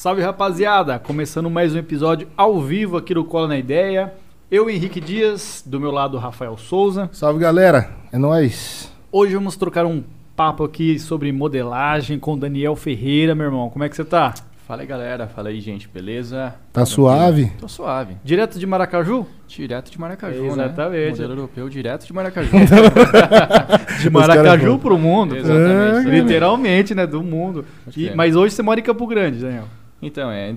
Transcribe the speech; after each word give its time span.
Salve 0.00 0.22
rapaziada, 0.22 0.98
começando 0.98 1.50
mais 1.50 1.74
um 1.74 1.78
episódio 1.78 2.26
ao 2.34 2.58
vivo 2.58 2.96
aqui 2.96 3.12
do 3.12 3.22
Cola 3.22 3.48
na 3.48 3.58
Ideia. 3.58 4.14
Eu, 4.50 4.70
Henrique 4.70 4.98
Dias, 4.98 5.62
do 5.66 5.78
meu 5.78 5.90
lado, 5.90 6.16
Rafael 6.16 6.56
Souza. 6.56 7.10
Salve 7.12 7.38
galera, 7.38 7.90
é 8.10 8.16
nóis. 8.16 8.90
Hoje 9.12 9.34
vamos 9.34 9.58
trocar 9.58 9.84
um 9.84 10.02
papo 10.34 10.64
aqui 10.64 10.98
sobre 10.98 11.30
modelagem 11.30 12.18
com 12.18 12.38
Daniel 12.38 12.74
Ferreira, 12.76 13.34
meu 13.34 13.44
irmão. 13.44 13.68
Como 13.68 13.84
é 13.84 13.90
que 13.90 13.94
você 13.96 14.02
tá? 14.02 14.32
Fala 14.66 14.80
aí 14.80 14.86
galera, 14.86 15.26
fala 15.26 15.50
aí 15.50 15.60
gente, 15.60 15.86
beleza? 15.86 16.54
Tá 16.72 16.86
suave? 16.86 17.52
Tô 17.60 17.68
suave. 17.68 18.16
Direto 18.24 18.58
de 18.58 18.66
Maracaju? 18.66 19.26
Direto 19.46 19.90
de 19.90 20.00
Maracaju, 20.00 20.46
Exatamente. 20.46 21.02
né? 21.02 21.10
Modelo 21.10 21.32
europeu 21.32 21.68
direto 21.68 22.06
de 22.06 22.12
Maracaju. 22.14 22.50
De 24.00 24.08
Maracaju 24.08 24.78
pro 24.78 24.96
mundo. 24.96 25.36
Exatamente. 25.36 26.08
É, 26.08 26.20
Literalmente, 26.20 26.94
né? 26.94 27.06
Do 27.06 27.22
mundo. 27.22 27.66
Pode 27.84 28.00
E- 28.00 28.04
crer. 28.06 28.16
mas 28.16 28.34
hoje 28.34 28.54
você 28.54 28.62
mora 28.62 28.80
em 28.80 28.82
Campo 28.82 29.06
Grande, 29.06 29.40
Daniel. 29.40 29.64
Então, 30.02 30.30
é, 30.30 30.56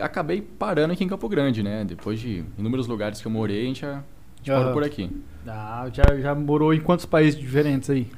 acabei 0.00 0.40
parando 0.40 0.92
aqui 0.92 1.04
em 1.04 1.08
Campo 1.08 1.28
Grande, 1.28 1.62
né? 1.62 1.84
Depois 1.84 2.20
de 2.20 2.44
inúmeros 2.58 2.86
lugares 2.86 3.20
que 3.20 3.26
eu 3.26 3.30
morei, 3.30 3.62
a 3.62 3.66
gente, 3.66 3.80
já, 3.80 4.02
gente 4.38 4.50
Aham. 4.50 4.58
parou 4.60 4.72
por 4.72 4.84
aqui. 4.84 5.10
Ah, 5.46 5.88
já, 5.92 6.04
já 6.20 6.34
morou 6.34 6.72
em 6.72 6.80
quantos 6.80 7.04
países 7.04 7.38
diferentes 7.38 7.90
aí? 7.90 8.10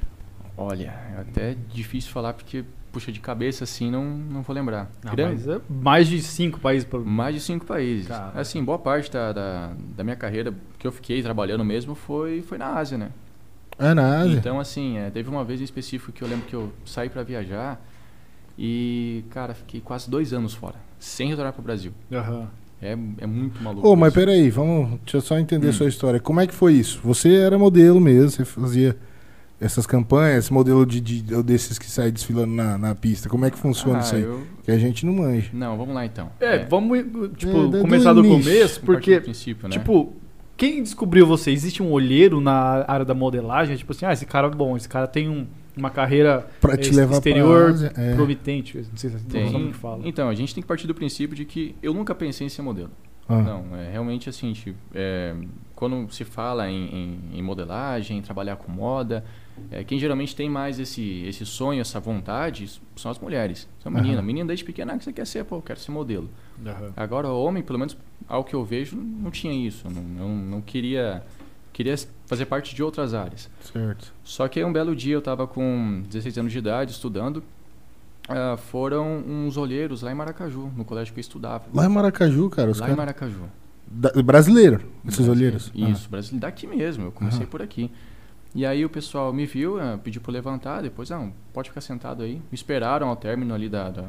Olha, 0.55 0.93
é 1.15 1.21
até 1.21 1.55
difícil 1.71 2.11
falar 2.11 2.33
porque, 2.33 2.63
puxa, 2.91 3.11
de 3.11 3.19
cabeça 3.19 3.63
assim, 3.63 3.91
não, 3.91 4.03
não 4.03 4.41
vou 4.41 4.55
lembrar. 4.55 4.89
Ah, 5.05 5.13
é 5.15 5.59
mais 5.69 6.07
de 6.07 6.21
cinco 6.21 6.59
países. 6.59 6.87
Pelo... 6.87 7.05
Mais 7.05 7.35
de 7.35 7.41
cinco 7.41 7.65
países. 7.65 8.07
Cara. 8.07 8.39
Assim, 8.39 8.63
boa 8.63 8.79
parte 8.79 9.11
da, 9.11 9.31
da, 9.31 9.73
da 9.95 10.03
minha 10.03 10.15
carreira 10.15 10.53
que 10.79 10.87
eu 10.87 10.91
fiquei 10.91 11.21
trabalhando 11.21 11.63
mesmo 11.63 11.93
foi, 11.93 12.41
foi 12.41 12.57
na 12.57 12.73
Ásia, 12.73 12.97
né? 12.97 13.11
É 13.77 13.93
na 13.93 14.21
Ásia. 14.21 14.37
Então, 14.37 14.59
assim, 14.59 14.97
é, 14.97 15.11
teve 15.11 15.29
uma 15.29 15.43
vez 15.43 15.61
em 15.61 15.63
específico 15.63 16.11
que 16.11 16.23
eu 16.23 16.27
lembro 16.27 16.47
que 16.47 16.55
eu 16.55 16.71
saí 16.83 17.09
pra 17.09 17.21
viajar 17.21 17.79
e, 18.57 19.23
cara, 19.29 19.53
fiquei 19.53 19.79
quase 19.81 20.09
dois 20.09 20.33
anos 20.33 20.53
fora, 20.53 20.75
sem 20.99 21.29
retornar 21.29 21.53
pro 21.53 21.61
Brasil. 21.61 21.91
Aham. 22.11 22.47
É, 22.81 22.91
é 22.91 23.25
muito 23.25 23.61
maluco. 23.63 23.87
Ô, 23.87 23.95
mas 23.95 24.09
isso. 24.13 24.19
peraí, 24.19 24.49
vamos. 24.51 24.99
Deixa 25.03 25.17
eu 25.17 25.21
só 25.21 25.35
Hum. 25.35 25.39
entender 25.39 25.71
sua 25.73 25.87
história. 25.87 26.19
Como 26.19 26.39
é 26.39 26.45
que 26.45 26.53
foi 26.53 26.73
isso? 26.73 26.99
Você 27.03 27.33
era 27.35 27.57
modelo 27.57 27.99
mesmo, 27.99 28.29
você 28.29 28.45
fazia 28.45 28.95
essas 29.59 29.87
campanhas, 29.87 30.45
esse 30.45 30.53
modelo 30.53 30.85
de, 30.85 31.01
de- 31.01 31.41
desses 31.43 31.79
que 31.79 31.89
saem 31.89 32.11
desfilando 32.13 32.53
na, 32.53 32.77
na 32.77 32.93
pista. 32.93 33.27
Como 33.27 33.45
é 33.45 33.49
que 33.49 33.57
funciona 33.57 33.97
Ah, 33.97 34.01
isso 34.01 34.15
aí? 34.15 34.21
eu- 34.21 34.43
Que 34.63 34.69
a 34.71 34.77
gente 34.77 35.05
não 35.07 35.13
manja. 35.13 35.49
Não, 35.53 35.75
vamos 35.75 35.95
lá 35.95 36.05
então. 36.05 36.29
É, 36.39 36.65
vamos 36.65 36.99
tipo, 37.35 37.65
É, 37.65 37.67
do 37.67 37.79
começar 37.81 38.13
do 38.13 38.23
início. 38.23 38.43
começo, 38.51 38.81
porque, 38.81 39.19
do 39.19 39.23
princípio, 39.23 39.67
né? 39.67 39.71
tipo, 39.71 40.13
quem 40.55 40.83
descobriu 40.83 41.25
você? 41.25 41.49
Existe 41.51 41.81
um 41.81 41.91
olheiro 41.91 42.39
na 42.39 42.85
área 42.87 43.05
da 43.05 43.15
modelagem? 43.15 43.75
Tipo 43.75 43.91
assim, 43.93 44.05
ah, 44.05 44.13
esse 44.13 44.25
cara 44.27 44.45
é 44.47 44.51
bom, 44.51 44.77
esse 44.77 44.87
cara 44.87 45.07
tem 45.07 45.27
um- 45.27 45.47
uma 45.77 45.89
carreira 45.89 46.47
Pra 46.59 46.75
te 46.75 46.87
ex- 46.87 46.95
levar 46.95 47.13
exterior 47.15 47.63
pra 47.65 47.69
Ásia. 47.73 47.93
É. 47.95 48.15
promitente. 48.15 48.77
Não 48.77 48.97
sei 48.97 49.09
se 49.11 49.25
Tem- 49.25 49.45
não 49.45 49.51
como 49.53 49.67
que 49.67 49.73
fala. 49.77 50.01
Então, 50.07 50.27
a 50.29 50.33
gente 50.35 50.53
tem 50.53 50.61
que 50.61 50.67
partir 50.67 50.87
do 50.87 50.95
princípio 50.95 51.35
de 51.35 51.45
que 51.45 51.75
eu 51.81 51.93
nunca 51.93 52.13
pensei 52.15 52.45
em 52.47 52.49
ser 52.49 52.61
modelo. 52.61 52.89
Ah. 53.29 53.41
Não, 53.41 53.75
é 53.75 53.91
realmente 53.91 54.29
assim, 54.29 54.53
tipo, 54.53 54.77
é, 54.95 55.35
quando 55.75 56.09
se 56.13 56.23
fala 56.23 56.69
em, 56.69 56.85
em- 57.33 57.39
em 57.39 57.41
modelagem, 57.41 58.17
em 58.17 58.21
trabalhar 58.21 58.55
com 58.55 58.71
moda, 58.71 59.25
é, 59.69 59.83
quem 59.83 59.99
geralmente 59.99 60.33
tem 60.33 60.49
mais 60.49 60.79
esse, 60.79 61.23
esse 61.27 61.45
sonho, 61.45 61.81
essa 61.81 61.99
vontade, 61.99 62.69
são 62.95 63.11
as 63.11 63.19
mulheres. 63.19 63.67
São 63.83 63.91
Aham. 63.91 64.01
menina. 64.01 64.21
Menina 64.21 64.47
desde 64.47 64.63
pequena, 64.63 64.93
ah, 64.93 64.97
que 64.97 65.03
você 65.03 65.11
quer 65.11 65.27
ser? 65.27 65.43
Pô, 65.43 65.57
eu 65.57 65.61
quero 65.61 65.77
ser 65.79 65.91
modelo. 65.91 66.29
Aham. 66.65 66.93
Agora, 66.95 67.27
o 67.27 67.43
homem, 67.43 67.61
pelo 67.61 67.77
menos 67.77 67.97
ao 68.29 68.45
que 68.45 68.53
eu 68.55 68.63
vejo, 68.63 68.95
não 68.95 69.29
tinha 69.29 69.53
isso. 69.53 69.89
Não, 69.89 70.01
não, 70.01 70.29
não 70.37 70.61
queria, 70.61 71.21
queria 71.73 71.95
fazer 72.27 72.45
parte 72.45 72.75
de 72.75 72.83
outras 72.83 73.13
áreas. 73.15 73.49
Certo. 73.73 74.13
Só 74.23 74.47
que 74.47 74.59
aí 74.59 74.65
um 74.65 74.71
belo 74.71 74.95
dia 74.95 75.13
eu 75.15 75.19
estava 75.19 75.47
com 75.47 76.03
16 76.09 76.37
anos 76.37 76.51
de 76.51 76.59
idade, 76.59 76.91
estudando, 76.91 77.41
ah, 78.29 78.55
foram 78.57 79.17
uns 79.25 79.57
olheiros 79.57 80.01
lá 80.03 80.11
em 80.11 80.15
Maracaju, 80.15 80.71
no 80.75 80.85
colégio 80.85 81.13
que 81.13 81.19
eu 81.19 81.21
estudava. 81.21 81.63
Lá 81.73 81.85
em 81.85 81.89
Maracaju, 81.89 82.49
cara, 82.49 82.67
lá 82.69 82.75
em 82.75 82.79
caras. 82.79 82.95
Maracaju. 82.97 83.41
Da- 83.89 84.11
Brasileiro, 84.21 84.81
esses 85.07 85.25
Brasileiro. 85.25 85.31
olheiros. 85.57 85.71
Ah. 85.73 85.89
Isso, 85.91 86.09
brasileiro 86.09 86.41
daqui 86.41 86.67
mesmo. 86.67 87.05
Eu 87.05 87.11
comecei 87.11 87.45
por 87.45 87.61
aqui. 87.61 87.89
E 88.53 88.65
aí 88.65 88.83
o 88.83 88.89
pessoal 88.89 89.31
me 89.31 89.45
viu, 89.45 89.79
eh, 89.79 89.97
pediu 90.03 90.19
para 90.21 90.33
levantar, 90.33 90.81
depois, 90.81 91.09
não, 91.09 91.31
pode 91.53 91.69
ficar 91.69 91.79
sentado 91.81 92.23
aí. 92.23 92.35
Me 92.35 92.43
esperaram 92.55 93.07
ao 93.07 93.15
término 93.15 93.53
ali 93.53 93.69
da, 93.69 93.89
da- 93.89 94.03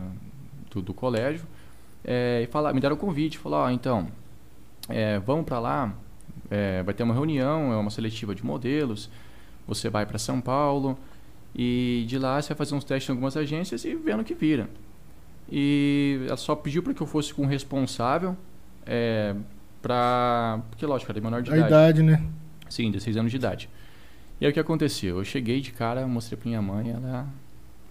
do, 0.72 0.82
do 0.82 0.92
colégio 0.94 1.44
eh, 2.04 2.42
e 2.42 2.46
falaram, 2.50 2.74
me 2.74 2.80
deram 2.80 2.96
o 2.96 2.98
convite. 2.98 3.38
Falaram, 3.38 3.64
ó, 3.66 3.70
então, 3.70 4.08
eh, 4.88 5.20
vamos 5.24 5.44
para 5.44 5.60
lá, 5.60 5.92
eh, 6.50 6.82
vai 6.82 6.94
ter 6.94 7.02
uma 7.02 7.14
reunião, 7.14 7.72
é 7.72 7.76
uma 7.76 7.90
seletiva 7.90 8.34
de 8.34 8.44
modelos, 8.44 9.10
você 9.66 9.88
vai 9.88 10.06
para 10.06 10.18
São 10.18 10.40
Paulo 10.40 10.98
e 11.54 12.04
de 12.08 12.18
lá 12.18 12.40
você 12.40 12.48
vai 12.48 12.56
fazer 12.58 12.74
uns 12.74 12.84
testes 12.84 13.08
em 13.08 13.12
algumas 13.12 13.36
agências 13.36 13.84
e 13.84 13.94
vendo 13.94 14.20
o 14.20 14.24
que 14.24 14.34
vira. 14.34 14.68
E 15.50 16.20
ela 16.26 16.36
só 16.36 16.54
pediu 16.54 16.82
para 16.82 16.92
que 16.92 17.00
eu 17.00 17.06
fosse 17.06 17.32
com 17.32 17.42
um 17.42 17.46
responsável 17.46 18.36
eh, 18.86 19.34
pra... 19.80 20.60
Porque, 20.70 20.84
lógico, 20.84 21.10
era 21.10 21.20
menor 21.20 21.42
de 21.42 21.50
A 21.50 21.56
idade. 21.56 21.68
idade, 21.68 22.02
né? 22.02 22.22
Sim, 22.68 22.90
16 22.90 23.16
anos 23.16 23.30
de 23.30 23.36
idade. 23.38 23.68
E 24.40 24.44
aí 24.44 24.50
o 24.50 24.54
que 24.54 24.60
aconteceu? 24.60 25.18
Eu 25.18 25.24
cheguei 25.24 25.60
de 25.60 25.72
cara, 25.72 26.06
mostrei 26.06 26.38
pra 26.38 26.48
minha 26.48 26.62
mãe, 26.62 26.90
ela 26.90 27.26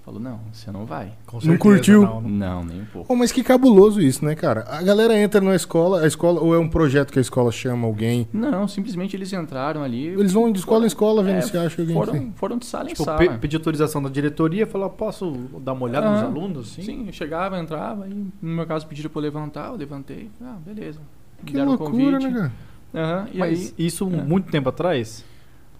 falou, 0.07 0.22
não, 0.22 0.40
você 0.53 0.72
não 0.72 0.85
vai. 0.85 1.12
Com 1.25 1.35
Não 1.35 1.41
certeza, 1.41 1.59
curtiu? 1.59 2.01
não, 2.03 2.22
não. 2.22 2.29
Não, 2.29 2.63
nem 2.66 2.81
um 2.81 2.85
pouco. 2.85 3.07
Pô, 3.09 3.16
mas 3.16 3.31
que 3.31 3.44
cabuloso 3.44 4.00
isso, 4.01 4.23
né, 4.23 4.35
cara? 4.35 4.63
A 4.69 4.81
galera 4.81 5.18
entra 5.19 5.41
na 5.41 5.53
escola, 5.56 6.01
a 6.01 6.07
escola, 6.07 6.40
ou 6.40 6.56
é 6.56 6.59
um 6.59 6.69
projeto 6.69 7.12
que 7.12 7.19
a 7.19 7.22
escola 7.22 7.51
chama 7.51 7.85
alguém? 7.85 8.28
Não, 8.31 8.67
simplesmente 8.67 9.16
eles 9.16 9.31
entraram 9.34 9.84
ali. 9.84 10.06
Eles 10.07 10.31
vão 10.31 10.51
de 10.51 10.59
escola 10.59 10.85
em 10.85 10.88
escola 10.88 11.22
vendo 11.22 11.38
É, 11.38 11.41
se 11.41 11.57
acha 11.57 11.81
alguém. 11.81 11.96
que 12.00 12.06
tem. 12.06 12.16
foram, 12.22 12.31
foram 12.35 12.57
de 12.57 12.66
sala 12.66 12.85
em 12.85 12.94
Tipo, 12.94 13.03
sala. 13.03 13.17
pe 13.17 13.29
pedir 13.38 13.57
autorização 13.57 14.01
da 14.01 14.09
diretoria, 14.09 14.66
falar, 14.66 14.90
posso 14.90 15.29
dar 15.59 15.73
uma 15.73 15.84
olhada 15.84 16.09
nos 16.09 16.22
Ah, 16.22 16.25
alunos? 16.25 16.69
Sim. 16.69 16.81
Sim, 16.84 17.03
eu 17.07 17.13
chegava, 17.13 17.59
entrava, 17.59 18.07
e 18.07 18.13
no 18.13 18.29
meu 18.41 18.66
caso 18.66 18.88
pediram 18.88 19.09
pra 19.09 19.19
eu 19.19 19.23
levantar, 19.23 19.67
eu 19.69 19.75
levantei. 19.75 20.29
Ah, 20.41 20.56
beleza. 20.66 21.00
Me 21.40 21.46
Que 21.47 21.53
deram 21.53 21.67
o 21.67 21.78
loucura, 21.78 22.17
convite. 22.17 22.28
né, 22.31 22.51
cara? 22.94 23.28
E 23.34 23.38
Mas 23.40 23.73
aí, 23.78 23.85
isso 23.85 24.06
é. 24.06 24.23
muito 24.23 24.50
tempo 24.50 24.69
atrás? 24.69 25.25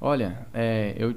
olha, 0.02 0.46
é, 0.54 0.94
eu... 0.98 1.16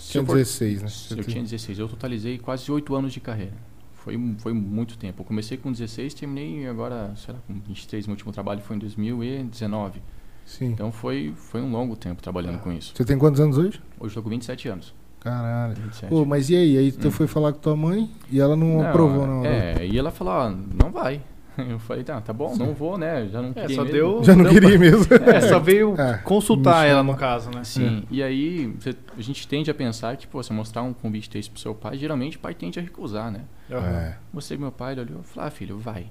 se 0.00 0.12
Tinha 0.12 0.22
eu 0.22 0.26
for- 0.26 0.36
16, 0.36 0.82
né? 0.82 0.88
Eu 1.18 1.24
tinha 1.24 1.42
16, 1.42 1.78
eu 1.78 1.88
totalizei 1.88 2.38
quase 2.38 2.70
8 2.70 2.94
anos 2.94 3.12
de 3.12 3.20
carreira. 3.20 3.52
Foi, 3.94 4.18
foi 4.38 4.52
muito 4.54 4.96
tempo. 4.96 5.20
Eu 5.22 5.26
comecei 5.26 5.58
com 5.58 5.70
16, 5.70 6.14
terminei 6.14 6.66
agora, 6.66 7.12
sei 7.16 7.34
lá, 7.34 7.40
com 7.46 7.54
23. 7.60 8.06
Meu 8.06 8.14
último 8.14 8.32
trabalho 8.32 8.60
foi 8.60 8.76
em 8.76 8.78
2019. 8.78 10.00
Sim. 10.46 10.66
Então 10.72 10.90
foi, 10.90 11.32
foi 11.36 11.60
um 11.60 11.70
longo 11.70 11.94
tempo 11.96 12.22
trabalhando 12.22 12.58
com 12.60 12.72
isso. 12.72 12.92
Você 12.96 13.04
tem 13.04 13.18
quantos 13.18 13.40
anos 13.40 13.56
hoje? 13.58 13.80
Hoje 14.00 14.12
eu 14.16 14.22
tô 14.22 14.22
com 14.22 14.30
27 14.30 14.68
anos. 14.68 14.94
Caralho. 15.20 15.74
27. 15.76 16.08
Pô, 16.08 16.24
mas 16.24 16.48
e 16.48 16.56
aí? 16.56 16.78
Aí 16.78 16.90
tu 16.92 17.08
Hum. 17.08 17.10
foi 17.10 17.26
falar 17.26 17.52
com 17.52 17.58
tua 17.60 17.76
mãe 17.76 18.10
e 18.30 18.40
ela 18.40 18.56
não, 18.56 18.80
aprovou, 18.82 19.26
não. 19.26 19.42
né? 19.42 19.74
É, 19.82 19.86
e 19.86 19.98
ela 19.98 20.10
falou, 20.10 20.32
ó, 20.32 20.50
não 20.50 20.90
vai. 20.90 21.20
Eu 21.68 21.78
falei, 21.78 22.04
tá, 22.04 22.20
tá 22.20 22.32
bom, 22.32 22.56
não 22.56 22.72
vou, 22.74 22.96
né? 22.96 23.28
Já 23.28 23.42
não 23.42 23.50
É, 23.50 23.52
queria 23.54 23.76
só 23.76 23.82
mesmo. 23.84 23.92
deu- 23.96 24.24
Já 24.24 24.34
não 24.36 24.44
deu 24.44 24.52
queria 24.52 24.78
mesmo. 24.78 25.06
É, 25.14 25.40
só 25.48 25.58
veio 25.58 25.94
É, 26.00 26.18
consultar 26.18 26.86
ela 26.86 27.02
no 27.02 27.16
caso, 27.16 27.50
né? 27.50 27.64
Sim, 27.64 28.04
e 28.10 28.22
aí 28.22 28.66
você- 28.78 28.94
a 29.16 29.20
gente 29.22 29.46
tende 29.48 29.70
a 29.70 29.74
pensar 29.74 30.16
que, 30.16 30.26
pô, 30.26 30.42
você 30.42 30.52
mostrar 30.52 30.82
um 30.82 30.92
convite 30.92 31.28
desse 31.30 31.50
pro 31.50 31.60
seu 31.60 31.74
pai, 31.74 31.96
geralmente 31.98 32.36
o 32.36 32.40
pai 32.40 32.54
tende 32.54 32.78
a 32.78 32.82
recusar, 32.82 33.30
né? 33.30 33.42
É. 33.70 34.14
Mostrei 34.32 34.56
pro 34.56 34.62
meu 34.66 34.72
pai, 34.72 34.92
ele 34.94 35.02
olhou 35.02 35.20
e 35.20 35.24
falou, 35.24 35.46
ah, 35.48 35.50
filho, 35.50 35.78
vai. 35.78 36.06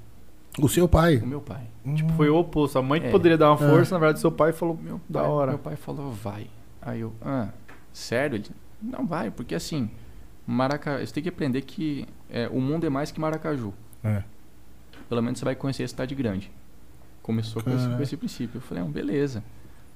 O 0.60 0.68
seu 0.68 0.88
pai. 0.88 1.18
O 1.18 1.28
meu 1.28 1.40
pai. 1.42 1.62
Tipo, 1.96 2.12
foi 2.14 2.30
o 2.30 2.36
oposto. 2.38 2.78
A 2.80 2.82
mãe 2.82 3.00
que 3.00 3.08
É. 3.08 3.12
poderia 3.12 3.38
dar 3.38 3.52
uma 3.54 3.66
É. 3.66 3.70
força, 3.70 3.94
na 3.96 4.00
verdade, 4.00 4.20
seu 4.20 4.32
pai 4.32 4.52
falou, 4.52 4.78
meu, 4.82 5.00
da 5.08 5.22
pai- 5.22 5.30
hora. 5.30 5.52
Meu 5.52 5.60
pai 5.60 5.76
falou, 5.76 6.12
vai. 6.12 6.48
Aí 6.82 7.02
eu, 7.02 7.14
ah, 7.22 7.50
sério? 7.94 8.38
Ele, 8.38 8.46
não 8.82 9.06
vai, 9.06 9.30
porque 9.30 9.54
assim, 9.56 9.90
Maraca, 10.48 10.98
você 11.06 11.14
tem 11.14 11.22
que 11.22 11.30
aprender 11.30 11.62
que 11.62 12.08
é, 12.30 12.48
o 12.52 12.60
mundo 12.60 12.84
é 12.86 12.90
mais 12.90 13.12
que 13.12 13.20
Maracaju. 13.20 13.72
É. 14.04 14.24
Pelo 15.10 15.22
menos 15.22 15.40
você 15.40 15.46
vai 15.46 15.56
conhecer 15.56 15.84
a 15.84 15.88
cidade 15.88 16.14
grande. 16.16 16.52
Começou 17.24 17.62
com 17.64 17.70
esse, 17.72 17.80
Caraca. 17.80 17.98
com 17.98 18.04
esse 18.04 18.18
princípio. 18.18 18.58
Eu 18.58 18.62
falei, 18.62 18.84
não, 18.84 18.92
beleza. 18.92 19.44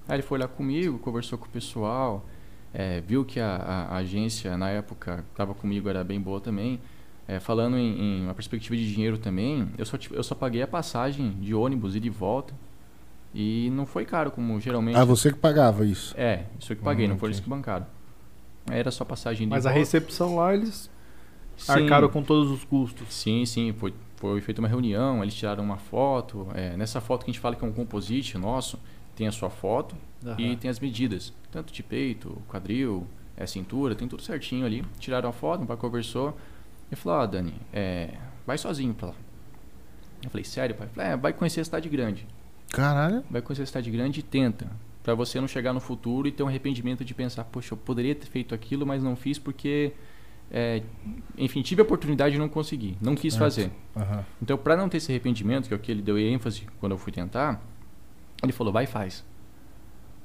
Aí 0.07 0.15
ele 0.15 0.23
foi 0.23 0.37
lá 0.39 0.47
comigo, 0.47 0.97
conversou 0.99 1.37
com 1.37 1.45
o 1.45 1.49
pessoal, 1.49 2.25
é, 2.73 2.99
viu 3.01 3.23
que 3.23 3.39
a, 3.39 3.55
a- 3.55 3.83
a 3.89 3.95
agência, 3.97 4.57
na 4.57 4.69
época, 4.69 5.17
que 5.17 5.31
estava 5.33 5.53
comigo 5.53 5.87
era 5.87 6.03
bem 6.03 6.19
boa 6.19 6.41
também. 6.41 6.79
É, 7.27 7.39
falando 7.39 7.77
em, 7.77 8.19
em 8.19 8.23
uma 8.25 8.33
perspectiva 8.33 8.75
de 8.75 8.91
dinheiro 8.93 9.17
também, 9.17 9.69
eu 9.77 9.85
só, 9.85 9.97
eu 10.11 10.23
só 10.23 10.35
paguei 10.35 10.61
a 10.61 10.67
passagem 10.67 11.31
de 11.39 11.53
ônibus 11.55 11.95
e 11.95 11.99
de 11.99 12.09
volta. 12.09 12.53
E 13.33 13.69
não 13.71 13.85
foi 13.85 14.05
caro, 14.05 14.29
como 14.29 14.59
geralmente. 14.59 14.95
Ah, 14.97 15.05
você 15.05 15.31
que 15.31 15.39
pagava 15.39 15.85
isso. 15.85 16.13
É, 16.17 16.45
isso 16.59 16.73
eu 16.73 16.77
que 16.77 16.83
paguei, 16.83 17.05
Ah, 17.05 17.09
não 17.09 17.17
foi 17.17 17.29
eles 17.29 17.37
ok. 17.37 17.43
que 17.45 17.49
bancaram. 17.49 17.87
Era 18.69 18.91
só 18.91 19.03
passagem 19.05 19.47
de 19.47 19.51
Mas 19.51 19.65
a 19.65 19.69
volta. 19.69 19.79
recepção 19.79 20.35
lá, 20.35 20.53
eles 20.53 20.89
Sim. 21.57 21.71
arcaram 21.71 22.09
com 22.09 22.21
todos 22.21 22.51
os 22.51 22.63
custos. 22.63 23.07
Sim, 23.13 23.45
sim, 23.45 23.73
foi, 23.73 23.93
foi 24.23 24.39
feita 24.39 24.61
uma 24.61 24.69
reunião, 24.69 25.21
eles 25.21 25.33
tiraram 25.33 25.61
uma 25.61 25.75
foto. 25.75 26.47
é, 26.55 26.77
nessa 26.77 27.01
foto 27.01 27.25
que 27.25 27.31
a 27.31 27.33
gente 27.33 27.41
fala 27.41 27.57
que 27.57 27.65
é 27.65 27.67
um 27.67 27.73
composite 27.73 28.37
nosso, 28.37 28.79
tem 29.17 29.27
a 29.27 29.33
sua 29.33 29.49
foto 29.49 29.97
e 30.37 30.45
Aham. 30.45 30.55
tem 30.55 30.71
as 30.71 30.79
medidas, 30.79 31.33
tanto 31.51 31.73
de 31.73 31.83
peito, 31.83 32.41
quadril, 32.47 33.05
é, 33.35 33.45
cintura, 33.45 33.93
tem 33.95 34.07
tudo 34.07 34.21
certinho 34.23 34.65
ali. 34.65 34.85
Tiraram 34.97 35.27
a 35.27 35.33
foto, 35.33 35.63
o 35.63 35.67
pai 35.67 35.75
conversou 35.75 36.37
e 36.89 36.95
falou: 36.95 37.19
Ó, 37.19 37.25
Dani, 37.27 37.53
é, 37.73 38.11
vai 38.47 38.57
sozinho 38.57 38.93
pra 38.93 39.09
lá. 39.09 39.15
Eu 40.23 40.29
falei: 40.29 40.45
Sério, 40.45 40.73
pai? 40.73 40.87
Falei, 40.95 41.11
é, 41.11 41.17
vai 41.17 41.33
conhecer 41.33 41.59
a 41.59 41.65
cidade 41.65 41.89
grande. 41.89 42.25
Caralho. 42.71 43.25
Vai 43.29 43.41
conhecer 43.41 43.63
a 43.63 43.65
cidade 43.65 43.91
grande 43.91 44.21
e 44.21 44.23
tenta. 44.23 44.71
Pra 45.03 45.13
você 45.15 45.41
não 45.41 45.49
chegar 45.49 45.73
no 45.73 45.81
futuro 45.81 46.29
e 46.29 46.31
ter 46.31 46.43
um 46.43 46.47
arrependimento 46.47 47.03
de 47.03 47.13
pensar: 47.13 47.43
Poxa, 47.43 47.73
eu 47.73 47.77
poderia 47.77 48.15
ter 48.15 48.27
feito 48.27 48.55
aquilo, 48.55 48.85
mas 48.85 49.03
não 49.03 49.17
fiz 49.17 49.37
porque 49.37 49.91
é, 50.53 50.83
enfim, 51.35 51.63
tive 51.63 51.81
a 51.81 51.83
oportunidade 51.83 52.35
e 52.35 52.37
não 52.37 52.47
consegui, 52.47 52.95
não 53.01 53.15
quis 53.15 53.33
Certo. 53.33 53.43
fazer. 53.43 53.71
Aham. 53.95 54.23
Então, 54.39 54.55
para 54.55 54.77
não 54.77 54.87
ter 54.87 54.97
esse 54.97 55.11
arrependimento, 55.11 55.67
que 55.67 55.73
é 55.73 55.77
o 55.77 55.79
que 55.79 55.91
ele 55.91 56.01
deu 56.03 56.17
ênfase 56.19 56.67
quando 56.79 56.91
eu 56.91 56.97
fui 56.97 57.11
tentar, 57.11 57.59
ele 58.43 58.51
falou: 58.51 58.71
vai 58.71 58.83
e 58.83 58.87
faz. 58.87 59.25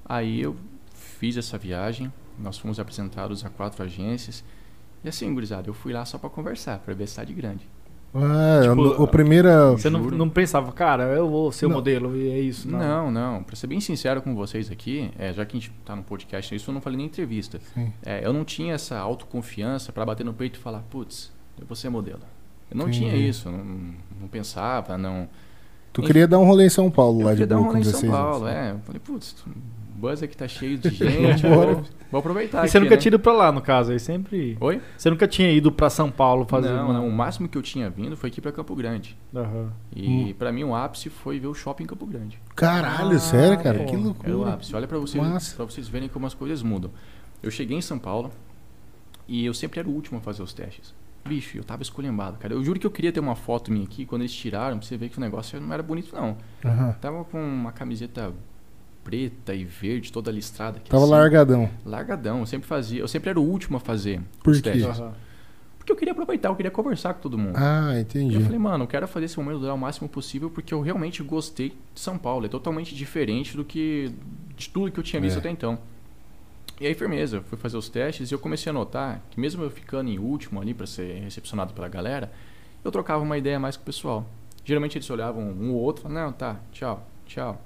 Aí 0.05 0.41
eu 0.43 0.55
fiz 0.95 1.37
essa 1.39 1.57
viagem, 1.57 2.13
nós 2.39 2.59
fomos 2.59 2.79
apresentados 2.79 3.45
a 3.45 3.49
quatro 3.49 3.83
agências. 3.83 4.45
E 5.03 5.09
assim, 5.09 5.33
gurizada, 5.33 5.69
eu 5.69 5.75
fui 5.75 5.93
lá 5.93 6.05
só 6.05 6.19
para 6.19 6.29
conversar, 6.29 6.79
para 6.81 6.93
ver 6.93 7.07
se 7.07 7.17
tá 7.17 7.25
de 7.25 7.33
grande. 7.33 7.69
Ah, 8.15 8.61
Tipo, 8.63 8.81
o, 8.81 9.03
o 9.03 9.07
primeira. 9.07 9.73
Você 9.73 9.91
não, 9.91 10.01
não 10.01 10.29
pensava, 10.31 10.73
cara, 10.73 11.05
eu 11.05 11.29
vou 11.29 11.53
ser 11.53 11.67
o 11.67 11.71
modelo 11.71 12.17
e 12.17 12.31
é 12.31 12.39
isso. 12.41 12.69
Não. 12.69 12.79
Não, 12.79 13.11
não. 13.11 13.43
Pra 13.43 13.55
ser 13.55 13.67
bem 13.67 13.81
sincero 13.81 14.23
com 14.23 14.35
vocês 14.35 14.71
aqui, 14.71 15.11
é, 15.19 15.33
já 15.33 15.45
que 15.45 15.57
a 15.57 15.61
gente 15.61 15.71
tá 15.85 15.95
no 15.95 16.03
podcast, 16.03 16.55
isso 16.55 16.71
eu 16.71 16.75
não 16.75 16.81
falei 16.81 16.97
nem 16.97 17.07
em 17.07 17.09
entrevista. 17.09 17.61
Sim. 17.75 17.93
É, 18.05 18.25
eu 18.25 18.33
não 18.33 18.45
tinha 18.45 18.75
essa 18.75 18.99
autoconfiança 18.99 19.93
para 19.93 20.05
bater 20.07 20.25
no 20.25 20.33
peito 20.33 20.59
e 20.59 20.63
falar, 20.63 20.81
putz, 20.89 21.31
eu 21.61 21.67
vou 21.67 21.77
ser 21.77 21.91
modelo. 21.91 22.21
Eu 22.71 22.77
não 22.77 22.89
Entendi. 22.89 23.01
tinha 23.01 23.15
isso, 23.17 23.51
não, 23.51 23.65
não 24.23 24.29
pensava, 24.29 24.97
não. 24.97 25.29
Tu 25.93 26.03
queria 26.03 26.27
dar 26.29 26.39
um 26.39 26.45
rolê 26.45 26.67
em 26.67 26.71
São 26.71 26.91
Paulo, 26.91 27.21
Eu 27.23 27.27
lá 27.27 27.35
de 27.35 27.43
um 27.45 27.47
boa, 27.47 27.73
com 27.73 27.79
em 27.79 27.83
São 27.85 27.93
16 27.93 28.13
Paulo, 28.13 28.45
anos. 28.47 28.57
é. 28.57 28.71
Eu 28.73 28.79
falei, 28.81 29.01
putz, 29.01 29.35
o 29.99 30.01
buzz 30.01 30.23
aqui 30.23 30.37
tá 30.37 30.47
cheio 30.47 30.79
de 30.79 30.89
gente, 30.95 31.43
vou, 31.47 31.83
vou 32.11 32.19
aproveitar. 32.21 32.65
E 32.65 32.69
você 32.69 32.79
aqui, 32.79 32.85
nunca 32.85 32.95
né? 32.95 33.01
tinha 33.01 33.11
ido 33.11 33.19
pra 33.19 33.33
lá, 33.33 33.51
no 33.51 33.61
caso, 33.61 33.91
aí 33.93 33.99
sempre. 33.99 34.57
Oi? 34.61 34.81
Você 34.97 35.11
nunca 35.11 35.27
tinha 35.27 35.51
ido 35.51 35.73
pra 35.73 35.91
São 35.91 36.11
Paulo 36.11 36.47
fazer. 36.49 36.69
não, 36.71 36.85
uma- 36.85 36.95
não, 36.95 37.09
o 37.09 37.13
máximo 37.13 37.49
que 37.49 37.59
eu 37.59 37.63
tinha 37.63 37.91
vindo 37.91 38.17
foi 38.17 38.31
aqui 38.31 38.41
para 38.41 38.53
Campo 38.53 38.75
Grande. 38.77 39.17
Aham. 39.35 39.73
E 39.95 40.35
pra 40.39 40.53
mim 40.53 40.63
o 40.65 40.75
ápice 40.75 41.11
foi 41.11 41.39
ver 41.41 41.49
o 41.49 41.55
shopping 41.55 41.83
em 41.85 41.87
Campo 41.87 42.07
Grande. 42.07 42.39
Caralho, 42.55 43.17
Ah, 43.17 43.19
sério, 43.19 43.63
cara? 43.63 43.83
é. 43.83 43.85
Que 43.85 43.91
Era 43.95 44.01
o 44.01 44.05
loucura. 44.05 44.53
ápice. 44.55 44.75
Olha 44.75 44.87
pra 44.87 44.99
vocês, 44.99 45.23
Massa. 45.23 45.57
pra 45.57 45.65
vocês 45.65 45.89
verem 45.89 46.09
como 46.09 46.27
as 46.27 46.35
coisas 46.35 46.63
mudam. 46.63 46.91
Eu 47.43 47.51
cheguei 47.51 47.77
em 47.77 47.83
São 47.83 47.99
Paulo 47.99 48.31
e 49.27 49.45
eu 49.45 49.53
sempre 49.55 49.81
era 49.81 49.89
o 49.89 49.93
último 49.93 50.19
a 50.19 50.21
fazer 50.21 50.43
os 50.43 50.53
testes. 50.53 50.95
Bicho, 51.27 51.59
eu 51.59 51.65
tava 51.65 51.83
esculhambado, 51.83 52.39
cara. 52.39 52.55
Eu 52.55 52.65
juro 52.65 52.81
que 52.81 52.87
eu 52.87 52.91
queria 52.91 53.13
ter 53.13 53.21
uma 53.21 53.35
foto 53.37 53.71
minha 53.71 53.85
aqui, 53.85 54.07
quando 54.07 54.23
eles 54.23 54.33
tiraram, 54.33 54.79
pra 54.79 54.87
você 54.87 54.97
ver 54.97 55.11
que 55.11 55.19
o 55.19 55.21
negócio 55.21 55.61
não 55.61 55.73
era 55.75 55.83
bonito, 55.83 56.15
não. 56.15 56.37
Aham. 56.65 56.93
Tava 57.01 57.25
com 57.25 57.39
uma 57.43 57.71
camiseta 57.71 58.33
preta 59.09 59.55
e 59.55 59.65
verde, 59.65 60.13
toda 60.13 60.31
listrada. 60.31 60.77
aqui, 60.77 60.91
Tava 60.91 61.03
assim, 61.05 61.13
largadão. 61.13 61.71
Largadão. 61.87 62.41
Eu 62.41 62.47
sempre 62.47 62.69
fazia. 62.69 63.01
Eu 63.01 63.09
sempre 63.09 63.31
era 63.31 63.41
o 63.41 63.43
último 63.43 63.79
a 63.79 63.81
fazer 63.81 64.21
Por 64.45 64.51
os 64.53 64.61
quê? 64.61 64.71
testes. 64.73 65.01
Aham. 65.01 65.13
Porque 65.79 65.91
eu 65.93 65.97
queria 65.97 66.13
aproveitar, 66.13 66.51
eu 66.51 66.55
queria 66.57 66.71
conversar 66.71 67.15
com 67.15 67.21
todo 67.23 67.39
mundo. 67.39 67.57
Ah, 67.57 67.95
E 67.97 68.03
entendi. 68.03 68.35
eu 68.35 68.43
falei, 68.43 68.59
mano, 68.59 68.85
eu 68.85 68.89
quero 68.89 69.09
fazer 69.09 69.25
esse 69.25 69.39
momento 69.39 69.61
durar 69.61 69.75
o 69.75 69.79
máximo 69.79 70.07
possível 70.11 70.51
porque 70.51 70.75
eu 70.75 70.83
realmente 70.83 71.23
gostei 71.23 71.71
de 71.95 72.01
São 72.01 72.19
Paulo. 72.19 72.45
É 72.45 72.49
totalmente 72.51 72.95
diferente 72.95 73.57
do 73.57 73.65
que 73.65 74.13
de 74.55 74.69
tudo 74.69 74.93
que 74.93 75.01
eu 75.01 75.05
tinha 75.05 75.23
visto 75.23 75.37
É. 75.37 75.39
até 75.39 75.49
então. 75.51 75.79
E 76.79 76.87
aí, 76.87 76.95
firmeza, 76.95 77.41
fui 77.49 77.57
fazer 77.57 77.79
os 77.79 77.89
testes 77.89 78.31
e 78.31 78.35
eu 78.35 78.39
comecei 78.39 78.69
a 78.69 78.73
notar 78.75 79.23
que 79.31 79.41
mesmo 79.41 79.63
eu 79.65 79.71
ficando 79.71 80.11
em 80.11 80.19
último 80.19 80.61
ali 80.61 80.75
para 80.75 80.87
ser 80.87 81.21
recepcionado 81.23 81.73
pela 81.73 81.89
galera, 81.89 82.31
eu 82.85 82.93
trocava 82.93 83.23
uma 83.25 83.39
ideia 83.39 83.59
mais 83.59 83.75
com 83.77 83.83
o 83.83 83.87
pessoal. 83.87 84.27
Geralmente 84.67 84.99
eles 84.99 85.09
olhavam 85.09 85.43
um 85.43 85.73
ou 85.73 85.81
outro, 85.81 86.03
falavam, 86.03 86.27
não, 86.27 86.33
tá, 86.33 86.57
tchau, 86.71 87.09
tchau. 87.27 87.61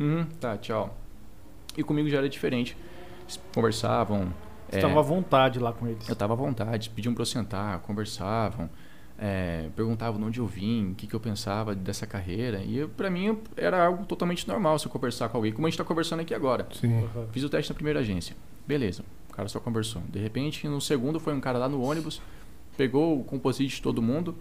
Uhum, 0.00 0.24
tá, 0.40 0.56
tchau. 0.56 0.96
E 1.76 1.84
comigo 1.84 2.08
já 2.08 2.18
era 2.18 2.28
diferente. 2.28 2.76
Eles 3.24 3.38
conversavam. 3.54 4.32
Você 4.68 4.78
é, 4.78 4.80
tava 4.80 4.98
à 4.98 5.02
vontade 5.02 5.58
lá 5.58 5.72
com 5.72 5.86
eles. 5.86 6.08
eu 6.08 6.16
tava 6.16 6.32
à 6.32 6.36
vontade, 6.36 6.90
pediam 6.90 7.12
pra 7.12 7.22
eu 7.22 7.26
sentar, 7.26 7.80
conversavam, 7.80 8.70
é, 9.18 9.68
perguntavam 9.76 10.18
de 10.20 10.26
onde 10.26 10.38
eu 10.40 10.46
vim, 10.46 10.92
o 10.92 10.94
que, 10.94 11.06
que 11.06 11.14
eu 11.14 11.20
pensava 11.20 11.74
dessa 11.74 12.06
carreira. 12.06 12.62
E 12.64 12.86
pra 12.86 13.10
mim 13.10 13.36
era 13.56 13.84
algo 13.84 14.04
totalmente 14.06 14.46
normal 14.48 14.78
se 14.78 14.86
eu 14.86 14.90
conversar 14.90 15.28
com 15.28 15.36
alguém, 15.36 15.52
como 15.52 15.66
a 15.66 15.70
gente 15.70 15.76
tá 15.78 15.84
conversando 15.84 16.20
aqui 16.20 16.32
agora. 16.32 16.66
Sim. 16.72 17.04
Aham. 17.04 17.26
Fiz 17.32 17.44
o 17.44 17.48
teste 17.48 17.70
na 17.70 17.74
primeira 17.74 18.00
agência. 18.00 18.36
Beleza, 18.66 19.04
o 19.28 19.34
cara 19.34 19.48
só 19.48 19.60
conversou. 19.60 20.02
De 20.08 20.18
repente, 20.18 20.66
no 20.68 20.80
segundo 20.80 21.18
foi 21.20 21.34
um 21.34 21.40
cara 21.40 21.58
lá 21.58 21.68
no 21.68 21.82
ônibus, 21.82 22.22
pegou 22.76 23.20
o 23.20 23.24
composite 23.24 23.76
de 23.76 23.82
todo 23.82 24.00
mundo. 24.00 24.34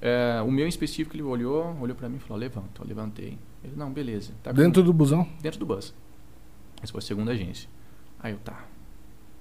é, 0.00 0.40
o 0.42 0.50
meu 0.50 0.64
em 0.66 0.68
específico, 0.68 1.14
ele 1.14 1.22
olhou, 1.22 1.76
olhou 1.80 1.94
pra 1.94 2.08
mim 2.08 2.16
e 2.16 2.20
falou, 2.20 2.38
levanta. 2.38 2.82
Eu 2.82 2.86
levantei. 2.88 3.38
Ele, 3.64 3.72
não, 3.76 3.90
beleza. 3.92 4.32
Tá 4.42 4.50
com- 4.50 4.56
Dentro 4.56 4.82
do 4.82 4.92
busão? 4.92 5.26
dentro 5.40 5.58
do 5.58 5.66
bus. 5.66 5.94
Essa 6.82 6.92
foi 6.92 6.98
a 6.98 7.02
segunda 7.02 7.32
agência. 7.32 7.68
Aí 8.20 8.32
eu, 8.32 8.38
tá. 8.38 8.64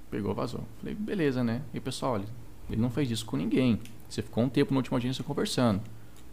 Pegou, 0.09 0.33
vazou. 0.33 0.61
Falei, 0.79 0.95
beleza, 0.95 1.43
né? 1.43 1.61
E 1.73 1.79
pessoal, 1.79 2.13
olha, 2.13 2.25
ele 2.69 2.81
não 2.81 2.89
fez 2.89 3.09
isso 3.11 3.25
com 3.25 3.35
ninguém. 3.35 3.79
Você 4.09 4.21
ficou 4.21 4.43
um 4.43 4.49
tempo 4.49 4.73
na 4.73 4.77
última 4.77 4.97
agência 4.97 5.23
conversando. 5.23 5.81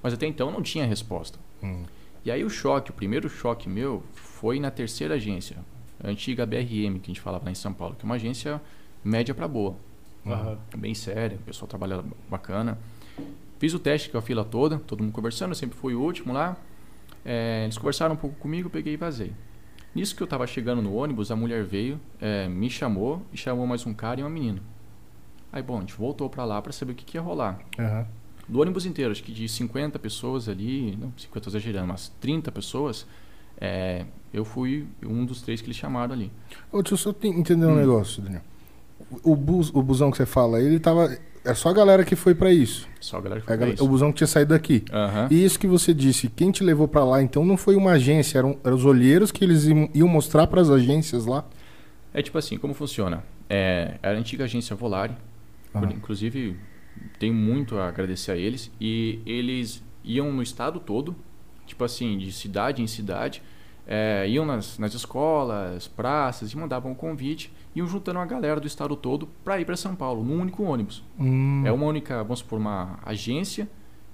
Mas 0.02 0.12
até 0.14 0.26
então 0.26 0.50
não 0.50 0.62
tinha 0.62 0.86
resposta. 0.86 1.38
Hum. 1.62 1.84
E 2.24 2.30
aí 2.30 2.44
o 2.44 2.50
choque, 2.50 2.90
o 2.90 2.94
primeiro 2.94 3.28
choque 3.28 3.68
meu 3.68 4.02
foi 4.12 4.60
na 4.60 4.70
terceira 4.70 5.14
agência, 5.14 5.56
a 6.02 6.08
antiga 6.08 6.44
BRM, 6.44 6.98
que 6.98 7.04
a 7.10 7.14
gente 7.14 7.20
falava 7.20 7.46
lá 7.46 7.50
em 7.50 7.54
São 7.54 7.72
Paulo, 7.72 7.94
que 7.94 8.04
é 8.04 8.06
uma 8.06 8.16
agência 8.16 8.60
média 9.02 9.34
para 9.34 9.48
boa. 9.48 9.74
Aham. 10.26 10.58
Bem 10.76 10.94
séria, 10.94 11.38
o 11.38 11.42
pessoal 11.42 11.66
trabalha 11.66 12.04
bacana. 12.28 12.78
Fiz 13.58 13.72
o 13.72 13.78
teste 13.78 14.10
com 14.10 14.18
a 14.18 14.22
fila 14.22 14.44
toda, 14.44 14.78
todo 14.78 15.02
mundo 15.02 15.12
conversando, 15.12 15.52
eu 15.52 15.54
sempre 15.54 15.78
fui 15.78 15.94
o 15.94 16.00
último 16.02 16.32
lá. 16.32 16.56
É, 17.24 17.62
eles 17.64 17.76
conversaram 17.78 18.14
um 18.14 18.18
pouco 18.18 18.36
comigo, 18.36 18.66
eu 18.66 18.70
peguei 18.70 18.94
e 18.94 18.96
vazei. 18.96 19.32
Nisso 19.94 20.14
que 20.14 20.22
eu 20.22 20.26
tava 20.26 20.46
chegando 20.46 20.80
no 20.80 20.94
ônibus, 20.94 21.30
a 21.30 21.36
mulher 21.36 21.64
veio, 21.64 22.00
é, 22.20 22.48
me 22.48 22.70
chamou 22.70 23.22
e 23.32 23.36
chamou 23.36 23.66
mais 23.66 23.84
um 23.86 23.92
cara 23.92 24.20
e 24.20 24.22
uma 24.22 24.30
menina. 24.30 24.60
Aí, 25.52 25.62
bom, 25.62 25.78
a 25.78 25.80
gente 25.80 25.94
voltou 25.94 26.30
pra 26.30 26.44
lá 26.44 26.62
pra 26.62 26.72
saber 26.72 26.92
o 26.92 26.94
que, 26.94 27.04
que 27.04 27.16
ia 27.16 27.20
rolar. 27.20 27.58
Aham. 27.78 28.06
Do 28.48 28.60
ônibus 28.60 28.86
inteiro, 28.86 29.10
acho 29.12 29.22
que 29.22 29.32
de 29.32 29.48
50 29.48 29.98
pessoas 29.98 30.48
ali, 30.48 30.96
não, 30.96 31.12
50 31.16 31.40
tô 31.44 31.50
exagerando, 31.50 31.88
mas 31.88 32.08
30 32.20 32.50
pessoas, 32.50 33.06
é, 33.60 34.04
eu 34.32 34.44
fui 34.44 34.86
um 35.04 35.24
dos 35.24 35.42
três 35.42 35.60
que 35.60 35.66
eles 35.66 35.76
chamaram 35.76 36.14
ali. 36.14 36.32
Ô, 36.72 36.82
deixa 36.82 36.94
eu 36.94 36.98
só 36.98 37.12
te- 37.12 37.28
entender 37.28 37.66
um 37.66 37.72
Hum. 37.74 37.76
negócio, 37.80 38.22
Daniel. 38.22 38.42
O, 39.24 39.34
bus, 39.34 39.70
o 39.74 39.82
busão 39.82 40.10
que 40.10 40.16
você 40.16 40.26
fala, 40.26 40.60
ele 40.60 40.78
tava. 40.78 41.16
É 41.44 41.54
só 41.54 41.70
a 41.70 41.72
galera 41.72 42.04
que 42.04 42.14
foi 42.14 42.34
pra 42.34 42.52
isso. 42.52 42.86
Só 43.00 43.16
a 43.16 43.20
galera 43.20 43.40
que 43.40 43.46
É 43.46 43.48
foi 43.48 43.56
pra 43.56 43.60
galera- 43.60 43.74
isso. 43.76 43.84
o 43.84 43.88
busão 43.88 44.10
que 44.12 44.18
tinha 44.18 44.26
saído 44.26 44.50
daqui. 44.52 44.84
Aham. 44.92 45.28
E 45.30 45.42
isso 45.44 45.58
que 45.58 45.66
você 45.66 45.94
disse, 45.94 46.28
quem 46.28 46.50
te 46.50 46.62
levou 46.62 46.86
pra 46.86 47.02
lá, 47.04 47.22
então 47.22 47.44
não 47.46 47.56
foi 47.56 47.76
uma 47.76 47.92
agência, 47.92 48.38
eram, 48.38 48.58
eram 48.62 48.76
os 48.76 48.84
olheiros 48.84 49.32
que 49.32 49.42
eles 49.44 49.64
iam, 49.64 49.88
iam 49.94 50.06
mostrar 50.08 50.46
pras 50.46 50.68
agências 50.70 51.24
lá. 51.26 51.44
É 52.12 52.20
tipo 52.22 52.36
assim, 52.36 52.58
como 52.58 52.74
funciona? 52.74 53.24
É, 53.48 53.94
era 54.02 54.16
a 54.16 54.20
antiga 54.20 54.44
agência 54.44 54.76
Volare, 54.76 55.14
Aham. 55.74 55.90
inclusive 55.92 56.56
tenho 57.18 57.32
muito 57.34 57.78
a 57.78 57.88
agradecer 57.88 58.32
a 58.32 58.36
eles, 58.36 58.70
e 58.80 59.20
eles 59.24 59.82
iam 60.04 60.30
no 60.32 60.42
estado 60.42 60.78
todo, 60.78 61.16
tipo 61.66 61.82
assim, 61.84 62.18
de 62.18 62.32
cidade 62.32 62.82
em 62.82 62.86
cidade, 62.86 63.42
é, 63.92 64.24
iam 64.28 64.46
nas, 64.46 64.78
nas 64.78 64.94
escolas, 64.94 65.88
praças, 65.88 66.52
e 66.52 66.56
mandavam 66.56 66.92
um 66.92 66.94
convite, 66.94 67.52
iam 67.74 67.86
juntando 67.88 68.20
a 68.20 68.24
galera 68.24 68.60
do 68.60 68.66
estado 68.68 68.94
todo 68.94 69.26
para 69.44 69.60
ir 69.60 69.64
para 69.64 69.76
São 69.76 69.96
Paulo, 69.96 70.22
num 70.22 70.40
único 70.40 70.62
ônibus. 70.62 71.02
Hum, 71.18 71.64
É 71.66 71.72
uma 71.72 71.84
única, 71.86 72.22
vamos 72.22 72.38
supor, 72.38 72.60
uma 72.60 72.98
agência 73.04 73.68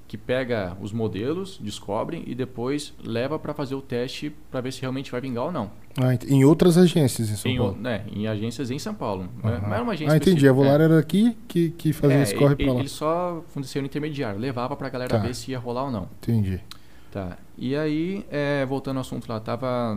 que 0.09 0.17
pega 0.17 0.77
os 0.81 0.93
modelos, 0.93 1.59
descobre 1.61 2.23
e 2.29 2.33
depois 2.35 2.95
leva 3.05 3.39
para 3.41 3.53
fazer 3.53 3.75
o 3.75 3.83
teste 3.83 4.33
para 4.53 4.61
ver 4.61 4.73
se 4.73 4.81
realmente 4.81 5.11
vai 5.11 5.21
vingar 5.21 5.45
ou 5.47 5.53
não. 5.53 5.69
ah, 6.01 6.15
em 6.29 6.45
outras 6.45 6.79
agências 6.79 7.29
em 7.29 7.35
São 7.37 7.51
Em, 7.51 7.57
Paulo. 7.59 7.77
né, 7.77 8.05
em 8.15 8.29
agências 8.29 8.71
em 8.71 8.79
São 8.79 8.95
Paulo. 8.95 9.25
né? 9.43 9.51
Aham. 9.57 9.61
Não 9.67 9.75
era 9.75 9.83
uma 9.83 9.93
agência 9.95 10.15
Ah, 10.15 10.17
entendi. 10.17 10.49
A 10.49 10.53
Volar 10.53 10.81
é. 10.81 10.85
era 10.85 10.99
aqui 11.01 11.37
que, 11.49 11.71
que 11.71 11.93
fazia 11.93 12.19
É, 12.19 12.23
esse 12.23 12.37
corre 12.37 12.55
pra 12.55 12.73
lá. 12.73 12.79
Ele 12.79 12.89
só 12.89 13.43
funcionou 13.49 13.87
intermediário, 13.87 14.39
levava 14.39 14.77
pra 14.77 14.89
galera 14.89 15.11
Tá. 15.11 15.19
ver 15.19 15.35
se 15.35 15.51
ia 15.51 15.59
rolar 15.59 15.85
ou 15.87 15.91
não. 15.91 16.09
Entendi. 16.23 16.61
Tá. 17.11 17.39
E 17.57 17.75
aí, 17.77 18.27
é, 18.31 18.65
voltando 18.67 18.97
ao 18.97 19.01
assunto 19.01 19.29
lá, 19.31 19.41
tava, 19.41 19.97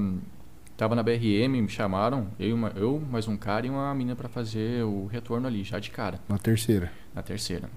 tava 0.77 0.95
na 0.95 1.03
BRM, 1.03 1.61
me 1.61 1.67
chamaram, 1.69 2.27
eu, 2.39 2.55
uma- 2.55 2.71
eu 2.75 3.01
mais 3.11 3.27
um 3.27 3.35
cara 3.35 3.67
e 3.67 3.69
uma 3.69 3.93
menina 3.93 4.15
pra 4.15 4.29
fazer 4.29 4.83
o 4.83 5.05
retorno 5.07 5.47
ali, 5.47 5.63
já 5.63 5.79
de 5.79 5.89
cara, 5.91 6.19
Na 6.29 6.37
terceira. 6.37 6.91
na 7.13 7.21
terceira. 7.21 7.69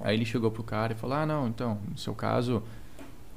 Aí 0.00 0.16
ele 0.16 0.24
chegou 0.24 0.50
pro 0.50 0.62
cara 0.62 0.92
e 0.92 0.96
falou: 0.96 1.16
Ah, 1.16 1.26
não, 1.26 1.46
então, 1.48 1.78
no 1.90 1.98
seu 1.98 2.14
caso, 2.14 2.62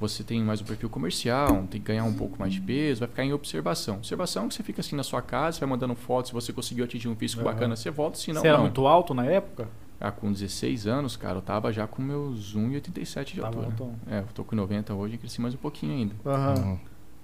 você 0.00 0.22
tem 0.24 0.42
mais 0.42 0.60
um 0.60 0.64
perfil 0.64 0.88
comercial, 0.88 1.48
tem 1.70 1.80
que 1.80 1.86
ganhar 1.88 2.04
um 2.04 2.14
pouco 2.14 2.38
mais 2.38 2.52
de 2.54 2.60
peso, 2.60 3.00
vai 3.00 3.08
ficar 3.08 3.24
em 3.24 3.32
observação. 3.32 3.96
Observação 3.96 4.44
é 4.46 4.48
que 4.48 4.54
você 4.54 4.62
fica 4.62 4.80
assim 4.80 4.96
na 4.96 5.02
sua 5.02 5.20
casa, 5.20 5.56
você 5.56 5.60
vai 5.60 5.68
mandando 5.70 5.94
fotos, 5.94 6.28
se 6.30 6.34
você 6.34 6.52
conseguiu 6.52 6.84
atingir 6.84 7.08
um 7.08 7.16
físico 7.16 7.42
Aham. 7.42 7.52
bacana, 7.52 7.76
você 7.76 7.90
volta, 7.90 8.16
se 8.18 8.32
não, 8.32 8.40
Você 8.40 8.48
era 8.48 8.56
não. 8.56 8.64
muito 8.64 8.86
alto 8.86 9.12
na 9.12 9.26
época? 9.26 9.68
Ah, 10.00 10.10
com 10.10 10.30
16 10.32 10.86
anos, 10.86 11.16
cara, 11.16 11.38
eu 11.38 11.42
tava 11.42 11.72
já 11.72 11.86
com 11.86 12.02
meus 12.02 12.54
1,87 12.54 13.34
de 13.34 13.40
Tava 13.40 13.46
altura. 13.48 13.66
altão. 13.66 13.94
É, 14.10 14.18
eu 14.18 14.26
tô 14.34 14.44
com 14.44 14.54
90 14.56 14.92
hoje, 14.92 15.16
cresci 15.16 15.40
mais 15.40 15.54
um 15.54 15.58
pouquinho 15.58 15.94
ainda. 15.94 16.14
Aham. 16.26 16.54
Uhum. 16.62 16.78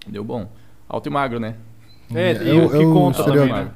Deu 0.07 0.25
bom. 0.25 0.51
Alto 0.89 1.09
e 1.09 1.13
magro, 1.13 1.39
né? 1.39 1.57
É, 2.15 2.31
É 2.33 2.45
e 2.45 2.61
o 2.61 2.71
que 2.71 2.85
conta 2.93 3.23
também, 3.25 3.53
né? 3.53 3.71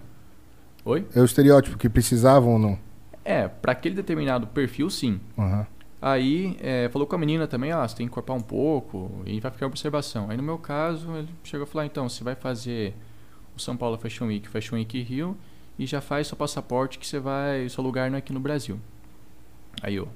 Oi? 0.84 1.06
É 1.14 1.20
o 1.20 1.24
estereótipo 1.24 1.76
que 1.76 1.88
precisavam 1.88 2.52
ou 2.54 2.58
não? 2.58 2.78
É, 3.24 3.48
pra 3.48 3.72
aquele 3.72 3.94
determinado 3.94 4.46
perfil, 4.46 4.88
sim. 4.90 5.20
Aham. 5.38 5.66
Aí, 6.00 6.56
é, 6.60 6.88
falou 6.90 7.06
com 7.08 7.14
a 7.14 7.18
menina 7.18 7.46
também, 7.46 7.72
ah, 7.72 7.86
você 7.88 7.96
tem 7.96 8.06
que 8.06 8.10
encorpar 8.12 8.36
um 8.36 8.40
pouco 8.42 9.10
e 9.24 9.40
vai 9.40 9.50
ficar 9.50 9.66
observação. 9.66 10.30
Aí, 10.30 10.36
no 10.36 10.42
meu 10.42 10.58
caso, 10.58 11.10
ele 11.16 11.28
chegou 11.42 11.64
a 11.64 11.66
falar, 11.66 11.86
então, 11.86 12.08
você 12.08 12.22
vai 12.22 12.34
fazer 12.34 12.94
o 13.56 13.60
São 13.60 13.74
Paulo 13.76 13.96
Fashion 13.96 14.26
Week, 14.26 14.46
Fashion 14.46 14.76
Week 14.76 15.00
Rio 15.02 15.34
e 15.78 15.86
já 15.86 16.00
faz 16.00 16.26
seu 16.28 16.36
passaporte 16.36 16.98
que 16.98 17.06
você 17.06 17.18
vai, 17.18 17.68
seu 17.68 17.82
lugar 17.82 18.10
não 18.10 18.16
é 18.16 18.18
aqui 18.18 18.32
no 18.32 18.40
Brasil. 18.40 18.78
Aí 19.82 19.94
eu 19.96 20.08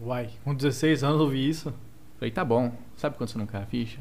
Uai, 0.00 0.30
com 0.44 0.54
16 0.54 1.02
anos 1.02 1.20
eu 1.20 1.28
vi 1.28 1.48
isso. 1.48 1.74
falei, 2.18 2.30
tá 2.30 2.44
bom, 2.44 2.72
sabe 2.96 3.16
quando 3.16 3.30
você 3.30 3.38
não 3.38 3.46
cai 3.46 3.62
a 3.62 3.66
ficha? 3.66 3.98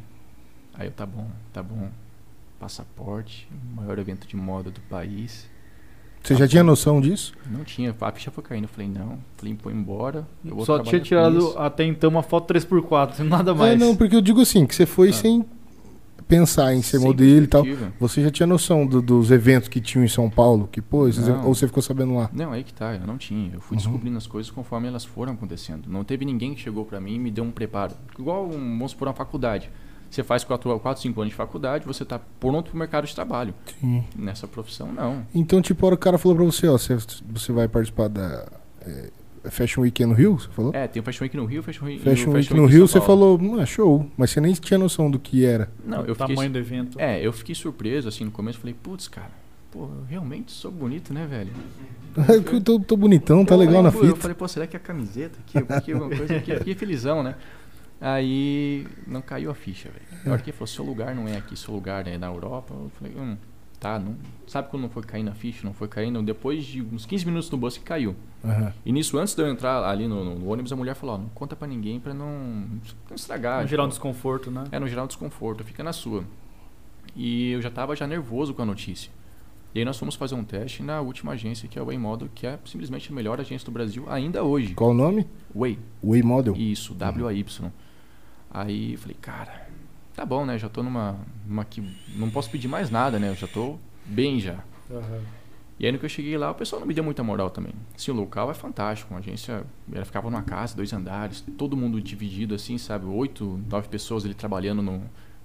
Aí 0.74 0.88
eu, 0.88 0.92
tá 0.92 1.06
bom, 1.06 1.28
tá 1.52 1.64
bom. 1.64 1.90
Passaporte, 2.60 3.48
o 3.52 3.76
maior 3.76 3.98
evento 4.00 4.28
de 4.28 4.36
moda 4.36 4.70
do 4.72 4.80
país. 4.82 5.50
Você 6.24 6.36
já 6.36 6.48
tinha 6.48 6.64
noção 6.64 7.00
disso? 7.00 7.34
Não 7.50 7.64
tinha. 7.64 7.96
A 8.02 8.12
ficha 8.12 8.32
foi 8.32 8.44
caindo. 8.44 8.66
Eu 8.66 8.70
falei, 8.70 8.88
não. 8.90 9.20
Falei, 9.38 9.54
pô, 9.56 9.70
embora. 9.72 10.28
Eu 10.44 10.56
vou 10.56 10.66
Só 10.66 10.80
tinha 10.80 11.00
tirado 11.00 11.58
até 11.58 11.84
então 11.86 12.10
uma 12.10 12.24
foto 12.24 12.52
3x4, 12.54 13.20
nada 13.26 13.54
mais. 13.56 13.74
É, 13.74 13.78
não, 13.78 13.96
porque 13.96 14.16
eu 14.16 14.22
digo 14.22 14.42
assim, 14.42 14.66
que 14.66 14.76
você 14.76 14.86
foi 14.86 15.10
Ah. 15.10 15.14
sem 15.14 15.46
pensar 16.28 16.74
em 16.74 16.82
ser 16.82 17.00
modelo 17.00 17.44
e 17.44 17.48
tal. 17.48 17.64
Você 18.00 18.22
já 18.22 18.30
tinha 18.30 18.46
noção 18.48 18.86
do- 18.86 19.02
dos 19.02 19.32
eventos 19.32 19.70
que 19.70 19.80
tinham 19.80 20.04
em 20.04 20.08
São 20.08 20.30
Paulo? 20.30 20.68
Que, 20.72 20.82
pô, 20.82 21.08
esses- 21.08 21.28
ou 21.28 21.54
você 21.56 21.68
ficou 21.68 21.82
sabendo 21.82 22.16
lá? 22.16 22.30
Não, 22.34 22.52
aí 22.52 22.64
que 22.64 22.74
tá, 22.74 22.94
eu 22.96 23.08
não 23.08 23.18
tinha. 23.18 23.52
Eu 23.54 23.62
fui 23.62 23.76
Uhum. 23.78 23.84
descobrindo 23.84 24.18
as 24.18 24.28
coisas 24.28 24.52
conforme 24.52 24.88
elas 24.88 25.06
foram 25.06 25.34
acontecendo. 25.34 25.88
Não 25.90 26.04
teve 26.04 26.26
ninguém 26.26 26.54
que 26.54 26.62
chegou 26.62 26.84
pra 26.86 27.00
mim 27.00 27.16
e 27.16 27.20
me 27.20 27.32
deu 27.32 27.44
um 27.44 27.52
preparo. 27.52 27.94
Igual, 28.20 28.46
um, 28.46 28.50
vamos 28.78 28.92
supor, 28.92 29.08
uma 29.08 29.14
faculdade. 29.14 29.70
Você 30.10 30.24
faz 30.24 30.44
4, 30.44 30.80
4 30.80 31.02
5 31.02 31.20
anos 31.20 31.32
de 31.32 31.36
faculdade, 31.36 31.86
você 31.86 32.06
tá 32.06 32.18
pronto 32.40 32.70
pro 32.70 32.80
mercado 32.80 33.06
de 33.06 33.14
trabalho. 33.14 33.54
Sim. 33.80 34.04
Nessa 34.16 34.48
profissão, 34.48 34.90
não. 34.94 35.26
Então, 35.36 35.62
tipo, 35.62 35.86
a 35.86 35.88
hora 35.88 35.96
o 35.96 35.98
cara 35.98 36.18
falou 36.18 36.36
pra 36.38 36.46
você, 36.46 36.66
ó, 36.68 36.78
você, 36.78 36.98
você 37.30 37.52
vai 37.52 37.68
participar 37.68 38.08
da 38.08 38.48
é, 38.86 39.10
Fashion 39.52 39.82
Week 39.82 40.06
no 40.06 40.14
Rio, 40.14 40.40
você 40.40 40.48
falou? 40.50 40.72
É, 40.74 40.88
tem 40.88 41.02
o 41.02 41.04
Fashion 41.04 41.24
Week 41.26 41.36
no 41.38 41.46
Rio, 41.46 41.64
Fashion 41.64 41.86
Week, 41.86 42.00
Fashion 42.00 42.32
Week 42.32 42.44
Fashion 42.48 42.56
no 42.56 42.64
Week 42.64 42.74
em 42.74 42.78
Rio, 42.78 42.88
você 42.88 43.02
falou, 43.02 43.60
é 43.62 43.66
show, 43.66 44.10
mas 44.18 44.30
você 44.32 44.42
nem 44.42 44.54
tinha 44.54 44.78
noção 44.78 45.10
do 45.10 45.20
que 45.20 45.46
era. 45.46 45.70
Não, 45.86 46.06
eu 46.06 46.12
o 46.12 46.16
fiquei, 46.16 46.36
tamanho 46.36 46.52
do 46.52 46.58
evento. 46.58 47.00
é, 47.00 47.26
eu 47.26 47.32
fiquei 47.34 47.56
surpreso, 47.56 48.08
assim, 48.08 48.24
no 48.26 48.32
começo. 48.32 48.60
Falei, 48.60 48.76
putz, 48.82 49.08
cara, 49.08 49.32
pô, 49.72 49.84
eu 49.84 50.06
realmente 50.10 50.52
sou 50.52 50.72
bonito, 50.72 51.14
né, 51.14 51.26
velho? 51.26 51.52
eu 52.52 52.62
tô, 52.62 52.80
tô 52.80 52.98
bonitão, 52.98 53.46
tá 53.46 53.54
Pô, 53.56 53.62
legal 53.62 53.84
na 53.84 53.92
pô, 53.92 54.00
Eu 54.00 54.08
fita. 54.08 54.18
falei, 54.22 54.36
pô, 54.36 54.48
será 54.48 54.66
que 54.66 54.76
é 54.76 54.80
a 54.80 54.82
camiseta 54.82 55.38
aqui? 55.40 55.74
Aqui, 55.74 55.92
alguma 55.92 56.16
coisa 56.16 56.36
aqui? 56.36 56.56
Fiquei 56.56 56.74
felizão, 56.76 57.22
né? 57.22 57.36
Aí 58.00 58.86
não 59.08 59.22
caiu 59.22 59.50
a 59.50 59.56
ficha, 59.56 59.90
velho. 59.90 60.06
Na 60.24 60.34
hora 60.34 60.42
que 60.42 60.50
ele 60.50 60.58
falou, 60.58 60.68
seu 60.68 60.86
lugar 60.86 61.16
não 61.16 61.28
é 61.28 61.38
aqui, 61.38 61.56
seu 61.58 61.74
lugar 61.74 62.08
é 62.08 62.18
na 62.18 62.28
Europa. 62.28 62.74
Eu 62.74 62.92
falei, 63.00 63.14
hum, 63.18 63.36
tá, 63.80 64.00
não. 64.00 64.16
Sabe 64.48 64.70
quando 64.70 64.84
não 64.84 64.90
foi 64.90 65.04
caindo 65.04 65.30
a 65.30 65.34
ficha? 65.34 65.66
Não 65.66 65.74
foi 65.74 65.88
caindo. 65.88 66.22
Depois 66.24 66.64
de 66.66 66.82
uns 66.82 67.06
15 67.06 67.26
minutos 67.26 67.50
no 67.52 67.58
bus 67.58 67.78
que 67.78 67.84
caiu. 67.84 68.16
Aham. 68.44 68.74
E 68.86 68.92
nisso, 68.92 69.18
antes 69.18 69.36
de 69.36 69.42
eu 69.42 69.48
entrar 69.48 69.84
ali 69.84 70.08
no, 70.08 70.36
no 70.36 70.50
ônibus, 70.50 70.72
a 70.72 70.76
mulher 70.76 70.96
falou, 70.96 71.16
ó, 71.16 71.18
não 71.18 71.30
conta 71.30 71.56
pra 71.56 71.68
ninguém 71.68 72.00
pra 72.00 72.14
não, 72.14 72.66
não 73.10 73.16
estragar. 73.16 73.62
Não 73.62 73.68
gerar 73.68 73.84
um 73.84 73.88
tipo, 73.88 73.96
desconforto, 73.96 74.50
né? 74.50 74.64
é, 74.72 74.80
no 74.80 74.88
geral, 74.88 75.08
desconforto, 75.08 75.64
fica 75.64 75.84
na 75.84 75.92
sua. 75.92 76.24
E 77.16 77.52
eu 77.52 77.62
já 77.62 77.70
tava 77.70 77.96
já 77.96 78.08
nervoso 78.08 78.54
com 78.54 78.62
a 78.62 78.66
notícia. 78.66 79.12
E 79.76 79.80
aí 79.80 79.86
nós 79.86 79.98
fomos 80.00 80.16
fazer 80.16 80.34
um 80.36 80.44
teste 80.44 80.82
na 80.82 81.02
última 81.02 81.34
agência, 81.34 81.68
que 81.68 81.78
é 81.78 81.82
a 81.82 81.86
Way 81.86 81.98
Model, 81.98 82.30
que 82.34 82.48
é 82.48 82.58
simplesmente 82.66 83.12
a 83.12 83.16
melhor 83.16 83.40
agência 83.40 83.66
do 83.66 83.72
Brasil 83.72 84.06
ainda 84.08 84.44
hoje. 84.44 84.74
Qual 84.74 84.92
o 84.92 84.94
nome? 84.94 85.28
Way. 85.54 85.78
Way 86.04 86.24
Model. 86.24 86.56
Isso, 86.56 86.94
W-A-Y. 86.94 87.72
Aí 88.50 88.94
eu 88.94 88.98
falei, 88.98 89.18
cara, 89.20 89.67
tá 90.18 90.26
bom, 90.26 90.46
né? 90.46 90.58
Já 90.58 90.68
tô 90.68 90.82
numa, 90.84 91.16
numa 91.48 91.64
que 91.64 91.82
não 92.16 92.30
posso 92.30 92.50
pedir 92.50 92.68
mais 92.68 92.90
nada, 92.90 93.20
né? 93.20 93.30
Eu 93.30 93.36
já 93.36 93.48
tô 93.48 93.78
bem 94.06 94.40
já. 94.40 94.56
E 95.80 95.86
aí 95.86 95.92
no 95.92 96.00
que 96.00 96.06
eu 96.06 96.10
cheguei 96.10 96.36
lá, 96.38 96.50
o 96.50 96.56
pessoal 96.56 96.80
não 96.80 96.88
me 96.88 96.94
deu 96.94 97.04
muita 97.04 97.24
moral 97.24 97.52
também. 97.52 97.72
Assim, 97.96 98.10
o 98.10 98.16
local 98.16 98.50
é 98.50 98.54
fantástico, 98.56 99.14
uma 99.14 99.20
agência, 99.20 99.64
ela 99.94 100.04
ficava 100.04 100.28
numa 100.30 100.42
casa, 100.42 100.76
dois 100.76 100.92
andares, 100.92 101.42
todo 101.56 101.78
mundo 101.78 102.02
dividido 102.02 102.56
assim, 102.56 102.80
sabe? 102.80 103.06
Oito, 103.06 103.60
nove 103.70 103.88
pessoas 103.88 104.26
ali 104.26 104.34
trabalhando 104.34 104.82
no 104.82 105.04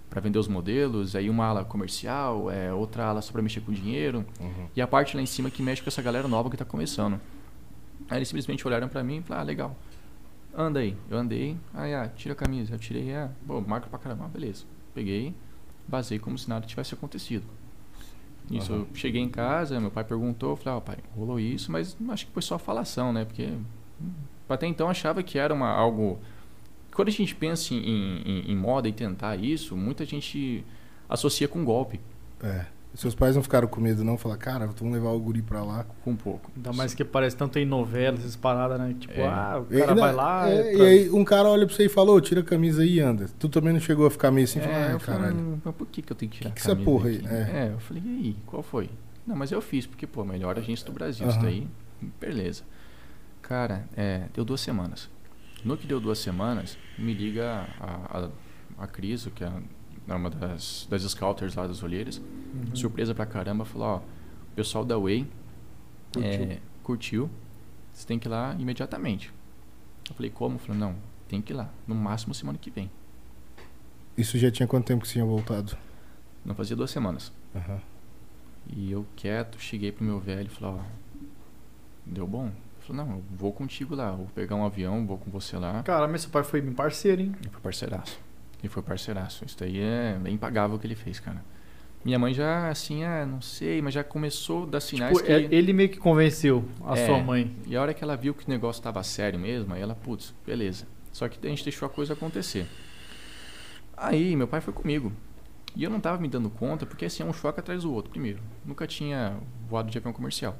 para 0.08 0.20
vender 0.20 0.38
os 0.38 0.46
modelos, 0.48 1.16
aí 1.16 1.30
uma 1.30 1.46
ala 1.46 1.64
comercial, 1.64 2.50
é, 2.50 2.70
outra 2.70 3.06
ala 3.06 3.22
só 3.22 3.32
para 3.32 3.40
mexer 3.40 3.60
com 3.62 3.72
dinheiro, 3.72 4.24
Uhum. 4.38 4.66
e 4.76 4.82
a 4.82 4.86
parte 4.86 5.16
lá 5.16 5.22
em 5.22 5.26
cima 5.26 5.50
que 5.50 5.62
mexe 5.62 5.80
com 5.82 5.88
essa 5.88 6.02
galera 6.02 6.28
nova 6.28 6.50
que 6.50 6.56
tá 6.56 6.66
começando. 6.66 7.18
Aí 8.10 8.18
eles 8.18 8.28
simplesmente 8.28 8.66
olharam 8.66 8.88
pra 8.88 9.02
mim 9.02 9.18
e 9.18 9.22
falaram, 9.22 9.42
ah, 9.42 9.46
legal. 9.46 9.76
Anda 10.54 10.80
aí. 10.80 10.96
Eu 11.08 11.16
andei, 11.18 11.56
aí, 11.72 11.94
ah, 11.94 12.08
tira 12.08 12.32
a 12.34 12.36
camisa. 12.36 12.74
Eu 12.74 12.78
tirei, 12.78 13.10
é, 13.10 13.30
pô, 13.46 13.60
marca 13.60 13.88
pra 13.88 13.98
caramba, 13.98 14.28
beleza. 14.28 14.64
Peguei, 14.94 15.34
basei 15.88 16.18
como 16.18 16.36
se 16.36 16.48
nada 16.48 16.66
tivesse 16.66 16.94
acontecido. 16.94 17.44
Isso, 18.50 18.72
Aham. 18.72 18.82
eu 18.82 18.88
cheguei 18.94 19.22
em 19.22 19.28
casa, 19.30 19.80
meu 19.80 19.90
pai 19.90 20.04
perguntou, 20.04 20.50
eu 20.50 20.56
falei, 20.56 20.78
ó, 20.78 20.80
pai, 20.80 20.98
rolou 21.16 21.40
isso, 21.40 21.70
mas 21.72 21.96
acho 22.10 22.26
que 22.26 22.32
foi 22.32 22.42
só 22.42 22.58
falação, 22.58 23.12
né? 23.12 23.24
Porque 23.24 23.46
hum, 23.46 24.12
até 24.48 24.66
então 24.66 24.88
achava 24.88 25.22
que 25.22 25.38
era 25.38 25.54
uma, 25.54 25.68
algo. 25.68 26.18
Quando 26.94 27.08
a 27.08 27.12
gente 27.12 27.34
pensa 27.34 27.72
em, 27.72 27.78
em, 27.78 28.50
em 28.52 28.56
moda 28.56 28.86
e 28.88 28.92
tentar 28.92 29.36
isso, 29.36 29.74
muita 29.76 30.04
gente 30.04 30.64
associa 31.08 31.48
com 31.48 31.64
golpe, 31.64 32.00
É. 32.42 32.66
Seus 32.94 33.14
pais 33.14 33.34
não 33.34 33.42
ficaram 33.42 33.66
com 33.66 33.80
medo, 33.80 34.04
não? 34.04 34.18
Falar, 34.18 34.36
cara, 34.36 34.66
vamos 34.66 34.92
levar 34.92 35.10
o 35.10 35.18
guri 35.18 35.40
pra 35.40 35.62
lá. 35.64 35.86
com 36.04 36.10
um 36.10 36.16
pouco. 36.16 36.50
Ainda 36.54 36.72
mais 36.74 36.92
que 36.92 37.02
parece 37.02 37.34
tanto 37.34 37.58
em 37.58 37.64
novelas, 37.64 38.20
essas 38.20 38.36
paradas, 38.36 38.78
né? 38.78 38.94
Tipo, 38.98 39.14
É. 39.18 39.26
ah, 39.26 39.64
o 39.68 39.74
E- 39.74 39.78
cara 39.80 39.94
não, 39.94 40.02
vai 40.02 40.12
lá. 40.14 40.50
é, 40.50 40.54
é 40.56 40.72
E 40.72 40.76
pra- 40.76 40.84
aí 40.86 41.10
um 41.10 41.24
cara 41.24 41.48
olha 41.48 41.66
pra 41.66 41.74
você 41.74 41.86
e 41.86 41.88
falou, 41.88 42.20
tira 42.20 42.40
a 42.42 42.44
camisa 42.44 42.82
aí 42.82 42.96
e 42.96 43.00
anda. 43.00 43.26
Tu 43.38 43.48
também 43.48 43.72
não 43.72 43.80
chegou 43.80 44.06
a 44.06 44.10
ficar 44.10 44.30
meio 44.30 44.44
assim, 44.44 44.58
É, 44.58 44.62
falar, 44.62 44.76
ah, 44.86 44.90
eu 44.92 45.00
falei, 45.00 45.20
caralho. 45.20 45.36
"Hum, 45.40 45.58
mas 45.64 45.74
por 45.74 45.86
que, 45.86 46.02
que 46.02 46.12
eu 46.12 46.16
tenho 46.16 46.30
que 46.30 46.38
tirar 46.38 46.50
Que 46.50 46.52
a 46.52 46.54
que 46.54 46.60
essa 46.60 46.68
camisa 46.70 46.84
porra 46.84 47.08
aí? 47.08 47.16
aqui?" 47.16 47.26
É. 47.28 47.66
É. 47.66 47.70
eu 47.74 47.78
falei, 47.80 48.02
e 48.04 48.08
aí, 48.08 48.36
qual 48.46 48.62
foi? 48.62 48.90
Não, 49.26 49.36
mas 49.36 49.50
eu 49.52 49.62
fiz, 49.62 49.86
porque, 49.86 50.06
pô, 50.06 50.22
melhor 50.24 50.58
agência 50.58 50.84
do 50.84 50.92
Brasil, 50.92 51.26
isso 51.26 51.36
Aham. 51.38 51.46
daí, 51.46 51.66
beleza. 52.20 52.62
Cara, 53.40 53.84
é, 53.96 54.24
deu 54.34 54.44
duas 54.44 54.60
semanas. 54.60 55.08
No 55.64 55.76
que 55.76 55.86
deu 55.86 55.98
duas 56.00 56.18
semanas, 56.18 56.76
me 56.98 57.14
liga 57.14 57.66
a, 57.80 58.28
a, 58.78 58.84
a 58.84 58.86
Cris, 58.86 59.26
que 59.34 59.44
é 59.44 59.50
uma 60.06 60.28
das, 60.30 60.86
das 60.90 61.02
scouters 61.02 61.54
lá 61.54 61.66
das 61.66 61.82
olheiras, 61.82 62.18
Uhum. 62.18 62.74
surpresa 62.76 63.14
pra 63.14 63.24
caramba, 63.24 63.64
falou, 63.64 63.88
ó, 63.88 63.96
o 63.98 64.54
pessoal 64.54 64.84
da 64.84 64.98
Way 64.98 65.26
Curtiu. 66.12 66.30
é, 66.44 66.58
curtiu, 66.82 67.30
você 67.92 68.06
tem 68.06 68.18
que 68.18 68.28
ir 68.28 68.30
lá 68.30 68.54
imediatamente. 68.58 69.32
Eu 70.08 70.14
falei, 70.14 70.30
como? 70.30 70.58
Falei, 70.58 70.78
não, 70.80 70.94
tem 71.28 71.40
que 71.40 71.52
ir 71.52 71.56
lá, 71.56 71.70
no 71.86 71.94
máximo 71.94 72.34
semana 72.34 72.58
que 72.58 72.70
vem. 72.70 72.90
Isso 74.16 74.36
já 74.38 74.50
tinha 74.50 74.66
quanto 74.66 74.84
tempo 74.86 75.02
que 75.02 75.08
você 75.08 75.14
tinha 75.14 75.24
voltado? 75.24 75.76
Não 76.44 76.54
fazia 76.54 76.76
duas 76.76 76.90
semanas. 76.90 77.32
Aham. 77.54 77.80
E 78.68 78.92
eu 78.92 79.06
quieto, 79.16 79.58
cheguei 79.58 79.90
pro 79.90 80.04
meu 80.04 80.20
velho 80.20 80.46
e 80.46 80.50
falei, 80.50 80.78
ó, 80.78 80.82
deu 82.04 82.26
bom? 82.26 82.46
Ele 82.46 82.54
falou, 82.86 83.06
não, 83.06 83.16
eu 83.16 83.22
vou 83.30 83.52
contigo 83.52 83.94
lá, 83.94 84.10
vou 84.12 84.26
pegar 84.34 84.56
um 84.56 84.64
avião, 84.66 85.06
vou 85.06 85.16
com 85.16 85.30
você 85.30 85.56
lá. 85.56 85.82
Cara, 85.82 86.06
mas 86.06 86.22
seu 86.22 86.30
pai 86.30 86.44
foi 86.44 86.60
bem 86.60 86.72
parceiro, 86.74 87.22
hein? 87.22 87.34
Foi 87.50 87.60
parceiraço. 87.60 88.20
E 88.62 88.68
foi 88.68 88.82
parceiraço. 88.82 89.44
Isso 89.44 89.56
daí 89.58 89.80
é, 89.80 90.18
é 90.24 90.30
impagável 90.30 90.76
o 90.76 90.78
que 90.78 90.86
ele 90.86 90.94
fez, 90.94 91.18
cara. 91.18 91.42
Minha 92.04 92.18
mãe 92.18 92.34
já, 92.34 92.68
assim, 92.68 93.04
ah, 93.04 93.24
não 93.24 93.40
sei, 93.40 93.80
mas 93.80 93.94
já 93.94 94.02
começou 94.02 94.64
a 94.64 94.66
dar 94.66 94.80
sinais 94.80 95.16
Tipo, 95.16 95.26
que... 95.26 95.32
é- 95.32 95.48
ele 95.54 95.72
meio 95.72 95.88
que 95.88 95.98
convenceu 95.98 96.64
a 96.84 96.98
É. 96.98 97.06
sua 97.06 97.18
mãe. 97.20 97.54
E 97.66 97.76
a 97.76 97.80
hora 97.82 97.94
que 97.94 98.02
ela 98.02 98.16
viu 98.16 98.34
que 98.34 98.44
o 98.46 98.50
negócio 98.50 98.82
tava 98.82 99.02
sério 99.04 99.38
mesmo, 99.38 99.72
aí 99.72 99.80
ela, 99.80 99.94
putz, 99.94 100.34
beleza. 100.44 100.84
Só 101.12 101.28
que 101.28 101.44
a 101.46 101.48
gente 101.50 101.62
deixou 101.62 101.86
a 101.86 101.88
coisa 101.88 102.14
acontecer. 102.14 102.66
Aí, 103.96 104.34
meu 104.34 104.48
pai 104.48 104.60
foi 104.60 104.72
comigo. 104.72 105.12
E 105.76 105.84
eu 105.84 105.90
não 105.90 106.00
tava 106.00 106.20
me 106.20 106.28
dando 106.28 106.50
conta, 106.50 106.84
porque 106.84 107.04
assim, 107.04 107.22
é 107.22 107.26
um 107.26 107.32
choque 107.32 107.60
atrás 107.60 107.82
do 107.82 107.92
outro. 107.92 108.10
Primeiro, 108.10 108.40
nunca 108.64 108.86
tinha 108.86 109.36
voado 109.68 109.90
de 109.90 109.96
avião 109.98 110.12
comercial. 110.12 110.56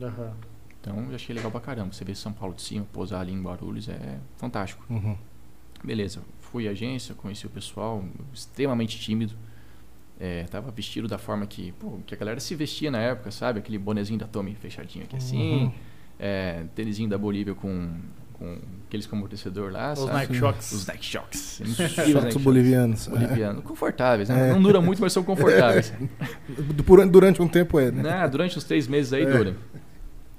Aham. 0.00 0.32
Então, 0.80 1.06
eu 1.08 1.14
achei 1.14 1.34
legal 1.34 1.50
pra 1.50 1.60
caramba. 1.60 1.92
Você 1.92 2.04
vê 2.04 2.14
São 2.14 2.32
Paulo 2.32 2.54
de 2.54 2.62
cima, 2.62 2.86
pousar 2.92 3.20
ali 3.20 3.32
em 3.32 3.42
Guarulhos, 3.42 3.88
é 3.88 4.18
fantástico. 4.36 4.84
Uhum. 4.88 5.16
Beleza, 5.82 6.20
fui 6.54 6.68
à 6.68 6.70
agência, 6.70 7.16
conheci 7.16 7.44
o 7.48 7.50
pessoal, 7.50 8.04
extremamente 8.32 8.96
tímido. 9.00 9.34
É, 10.20 10.44
tava 10.44 10.70
vestido 10.70 11.08
da 11.08 11.18
forma 11.18 11.44
que, 11.46 11.72
pô, 11.72 11.98
que 12.06 12.14
a 12.14 12.16
galera 12.16 12.38
se 12.38 12.54
vestia 12.54 12.92
na 12.92 13.00
época, 13.00 13.32
sabe? 13.32 13.58
Aquele 13.58 13.76
bonezinho 13.76 14.20
da 14.20 14.28
Tommy 14.28 14.54
fechadinho 14.54 15.04
aqui 15.04 15.16
assim. 15.16 15.64
Uhum. 15.64 15.72
É, 16.16 16.62
tênisinho 16.76 17.08
da 17.10 17.18
Bolívia 17.18 17.56
com, 17.56 17.90
com 18.34 18.56
aqueles 18.86 19.04
com 19.04 19.16
amortecedor 19.16 19.72
lá, 19.72 19.94
Os 19.94 19.98
sabe? 19.98 20.12
Nike 20.12 20.34
Shocks. 20.34 20.70
Os 20.70 20.86
Nike 20.86 21.04
Shocks. 21.04 21.60
Shots 22.12 22.36
bolivianos. 22.36 23.08
Bolivianos. 23.08 23.64
Confortáveis, 23.64 24.28
né? 24.28 24.50
É. 24.50 24.52
Não 24.52 24.62
dura 24.62 24.80
muito, 24.80 25.02
mas 25.02 25.12
são 25.12 25.24
confortáveis. 25.24 25.92
Durante, 26.86 27.10
durante 27.10 27.42
um 27.42 27.48
tempo 27.48 27.80
é, 27.80 27.90
né? 27.90 28.00
né? 28.00 28.28
Durante 28.28 28.56
uns 28.56 28.62
três 28.62 28.86
meses 28.86 29.12
aí 29.12 29.24
É. 29.24 29.26
dura. 29.26 29.56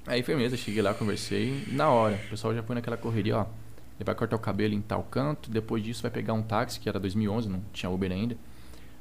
Aí 0.07 0.23
firmeza, 0.23 0.55
cheguei 0.55 0.81
lá, 0.81 0.93
conversei. 0.93 1.65
Na 1.73 1.89
hora, 1.89 2.17
o 2.27 2.29
pessoal 2.29 2.55
já 2.55 2.63
foi 2.63 2.75
naquela 2.75 2.95
correria, 2.95 3.39
ó. 3.39 3.45
Ele 3.97 4.05
vai 4.05 4.13
cortar 4.15 4.35
o 4.35 4.39
cabelo 4.39 4.73
em 4.73 4.81
tal 4.81 5.03
canto, 5.03 5.49
depois 5.49 5.83
disso 5.83 6.01
vai 6.01 6.11
pegar 6.11 6.33
um 6.33 6.41
táxi, 6.41 6.79
que 6.79 6.89
era 6.89 6.99
2011, 6.99 7.47
não 7.49 7.61
tinha 7.71 7.89
Uber 7.89 8.11
ainda. 8.11 8.35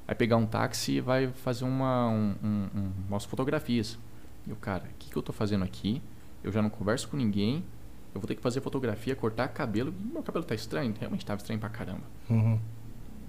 Vai 0.07 0.15
pegar 0.15 0.37
um 0.37 0.47
táxi 0.47 0.93
e 0.93 1.01
vai 1.01 1.29
fazer 1.29 1.65
uma, 1.65 2.09
um, 2.09 2.35
um- 2.43 2.69
um- 2.79 2.93
umas 3.09 3.25
fotografias. 3.25 3.99
E 4.47 4.53
o 4.53 4.57
cara, 4.57 4.85
o 4.85 4.95
que, 4.99 5.11
que 5.11 5.17
eu 5.17 5.23
tô 5.23 5.33
fazendo 5.33 5.65
aqui? 5.65 6.01
Eu 6.43 6.53
já 6.53 6.61
não 6.63 6.69
converso 6.71 7.09
com 7.09 7.17
ninguém. 7.17 7.65
Eu 8.15 8.21
vou 8.21 8.29
ter 8.29 8.35
que 8.37 8.43
fazer 8.43 8.61
fotografia, 8.61 9.17
cortar 9.17 9.49
cabelo. 9.49 9.93
Meu 10.13 10.23
cabelo 10.23 10.45
tá 10.45 10.55
estranho? 10.55 10.95
Realmente 11.01 11.25
tava 11.27 11.39
estranho 11.41 11.59
pra 11.59 11.69
caramba. 11.71 12.03
Uhum. 12.31 12.61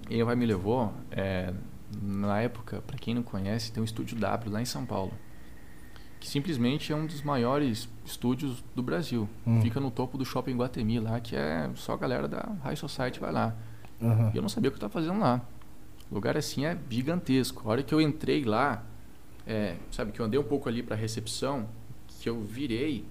E 0.09 0.15
aí 0.15 0.23
vai 0.23 0.35
me 0.35 0.45
levou, 0.45 0.93
é, 1.09 1.51
na 1.99 2.41
época, 2.41 2.83
pra 2.85 2.97
quem 2.97 3.15
não 3.15 3.23
conhece, 3.23 3.71
tem 3.71 3.81
um 3.81 3.85
estúdio 3.85 4.17
W 4.19 4.51
lá 4.53 4.61
em 4.61 4.65
São 4.65 4.85
Paulo. 4.85 5.13
Que 6.25 6.31
simplesmente 6.31 6.91
é 6.91 6.95
um 6.95 7.05
dos 7.05 7.21
maiores 7.21 7.87
estúdios 8.03 8.63
do 8.73 8.81
Brasil. 8.81 9.29
Hum. 9.45 9.61
Fica 9.61 9.79
no 9.79 9.91
topo 9.91 10.17
do 10.17 10.25
shopping 10.25 10.57
Guatemi 10.57 10.99
lá, 10.99 11.19
que 11.19 11.35
é 11.35 11.69
só 11.75 11.93
a 11.93 11.97
galera 11.97 12.27
da 12.27 12.51
High 12.63 12.75
Society 12.75 13.19
vai 13.19 13.31
lá. 13.31 13.55
Aham. 14.01 14.31
E 14.33 14.37
eu 14.37 14.41
não 14.41 14.49
sabia 14.49 14.69
o 14.69 14.71
que 14.71 14.75
eu 14.75 14.87
estava 14.87 14.91
fazendo 14.91 15.19
lá. 15.19 15.39
O 16.09 16.15
lugar 16.15 16.35
assim 16.35 16.65
é 16.65 16.75
gigantesco. 16.89 17.69
A 17.69 17.73
hora 17.73 17.83
que 17.83 17.93
eu 17.93 18.01
entrei 18.01 18.43
lá, 18.43 18.83
é, 19.45 19.75
sabe, 19.91 20.11
que 20.11 20.19
eu 20.19 20.25
andei 20.25 20.39
um 20.39 20.43
pouco 20.43 20.67
ali 20.67 20.81
pra 20.81 20.95
recepção, 20.95 21.69
que 22.07 22.27
eu 22.27 22.41
virei, 22.41 23.05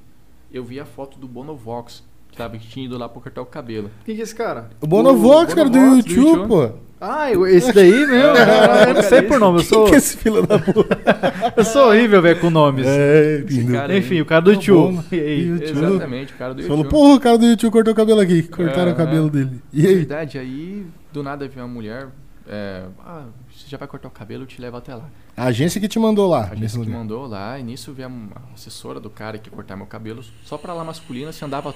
eu 0.50 0.64
vi 0.64 0.80
a 0.80 0.84
foto 0.84 1.16
do 1.16 1.28
Bonovox, 1.28 2.02
que 2.34 2.68
tinha 2.68 2.86
ido 2.86 2.98
lá 2.98 3.08
pra 3.08 3.20
cortar 3.22 3.42
o 3.42 3.46
cabelo. 3.46 3.90
Quem 4.04 4.14
que 4.14 4.20
é 4.20 4.24
esse 4.24 4.34
cara? 4.34 4.70
O 4.80 4.86
Bonovox, 4.86 5.52
O 5.52 5.56
cara, 5.56 5.68
do 5.68 5.78
Bonovox, 5.78 6.04
do 6.04 6.10
YouTube, 6.12 6.26
YouTube. 6.40 6.48
pô. 6.48 6.70
Ah, 7.00 7.30
esse 7.50 7.70
daí 7.72 7.90
mesmo? 8.06 8.14
É, 8.36 8.90
eu 8.90 8.94
não 8.94 9.02
sei 9.02 9.20
por 9.22 9.38
nome, 9.38 9.58
eu 9.58 9.64
sou, 9.64 9.82
Quem 9.84 9.90
que 9.90 9.94
é 9.96 9.98
esse 9.98 10.16
filho 10.16 10.46
da 10.46 10.58
puta? 10.58 10.98
eu 11.56 11.64
sou 11.64 11.88
horrível, 11.88 12.22
velho, 12.22 12.40
com 12.40 12.48
nomes. 12.50 12.86
É, 12.86 13.44
cara. 13.70 13.96
Enfim, 13.98 14.20
o 14.20 14.24
cara 14.26 14.40
do 14.40 14.50
Tá? 14.52 14.56
YouTube. 14.56 15.04
Exatamente, 15.12 16.32
o 16.32 16.36
cara 16.36 16.54
do 16.54 16.62
Você 16.62 16.68
falou, 16.68 16.84
YouTube. 16.84 16.98
porra, 17.00 17.14
o 17.16 17.20
cara 17.20 17.38
do 17.38 17.46
YouTube 17.46 17.72
cortou 17.72 17.92
o 17.92 17.96
cabelo 17.96 18.20
aqui. 18.20 18.42
Cortaram 18.44 18.90
o 18.90 18.94
É, 18.94 18.96
cabelo 18.96 19.26
é. 19.26 19.30
dele. 19.30 19.62
E 19.72 19.86
aí? 19.86 19.94
Verdade, 19.96 20.38
aí 20.38 20.86
do 21.12 21.22
nada 21.22 21.46
veio 21.46 21.66
uma 21.66 21.72
mulher. 21.72 22.08
é, 22.48 22.84
ah, 23.04 23.24
você 23.50 23.68
já 23.68 23.76
vai 23.76 23.86
cortar 23.88 24.08
o 24.08 24.10
cabelo, 24.10 24.44
eu 24.44 24.46
te 24.46 24.60
levo 24.60 24.76
até 24.76 24.94
lá. 24.94 25.04
A 25.36 25.46
agência 25.46 25.80
que 25.80 25.88
te 25.88 25.98
mandou 25.98 26.28
lá. 26.28 26.42
A 26.44 26.52
agência 26.52 26.78
que 26.80 26.86
lugar. 26.86 26.98
mandou 27.00 27.26
lá, 27.26 27.58
e 27.58 27.62
nisso 27.62 27.92
veio 27.92 28.08
a 28.34 28.54
assessora 28.54 28.98
do 29.00 29.10
cara 29.10 29.36
que 29.36 29.48
ia 29.50 29.54
cortar 29.54 29.76
meu 29.76 29.86
cabelo. 29.86 30.22
Só 30.44 30.56
pra 30.56 30.72
lá 30.72 30.84
masculina, 30.84 31.32
você 31.32 31.44
andava 31.44 31.74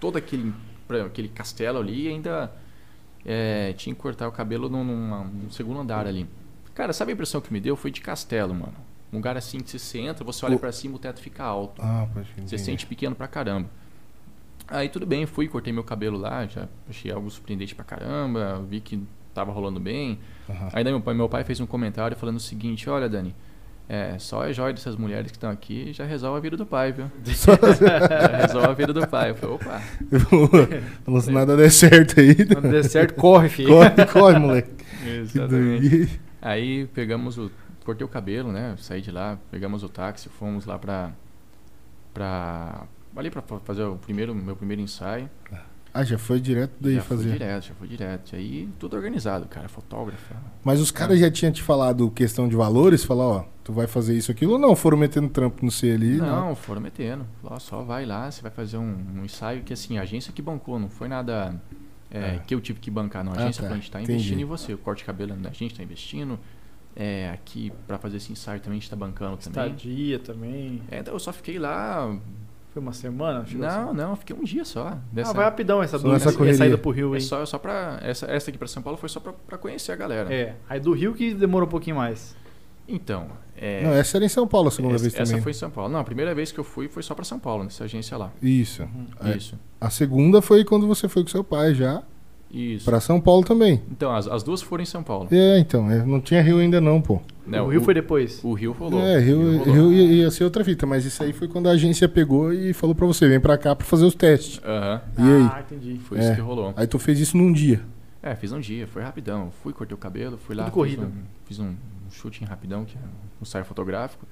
todo 0.00 0.16
aquele, 0.16 0.52
aquele 1.06 1.28
castelo 1.28 1.78
ali 1.78 2.04
e 2.06 2.08
ainda 2.08 2.52
é, 3.24 3.72
tinha 3.74 3.94
que 3.94 4.00
cortar 4.00 4.28
o 4.28 4.32
cabelo 4.32 4.68
num, 4.68 4.84
numa- 4.84 5.24
num 5.24 5.50
segundo 5.50 5.80
andar 5.80 6.06
ali. 6.06 6.26
Cara, 6.74 6.92
sabe 6.92 7.12
a 7.12 7.14
impressão 7.14 7.40
que 7.40 7.52
me 7.52 7.60
deu? 7.60 7.74
Foi 7.76 7.90
de 7.90 8.00
castelo, 8.00 8.54
mano. 8.54 8.74
Um 9.12 9.16
lugar 9.16 9.36
assim 9.36 9.58
que 9.60 9.78
você 9.78 9.98
entra, 9.98 10.24
você 10.24 10.44
olha 10.44 10.56
O- 10.56 10.58
pra 10.58 10.70
cima, 10.72 10.96
o 10.96 10.98
teto 10.98 11.20
fica 11.20 11.42
alto. 11.44 11.80
Ah, 11.82 12.06
Você 12.44 12.58
sente 12.58 12.86
pequeno 12.86 13.14
pra 13.14 13.26
caramba. 13.26 13.68
Aí 14.68 14.88
tudo 14.88 15.06
bem, 15.06 15.26
fui, 15.26 15.46
cortei 15.48 15.72
meu 15.72 15.84
cabelo 15.84 16.18
lá, 16.18 16.44
já 16.46 16.68
achei 16.90 17.10
algo 17.12 17.30
surpreendente 17.30 17.74
pra 17.74 17.84
caramba, 17.84 18.60
vi 18.68 18.80
que 18.80 19.00
tava 19.32 19.52
rolando 19.52 19.78
bem. 19.78 20.18
Aham. 20.50 20.68
Aí 20.72 20.82
meu 20.84 21.00
pai, 21.00 21.14
meu 21.14 21.28
pai 21.28 21.44
fez 21.44 21.60
um 21.60 21.66
comentário 21.66 22.16
falando 22.16 22.36
o 22.36 22.40
seguinte, 22.40 22.90
olha 22.90 23.08
Dani, 23.08 23.34
é, 23.88 24.18
só 24.18 24.42
a 24.42 24.52
joia 24.52 24.72
dessas 24.72 24.96
mulheres 24.96 25.30
que 25.30 25.36
estão 25.36 25.50
aqui 25.50 25.92
já 25.92 26.04
resolve 26.04 26.38
a 26.38 26.40
vida 26.40 26.56
do 26.56 26.66
pai, 26.66 26.92
viu? 26.92 27.10
já 27.24 28.36
resolve 28.38 28.66
a 28.68 28.72
vida 28.72 28.92
do 28.92 29.06
pai. 29.06 29.30
Eu 29.30 29.34
falei, 29.36 29.54
opa, 29.54 29.80
Falou, 31.04 31.20
se 31.20 31.30
nada 31.30 31.56
der 31.56 31.70
certo 31.70 32.18
aí. 32.20 32.34
Quando 32.34 32.70
der 32.70 32.84
certo, 32.84 33.14
corre, 33.14 33.48
filho. 33.48 33.68
corre, 33.68 34.06
corre, 34.12 34.38
moleque. 34.38 34.70
Que 35.06 35.10
exatamente. 35.10 36.20
Aí 36.42 36.86
pegamos 36.88 37.38
o. 37.38 37.50
Cortei 37.84 38.04
o 38.04 38.08
cabelo, 38.08 38.50
né? 38.50 38.74
Saí 38.78 39.00
de 39.00 39.12
lá, 39.12 39.38
pegamos 39.52 39.84
o 39.84 39.88
táxi, 39.88 40.28
fomos 40.28 40.66
lá 40.66 40.76
pra. 40.78 41.12
pra. 42.12 42.82
ali 43.16 43.30
pra 43.30 43.42
fa- 43.42 43.60
fazer 43.60 43.84
o 43.84 43.96
primeiro, 43.96 44.34
meu 44.34 44.56
primeiro 44.56 44.82
ensaio. 44.82 45.30
Ah, 45.52 45.60
já 46.04 46.18
foi 46.18 46.40
direto 46.40 46.72
daí 46.80 46.94
já 46.96 47.02
foi 47.02 47.16
fazer. 47.16 47.30
direto, 47.32 47.64
já 47.66 47.74
foi 47.74 47.88
direto. 47.88 48.36
Aí 48.36 48.68
tudo 48.78 48.96
organizado, 48.96 49.46
cara. 49.46 49.68
Fotógrafo. 49.68 50.34
Mas 50.64 50.80
os 50.80 50.90
caras 50.90 51.18
já 51.18 51.30
tinham 51.30 51.52
te 51.52 51.62
falado 51.62 52.10
questão 52.10 52.48
de 52.48 52.56
valores? 52.56 53.04
Falar, 53.04 53.24
ó, 53.26 53.44
tu 53.64 53.72
vai 53.72 53.86
fazer 53.86 54.14
isso, 54.16 54.30
aquilo 54.30 54.52
ou 54.52 54.58
não? 54.58 54.74
Foram 54.76 54.96
metendo 54.98 55.28
trampo 55.28 55.64
no 55.64 55.70
C 55.70 55.90
ali? 55.92 56.16
Não, 56.16 56.54
foram 56.54 56.80
metendo. 56.80 57.26
Falou, 57.42 57.56
ó, 57.56 57.58
só 57.58 57.82
vai 57.82 58.04
lá, 58.06 58.30
você 58.30 58.42
vai 58.42 58.50
fazer 58.50 58.76
um, 58.78 58.96
um 59.16 59.24
ensaio 59.24 59.62
que 59.62 59.72
assim, 59.72 59.98
a 59.98 60.02
agência 60.02 60.32
que 60.32 60.40
bancou, 60.42 60.78
não 60.78 60.88
foi 60.88 61.08
nada 61.08 61.54
é, 62.10 62.18
É. 62.36 62.40
que 62.46 62.54
eu 62.54 62.60
tive 62.60 62.78
que 62.80 62.90
bancar, 62.90 63.24
não. 63.24 63.32
A 63.32 63.36
Ah, 63.36 63.42
agência 63.42 63.62
tá. 63.62 63.68
falou, 63.68 63.74
a 63.78 63.80
gente 63.80 63.90
tá 63.90 64.00
Entendi. 64.00 64.12
investindo 64.18 64.40
em 64.40 64.44
você. 64.44 64.72
O 64.74 64.78
corte 64.78 64.98
de 64.98 65.04
cabelo 65.04 65.34
da 65.34 65.50
gente 65.50 65.74
tá 65.74 65.82
investindo. 65.82 66.38
É, 66.98 67.28
aqui, 67.30 67.70
pra 67.86 67.98
fazer 67.98 68.16
esse 68.16 68.32
ensaio 68.32 68.58
também, 68.60 68.78
a 68.78 68.80
gente 68.80 68.88
tá 68.88 68.96
bancando 68.96 69.36
também. 69.36 69.66
Estadia 69.66 70.18
também. 70.18 70.80
É, 70.90 71.00
então 71.00 71.12
eu 71.12 71.18
só 71.20 71.30
fiquei 71.32 71.58
lá. 71.58 72.16
Foi 72.76 72.82
uma 72.82 72.92
semana? 72.92 73.42
Não, 73.52 73.66
assim? 73.88 73.96
não, 73.96 74.10
eu 74.10 74.16
fiquei 74.16 74.36
um 74.36 74.44
dia 74.44 74.62
só. 74.62 74.88
Ah, 74.88 74.98
Dessa, 75.10 75.32
vai 75.32 75.46
rapidão 75.46 75.82
essa, 75.82 75.98
Só 75.98 76.06
do, 76.06 76.14
essa, 76.14 76.30
correria. 76.30 76.58
saída 76.58 76.76
pro 76.76 76.90
Rio 76.90 77.14
é 77.14 77.16
aí. 77.16 77.22
só, 77.22 77.46
só 77.46 77.58
pra. 77.58 77.98
Essa, 78.02 78.26
essa 78.26 78.50
aqui 78.50 78.58
pra 78.58 78.68
São 78.68 78.82
Paulo 78.82 78.98
foi 78.98 79.08
só 79.08 79.18
pra, 79.18 79.32
pra 79.32 79.56
conhecer 79.56 79.92
a 79.92 79.96
galera. 79.96 80.30
É, 80.30 80.56
aí 80.68 80.78
do 80.78 80.92
Rio 80.92 81.14
que 81.14 81.32
demorou 81.32 81.66
um 81.66 81.70
pouquinho 81.70 81.96
mais. 81.96 82.36
Então. 82.86 83.28
É, 83.56 83.82
Não, 83.82 83.92
essa 83.94 84.18
era 84.18 84.26
em 84.26 84.28
São 84.28 84.46
Paulo 84.46 84.68
a 84.68 84.70
segunda 84.70 84.96
essa, 84.96 85.04
vez 85.04 85.14
essa 85.14 85.24
também. 85.24 85.42
foi 85.42 85.52
em 85.52 85.54
São 85.54 85.70
Paulo. 85.70 85.90
Não, 85.90 86.00
a 86.00 86.04
primeira 86.04 86.34
vez 86.34 86.52
que 86.52 86.60
eu 86.60 86.64
fui 86.64 86.86
foi 86.86 87.02
só 87.02 87.14
pra 87.14 87.24
São 87.24 87.38
Paulo, 87.38 87.64
nessa 87.64 87.84
agência 87.84 88.14
lá. 88.18 88.30
Isso. 88.42 88.86
É. 89.24 89.34
Isso. 89.34 89.58
A 89.80 89.88
segunda 89.88 90.42
foi 90.42 90.62
quando 90.62 90.86
você 90.86 91.08
foi 91.08 91.22
com 91.22 91.30
seu 91.30 91.42
pai 91.42 91.72
já, 91.74 92.02
Isso. 92.50 92.84
pra 92.84 93.00
São 93.00 93.20
Paulo 93.20 93.44
também. 93.44 93.82
Então, 93.90 94.10
as, 94.14 94.26
as 94.26 94.42
duas 94.42 94.62
foram 94.62 94.82
em 94.82 94.86
São 94.86 95.02
Paulo. 95.02 95.28
É, 95.30 95.58
então, 95.58 95.90
é, 95.90 96.04
não 96.04 96.20
tinha 96.20 96.40
Rio 96.42 96.58
ainda 96.58 96.80
não, 96.80 97.00
pô. 97.02 97.20
Né, 97.46 97.60
o 97.60 97.68
Rio 97.68 97.80
foi 97.82 97.94
depois. 97.94 98.42
O 98.42 98.54
Rio 98.54 98.72
rolou. 98.72 99.00
É, 99.00 99.18
Rio, 99.18 99.38
O 99.40 99.58
rolou. 99.58 99.74
Rio 99.74 99.92
ia, 99.92 100.12
ia 100.22 100.30
ser 100.30 100.44
outra 100.44 100.64
fita, 100.64 100.86
mas 100.86 101.04
isso 101.04 101.22
aí 101.22 101.32
foi 101.32 101.48
quando 101.48 101.68
a 101.68 101.72
agência 101.72 102.08
pegou 102.08 102.52
e 102.52 102.72
falou 102.72 102.94
pra 102.94 103.06
você, 103.06 103.28
vem 103.28 103.38
pra 103.40 103.56
cá 103.58 103.74
pra 103.76 103.86
fazer 103.86 104.04
os 104.04 104.14
testes. 104.14 104.60
Aham. 104.64 105.02
E 105.18 105.22
aí? 105.22 105.50
Ah, 105.52 105.60
entendi. 105.60 105.98
Foi 105.98 106.18
É. 106.18 106.22
isso 106.22 106.34
que 106.34 106.40
rolou. 106.40 106.72
Aí 106.76 106.86
tu 106.86 106.98
fez 106.98 107.20
isso 107.20 107.36
num 107.36 107.52
dia. 107.52 107.80
É, 108.22 108.34
fiz 108.34 108.50
um 108.52 108.58
dia, 108.60 108.86
foi 108.88 109.02
rapidão. 109.02 109.52
Fui, 109.62 109.72
cortei 109.72 109.94
o 109.94 109.98
cabelo, 109.98 110.36
fui 110.38 110.56
lá, 110.56 110.64
Tudo 110.64 110.84
fiz, 110.86 110.96
corrido. 110.96 111.12
um, 111.12 111.22
fiz 111.44 111.58
um, 111.60 111.68
um 111.68 112.10
shooting 112.10 112.44
rapidão, 112.44 112.84
que 112.84 112.96
é 112.96 113.00
um 113.00 113.42
ensaio 113.42 113.64
fotográfico. 113.64 114.26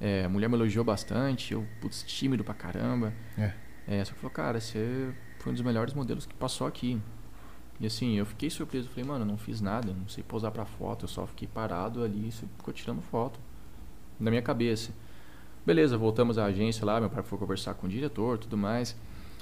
É, 0.00 0.24
a 0.24 0.28
mulher 0.28 0.48
me 0.48 0.56
elogiou 0.56 0.84
bastante, 0.84 1.52
eu, 1.52 1.64
putz, 1.80 2.02
tímido 2.04 2.42
pra 2.42 2.54
caramba. 2.54 3.12
É. 3.38 3.52
É, 3.86 4.04
só 4.04 4.12
que 4.12 4.18
falou, 4.18 4.32
cara, 4.32 4.58
você 4.58 5.08
foi 5.38 5.52
um 5.52 5.54
dos 5.54 5.62
melhores 5.62 5.94
modelos 5.94 6.26
que 6.26 6.34
passou 6.34 6.66
aqui. 6.66 6.98
E 7.80 7.86
assim, 7.86 8.16
eu 8.16 8.26
fiquei 8.26 8.50
surpreso, 8.50 8.88
falei, 8.90 9.04
mano, 9.04 9.24
eu 9.24 9.28
não 9.28 9.38
fiz 9.38 9.60
nada, 9.60 9.92
não 9.92 10.06
sei 10.06 10.22
posar 10.22 10.52
pra 10.52 10.66
foto, 10.66 11.04
eu 11.04 11.08
só 11.08 11.26
fiquei 11.26 11.48
parado 11.48 12.04
ali 12.04 12.28
e 12.28 12.30
ficou 12.30 12.74
tirando 12.74 13.00
foto. 13.00 13.40
Na 14.18 14.30
minha 14.30 14.42
cabeça. 14.42 14.92
Beleza, 15.64 15.96
voltamos 15.96 16.36
à 16.36 16.44
agência 16.44 16.84
lá, 16.84 17.00
meu 17.00 17.08
pai 17.08 17.22
foi 17.22 17.38
conversar 17.38 17.72
com 17.74 17.86
o 17.86 17.90
diretor 17.90 18.36
tudo 18.36 18.56
mais. 18.56 18.94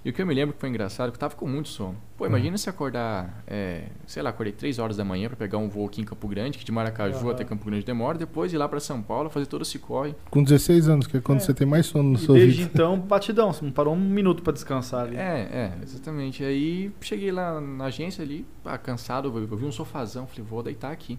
E 0.04 0.10
o 0.10 0.12
que 0.12 0.22
eu 0.22 0.26
me 0.26 0.32
lembro 0.32 0.54
que 0.54 0.60
foi 0.60 0.68
engraçado, 0.68 1.10
que 1.10 1.16
eu 1.16 1.20
tava 1.20 1.34
com 1.34 1.46
muito 1.46 1.68
sono. 1.68 1.96
Pô, 2.16 2.24
imagina 2.24 2.56
se 2.56 2.70
acordar, 2.70 3.42
é, 3.46 3.88
sei 4.06 4.22
lá, 4.22 4.30
acordei 4.30 4.52
3 4.52 4.78
horas 4.78 4.96
da 4.96 5.04
manhã 5.04 5.26
pra 5.28 5.36
pegar 5.36 5.58
um 5.58 5.68
voo 5.68 5.86
aqui 5.86 6.00
em 6.00 6.04
Campo 6.04 6.26
Grande, 6.28 6.56
que 6.56 6.64
de 6.64 6.70
Maracaju 6.70 7.18
Aham. 7.18 7.30
até 7.32 7.44
Campo 7.44 7.64
Grande 7.66 7.84
demora, 7.84 8.16
depois 8.16 8.52
ir 8.52 8.58
lá 8.58 8.68
pra 8.68 8.78
São 8.78 9.02
Paulo, 9.02 9.28
fazer 9.28 9.46
todo 9.46 9.62
esse 9.62 9.76
corre. 9.78 10.14
Com 10.30 10.42
16 10.42 10.88
anos, 10.88 11.06
que 11.08 11.16
é 11.16 11.20
quando 11.20 11.38
É. 11.38 11.40
você 11.40 11.52
tem 11.52 11.66
mais 11.66 11.86
sono 11.86 12.12
na 12.12 12.18
E 12.18 12.22
sua 12.22 12.36
desde 12.36 12.58
vida. 12.62 12.70
então, 12.74 12.98
batidão. 12.98 13.52
Você 13.52 13.64
não 13.64 13.72
parou 13.72 13.92
um 13.94 13.98
minuto 14.00 14.42
pra 14.42 14.52
descansar 14.52 15.04
ali. 15.06 15.16
É, 15.16 15.20
é, 15.20 15.78
exatamente. 15.82 16.44
Aí 16.44 16.92
cheguei 17.00 17.32
lá 17.32 17.60
na 17.60 17.86
agência 17.86 18.22
ali, 18.22 18.46
ah, 18.64 18.78
cansado, 18.78 19.36
eu 19.36 19.56
vi 19.56 19.64
um 19.64 19.72
sofazão, 19.72 20.26
falei, 20.28 20.44
vou 20.48 20.62
deitar 20.62 20.92
aqui. 20.92 21.18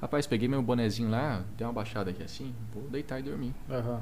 Rapaz, 0.00 0.26
peguei 0.26 0.48
meu 0.48 0.60
bonezinho 0.60 1.08
lá, 1.08 1.44
dei 1.56 1.64
uma 1.64 1.72
baixada 1.72 2.10
aqui 2.10 2.24
assim, 2.24 2.52
vou 2.74 2.82
deitar 2.90 3.20
e 3.20 3.22
dormir. 3.22 3.54
Aham. 3.70 4.00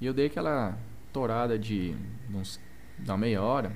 E 0.00 0.06
eu 0.06 0.12
dei 0.12 0.26
aquela 0.26 0.76
torada 1.12 1.56
de 1.56 1.94
uns, 2.34 2.58
da 3.04 3.16
meia 3.16 3.42
hora, 3.42 3.74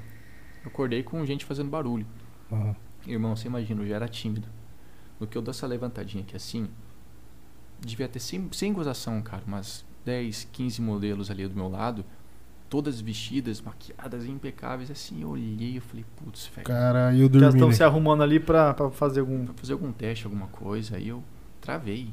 eu 0.65 0.69
acordei 0.69 1.03
com 1.03 1.25
gente 1.27 1.45
fazendo 1.45 1.69
barulho. 1.71 2.07
Aham. 2.51 2.75
Irmão, 3.07 3.37
você 3.37 3.47
imagina, 3.49 3.83
eu 3.83 3.87
já 3.89 3.97
era 3.97 4.09
tímido. 4.09 4.49
No 5.21 5.27
que 5.27 5.37
eu 5.39 5.43
dou 5.43 5.51
essa 5.53 5.67
levantadinha 5.67 6.23
aqui 6.25 6.37
assim, 6.37 6.69
devia 7.81 8.09
ter 8.09 8.19
sem, 8.21 8.49
sem 8.53 8.73
gozação, 8.73 9.23
cara, 9.23 9.43
umas 9.47 9.85
10, 10.05 10.49
15 10.53 10.81
modelos 10.83 11.31
ali 11.31 11.47
do 11.47 11.55
meu 11.55 11.69
lado, 11.69 12.05
todas 12.69 13.01
vestidas, 13.01 13.61
maquiadas, 13.61 14.27
impecáveis, 14.27 14.91
assim, 14.91 15.23
eu 15.23 15.31
olhei 15.31 15.77
e 15.77 15.81
falei, 15.81 16.05
putz, 16.17 16.47
velho, 16.47 16.67
Caralho, 16.67 17.17
eu 17.19 17.23
Já 17.25 17.29
dormi, 17.29 17.49
estão 17.49 17.69
né? 17.69 17.75
se 17.75 17.83
arrumando 17.85 18.23
ali 18.23 18.41
pra, 18.41 18.75
pra 18.75 18.91
fazer 18.91 19.21
algum. 19.21 19.45
pra 19.47 19.55
fazer 19.55 19.73
algum 19.73 19.93
teste, 19.93 20.25
alguma 20.27 20.49
coisa, 20.49 20.97
aí 20.97 21.09
eu 21.09 21.23
travei. 21.61 22.11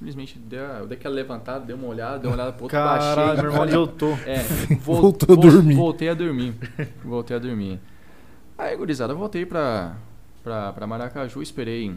Simplesmente 0.00 0.38
dei, 0.38 0.58
a- 0.58 0.78
eu 0.80 0.86
dei 0.86 0.96
aquela 0.96 1.14
levantada, 1.14 1.62
dei 1.66 1.76
uma 1.76 1.86
olhada, 1.86 2.20
dei 2.20 2.26
uma 2.30 2.34
olhada 2.34 2.52
pro 2.54 2.62
outro, 2.64 2.78
Caralho, 2.78 3.16
baixei. 3.16 3.42
meu 3.42 3.50
irmão, 3.52 3.62
onde 3.66 3.74
eu 3.74 3.86
tô? 3.86 4.12
É, 4.24 4.38
vol- 4.80 5.00
Voltou 5.02 5.34
a 5.34 5.36
vol- 5.36 5.50
dormir. 5.50 5.74
Voltei 5.74 6.08
a 6.08 6.14
dormir. 6.14 6.54
Voltei 7.04 7.36
a 7.36 7.38
dormir. 7.38 7.78
Aí, 8.56 8.74
gurizada, 8.78 9.12
eu 9.12 9.18
voltei 9.18 9.44
pra, 9.44 9.96
pra, 10.42 10.72
pra 10.72 10.86
Maracaju, 10.86 11.42
esperei 11.42 11.94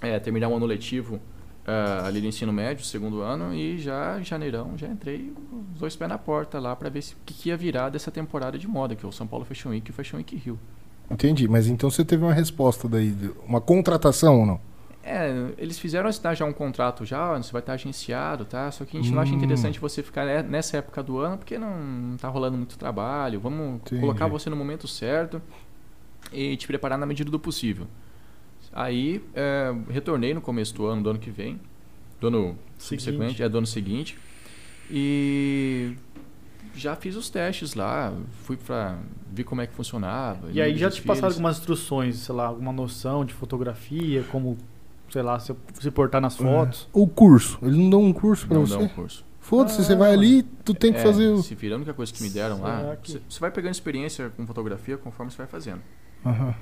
é, 0.00 0.18
terminar 0.18 0.48
o 0.48 0.56
ano 0.56 0.64
letivo 0.64 1.20
ah, 1.66 2.06
ali 2.06 2.22
do 2.22 2.26
ensino 2.26 2.50
médio, 2.50 2.82
segundo 2.82 3.20
ano, 3.20 3.52
e 3.54 3.78
já 3.78 4.18
em 4.18 4.24
janeirão 4.24 4.72
já 4.78 4.86
entrei 4.86 5.30
com 5.50 5.56
os 5.74 5.80
dois 5.80 5.94
pés 5.94 6.08
na 6.08 6.16
porta 6.16 6.58
lá 6.58 6.74
pra 6.74 6.88
ver 6.88 7.02
se- 7.02 7.12
o 7.12 7.16
que, 7.26 7.34
que 7.34 7.48
ia 7.50 7.58
virar 7.58 7.90
dessa 7.90 8.10
temporada 8.10 8.58
de 8.58 8.66
moda, 8.66 8.96
que 8.96 9.04
é 9.04 9.08
o 9.08 9.12
São 9.12 9.26
Paulo 9.26 9.44
Fashion 9.44 9.68
Week 9.68 9.86
e 9.86 9.90
o 9.90 9.94
Fashion 9.94 10.16
Week 10.16 10.34
Rio. 10.34 10.58
Entendi, 11.10 11.46
mas 11.46 11.66
então 11.68 11.90
você 11.90 12.02
teve 12.06 12.22
uma 12.24 12.32
resposta 12.32 12.88
daí, 12.88 13.14
uma 13.46 13.60
contratação 13.60 14.40
ou 14.40 14.46
não? 14.46 14.60
É, 15.02 15.52
eles 15.56 15.78
fizeram 15.78 16.08
assinar 16.08 16.36
já 16.36 16.44
um 16.44 16.52
contrato 16.52 17.04
já, 17.04 17.36
você 17.36 17.50
vai 17.52 17.60
estar 17.60 17.72
agenciado, 17.74 18.44
tá? 18.44 18.70
Só 18.70 18.84
que 18.84 18.96
a 18.96 19.00
gente 19.00 19.12
não 19.14 19.20
acha 19.22 19.32
Hum. 19.32 19.36
interessante 19.36 19.78
você 19.80 20.02
ficar 20.02 20.26
ne- 20.26 20.42
nessa 20.42 20.76
época 20.76 21.02
do 21.02 21.18
ano, 21.18 21.38
porque 21.38 21.58
não, 21.58 21.78
não 21.78 22.16
tá 22.16 22.28
rolando 22.28 22.56
muito 22.58 22.76
trabalho. 22.76 23.40
Vamos 23.40 23.76
Entendi. 23.76 24.00
colocar 24.00 24.26
você 24.26 24.50
no 24.50 24.56
momento 24.56 24.86
certo 24.88 25.40
e 26.32 26.56
te 26.56 26.66
preparar 26.66 26.98
na 26.98 27.06
medida 27.06 27.30
do 27.30 27.38
possível. 27.38 27.86
Aí, 28.72 29.24
é, 29.34 29.74
retornei 29.88 30.34
no 30.34 30.40
começo 30.42 30.74
do 30.74 30.84
ano, 30.86 31.02
do 31.02 31.10
ano 31.10 31.18
que 31.18 31.30
vem, 31.30 31.58
do 32.20 32.26
ano 32.26 32.58
Seguinte. 32.76 33.04
subsequente, 33.04 33.42
é 33.42 33.48
do 33.48 33.58
ano 33.58 33.66
seguinte, 33.66 34.18
e 34.90 35.94
já 36.74 36.94
fiz 36.94 37.16
os 37.16 37.30
testes 37.30 37.74
lá, 37.74 38.12
fui 38.44 38.56
pra 38.56 38.98
ver 39.32 39.44
como 39.44 39.60
é 39.60 39.66
que 39.66 39.72
funcionava. 39.74 40.50
E 40.52 40.60
aí 40.60 40.76
já 40.76 40.90
te 40.90 41.00
passaram 41.02 41.28
algumas 41.28 41.58
instruções, 41.58 42.16
sei 42.16 42.34
lá, 42.34 42.46
alguma 42.46 42.72
noção 42.72 43.24
de 43.24 43.32
fotografia, 43.32 44.22
como, 44.30 44.56
sei 45.10 45.22
lá, 45.22 45.38
se, 45.38 45.54
se 45.74 45.90
portar 45.90 46.20
nas 46.20 46.36
fotos. 46.36 46.88
O 46.92 47.06
curso, 47.06 47.58
eles 47.62 47.76
não 47.76 47.90
dão 47.90 48.02
um 48.02 48.12
curso 48.12 48.46
pra 48.46 48.56
Não 48.58 48.66
você? 48.66 48.74
dá 48.76 48.80
um 48.80 48.88
curso. 48.88 49.24
Foda-se, 49.40 49.80
Ah, 49.80 49.84
você 49.84 49.96
vai 49.96 50.12
ali, 50.12 50.42
tu 50.42 50.74
tem 50.74 50.92
que 50.92 50.98
É, 50.98 51.02
fazer 51.02 51.28
o... 51.28 51.42
Se 51.42 51.54
vira, 51.54 51.74
a 51.74 51.78
única 51.78 51.94
coisa 51.94 52.12
que 52.12 52.22
me 52.22 52.28
deram 52.28 52.60
lá. 52.60 52.80
Será 52.80 52.96
que- 52.96 53.22
Você 53.28 53.40
vai 53.40 53.50
pegando 53.50 53.72
experiência 53.72 54.30
com 54.36 54.46
fotografia 54.46 54.98
conforme 54.98 55.32
você 55.32 55.38
vai 55.38 55.46
fazendo. 55.46 55.80
Aham. 56.26 56.54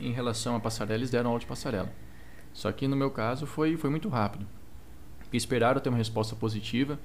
Em 0.00 0.12
relação 0.12 0.56
à 0.56 0.60
passarela, 0.60 0.96
eles 0.98 1.10
deram 1.10 1.30
aula 1.30 1.38
de 1.40 1.46
passarela. 1.46 1.90
Só 2.52 2.72
que 2.72 2.88
no 2.88 2.96
meu 2.96 3.10
caso 3.10 3.46
foi, 3.46 3.76
foi 3.76 3.88
muito 3.90 4.08
rápido. 4.08 4.46
Porque 5.20 5.36
esperaram 5.36 5.80
ter 5.80 5.88
uma 5.90 5.98
resposta 5.98 6.34
positiva. 6.34 6.98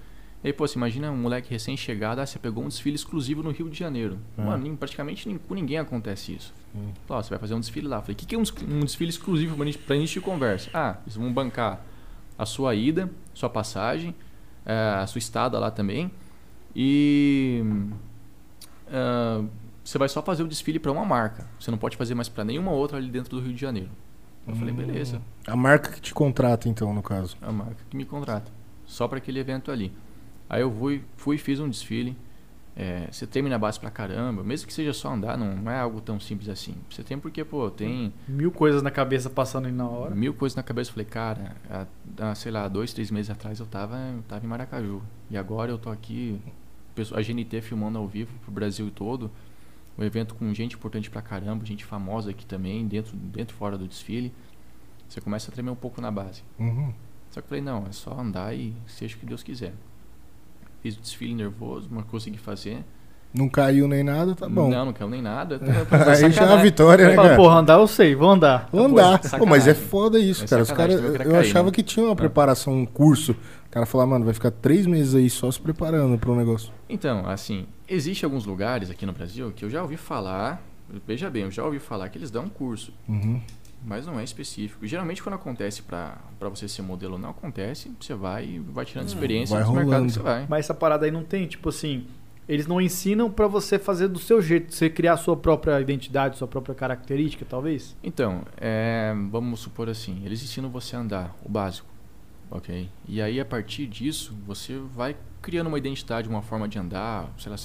E 0.44 0.48
aí, 0.48 0.54
pô, 0.54 0.68
você 0.68 0.78
imagina 0.78 1.10
um 1.10 1.16
moleque 1.16 1.50
recém-chegado, 1.50 2.20
ah, 2.20 2.26
você 2.26 2.38
pegou 2.38 2.64
um 2.64 2.68
desfile 2.68 2.96
exclusivo 2.96 3.42
no 3.42 3.52
Rio 3.52 3.70
de 3.70 3.80
Janeiro. 3.80 4.18
É. 4.38 4.42
Mano, 4.44 4.76
praticamente 4.76 5.26
nem, 5.28 5.38
com 5.38 5.54
ninguém 5.54 5.78
acontece 5.78 6.34
isso. 6.34 6.54
Hum. 6.76 6.90
Ó, 7.08 7.22
você 7.22 7.30
vai 7.30 7.40
fazer 7.40 7.54
um 7.54 7.60
desfile 7.62 7.88
lá. 7.88 8.02
Falei, 8.02 8.14
o 8.14 8.18
que, 8.18 8.26
que 8.26 8.36
é 8.36 8.38
um, 8.38 8.44
um 8.70 8.80
desfile 8.82 9.10
exclusivo 9.10 9.56
pra, 9.56 9.66
gente- 9.66 9.78
pra 9.78 9.96
início 9.96 10.20
de 10.20 10.26
conversa? 10.26 10.70
Ah, 10.74 10.98
eles 11.06 11.16
vão 11.16 11.32
bancar 11.32 11.80
a 12.38 12.46
sua 12.46 12.76
ida, 12.76 13.10
sua 13.34 13.50
passagem, 13.50 14.14
eh, 14.66 14.96
a 15.02 15.08
sua 15.08 15.20
estada 15.20 15.58
lá 15.60 15.72
também. 15.72 16.12
E 16.76 17.64
ah, 18.92 19.44
você 19.84 19.98
vai 19.98 20.10
só 20.10 20.22
fazer 20.22 20.44
o 20.44 20.48
desfile 20.48 20.78
para 20.80 20.92
uma 20.92 21.06
marca. 21.06 21.48
Você 21.60 21.72
não 21.72 21.78
pode 21.78 21.96
fazer 21.96 22.16
mais 22.16 22.28
para 22.28 22.44
nenhuma 22.44 22.72
outra 22.72 22.98
ali 22.98 23.10
dentro 23.10 23.30
do 23.38 23.42
Rio 23.42 23.54
de 23.54 23.62
Janeiro. 23.62 23.90
Eu 24.46 24.56
falei, 24.56 24.74
Hum. 24.74 24.78
beleza. 24.78 25.22
A 25.48 25.56
marca 25.56 25.90
que 25.92 26.02
te 26.02 26.14
contrata, 26.14 26.68
então, 26.68 26.94
no 26.94 27.02
caso. 27.02 27.38
A 27.42 27.52
marca 27.52 27.78
que 27.90 27.96
me 27.96 28.04
contrata. 28.04 28.52
Só 28.86 29.08
para 29.08 29.18
aquele 29.20 29.40
evento 29.40 29.72
ali. 29.72 29.92
Aí 30.54 30.62
eu 30.62 30.72
fui, 30.72 31.04
fui 31.18 31.36
e 31.36 31.40
fiz 31.40 31.60
um 31.60 31.70
desfile. 31.70 32.16
É, 32.76 33.08
você 33.12 33.28
termina 33.28 33.56
a 33.56 33.60
base 33.60 33.80
pra 33.80 33.92
caramba. 33.92 34.44
Mesmo 34.44 34.66
que 34.68 34.74
seja 34.74 34.94
só 34.94 35.14
andar, 35.14 35.38
não, 35.38 35.56
não 35.56 35.72
é 35.72 35.80
algo 35.80 36.02
tão 36.02 36.20
simples 36.20 36.50
assim. 36.50 36.76
Você 36.90 37.04
tem 37.04 37.20
porque, 37.20 37.44
pô, 37.44 37.70
tem 37.70 38.12
Mil 38.28 38.52
coisas 38.52 38.82
na 38.82 38.90
cabeça 38.90 39.30
passando 39.30 39.66
aí 39.68 39.72
na 39.72 39.88
hora. 39.88 40.16
mil 40.16 40.34
coisas 40.34 40.56
na 40.56 40.64
cabeça. 40.64 40.90
Eu 40.90 40.94
falei, 40.94 41.06
cara, 41.06 41.56
há, 42.20 42.36
sei 42.36 42.52
lá, 42.52 42.68
dois, 42.68 42.92
três 42.94 43.12
meses 43.12 43.30
atrás 43.30 43.60
eu 43.60 43.66
tava, 43.68 43.96
eu 44.16 44.24
tava 44.24 44.44
em 44.46 44.48
Maracaju. 44.50 45.02
E 45.30 45.38
agora 45.38 45.72
eu 45.72 45.78
tô 45.78 45.90
aqui, 45.92 46.40
pessoa- 46.96 47.20
a 47.20 47.24
GNT 47.24 47.62
filmando 47.62 47.98
ao 48.00 48.08
vivo 48.08 48.32
pro 48.44 48.52
Brasil 48.52 48.90
todo. 48.90 49.30
Um 49.98 50.04
evento 50.04 50.34
com 50.34 50.52
gente 50.54 50.76
importante 50.76 51.10
pra 51.12 51.22
caramba, 51.22 51.64
gente 51.66 51.86
famosa 51.86 52.32
aqui 52.32 52.46
também, 52.46 52.88
dentro, 52.88 53.16
dentro 53.16 53.56
e 53.56 53.58
fora 53.60 53.78
do 53.78 53.88
desfile. 53.88 54.34
Você 55.08 55.22
começa 55.22 55.52
a 55.52 55.54
tremer 55.54 55.70
um 55.70 55.76
pouco 55.76 56.02
na 56.02 56.10
base. 56.10 56.42
Uhum. 56.60 56.92
Só 57.30 57.40
que 57.40 57.46
eu 57.46 57.50
falei, 57.50 57.62
não, 57.64 57.86
é 57.88 57.92
só 57.92 58.20
andar 58.20 58.56
e 58.56 58.74
seja 58.88 59.16
o 59.16 59.20
que 59.20 59.26
Deus 59.28 59.44
quiser. 59.44 59.74
Fiz 60.84 60.96
o 60.98 61.02
desfile 61.02 61.34
nervoso, 61.34 61.88
mas 61.90 62.04
consegui 62.06 62.38
fazer. 62.38 62.84
Não 63.34 63.50
caiu 63.50 63.88
nem 63.88 64.04
nada, 64.04 64.36
tá 64.36 64.48
bom. 64.48 64.70
Não, 64.70 64.86
não 64.86 64.94
caiu 64.94 65.10
nem 65.10 65.22
nada. 65.22 65.58
Tá, 65.58 65.66
Aí 66.12 66.32
já 66.32 66.44
é 66.44 66.46
uma 66.46 66.62
vitória, 66.62 67.08
né, 67.10 67.16
Fala, 67.16 67.30
cara? 67.30 67.40
porra, 67.42 67.56
andar 67.62 67.80
eu 67.80 67.88
sei, 67.88 68.14
vou 68.14 68.30
andar. 68.30 68.70
Vou 68.72 68.86
andar. 68.86 69.14
sacanagem. 69.24 69.40
Pô, 69.40 69.46
mas 69.48 69.68
é 69.68 69.74
foda 69.74 70.20
isso, 70.20 70.44
É 70.44 70.48
cara. 70.48 70.62
Os 70.62 70.72
cara, 70.72 70.92
eu 70.94 71.14
cair, 71.18 71.36
achava 71.38 71.66
né? 71.68 71.72
que 71.72 71.82
tinha 71.82 72.06
uma 72.06 72.12
É. 72.12 72.16
preparação, 72.16 72.74
um 72.74 72.86
curso. 72.86 73.32
O 73.32 73.70
cara 73.72 73.88
falava, 73.88 74.12
mano, 74.12 74.26
vai 74.26 74.36
ficar 74.36 74.52
três 74.52 74.86
meses 74.86 75.16
aí 75.16 75.32
só 75.32 75.50
se 75.50 75.60
preparando 75.60 76.16
para 76.20 76.30
um 76.30 76.36
negócio. 76.36 76.72
Então, 76.88 77.26
assim, 77.28 77.66
existe 77.90 78.24
alguns 78.24 78.46
lugares 78.46 78.92
aqui 78.92 79.04
no 79.04 79.14
Brasil 79.14 79.52
que 79.56 79.66
eu 79.66 79.70
já 79.72 79.82
ouvi 79.82 79.98
falar, 79.98 80.62
veja 81.08 81.28
bem, 81.28 81.42
eu 81.44 81.50
já 81.52 81.64
ouvi 81.64 81.80
falar 81.80 82.10
que 82.10 82.20
eles 82.20 82.30
dão 82.30 82.44
um 82.44 82.50
curso, 82.50 82.94
Uhum. 83.10 83.42
Mas 83.86 84.06
não 84.06 84.20
é 84.20 84.24
específico. 84.24 84.86
Geralmente 84.86 85.22
quando 85.22 85.36
acontece 85.36 85.82
pra 85.82 86.18
pra 86.40 86.50
você 86.50 86.68
ser 86.68 86.82
modelo, 86.82 87.18
não 87.18 87.30
acontece, 87.30 87.92
você 88.00 88.14
vai 88.14 88.46
e 88.46 88.60
vai 88.60 88.86
tirando 88.86 89.08
experiência 89.08 89.56
Hum, 89.58 89.64
vai 89.64 89.84
rolando. 89.84 90.08
que 90.08 90.14
você 90.14 90.20
vai. 90.20 90.46
Mas 90.50 90.66
essa 90.66 90.74
parada 90.74 91.06
aí 91.06 91.12
não 91.12 91.24
tem, 91.24 91.48
tipo 91.48 91.70
assim, 91.70 92.06
eles 92.48 92.68
não 92.68 92.82
ensinam 92.82 93.32
pra 93.32 93.48
você 93.48 93.80
fazer 93.80 94.08
do 94.10 94.20
seu 94.20 94.42
jeito, 94.42 94.74
você 94.74 94.90
criar 94.90 95.16
sua 95.18 95.38
própria 95.38 95.80
identidade, 95.80 96.38
sua 96.38 96.48
própria 96.48 96.76
característica, 96.76 97.46
talvez? 97.50 97.96
Então, 98.04 98.42
é, 98.58 99.14
vamos 99.32 99.62
supor 99.62 99.90
assim, 99.90 100.22
eles 100.26 100.44
ensinam 100.44 100.70
você 100.70 100.96
a 100.96 101.00
andar, 101.00 101.36
o 101.44 101.50
básico, 101.50 101.88
ok? 102.52 102.90
E 103.08 103.22
aí 103.22 103.40
a 103.40 103.46
partir 103.46 103.88
disso, 103.88 104.36
você 104.46 104.78
vai 104.78 105.16
criando 105.42 105.68
uma 105.68 105.78
identidade, 105.78 106.28
uma 106.28 106.42
forma 106.42 106.68
de 106.68 106.78
andar, 106.78 107.30
sei 107.38 107.52
lá, 107.52 107.58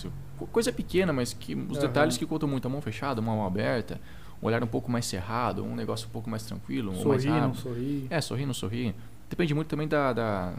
coisa 0.52 0.72
pequena, 0.72 1.12
mas 1.12 1.33
que 1.33 1.54
os 1.54 1.78
Aham. 1.78 1.87
detalhes 1.88 2.16
que 2.16 2.26
contam 2.26 2.48
muito, 2.48 2.66
a 2.66 2.70
mão 2.70 2.81
fechada, 2.81 3.20
a 3.20 3.24
mão 3.24 3.44
aberta, 3.44 4.00
um 4.42 4.46
olhar 4.46 4.62
um 4.62 4.66
pouco 4.66 4.90
mais 4.90 5.07
cerrado, 5.07 5.64
um 5.64 5.74
negócio 5.74 6.07
um 6.09 6.11
pouco 6.11 6.29
mais 6.31 6.42
tranquilo, 6.44 6.92
ou 6.96 7.09
mais 7.09 7.22
Sorrir, 7.22 7.40
não 7.40 7.55
sorrir. 7.55 8.07
É, 8.11 8.20
sorrir, 8.20 8.46
não 8.46 8.55
sorrir. 8.55 8.94
Depende 9.31 9.55
muito 9.55 9.68
também 9.68 9.87
da... 9.88 10.12
da 10.12 10.53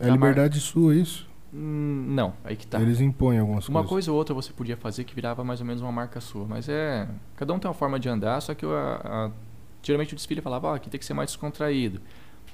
É 0.00 0.06
da 0.06 0.12
liberdade 0.12 0.60
sua, 0.60 0.94
isso. 0.94 1.24
mar- 1.24 1.36
Hum, 1.54 2.06
não, 2.08 2.34
aí 2.44 2.54
que 2.56 2.66
tá. 2.66 2.78
Eles 2.80 3.00
impõem 3.00 3.38
algumas 3.38 3.66
Uma 3.68 3.80
coisas. 3.80 3.88
coisa 3.90 4.12
ou 4.12 4.18
outra 4.18 4.34
você 4.34 4.52
podia 4.52 4.76
fazer 4.76 5.04
que 5.04 5.14
virava 5.14 5.42
mais 5.44 5.60
ou 5.60 5.66
menos 5.66 5.80
uma 5.80 5.92
marca 5.92 6.20
sua, 6.20 6.44
mas 6.44 6.68
é. 6.68 7.08
Cada 7.36 7.54
um 7.54 7.58
tem 7.58 7.66
uma 7.68 7.72
forma 7.74 7.98
de 7.98 8.08
andar, 8.08 8.40
só 8.42 8.52
que 8.52 8.66
o- 8.66 8.74
a- 8.74 9.00
a- 9.04 9.30
geralmente 9.82 10.12
o 10.12 10.16
desfile 10.16 10.40
falava, 10.42 10.66
ó, 10.68 10.74
aqui 10.74 10.90
tem 10.90 10.98
que 10.98 11.06
ser 11.06 11.14
mais 11.14 11.30
descontraído. 11.30 12.00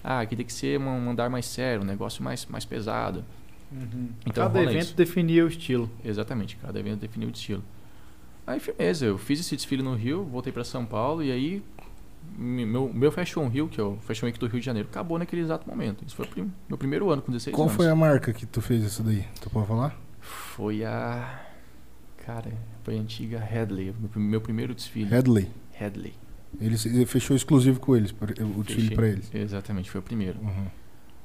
Ah, 0.05 0.21
aqui 0.21 0.37
tem 0.37 0.45
que 0.47 0.53
ser 0.53 0.79
um 0.79 0.85
um 0.89 1.11
andar 1.11 1.29
mais 1.31 1.47
sério, 1.47 1.83
um 1.83 1.87
negócio 1.87 2.23
mais, 2.23 2.47
mais 2.47 2.65
pesado. 2.65 3.25
Uhum. 3.73 4.11
Então 4.27 4.45
Cada 4.45 4.63
evento 4.63 4.79
isso. 4.85 4.95
definia 4.97 5.45
o 5.45 5.49
estilo. 5.49 5.91
Exatamente, 6.05 6.57
cada 6.57 6.79
evento 6.79 7.01
definiu 7.01 7.29
o 7.29 7.33
estilo. 7.33 7.65
Aí, 8.47 8.59
firmeza, 8.61 9.07
eu 9.07 9.17
fiz 9.19 9.41
esse 9.41 9.55
desfile 9.57 9.83
no 9.83 9.95
Rio, 9.95 10.25
voltei 10.25 10.53
para 10.53 10.65
São 10.65 10.85
Paulo 10.85 11.23
e 11.23 11.31
aí 11.31 11.63
me- 12.37 12.67
meu, 12.67 12.93
meu 12.93 13.13
Fashion 13.13 13.47
Rio, 13.49 13.69
que 13.69 13.81
é 13.81 13.85
o 13.85 13.97
Fashion 14.01 14.27
Week 14.27 14.39
do 14.39 14.47
Rio 14.47 14.59
de 14.61 14.67
Janeiro, 14.67 14.89
acabou 14.91 15.19
naquele 15.19 15.43
exato 15.43 15.69
momento. 15.69 16.05
Isso 16.05 16.17
foi 16.17 16.25
o 16.25 16.29
prim- 16.29 16.53
meu 16.69 16.77
primeiro 16.79 17.11
ano 17.11 17.23
com 17.23 17.31
16 17.31 17.55
Qual 17.55 17.67
anos. 17.69 17.77
foi 17.77 17.89
a 17.89 17.95
marca 17.95 18.33
que 18.33 18.45
tu 18.47 18.61
fez 18.61 18.83
isso 18.85 19.03
daí? 19.03 19.25
Tu 19.41 19.49
pode 19.51 19.67
falar? 19.67 19.97
Foi 20.21 20.85
a. 20.85 21.41
Cara, 22.25 22.53
foi 22.85 22.97
a 22.97 23.01
antiga 23.01 23.39
Headley, 23.39 23.93
meu, 23.99 24.09
prim- 24.09 24.23
meu 24.23 24.41
primeiro 24.41 24.75
desfile. 24.75 25.09
Headley. 25.11 25.49
Headley. 25.73 26.15
Ele, 26.61 27.07
fechou 27.07 27.35
exclusivo 27.35 27.81
com 27.81 27.97
eles, 27.97 28.13
o 28.13 28.63
desfile 28.63 28.95
pra 28.95 29.09
eles. 29.09 29.31
Exatamente, 29.35 29.91
foi 29.91 30.01
o 30.01 30.03
primeiro. 30.05 30.39
Uhum. 30.41 30.67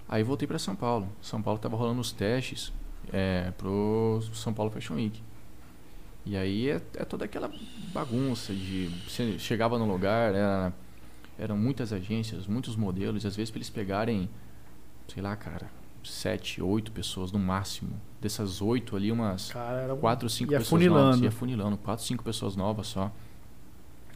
Aí 0.08 0.24
voltei 0.24 0.48
para 0.48 0.58
São 0.58 0.76
Paulo. 0.76 1.08
São 1.22 1.42
Paulo 1.42 1.60
tava 1.60 1.76
rolando 1.76 2.00
os 2.00 2.12
testes 2.14 2.72
é, 3.12 3.52
pro 3.58 4.22
São 4.34 4.54
Paulo 4.54 4.72
Fashion 4.72 4.96
Week. 4.96 5.22
E 6.30 6.36
aí 6.36 6.70
é, 6.70 6.82
é 6.96 7.06
toda 7.06 7.24
aquela 7.26 7.50
bagunça 7.94 8.54
de 8.54 8.90
você 9.08 9.40
chegava 9.40 9.80
no 9.80 9.86
lugar, 9.90 10.36
era, 10.36 10.74
eram 11.40 11.56
muitas 11.58 11.94
agências, 11.94 12.46
muitos 12.48 12.76
modelos, 12.76 13.24
e 13.24 13.28
às 13.28 13.36
vezes 13.36 13.50
para 13.50 13.60
eles 13.60 13.70
pegarem, 13.70 14.30
sei 15.08 15.24
lá, 15.24 15.36
cara, 15.38 15.70
sete, 16.04 16.62
oito 16.62 16.92
pessoas 16.92 17.32
no 17.32 17.40
máximo. 17.40 17.92
Dessas 18.20 18.62
oito 18.62 18.96
ali, 18.96 19.10
umas 19.12 19.52
Cara, 19.52 19.94
um- 19.94 20.00
quatro, 20.00 20.30
cinco 20.30 20.52
ia 20.52 20.58
pessoas 20.60 20.82
funilando. 20.82 21.06
novas. 21.06 21.22
Ia 21.22 21.32
funilando, 21.32 21.78
quatro, 21.78 22.04
cinco 22.06 22.24
pessoas 22.24 22.56
novas 22.58 22.88
só. 22.88 23.10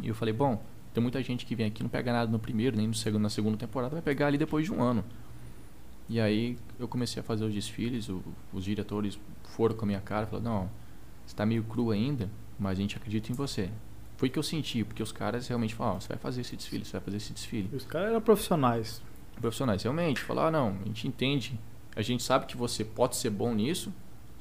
E 0.01 0.07
eu 0.09 0.15
falei, 0.15 0.33
bom, 0.33 0.61
tem 0.93 1.01
muita 1.01 1.21
gente 1.23 1.45
que 1.45 1.55
vem 1.55 1.67
aqui 1.67 1.81
não 1.81 1.89
pega 1.89 2.11
nada 2.11 2.29
no 2.29 2.39
primeiro, 2.39 2.75
nem 2.75 2.87
no 2.87 2.93
segundo, 2.93 3.21
na 3.21 3.29
segunda 3.29 3.55
temporada, 3.55 3.93
vai 3.93 4.01
pegar 4.01 4.27
ali 4.27 4.37
depois 4.37 4.65
de 4.65 4.73
um 4.73 4.81
ano. 4.83 5.03
E 6.09 6.19
aí 6.19 6.57
eu 6.77 6.89
comecei 6.89 7.21
a 7.21 7.23
fazer 7.23 7.45
os 7.45 7.53
desfiles, 7.53 8.09
o- 8.09 8.21
os 8.51 8.65
diretores 8.65 9.17
foram 9.45 9.75
com 9.75 9.85
a 9.85 9.87
minha 9.87 10.01
cara, 10.01 10.25
falaram, 10.27 10.51
não, 10.51 10.80
você 11.25 11.35
tá 11.35 11.45
meio 11.45 11.63
cru 11.63 11.91
ainda, 11.91 12.29
mas 12.59 12.77
a 12.77 12.81
gente 12.81 12.95
acredita 12.95 13.31
em 13.31 13.35
você. 13.35 13.69
Foi 14.17 14.29
o 14.29 14.31
que 14.31 14.37
eu 14.37 14.43
senti, 14.43 14.83
porque 14.83 15.01
os 15.01 15.11
caras 15.11 15.47
realmente 15.47 15.73
falaram, 15.73 15.97
ó, 15.97 15.99
você 15.99 16.09
vai 16.09 16.17
fazer 16.17 16.41
esse 16.41 16.55
desfile, 16.55 16.85
você 16.85 16.91
vai 16.91 17.01
fazer 17.01 17.17
esse 17.17 17.33
desfile. 17.33 17.75
Os 17.75 17.85
caras 17.85 18.09
eram 18.09 18.21
profissionais. 18.21 19.01
profissionais 19.39 19.81
realmente. 19.81 20.21
Falar 20.21 20.47
ah, 20.47 20.51
não 20.51 20.77
a 20.83 20.87
gente 20.87 21.07
entende. 21.07 21.59
A 21.95 22.01
gente 22.01 22.21
sabe 22.21 22.45
que 22.45 22.55
você 22.55 22.85
pode 22.85 23.15
ser 23.15 23.29
bom 23.31 23.53
nisso 23.53 23.91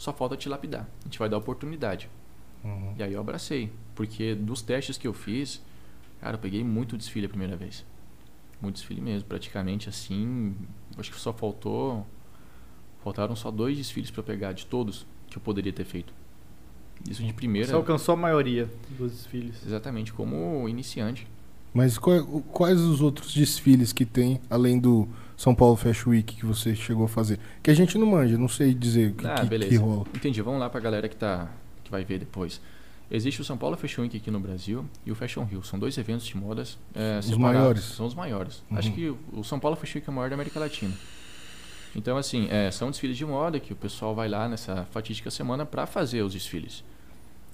só 0.00 0.12
falta 0.12 0.36
te 0.36 0.48
lapidar. 0.48 0.88
A 1.00 1.04
gente 1.04 1.18
vai 1.18 1.28
dar 1.28 1.36
oportunidade. 1.36 2.08
Uhum. 2.62 2.94
e 2.98 3.02
aí 3.02 3.14
eu 3.14 3.20
abracei 3.20 3.72
porque 3.94 4.34
dos 4.34 4.60
testes 4.60 4.98
que 4.98 5.08
eu 5.08 5.14
fiz 5.14 5.62
cara 6.20 6.34
eu 6.34 6.38
peguei 6.38 6.62
muito 6.62 6.94
desfile 6.94 7.24
a 7.24 7.28
primeira 7.28 7.56
vez. 7.56 7.86
Muito 8.60 8.74
desfile 8.74 9.00
mesmo 9.00 9.26
praticamente 9.26 9.88
assim 9.88 10.54
acho 10.98 11.10
que 11.10 11.18
só 11.18 11.32
faltou 11.32 12.06
faltaram 13.02 13.34
só 13.34 13.50
dois 13.50 13.78
desfiles 13.78 14.10
para 14.10 14.20
eu 14.20 14.24
pegar 14.24 14.52
de 14.52 14.66
todos 14.66 15.06
que 15.30 15.38
eu 15.38 15.42
poderia 15.42 15.72
ter 15.72 15.84
feito 15.84 16.12
isso 17.08 17.22
de 17.22 17.32
primeira 17.32 17.68
Você 17.68 17.74
alcançou 17.74 18.12
a 18.14 18.16
maioria 18.16 18.68
dos 18.98 19.12
desfiles. 19.12 19.56
exatamente 19.66 20.12
como 20.12 20.68
iniciante 20.68 21.26
Mas 21.72 21.96
quais 21.98 22.80
os 22.80 23.00
outros 23.00 23.32
desfiles 23.34 23.92
que 23.92 24.04
tem, 24.04 24.40
além 24.50 24.78
do 24.78 25.08
São 25.36 25.54
Paulo 25.54 25.76
Fashion 25.76 26.10
Week 26.10 26.36
que 26.36 26.44
você 26.44 26.74
chegou 26.74 27.04
a 27.04 27.08
fazer? 27.08 27.38
Que 27.62 27.70
a 27.70 27.74
gente 27.74 27.96
não 27.96 28.06
manja, 28.06 28.36
não 28.36 28.48
sei 28.48 28.74
dizer 28.74 29.12
o 29.12 29.14
que, 29.14 29.26
Ah, 29.26 29.34
que- 29.36 29.46
beleza. 29.46 29.70
que 29.70 29.76
rola. 29.76 30.04
Entendi. 30.14 30.42
Vamos 30.42 30.60
lá 30.60 30.68
pra 30.68 30.80
galera 30.80 31.08
que, 31.08 31.16
tá, 31.16 31.48
que 31.84 31.90
vai 31.90 32.04
ver 32.04 32.18
depois. 32.18 32.60
Existe 33.12 33.40
o 33.40 33.44
São 33.44 33.56
Paulo 33.56 33.76
Fashion 33.76 34.02
Week 34.02 34.16
aqui 34.16 34.30
no 34.30 34.38
Brasil 34.38 34.84
e 35.06 35.10
o 35.10 35.14
Fashion 35.16 35.44
Rio. 35.44 35.62
São 35.64 35.78
dois 35.78 35.96
eventos 35.98 36.26
de 36.26 36.36
modas 36.36 36.78
é, 36.94 37.18
Os 37.18 37.26
separados. 37.26 37.38
maiores. 37.60 37.82
São 37.84 38.06
os 38.06 38.14
maiores. 38.14 38.62
Uhum. 38.70 38.78
Acho 38.78 38.92
que 38.92 39.12
o 39.32 39.42
São 39.42 39.58
Paulo 39.58 39.76
Fashion 39.76 39.98
Week 39.98 40.08
é 40.08 40.12
o 40.12 40.14
maior 40.14 40.28
da 40.28 40.34
América 40.34 40.60
Latina. 40.60 40.92
Então, 41.96 42.16
assim, 42.16 42.46
é, 42.50 42.70
são 42.70 42.88
desfiles 42.90 43.16
de 43.16 43.24
moda 43.26 43.58
que 43.58 43.72
o 43.72 43.76
pessoal 43.76 44.14
vai 44.14 44.28
lá 44.28 44.48
nessa 44.48 44.86
fatídica 44.92 45.28
semana 45.30 45.66
para 45.66 45.86
fazer 45.86 46.22
os 46.22 46.32
desfiles. 46.34 46.84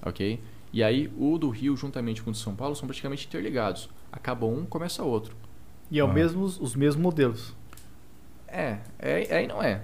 Ok? 0.01 0.39
E 0.73 0.83
aí, 0.83 1.11
o 1.17 1.37
do 1.37 1.49
Rio, 1.49 1.75
juntamente 1.77 2.21
com 2.21 2.29
o 2.29 2.33
de 2.33 2.39
São 2.39 2.55
Paulo, 2.55 2.75
são 2.75 2.87
praticamente 2.87 3.25
interligados. 3.25 3.89
Acaba 4.11 4.45
um, 4.45 4.65
começa 4.65 5.03
outro. 5.03 5.35
E 5.89 5.97
é 5.99 6.03
o 6.03 6.09
Ah. 6.09 6.13
mesmo, 6.13 6.43
os 6.43 6.75
mesmos 6.75 7.01
modelos. 7.01 7.53
É, 8.47 8.77
é, 8.99 9.23
é 9.37 9.43
e 9.43 9.47
não 9.47 9.61
é. 9.61 9.81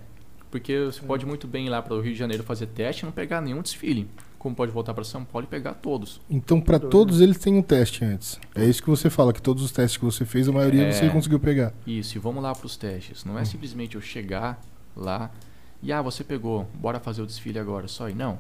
Porque 0.52 0.78
você 0.86 1.02
pode 1.02 1.26
muito 1.26 1.48
bem 1.48 1.66
ir 1.66 1.70
lá 1.70 1.82
para 1.82 1.94
o 1.96 2.02
Rio 2.02 2.14
de 2.14 2.20
Janeiro 2.20 2.44
fazer 2.44 2.68
teste 2.68 3.04
e 3.04 3.06
não 3.06 3.12
pegar 3.12 3.42
nenhum 3.42 3.62
desfile. 3.62 4.08
Como 4.38 4.54
pode 4.56 4.72
voltar 4.74 4.94
para 4.94 5.04
São 5.06 5.24
Paulo 5.24 5.48
e 5.48 5.50
pegar 5.50 5.74
todos. 5.74 6.20
Então, 6.30 6.60
pra 6.60 6.78
Doido. 6.78 6.92
todos 6.92 7.22
eles 7.22 7.38
tem 7.38 7.56
um 7.58 7.62
teste 7.62 8.04
antes. 8.04 8.40
É 8.54 8.66
isso 8.66 8.84
que 8.84 8.90
você 8.90 9.10
fala, 9.10 9.32
que 9.34 9.42
todos 9.42 9.64
os 9.64 9.72
testes 9.72 9.98
que 9.98 10.04
você 10.06 10.26
fez, 10.26 10.48
a 10.50 10.52
maioria 10.52 10.84
É. 10.84 10.92
você 10.92 11.10
conseguiu 11.10 11.40
pegar. 11.40 11.74
Isso, 11.88 12.18
e 12.18 12.20
vamos 12.20 12.44
lá 12.44 12.54
para 12.54 12.66
os 12.66 12.76
testes. 12.76 13.24
Não 13.24 13.40
é 13.40 13.46
simplesmente 13.46 13.96
eu 13.96 14.02
chegar 14.02 14.62
lá 14.96 15.32
e, 15.82 15.92
ah, 15.94 16.02
você 16.02 16.24
pegou, 16.26 16.68
bora 16.76 17.00
fazer 17.00 17.22
o 17.22 17.26
desfile 17.26 17.58
agora. 17.58 17.88
Só 17.88 18.08
aí. 18.08 18.14
Não. 18.14 18.38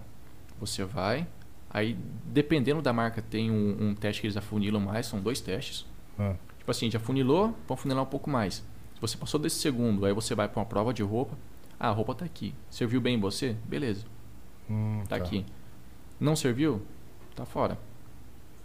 Você 0.59 0.83
vai, 0.83 1.25
aí 1.73 1.97
dependendo 2.25 2.81
da 2.81 2.93
marca, 2.93 3.21
tem 3.21 3.49
um, 3.51 3.89
um 3.89 3.95
teste 3.95 4.21
que 4.21 4.27
eles 4.27 4.37
afunilam 4.37 4.79
mais, 4.81 5.05
são 5.07 5.19
dois 5.19 5.41
testes. 5.41 5.85
Ah. 6.17 6.35
Tipo 6.59 6.71
assim, 6.71 6.89
já 6.89 6.99
funilou, 6.99 7.53
vão 7.67 7.75
funilar 7.75 8.03
um 8.03 8.07
pouco 8.07 8.29
mais. 8.29 8.55
Se 8.95 9.01
você 9.01 9.17
passou 9.17 9.39
desse 9.39 9.57
segundo, 9.57 10.05
aí 10.05 10.13
você 10.13 10.33
vai 10.33 10.47
para 10.47 10.59
uma 10.59 10.65
prova 10.65 10.93
de 10.93 11.03
roupa. 11.03 11.37
Ah, 11.79 11.89
a 11.89 11.91
roupa 11.91 12.15
tá 12.15 12.23
aqui. 12.25 12.53
Serviu 12.69 13.01
bem 13.01 13.15
em 13.15 13.19
você? 13.19 13.55
Beleza, 13.65 14.05
Hum, 14.69 15.03
tá, 15.09 15.17
aqui. 15.17 15.45
Não 16.19 16.35
serviu? 16.37 16.81
Tá 17.35 17.45
fora. 17.45 17.77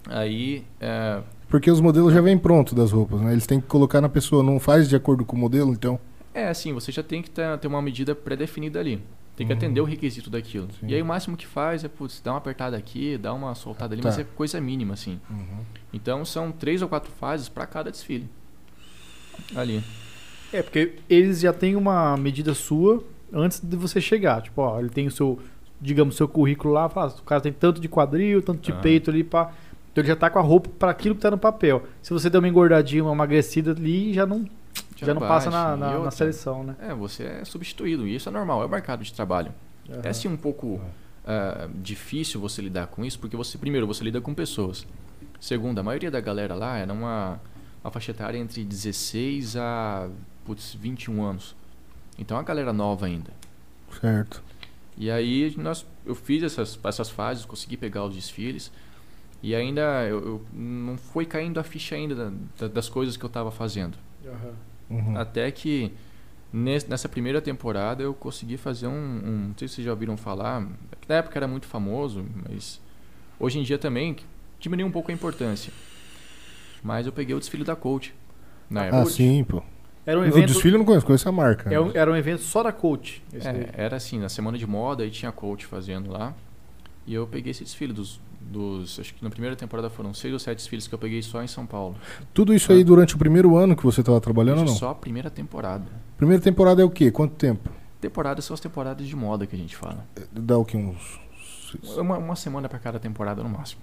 Aí, 0.06 0.64
é, 0.80 1.20
Porque 1.48 1.70
os 1.70 1.80
modelos 1.80 2.14
já 2.14 2.20
vêm 2.20 2.38
prontos 2.38 2.72
das 2.72 2.92
roupas, 2.92 3.20
né? 3.20 3.32
Eles 3.32 3.46
têm 3.46 3.60
que 3.60 3.66
colocar 3.66 4.00
na 4.00 4.08
pessoa, 4.08 4.42
não 4.42 4.60
faz 4.60 4.88
de 4.88 4.94
acordo 4.94 5.24
com 5.24 5.34
o 5.36 5.38
modelo, 5.38 5.72
então. 5.72 5.98
é 6.32 6.48
assim, 6.48 6.72
você 6.72 6.92
já 6.92 7.02
tem 7.02 7.20
que 7.20 7.28
ter, 7.30 7.58
ter 7.58 7.66
uma 7.66 7.82
medida 7.82 8.14
pré-definida 8.14 8.78
ali. 8.78 9.02
Tem 9.38 9.46
que 9.46 9.52
Uhum. 9.52 9.56
atender 9.56 9.80
o 9.80 9.84
requisito 9.84 10.28
daquilo. 10.28 10.66
Sim. 10.80 10.88
E 10.88 10.94
aí 10.96 11.00
o 11.00 11.06
máximo 11.06 11.36
que 11.36 11.46
faz 11.46 11.84
é, 11.84 11.88
putz, 11.88 12.20
dá 12.20 12.32
uma 12.32 12.38
apertada 12.38 12.76
aqui, 12.76 13.16
dá 13.16 13.32
uma 13.32 13.54
soltada 13.54 13.94
ali, 13.94 14.02
Tá. 14.02 14.08
mas 14.08 14.18
é 14.18 14.24
coisa 14.24 14.60
mínima, 14.60 14.94
assim. 14.94 15.20
Então 15.92 16.24
são 16.24 16.50
três 16.50 16.82
ou 16.82 16.88
quatro 16.88 17.10
fases 17.12 17.48
para 17.48 17.64
cada 17.64 17.88
desfile. 17.88 18.28
Ali. 19.54 19.82
É, 20.52 20.60
porque 20.62 20.96
eles 21.08 21.40
já 21.40 21.52
têm 21.52 21.76
uma 21.76 22.16
medida 22.16 22.52
sua 22.52 23.04
antes 23.32 23.60
de 23.60 23.76
você 23.76 24.00
chegar. 24.00 24.42
Tipo, 24.42 24.62
ó, 24.62 24.80
ele 24.80 24.88
tem 24.88 25.06
o 25.06 25.10
seu, 25.10 25.38
digamos, 25.80 26.16
seu 26.16 26.26
currículo 26.26 26.74
lá, 26.74 26.88
fala, 26.88 27.10
o 27.16 27.22
cara 27.22 27.40
tem 27.40 27.52
tanto 27.52 27.80
de 27.80 27.88
quadril, 27.88 28.42
tanto 28.42 28.60
de 28.60 28.72
Ah. 28.72 28.76
peito 28.76 29.08
ali, 29.10 29.22
pá. 29.22 29.52
Então 29.92 30.02
ele 30.02 30.08
já 30.08 30.16
tá 30.16 30.28
com 30.28 30.38
a 30.40 30.42
roupa 30.42 30.68
para 30.78 30.90
aquilo 30.90 31.14
que 31.14 31.20
tá 31.20 31.30
no 31.30 31.38
papel. 31.38 31.84
Se 32.02 32.12
você 32.12 32.28
der 32.28 32.38
uma 32.38 32.48
engordadinha, 32.48 33.04
uma 33.04 33.12
emagrecida 33.12 33.70
ali, 33.70 34.12
já 34.12 34.26
não, 34.26 34.44
já 35.06 35.14
não 35.14 35.20
passa 35.28 35.50
na, 35.50 35.76
na, 35.76 35.98
na 36.04 36.10
seleção, 36.10 36.64
né? 36.64 36.76
É, 36.80 36.94
você 36.94 37.24
é 37.24 37.44
substituído. 37.44 38.06
E 38.06 38.14
isso 38.14 38.28
é 38.28 38.32
normal, 38.32 38.62
é 38.62 38.66
o 38.66 38.68
mercado 38.68 39.02
de 39.04 39.12
trabalho. 39.12 39.52
É 40.02 40.12
sim 40.12 40.28
um 40.28 40.36
pouco 40.36 40.80
ah, 41.26 41.68
difícil 41.76 42.40
você 42.40 42.60
lidar 42.62 42.86
com 42.88 43.04
isso, 43.04 43.18
porque 43.18 43.36
você, 43.36 43.56
primeiro, 43.58 43.86
você 43.86 44.02
lida 44.04 44.20
com 44.20 44.34
pessoas. 44.34 44.86
Segundo, 45.40 45.78
a 45.78 45.82
maioria 45.82 46.10
da 46.10 46.20
galera 46.20 46.54
lá 46.54 46.76
era 46.78 46.92
uma, 46.92 47.40
uma 47.82 47.90
faixa 47.90 48.10
etária 48.10 48.36
entre 48.38 48.64
16 48.64 49.56
a 49.56 50.08
putz, 50.44 50.74
21 50.74 51.22
anos. 51.22 51.54
Então 52.18 52.36
é 52.36 52.40
uma 52.40 52.46
galera 52.46 52.72
nova 52.72 53.06
ainda. 53.06 53.30
Certo. 54.00 54.42
E 54.96 55.10
aí 55.10 55.54
nós, 55.56 55.86
eu 56.04 56.14
fiz 56.14 56.42
essas, 56.42 56.78
essas 56.82 57.08
fases, 57.08 57.44
consegui 57.44 57.76
pegar 57.76 58.04
os 58.04 58.14
desfiles. 58.14 58.72
E 59.40 59.54
ainda 59.54 60.04
eu, 60.04 60.18
eu- 60.26 60.46
não 60.52 60.96
foi 60.98 61.24
caindo 61.24 61.60
a 61.60 61.62
ficha 61.62 61.94
ainda 61.94 62.14
da- 62.14 62.32
da- 62.58 62.68
das 62.68 62.88
coisas 62.88 63.16
que 63.16 63.24
eu 63.24 63.28
estava 63.28 63.52
fazendo. 63.52 63.96
Uhum. 64.24 64.52
Até 65.16 65.50
que 65.50 65.92
nes- 66.52 66.86
nessa 66.86 67.08
primeira 67.08 67.40
temporada 67.42 68.02
eu 68.02 68.14
consegui 68.14 68.56
fazer 68.56 68.86
um, 68.86 68.90
um- 68.92 69.48
Não 69.48 69.54
sei 69.56 69.68
se 69.68 69.74
vocês 69.74 69.84
já 69.84 69.90
ouviram 69.92 70.16
falar. 70.16 70.66
que 71.00 71.08
Na 71.08 71.16
época 71.16 71.38
era 71.38 71.46
muito 71.48 71.66
famoso, 71.66 72.24
mas 72.48 72.80
hoje 73.38 73.58
em 73.58 73.62
dia 73.62 73.78
também 73.78 74.16
diminuiu 74.58 74.86
um 74.86 74.90
pouco 74.90 75.10
a 75.10 75.14
importância. 75.14 75.72
Mas 76.82 77.06
eu 77.06 77.12
peguei 77.12 77.34
o 77.34 77.38
desfile 77.38 77.64
da 77.64 77.74
Coach. 77.76 78.14
Na 78.70 78.82
Ah, 78.82 78.86
época. 78.86 79.06
sim, 79.10 79.44
pô. 79.44 79.62
Era 80.06 80.18
um 80.18 80.22
O 80.22 80.26
evento, 80.26 80.46
desfile 80.46 80.74
eu 80.74 80.78
não 80.78 80.86
conheço, 80.86 81.04
conheço 81.04 81.28
a 81.28 81.32
marca. 81.32 81.72
é 81.72 81.78
um- 81.78 81.90
era 81.94 82.10
um 82.10 82.16
evento 82.16 82.42
só 82.42 82.62
da 82.62 82.72
coach. 82.72 83.22
É, 83.32 83.70
era 83.84 83.96
assim, 83.96 84.18
na 84.18 84.28
semana 84.30 84.56
de 84.56 84.66
moda 84.66 85.04
e 85.04 85.10
tinha 85.10 85.30
coach 85.30 85.66
fazendo 85.66 86.10
lá. 86.10 86.34
E 87.06 87.12
eu 87.12 87.26
peguei 87.26 87.50
esse 87.50 87.62
desfile 87.64 87.92
dos, 87.92 88.18
dos. 88.40 88.98
Acho 89.00 89.14
que 89.14 89.22
na 89.22 89.30
primeira 89.30 89.56
temporada 89.56 89.90
foram 89.90 90.12
seis 90.14 90.32
ou 90.32 90.38
sete 90.38 90.58
desfiles 90.58 90.86
que 90.86 90.94
eu 90.94 90.98
peguei 90.98 91.22
só 91.22 91.42
em 91.42 91.46
São 91.46 91.66
Paulo. 91.66 91.96
Tudo 92.32 92.54
isso 92.54 92.72
aí 92.72 92.82
durante 92.84 93.14
o 93.14 93.18
primeiro 93.18 93.56
ano 93.56 93.76
que 93.76 93.84
você 93.84 94.00
estava 94.00 94.20
trabalhando 94.20 94.58
ou 94.60 94.64
não? 94.64 94.74
Só 94.74 94.90
a 94.90 94.94
primeira 94.94 95.30
temporada. 95.30 95.84
Primeira 96.16 96.42
temporada 96.42 96.82
é 96.82 96.84
o 96.84 96.90
quê? 96.90 97.10
Quanto 97.10 97.34
tempo? 97.34 97.70
Temporadas 98.00 98.44
são 98.44 98.54
as 98.54 98.60
temporadas 98.60 99.06
de 99.06 99.16
moda 99.16 99.46
que 99.46 99.56
a 99.56 99.58
gente 99.58 99.76
fala. 99.76 100.06
Dá 100.32 100.56
o 100.56 100.64
quê? 100.64 100.76
Uns. 100.76 101.20
Uma, 101.96 102.16
uma 102.16 102.36
semana 102.36 102.68
pra 102.68 102.78
cada 102.78 102.98
temporada 102.98 103.42
no 103.42 103.48
máximo. 103.48 103.82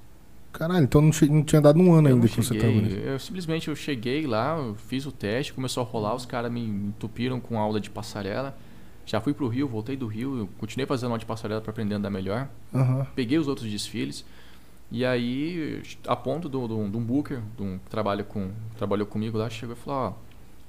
Caralho, 0.51 0.85
então 0.85 1.01
não, 1.01 1.11
não 1.29 1.43
tinha 1.43 1.61
dado 1.61 1.79
um 1.81 1.93
ano 1.93 2.07
Eu 2.07 2.15
ainda 2.15 2.27
que 2.29 2.35
você 2.41 2.53
cheguei, 2.53 2.61
tava 2.61 2.81
nisso. 2.81 2.95
eu 2.95 3.19
simplesmente 3.19 3.67
eu 3.67 3.75
cheguei 3.75 4.25
lá, 4.25 4.57
eu 4.57 4.73
fiz 4.87 5.05
o 5.05 5.11
teste, 5.11 5.53
começou 5.53 5.83
a 5.83 5.85
rolar, 5.85 6.15
os 6.15 6.25
caras 6.25 6.49
me 6.49 6.61
entupiram 6.61 7.41
com 7.41 7.59
aula 7.59 7.79
de 7.79 7.89
passarela. 7.89 8.57
Já 9.05 9.19
fui 9.19 9.33
pro 9.33 9.47
Rio, 9.49 9.67
voltei 9.67 9.97
do 9.97 10.07
Rio, 10.07 10.49
continuei 10.57 10.87
fazendo 10.87 11.09
aula 11.09 11.19
de 11.19 11.25
passarela 11.25 11.59
para 11.59 11.71
aprender 11.71 11.95
a 11.95 11.97
andar 11.97 12.09
melhor. 12.09 12.47
Aham. 12.73 13.05
Peguei 13.13 13.37
os 13.37 13.49
outros 13.49 13.69
desfiles. 13.69 14.25
E 14.95 15.03
aí, 15.03 15.81
a 16.08 16.15
ponto 16.15 16.47
de 16.47 16.55
um 16.55 17.03
booker, 17.03 17.41
de 17.58 17.63
um 17.63 17.77
que 17.77 17.89
trabalha 17.89 18.23
com, 18.23 18.51
trabalhou 18.77 19.05
comigo 19.05 19.38
lá, 19.38 19.49
chegou 19.49 19.75
e 19.75 19.77
falou, 19.77 19.99
ó, 19.99 20.13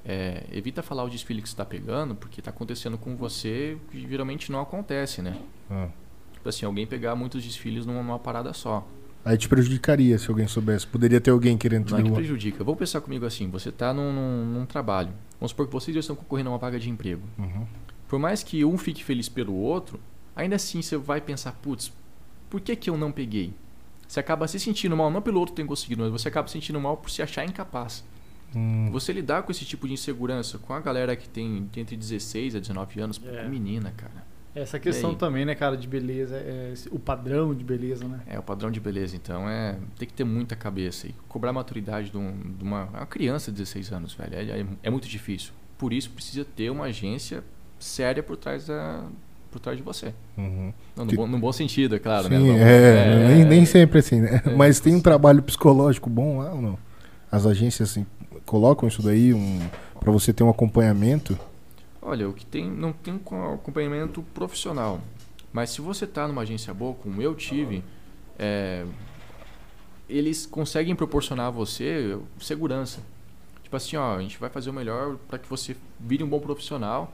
é, 0.05 0.43
evita 0.51 0.83
falar 0.83 1.05
o 1.05 1.09
desfile 1.09 1.41
que 1.41 1.49
você 1.49 1.53
está 1.53 1.65
pegando, 1.65 2.13
porque 2.17 2.41
está 2.41 2.51
acontecendo 2.51 2.99
com 2.99 3.15
você 3.15 3.79
que 3.89 4.01
geralmente 4.01 4.51
não 4.51 4.61
acontece, 4.61 5.23
né? 5.23 5.41
Ah. 5.71 5.87
Tipo 6.33 6.49
assim, 6.49 6.67
alguém 6.67 6.85
pegar 6.89 7.15
muitos 7.15 7.45
desfiles 7.45 7.87
numa, 7.87 8.03
numa 8.03 8.19
parada 8.19 8.53
só. 8.53 8.85
Aí 9.25 9.39
te 9.39 9.49
prejudicaria 9.49 10.19
se 10.19 10.29
alguém 10.29 10.49
soubesse. 10.49 10.89
Poderia 10.89 11.21
ter 11.21 11.31
alguém 11.31 11.57
querendo 11.57 11.85
te 11.85 11.93
Não 11.93 12.01
é 12.01 12.03
que 12.03 12.11
prejudica. 12.11 12.65
Vamos 12.65 12.81
pensar 12.81 13.01
comigo 13.03 13.25
assim, 13.25 13.49
você 13.49 13.69
está 13.69 13.95
num, 13.95 14.13
num, 14.13 14.45
num 14.45 14.67
trabalho. 14.67 15.13
Vamos 15.39 15.53
supor 15.53 15.69
que 15.69 15.73
vocês 15.73 15.95
dois 15.95 16.03
estão 16.05 16.17
concorrendo 16.17 16.49
a 16.49 16.53
uma 16.55 16.59
vaga 16.59 16.81
de 16.81 16.91
emprego. 16.91 17.23
Uhum. 17.39 17.65
Por 18.09 18.19
mais 18.19 18.43
que 18.43 18.65
um 18.65 18.77
fique 18.77 19.05
feliz 19.05 19.29
pelo 19.29 19.55
outro, 19.55 20.01
ainda 20.35 20.57
assim 20.57 20.83
você 20.83 20.97
vai 20.97 21.21
pensar, 21.21 21.53
putz, 21.53 21.93
por 22.51 22.61
que, 22.61 22.75
que 22.75 22.91
eu 22.91 22.99
não 22.99 23.13
peguei? 23.13 23.55
Você 24.07 24.21
acaba 24.21 24.47
se 24.49 24.59
sentindo 24.61 24.97
mal, 24.97 25.11
não 25.11 25.21
pelo 25.23 25.41
outro 25.41 25.55
ter 25.55 25.65
conseguido, 25.65 26.03
mas 26.03 26.13
você 26.13 26.29
acaba 26.29 26.47
se 26.49 26.53
sentindo 26.53 26.81
mal 26.81 26.97
por 26.97 27.11
se 27.11 27.23
achar 27.23 27.45
incapaz. 27.45 28.05
Hum. 28.55 28.89
Você 28.93 29.13
lidar 29.13 29.43
com 29.43 29.51
esse 29.51 29.65
tipo 29.65 29.87
de 29.89 29.95
insegurança 29.95 30.59
com 30.59 30.73
a 30.73 30.81
galera 30.81 31.17
que 31.17 31.29
tem, 31.29 31.69
entre 31.77 31.97
16 31.97 32.55
a 32.55 32.61
19 32.61 33.01
anos, 33.01 33.21
É. 33.25 33.43
que 33.43 33.49
menina, 33.49 33.93
cara. 33.97 34.25
Essa 34.55 34.79
questão 34.79 35.15
também, 35.15 35.45
né, 35.45 35.55
cara, 35.55 35.77
de 35.77 35.87
beleza, 35.87 36.37
é 36.37 36.73
o 36.91 36.99
padrão 36.99 37.55
de 37.55 37.63
beleza, 37.63 38.09
né? 38.09 38.21
É 38.27 38.39
o 38.39 38.43
padrão 38.43 38.71
de 38.71 38.81
beleza, 38.81 39.15
então 39.15 39.47
é 39.47 39.77
tem 39.99 40.09
que 40.09 40.15
ter 40.15 40.25
muita 40.25 40.57
cabeça 40.57 41.07
e 41.07 41.15
cobrar 41.29 41.51
a 41.51 41.53
maturidade 41.53 42.09
de, 42.09 42.17
um- 42.17 42.55
de 42.57 42.65
uma, 42.65 42.85
uma 42.85 43.05
criança 43.07 43.51
de 43.51 43.59
16 43.59 43.93
anos, 43.93 44.15
velho, 44.15 44.35
é, 44.35 44.61
é- 44.61 44.67
é 44.85 44.89
muito 44.91 45.07
difícil. 45.09 45.53
Por 45.77 45.93
isso 45.93 46.09
precisa 46.11 46.43
ter 46.43 46.71
uma 46.71 46.87
agência 46.87 47.45
séria 47.79 48.23
por 48.23 48.35
trás 48.39 48.69
da 48.69 49.05
por 49.51 49.61
trás 49.61 49.77
de 49.77 49.83
você. 49.83 50.13
Uhum. 50.37 50.73
Não, 50.97 51.05
no, 51.05 51.13
bom, 51.13 51.27
no 51.27 51.39
bom 51.39 51.53
sentido, 51.53 51.95
é 51.97 51.99
claro, 51.99 52.29
Sim, 52.29 52.31
né? 52.31 52.39
Vamos- 52.39 52.61
é, 52.61 53.29
nem, 53.35 53.45
nem 53.45 53.67
sempre 53.67 53.99
assim, 54.01 54.21
né? 54.21 54.43
É. 54.45 54.55
Mas 54.55 54.81
tem 54.81 54.95
um 54.95 55.01
trabalho 55.01 55.43
psicológico 55.43 56.09
bom 56.11 56.39
lá 56.39 56.53
ou 56.53 56.61
não? 56.63 56.79
As 57.31 57.47
agências 57.47 57.91
assim, 57.91 58.07
colocam 58.45 58.89
isso 58.89 59.03
daí 59.03 59.33
um, 59.35 59.61
para 59.99 60.11
você 60.13 60.33
ter 60.33 60.43
um 60.45 60.51
acompanhamento? 60.51 61.39
Olha, 62.01 62.29
o 62.29 62.33
que 62.33 62.47
tem 62.47 62.71
não 62.71 62.93
tem 62.93 63.15
um 63.15 63.19
co- 63.19 63.55
acompanhamento 63.55 64.23
profissional. 64.35 65.01
Mas 65.53 65.71
se 65.71 65.81
você 65.81 66.05
está 66.05 66.29
numa 66.29 66.43
agência 66.43 66.73
boa, 66.75 66.95
como 66.95 67.21
eu 67.23 67.35
tive, 67.35 67.83
é, 68.39 68.85
eles 70.09 70.47
conseguem 70.47 70.95
proporcionar 70.95 71.47
a 71.47 71.51
você 71.51 72.17
segurança. 72.39 73.01
Tipo 73.63 73.77
assim, 73.77 73.97
ó, 73.97 74.17
a 74.17 74.21
gente 74.23 74.39
vai 74.39 74.49
fazer 74.49 74.71
o 74.71 74.73
melhor 74.73 75.17
para 75.29 75.39
que 75.39 75.49
você 75.49 75.77
vire 75.99 76.23
um 76.23 76.29
bom 76.29 76.39
profissional, 76.39 77.13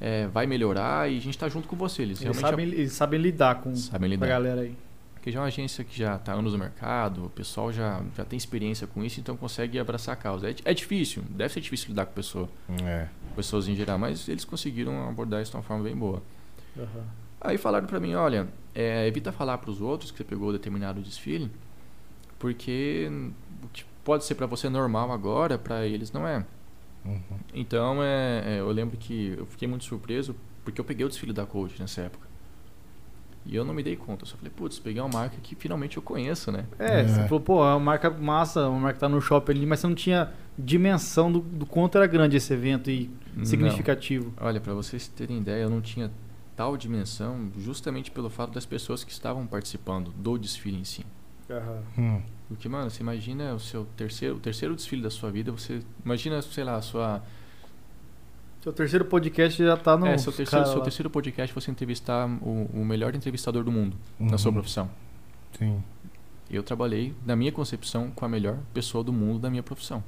é, 0.00 0.26
vai 0.28 0.46
melhorar 0.46 1.10
e 1.10 1.16
a 1.16 1.20
gente 1.20 1.34
está 1.34 1.48
junto 1.48 1.66
com 1.68 1.76
você. 1.76 2.02
Eles, 2.02 2.20
Eles 2.20 2.36
realmente 2.38 2.50
sabem, 2.50 2.66
eles 2.80 2.92
sabem 2.92 3.20
lidar 3.20 3.56
com, 3.60 3.74
sabem 3.76 4.00
com 4.00 4.04
a 4.06 4.08
lidar. 4.08 4.26
galera 4.26 4.60
aí. 4.62 4.76
Porque 5.14 5.32
já 5.32 5.38
é 5.38 5.42
uma 5.42 5.48
agência 5.48 5.82
que 5.82 5.96
já 5.98 6.16
está 6.16 6.34
anos 6.34 6.52
no 6.52 6.58
mercado, 6.58 7.24
o 7.24 7.30
pessoal 7.30 7.72
já, 7.72 8.02
já 8.14 8.26
tem 8.26 8.36
experiência 8.36 8.86
com 8.86 9.02
isso, 9.02 9.18
então 9.20 9.34
consegue 9.38 9.78
abraçar 9.78 10.12
a 10.12 10.16
causa. 10.16 10.50
É, 10.50 10.54
é 10.66 10.74
difícil, 10.74 11.22
deve 11.30 11.52
ser 11.54 11.62
difícil 11.62 11.88
lidar 11.88 12.04
com 12.04 12.12
pessoa, 12.12 12.46
É. 12.84 13.08
pessoas 13.34 13.66
em 13.66 13.74
geral, 13.74 13.98
mas 13.98 14.28
eles 14.28 14.44
conseguiram 14.44 15.08
abordar 15.08 15.40
isso 15.40 15.50
de 15.52 15.56
uma 15.56 15.62
forma 15.62 15.82
bem 15.82 15.96
boa. 15.96 16.22
Aham. 16.76 17.04
Aí 17.40 17.56
falaram 17.56 17.86
pra 17.86 17.98
mim, 17.98 18.14
olha, 18.14 18.46
é, 18.74 19.06
evita 19.06 19.32
falar 19.32 19.56
pros 19.58 19.80
outros 19.80 20.10
que 20.10 20.18
você 20.18 20.24
pegou 20.24 20.52
determinado 20.52 21.00
desfile, 21.00 21.50
porque 22.38 23.10
o 23.62 23.68
que 23.68 23.84
pode 24.04 24.24
ser 24.24 24.34
pra 24.34 24.46
você 24.46 24.68
normal 24.68 25.10
agora, 25.12 25.56
pra 25.56 25.86
eles 25.86 26.12
não 26.12 26.26
é. 26.28 26.44
Uhum. 27.04 27.20
Então, 27.52 28.02
é, 28.02 28.42
é, 28.56 28.60
eu 28.60 28.70
lembro 28.70 28.96
que 28.96 29.34
eu 29.38 29.46
fiquei 29.46 29.68
muito 29.68 29.84
surpreso, 29.84 30.34
porque 30.64 30.80
eu 30.80 30.84
peguei 30.84 31.04
o 31.04 31.08
desfile 31.08 31.32
da 31.32 31.44
Coach 31.44 31.80
nessa 31.80 32.02
época. 32.02 32.26
E 33.46 33.54
eu 33.54 33.62
não 33.62 33.74
me 33.74 33.82
dei 33.82 33.94
conta, 33.94 34.22
eu 34.22 34.26
só 34.26 34.36
falei, 34.38 34.50
putz, 34.54 34.78
peguei 34.78 35.02
uma 35.02 35.08
marca 35.08 35.36
que 35.42 35.54
finalmente 35.54 35.98
eu 35.98 36.02
conheço, 36.02 36.50
né? 36.50 36.64
É, 36.78 37.00
É. 37.00 37.04
você 37.06 37.22
falou, 37.24 37.40
pô, 37.40 37.62
é 37.62 37.72
uma 37.74 37.80
marca 37.80 38.08
massa, 38.08 38.66
uma 38.68 38.78
marca 38.80 38.94
que 38.94 39.00
tá 39.00 39.08
no 39.08 39.20
shopping 39.20 39.52
ali, 39.52 39.66
mas 39.66 39.80
você 39.80 39.86
não 39.86 39.94
tinha 39.94 40.32
dimensão 40.58 41.30
do, 41.30 41.40
do 41.40 41.66
quanto 41.66 41.98
era 41.98 42.06
grande 42.06 42.38
esse 42.38 42.50
evento 42.54 42.90
e 42.90 43.10
Não. 43.36 43.44
significativo. 43.44 44.32
Olha, 44.40 44.60
pra 44.60 44.72
vocês 44.72 45.06
terem 45.08 45.38
ideia, 45.40 45.64
eu 45.64 45.68
não 45.70 45.82
tinha 45.82 46.10
tal 46.56 46.74
dimensão 46.76 47.50
justamente 47.58 48.10
pelo 48.10 48.30
fato 48.30 48.52
das 48.54 48.64
pessoas 48.64 49.04
que 49.04 49.12
estavam 49.12 49.46
participando 49.46 50.10
do 50.16 50.38
desfile 50.38 50.78
em 50.78 50.84
si. 50.84 51.04
Hum. 51.98 52.22
Porque, 52.54 52.68
mano, 52.68 52.90
você 52.90 53.02
imagina 53.02 53.54
o 53.54 53.60
seu 53.60 53.84
terceiro, 53.96 54.36
o 54.36 54.40
terceiro 54.40 54.74
desfile 54.74 55.02
da 55.02 55.10
sua 55.10 55.30
vida, 55.30 55.50
você 55.52 55.80
imagina, 56.04 56.40
sei 56.42 56.64
lá, 56.64 56.76
a 56.76 56.82
sua 56.82 57.22
Seu 58.62 58.72
terceiro 58.72 59.04
podcast 59.04 59.62
já 59.62 59.76
tá 59.76 59.96
no. 59.96 60.06
é, 60.06 60.16
seu 60.16 60.32
terceiro, 60.32 60.66
seu 60.66 60.80
terceiro 60.80 61.10
podcast 61.10 61.54
você 61.54 61.70
entrevistar 61.70 62.26
o, 62.40 62.70
o 62.72 62.84
melhor 62.84 63.14
entrevistador 63.14 63.62
do 63.62 63.70
mundo 63.70 63.96
na 64.18 64.38
sua 64.38 64.48
Uhum. 64.50 64.54
profissão. 64.54 64.90
Sim. 65.58 65.82
Eu 66.50 66.62
trabalhei, 66.62 67.14
na 67.26 67.34
minha 67.36 67.52
concepção, 67.52 68.10
com 68.10 68.24
a 68.24 68.28
melhor 68.28 68.58
pessoa 68.72 69.02
do 69.04 69.12
mundo 69.12 69.38
da 69.40 69.50
minha 69.50 69.62
profissão, 69.62 70.02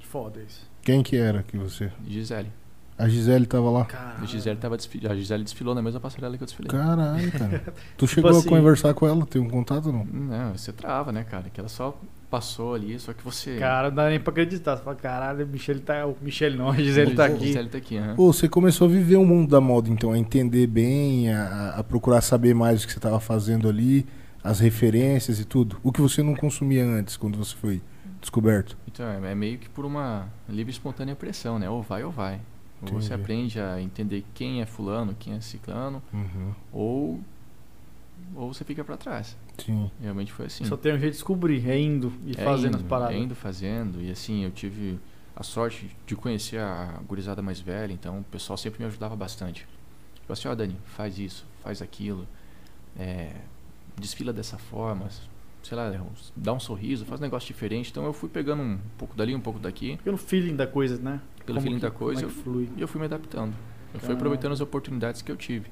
Foda 0.00 0.40
isso. 0.40 0.66
Quem 0.82 1.02
que 1.02 1.16
era 1.16 1.42
que 1.42 1.58
você? 1.58 1.92
Gisele. 2.06 2.50
A 2.98 3.08
Gisele 3.08 3.46
tava 3.46 3.70
lá. 3.70 3.86
A 4.20 4.24
Gisele, 4.24 4.56
tava 4.56 4.76
desfi- 4.76 5.06
a 5.06 5.14
Gisele 5.14 5.44
desfilou 5.44 5.72
na 5.74 5.80
mesma 5.80 6.00
passarela 6.00 6.36
que 6.36 6.42
eu 6.42 6.46
desfilei. 6.46 6.68
Caralho, 6.70 7.30
cara. 7.30 7.62
Tu 7.96 8.06
chegou 8.08 8.30
assim- 8.32 8.48
a 8.48 8.50
conversar 8.50 8.92
com 8.94 9.06
ela? 9.06 9.24
Tem 9.24 9.40
um 9.40 9.48
contato 9.48 9.86
ou 9.86 9.92
não? 9.92 10.04
Não, 10.04 10.52
você 10.56 10.72
trava, 10.72 11.12
né, 11.12 11.22
cara? 11.22 11.44
Que 11.48 11.60
ela 11.60 11.68
só 11.68 11.96
passou 12.28 12.74
ali, 12.74 12.98
só 12.98 13.12
que 13.12 13.22
você. 13.22 13.56
Cara, 13.56 13.88
não 13.88 13.94
dá 13.96 14.08
nem 14.08 14.18
pra 14.18 14.32
acreditar. 14.32 14.76
Você 14.76 14.82
fala, 14.82 14.96
caralho, 14.96 15.44
o 15.46 15.48
Michele 15.48 15.78
tá. 15.78 16.04
O 16.06 16.16
Michele 16.20 16.56
não, 16.56 16.70
a 16.70 16.74
Gisele 16.76 17.14
tá 17.14 17.26
aqui. 17.26 17.46
Gisele 17.46 17.68
tá 17.68 17.78
aqui, 17.78 17.96
aham. 17.96 18.16
Pô, 18.16 18.32
você 18.32 18.48
começou 18.48 18.88
a 18.88 18.90
viver 18.90 19.16
o 19.16 19.24
mundo 19.24 19.48
da 19.48 19.60
moda, 19.60 19.88
então, 19.88 20.10
a 20.12 20.18
entender 20.18 20.66
bem, 20.66 21.32
a, 21.32 21.74
a 21.76 21.84
procurar 21.84 22.20
saber 22.20 22.52
mais 22.54 22.82
o 22.82 22.86
que 22.88 22.92
você 22.92 22.98
tava 23.00 23.20
fazendo 23.20 23.68
ali, 23.68 24.04
as 24.42 24.58
referências 24.58 25.38
e 25.38 25.44
tudo. 25.44 25.78
O 25.84 25.92
que 25.92 26.00
você 26.00 26.20
não 26.22 26.34
consumia 26.34 26.84
antes, 26.84 27.16
quando 27.16 27.38
você 27.38 27.54
foi 27.54 27.80
descoberto. 28.20 28.76
Então, 28.88 29.06
é 29.06 29.30
é 29.30 29.34
meio 29.36 29.56
que 29.58 29.68
por 29.68 29.84
uma 29.84 30.26
livre 30.48 30.70
e 30.70 30.74
espontânea 30.74 31.14
pressão, 31.14 31.60
né? 31.60 31.70
Ou 31.70 31.80
vai 31.82 32.02
ou 32.02 32.10
vai. 32.10 32.40
Ou 32.82 32.88
você 32.88 33.08
Entendi. 33.08 33.14
aprende 33.14 33.60
a 33.60 33.80
entender 33.80 34.24
quem 34.34 34.62
é 34.62 34.66
fulano, 34.66 35.14
quem 35.18 35.34
é 35.34 35.40
ciclano, 35.40 36.02
ou, 36.72 37.20
ou 38.36 38.52
você 38.54 38.64
fica 38.64 38.84
pra 38.84 38.96
trás. 38.96 39.36
Sim. 39.58 39.90
Realmente 40.00 40.32
foi 40.32 40.46
assim. 40.46 40.64
Só 40.64 40.76
tem 40.76 40.92
um 40.92 40.98
jeito 40.98 41.12
de 41.12 41.18
descobrir, 41.18 41.68
é 41.68 41.78
indo 41.78 42.12
e 42.24 42.32
É 42.32 42.44
fazendo 42.44 42.74
indo, 42.74 42.76
as 42.76 42.82
paradas. 42.82 43.16
É 43.16 43.18
indo 43.18 43.34
fazendo. 43.34 44.00
E 44.00 44.10
assim, 44.10 44.44
eu 44.44 44.50
tive 44.52 44.98
a 45.34 45.42
sorte 45.42 45.96
de 46.06 46.14
conhecer 46.14 46.60
a 46.60 47.00
gurizada 47.06 47.42
mais 47.42 47.60
velha, 47.60 47.92
então 47.92 48.20
o 48.20 48.24
pessoal 48.24 48.56
sempre 48.56 48.80
me 48.80 48.86
ajudava 48.86 49.16
bastante. 49.16 49.66
Tipo 50.20 50.32
assim, 50.32 50.48
ó 50.48 50.54
Dani, 50.54 50.76
faz 50.84 51.18
isso, 51.18 51.46
faz 51.62 51.80
aquilo, 51.82 52.26
é, 52.96 53.32
desfila 53.96 54.32
dessa 54.32 54.58
forma, 54.58 55.08
sei 55.62 55.76
lá, 55.76 55.92
dá 56.36 56.52
um 56.52 56.60
sorriso, 56.60 57.04
faz 57.04 57.20
um 57.20 57.24
negócio 57.24 57.46
diferente. 57.46 57.90
Então 57.90 58.04
eu 58.04 58.12
fui 58.12 58.28
pegando 58.28 58.62
um 58.62 58.78
pouco 58.96 59.16
dali, 59.16 59.34
um 59.34 59.40
pouco 59.40 59.58
daqui, 59.58 59.96
Pelo 60.04 60.16
feeling 60.16 60.54
da 60.54 60.66
coisa, 60.66 60.98
né? 60.98 61.20
Pelo 61.48 61.56
Como 61.58 61.60
feeling 61.62 61.80
que- 61.80 61.86
da 61.86 61.90
coisa, 61.90 62.26
é 62.26 62.28
flui. 62.28 62.68
e 62.76 62.80
eu 62.80 62.86
fui 62.88 62.98
me 63.00 63.06
adaptando. 63.06 63.54
Eu 63.94 64.00
fui 64.00 64.14
aproveitando 64.14 64.52
as 64.52 64.60
oportunidades 64.60 65.22
que 65.22 65.32
eu 65.32 65.36
tive. 65.36 65.66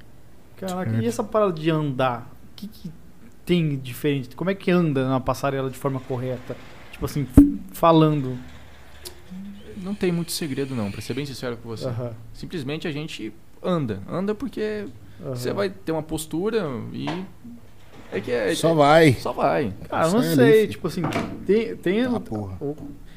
Caraca, 0.57 0.91
e 1.03 1.07
essa 1.07 1.23
parada 1.23 1.53
de 1.53 1.71
andar? 1.71 2.33
O 2.53 2.57
que, 2.57 2.67
que 2.67 2.91
tem 3.45 3.77
diferente? 3.79 4.35
Como 4.35 4.49
é 4.51 4.55
que 4.55 4.71
anda 4.71 5.07
na 5.07 5.21
passarela 5.21 5.69
de 5.71 5.77
forma 5.77 6.01
correta? 6.01 6.57
Tipo 6.93 7.05
assim, 7.05 7.27
falando. 7.73 8.39
Não 9.83 9.95
tem 9.95 10.11
muito 10.11 10.33
segredo 10.33 10.75
não, 10.75 10.91
pra 10.91 11.01
ser 11.03 11.12
bem 11.15 11.27
sincero 11.27 11.59
com 11.59 11.69
você. 11.69 11.87
Aham, 11.87 12.12
Simplesmente 12.33 12.89
a 12.89 12.91
gente 12.91 13.33
anda. 13.62 14.01
Anda 14.09 14.35
porque 14.35 14.87
aham. 15.23 15.35
você 15.37 15.53
vai 15.53 15.69
ter 15.69 15.93
uma 15.93 16.03
postura 16.03 16.67
e. 16.93 17.07
É 18.11 18.21
que 18.21 18.31
é. 18.31 18.55
Só 18.55 18.73
vai. 18.73 19.12
Só 19.12 19.33
vai. 19.33 19.75
Cara, 19.91 20.09
não 20.11 20.21
ali, 20.21 20.35
sei, 20.35 20.67
tipo 20.69 20.87
assim, 20.89 21.03
tem. 21.47 21.77
tem 21.77 22.03
Ah, 22.05 22.19
porra. 22.19 22.57
o- 22.62 22.75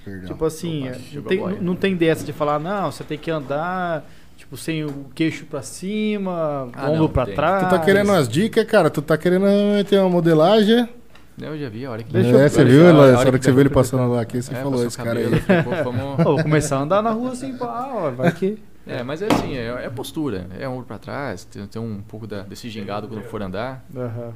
Perdão. 0.10 0.28
tipo 0.30 0.45
assim, 0.45 0.88
Opa, 0.89 0.98
não, 1.13 1.22
tem, 1.24 1.38
boia. 1.39 1.58
não 1.62 1.76
tem 1.76 1.95
dessa 1.95 2.24
de 2.26 2.34
falar, 2.34 2.60
não, 2.60 2.91
você 2.91 3.04
tem 3.04 3.17
que 3.17 3.30
andar, 3.32 4.06
tipo, 4.38 4.56
sem 4.58 4.84
o 4.84 5.06
queixo 5.15 5.45
pra 5.45 5.62
cima, 5.62 6.69
Ah, 6.74 6.89
ombro 6.89 7.02
não, 7.04 7.08
pra 7.10 7.26
tem. 7.26 7.36
trás. 7.36 7.63
Tu 7.65 7.69
tá 7.69 7.80
querendo 7.80 8.08
umas 8.10 8.28
dicas, 8.28 8.65
cara? 8.65 8.89
Tu 8.89 9.02
tá 9.02 9.17
querendo 9.17 9.45
ter 9.88 10.00
uma 10.00 10.10
modelagem? 10.10 10.88
Eu 11.41 11.58
já 11.58 11.69
vi 11.69 11.86
a 11.86 11.91
hora 11.91 12.04
que. 12.04 12.12
Deixa 12.12 12.30
é, 12.38 12.45
eu- 12.45 12.50
você 12.50 12.65
viu? 12.65 12.86
Essa 12.89 12.98
hora 13.19 13.32
que 13.32 13.45
você 13.45 13.50
der- 13.50 13.52
viu 13.54 13.60
ele 13.62 13.69
passando 13.69 14.12
lá 14.12 14.22
aqui, 14.22 14.41
você 14.41 14.54
É, 14.54 14.62
falou, 14.62 14.86
esse 14.86 14.98
cara 14.98 15.17
aí. 15.19 15.24
cabelo, 15.24 15.41
falei, 15.41 15.63
pô, 15.84 15.91
vamos- 15.91 16.17
vou 16.24 16.43
começar 16.43 16.78
a 16.78 16.82
andar 16.82 17.02
na 17.02 17.12
rua 17.12 17.32
assim, 17.32 17.56
pá, 17.58 17.89
ó, 17.93 18.12
vai 18.12 18.32
que. 18.34 18.58
É, 18.86 19.04
mas 19.04 19.22
é 19.22 19.28
assim, 19.32 19.56
é, 19.56 19.86
é 19.86 19.89
postura. 19.89 20.48
É 20.60 20.67
ombro 20.67 20.84
pra 20.86 20.98
trás, 20.98 21.45
tem, 21.45 21.65
tem 21.67 21.82
um 21.82 22.02
pouco 22.06 22.26
da- 22.28 22.41
desse 22.41 22.69
gingado 22.69 23.08
quando 23.08 23.22
for 23.24 23.41
andar. 23.41 23.86
Aham. 23.95 24.34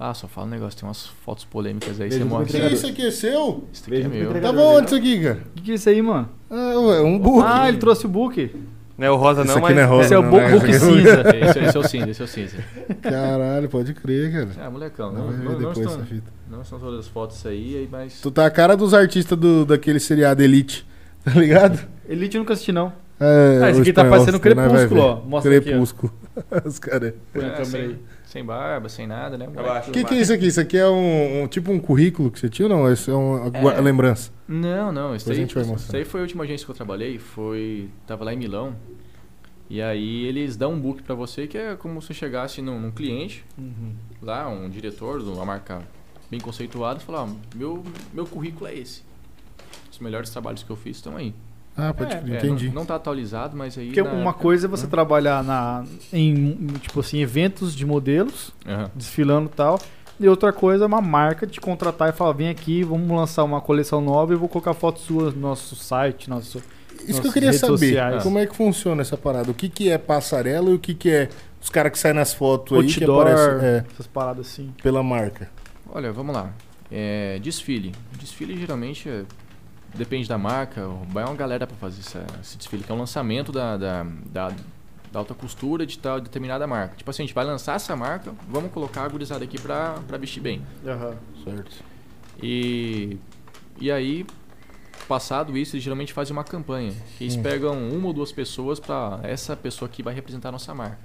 Ah, 0.00 0.14
só 0.14 0.28
fala 0.28 0.46
um 0.46 0.50
negócio, 0.50 0.78
tem 0.78 0.88
umas 0.88 1.06
fotos 1.06 1.44
polêmicas 1.44 2.00
aí, 2.00 2.08
Beijo 2.08 2.18
você 2.24 2.24
mostra. 2.30 2.68
Que 2.68 2.74
isso 2.74 2.86
aqui 2.86 3.06
é 3.06 3.10
seu? 3.10 3.64
Isso 3.72 3.82
aqui 3.84 3.96
é 3.96 4.08
Beijo 4.08 4.24
pro 4.26 4.32
meu. 4.34 4.42
Tava 4.42 4.60
onde 4.60 4.86
isso 4.86 4.94
aqui, 4.94 5.20
cara? 5.22 5.38
O 5.38 5.50
que, 5.56 5.62
que 5.62 5.70
é 5.72 5.74
isso 5.74 5.88
aí, 5.88 6.00
mano? 6.00 6.28
Ah, 6.48 6.78
ué, 6.78 7.00
um 7.00 7.18
book. 7.18 7.44
Ah, 7.44 7.68
ele 7.68 7.78
trouxe 7.78 8.06
o 8.06 8.08
book. 8.08 8.54
Não 8.96 9.06
é 9.06 9.10
o 9.10 9.16
rosa 9.16 9.42
Isso 9.42 9.48
não, 9.48 9.64
aqui 9.64 9.74
mas... 9.74 9.76
não 9.76 9.82
é 9.82 9.84
rosa. 9.86 10.04
Esse 10.04 10.14
é 10.14 10.18
o 10.18 10.22
não, 10.22 10.30
né? 10.32 10.50
book 10.50 10.54
Esse 10.54 10.64
aqui- 10.66 10.78
cinza. 10.78 11.22
Esse, 11.36 11.58
esse 11.60 11.76
é 11.76 11.80
o 11.80 11.82
cinza, 11.88 12.10
esse 12.10 12.20
é 12.20 12.24
o 12.24 12.28
cinza. 12.28 12.56
Caralho, 13.02 13.68
pode 13.68 13.94
crer, 13.94 14.32
cara. 14.32 14.48
Ah, 14.66 14.70
molecão, 14.70 15.12
Não, 15.12 15.26
não, 15.26 15.32
não, 15.32 15.44
não, 15.52 15.58
depois 15.58 15.78
estão, 15.78 15.92
essa 15.94 16.04
fita. 16.04 16.32
não 16.50 16.64
são 16.64 16.78
todas 16.78 17.00
as 17.00 17.08
fotos 17.08 17.44
aí, 17.46 17.76
aí, 17.76 17.88
mas... 17.90 18.20
Tu 18.20 18.30
tá 18.30 18.46
a 18.46 18.50
cara 18.50 18.76
dos 18.76 18.94
artistas 18.94 19.38
do, 19.38 19.64
daquele 19.64 20.00
seriado 20.00 20.42
Elite, 20.42 20.84
tá 21.24 21.30
ligado? 21.32 21.78
Elite 22.08 22.36
eu 22.36 22.40
nunca 22.40 22.54
assisti, 22.54 22.72
não. 22.72 22.92
É, 23.20 23.60
Ah, 23.64 23.70
esse 23.70 23.80
aqui 23.82 23.92
tá 23.92 24.04
parecendo 24.04 24.38
Crepúsculo, 24.40 25.00
ó. 25.00 25.20
Mostra 25.24 25.56
aqui, 25.56 25.68
ó. 25.68 25.72
Crepúsculo. 25.72 26.12
Os 26.64 26.78
caras. 26.78 27.14
Põe 27.32 27.44
É, 27.44 27.62
aí. 27.78 27.96
Sem 28.28 28.44
barba, 28.44 28.90
sem 28.90 29.06
nada, 29.06 29.38
né? 29.38 29.48
O 29.48 29.90
que, 29.90 30.04
que 30.04 30.14
é 30.14 30.20
isso 30.20 30.32
aqui? 30.34 30.46
Isso 30.46 30.60
aqui 30.60 30.76
é 30.76 30.86
um, 30.86 31.44
um- 31.44 31.48
tipo 31.48 31.72
um 31.72 31.80
currículo 31.80 32.30
que 32.30 32.38
você 32.38 32.48
tinha 32.50 32.68
ou 32.68 32.76
não? 32.76 32.92
Isso 32.92 33.10
é 33.10 33.14
uma 33.14 33.72
É. 33.72 33.80
lembrança. 33.80 34.30
Não, 34.46 34.92
não, 34.92 35.14
isso 35.16 35.30
aí, 35.30 35.36
gente 35.36 35.54
vai 35.54 35.62
isso 35.62 35.72
mostrar. 35.72 35.98
aí 35.98 36.04
foi 36.04 36.20
a 36.20 36.22
última 36.24 36.44
agência 36.44 36.66
que 36.66 36.70
eu 36.70 36.74
trabalhei, 36.76 37.18
foi... 37.18 37.88
Tava 38.06 38.24
lá 38.24 38.34
em 38.34 38.36
Milão, 38.36 38.76
e 39.70 39.80
aí 39.80 40.26
eles 40.26 40.56
dão 40.58 40.74
um 40.74 40.78
book 40.78 41.02
pra 41.02 41.14
você 41.14 41.46
que 41.46 41.56
é 41.56 41.74
como 41.74 42.02
se 42.02 42.12
chegasse 42.12 42.60
num, 42.60 42.78
num 42.78 42.90
cliente, 42.90 43.44
Uhum. 43.56 43.92
lá, 44.20 44.46
um 44.46 44.68
diretor 44.68 45.22
de 45.22 45.28
uma 45.30 45.46
marca 45.46 45.80
bem 46.30 46.38
conceituada, 46.38 47.00
e 47.00 47.02
falar, 47.02 47.22
ó, 47.24 47.28
meu, 47.56 47.82
meu 48.12 48.26
currículo 48.26 48.66
é 48.68 48.74
esse. 48.74 49.02
Os 49.90 49.98
melhores 50.00 50.28
trabalhos 50.28 50.62
que 50.62 50.68
eu 50.70 50.76
fiz 50.76 50.98
estão 50.98 51.16
aí. 51.16 51.32
Ah, 51.78 51.94
pode 51.94 52.12
É, 52.12 52.16
É, 52.16 52.36
entendi. 52.38 52.66
Não, 52.68 52.74
não 52.74 52.84
tá 52.84 52.96
atualizado, 52.96 53.56
mas 53.56 53.78
aí... 53.78 53.86
Porque 53.86 54.02
uma 54.02 54.10
época- 54.30 54.32
coisa 54.34 54.66
é 54.66 54.68
você 54.68 54.86
trabalhar 54.88 55.44
na, 55.44 55.84
em, 56.12 56.66
tipo 56.80 56.98
assim, 57.00 57.20
eventos 57.22 57.74
de 57.74 57.86
modelos, 57.86 58.52
Aham. 58.66 58.90
desfilando 58.94 59.48
e 59.52 59.56
tal. 59.56 59.78
E 60.20 60.28
outra 60.28 60.52
coisa 60.52 60.82
é 60.84 60.86
uma 60.88 61.00
marca 61.00 61.46
te 61.46 61.60
contratar 61.60 62.08
e 62.08 62.12
falar, 62.12 62.32
vem 62.32 62.48
aqui, 62.48 62.82
vamos 62.82 63.08
lançar 63.08 63.44
uma 63.44 63.60
coleção 63.60 64.00
nova 64.00 64.32
e 64.32 64.36
vou 64.36 64.48
colocar 64.48 64.74
fotos 64.74 65.02
suas 65.04 65.32
no 65.34 65.40
nosso 65.40 65.76
site, 65.76 66.28
nosso... 66.28 66.60
Isso 67.06 67.22
que 67.22 67.28
eu 67.28 67.32
queria 67.32 67.52
saber. 67.52 67.78
sociais. 67.78 68.22
Como 68.24 68.40
é 68.40 68.44
que 68.46 68.56
funciona 68.56 69.00
essa 69.02 69.16
parada? 69.16 69.48
O 69.52 69.54
que, 69.54 69.68
que 69.68 69.88
é 69.88 69.96
passarela 69.96 70.68
e 70.70 70.74
o 70.74 70.78
que, 70.80 70.92
que 70.94 71.08
é 71.08 71.28
os 71.62 71.70
caras 71.70 71.92
que 71.92 71.98
saem 71.98 72.14
nas 72.16 72.34
fotos 72.34 72.76
aí 72.76 72.86
que 72.88 73.04
Outdoor, 73.04 73.20
aparecem 73.28 73.68
é, 73.68 73.84
essas 73.92 74.06
paradas 74.08 74.48
assim. 74.48 74.74
pela 74.82 75.00
marca? 75.00 75.48
Olha, 75.88 76.10
vamos 76.10 76.34
lá. 76.34 76.50
É, 76.90 77.38
desfile. 77.40 77.92
Desfile 78.18 78.58
geralmente 78.58 79.08
é- 79.08 79.22
depende 79.94 80.28
da 80.28 80.38
marca. 80.38 80.86
Vai 81.10 81.24
uma 81.24 81.34
galera 81.34 81.66
para 81.66 81.76
fazer 81.76 82.00
essa- 82.00 82.24
esse 82.40 82.56
desfile, 82.58 82.82
que 82.84 82.90
é 82.92 82.94
um 82.94 82.98
lançamento 82.98 83.50
da, 83.52 83.76
da, 83.76 84.06
da, 84.26 84.48
da 85.12 85.18
alta 85.18 85.34
costura 85.34 85.84
de 85.86 85.98
tal 85.98 86.20
determinada 86.20 86.66
marca. 86.66 86.96
Tipo 86.96 87.10
assim, 87.10 87.22
a 87.22 87.26
gente 87.26 87.34
vai 87.34 87.44
lançar 87.44 87.76
essa 87.76 87.94
marca, 87.96 88.32
vamos 88.48 88.70
colocar 88.72 89.04
a 89.04 89.08
gurizada 89.08 89.44
aqui 89.44 89.60
pra, 89.60 89.94
pra 90.06 90.18
vestir 90.18 90.40
bem. 90.40 90.62
Certo. 91.44 91.76
E, 92.42 93.16
e 93.80 93.90
aí, 93.90 94.24
passado 95.08 95.56
isso, 95.56 95.74
eles 95.76 95.82
geralmente 95.84 96.12
fazem 96.12 96.32
uma 96.36 96.44
campanha. 96.44 96.92
Que 97.16 97.24
eles 97.24 97.36
Hum. 97.36 97.42
pegam 97.42 97.88
uma 97.88 98.06
ou 98.08 98.12
duas 98.12 98.30
pessoas 98.32 98.78
pra 98.78 99.20
essa 99.22 99.56
pessoa 99.56 99.88
aqui 99.88 100.02
vai 100.02 100.14
representar 100.14 100.50
a 100.50 100.52
nossa 100.52 100.74
marca. 100.74 100.98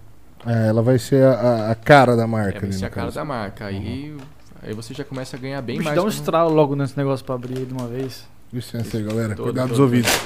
É, 0.45 0.67
ela 0.67 0.81
vai 0.81 0.99
ser 0.99 1.23
a, 1.25 1.71
a- 1.71 1.75
cara 1.75 2.15
da 2.17 2.27
marca. 2.27 2.57
É, 2.57 2.61
vai 2.61 2.71
ser 2.73 2.85
a 2.85 2.89
cara 2.89 3.05
caso. 3.07 3.15
da 3.15 3.23
marca. 3.25 3.65
Aí, 3.65 4.15
aí 4.61 4.73
você 4.73 4.93
já 4.93 5.03
começa 5.05 5.37
a 5.37 5.39
ganhar 5.39 5.61
bem 5.61 5.77
Bicho, 5.77 5.85
mais. 5.85 5.95
dá 5.95 6.01
um 6.01 6.05
como- 6.05 6.15
estralo 6.17 6.53
logo 6.53 6.75
nesse 6.75 6.97
negócio 6.97 7.25
pra 7.25 7.35
abrir 7.35 7.53
ele 7.55 7.65
de 7.65 7.73
uma 7.73 7.87
vez. 7.87 8.27
Licença 8.53 8.97
aí, 8.97 9.03
galera. 9.03 9.35
Todo, 9.35 9.45
Cuidado 9.45 9.69
dos 9.69 9.77
todo, 9.77 9.83
ouvidos. 9.85 10.11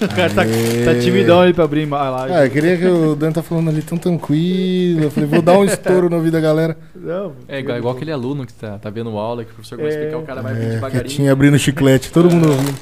O 0.00 0.08
cara 0.14 0.30
tá, 0.32 0.42
tá 0.44 1.00
timidão 1.00 1.40
ali 1.40 1.52
pra 1.52 1.64
abrir 1.64 1.92
a 1.92 2.10
live. 2.10 2.34
Ah, 2.34 2.44
eu 2.46 2.50
queria 2.50 2.76
que 2.76 2.86
o 2.86 3.16
Dan 3.16 3.32
tá 3.32 3.42
falando 3.42 3.68
ali 3.70 3.82
tão 3.82 3.98
tranquilo. 3.98 5.04
Eu 5.04 5.10
falei, 5.10 5.28
vou 5.28 5.42
dar 5.42 5.58
um 5.58 5.64
estouro 5.66 6.08
no 6.08 6.16
ouvido 6.16 6.34
da 6.34 6.40
galera. 6.40 6.76
Não, 6.94 7.34
É 7.48 7.58
igual, 7.58 7.76
igual 7.78 7.94
aquele 7.96 8.12
aluno 8.12 8.46
que 8.46 8.52
tá, 8.52 8.78
tá 8.78 8.90
vendo 8.90 9.10
aula, 9.18 9.44
que 9.44 9.50
o 9.50 9.54
professor 9.54 9.80
a 9.80 9.84
É. 9.84 9.88
explicar, 9.88 10.18
o 10.18 10.22
cara 10.22 10.40
vai 10.42 10.52
É, 10.52 10.56
devagarinho. 10.70 11.04
quietinho 11.04 11.32
abrindo 11.32 11.58
chiclete, 11.58 12.10
todo 12.12 12.30
mundo 12.30 12.48
ouvindo. 12.48 12.78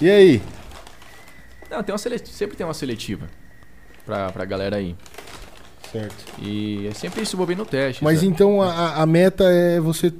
E 0.00 0.10
aí? 0.10 0.42
Não, 1.70 1.82
tem 1.84 1.92
uma 1.92 1.98
seletiva, 1.98 2.32
sempre 2.36 2.56
tem 2.56 2.66
uma 2.66 2.74
seletiva 2.74 3.26
pra, 4.06 4.30
pra 4.32 4.44
galera 4.44 4.76
aí. 4.76 4.96
Certo. 5.92 6.14
E 6.42 6.86
é 6.88 6.92
sempre 6.94 7.22
isso 7.22 7.36
bem 7.46 7.56
no 7.56 7.64
teste. 7.64 8.02
Mas 8.04 8.18
sabe? 8.18 8.28
então 8.30 8.60
a- 8.60 8.96
a 9.02 9.06
meta 9.06 9.44
é 9.44 9.80
você 9.80 10.12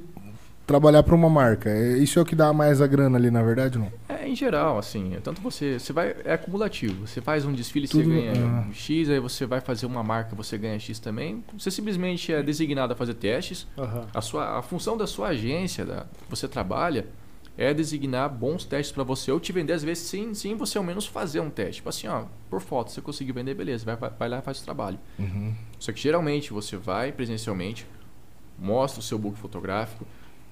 trabalhar 0.69 1.01
pra 1.01 1.15
uma 1.15 1.27
marca. 1.29 1.67
É, 1.67 1.97
isso 1.97 2.19
é 2.19 2.21
o 2.21 2.25
que 2.25 2.35
dá 2.35 2.53
mais 2.53 2.79
a 2.79 2.85
grana 2.85 3.17
ali, 3.17 3.31
na 3.31 3.41
verdade, 3.41 3.79
não? 3.79 3.91
É, 4.07 4.27
em 4.27 4.35
geral, 4.35 4.77
assim, 4.77 5.15
é 5.15 5.19
tanto 5.19 5.41
você, 5.41 5.79
você 5.79 5.91
vai, 5.91 6.15
é 6.23 6.33
acumulativo. 6.33 7.07
Você 7.07 7.19
faz 7.19 7.43
um 7.43 7.51
desfile, 7.51 7.87
Tudo- 7.87 8.03
você 8.03 8.09
ganha 8.09 8.33
ah. 8.35 8.67
um 8.69 8.71
X, 8.71 9.09
aí 9.09 9.19
você 9.19 9.47
vai 9.47 9.61
fazer 9.61 9.87
uma 9.87 10.03
marca, 10.03 10.35
você 10.35 10.59
ganha 10.59 10.77
X 10.77 10.99
também. 10.99 11.43
Você 11.57 11.71
simplesmente 11.71 12.31
é 12.31 12.43
designado 12.43 12.93
a 12.93 12.95
fazer 12.95 13.15
testes. 13.15 13.67
Aham. 13.75 14.05
A, 14.13 14.21
sua, 14.21 14.59
a 14.59 14.61
função 14.61 14.95
da 14.95 15.07
sua 15.07 15.29
agência, 15.29 15.83
da, 15.83 16.01
que 16.01 16.29
você 16.29 16.47
trabalha, 16.47 17.07
é 17.57 17.73
designar 17.73 18.29
bons 18.29 18.63
testes 18.63 18.91
pra 18.93 19.03
você 19.03 19.31
ou 19.31 19.39
te 19.39 19.51
vender 19.51 19.73
às 19.73 19.83
vezes 19.83 20.03
sem, 20.03 20.35
sem 20.35 20.55
você 20.55 20.77
ao 20.77 20.83
menos 20.83 21.07
fazer 21.07 21.39
um 21.39 21.49
teste. 21.49 21.77
Tipo 21.77 21.89
assim, 21.89 22.07
ó, 22.07 22.25
por 22.47 22.61
foto, 22.61 22.91
você 22.91 23.01
conseguiu 23.01 23.33
vender, 23.33 23.55
beleza, 23.55 23.83
vai, 23.83 23.95
vai, 23.95 24.11
vai 24.19 24.29
lá 24.29 24.37
e 24.37 24.41
faz 24.43 24.61
o 24.61 24.63
trabalho. 24.63 24.99
Uhum. 25.17 25.55
Só 25.79 25.91
que 25.91 25.99
geralmente 25.99 26.53
você 26.53 26.77
vai 26.77 27.11
presencialmente, 27.11 27.87
mostra 28.57 28.99
o 28.99 29.03
seu 29.03 29.17
book 29.17 29.35
fotográfico, 29.35 30.05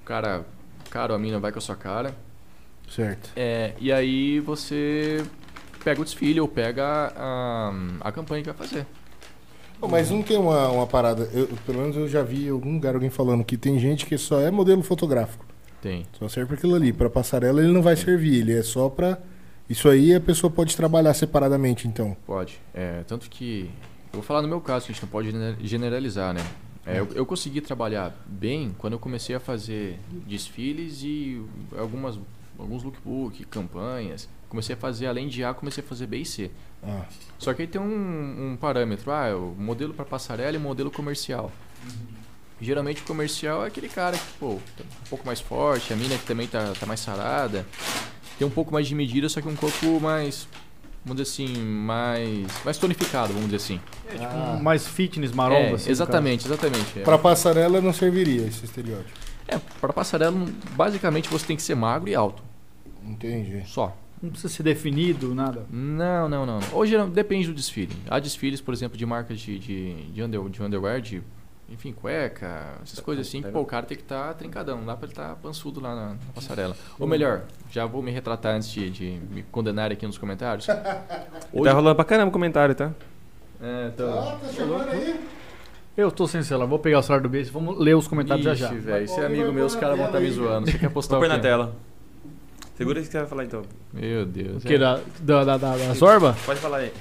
cara, 0.08 0.46
o 0.86 0.90
cara 0.90 1.12
ou 1.14 1.16
a 1.18 1.20
mina 1.20 1.40
vai 1.40 1.52
com 1.52 1.60
a 1.60 1.62
sua 1.62 1.76
cara, 1.76 2.16
Certo. 2.90 3.30
é, 3.36 3.74
e 3.80 3.92
aí 3.92 4.40
você 4.40 5.24
pega 5.84 6.02
o 6.02 6.04
desfile 6.06 6.40
ou 6.40 6.48
pega 6.48 7.14
a, 7.16 7.74
a 8.02 8.12
campanha 8.12 8.42
que 8.44 8.50
vai 8.52 8.58
fazer. 8.68 8.86
Pô, 9.80 9.88
Mas 9.88 10.10
não 10.10 10.24
tem 10.24 10.38
uma, 10.38 10.70
uma 10.70 10.88
parada. 10.88 11.30
eu- 11.34 11.48
pelo 11.66 11.80
menos 11.82 11.96
eu 11.96 12.08
já 12.08 12.24
vi 12.24 12.48
em 12.48 12.50
algum 12.50 12.74
lugar 12.74 12.96
alguém 12.96 13.10
falando 13.12 13.44
que 13.44 13.56
tem 13.58 13.78
gente 13.80 14.06
que 14.06 14.18
só 14.18 14.40
é 14.40 14.50
modelo 14.50 14.82
fotográfico. 14.82 15.46
Tem. 15.82 16.06
Só 16.18 16.28
serve 16.28 16.48
pra 16.48 16.58
aquilo 16.58 16.74
ali. 16.74 16.92
Pra 16.92 17.10
passarela 17.12 17.62
ele 17.62 17.72
não 17.72 17.84
vai 17.84 17.96
servir. 17.96 18.40
Ele 18.42 18.58
é 18.58 18.64
só 18.64 18.90
pra 18.90 19.20
Isso 19.70 19.88
aí 19.88 20.16
a 20.16 20.20
pessoa 20.20 20.50
pode 20.50 20.76
trabalhar 20.76 21.14
separadamente, 21.14 21.88
então. 21.88 22.18
Pode. 22.26 22.60
É, 22.74 23.04
tanto 23.08 23.30
que. 23.30 23.70
Eu 24.12 24.14
vou 24.20 24.24
falar 24.24 24.42
no 24.42 24.48
meu 24.48 24.60
caso, 24.62 24.86
que 24.88 24.92
a 24.92 24.96
gente 24.96 25.04
não 25.04 25.10
pode 25.10 25.30
gener- 25.30 25.58
generalizar, 25.62 26.34
né? 26.34 26.42
É, 26.88 27.00
eu, 27.00 27.08
eu 27.14 27.26
consegui 27.26 27.60
trabalhar 27.60 28.16
bem 28.26 28.74
quando 28.78 28.94
eu 28.94 29.00
comecei 29.00 29.36
a 29.36 29.40
fazer 29.42 30.00
desfiles 30.26 31.04
e 31.04 31.46
algumas, 31.78 32.18
alguns 32.58 32.82
lookbook, 32.82 33.44
campanhas. 33.46 34.30
Comecei 34.48 34.74
a 34.74 34.78
fazer, 34.78 35.08
além 35.08 35.28
de 35.28 35.44
A, 35.44 35.54
comecei 35.54 35.84
a 35.84 35.88
fazer 35.88 36.08
B 36.08 36.20
e 36.20 36.26
C. 36.26 36.50
Ah, 36.82 37.06
Só 37.38 37.54
que 37.54 37.64
aí 37.64 37.68
tem 37.68 37.82
um, 37.82 38.52
um 38.54 38.56
parâmetro, 38.56 39.12
ah, 39.12 39.36
o 39.36 39.54
modelo 39.58 39.94
para 39.94 40.06
passarela 40.06 40.56
e 40.56 40.60
modelo 40.60 40.90
comercial. 40.90 41.52
Geralmente 42.62 43.02
o 43.02 43.06
comercial 43.06 43.66
é 43.66 43.68
aquele 43.68 43.90
cara 43.90 44.18
que, 44.18 44.34
pô, 44.40 44.58
tá 44.78 44.84
um 44.84 45.10
pouco 45.10 45.26
mais 45.26 45.42
forte, 45.42 45.92
a 45.92 45.96
mina 45.96 46.18
que 46.18 46.26
também 46.26 46.48
tá, 46.48 46.74
tá 46.80 46.86
mais 46.86 47.02
sarada, 47.02 47.66
tem 48.40 48.48
um 48.48 48.52
pouco 48.52 48.72
mais 48.72 48.88
de 48.88 48.96
medida, 48.96 49.28
só 49.28 49.42
que 49.42 49.48
um 49.48 49.56
corpo 49.56 50.00
mais, 50.00 50.48
vamos 51.08 51.22
dizer 51.22 51.32
assim, 51.46 51.58
mais, 51.64 52.46
mais 52.66 52.78
tonificado, 52.78 53.34
vamos 53.34 53.46
dizer 53.50 53.58
assim. 53.58 53.80
É, 54.10 54.12
tipo, 54.14 54.26
Ah. 54.26 54.60
mais 54.62 54.88
fitness, 54.88 55.32
maromba, 55.32 55.60
É, 55.70 55.74
assim. 55.74 55.90
exatamente, 55.90 56.46
exatamente. 56.46 57.00
É, 57.00 57.04
Pra 57.04 57.18
passarela 57.18 57.80
não 57.82 57.94
serviria 57.94 58.46
esse 58.46 58.66
estereótipo. 58.66 59.18
é, 59.48 59.58
para 59.80 59.94
passarela, 59.94 60.36
basicamente 60.76 61.30
você 61.30 61.46
tem 61.46 61.56
que 61.56 61.62
ser 61.64 61.76
magro 61.76 62.10
e 62.10 62.16
alto, 62.16 62.44
Entendi. 63.06 63.64
só. 63.66 63.88
cara. 63.88 64.08
Não 64.22 64.32
precisa 64.32 64.52
ser 64.52 64.64
definido, 64.64 65.36
nada. 65.36 65.66
Não, 65.72 66.28
não, 66.28 66.44
não. 66.44 66.60
Hoje 66.74 66.98
não- 66.98 67.08
depende 67.08 67.48
do 67.48 67.54
desfile. 67.54 67.96
Há 68.10 68.18
desfiles, 68.20 68.60
por 68.60 68.74
exemplo, 68.74 68.98
de 68.98 69.06
marcas 69.06 69.40
de, 69.40 69.60
de, 69.60 69.94
de, 70.12 70.24
under, 70.24 70.42
de 70.50 70.64
underwear, 70.64 71.00
de, 71.00 71.22
enfim, 71.70 71.92
cueca, 71.92 72.80
essas 72.82 73.00
coisas 73.00 73.28
assim, 73.28 73.42
que 73.42 73.52
pô, 73.52 73.60
o 73.60 73.66
cara 73.66 73.86
tem 73.86 73.98
que 73.98 74.04
estar 74.04 74.34
trincadão, 74.36 74.78
não 74.78 74.86
dá 74.86 74.96
pra 74.96 75.06
ele 75.06 75.12
estar 75.12 75.36
pançudo 75.36 75.82
lá 75.82 75.94
na, 75.94 76.10
na 76.10 76.18
passarela. 76.34 76.76
Ou 76.98 77.06
melhor, 77.06 77.44
já 77.70 77.86
vou 77.86 78.02
me 78.02 78.10
retratar 78.10 78.56
antes 78.56 78.70
de, 78.70 78.90
de 78.90 79.20
me 79.30 79.44
condenar 79.44 79.92
aqui 79.92 80.08
nos 80.08 80.18
comentários. 80.18 80.68
E 80.68 81.62
Tá 81.64 81.74
rolando 81.74 81.96
pra 81.96 82.06
caramba 82.06 82.30
o 82.30 82.32
comentário, 82.32 82.74
tá? 82.74 82.92
É, 83.62 83.92
então... 83.94 84.40
tá 84.40 84.48
chamando 84.56 84.90
aí? 84.90 85.20
Eu 85.98 86.12
tô 86.12 86.28
sem 86.28 86.44
celular, 86.44 86.68
vou 86.68 86.80
pegar 86.80 87.00
o 87.00 87.02
celular 87.04 87.24
do 87.24 87.28
beijo, 87.28 87.52
vamos 87.52 87.78
ler 87.80 87.96
os 87.96 88.08
comentários 88.08 88.46
já 88.46 88.54
já. 88.54 88.68
Ixi, 88.68 88.78
velho, 88.78 89.06
esse 89.06 89.20
é 89.20 89.26
amigo 89.26 89.52
meu, 89.52 89.66
os 89.66 89.76
caras 89.76 89.98
vão 89.98 90.06
estar 90.06 90.20
me 90.20 90.32
zoando. 90.32 90.72
Você 90.72 90.78
quer 90.78 90.90
postar 90.92 91.18
Vou 91.18 91.26
o 91.26 91.30
quê? 91.30 91.36
na 91.36 91.42
tela. 91.42 91.76
Segura 92.78 93.00
o 93.00 93.04
que 93.04 93.10
você 93.10 93.18
vai 93.18 93.28
falar 93.28 93.44
então. 93.46 93.64
Meu 93.92 94.24
Deus. 94.24 94.64
O 94.64 94.68
que? 94.68 94.76
é. 94.76 94.78
Da, 94.78 95.00
da, 95.20 95.44
da, 95.44 95.58
da, 95.58 95.76
da 95.76 95.94
Zorba? 95.96 96.38
Pode 96.46 96.60
falar 96.60 96.78
aí. 96.78 96.94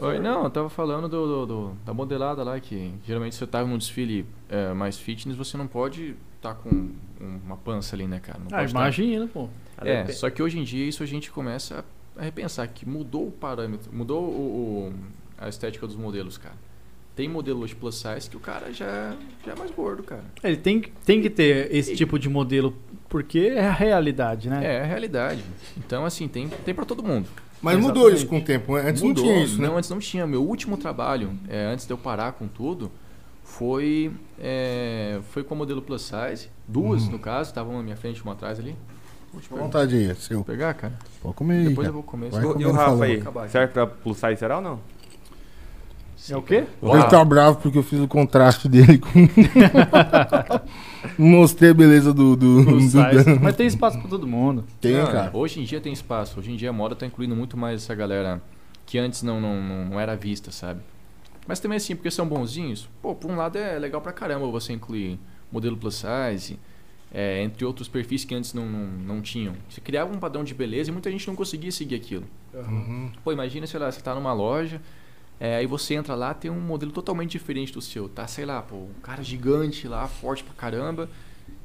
Oi, 0.00 0.18
não, 0.18 0.44
eu 0.44 0.50
tava 0.50 0.68
falando 0.68 1.08
do, 1.08 1.26
do- 1.26 1.46
do- 1.46 1.76
da 1.84 1.92
modelada 1.94 2.42
lá, 2.42 2.58
que 2.58 2.92
geralmente 3.06 3.34
você 3.36 3.46
tá 3.46 3.64
num 3.64 3.78
desfile 3.78 4.26
é, 4.48 4.72
mais 4.72 4.98
fitness, 4.98 5.36
você 5.36 5.56
não 5.56 5.66
pode 5.66 6.14
tá 6.40 6.54
com 6.54 6.68
um- 6.70 7.40
uma 7.44 7.56
pança 7.56 7.94
ali, 7.94 8.06
né, 8.06 8.18
cara? 8.18 8.38
Não 8.40 8.46
Ah, 8.46 8.60
pode 8.60 8.72
tá- 8.72 8.80
imagina, 8.80 9.28
pô. 9.32 9.48
É, 9.80 10.06
só 10.08 10.28
que 10.28 10.42
hoje 10.42 10.58
em 10.58 10.64
dia 10.64 10.86
isso 10.88 11.02
a 11.02 11.06
gente 11.06 11.30
começa 11.30 11.84
a 12.16 12.22
repensar, 12.22 12.66
que 12.68 12.88
mudou 12.88 13.28
o 13.28 13.30
parâmetro, 13.30 13.90
mudou 13.94 14.24
o, 14.24 14.88
o- 14.88 14.92
a 15.38 15.48
estética 15.48 15.86
dos 15.86 15.94
modelos, 15.96 16.36
cara. 16.38 16.56
Tem 17.14 17.28
modelo 17.28 17.60
hoje 17.60 17.74
plus 17.76 17.94
size 17.96 18.28
que 18.28 18.36
o 18.36 18.40
cara 18.40 18.72
já, 18.72 19.14
já 19.44 19.52
é 19.52 19.56
mais 19.56 19.70
gordo, 19.70 20.02
cara. 20.02 20.24
Ele 20.42 20.56
tem, 20.56 20.80
que- 20.80 20.90
tem 21.04 21.20
que 21.22 21.28
ter 21.30 21.72
esse 21.72 21.94
tipo 21.94 22.18
de 22.18 22.28
modelo, 22.28 22.74
porque 23.08 23.38
é 23.54 23.66
a 23.68 23.72
realidade, 23.72 24.48
né? 24.48 24.64
É, 24.66 24.74
é 24.78 24.82
a 24.82 24.86
realidade. 24.86 25.44
Então, 25.76 26.04
assim, 26.06 26.26
tem, 26.26 26.48
tem 26.48 26.74
para 26.74 26.84
todo 26.86 27.02
mundo. 27.02 27.28
Mas 27.62 27.76
mudou 27.78 28.08
Exatamente. 28.08 28.16
isso 28.18 28.26
com 28.26 28.38
o 28.38 28.42
tempo. 28.42 28.74
né? 28.76 28.88
Antes 28.90 29.02
Mudou. 29.02 29.24
não 29.24 29.32
tinha 29.32 29.44
isso, 29.44 29.60
né? 29.62 29.68
Não, 29.68 29.76
antes 29.78 29.88
não 29.90 29.98
tinha. 30.00 30.26
Meu 30.26 30.42
último 30.42 30.76
trabalho, 30.76 31.30
é, 31.48 31.64
antes 31.66 31.86
de 31.86 31.92
eu 31.92 31.96
parar 31.98 32.32
com 32.32 32.48
tudo, 32.48 32.90
foi, 33.44 34.10
é, 34.38 35.20
foi 35.30 35.44
com 35.44 35.54
o 35.54 35.58
modelo 35.58 35.80
plus 35.80 36.02
size. 36.02 36.48
Duas, 36.66 37.04
Uhum. 37.04 37.12
no 37.12 37.18
caso, 37.18 37.50
estavam 37.50 37.76
na 37.76 37.82
minha 37.82 37.96
frente, 37.96 38.22
uma 38.22 38.32
atrás 38.32 38.58
ali. 38.58 38.74
Vou 39.50 39.60
vontade 39.60 39.94
aí, 39.96 40.10
é 40.10 40.14
seu. 40.14 40.38
Vou 40.38 40.44
pegar, 40.44 40.74
cara? 40.74 40.92
Pode 41.22 41.34
comer 41.36 41.60
Depois 41.68 41.76
cara. 41.76 41.88
eu 41.88 41.92
vou 41.94 42.02
comer. 42.02 42.30
Vai 42.30 42.42
E 42.42 42.66
o- 42.66 42.72
Rafa 42.72 43.04
aí? 43.04 43.22
Serve 43.48 43.72
pra 43.72 43.86
plus 43.86 44.18
size 44.18 44.36
será 44.36 44.56
ou 44.56 44.62
não? 44.62 44.80
É 46.30 46.36
o 46.36 46.42
quê? 46.42 46.64
Ele 46.82 47.04
tá 47.08 47.24
bravo 47.24 47.58
porque 47.58 47.78
eu 47.78 47.82
fiz 47.82 47.98
o 48.00 48.06
contraste 48.06 48.68
dele 48.68 48.98
com. 48.98 49.08
Mostrei 51.18 51.70
a 51.70 51.74
beleza 51.74 52.12
do. 52.12 52.36
do, 52.36 52.64
do- 52.64 52.80
size. 52.80 53.38
Mas 53.40 53.56
tem 53.56 53.66
espaço 53.66 53.98
pra 53.98 54.08
todo 54.08 54.26
mundo. 54.26 54.64
Tem, 54.80 54.94
Não, 54.94 55.06
cara. 55.06 55.30
Hoje 55.34 55.60
em 55.60 55.64
dia 55.64 55.80
tem 55.80 55.92
espaço. 55.92 56.38
Hoje 56.38 56.50
em 56.52 56.56
dia 56.56 56.70
a 56.70 56.72
moda 56.72 56.94
tá 56.94 57.04
incluindo 57.06 57.34
muito 57.36 57.56
mais 57.56 57.82
essa 57.82 57.94
galera 57.94 58.42
que 58.86 58.98
antes 58.98 59.22
não, 59.22 59.40
não, 59.40 59.62
não, 59.62 59.84
não 59.86 60.00
era 60.00 60.14
vista, 60.16 60.50
sabe? 60.50 60.80
Mas 61.46 61.58
também 61.60 61.76
assim, 61.76 61.96
porque 61.96 62.10
são 62.10 62.26
bonzinhos, 62.26 62.88
pô, 63.00 63.14
por 63.14 63.30
um 63.30 63.36
lado 63.36 63.56
é 63.58 63.78
legal 63.78 64.00
pra 64.00 64.12
caramba 64.12 64.46
você 64.48 64.72
incluir 64.72 65.18
modelo 65.50 65.76
plus 65.76 65.96
size, 65.96 66.58
é, 67.12 67.42
entre 67.42 67.64
outros 67.64 67.88
perfis 67.88 68.24
que 68.24 68.34
antes 68.34 68.54
não, 68.54 68.64
não, 68.66 68.86
não 69.16 69.20
tinham. 69.20 69.54
Você 69.68 69.80
criava 69.80 70.14
um 70.14 70.18
padrão 70.18 70.44
de 70.44 70.54
beleza 70.54 70.90
e 70.90 70.92
muita 70.92 71.10
gente 71.10 71.26
não 71.26 71.34
conseguia 71.34 71.72
seguir 71.72 71.96
aquilo. 71.96 72.24
Uhum. 72.54 73.10
Pô, 73.24 73.32
imagina, 73.32 73.66
sei 73.66 73.80
lá, 73.80 73.90
você 73.90 74.00
tá 74.00 74.14
numa 74.14 74.32
loja, 74.32 74.80
é, 75.44 75.56
aí 75.56 75.66
você 75.66 75.94
entra 75.94 76.14
lá, 76.14 76.32
tem 76.32 76.48
um 76.50 76.60
modelo 76.60 76.92
totalmente 76.92 77.32
diferente 77.32 77.72
do 77.72 77.80
seu. 77.80 78.08
Tá, 78.08 78.28
sei 78.28 78.44
lá, 78.46 78.62
pô, 78.62 78.76
um 78.76 79.00
cara 79.02 79.22
gigante 79.24 79.88
lá, 79.88 80.06
forte 80.06 80.44
pra 80.44 80.54
caramba. 80.54 81.08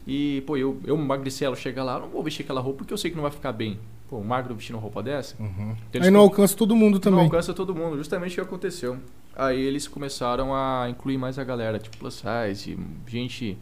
E, 0.08 0.42
pô, 0.48 0.58
eu, 0.58 0.80
eu 0.84 0.96
emagreci 0.98 1.46
ela, 1.46 1.56
chega 1.56 1.84
lá, 1.84 1.96
eu 1.98 2.00
não 2.02 2.10
vou 2.10 2.24
vestir 2.24 2.42
aquela 2.44 2.60
roupa 2.62 2.80
porque 2.80 2.94
eu 2.94 2.98
sei 2.98 3.12
que 3.12 3.16
não 3.16 3.22
vai 3.24 3.32
ficar 3.32 3.52
bem. 3.54 3.78
Pô, 4.10 4.18
um 4.18 4.24
magro 4.24 4.56
vestindo 4.56 4.78
uma 4.78 4.82
roupa 4.82 5.04
dessa? 5.04 5.36
Uhum. 5.38 5.76
Então, 5.90 6.02
Aí 6.02 6.10
não 6.10 6.22
alcança 6.22 6.56
todo 6.56 6.76
mundo 6.76 6.94
não 6.96 7.00
também. 7.02 7.26
alcança 7.26 7.54
todo 7.54 7.76
mundo, 7.76 7.98
justamente 7.98 8.32
o 8.32 8.36
que 8.36 8.42
aconteceu. 8.42 8.98
Aí 9.36 9.60
eles 9.62 9.88
começaram 9.88 10.56
a 10.56 10.88
incluir 10.90 11.18
mais 11.18 11.38
a 11.38 11.44
galera, 11.44 11.78
tipo 11.78 11.98
plus 11.98 12.24
size, 12.24 12.80
gente. 13.06 13.58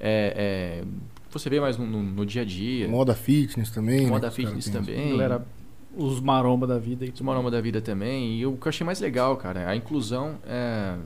É, 0.00 0.82
é, 0.82 0.84
você 1.30 1.48
vê 1.50 1.60
mais 1.60 1.76
no, 1.76 1.86
no- 1.86 2.02
no 2.02 2.26
dia 2.26 2.42
a 2.42 2.44
dia. 2.44 2.88
Moda 2.88 3.14
fitness 3.14 3.70
também. 3.70 4.06
Moda 4.06 4.26
né, 4.28 4.32
que 4.34 4.42
os 4.42 4.48
fitness 4.48 4.70
também. 4.70 5.10
Galera, 5.10 5.46
os 5.96 6.20
maromba 6.20 6.66
da 6.66 6.78
vida. 6.78 7.04
e 7.04 7.10
Os 7.10 7.20
maromba 7.20 7.50
da 7.50 7.60
vida 7.60 7.80
também. 7.80 8.38
E 8.38 8.46
o 8.46 8.56
que 8.56 8.66
eu 8.66 8.70
achei 8.70 8.84
mais 8.84 9.00
legal, 9.00 9.36
cara, 9.36 9.60
é 9.60 9.66
a 9.66 9.76
inclusão 9.76 10.38
é, 10.46 10.96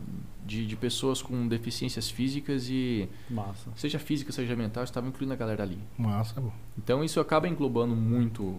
de, 0.46 0.66
de 0.66 0.76
pessoas 0.76 1.20
com 1.20 1.46
deficiências 1.46 2.10
físicas 2.10 2.68
e. 2.68 3.08
Massa. 3.28 3.70
Seja 3.76 3.98
física, 3.98 4.32
seja 4.32 4.56
mental, 4.56 4.82
estavam 4.84 5.10
incluindo 5.10 5.32
a 5.34 5.36
galera 5.36 5.62
ali. 5.62 5.78
Massa, 5.96 6.40
pô. 6.40 6.50
Então 6.76 7.04
isso 7.04 7.20
acaba 7.20 7.46
englobando 7.48 7.94
muito, 7.94 8.56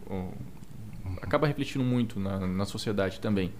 acaba 1.22 1.48
refletindo 1.48 1.84
muito 1.84 2.20
na, 2.20 2.40
na 2.40 2.66
sociedade 2.66 3.20
também. 3.20 3.52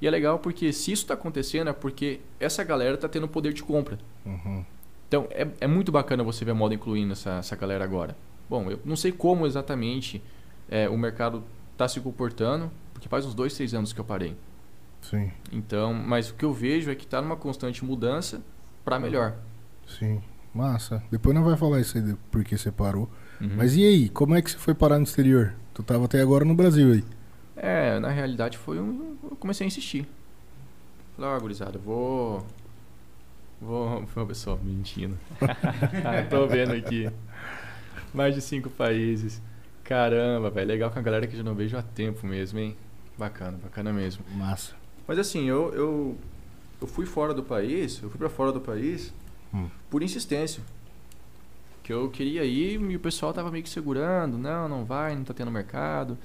E 0.00 0.06
é 0.06 0.10
legal 0.10 0.38
porque 0.38 0.72
se 0.72 0.92
isso 0.92 1.04
está 1.04 1.14
acontecendo 1.14 1.70
é 1.70 1.72
porque 1.72 2.20
essa 2.38 2.62
galera 2.62 2.96
está 2.96 3.08
tendo 3.08 3.26
poder 3.28 3.52
de 3.52 3.62
compra. 3.62 3.98
Uhum. 4.24 4.64
Então 5.08 5.26
é, 5.30 5.46
é 5.60 5.66
muito 5.66 5.90
bacana 5.92 6.22
você 6.22 6.44
ver 6.44 6.50
a 6.50 6.54
moda 6.54 6.74
incluindo 6.74 7.12
essa, 7.12 7.38
essa 7.38 7.56
galera 7.56 7.84
agora. 7.84 8.16
Bom, 8.48 8.70
eu 8.70 8.78
não 8.84 8.96
sei 8.96 9.12
como 9.12 9.46
exatamente 9.46 10.22
é, 10.68 10.88
o 10.88 10.98
mercado 10.98 11.42
está 11.76 11.86
se 11.88 12.00
comportando, 12.00 12.70
porque 12.92 13.08
faz 13.08 13.24
uns 13.26 13.34
dois, 13.34 13.54
três 13.54 13.74
anos 13.74 13.92
que 13.92 14.00
eu 14.00 14.04
parei. 14.04 14.36
Sim, 15.02 15.30
Então, 15.52 15.94
mas 15.94 16.30
o 16.30 16.34
que 16.34 16.44
eu 16.44 16.52
vejo 16.52 16.90
é 16.90 16.94
que 16.94 17.04
está 17.04 17.22
numa 17.22 17.36
constante 17.36 17.84
mudança 17.84 18.42
para 18.84 18.98
melhor. 18.98 19.36
sim. 19.86 20.22
Massa. 20.54 21.02
Depois 21.10 21.34
não 21.34 21.44
vai 21.44 21.54
falar 21.54 21.80
isso 21.80 21.98
aí 21.98 22.02
de 22.02 22.14
porque 22.30 22.56
você 22.56 22.72
parou. 22.72 23.10
Uhum. 23.38 23.50
Mas 23.56 23.76
e 23.76 23.84
aí? 23.84 24.08
Como 24.08 24.34
é 24.34 24.40
que 24.40 24.50
você 24.50 24.56
foi 24.56 24.74
parar 24.74 24.96
no 24.96 25.04
exterior? 25.04 25.54
Tu 25.74 25.82
tava 25.82 26.06
até 26.06 26.18
agora 26.22 26.46
no 26.46 26.54
Brasil 26.54 26.92
aí. 26.94 27.04
É, 27.54 27.98
na 28.00 28.08
realidade 28.10 28.56
foi 28.56 28.80
um. 28.80 29.18
Eu 29.22 29.36
comecei 29.36 29.66
a 29.66 29.68
insistir. 29.68 30.08
Falei, 31.14 31.30
ó, 31.30 31.38
gurizada, 31.40 31.76
eu 31.76 31.82
vou. 31.82 32.46
Vou. 33.60 34.02
Ô, 34.16 34.26
pessoal, 34.26 34.58
mentindo. 34.62 35.18
Tô 36.30 36.46
vendo 36.46 36.72
aqui. 36.72 37.10
Mais 38.14 38.34
de 38.34 38.40
cinco 38.40 38.70
países. 38.70 39.42
Caramba, 39.88 40.50
velho. 40.50 40.66
Legal 40.68 40.90
com 40.90 40.98
a 40.98 41.02
galera 41.02 41.26
que 41.26 41.34
eu 41.34 41.38
já 41.38 41.44
não 41.44 41.54
vejo 41.54 41.76
há 41.76 41.82
tempo 41.82 42.26
mesmo, 42.26 42.58
hein? 42.58 42.76
Bacana, 43.16 43.58
bacana 43.62 43.92
mesmo. 43.92 44.24
Massa. 44.34 44.74
Mas 45.06 45.18
assim, 45.18 45.44
eu, 45.48 45.72
eu, 45.74 46.16
eu 46.80 46.86
fui 46.86 47.06
fora 47.06 47.32
do 47.32 47.42
país, 47.42 48.00
eu 48.02 48.10
fui 48.10 48.18
pra 48.18 48.28
fora 48.28 48.52
do 48.52 48.60
país 48.60 49.12
Hum. 49.54 49.68
por 49.88 50.02
insistência. 50.02 50.62
Que 51.82 51.92
eu 51.92 52.10
queria 52.10 52.44
ir 52.44 52.80
e 52.80 52.96
o 52.96 53.00
pessoal 53.00 53.32
tava 53.32 53.48
meio 53.50 53.62
que 53.62 53.70
segurando, 53.70 54.36
não, 54.36 54.68
não 54.68 54.84
vai, 54.84 55.14
não 55.14 55.22
tá 55.22 55.32
tendo 55.32 55.50
mercado. 55.52 56.18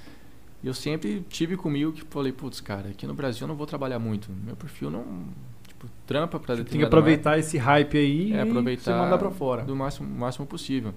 E 0.63 0.67
eu 0.67 0.73
sempre 0.73 1.23
tive 1.29 1.55
comigo 1.55 1.91
que 1.91 2.01
falei, 2.09 2.31
putz, 2.31 2.59
cara, 2.59 2.89
aqui 2.89 3.05
no 3.05 3.13
Brasil 3.13 3.43
eu 3.43 3.47
não 3.47 3.55
vou 3.55 3.67
trabalhar 3.67 3.99
muito. 3.99 4.29
Meu 4.43 4.55
perfil 4.55 4.89
não, 4.89 5.05
tipo, 5.67 5.87
trampa 6.07 6.39
pra 6.39 6.55
Tem 6.55 6.65
que 6.65 6.83
aproveitar 6.83 7.37
esse 7.37 7.57
hype 7.59 7.97
aí 7.97 8.33
É, 8.33 8.37
e 8.37 8.39
aproveitar 8.39 8.83
você 8.83 8.91
mandar 8.91 9.17
pra 9.19 9.29
fora. 9.31 9.61
do 9.63 9.75
máximo, 9.75 10.09
máximo 10.09 10.47
possível. 10.47 10.93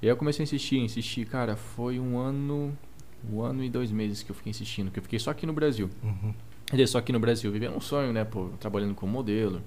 E 0.00 0.06
aí 0.06 0.10
eu 0.12 0.16
comecei 0.16 0.42
a 0.42 0.44
insistir, 0.44 0.78
insistir, 0.78 1.26
cara, 1.26 1.56
foi 1.56 1.98
um 1.98 2.16
ano, 2.18 2.76
um 3.32 3.40
ano 3.42 3.64
e 3.64 3.68
dois 3.70 3.90
meses 3.90 4.22
que 4.22 4.30
eu 4.30 4.34
fiquei 4.34 4.50
insistindo, 4.50 4.90
que 4.90 4.98
eu 4.98 5.02
fiquei 5.02 5.18
só 5.18 5.30
aqui 5.30 5.44
no 5.46 5.52
Brasil. 5.52 5.90
Uhum. 6.02 6.32
Quer 6.66 6.76
dizer, 6.76 6.86
só 6.88 6.98
aqui 6.98 7.12
no 7.12 7.18
Brasil, 7.18 7.50
vivendo 7.50 7.76
um 7.76 7.80
sonho, 7.80 8.12
né, 8.12 8.24
pô, 8.24 8.50
trabalhando 8.60 8.94
como 8.94 9.10
modelo, 9.12 9.60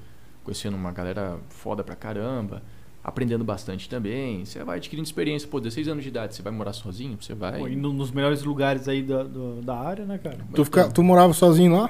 conhecendo 0.43 0.77
uma 0.77 0.91
galera 0.91 1.37
foda 1.49 1.83
pra 1.83 1.95
caramba, 1.95 2.61
aprendendo 3.03 3.43
bastante 3.43 3.89
também. 3.89 4.45
Você 4.45 4.63
vai 4.63 4.77
adquirindo 4.77 5.05
experiência, 5.05 5.47
pô, 5.49 5.59
16 5.59 5.87
anos 5.89 6.03
de 6.03 6.09
idade, 6.09 6.35
você 6.35 6.41
vai 6.41 6.53
morar 6.53 6.73
sozinho, 6.73 7.17
você 7.19 7.33
vai... 7.33 7.59
Pô, 7.59 7.67
no- 7.67 7.91
nos 7.91 8.11
melhores 8.11 8.43
lugares 8.43 8.87
aí 8.87 9.01
da, 9.01 9.23
do- 9.23 9.61
da 9.61 9.75
área, 9.77 10.05
né, 10.05 10.17
cara? 10.17 10.37
Tu, 10.53 10.63
fica, 10.63 10.89
tu 10.91 11.03
morava 11.03 11.33
sozinho 11.33 11.73
lá? 11.73 11.89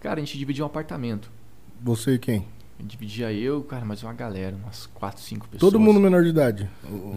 Cara, 0.00 0.20
a 0.20 0.24
gente 0.24 0.36
dividiu 0.38 0.64
um 0.64 0.66
apartamento. 0.66 1.30
Você 1.82 2.14
e 2.14 2.18
quem? 2.18 2.46
Dividia 2.82 3.32
eu, 3.32 3.62
cara, 3.62 3.84
mas 3.84 4.02
uma 4.02 4.12
galera, 4.12 4.56
umas 4.56 4.86
4, 4.86 5.22
5 5.22 5.46
pessoas. 5.48 5.60
Todo 5.72 5.78
mundo 5.80 6.00
menor 6.00 6.22
de 6.22 6.30
idade. 6.30 6.68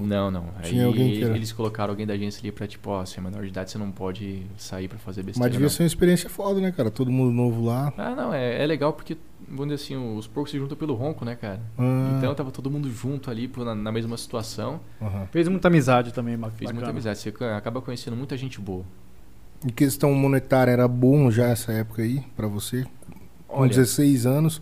Não, 0.01 0.29
não. 0.29 0.49
Aí 0.57 0.69
Tinha 0.71 0.85
alguém 0.85 1.11
que 1.13 1.23
era- 1.23 1.35
eles 1.35 1.51
colocaram 1.51 1.91
alguém 1.91 2.05
da 2.05 2.13
agência 2.13 2.39
ali 2.41 2.51
pra, 2.51 2.67
tipo, 2.67 2.89
ó, 2.89 3.05
você 3.05 3.19
é 3.19 3.23
menor 3.23 3.41
de 3.43 3.47
idade, 3.49 3.71
você 3.71 3.77
não 3.77 3.91
pode 3.91 4.43
sair 4.57 4.87
pra 4.87 4.97
fazer 4.97 5.23
besteira. 5.23 5.45
Mas 5.45 5.51
devia 5.51 5.65
não. 5.65 5.69
ser 5.69 5.83
uma 5.83 5.87
experiência 5.87 6.29
foda, 6.29 6.59
né, 6.59 6.71
cara? 6.71 6.91
Todo 6.91 7.09
mundo 7.11 7.31
novo 7.31 7.65
lá. 7.65 7.93
Ah, 7.97 8.13
não, 8.15 8.33
é, 8.33 8.61
é 8.61 8.65
legal 8.65 8.93
porque, 8.93 9.17
vamos 9.47 9.67
dizer 9.73 9.83
assim, 9.95 10.17
os 10.17 10.27
porcos 10.27 10.51
se 10.51 10.57
juntam 10.57 10.75
pelo 10.77 10.93
ronco, 10.95 11.23
né, 11.23 11.35
cara? 11.35 11.61
Ah, 11.77 12.15
Então 12.17 12.35
tava 12.35 12.51
todo 12.51 12.69
mundo 12.69 12.89
junto 12.91 13.31
ali 13.31 13.49
na, 13.57 13.73
na 13.73 13.91
mesma 13.91 14.17
situação. 14.17 14.79
aham. 15.01 15.27
Fez 15.31 15.47
muita 15.47 15.69
amizade 15.69 16.13
também, 16.13 16.37
ba- 16.37 16.49
Fez 16.49 16.61
bacana. 16.61 16.73
muita 16.73 16.89
amizade. 16.91 17.19
Você 17.19 17.31
ca- 17.31 17.55
acaba 17.57 17.81
conhecendo 17.81 18.17
muita 18.17 18.35
gente 18.37 18.59
boa. 18.59 18.83
Em 19.65 19.69
questão 19.69 20.13
monetária, 20.13 20.71
era 20.71 20.87
bom 20.89 21.31
já 21.31 21.47
essa 21.47 21.71
época 21.71 22.01
aí 22.01 22.21
pra 22.35 22.47
você? 22.47 22.85
Com 23.47 23.61
Olha, 23.61 23.69
16 23.69 24.25
anos, 24.25 24.61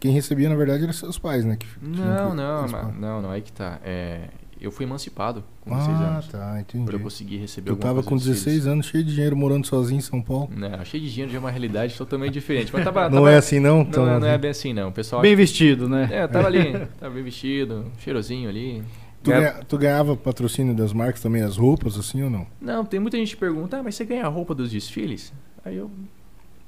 quem 0.00 0.10
recebia, 0.12 0.48
na 0.48 0.56
verdade, 0.56 0.82
eram 0.82 0.92
seus 0.92 1.18
pais, 1.18 1.44
né? 1.44 1.56
Que 1.56 1.66
não, 1.80 2.30
que- 2.30 2.36
não, 2.36 2.68
mas- 2.68 2.98
não, 2.98 3.22
não, 3.22 3.30
aí 3.30 3.42
que 3.42 3.52
tá. 3.52 3.78
É, 3.84 4.28
eu 4.60 4.70
fui 4.72 4.84
emancipado 4.84 5.44
com 5.60 5.70
16 5.70 5.96
Ah, 6.00 6.04
anos. 6.08 6.28
tá, 6.28 6.60
entendi. 6.60 6.84
Pra 6.84 6.96
eu 6.96 7.00
conseguir 7.00 7.36
receber 7.38 7.70
Eu 7.70 7.74
alguma 7.74 7.88
tava 7.94 8.02
com 8.02 8.14
dos 8.16 8.24
16 8.24 8.54
filhos. 8.56 8.66
anos, 8.66 8.86
cheio 8.86 9.04
de 9.04 9.12
dinheiro, 9.14 9.36
morando 9.36 9.66
sozinho 9.66 9.98
em 9.98 10.02
São 10.02 10.20
Paulo. 10.20 10.50
Não, 10.54 10.84
cheio 10.84 11.02
de 11.02 11.10
dinheiro 11.10 11.30
já 11.32 11.38
é 11.38 11.40
uma 11.40 11.50
realidade 11.50 11.94
totalmente 11.96 12.32
diferente. 12.32 12.70
Mas 12.72 12.82
tava, 12.84 13.04
Não 13.10 13.18
tava- 13.18 13.30
é 13.32 13.36
assim, 13.36 13.60
não? 13.60 13.82
Então, 13.82 14.04
Não, 14.06 14.14
é- 14.14 14.18
não 14.20 14.26
é 14.28 14.36
bem 14.38 14.50
assim, 14.50 14.72
não. 14.72 14.88
O 14.88 14.92
pessoal. 14.92 15.22
Bem 15.22 15.36
vestido, 15.36 15.88
né? 15.88 16.08
É, 16.10 16.26
tava 16.26 16.46
ali, 16.46 16.72
tava 16.98 17.14
bem 17.14 17.22
vestido, 17.24 17.84
cheirosinho 17.98 18.48
ali. 18.48 18.82
Tu, 19.22 19.30
É. 19.32 19.38
ganha- 19.40 19.64
tu 19.68 19.76
ganhava 19.78 20.16
patrocínio 20.16 20.74
das 20.74 20.94
marcas 20.94 21.20
também, 21.20 21.42
as 21.42 21.56
roupas, 21.58 21.98
assim 21.98 22.22
ou 22.22 22.30
não? 22.30 22.46
Não, 22.60 22.84
tem 22.86 22.98
muita 22.98 23.18
gente 23.18 23.34
que 23.34 23.40
pergunta, 23.40 23.76
ah, 23.78 23.82
mas 23.82 23.94
você 23.94 24.04
ganha 24.04 24.24
a 24.24 24.28
roupa 24.28 24.54
dos 24.54 24.70
desfiles? 24.70 25.30
Aí 25.62 25.76
eu. 25.76 25.90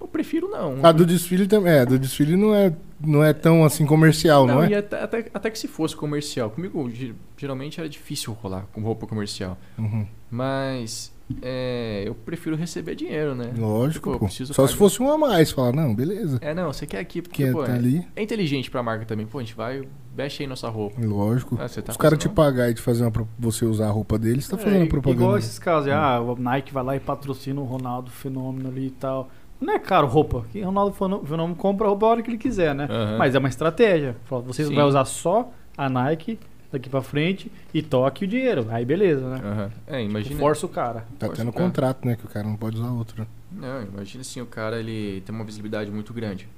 Eu 0.02 0.08
prefiro 0.08 0.48
não. 0.48 0.84
A 0.84 0.92
do 0.92 1.06
desfile 1.06 1.46
também. 1.46 1.72
É, 1.72 1.86
do 1.86 1.98
desfile 1.98 2.36
não 2.36 2.54
é, 2.54 2.72
não 3.00 3.22
é 3.24 3.32
tão 3.32 3.64
assim 3.64 3.86
comercial, 3.86 4.46
não, 4.46 4.56
Não, 4.56 4.62
é? 4.64 4.68
e 4.70 4.74
até, 4.74 5.00
até, 5.02 5.30
até 5.32 5.50
que 5.50 5.58
se 5.58 5.68
fosse 5.68 5.94
comercial. 5.96 6.50
Comigo, 6.50 6.90
ge- 6.90 7.14
geralmente 7.36 7.78
era 7.80 7.88
difícil 7.88 8.32
rolar 8.32 8.66
com 8.72 8.80
roupa 8.82 9.06
comercial. 9.06 9.56
Uhum. 9.78 10.06
Mas 10.30 11.12
é, 11.40 12.02
eu 12.04 12.14
prefiro 12.14 12.56
receber 12.56 12.94
dinheiro, 12.94 13.34
né? 13.34 13.52
Lógico, 13.56 14.12
Tipo, 14.12 14.28
Só 14.28 14.44
se 14.44 14.54
pagar. 14.54 14.68
fosse 14.76 15.02
um 15.02 15.10
a 15.10 15.16
mais, 15.16 15.50
falar, 15.52 15.72
não, 15.72 15.94
beleza. 15.94 16.38
É, 16.42 16.52
não, 16.52 16.72
você 16.72 16.84
quer 16.86 16.98
aqui 16.98 17.22
porque, 17.22 17.44
Quem 17.44 17.52
pô, 17.52 17.62
tá 17.64 17.72
é, 17.72 17.76
ali, 17.76 18.06
é 18.16 18.22
inteligente 18.22 18.70
pra 18.70 18.82
marca 18.82 19.04
também. 19.04 19.24
Pô, 19.26 19.38
a 19.38 19.42
gente 19.42 19.54
vai, 19.54 19.82
veste 20.14 20.42
aí 20.42 20.48
nossa 20.48 20.68
roupa. 20.68 21.00
lógico. 21.00 21.56
Ah, 21.60 21.68
tá 21.68 21.90
Os 21.92 21.96
caras 21.96 22.18
te 22.18 22.28
pagar 22.28 22.70
e 22.70 22.74
te 22.74 22.80
fazer 22.82 23.04
uma, 23.04 23.12
você 23.38 23.64
usar 23.64 23.86
a 23.86 23.90
roupa 23.90 24.18
deles, 24.18 24.48
tá 24.48 24.56
É, 24.56 24.60
fazendo 24.60 24.84
i- 24.84 24.88
propaganda. 24.88 25.22
Igual 25.22 25.38
esses 25.38 25.58
casos, 25.58 25.90
ah, 25.90 26.20
o 26.20 26.34
Nike 26.36 26.72
vai 26.72 26.82
lá 26.84 26.96
e 26.96 27.00
patrocina 27.00 27.60
o 27.60 27.64
Ronaldo 27.64 28.10
Fenômeno 28.10 28.68
ali 28.68 28.86
e 28.86 28.90
tal. 28.90 29.30
Não 29.62 29.74
é 29.74 29.78
caro 29.78 30.06
roupa. 30.06 30.44
Que 30.50 30.60
Ronaldo 30.62 30.94
Fenô- 30.94 31.24
Fenômeno 31.24 31.56
compra 31.56 31.86
a 31.86 31.90
roupa 31.90 32.06
a 32.06 32.08
hora 32.10 32.22
que 32.22 32.30
ele 32.30 32.38
quiser, 32.38 32.74
né? 32.74 32.86
Aham. 32.90 33.16
Mas 33.18 33.34
é 33.34 33.38
uma 33.38 33.48
estratégia. 33.48 34.16
Você 34.46 34.64
Sim. 34.64 34.74
vai 34.74 34.84
usar 34.84 35.04
só 35.04 35.50
a 35.76 35.88
Nike 35.88 36.38
daqui 36.72 36.88
pra 36.88 37.02
frente 37.02 37.50
e 37.72 37.82
toque 37.82 38.24
o 38.24 38.28
dinheiro. 38.28 38.66
Aí 38.70 38.84
beleza, 38.84 39.28
né? 39.28 39.40
Aham. 39.44 39.70
É, 39.86 40.02
imagina. 40.02 40.38
Força 40.40 40.66
o 40.66 40.68
cara. 40.68 41.06
Tá 41.18 41.26
Força 41.26 41.42
tendo 41.42 41.52
cara. 41.52 41.64
contrato, 41.66 42.04
né? 42.06 42.16
Que 42.16 42.24
o 42.24 42.28
cara 42.28 42.46
não 42.46 42.56
pode 42.56 42.76
usar 42.76 42.90
outro. 42.90 43.26
Não, 43.50 43.82
imagina 43.82 44.22
assim, 44.22 44.40
o 44.40 44.46
cara 44.46 44.78
ele 44.80 45.20
tem 45.24 45.34
uma 45.34 45.44
visibilidade 45.44 45.90
muito 45.90 46.12
grande. 46.12 46.48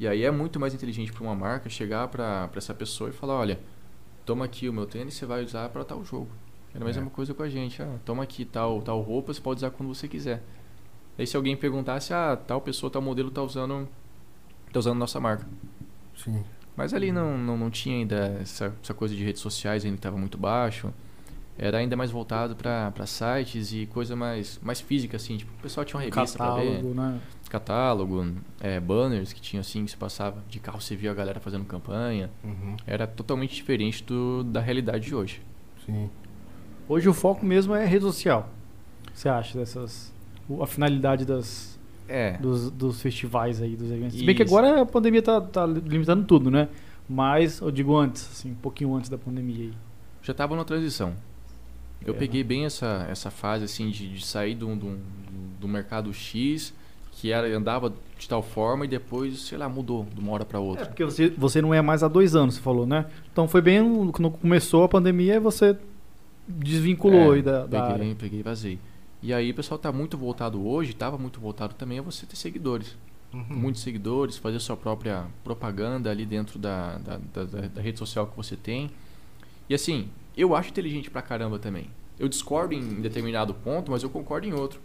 E 0.00 0.08
aí 0.08 0.24
é 0.24 0.30
muito 0.30 0.58
mais 0.58 0.74
inteligente 0.74 1.12
para 1.12 1.22
uma 1.22 1.34
marca 1.34 1.68
chegar 1.70 2.08
para 2.08 2.48
essa 2.56 2.74
pessoa 2.74 3.10
e 3.10 3.12
falar, 3.12 3.34
olha, 3.34 3.60
toma 4.26 4.44
aqui 4.46 4.68
o 4.68 4.72
meu 4.72 4.86
tênis, 4.86 5.14
você 5.14 5.26
vai 5.26 5.44
usar 5.44 5.68
para 5.68 5.84
tal 5.84 6.04
jogo. 6.04 6.28
É 6.74 6.78
a 6.80 6.84
mesma 6.84 7.06
É. 7.06 7.10
coisa 7.10 7.34
com 7.34 7.42
a 7.42 7.48
gente, 7.48 7.80
ah, 7.82 7.96
toma 8.04 8.22
aqui 8.22 8.44
tal 8.46 8.80
tal 8.80 9.00
roupa, 9.00 9.32
você 9.32 9.40
pode 9.40 9.58
usar 9.58 9.70
quando 9.70 9.94
você 9.94 10.08
quiser. 10.08 10.42
Aí 11.18 11.26
se 11.26 11.36
alguém 11.36 11.56
perguntasse, 11.56 12.12
ah, 12.12 12.36
tal 12.36 12.60
pessoa, 12.60 12.90
tal 12.90 13.02
modelo 13.02 13.30
tá 13.30 13.42
usando 13.42 13.88
tá 14.72 14.78
usando 14.78 14.98
nossa 14.98 15.20
marca. 15.20 15.46
Sim. 16.16 16.42
Mas 16.76 16.94
ali 16.94 17.12
não, 17.12 17.36
não, 17.36 17.56
não 17.56 17.70
tinha 17.70 17.96
ainda 17.96 18.38
essa, 18.40 18.74
essa 18.82 18.94
coisa 18.94 19.14
de 19.14 19.22
redes 19.22 19.42
sociais, 19.42 19.84
ainda 19.84 19.96
estava 19.96 20.16
muito 20.16 20.38
baixo. 20.38 20.92
Era 21.58 21.78
ainda 21.78 21.94
mais 21.94 22.10
voltado 22.10 22.56
para 22.56 23.06
sites 23.06 23.72
e 23.72 23.86
coisa 23.86 24.16
mais, 24.16 24.58
mais 24.62 24.80
física, 24.80 25.16
assim. 25.18 25.36
Tipo, 25.36 25.52
o 25.52 25.62
pessoal 25.62 25.84
tinha 25.84 25.98
uma 25.98 26.04
revista 26.04 26.38
para 26.38 26.54
ver 26.54 26.76
Catálogo, 26.78 26.94
né? 26.94 27.20
catálogo, 27.52 28.26
é, 28.60 28.80
banners 28.80 29.34
que 29.34 29.40
tinha 29.40 29.60
assim, 29.60 29.84
que 29.84 29.90
se 29.90 29.96
passava 29.96 30.42
de 30.48 30.58
carro, 30.58 30.80
você 30.80 30.96
via 30.96 31.10
a 31.10 31.14
galera 31.14 31.38
fazendo 31.38 31.66
campanha. 31.66 32.30
Uhum. 32.42 32.76
Era 32.86 33.06
totalmente 33.06 33.54
diferente 33.54 34.02
do, 34.02 34.42
da 34.42 34.60
realidade 34.60 35.04
de 35.04 35.14
hoje. 35.14 35.42
Sim. 35.84 36.08
Hoje 36.88 37.08
o 37.08 37.14
foco 37.14 37.44
mesmo 37.44 37.74
é 37.74 37.84
rede 37.84 38.04
social. 38.04 38.48
O 39.06 39.12
que 39.12 39.20
você 39.20 39.28
acha 39.28 39.58
dessas. 39.58 40.12
A 40.60 40.66
finalidade 40.66 41.24
das, 41.24 41.78
É. 42.08 42.36
dos, 42.38 42.70
dos 42.70 43.00
festivais 43.00 43.60
aí, 43.62 43.74
dos 43.76 43.90
eventos. 43.90 44.18
Se 44.18 44.24
bem 44.24 44.34
que 44.34 44.42
Isso. 44.42 44.54
agora 44.56 44.82
a 44.82 44.86
pandemia 44.86 45.22
tá, 45.22 45.40
tá 45.40 45.64
limitando 45.66 46.24
tudo, 46.24 46.50
né? 46.50 46.68
Mas 47.08 47.60
eu 47.60 47.70
digo 47.70 47.96
antes, 47.96 48.28
assim, 48.32 48.50
um 48.52 48.54
pouquinho 48.54 48.94
antes 48.94 49.08
da 49.10 49.18
pandemia 49.18 49.64
aí. 49.66 49.72
Já 50.22 50.32
tava 50.34 50.54
na 50.56 50.64
transição. 50.64 51.14
Eu 52.04 52.14
É. 52.14 52.16
peguei 52.16 52.42
bem 52.44 52.64
essa, 52.64 53.06
essa 53.10 53.30
fase 53.30 53.64
assim 53.64 53.90
de, 53.90 54.08
de 54.08 54.24
sair 54.24 54.54
do, 54.54 54.74
do, 54.74 54.98
do 55.60 55.68
mercado 55.68 56.12
X, 56.12 56.72
que 57.12 57.30
era, 57.30 57.46
andava 57.56 57.92
de 58.18 58.28
tal 58.28 58.42
forma 58.42 58.84
e 58.84 58.88
depois, 58.88 59.40
sei 59.42 59.58
lá, 59.58 59.68
mudou 59.68 60.06
de 60.12 60.20
uma 60.20 60.32
hora 60.32 60.44
para 60.44 60.58
É, 60.58 60.62
outra. 60.62 60.86
porque 60.86 61.04
você, 61.04 61.28
você 61.30 61.60
não 61.62 61.72
é 61.74 61.80
mais 61.82 62.02
há 62.02 62.08
dois 62.08 62.34
anos, 62.34 62.54
você 62.56 62.60
falou, 62.60 62.86
né? 62.86 63.06
Então 63.32 63.46
foi 63.46 63.60
bem 63.60 63.82
quando 64.10 64.30
começou 64.30 64.82
a 64.84 64.88
pandemia 64.88 65.38
você 65.40 65.76
desvinculou 66.48 67.32
É, 67.32 67.36
aí 67.36 67.42
da, 67.42 67.66
da 67.66 67.82
área. 67.84 67.98
peguei, 67.98 68.14
peguei 68.14 68.40
e 68.40 68.42
vazei. 68.42 68.78
E 69.22 69.32
aí 69.32 69.50
o 69.50 69.54
pessoal 69.54 69.78
tá 69.78 69.92
muito 69.92 70.18
voltado 70.18 70.66
hoje, 70.66 70.92
tava 70.92 71.16
muito 71.16 71.38
voltado 71.40 71.74
também 71.74 71.98
a 71.98 72.02
você 72.02 72.26
ter 72.26 72.36
seguidores. 72.36 72.96
Uhum. 73.32 73.46
muitos 73.48 73.80
seguidores, 73.80 74.36
fazer 74.36 74.60
sua 74.60 74.76
própria 74.76 75.24
propaganda 75.42 76.10
ali 76.10 76.26
dentro 76.26 76.58
da, 76.58 76.98
da, 76.98 77.16
da- 77.32 77.44
da- 77.68 77.80
rede 77.80 77.98
social 77.98 78.26
que 78.26 78.36
você 78.36 78.56
tem. 78.56 78.90
E 79.70 79.74
assim, 79.74 80.10
eu 80.36 80.54
acho 80.54 80.68
inteligente 80.68 81.10
pra 81.10 81.22
caramba 81.22 81.58
também. 81.58 81.88
Eu 82.18 82.28
discordo 82.28 82.74
em 82.74 83.00
determinado 83.00 83.54
ponto, 83.54 83.90
mas 83.90 84.02
eu 84.02 84.10
concordo 84.10 84.46
em 84.46 84.52
outro. 84.52 84.82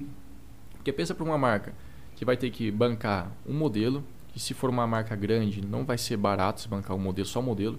Porque 0.72 0.94
pensa 0.94 1.14
pra 1.14 1.26
uma 1.26 1.38
marca 1.38 1.74
que 2.16 2.24
vai 2.24 2.38
ter 2.38 2.50
que 2.50 2.72
bancar 2.72 3.30
um 3.46 3.54
modelo, 3.54 4.02
que 4.32 4.40
se 4.40 4.54
for 4.54 4.70
uma 4.70 4.88
marca 4.88 5.14
grande, 5.14 5.60
não 5.60 5.84
vai 5.84 5.98
ser 5.98 6.16
barato 6.16 6.62
se 6.62 6.70
bancar 6.70 6.96
um 6.96 7.00
modelo, 7.00 7.28
só 7.28 7.42
um 7.42 7.44
modelo. 7.44 7.78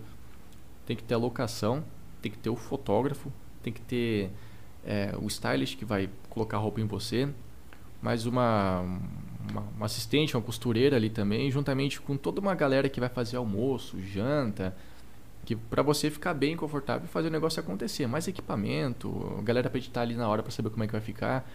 Tem 0.84 0.94
que 0.94 1.02
ter 1.02 1.14
a 1.14 1.18
locação, 1.18 1.82
tem 2.20 2.30
que 2.30 2.36
ter 2.36 2.50
o 2.50 2.56
fotógrafo, 2.56 3.32
tem 3.62 3.72
que 3.72 3.80
ter 3.80 4.30
é, 4.90 5.14
o 5.20 5.26
stylist 5.26 5.76
que 5.76 5.84
vai 5.84 6.08
colocar 6.30 6.56
a 6.56 6.60
roupa 6.60 6.80
em 6.80 6.86
você, 6.86 7.28
mais 8.00 8.24
uma, 8.24 8.80
uma, 9.50 9.60
uma 9.76 9.86
assistente, 9.86 10.34
uma 10.34 10.42
costureira 10.42 10.96
ali 10.96 11.10
também, 11.10 11.50
juntamente 11.50 12.00
com 12.00 12.16
toda 12.16 12.40
uma 12.40 12.54
galera 12.54 12.88
que 12.88 12.98
vai 12.98 13.08
fazer 13.10 13.36
almoço, 13.36 14.00
janta, 14.00 14.74
que 15.44 15.54
para 15.54 15.82
você 15.82 16.10
ficar 16.10 16.32
bem 16.32 16.56
confortável 16.56 17.04
e 17.04 17.08
fazer 17.08 17.28
o 17.28 17.30
negócio 17.30 17.60
acontecer. 17.60 18.06
Mais 18.06 18.26
equipamento, 18.28 19.10
galera 19.44 19.68
pra 19.68 19.78
editar 19.78 20.00
ali 20.02 20.14
na 20.14 20.26
hora 20.28 20.42
para 20.42 20.50
saber 20.52 20.70
como 20.70 20.82
é 20.84 20.86
que 20.86 20.92
vai 20.92 21.00
ficar. 21.02 21.48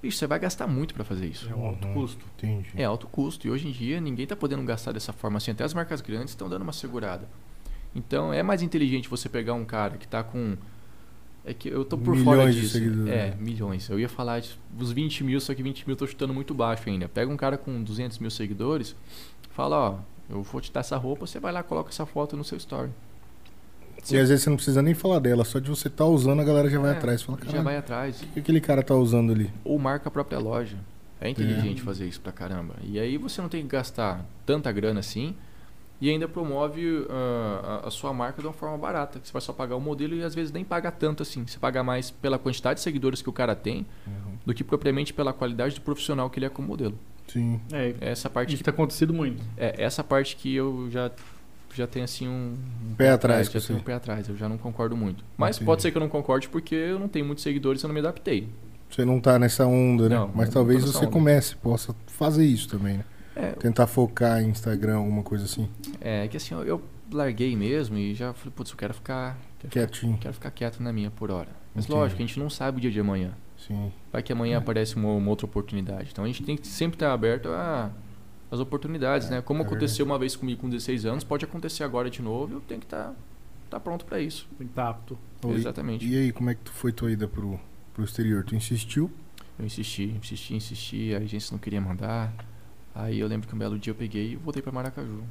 Bicho, 0.00 0.16
você 0.16 0.26
vai 0.26 0.38
gastar 0.38 0.66
muito 0.66 0.94
para 0.94 1.04
fazer 1.04 1.26
isso. 1.26 1.50
É 1.50 1.54
um 1.54 1.66
alto 1.66 1.86
Uhum. 1.88 1.94
custo. 1.94 2.24
Entendi. 2.38 2.70
É 2.76 2.84
alto 2.84 3.06
custo 3.08 3.46
e 3.46 3.50
hoje 3.50 3.66
em 3.68 3.72
dia 3.72 4.00
ninguém 4.00 4.22
está 4.24 4.36
podendo 4.36 4.62
gastar 4.62 4.92
dessa 4.92 5.12
forma 5.12 5.38
assim. 5.38 5.50
Até 5.50 5.64
as 5.64 5.74
marcas 5.74 6.00
grandes 6.00 6.30
estão 6.30 6.48
dando 6.48 6.62
uma 6.62 6.72
segurada. 6.72 7.28
Então 7.94 8.32
é 8.32 8.42
mais 8.42 8.62
inteligente 8.62 9.08
você 9.08 9.28
pegar 9.28 9.54
um 9.54 9.64
cara 9.64 9.96
que 9.98 10.04
está 10.04 10.22
com. 10.22 10.56
É 11.44 11.54
que 11.54 11.68
eu 11.68 11.84
tô 11.84 11.96
por 11.96 12.16
fora 12.18 12.38
Milhões 12.38 12.54
de 12.54 12.60
disso. 12.62 12.72
seguidores, 12.74 13.12
É, 13.12 13.34
milhões. 13.40 13.88
Eu 13.88 13.98
ia 13.98 14.08
falar 14.08 14.40
de 14.40 14.50
uns 14.78 14.92
20 14.92 15.24
mil, 15.24 15.40
só 15.40 15.54
que 15.54 15.62
20 15.62 15.86
mil 15.86 15.92
eu 15.94 15.96
tô 15.96 16.06
chutando 16.06 16.34
muito 16.34 16.52
baixo 16.52 16.88
ainda. 16.88 17.08
Pega 17.08 17.30
um 17.32 17.36
cara 17.36 17.56
com 17.56 17.82
200 17.82 18.18
mil 18.18 18.30
seguidores, 18.30 18.94
fala: 19.50 19.76
Ó, 19.76 19.98
eu 20.28 20.42
vou 20.42 20.60
te 20.60 20.70
dar 20.70 20.80
essa 20.80 20.96
roupa, 20.96 21.26
você 21.26 21.40
vai 21.40 21.52
lá 21.52 21.62
coloca 21.62 21.88
essa 21.90 22.04
foto 22.04 22.36
no 22.36 22.44
seu 22.44 22.58
story. 22.58 22.90
E 24.10 24.16
às 24.16 24.28
vezes 24.28 24.42
você 24.44 24.50
não 24.50 24.56
precisa 24.56 24.80
nem 24.82 24.94
falar 24.94 25.18
dela, 25.18 25.44
só 25.44 25.58
de 25.58 25.68
você 25.68 25.88
estar 25.88 26.04
usando, 26.06 26.40
a 26.40 26.44
galera 26.44 26.68
já 26.70 26.78
vai 26.78 26.92
É, 26.92 26.96
atrás. 26.96 27.22
Fala, 27.22 27.38
Já 27.50 27.62
vai 27.62 27.76
atrás. 27.76 28.22
o 28.22 28.26
que 28.26 28.40
aquele 28.40 28.60
cara 28.60 28.82
tá 28.82 28.94
usando 28.94 29.32
ali? 29.32 29.50
Ou 29.64 29.78
marca 29.78 30.08
a 30.08 30.12
própria 30.12 30.38
loja. 30.38 30.76
É 31.20 31.28
inteligente 31.28 31.82
fazer 31.82 32.06
isso 32.06 32.20
pra 32.20 32.30
caramba. 32.30 32.74
E 32.84 32.98
aí 33.00 33.18
você 33.18 33.42
não 33.42 33.48
tem 33.48 33.62
que 33.62 33.68
gastar 33.68 34.24
tanta 34.46 34.70
grana 34.70 35.00
assim 35.00 35.34
e 36.00 36.08
ainda 36.10 36.28
promove 36.28 37.06
ah, 37.10 37.80
a, 37.84 37.88
a 37.88 37.90
sua 37.90 38.12
marca 38.12 38.40
de 38.40 38.46
uma 38.46 38.52
forma 38.52 38.78
barata. 38.78 39.18
que 39.18 39.26
Você 39.26 39.32
vai 39.32 39.42
só 39.42 39.52
pagar 39.52 39.76
o 39.76 39.80
modelo 39.80 40.14
e 40.14 40.22
às 40.22 40.34
vezes 40.34 40.52
nem 40.52 40.64
paga 40.64 40.90
tanto 40.90 41.22
assim. 41.22 41.46
Você 41.46 41.58
paga 41.58 41.82
mais 41.82 42.10
pela 42.10 42.38
quantidade 42.38 42.78
de 42.78 42.82
seguidores 42.82 43.20
que 43.22 43.28
o 43.28 43.32
cara 43.32 43.54
tem 43.54 43.84
do 44.46 44.54
que 44.54 44.62
propriamente 44.64 45.12
pela 45.12 45.32
qualidade 45.32 45.74
do 45.74 45.80
profissional 45.80 46.30
que 46.30 46.38
ele 46.38 46.46
é 46.46 46.48
como 46.48 46.68
modelo. 46.68 46.98
Sim. 47.26 47.60
É, 47.72 47.94
É 48.00 48.10
essa 48.10 48.30
parte 48.30 48.50
isso 48.54 48.58
que, 48.58 48.64
tem 48.64 48.72
acontecido 48.72 49.12
muito. 49.12 49.42
é 49.56 49.82
essa 49.82 50.02
parte 50.02 50.36
que 50.36 50.54
eu 50.54 50.88
já 50.90 51.10
já 51.74 51.86
tenho 51.86 52.04
assim 52.04 52.26
um, 52.26 52.56
um 52.90 52.94
Pé 52.94 53.10
atrás 53.10 53.48
já 53.50 53.60
tenho 53.60 53.78
um 53.78 53.82
pé 53.82 53.92
atrás, 53.94 54.28
eu 54.28 54.36
já 54.36 54.48
não 54.48 54.56
concordo 54.58 54.96
muito. 54.96 55.22
Mas 55.36 55.56
Entendi. 55.56 55.66
pode 55.66 55.82
ser 55.82 55.90
que 55.92 55.96
eu 55.98 56.00
não 56.00 56.08
concorde 56.08 56.48
porque 56.48 56.74
eu 56.74 56.98
não 56.98 57.06
tenho 57.08 57.26
muitos 57.26 57.44
seguidores 57.44 57.82
e 57.82 57.84
eu 57.84 57.88
não 57.88 57.94
me 57.94 58.00
adaptei. 58.00 58.48
Você 58.90 59.04
não 59.04 59.20
tá 59.20 59.38
nessa 59.38 59.66
onda, 59.66 60.08
né? 60.08 60.16
Não, 60.16 60.30
Mas 60.34 60.46
não 60.46 60.54
talvez 60.54 60.82
você 60.82 60.98
onda. 60.98 61.08
comece, 61.08 61.54
possa 61.56 61.94
fazer 62.06 62.44
isso 62.46 62.68
também, 62.68 62.96
né? 62.96 63.04
É, 63.38 63.52
Tentar 63.52 63.86
focar 63.86 64.42
em 64.42 64.48
Instagram, 64.48 64.96
alguma 64.96 65.22
coisa 65.22 65.44
assim. 65.44 65.68
É, 66.00 66.26
que 66.26 66.36
assim, 66.36 66.54
eu, 66.54 66.64
eu 66.64 66.82
larguei 67.12 67.54
mesmo 67.54 67.96
e 67.96 68.12
já 68.12 68.32
falei, 68.32 68.52
putz, 68.54 68.72
eu 68.72 68.76
quero 68.76 68.92
ficar, 68.92 69.38
quero, 69.60 69.70
Quietinho. 69.70 70.18
quero 70.18 70.34
ficar 70.34 70.50
quieto 70.50 70.82
na 70.82 70.92
minha 70.92 71.08
por 71.08 71.30
hora. 71.30 71.48
Mas 71.72 71.84
Entendi. 71.84 72.00
lógico, 72.00 72.20
a 72.20 72.26
gente 72.26 72.40
não 72.40 72.50
sabe 72.50 72.78
o 72.78 72.80
dia 72.80 72.90
de 72.90 72.98
amanhã. 72.98 73.32
Sim. 73.56 73.92
Vai 74.12 74.24
que 74.24 74.32
amanhã 74.32 74.58
aparece 74.58 74.96
uma, 74.96 75.12
uma 75.12 75.30
outra 75.30 75.46
oportunidade. 75.46 76.08
Então 76.10 76.24
a 76.24 76.26
gente 76.26 76.42
tem 76.42 76.56
que 76.56 76.66
sempre 76.66 76.96
estar 76.96 77.12
aberto 77.12 77.48
a, 77.50 77.92
as 78.50 78.58
oportunidades, 78.58 79.30
né? 79.30 79.40
Como 79.40 79.62
é 79.62 79.66
aconteceu 79.66 80.04
uma 80.04 80.18
vez 80.18 80.34
comigo 80.34 80.60
com 80.60 80.68
16 80.68 81.06
anos, 81.06 81.22
pode 81.22 81.44
acontecer 81.44 81.84
agora 81.84 82.10
de 82.10 82.20
novo, 82.20 82.54
eu 82.54 82.60
tenho 82.60 82.80
que 82.80 82.86
estar 82.86 83.14
tá, 83.70 83.78
pronto 83.78 84.04
para 84.04 84.20
isso. 84.20 84.48
Tem 84.58 84.66
que 84.66 84.72
tá 84.72 84.88
apto. 84.88 85.16
Oi. 85.44 85.54
Exatamente. 85.54 86.04
E 86.04 86.16
aí, 86.16 86.32
como 86.32 86.50
é 86.50 86.56
que 86.56 86.62
tu 86.62 86.72
foi 86.72 86.90
tua 86.90 87.12
ida 87.12 87.28
pro, 87.28 87.60
pro 87.94 88.04
exterior? 88.04 88.42
Tu 88.44 88.56
insistiu? 88.56 89.08
Eu 89.56 89.64
insisti, 89.64 90.14
insisti, 90.16 90.54
insisti, 90.54 91.14
a 91.14 91.18
agência 91.18 91.52
não 91.52 91.58
queria 91.58 91.80
mandar. 91.80 92.32
Aí 92.98 93.20
eu 93.20 93.28
lembro 93.28 93.46
que 93.46 93.54
um 93.54 93.58
belo 93.58 93.78
dia 93.78 93.92
eu 93.92 93.94
peguei 93.94 94.32
e 94.32 94.36
voltei 94.36 94.60
para 94.60 94.72
Maracaju. 94.72 95.22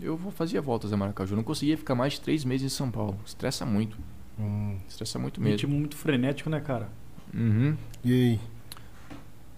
Eu 0.00 0.16
vou- 0.16 0.30
fazia 0.30 0.62
voltas 0.62 0.92
a 0.92 0.96
Maracaju, 0.96 1.34
não 1.34 1.42
conseguia 1.42 1.76
ficar 1.76 1.96
mais 1.96 2.12
de 2.12 2.20
três 2.20 2.44
meses 2.44 2.72
em 2.72 2.74
São 2.74 2.90
Paulo. 2.92 3.18
Estressa 3.26 3.66
muito, 3.66 3.98
Hum. 4.38 4.76
estressa 4.88 5.18
muito 5.18 5.40
Um 5.40 5.44
mesmo. 5.44 5.56
ritmo 5.56 5.74
muito 5.76 5.96
frenético, 5.96 6.48
né, 6.48 6.60
cara? 6.60 6.88
Uhum. 7.34 7.76
E 8.04 8.12
aí? 8.12 8.40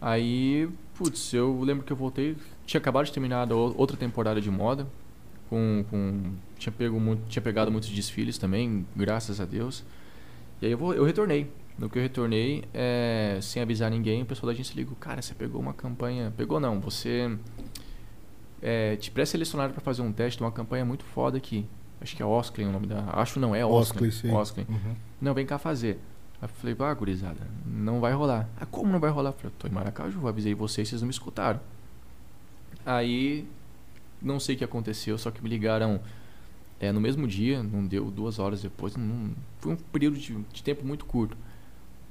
Aí, 0.00 0.68
putz, 0.96 1.34
eu 1.34 1.60
lembro 1.62 1.84
que 1.84 1.92
eu 1.92 1.96
voltei, 1.96 2.34
tinha 2.64 2.78
acabado 2.80 3.04
de 3.04 3.12
terminar 3.12 3.46
outra 3.52 3.96
temporada 3.96 4.40
de 4.40 4.50
moda, 4.50 4.86
com, 5.50 5.84
com 5.90 6.32
tinha 6.58 6.72
pego 6.72 6.98
muito, 6.98 7.28
tinha 7.28 7.42
pegado 7.42 7.70
muitos 7.70 7.90
desfiles 7.90 8.38
também, 8.38 8.86
graças 8.96 9.38
a 9.40 9.44
Deus. 9.44 9.84
E 10.62 10.66
aí 10.66 10.72
eu, 10.72 10.78
vou, 10.78 10.94
eu 10.94 11.04
retornei. 11.04 11.50
No 11.80 11.88
que 11.88 11.98
eu 11.98 12.02
retornei, 12.02 12.62
é, 12.74 13.38
sem 13.40 13.62
avisar 13.62 13.90
ninguém, 13.90 14.20
o 14.20 14.26
pessoal 14.26 14.48
da 14.48 14.52
agência 14.52 14.76
ligou, 14.76 14.94
cara, 14.96 15.22
você 15.22 15.32
pegou 15.32 15.58
uma 15.58 15.72
campanha, 15.72 16.30
pegou 16.36 16.60
não, 16.60 16.78
você 16.78 17.34
é, 18.60 18.96
te 18.96 19.10
pré-selecionaram 19.10 19.72
para 19.72 19.80
fazer 19.80 20.02
um 20.02 20.12
teste 20.12 20.36
de 20.36 20.44
uma 20.44 20.52
campanha 20.52 20.84
muito 20.84 21.04
foda 21.06 21.38
aqui. 21.38 21.66
Acho 21.98 22.14
que 22.14 22.22
é 22.22 22.26
Osclen 22.26 22.68
o 22.68 22.72
nome 22.72 22.86
da, 22.86 23.02
acho 23.14 23.40
não 23.40 23.54
é. 23.54 23.64
Osclen, 23.64 24.10
sim. 24.10 24.30
Osclen. 24.30 24.66
Uhum. 24.68 24.94
Não, 25.22 25.32
vem 25.32 25.46
cá 25.46 25.56
fazer. 25.56 25.98
Aí 26.42 26.44
eu 26.44 26.48
falei, 26.48 26.76
ah, 26.78 26.92
gurizada, 26.92 27.40
não 27.64 27.98
vai 27.98 28.12
rolar. 28.12 28.46
Ah, 28.60 28.66
como 28.66 28.92
não 28.92 29.00
vai 29.00 29.10
rolar? 29.10 29.30
Eu 29.30 29.34
falei, 29.34 29.52
tô 29.58 29.66
em 29.66 29.70
Maracaju, 29.70 30.28
avisei 30.28 30.54
vocês, 30.54 30.86
vocês 30.86 31.00
não 31.00 31.06
me 31.06 31.14
escutaram. 31.14 31.60
Aí, 32.84 33.48
não 34.20 34.38
sei 34.38 34.54
o 34.54 34.58
que 34.58 34.64
aconteceu, 34.64 35.16
só 35.16 35.30
que 35.30 35.42
me 35.42 35.48
ligaram 35.48 35.98
é, 36.78 36.92
no 36.92 37.00
mesmo 37.00 37.26
dia, 37.26 37.62
não 37.62 37.86
deu 37.86 38.10
duas 38.10 38.38
horas 38.38 38.60
depois, 38.60 38.94
não, 38.96 39.30
foi 39.60 39.72
um 39.72 39.76
período 39.76 40.18
de, 40.18 40.34
de 40.52 40.62
tempo 40.62 40.86
muito 40.86 41.06
curto. 41.06 41.36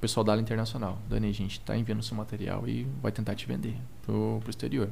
pessoal 0.00 0.24
da 0.24 0.32
área 0.32 0.40
internacional, 0.40 0.96
Dani, 1.10 1.28
a 1.28 1.32
gente 1.32 1.60
tá 1.60 1.76
enviando 1.76 2.02
seu 2.02 2.16
material 2.16 2.66
e 2.66 2.86
vai 3.02 3.12
tentar 3.12 3.34
te 3.34 3.46
vender 3.46 3.76
pro, 4.00 4.38
pro 4.40 4.48
exterior. 4.48 4.88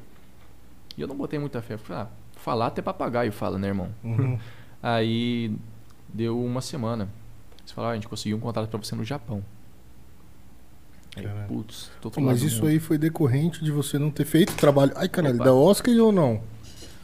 E 0.98 1.00
eu 1.00 1.08
não 1.08 1.16
botei 1.16 1.38
muita 1.38 1.62
fé, 1.62 1.78
falei, 1.78 2.02
ah, 2.02 2.08
falar 2.36 2.66
até 2.66 2.82
papagaio 2.82 3.32
fala, 3.32 3.58
né, 3.58 3.68
irmão? 3.68 3.88
Uhum. 4.04 4.38
Aí 4.82 5.50
deu 6.12 6.38
uma 6.38 6.60
semana. 6.60 7.08
Eles 7.60 7.72
falaram, 7.72 7.92
ah, 7.92 7.92
a 7.92 7.94
gente 7.94 8.06
conseguiu 8.06 8.36
um 8.36 8.40
contrato 8.40 8.68
pra 8.68 8.78
você 8.78 8.94
no 8.94 9.02
Japão. 9.02 9.42
Aí, 11.16 11.26
putz, 11.48 11.90
tô 12.02 12.10
Pô, 12.10 12.20
mas 12.20 12.42
isso 12.42 12.66
aí 12.66 12.78
foi 12.78 12.98
decorrente 12.98 13.64
de 13.64 13.72
você 13.72 13.98
não 13.98 14.10
ter 14.10 14.26
feito 14.26 14.54
trabalho. 14.56 14.92
Ai, 14.94 15.08
caralho, 15.08 15.38
da 15.38 15.54
Oscar 15.54 15.94
ou 15.94 16.12
não? 16.12 16.34
Não 16.34 16.42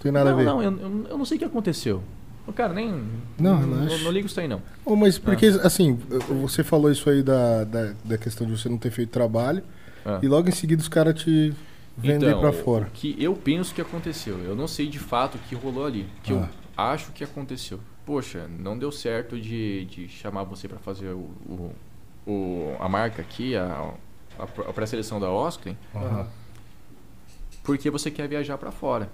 tem 0.02 0.12
nada 0.12 0.30
não, 0.30 0.34
a 0.34 0.36
ver. 0.36 0.44
Não, 0.44 0.62
eu, 0.62 1.06
eu 1.08 1.16
não 1.16 1.24
sei 1.24 1.36
o 1.36 1.38
que 1.38 1.44
aconteceu. 1.46 2.04
Cara, 2.52 2.72
nem. 2.74 2.90
Não, 3.38 3.60
não, 3.60 3.76
relaxa. 3.84 4.04
não 4.04 4.10
ligo 4.12 4.26
isso 4.26 4.38
aí, 4.38 4.46
não. 4.46 4.60
Ô, 4.84 4.94
mas 4.94 5.18
porque, 5.18 5.46
Ah. 5.46 5.66
assim, 5.66 5.94
você 6.42 6.62
falou 6.62 6.90
isso 6.90 7.08
aí 7.08 7.22
da, 7.22 7.64
da, 7.64 7.94
da 8.04 8.18
questão 8.18 8.46
de 8.46 8.56
você 8.56 8.68
não 8.68 8.76
ter 8.78 8.90
feito 8.90 9.10
trabalho 9.10 9.62
Ah. 10.04 10.20
e 10.22 10.28
logo 10.28 10.48
em 10.48 10.52
seguida 10.52 10.80
os 10.82 10.88
caras 10.88 11.20
te 11.20 11.54
vender 11.96 12.28
Então, 12.28 12.40
pra 12.40 12.50
o 12.50 12.52
fora. 12.52 12.88
que 12.92 13.16
eu 13.18 13.34
penso 13.34 13.74
que 13.74 13.80
aconteceu. 13.80 14.38
Eu 14.44 14.54
não 14.54 14.68
sei 14.68 14.86
de 14.88 14.98
fato 14.98 15.36
o 15.36 15.38
que 15.38 15.54
rolou 15.54 15.86
ali. 15.86 16.02
O 16.18 16.22
que 16.22 16.32
eu 16.32 16.46
Ah. 16.76 16.92
acho 16.92 17.12
que 17.12 17.24
aconteceu. 17.24 17.80
Poxa, 18.04 18.46
não 18.58 18.76
deu 18.78 18.92
certo 18.92 19.40
de, 19.40 19.86
de 19.86 20.08
chamar 20.08 20.44
você 20.44 20.68
pra 20.68 20.78
fazer 20.78 21.08
o, 21.08 21.30
o, 21.48 21.72
o- 22.26 22.76
a 22.78 22.88
marca 22.88 23.22
aqui, 23.22 23.56
a, 23.56 23.92
a, 24.38 24.42
a 24.42 24.72
pré-seleção 24.72 25.18
da 25.18 25.30
Oscar, 25.30 25.74
Aham. 25.94 26.26
porque 27.62 27.88
você 27.90 28.10
quer 28.10 28.28
viajar 28.28 28.58
pra 28.58 28.70
fora. 28.70 29.08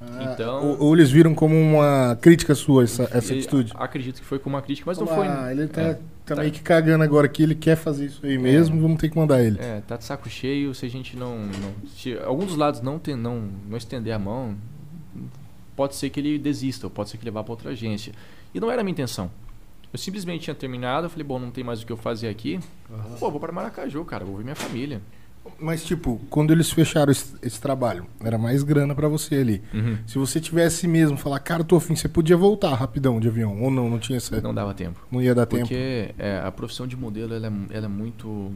Ah, 0.00 0.32
Então- 0.34 0.62
ou, 0.62 0.82
ou 0.88 0.94
eles 0.94 1.10
viram 1.10 1.34
como 1.34 1.54
uma 1.54 2.16
crítica 2.20 2.54
sua 2.54 2.84
essa, 2.84 3.08
essa 3.12 3.34
E 3.34 3.38
atitude? 3.38 3.72
Acredito 3.76 4.20
que 4.20 4.26
foi 4.26 4.38
com 4.38 4.50
uma 4.50 4.60
crítica, 4.60 4.88
mas 4.90 4.98
não 4.98 5.06
Ah, 5.10 5.14
foi. 5.14 5.50
ele 5.52 5.66
tá, 5.68 5.80
é, 5.80 5.94
tá 5.94 6.00
tá- 6.26 6.36
meio 6.36 6.52
que 6.52 6.60
cagando 6.60 7.02
agora 7.02 7.26
que 7.28 7.42
ele 7.42 7.54
quer 7.54 7.76
fazer 7.76 8.06
isso 8.06 8.24
aí 8.26 8.36
mesmo, 8.36 8.80
vamos 8.80 8.98
ter 9.00 9.08
que 9.08 9.16
mandar 9.16 9.42
ele. 9.42 9.58
É, 9.58 9.80
tá 9.86 9.96
de 9.96 10.04
saco 10.04 10.28
cheio, 10.28 10.74
se 10.74 10.84
a 10.84 10.90
gente 10.90 11.16
não. 11.16 11.38
não 11.38 11.72
se 11.96 12.12
algum 12.18 12.44
dos 12.44 12.56
lados 12.56 12.80
não, 12.82 12.98
tem, 12.98 13.16
não, 13.16 13.48
não 13.68 13.76
estender 13.78 14.12
a 14.12 14.18
mão, 14.18 14.54
pode 15.74 15.94
ser 15.96 16.10
que 16.10 16.20
ele 16.20 16.38
desista, 16.38 16.86
ou 16.86 16.90
pode 16.90 17.08
ser 17.10 17.16
que 17.18 17.24
ele 17.24 17.30
vá 17.30 17.42
para 17.42 17.52
outra 17.52 17.70
agência. 17.70 18.12
E 18.54 18.60
não 18.60 18.70
era 18.70 18.80
a 18.82 18.84
minha 18.84 18.92
intenção. 18.92 19.30
Eu 19.92 19.98
simplesmente 19.98 20.42
tinha 20.42 20.54
terminado, 20.54 21.06
eu 21.06 21.10
falei, 21.10 21.24
bom, 21.24 21.38
não 21.38 21.50
tem 21.50 21.64
mais 21.64 21.80
o 21.82 21.86
que 21.86 21.92
eu 21.92 21.96
fazer 21.96 22.28
aqui. 22.28 22.60
Pô, 23.18 23.30
vou 23.30 23.40
para 23.40 23.50
Maracaju, 23.52 24.04
cara, 24.04 24.24
vou 24.26 24.36
ver 24.36 24.42
minha 24.44 24.56
família. 24.56 25.00
Mas, 25.60 25.84
tipo, 25.84 26.20
quando 26.30 26.52
eles 26.52 26.70
fecharam 26.70 27.10
esse, 27.12 27.34
esse 27.42 27.60
trabalho, 27.60 28.06
era 28.20 28.36
mais 28.38 28.62
grana 28.62 28.94
pra 28.94 29.08
você 29.08 29.36
ali. 29.36 29.62
Se 30.06 30.18
você 30.18 30.40
tivesse 30.40 30.86
mesmo 30.86 31.16
falar, 31.16 31.38
cara, 31.40 31.64
tô 31.64 31.76
afim, 31.76 31.94
você 31.96 32.08
podia 32.08 32.36
voltar 32.36 32.74
rapidão 32.74 33.18
de 33.20 33.28
avião. 33.28 33.60
Ou 33.62 33.70
não, 33.70 33.88
não 33.88 33.98
tinha 33.98 34.16
essa. 34.18 34.36
Não, 34.36 34.42
Não 34.48 34.54
dava 34.54 34.74
tempo. 34.74 35.00
ia 35.20 35.34
dar 35.34 35.46
tempo. 35.46 35.62
Porque 35.62 36.14
é, 36.18 36.40
a 36.44 36.52
profissão 36.52 36.86
de 36.86 36.96
modelo, 36.96 37.34
ela 37.34 37.46
é, 37.46 37.52
ela 37.76 37.86
é 37.86 37.88
muito. 37.88 38.52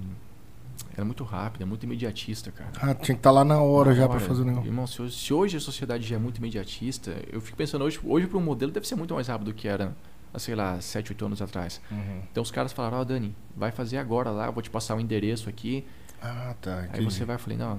Ela 0.96 1.02
é 1.02 1.04
muito 1.04 1.24
rápida, 1.24 1.64
é 1.64 1.66
muito 1.66 1.84
imediatista, 1.84 2.50
cara. 2.50 2.70
Ah, 2.80 2.94
tinha 2.94 3.14
que 3.14 3.20
estar 3.20 3.30
lá 3.30 3.44
na 3.44 3.60
hora 3.62 3.94
já 3.94 4.02
Na 4.02 4.08
pra 4.08 4.16
hora. 4.16 4.26
fazer 4.26 4.42
o 4.42 4.44
negócio. 4.44 4.66
Irmão, 4.68 4.86
se 4.86 5.00
hoje, 5.00 5.16
se 5.16 5.32
hoje 5.32 5.56
a 5.56 5.60
sociedade 5.60 6.06
já 6.06 6.16
é 6.16 6.18
muito 6.18 6.38
imediatista, 6.38 7.14
eu 7.32 7.40
fico 7.40 7.56
pensando, 7.56 7.84
hoje, 7.84 7.98
hoje 8.04 8.26
para 8.26 8.36
um 8.38 8.42
modelo 8.42 8.72
deve 8.72 8.86
ser 8.86 8.96
muito 8.96 9.14
mais 9.14 9.28
rápido 9.28 9.46
do 9.48 9.54
que 9.54 9.68
era, 9.68 9.94
sei 10.36 10.54
lá, 10.54 10.80
7, 10.80 11.12
8 11.12 11.24
anos 11.26 11.40
atrás. 11.42 11.80
Uhum. 11.90 12.20
Então 12.30 12.42
os 12.42 12.50
caras 12.50 12.72
falaram, 12.72 12.98
ó, 12.98 13.04
Dani, 13.04 13.34
vai 13.56 13.70
fazer 13.70 13.98
agora 13.98 14.30
lá, 14.30 14.46
eu 14.46 14.52
vou 14.52 14.62
te 14.62 14.68
passar 14.70 14.96
o 14.96 15.00
endereço 15.00 15.48
aqui. 15.48 15.84
Ah, 16.22 16.54
tá. 16.60 16.80
Aí 16.80 16.88
entendi. 16.88 17.04
você 17.14 17.24
vai, 17.24 17.36
eu 17.36 17.40
falei, 17.40 17.58
não. 17.58 17.78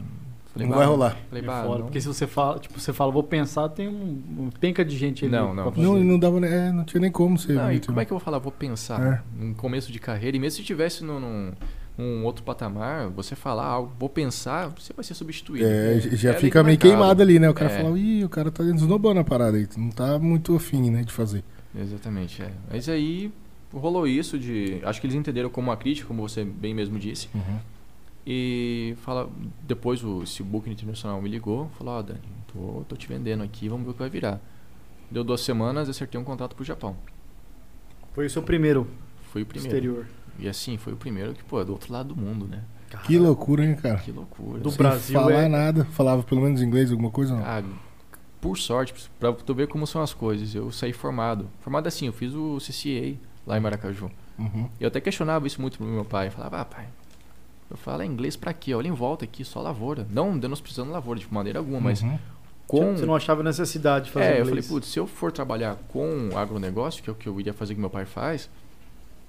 Falei, 0.54 0.68
Não 0.68 0.70
"Bah, 0.74 0.78
vai 0.80 0.86
rolar. 0.88 1.18
Falei, 1.30 1.44
É 1.44 1.48
bah, 1.48 1.64
foda, 1.64 1.78
não. 1.78 1.86
Porque 1.86 2.02
se 2.02 2.08
você 2.08 2.28
fala, 2.28 2.60
tipo, 2.60 2.78
você 2.78 2.92
fala, 2.92 3.10
vou 3.12 3.24
pensar, 3.24 3.70
tem 3.70 3.88
um, 3.88 4.22
um 4.38 4.50
penca 4.60 4.84
de 4.84 4.98
gente 4.98 5.24
ali. 5.24 5.32
Não, 5.32 5.54
não. 5.54 5.72
Não, 5.72 5.98
não 6.04 6.20
dava, 6.20 6.40
nem- 6.42 6.52
é, 6.52 6.72
não 6.74 6.84
tinha 6.84 7.00
nem 7.00 7.10
como 7.12 7.38
ser. 7.38 7.54
Não, 7.54 7.70
e 7.70 7.74
muito- 7.74 7.88
como 7.88 8.00
é 8.02 8.06
que 8.06 8.12
eu 8.12 8.18
vou 8.18 8.24
falar? 8.26 8.38
Vou 8.40 8.52
pensar 8.52 9.02
É. 9.02 9.22
num 9.40 9.54
começo 9.54 9.92
de 9.92 10.00
carreira. 10.00 10.36
E 10.36 10.40
mesmo 10.42 10.56
se 10.58 10.62
estivesse 10.62 11.06
num, 11.06 11.20
num, 11.22 11.52
num 11.98 12.26
outro 12.26 12.44
patamar, 12.44 13.08
você 13.12 13.34
falar 13.34 13.66
algo, 13.66 13.94
vou 13.98 14.10
pensar, 14.10 14.68
você 14.78 14.92
vai 14.92 15.06
ser 15.06 15.14
substituído. 15.14 15.66
É, 15.66 16.00
já 16.02 16.32
É 16.32 16.34
fica 16.34 16.62
meio 16.64 16.74
mercado. 16.78 16.90
queimado 17.00 17.22
ali, 17.22 17.40
né? 17.40 17.50
O 17.50 17.54
cara 17.54 17.72
É. 17.72 17.82
fala, 17.82 17.98
ih, 17.98 18.26
o 18.26 18.30
cara 18.30 18.52
tá 18.52 18.62
desnobando 18.62 19.22
a 19.22 19.24
parada 19.24 19.56
aí. 19.56 19.66
Tu 19.66 19.80
não 19.80 19.90
tá 19.90 20.20
muito 20.20 20.54
afim, 20.54 20.90
né, 20.92 21.04
de 21.04 21.14
fazer. 21.14 21.46
Exatamente, 21.74 22.42
é. 22.42 22.52
Mas 22.70 22.90
aí 22.90 23.32
rolou 23.74 24.06
isso 24.06 24.38
de. 24.38 24.80
Acho 24.84 25.00
que 25.00 25.08
eles 25.08 25.16
entenderam 25.16 25.50
como 25.50 25.70
uma 25.70 25.78
crítica, 25.78 26.06
como 26.10 26.28
você 26.28 26.44
bem 26.44 26.74
mesmo 26.74 27.00
disse. 27.00 27.30
E 28.26 28.96
fala, 29.02 29.30
depois 29.64 30.04
o, 30.04 30.24
esse 30.24 30.44
Booking 30.44 30.72
Internacional 30.72 31.22
me 31.22 31.30
ligou, 31.30 31.70
falou, 31.78 31.96
ó 31.96 32.02
Dani, 32.02 32.20
tô, 32.54 32.84
tô 32.88 32.96
te 32.96 33.08
vendendo 33.08 33.42
aqui, 33.44 33.68
vamos 33.68 33.84
ver 33.86 33.92
o 33.92 33.94
que 33.94 34.00
vai 34.00 34.10
virar. 34.10 34.40
Deu 35.10 35.24
duas 35.24 35.42
semanas, 35.42 35.90
acertei 35.90 36.20
um 36.20 36.24
contrato 36.24 36.56
pro 36.56 36.64
Japão. 36.64 36.96
Foi 38.14 38.26
o 38.26 38.30
seu 38.30 38.44
primeiro, 38.44 38.88
Fui 39.32 39.42
o 39.42 39.46
primeiro. 39.46 39.76
exterior. 39.76 40.08
E 40.40 40.48
assim, 40.48 40.78
foi 40.78 40.94
o 40.94 40.98
primeiro 40.98 41.34
que, 41.34 41.44
pô, 41.44 41.60
é 41.62 41.66
do 41.66 41.72
outro 41.72 41.92
lado 41.92 42.14
do 42.14 42.22
mundo, 42.22 42.48
né? 42.48 42.64
Que 43.06 43.18
loucura, 43.18 43.64
hein, 43.66 43.76
cara? 43.76 44.00
Que 44.00 44.12
loucura. 44.12 44.60
Do 44.60 44.70
Sem 44.70 44.78
Brasil 44.78 45.20
falar 45.20 45.44
é- 45.44 45.48
nada. 45.48 45.86
Falava 45.86 46.24
pelo 46.24 46.42
menos 46.42 46.62
inglês, 46.62 46.92
alguma 46.92 47.10
coisa? 47.10 47.36
Não. 47.36 47.44
Ah, 47.44 47.64
por 48.42 48.58
sorte, 48.58 48.94
pra 49.20 49.32
tu 49.32 49.54
ver 49.54 49.68
como 49.68 49.88
são 49.88 50.02
as 50.02 50.14
coisas, 50.14 50.54
eu 50.54 50.72
saí 50.72 50.92
formado. 50.92 51.48
Formado 51.62 51.88
assim, 51.88 52.08
eu 52.08 52.14
fiz 52.14 52.34
o 52.34 52.58
CCA 52.60 53.18
lá 53.48 53.58
em 53.58 53.62
Maracaju. 53.62 54.12
Uhum. 54.38 54.70
Eu 54.80 54.88
até 54.88 55.00
questionava 55.00 55.48
isso 55.48 55.62
muito 55.62 55.78
pro 55.78 55.86
meu 55.88 56.04
pai. 56.04 56.28
Eu 56.28 56.32
falava, 56.32 56.62
ah, 56.62 56.66
pai, 56.66 56.88
eu 57.72 57.78
falo 57.78 58.04
inglês 58.04 58.36
pra 58.36 58.54
quê? 58.54 58.74
Olha 58.74 58.88
em 58.88 58.92
volta 58.94 59.26
aqui, 59.26 59.44
só 59.44 59.62
lavoura. 59.62 60.06
Não 60.10 60.32
menosprezando 60.34 60.92
lavoura 60.92 61.20
de 61.20 61.34
maneira 61.34 61.60
alguma, 61.60 61.80
mas 61.80 62.02
Uhum. 62.02 62.20
com. 62.68 62.96
Você 62.98 63.06
não 63.06 63.16
achava 63.16 63.42
necessidade 63.44 64.06
de 64.06 64.12
fazer 64.12 64.26
É, 64.26 64.40
eu 64.40 64.46
inglês. 64.46 64.68
falei, 64.68 64.80
putz, 64.82 64.88
se 64.92 65.00
eu 65.00 65.08
for 65.08 65.32
trabalhar 65.32 65.78
com 65.90 66.30
agronegócio, 66.36 67.02
que 67.04 67.10
é 67.10 67.14
o 67.14 67.16
que 67.16 67.28
eu 67.28 67.40
iria 67.40 67.54
fazer 67.54 67.74
que 67.76 67.80
meu 67.80 67.90
pai 67.90 68.06
faz, 68.06 68.50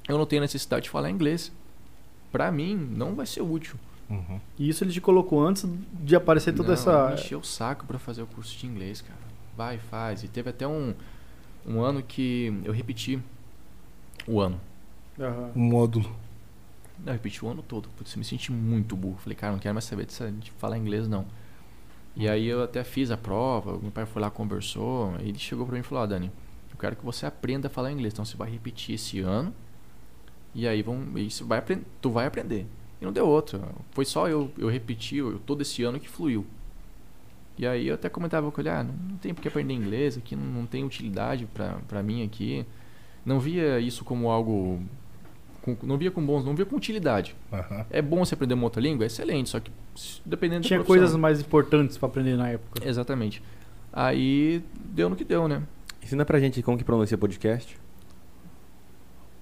eu 0.09 0.19
não 0.19 0.27
tenho 0.27 0.43
necessidade 0.43 0.85
de 0.85 0.91
falar 0.91 1.11
inglês. 1.11 1.51
Pra 2.31 2.51
mim, 2.51 2.75
não 2.77 3.15
vai 3.15 3.27
ser 3.27 3.43
útil. 3.43 3.77
Uhum. 4.11 4.41
E 4.59 4.69
isso 4.69 4.83
ele 4.85 4.93
te 4.93 5.01
colocou 5.01 5.43
antes 5.47 5.65
de 6.03 6.17
aparecer 6.17 6.53
toda 6.53 6.69
não, 6.69 6.75
essa... 6.75 7.13
Encheu 7.15 7.39
o 7.41 7.45
saco 7.45 7.87
pra 7.87 7.99
fazer 7.99 8.23
o 8.23 8.27
curso 8.27 8.57
de 8.59 8.67
inglês, 8.67 9.01
cara. 9.01 9.19
Vai, 9.57 9.79
faz. 9.79 10.23
E 10.25 10.29
teve 10.29 10.51
até 10.51 10.67
um, 10.67 10.95
um 11.67 11.81
ano 11.81 12.03
que 12.03 12.53
eu 12.65 12.73
repeti 12.73 13.19
o 14.27 14.41
ano. 14.41 14.59
Aham. 15.21 15.51
Um 15.55 15.61
módulo. 15.63 16.11
Não, 17.05 17.13
repeti 17.13 17.45
o 17.45 17.49
ano 17.49 17.63
todo. 17.63 17.89
Putz, 17.97 18.13
eu 18.15 18.19
me 18.19 18.25
senti 18.25 18.53
muito 18.53 18.97
burro. 18.97 19.19
Falei, 19.19 19.37
cara, 19.37 19.53
não 19.53 19.59
quero 19.59 19.75
mais 19.75 19.85
saber 19.85 20.07
de 20.07 20.51
falar 20.53 20.79
inglês, 20.79 21.09
não. 21.09 21.27
E 22.15 22.29
aí 22.29 22.47
eu 22.47 22.63
até 22.63 22.85
fiz 22.85 23.11
a 23.11 23.17
prova, 23.17 23.79
meu 23.79 23.91
pai 23.91 24.05
foi 24.05 24.21
lá, 24.21 24.31
conversou, 24.31 25.15
ele 25.21 25.39
chegou 25.39 25.65
pra 25.65 25.75
mim 25.75 25.81
e 25.81 25.83
falou, 25.83 26.05
ó, 26.05 26.07
Dani, 26.07 26.31
eu 26.71 26.77
quero 26.79 26.95
que 26.95 27.05
você 27.05 27.25
aprenda 27.25 27.69
a 27.69 27.71
falar 27.71 27.91
inglês. 27.91 28.13
Então 28.13 28.25
você 28.25 28.37
vai 28.37 28.51
repetir 28.51 28.95
esse 28.97 29.21
ano, 29.21 29.53
e 30.55 30.67
aí 30.69 30.81
e 31.17 31.31
você 31.31 31.45
vai 31.45 31.63
tu 32.01 32.11
vai 32.11 32.27
aprender. 32.27 32.67
E 33.01 33.05
não 33.05 33.13
deu 33.13 33.27
outro. 33.27 33.61
Foi 33.93 34.05
só 34.05 34.29
eu, 34.29 34.51
eu 34.59 34.69
repetir 34.69 35.19
eu- 35.19 35.39
todo 35.41 35.63
esse 35.63 35.83
ano 35.83 35.99
que 35.99 36.09
fluiu. 36.09 36.47
E 37.59 37.67
aí 37.67 37.89
eu 37.89 37.95
até 37.95 38.09
comentava 38.09 38.51
com 38.51 38.61
ele, 38.61 38.71
ah, 38.71 38.83
não, 38.83 38.95
não 38.95 39.17
tem 39.19 39.35
por 39.35 39.43
que 39.43 39.49
aprender 39.49 39.75
inglês 39.75 40.17
aqui, 40.17 40.35
não, 40.37 40.45
não 40.45 40.67
tem 40.67 40.85
utilidade 40.85 41.47
pra, 41.47 41.75
pra 41.89 42.03
mim 42.03 42.25
aqui. 42.25 42.65
Não 43.25 43.39
via 43.41 43.79
isso 43.81 44.05
como 44.05 44.31
algo 44.31 44.81
com- 45.63 45.77
não 45.87 45.97
via 45.97 46.11
com 46.11 46.25
bons, 46.25 46.45
não 46.45 46.55
via 46.55 46.67
com 46.67 46.77
utilidade. 46.77 47.35
Aham. 47.53 47.87
É 47.91 48.03
bom 48.03 48.25
você 48.25 48.35
aprender 48.35 48.55
uma 48.55 48.65
outra 48.65 48.83
língua? 48.83 49.07
Excelente, 49.07 49.49
só 49.49 49.61
que 49.61 49.71
dependendo 50.27 50.67
Tinha 50.67 50.83
coisas 50.83 51.15
mais 51.17 51.41
importantes 51.41 51.97
pra 51.97 52.09
aprender 52.09 52.37
na 52.37 52.49
época. 52.51 52.87
Exatamente. 52.87 53.43
Aí 53.93 54.63
deu 54.77 55.09
no 55.09 55.17
que 55.17 55.25
deu, 55.25 55.47
né? 55.49 55.63
Ensina 56.03 56.25
pra 56.25 56.39
gente 56.41 56.63
como 56.63 56.77
que 56.77 56.85
pronuncia 56.85 57.17
podcast. 57.17 57.79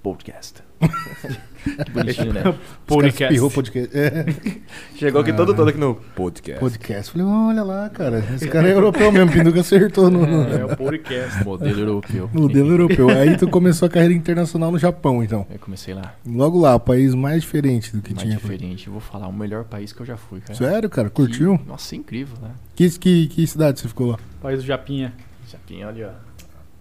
Podcast. 0.02 0.62
que 1.84 1.90
bonitinho, 1.90 2.32
né? 2.32 2.42
Podcast. 2.86 3.24
espirrou 3.24 3.50
podcast. 3.50 3.96
É, 3.96 4.24
Chegou 4.96 5.20
aqui 5.20 5.32
todo 5.32 5.54
todo 5.54 5.68
aqui 5.68 5.78
no 5.78 5.94
podcast. 5.94 6.58
podcast. 6.58 7.12
Falei, 7.12 7.26
olha 7.26 7.62
lá, 7.62 7.88
cara. 7.90 8.24
Esse 8.34 8.48
cara 8.48 8.68
é 8.68 8.72
europeu 8.72 9.12
mesmo. 9.12 9.30
Pinduca 9.30 9.60
acertou 9.60 10.10
no, 10.10 10.26
no 10.26 10.54
É 10.54 10.64
o 10.64 10.76
podcast. 10.76 11.44
Modelo 11.44 11.80
europeu. 11.80 12.30
modelo 12.32 12.70
europeu. 12.70 13.10
Aí 13.10 13.36
tu 13.36 13.46
começou 13.48 13.86
a 13.86 13.90
carreira 13.90 14.14
internacional 14.14 14.72
no 14.72 14.78
Japão, 14.78 15.22
então. 15.22 15.46
Eu 15.50 15.58
comecei 15.58 15.92
lá. 15.92 16.14
Logo 16.26 16.58
lá, 16.58 16.74
o 16.74 16.80
país 16.80 17.14
mais 17.14 17.42
diferente 17.42 17.94
do 17.94 18.00
que 18.00 18.14
mais 18.14 18.22
tinha. 18.26 18.36
diferente. 18.38 18.86
Eu 18.86 18.92
vou 18.92 19.00
falar, 19.02 19.28
o 19.28 19.32
melhor 19.32 19.64
país 19.64 19.92
que 19.92 20.00
eu 20.00 20.06
já 20.06 20.16
fui, 20.16 20.40
cara. 20.40 20.54
Sério, 20.54 20.88
cara? 20.88 21.10
Curtiu? 21.10 21.58
Que- 21.58 21.68
nossa, 21.68 21.94
incrível, 21.94 22.36
né? 22.40 22.50
Que, 22.74 22.88
que, 22.98 23.26
que 23.28 23.46
cidade 23.46 23.80
você 23.80 23.88
ficou 23.88 24.06
lá? 24.12 24.18
País 24.40 24.60
do 24.60 24.66
Japinha. 24.66 25.12
Japinha, 25.46 25.88
ali, 25.88 26.04
ó. 26.04 26.10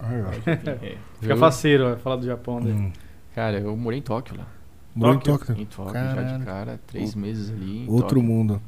É. 0.02 0.96
Fica 1.20 1.36
faceiro, 1.36 1.92
ó, 1.92 1.96
falar 1.96 2.16
do 2.16 2.24
Japão. 2.24 2.60
Né? 2.60 2.72
Hum. 2.72 2.92
Cara, 3.34 3.58
eu 3.60 3.76
morei 3.76 3.98
em 3.98 4.02
Tóquio 4.02 4.36
lá. 4.36 4.46
Morou 4.94 5.14
em 5.14 5.18
Tóquio? 5.18 5.46
Tóquio. 5.48 5.62
Em 5.62 5.66
Tóquio, 5.66 5.92
já 5.94 6.14
Caralho. 6.14 6.38
de 6.38 6.44
cara, 6.44 6.80
três 6.86 7.14
meses 7.14 7.50
ali. 7.50 7.84
em 7.84 7.88
Outro 7.88 8.08
Tóquio. 8.16 8.22
mundo. 8.22 8.62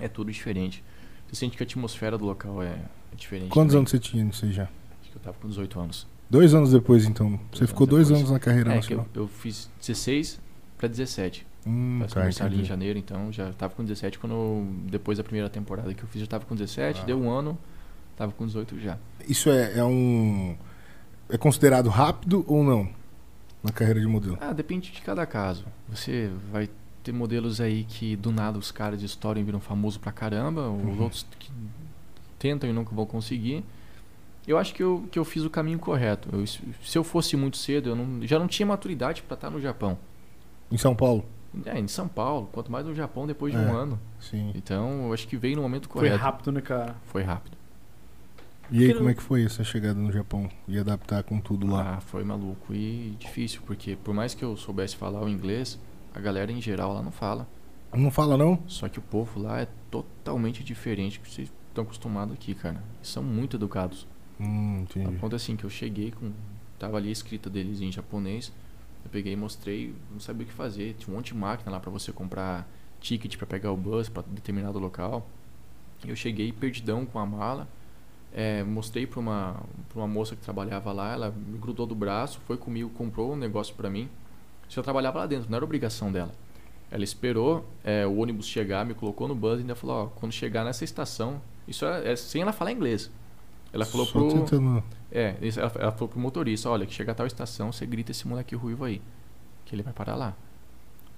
É 0.00 0.06
tudo 0.08 0.30
diferente. 0.30 0.84
Você 1.26 1.36
sente 1.36 1.56
que 1.56 1.62
a 1.62 1.66
atmosfera 1.66 2.16
do 2.16 2.24
local 2.24 2.62
é, 2.62 2.66
é 3.12 3.16
diferente. 3.16 3.50
Quantos 3.50 3.72
também. 3.72 3.80
anos 3.80 3.90
você 3.90 3.98
tinha 3.98 4.24
nisso 4.24 4.44
aí 4.44 4.52
já? 4.52 4.62
Acho 5.00 5.10
que 5.10 5.16
eu 5.16 5.20
tava 5.20 5.36
com 5.40 5.48
18 5.48 5.80
anos. 5.80 6.06
Dois 6.30 6.54
anos 6.54 6.70
depois, 6.72 7.04
então. 7.06 7.30
Você 7.52 7.58
Dois 7.60 7.70
ficou 7.70 7.84
anos 7.84 7.90
dois 7.90 8.08
depois. 8.08 8.20
anos 8.20 8.30
na 8.32 8.38
carreira 8.38 8.70
É, 8.74 8.80
que 8.80 8.92
eu, 8.94 8.98
nacional. 8.98 9.06
eu 9.14 9.28
fiz 9.28 9.68
16 9.80 10.40
pra 10.76 10.88
17. 10.88 11.46
Hum, 11.66 11.98
tá, 12.08 12.20
começar 12.20 12.44
ali 12.46 12.60
em 12.60 12.64
janeiro, 12.64 12.98
então 12.98 13.30
já 13.32 13.52
tava 13.52 13.74
com 13.74 13.82
17 13.82 14.18
quando 14.18 14.32
eu- 14.32 14.66
depois 14.90 15.18
da 15.18 15.24
primeira 15.24 15.50
temporada 15.50 15.92
que 15.92 16.02
eu 16.02 16.08
fiz, 16.08 16.22
eu 16.22 16.28
tava 16.28 16.44
com 16.46 16.54
17, 16.54 17.00
Ah. 17.02 17.04
deu 17.04 17.18
um 17.20 17.28
ano, 17.28 17.58
tava 18.16 18.32
com 18.32 18.46
18 18.46 18.78
já. 18.78 18.96
Isso 19.28 19.50
é, 19.50 19.78
é 19.78 19.84
um. 19.84 20.56
É 21.28 21.36
considerado 21.36 21.88
rápido 21.90 22.44
ou 22.46 22.62
não? 22.62 22.88
Na 23.62 23.72
carreira 23.72 24.00
de 24.00 24.06
modelo? 24.06 24.38
Ah, 24.40 24.52
depende 24.52 24.90
de 24.92 25.00
cada 25.02 25.26
caso. 25.26 25.64
Você 25.88 26.30
vai 26.52 26.68
ter 27.02 27.12
modelos 27.12 27.60
aí 27.60 27.84
que 27.84 28.14
do 28.16 28.30
nada 28.30 28.58
os 28.58 28.70
caras 28.70 29.02
estouram 29.02 29.40
e 29.40 29.44
viram 29.44 29.60
famoso 29.60 29.98
pra 29.98 30.12
caramba, 30.12 30.68
os 30.70 30.82
Uhum. 30.84 31.02
outros 31.02 31.26
que 31.38 31.50
tentam 32.38 32.68
e 32.68 32.72
nunca 32.72 32.94
vão 32.94 33.04
conseguir. 33.06 33.64
Eu 34.46 34.56
acho 34.56 34.72
que 34.74 34.82
eu, 34.82 35.06
que 35.10 35.18
eu 35.18 35.24
fiz 35.24 35.42
o 35.44 35.50
caminho 35.50 35.78
correto. 35.78 36.28
Eu- 36.32 36.46
se 36.46 36.96
eu 36.96 37.04
fosse 37.04 37.36
muito 37.36 37.56
cedo, 37.56 37.90
eu 37.90 37.96
não- 37.96 38.26
já 38.26 38.38
não 38.38 38.46
tinha 38.46 38.64
maturidade 38.66 39.22
pra 39.22 39.34
estar 39.34 39.50
no 39.50 39.60
Japão. 39.60 39.98
Em 40.70 40.78
São 40.78 40.94
Paulo? 40.94 41.24
É, 41.66 41.78
em 41.78 41.88
São 41.88 42.06
Paulo, 42.08 42.48
quanto 42.52 42.70
mais 42.70 42.86
no 42.86 42.94
Japão 42.94 43.26
depois 43.26 43.52
de 43.52 43.58
É. 43.58 43.62
um 43.62 43.74
ano. 43.76 43.98
Sim. 44.20 44.52
Então, 44.54 45.06
eu 45.08 45.12
acho 45.12 45.26
que 45.26 45.36
veio 45.36 45.56
no 45.56 45.62
momento 45.62 45.88
Foi 45.88 46.02
correto. 46.02 46.16
rápido, 46.22 46.52
né, 46.52 46.60
cara? 46.60 46.94
Foi 47.06 47.22
rápido. 47.22 47.56
E 48.70 48.84
aí, 48.84 48.94
como 48.94 49.08
é 49.08 49.14
que 49.14 49.22
foi 49.22 49.44
essa 49.44 49.64
chegada 49.64 49.98
no 49.98 50.12
Japão? 50.12 50.48
E 50.66 50.78
adaptar 50.78 51.22
com 51.22 51.40
tudo 51.40 51.66
lá? 51.66 51.96
Ah, 51.96 52.00
foi 52.00 52.22
maluco 52.22 52.74
e 52.74 53.16
difícil, 53.18 53.62
porque 53.66 53.96
por 53.96 54.12
mais 54.14 54.34
que 54.34 54.44
eu 54.44 54.56
soubesse 54.56 54.94
falar 54.96 55.22
o 55.22 55.28
inglês, 55.28 55.78
a 56.14 56.20
galera 56.20 56.52
em 56.52 56.60
geral 56.60 56.92
lá 56.92 57.02
não 57.02 57.10
fala. 57.12 57.48
Não 57.94 58.10
fala, 58.10 58.36
não? 58.36 58.62
Só 58.66 58.86
que 58.88 58.98
o 58.98 59.02
povo 59.02 59.40
lá 59.40 59.60
é 59.60 59.68
totalmente 59.90 60.62
diferente 60.62 61.18
do 61.18 61.22
que 61.24 61.30
vocês 61.32 61.50
estão 61.68 61.82
acostumados 61.84 62.34
aqui, 62.34 62.54
cara. 62.54 62.82
Eles 62.96 63.08
são 63.08 63.22
muito 63.22 63.56
educados. 63.56 64.06
Hum, 64.38 64.78
A 64.78 64.82
entendi. 64.82 65.16
ponto 65.16 65.34
assim 65.34 65.56
que 65.56 65.64
eu 65.64 65.70
cheguei 65.70 66.10
com. 66.10 66.30
Tava 66.78 66.98
ali 66.98 67.08
a 67.08 67.12
escrita 67.12 67.48
deles 67.48 67.80
em 67.80 67.90
japonês. 67.90 68.52
Eu 69.02 69.10
peguei 69.10 69.32
e 69.32 69.36
mostrei, 69.36 69.94
não 70.12 70.20
sabia 70.20 70.44
o 70.44 70.46
que 70.46 70.52
fazer. 70.52 70.94
Tinha 70.98 71.12
um 71.12 71.16
monte 71.16 71.28
de 71.32 71.34
máquina 71.34 71.70
lá 71.72 71.80
pra 71.80 71.90
você 71.90 72.12
comprar 72.12 72.68
ticket 73.00 73.36
pra 73.38 73.46
pegar 73.46 73.72
o 73.72 73.76
bus 73.76 74.08
pra 74.10 74.22
determinado 74.26 74.78
local. 74.78 75.26
E 76.04 76.10
eu 76.10 76.14
cheguei 76.16 76.52
perdidão 76.52 77.06
com 77.06 77.18
a 77.18 77.24
mala. 77.24 77.66
É, 78.32 78.62
mostrei 78.62 79.06
pra 79.06 79.20
uma, 79.20 79.62
pra 79.88 79.98
uma 79.98 80.06
moça 80.06 80.36
que 80.36 80.42
trabalhava 80.42 80.92
lá, 80.92 81.12
ela 81.12 81.30
me 81.30 81.58
grudou 81.58 81.86
do 81.86 81.94
braço, 81.94 82.40
foi 82.46 82.56
comigo, 82.56 82.90
comprou 82.90 83.32
um 83.32 83.36
negócio 83.36 83.74
pra 83.74 83.88
mim. 83.88 84.08
Só 84.68 84.82
trabalhava 84.82 85.20
lá 85.20 85.26
dentro, 85.26 85.50
não 85.50 85.56
era 85.56 85.64
obrigação 85.64 86.12
dela. 86.12 86.32
Ela 86.90 87.04
esperou 87.04 87.66
é, 87.84 88.06
o 88.06 88.18
ônibus 88.18 88.46
chegar, 88.46 88.84
me 88.84 88.94
colocou 88.94 89.28
no 89.28 89.34
bus 89.34 89.58
e 89.58 89.60
ainda 89.60 89.74
falou: 89.74 90.04
ó, 90.04 90.06
quando 90.06 90.32
chegar 90.32 90.64
nessa 90.64 90.84
estação, 90.84 91.40
isso 91.66 91.84
é, 91.84 92.12
é 92.12 92.16
sem 92.16 92.42
ela 92.42 92.52
falar 92.52 92.72
inglês. 92.72 93.10
Ela 93.72 93.84
falou 93.84 94.06
Só 94.06 94.12
pro. 94.12 94.28
tentando... 94.28 94.82
É, 95.10 95.36
ela, 95.40 95.72
ela 95.78 95.92
falou 95.92 96.08
pro 96.08 96.18
motorista, 96.18 96.70
olha, 96.70 96.86
que 96.86 96.94
chega 96.94 97.12
a 97.12 97.14
tal 97.14 97.26
estação, 97.26 97.72
você 97.72 97.84
grita 97.86 98.10
esse 98.10 98.26
moleque 98.26 98.54
ruivo 98.54 98.84
aí. 98.84 99.02
Que 99.64 99.74
ele 99.74 99.82
vai 99.82 99.92
parar 99.92 100.16
lá. 100.16 100.34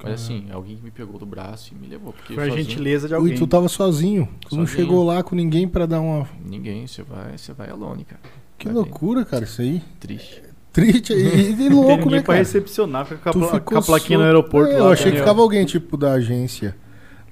Mas 0.02 0.22
assim, 0.22 0.46
alguém 0.52 0.76
que 0.76 0.82
me 0.82 0.90
pegou 0.90 1.18
do 1.18 1.26
braço 1.26 1.72
e 1.74 1.78
me 1.78 1.86
levou. 1.86 2.12
Porque 2.12 2.34
Foi 2.34 2.44
a 2.44 2.46
sozinho, 2.48 2.64
gentileza 2.68 3.08
de 3.08 3.14
Ui, 3.14 3.20
alguém. 3.20 3.36
tu 3.36 3.46
tava 3.46 3.68
sozinho. 3.68 4.28
Tu 4.48 4.56
não 4.56 4.66
Sozinho. 4.66 4.86
chegou 4.86 5.04
lá 5.04 5.22
com 5.22 5.34
ninguém 5.36 5.68
pra 5.68 5.86
dar 5.86 6.00
uma. 6.00 6.26
Ninguém, 6.44 6.86
você 6.86 7.02
vai, 7.02 7.36
você 7.36 7.52
vai 7.52 7.68
alone, 7.70 8.04
cara. 8.04 8.20
Que 8.58 8.66
Vai 8.66 8.74
loucura, 8.74 9.24
cara, 9.24 9.44
isso 9.44 9.60
aí. 9.62 9.70
bem 9.72 9.82
Triste. 10.00 10.42
Triste 10.72 11.12
e, 11.16 11.50
e 11.50 11.56
tem 11.56 11.68
louco, 11.68 11.90
ninguém 12.04 12.10
né, 12.10 12.16
pra 12.18 12.34
cara? 12.34 12.38
recepcionar 12.38 13.06
com 13.06 13.14
a, 13.28 13.32
Tu 13.32 13.38
pla- 13.38 13.48
ficou 13.48 13.60
com 13.60 13.78
a 13.78 13.82
plaquinha 13.82 14.18
no 14.18 14.24
aeroporto. 14.24 14.70
É, 14.70 14.74
lá, 14.74 14.78
eu 14.78 14.92
achei 14.92 15.04
que 15.04 15.08
entendeu? 15.10 15.24
ficava 15.24 15.42
alguém, 15.42 15.64
tipo, 15.64 15.96
da 15.96 16.12
agência 16.12 16.76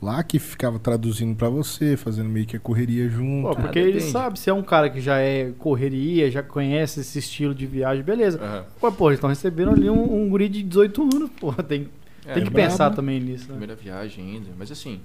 lá 0.01 0.23
que 0.23 0.39
ficava 0.39 0.79
traduzindo 0.79 1.35
pra 1.37 1.49
você, 1.49 1.97
fazendo 1.97 2.29
meio 2.29 2.47
que 2.47 2.57
a 2.57 2.61
correria 2.61 3.09
junto. 3.09 3.49
Pô, 3.49 3.57
porque 3.63 3.79
Ah, 3.79 3.83
ele 3.83 3.93
depende. 3.95 4.13
sabe, 4.13 4.39
se 4.39 4.49
é 4.49 4.55
um 4.55 4.63
cara 4.63 4.89
que 4.89 5.01
já 5.01 5.19
é 5.19 5.51
correria, 5.59 6.31
já 6.31 6.41
conhece 6.43 7.01
esse 7.01 7.19
estilo 7.19 7.53
de 7.55 7.67
viagem, 7.67 8.05
beleza. 8.05 8.65
Pô, 8.81 8.91
pô, 8.93 9.09
eles 9.11 9.19
estão 9.19 9.29
recebendo 9.29 9.73
ali 9.73 9.91
um, 9.91 10.23
um 10.25 10.29
guri 10.31 10.49
de 10.49 10.63
18 10.63 11.03
anos, 11.03 11.31
pô. 11.41 11.53
Tem, 11.53 11.89
É, 12.29 12.35
tem 12.35 12.45
que 12.45 12.51
brabo. 12.51 12.71
pensar 12.71 12.91
também 12.91 13.19
nisso, 13.21 13.45
né? 13.45 13.51
Primeira 13.51 13.75
viagem 13.75 14.25
ainda. 14.25 14.51
Mas 14.59 14.71
assim. 14.71 15.01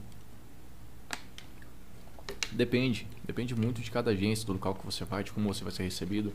Depende. 2.51 3.07
Depende 3.23 3.55
muito 3.55 3.81
de 3.81 3.89
cada 3.89 4.11
agência, 4.11 4.45
do 4.45 4.53
local 4.53 4.75
que 4.75 4.85
você 4.85 5.03
vai, 5.05 5.23
de 5.23 5.31
como 5.31 5.51
você 5.53 5.63
vai 5.63 5.71
ser 5.71 5.83
recebido. 5.83 6.33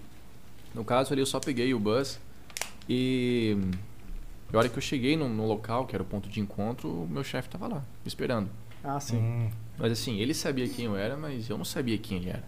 No 0.75 0.85
caso 0.85 1.13
ali, 1.13 1.21
eu 1.23 1.27
só 1.27 1.39
peguei 1.39 1.73
o 1.75 1.79
bus 1.79 2.19
e. 2.89 3.57
A 4.53 4.57
hora 4.57 4.69
que 4.69 4.79
eu 4.79 4.83
cheguei 4.83 5.15
no, 5.15 5.29
no 5.29 5.47
local, 5.47 5.87
que 5.87 5.95
era 5.95 6.03
o 6.03 6.07
ponto 6.07 6.27
de 6.29 6.41
encontro, 6.41 6.89
o 6.89 7.07
meu 7.07 7.23
chefe 7.23 7.51
tava 7.51 7.69
lá, 7.69 7.79
me 7.79 8.07
esperando. 8.07 8.49
Ah, 8.83 8.99
sim. 8.99 9.19
Hum, 9.19 9.51
Mas 9.77 9.93
assim, 9.93 10.19
ele 10.21 10.33
sabia 10.33 10.67
quem 10.67 10.87
eu 10.87 10.97
era, 10.97 11.17
mas 11.19 11.51
eu 11.51 11.59
não 11.59 11.67
sabia 11.67 11.99
quem 11.99 12.17
ele 12.17 12.31
era. 12.31 12.45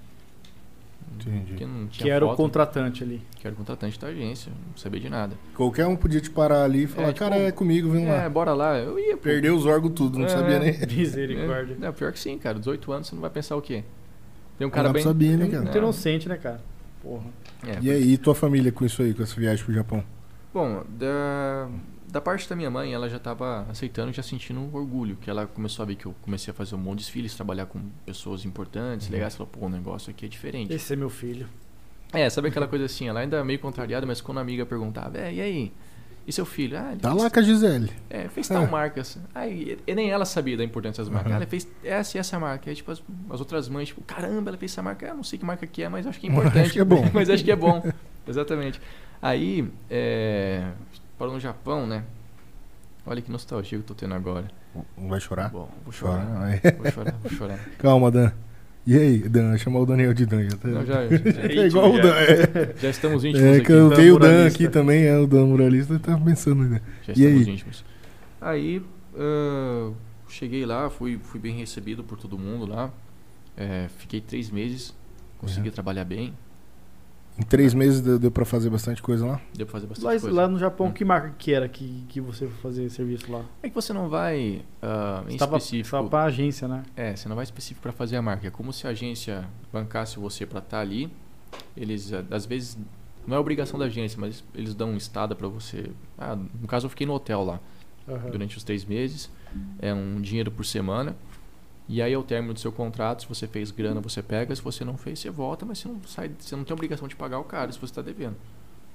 Entendi. 1.15 1.45
Porque 1.51 1.67
não 1.67 1.87
tinha 1.89 2.05
Que 2.05 2.11
era 2.11 2.25
o 2.25 2.29
foto, 2.29 2.37
contratante 2.37 3.03
ali. 3.05 3.23
que 3.37 3.47
era 3.47 3.55
o 3.55 3.57
contratante 3.57 3.99
da 3.99 4.09
agência, 4.09 4.51
não 4.69 4.77
sabia 4.77 5.01
de 5.01 5.09
nada. 5.09 5.35
Qualquer 5.55 5.87
um 5.87 5.97
podia 5.97 6.21
te 6.21 6.31
parar 6.31 6.65
ali 6.65 6.85
e 6.85 6.87
falar, 6.87 7.09
tipo, 7.09 7.19
cara, 7.21 7.37
é 7.37 7.53
comigo, 7.53 7.91
vem 7.91 8.07
É, 8.07 8.23
lá. 8.23 8.29
bora 8.29 8.53
lá. 8.55 8.79
Eu 8.79 8.99
ia, 8.99 9.17
pô. 9.17 9.23
Perdeu 9.23 9.55
os 9.57 9.67
órgãos 9.67 9.93
tudo, 9.95 10.19
não 10.19 10.27
É. 10.27 10.29
sabia 10.29 10.59
nem. 10.59 10.73
Misericórdia. 10.97 11.75
É, 11.75 11.85
não, 11.87 11.93
pior 11.93 12.13
que 12.13 12.19
sim, 12.21 12.37
cara. 12.39 12.59
18 12.59 12.93
anos 12.93 13.09
você 13.09 13.15
não 13.15 13.23
vai 13.23 13.31
pensar 13.31 13.57
o 13.57 13.63
quê? 13.63 13.85
Tem 14.59 14.67
um 14.67 14.71
Cara 14.71 14.83
cara 14.85 14.93
bem. 14.95 15.03
sabia, 15.03 15.37
né, 15.37 15.47
cara? 15.49 15.63
Muito 15.63 15.79
inocente, 15.79 16.29
né, 16.29 16.37
cara? 16.37 16.61
Porra. 17.03 17.25
É, 17.67 17.79
E 17.81 17.91
aí, 17.91 18.13
e 18.13 18.19
tua 18.19 18.35
família 18.35 18.71
com 18.73 18.85
isso 18.85 19.03
aí, 19.03 19.15
com 19.15 19.23
essa 19.23 19.39
viagem 19.41 19.65
pro 19.65 19.73
Japão? 19.75 20.05
Bom, 20.53 20.83
da, 20.99 21.69
da 22.11 22.21
parte 22.21 22.49
da 22.49 22.57
minha 22.57 22.71
mãe, 22.71 22.93
ela 22.93 23.09
já 23.09 23.17
estava 23.19 23.67
aceitando, 23.71 24.13
já 24.13 24.23
sentindo 24.23 24.61
um 24.61 24.71
orgulho, 24.75 25.17
que 25.17 25.29
ela 25.31 25.47
começou 25.47 25.83
a 25.83 25.87
ver 25.87 25.95
que 25.97 26.07
eu 26.07 26.15
comecei 26.23 26.51
a 26.51 26.55
fazer 26.55 26.75
um 26.75 26.79
monte 26.79 26.99
de 27.01 27.05
desfiles, 27.05 27.35
trabalhar 27.35 27.67
com 27.67 27.81
pessoas 28.05 28.45
importantes, 28.45 29.07
Uhum. 29.07 29.13
legais, 29.15 29.35
falou, 29.35 29.49
pô, 29.53 29.67
o 29.67 29.69
negócio 29.69 30.11
aqui 30.11 30.27
é 30.27 30.29
diferente. 30.29 30.73
Esse 30.73 30.93
é 30.93 30.97
meu 30.97 31.11
filho. 31.11 31.49
É, 32.13 32.29
sabe 32.29 32.49
aquela 32.49 32.67
coisa 32.67 32.85
assim, 32.87 33.09
ela 33.09 33.21
ainda 33.21 33.37
é 33.39 33.45
meio 33.45 33.59
contrariada, 33.61 34.05
mas 34.07 34.21
quando 34.21 34.39
a 34.39 34.41
amiga 34.41 34.67
perguntava, 34.67 35.17
é, 35.19 35.33
e 35.33 35.41
aí? 35.41 35.73
E 36.27 36.33
seu 36.33 36.45
filho? 36.45 36.77
Ah, 36.79 36.91
ele 36.93 37.01
Tá 37.01 37.11
fez, 37.11 37.23
lá 37.23 37.31
com 37.31 37.39
a 37.39 37.43
Gisele. 37.43 37.91
é, 38.11 38.29
fez 38.29 38.47
tal 38.47 38.63
É. 38.63 38.67
marcas. 38.67 39.19
Aí, 39.35 39.79
e 39.87 39.95
nem 39.95 40.11
ela 40.11 40.25
sabia 40.25 40.57
da 40.57 40.63
importância 40.63 41.03
das 41.03 41.11
marcas. 41.13 41.31
Uhum. 41.33 41.37
Ela 41.39 41.47
fez 41.47 41.67
essa 41.83 42.17
e 42.17 42.21
essa 42.21 42.39
marca. 42.39 42.69
Aí, 42.69 42.77
tipo, 42.77 42.91
as, 42.93 43.03
as 43.31 43.41
outras 43.41 43.69
mães, 43.69 43.89
tipo, 43.89 44.03
caramba, 44.03 44.51
ela 44.51 44.59
fez 44.59 44.71
essa 44.73 44.83
marca. 44.83 45.07
Eu 45.07 45.15
não 45.15 45.25
sei 45.25 45.39
que 45.39 45.45
marca 45.45 45.67
que 45.67 45.83
é, 45.83 45.89
mas 45.89 46.07
acho 46.07 46.21
que 46.21 46.27
é 46.27 46.31
Mas 46.31 46.39
acho 46.47 46.49
importante. 46.49 46.73
que 46.75 46.81
é 46.81 46.85
bom. 46.85 47.11
mas 47.15 47.31
acho 47.31 47.45
que 47.45 47.51
é 47.51 47.57
bom. 47.57 47.83
Exatamente. 48.29 48.81
Aí, 49.23 49.69
é, 49.89 50.71
parou 51.21 51.35
no 51.35 51.41
Japão, 51.41 51.87
né? 51.87 52.03
Olha 53.07 53.21
que 53.21 53.31
nostalgia 53.31 53.79
que 53.79 53.85
eu 53.85 53.87
tô 53.87 53.95
tendo 53.95 54.14
agora. 54.14 54.51
Não 54.97 55.09
vai 55.09 55.21
chorar? 55.21 55.51
Bom, 55.51 55.68
vou 55.85 55.93
chorar. 55.93 56.25
Chora. 56.27 56.61
Vou 56.79 56.91
chorar, 56.93 57.12
vou 57.23 57.31
chorar. 57.31 57.59
Calma, 57.79 58.11
Dan. 58.11 58.33
E 58.87 58.97
aí, 58.97 59.18
Dan? 59.29 59.57
Chamar 59.59 59.81
o 59.81 59.87
Daniel 59.87 60.14
de 60.14 60.25
Dan. 60.27 60.45
Já 60.49 60.57
tá... 60.57 60.68
Não, 60.68 60.87
já, 60.87 60.95
já, 61.09 61.43
é 61.43 61.66
igual 61.66 61.93
o 61.93 61.97
já- 61.97 62.03
Dan. 62.03 62.14
É, 62.14 62.75
já 62.81 62.91
estamos 62.91 63.25
íntimos 63.25 63.47
é 63.47 63.57
aqui. 63.59 63.73
eu 63.73 63.91
tenho 63.95 64.16
o 64.16 64.18
Dan 64.18 64.29
Muralista. 64.29 64.57
aqui 64.64 64.68
também, 64.73 65.05
é 65.05 65.18
o 65.18 65.27
Dan 65.27 65.47
Muralista, 65.47 65.99
tá 65.99 66.16
pensando 66.18 66.62
ainda. 66.62 66.83
Já 67.03 67.12
E 67.12 67.21
estamos 67.23 67.47
aí? 67.49 67.53
íntimos. 67.55 67.85
Aí, 68.41 68.83
ah, 69.16 69.93
cheguei 70.29 70.64
lá, 70.64 70.89
fui, 70.89 71.18
fui 71.23 71.39
bem 71.41 71.59
recebido 71.59 72.03
por 72.03 72.16
todo 72.18 72.39
mundo 72.39 72.64
lá. 72.66 72.91
É, 73.57 73.89
fiquei 73.99 74.21
três 74.21 74.51
meses, 74.51 74.95
consegui 75.39 75.68
Uhum. 75.68 75.75
trabalhar 75.75 76.05
bem, 76.05 76.33
Em 77.41 77.43
três 77.43 77.72
meses 77.72 78.03
deu, 78.03 78.18
deu 78.18 78.30
pra 78.30 78.45
fazer 78.45 78.68
bastante 78.68 79.01
coisa 79.03 79.24
lá? 79.26 79.41
deu 79.55 79.64
pra 79.64 79.72
fazer 79.72 79.86
bastante 79.86 80.05
Lá, 80.05 80.20
coisa. 80.20 80.36
lá 80.36 80.47
no 80.47 80.59
Japão, 80.59 80.88
Hum. 80.88 80.93
que 80.93 81.05
marca 81.07 81.34
que 81.38 81.53
era 81.55 81.66
que, 81.68 82.05
que 82.09 82.20
você 82.20 82.47
foi 82.47 82.57
fazer 82.70 82.91
serviço 82.91 83.32
lá? 83.32 83.45
É 83.62 83.68
que 83.70 83.74
você 83.74 83.93
não 83.95 84.09
vai 84.11 84.62
ah, 84.82 85.24
em 85.26 85.36
específico. 85.36 85.91
tava 85.97 86.09
pra 86.09 86.24
agência, 86.24 86.68
né? 86.68 86.82
É, 86.95 87.16
você 87.16 87.28
não 87.30 87.36
vai 87.36 87.45
específico 87.45 87.80
para 87.80 87.93
fazer 87.93 88.16
a 88.16 88.22
marca. 88.22 88.47
É 88.47 88.51
como 88.51 88.72
se 88.74 88.86
a 88.86 88.91
agência 88.91 89.49
bancasse 89.72 90.18
você 90.18 90.45
para 90.45 90.59
estar 90.59 90.80
ali. 90.80 91.11
Eles, 91.76 92.12
ah, 92.12 92.22
às 92.30 92.45
vezes, 92.45 92.76
Não 93.26 93.36
é 93.36 93.38
obrigação 93.38 93.78
da 93.78 93.84
agência, 93.86 94.18
mas 94.20 94.43
eles 94.55 94.74
dão 94.74 94.91
um 94.91 94.97
estada 94.97 95.34
pra 95.34 95.47
você. 95.47 95.91
Ah, 96.18 96.36
no 96.36 96.66
caso, 96.66 96.86
eu 96.86 96.91
fiquei 96.91 97.07
no 97.07 97.12
hotel 97.12 97.45
lá 97.45 97.61
Aham. 98.09 98.30
durante 98.30 98.57
os 98.57 98.64
três 98.64 98.84
meses. 98.84 99.30
É 99.78 99.93
um 99.95 100.20
dinheiro 100.20 100.51
por 100.51 100.64
semana. 100.64 101.14
E 101.93 102.01
aí, 102.01 102.14
ao 102.14 102.22
término 102.22 102.55
do 102.55 102.61
seu 102.61 102.70
contrato, 102.70 103.22
se 103.22 103.28
você 103.28 103.49
fez 103.49 103.72
grana, 103.72 104.01
você 104.01 104.22
pega. 104.22 104.55
Se 104.55 104.62
você 104.62 104.84
não 104.84 104.97
fez, 104.97 105.18
você 105.18 105.28
volta, 105.28 105.66
mas 105.66 105.78
você 105.78 105.88
não, 105.88 106.01
sai, 106.07 106.30
você 106.38 106.55
não 106.55 106.62
tem 106.62 106.72
obrigação 106.72 107.09
de 107.09 107.16
pagar 107.16 107.41
o 107.41 107.45
cara 107.45 107.72
se 107.72 107.78
você 107.80 107.86
está 107.86 108.01
devendo. 108.03 108.36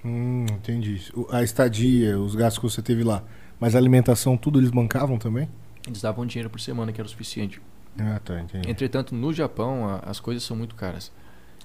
Hum, 0.03 0.45
entendi. 0.49 1.01
A 1.29 1.43
estadia, 1.43 2.17
os 2.17 2.35
gastos 2.35 2.59
que 2.59 2.63
você 2.73 2.81
teve 2.81 3.03
lá. 3.03 3.21
Mas 3.59 3.75
a 3.75 3.79
alimentação, 3.79 4.37
tudo 4.37 4.59
eles 4.59 4.69
bancavam 4.71 5.17
também? 5.17 5.49
Eles 5.85 6.01
davam 6.01 6.25
dinheiro 6.25 6.49
por 6.49 6.59
semana, 6.61 6.91
que 6.93 7.01
era 7.01 7.05
o 7.05 7.09
suficiente. 7.09 7.61
Ah, 7.99 8.19
tá, 8.23 8.39
entendi. 8.39 8.69
Entretanto, 8.69 9.13
no 9.13 9.33
Japão, 9.33 9.89
a- 9.89 9.99
as 10.05 10.19
coisas 10.21 10.43
são 10.43 10.55
muito 10.55 10.73
caras. 10.75 11.11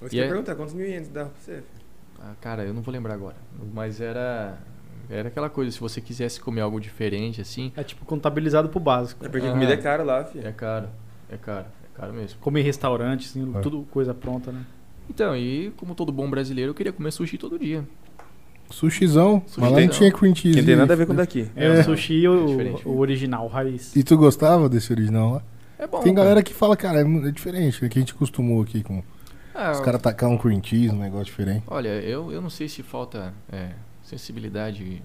Você 0.00 0.16
E 0.16 0.18
quer 0.18 0.24
é- 0.24 0.28
perguntar 0.28 0.54
quantos 0.56 0.74
mil 0.74 0.86
ienes 0.86 1.08
dá 1.08 1.26
pra 1.26 1.32
você? 1.40 1.62
Ah, 2.20 2.32
cara, 2.40 2.64
eu 2.64 2.74
não 2.74 2.82
vou 2.82 2.92
lembrar 2.92 3.14
agora. 3.14 3.36
Mas 3.72 4.00
era. 4.00 4.58
Era 5.08 5.28
aquela 5.28 5.50
coisa, 5.50 5.70
se 5.72 5.78
você 5.80 6.00
quisesse 6.00 6.40
comer 6.40 6.60
algo 6.60 6.80
diferente, 6.80 7.40
assim, 7.40 7.72
É 7.76 7.82
tipo 7.82 8.04
contabilizado 8.04 8.68
pro 8.68 8.78
básico. 8.80 9.24
É 9.24 9.28
porque 9.28 9.46
Ah. 9.46 9.52
comida 9.52 9.74
é 9.74 9.76
caro 9.76 10.04
lá, 10.04 10.24
filho. 10.24 10.46
é 10.46 10.52
caro. 10.52 10.88
É 11.30 11.36
caro. 11.36 11.66
É 11.84 11.98
caro 12.00 12.12
mesmo. 12.12 12.38
Comer 12.40 12.60
em 12.60 12.64
restaurante, 12.64 13.26
assim, 13.26 13.52
É. 13.56 13.60
tudo 13.60 13.86
coisa 13.90 14.12
pronta, 14.12 14.50
né? 14.52 14.64
Então, 15.08 15.36
e 15.36 15.72
como 15.76 15.94
todo 15.94 16.12
bom 16.12 16.28
brasileiro, 16.30 16.70
eu 16.70 16.74
queria 16.74 16.92
comer 16.92 17.10
sushi 17.10 17.36
todo 17.38 17.58
dia. 17.58 17.84
Sushizão, 18.70 19.42
mas 19.58 19.72
lá 19.72 19.80
não 19.80 19.88
tinha 19.88 20.12
cream 20.12 20.34
cheese. 20.34 20.54
Que 20.54 20.60
não 20.60 20.66
tem 20.66 20.76
nada 20.76 20.92
a 20.92 20.96
ver 20.96 21.06
com 21.06 21.14
daqui. 21.14 21.48
É, 21.56 21.66
É. 21.66 21.80
o 21.80 21.84
sushi 21.84 22.28
o, 22.28 22.78
o 22.88 22.98
original, 22.98 23.44
o 23.44 23.48
raiz. 23.48 23.94
E 23.96 24.04
tu 24.04 24.16
gostava 24.16 24.68
desse 24.68 24.92
original 24.92 25.32
lá? 25.34 25.42
É 25.76 25.86
bom. 25.88 26.00
Tem 26.00 26.14
cara. 26.14 26.26
galera 26.26 26.42
que 26.42 26.54
fala, 26.54 26.76
cara, 26.76 27.00
é 27.00 27.02
é 27.28 27.30
diferente, 27.32 27.82
né? 27.82 27.88
Que 27.88 27.98
a 27.98 28.02
gente 28.02 28.12
acostumou 28.12 28.62
aqui 28.62 28.82
com 28.84 29.02
Ah, 29.52 29.72
os 29.72 29.80
caras 29.80 30.00
tacar 30.00 30.30
um 30.30 30.38
cream 30.38 30.62
cheese, 30.62 30.94
um 30.94 30.98
negócio 31.00 31.24
diferente. 31.26 31.64
Olha, 31.66 31.88
eu, 31.88 32.30
eu 32.30 32.40
não 32.40 32.50
sei 32.50 32.68
se 32.68 32.82
falta 32.84 33.34
é, 33.50 33.70
sensibilidade. 34.04 35.02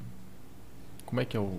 Como 1.05 1.19
é 1.21 1.26
que 1.26 1.36
é 1.36 1.39
o, 1.39 1.49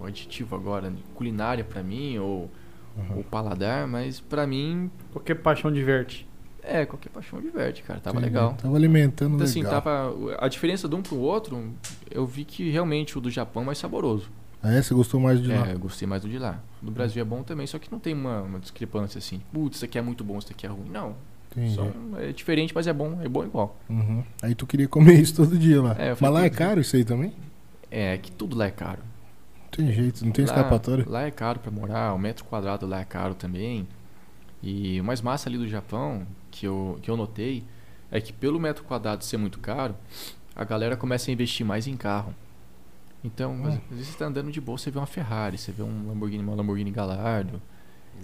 o 0.00 0.04
aditivo 0.04 0.54
agora? 0.54 0.92
Culinária 1.14 1.64
pra 1.64 1.82
mim, 1.82 2.18
ou 2.18 2.50
Uhum. 2.96 3.20
o 3.20 3.24
paladar, 3.24 3.86
mas 3.88 4.20
pra 4.20 4.46
mim, 4.46 4.90
Qualquer 5.12 5.34
paixão 5.36 5.72
diverte. 5.72 6.26
é, 6.62 6.86
qualquer 6.86 7.08
paixão 7.10 7.40
diverte, 7.40 7.82
cara. 7.82 8.00
Tava 8.00 8.18
Entendi. 8.18 8.32
legal. 8.34 8.54
Tava 8.54 8.76
alimentando 8.76 9.34
Então, 9.34 9.44
assim, 9.44 9.62
legal. 9.62 9.82
tava. 9.82 10.14
A 10.38 10.48
diferença 10.48 10.88
de 10.88 10.94
um 10.94 11.02
pro 11.02 11.16
outro, 11.18 11.70
eu 12.10 12.24
vi 12.26 12.44
que 12.44 12.70
realmente 12.70 13.18
o 13.18 13.20
do 13.20 13.30
Japão 13.30 13.62
é 13.62 13.66
mais 13.66 13.78
saboroso. 13.78 14.30
Ah, 14.62 14.72
é? 14.72 14.80
Você 14.80 14.94
gostou 14.94 15.20
mais 15.20 15.42
de 15.42 15.48
lá? 15.48 15.68
É, 15.68 15.72
eu 15.74 15.78
gostei 15.78 16.08
mais 16.08 16.22
do 16.22 16.28
de 16.28 16.38
lá. 16.38 16.58
O 16.82 16.86
do 16.86 16.90
Brasil 16.92 17.20
é 17.20 17.24
bom 17.24 17.42
também, 17.42 17.66
só 17.66 17.78
que 17.78 17.92
não 17.92 17.98
tem 17.98 18.14
uma, 18.14 18.40
uma 18.42 18.58
discrepância 18.58 19.18
assim. 19.18 19.42
Putz, 19.52 19.76
isso 19.76 19.84
aqui 19.84 19.98
é 19.98 20.02
muito 20.02 20.24
bom, 20.24 20.38
isso 20.38 20.48
aqui 20.50 20.64
é 20.64 20.68
ruim. 20.70 20.88
Não. 20.90 21.14
Só, 21.74 21.86
é 22.18 22.32
diferente, 22.32 22.72
mas 22.74 22.86
é 22.88 22.92
bom, 22.92 23.18
é 23.22 23.28
bom 23.28 23.44
igual. 23.44 23.76
Uhum. 23.88 24.24
Aí 24.42 24.54
tu 24.56 24.66
queria 24.66 24.88
comer 24.88 25.14
isso 25.20 25.36
todo 25.36 25.56
dia 25.58 25.80
lá. 25.82 25.94
É, 25.98 26.16
Mas 26.18 26.32
lá 26.32 26.44
é 26.44 26.50
caro 26.50 26.80
isso 26.80 26.96
aí 26.96 27.04
também? 27.04 27.32
É 27.90 28.16
que 28.18 28.32
tudo 28.32 28.56
lá 28.56 28.64
é 28.66 28.70
caro. 28.72 28.98
Não 29.78 29.86
tem 29.86 29.94
jeito, 29.94 30.24
não 30.24 30.32
tem 30.32 30.44
lá, 30.44 30.50
escapatória. 30.52 31.04
Lá 31.08 31.22
é 31.22 31.30
caro 31.30 31.58
pra 31.60 31.70
morar, 31.70 32.14
o 32.14 32.18
metro 32.18 32.44
quadrado 32.44 32.86
lá 32.86 33.00
é 33.00 33.04
caro 33.04 33.34
também. 33.34 33.86
E 34.62 35.00
o 35.00 35.04
mais 35.04 35.20
massa 35.20 35.48
ali 35.48 35.58
do 35.58 35.68
Japão, 35.68 36.26
que 36.50 36.66
eu, 36.66 36.98
que 37.02 37.10
eu 37.10 37.16
notei, 37.16 37.64
é 38.10 38.20
que 38.20 38.32
pelo 38.32 38.58
metro 38.58 38.84
quadrado 38.84 39.24
ser 39.24 39.36
muito 39.36 39.58
caro, 39.58 39.94
a 40.56 40.64
galera 40.64 40.96
começa 40.96 41.30
a 41.30 41.32
investir 41.34 41.66
mais 41.66 41.86
em 41.86 41.96
carro. 41.96 42.34
Então, 43.22 43.64
às, 43.64 43.74
às 43.74 43.80
vezes 43.90 44.08
você 44.08 44.18
tá 44.18 44.26
andando 44.26 44.50
de 44.52 44.60
boa, 44.60 44.76
você 44.78 44.90
vê 44.90 44.98
uma 44.98 45.06
Ferrari, 45.06 45.56
você 45.58 45.72
vê 45.72 45.82
um 45.82 46.08
Lamborghini, 46.08 46.42
uma 46.42 46.54
Lamborghini 46.54 46.90
Gallardo, 46.90 47.60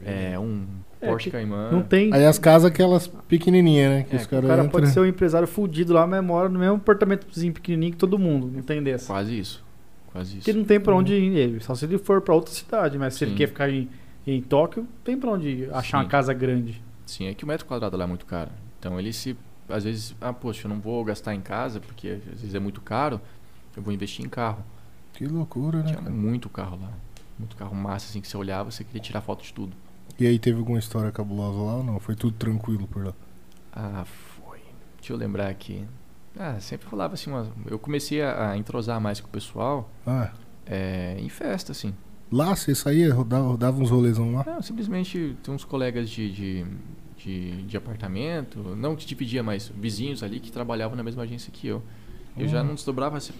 é, 0.04 0.38
um 0.38 0.66
É, 1.00 1.08
Porsche 1.08 1.30
Cayman. 1.30 1.72
Não 1.72 1.82
tem. 1.82 2.12
Aí 2.14 2.24
as 2.24 2.38
casas 2.38 2.70
aquelas 2.70 3.06
pequenininhas, 3.06 3.90
né? 3.90 4.02
Que 4.04 4.16
É, 4.16 4.18
os 4.18 4.24
o 4.24 4.28
caras 4.28 4.44
O 4.44 4.48
cara 4.48 4.62
entram. 4.64 4.70
pode 4.80 4.92
ser 4.92 5.00
um 5.00 5.06
empresário 5.06 5.48
fudido 5.48 5.92
lá, 5.92 6.06
mas 6.06 6.22
mora 6.24 6.48
no 6.48 6.58
mesmo 6.58 6.76
apartamentozinho 6.76 7.52
pequenininho 7.52 7.92
que 7.92 7.98
todo 7.98 8.18
mundo. 8.18 8.50
Não 8.54 8.62
tem 8.62 8.82
dessa. 8.82 9.06
Quase 9.06 9.38
isso. 9.38 9.64
Quase 10.12 10.38
isso. 10.38 10.44
Porque 10.44 10.52
não 10.52 10.64
tem 10.64 10.80
pra 10.80 10.94
onde 10.94 11.14
ir 11.14 11.36
ele. 11.36 11.60
Só 11.60 11.74
se 11.74 11.84
ele 11.84 11.98
for 11.98 12.20
pra 12.20 12.34
outra 12.34 12.52
cidade. 12.52 12.98
Mas 12.98 13.14
se 13.14 13.24
ele 13.24 13.34
quer 13.34 13.46
ficar 13.46 13.70
em, 13.70 13.88
em 14.26 14.42
Tóquio, 14.42 14.86
tem 15.04 15.16
pra 15.16 15.30
onde 15.30 15.48
ir 15.48 15.74
achar 15.74 15.98
Sim. 15.98 16.04
uma 16.04 16.08
casa 16.08 16.32
grande. 16.32 16.82
Sim, 17.06 17.26
é 17.26 17.34
que 17.34 17.44
o 17.44 17.46
metro 17.46 17.66
quadrado 17.66 17.96
lá 17.96 18.04
é 18.04 18.06
muito 18.06 18.26
caro. 18.26 18.50
Então 18.78 18.98
ele 18.98 19.12
se. 19.12 19.36
Às 19.68 19.84
vezes, 19.84 20.16
ah, 20.20 20.32
poxa, 20.32 20.66
eu 20.66 20.68
não 20.68 20.80
vou 20.80 21.04
gastar 21.04 21.32
em 21.34 21.40
casa 21.40 21.78
porque 21.78 22.08
às 22.08 22.40
vezes 22.40 22.54
é 22.56 22.58
muito 22.58 22.80
caro, 22.80 23.20
eu 23.76 23.82
vou 23.82 23.94
investir 23.94 24.24
em 24.24 24.28
carro. 24.28 24.64
Que 25.12 25.24
loucura, 25.26 25.78
né? 25.78 25.84
Tinha 25.84 25.98
cara? 25.98 26.10
muito 26.10 26.48
carro 26.48 26.76
lá. 26.82 26.90
Muito 27.38 27.54
carro 27.54 27.74
massa, 27.74 28.06
assim, 28.10 28.20
que 28.20 28.26
você 28.26 28.36
olhava, 28.36 28.70
você 28.70 28.82
queria 28.82 29.00
tirar 29.00 29.20
foto 29.20 29.44
de 29.44 29.52
tudo. 29.52 29.72
E 30.18 30.26
aí 30.26 30.38
teve 30.40 30.58
alguma 30.58 30.78
história 30.78 31.12
cabulosa 31.12 31.58
lá 31.58 31.76
ou 31.76 31.84
não? 31.84 32.00
Foi 32.00 32.16
tudo 32.16 32.36
tranquilo 32.36 32.86
por 32.88 33.06
lá? 33.06 33.14
Ah, 33.72 34.04
foi. 34.04 34.58
Deixa 34.98 35.12
eu 35.12 35.16
lembrar 35.16 35.48
aqui. 35.48 35.84
Ah, 36.38 36.56
sempre 36.60 36.88
rolava 36.88 37.14
assim 37.14 37.30
umas. 37.30 37.48
Eu 37.66 37.78
comecei 37.78 38.22
a, 38.22 38.50
a 38.52 38.56
entrosar 38.56 39.00
mais 39.00 39.20
com 39.20 39.26
o 39.26 39.30
pessoal 39.30 39.90
Ah, 40.06 40.30
é, 40.66 41.16
em 41.18 41.28
festa, 41.28 41.72
assim. 41.72 41.92
lá 42.30 42.54
você 42.54 42.74
saía, 42.74 43.12
rodava, 43.12 43.56
dava 43.56 43.80
uns 43.80 43.90
rolezão 43.90 44.32
lá? 44.34 44.44
Não, 44.46 44.62
simplesmente 44.62 45.36
tem 45.42 45.52
uns 45.52 45.64
colegas 45.64 46.08
de, 46.08 46.30
de, 46.32 46.66
de, 47.16 47.62
de 47.62 47.76
apartamento, 47.76 48.58
não 48.76 48.94
que 48.96 49.04
dividia, 49.06 49.42
mas 49.42 49.68
vizinhos 49.74 50.22
ali 50.22 50.38
que 50.40 50.50
trabalhavam 50.52 50.96
na 50.96 51.02
mesma 51.02 51.22
agência 51.24 51.50
que 51.52 51.66
eu. 51.66 51.82
Eu 52.36 52.46
já 52.46 52.62
Hum. 52.62 52.66
não 52.68 52.74
desdobrava. 52.74 53.16
assim, 53.16 53.32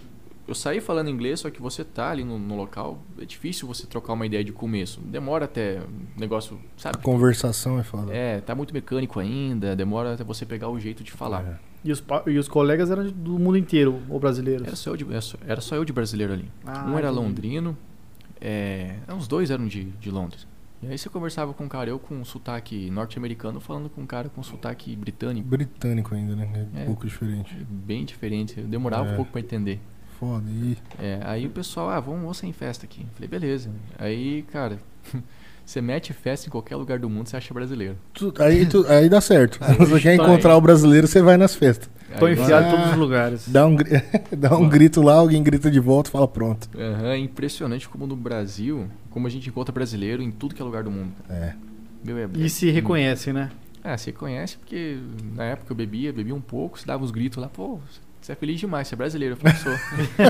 Eu 0.47 0.53
saí 0.53 0.81
falando 0.81 1.09
inglês, 1.09 1.39
só 1.39 1.49
que 1.49 1.61
você 1.61 1.85
tá 1.85 2.11
ali 2.11 2.25
no, 2.25 2.37
no 2.37 2.57
local, 2.57 2.99
é 3.17 3.23
difícil 3.25 3.65
você 3.67 3.87
trocar 3.87 4.11
uma 4.13 4.25
ideia 4.25 4.43
de 4.43 4.51
começo. 4.51 4.99
Demora 4.99 5.45
até 5.45 5.79
o 5.79 6.19
negócio, 6.19 6.59
sabe? 6.75 6.97
Conversação 6.97 7.79
é 7.79 7.83
foda. 7.83 8.13
É, 8.13 8.41
tá 8.41 8.53
muito 8.53 8.73
mecânico 8.73 9.17
ainda, 9.19 9.75
demora 9.77 10.13
até 10.15 10.23
você 10.25 10.45
pegar 10.45 10.67
o 10.69 10.77
jeito 10.77 11.03
de 11.03 11.11
falar. 11.11 11.43
É. 11.45 11.70
E 11.83 11.91
os, 11.91 12.03
e 12.27 12.37
os 12.37 12.47
colegas 12.47 12.91
eram 12.91 13.07
do 13.09 13.39
mundo 13.39 13.57
inteiro, 13.57 13.99
ou 14.07 14.19
brasileiros. 14.19 14.67
Era, 14.67 14.75
só 14.75 14.91
eu 14.91 14.97
de, 14.97 15.03
era 15.09 15.21
só- 15.21 15.37
era 15.47 15.61
só 15.61 15.75
eu 15.75 15.83
de 15.85 15.91
brasileiro 15.91 16.33
ali. 16.33 16.45
Ah, 16.65 16.85
um 16.85 16.97
era 16.97 17.07
entendi. 17.09 17.25
londrino, 17.25 17.77
é, 18.39 18.97
os 19.17 19.27
dois 19.27 19.49
eram 19.51 19.67
de, 19.67 19.85
de 19.85 20.11
Londres. 20.11 20.47
E 20.83 20.87
aí 20.87 20.97
você 20.97 21.09
conversava 21.09 21.53
com 21.53 21.63
um 21.63 21.67
cara, 21.67 21.89
eu 21.91 21.99
com 21.99 22.15
um 22.15 22.25
sotaque 22.25 22.89
norte-americano, 22.89 23.59
falando 23.59 23.87
com 23.89 24.01
um 24.01 24.05
cara 24.05 24.29
com 24.29 24.41
sotaque 24.41 24.95
britânico. 24.95 25.47
Britânico 25.47 26.15
ainda, 26.15 26.35
né? 26.35 26.49
É 26.73 26.79
um 26.79 26.81
É. 26.81 26.85
pouco 26.85 27.05
diferente. 27.05 27.55
Bem 27.69 28.03
diferente, 28.03 28.59
eu 28.59 28.67
demorava 28.67 29.09
É. 29.09 29.13
um 29.13 29.15
pouco 29.15 29.31
pra 29.31 29.41
entender. 29.41 29.79
Foda. 30.19 30.43
E 30.49 30.75
É, 30.99 31.19
aí 31.23 31.45
o 31.45 31.49
pessoal, 31.51 31.89
ah, 31.89 31.99
vamos, 31.99 32.21
vamos 32.21 32.37
sem 32.37 32.51
festa 32.51 32.85
aqui. 32.85 33.05
Falei, 33.13 33.27
beleza. 33.27 33.71
Aí, 33.99 34.41
cara, 34.51 34.79
você 35.65 35.81
mete 35.81 36.13
festa 36.13 36.47
em 36.47 36.51
qualquer 36.51 36.75
lugar 36.75 36.99
do 36.99 37.09
mundo, 37.09 37.27
você 37.27 37.37
acha 37.37 37.53
brasileiro. 37.53 37.95
tu- 38.13 38.33
aí, 38.39 38.65
tu- 38.65 38.85
aí 38.87 39.07
dá 39.09 39.21
certo. 39.21 39.57
Aí 39.61 39.75
Se 39.75 39.85
você 39.85 40.01
quer 40.01 40.17
tá 40.17 40.23
encontrar 40.23 40.55
o 40.57 40.61
brasileiro, 40.61 41.07
você 41.07 41.21
vai 41.21 41.37
nas 41.37 41.55
festas. 41.55 41.89
Tô 42.19 42.27
enfiado 42.27 42.67
em 42.67 42.71
todos 42.71 42.91
os 42.91 42.97
lugares. 42.97 43.47
Dá 43.47 43.65
um, 43.65 43.75
dá 44.37 44.57
um 44.57 44.67
grito 44.67 45.01
lá, 45.01 45.13
alguém 45.13 45.41
grita 45.41 45.71
de 45.71 45.79
volta 45.79 46.09
e 46.09 46.11
fala 46.11 46.27
pronto. 46.27 46.69
Aham, 46.77 47.07
é 47.13 47.17
impressionante 47.17 47.87
como 47.87 48.05
no 48.05 48.15
Brasil, 48.17 48.87
como 49.09 49.27
a 49.27 49.29
gente 49.29 49.47
encontra 49.47 49.71
brasileiro 49.73 50.21
em 50.21 50.29
tudo 50.31 50.53
que 50.53 50.61
é 50.61 50.65
lugar 50.65 50.83
do 50.83 50.91
mundo. 50.91 51.13
É. 51.29 51.53
Meu, 52.03 52.17
é, 52.17 52.27
E 52.35 52.49
se 52.49 52.69
reconhece, 52.69 53.31
né? 53.31 53.49
Ah, 53.83 53.97
você 53.97 54.11
conhece 54.11 54.57
porque 54.57 54.97
na 55.35 55.45
época 55.45 55.71
eu 55.71 55.75
bebia, 55.75 56.11
bebia 56.11 56.35
um 56.35 56.41
pouco, 56.41 56.77
você 56.79 56.85
dava 56.85 57.03
uns 57.03 57.11
gritos 57.11 57.37
lá, 57.41 57.47
pô, 57.47 57.79
você 58.21 58.33
é 58.33 58.35
feliz 58.35 58.59
demais, 58.59 58.87
você 58.87 58.93
é 58.93 58.97
brasileiro. 58.97 59.33
Eu 59.33 59.37
falei, 59.37 59.57
sou. 59.57 59.73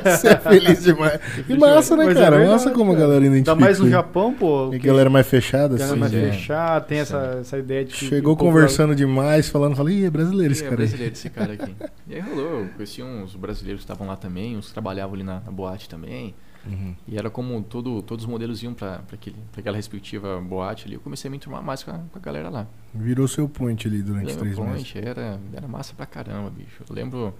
Você 0.03 0.29
é 0.29 0.37
feliz 0.37 0.83
demais. 0.83 1.19
Que 1.45 1.57
massa, 1.57 1.97
né, 1.97 2.05
Mas 2.05 2.15
é 2.15 2.19
cara? 2.21 2.37
verdade, 2.37 2.51
massa 2.53 2.71
como 2.71 2.93
a 2.93 2.95
galera 2.95 3.25
identifica. 3.25 3.51
Ainda 3.51 3.65
mais 3.65 3.79
no. 3.79 3.89
Japão, 3.89 4.33
pô. 4.33 4.73
E 4.73 4.79
que 4.79 4.87
galera 4.87 5.09
mais 5.09 5.27
fechada, 5.27 5.75
a 5.75 5.77
galera 5.77 5.91
assim. 5.91 5.99
mais 5.99 6.13
é. 6.13 6.31
fechada, 6.31 6.85
tem 6.85 6.99
essa, 6.99 7.33
Sim. 7.33 7.39
essa 7.41 7.57
ideia 7.57 7.83
de 7.83 7.93
que. 7.93 8.05
Chegou 8.05 8.33
o 8.33 8.37
povo 8.37 8.49
conversando 8.49 8.95
demais, 8.95 9.49
falando, 9.49 9.75
falei, 9.75 9.99
ih, 9.99 10.05
é 10.05 10.09
brasileiro 10.09 10.53
esse 10.53 10.63
é 10.63 10.69
cara 10.69 10.81
aí. 10.81 10.87
brasileiro 10.87 11.13
esse 11.13 11.29
cara 11.29 11.53
aqui. 11.53 11.75
E 12.07 12.15
aí 12.15 12.19
rolou, 12.19 12.61
eu 12.61 12.69
conheci 12.75 13.01
uns 13.01 13.35
brasileiros 13.35 13.81
que 13.81 13.83
estavam 13.85 14.05
lá 14.05 14.17
também, 14.17 14.57
uns 14.57 14.67
que 14.67 14.73
trabalhavam 14.73 15.15
ali 15.15 15.23
na, 15.23 15.39
na 15.39 15.51
boate 15.51 15.87
também. 15.87 16.35
Uhum. 16.65 16.95
E 17.07 17.17
era 17.17 17.29
como 17.29 17.61
todo, 17.63 18.01
todos 18.01 18.25
os 18.25 18.29
modelos 18.29 18.61
iam 18.61 18.73
pra, 18.73 18.99
pra, 18.99 19.15
aquele, 19.15 19.37
pra 19.51 19.61
aquela 19.61 19.77
respectiva 19.77 20.39
boate 20.41 20.85
ali. 20.85 20.95
Eu 20.95 20.99
comecei 20.99 21.27
a 21.27 21.31
me 21.31 21.37
enturmar 21.37 21.63
mais 21.63 21.83
com 21.83 21.91
a, 21.91 21.97
com 21.97 22.19
a 22.19 22.21
galera 22.21 22.49
lá. 22.49 22.67
Virou 22.93 23.27
seu 23.27 23.47
point 23.49 23.87
ali 23.87 24.01
durante 24.01 24.35
três 24.37 24.57
meses. 24.57 24.91
point, 24.91 24.97
era, 24.97 25.39
era 25.53 25.67
massa 25.67 25.93
pra 25.95 26.05
caramba, 26.05 26.49
bicho. 26.49 26.83
Eu 26.87 26.95
lembro, 26.95 27.33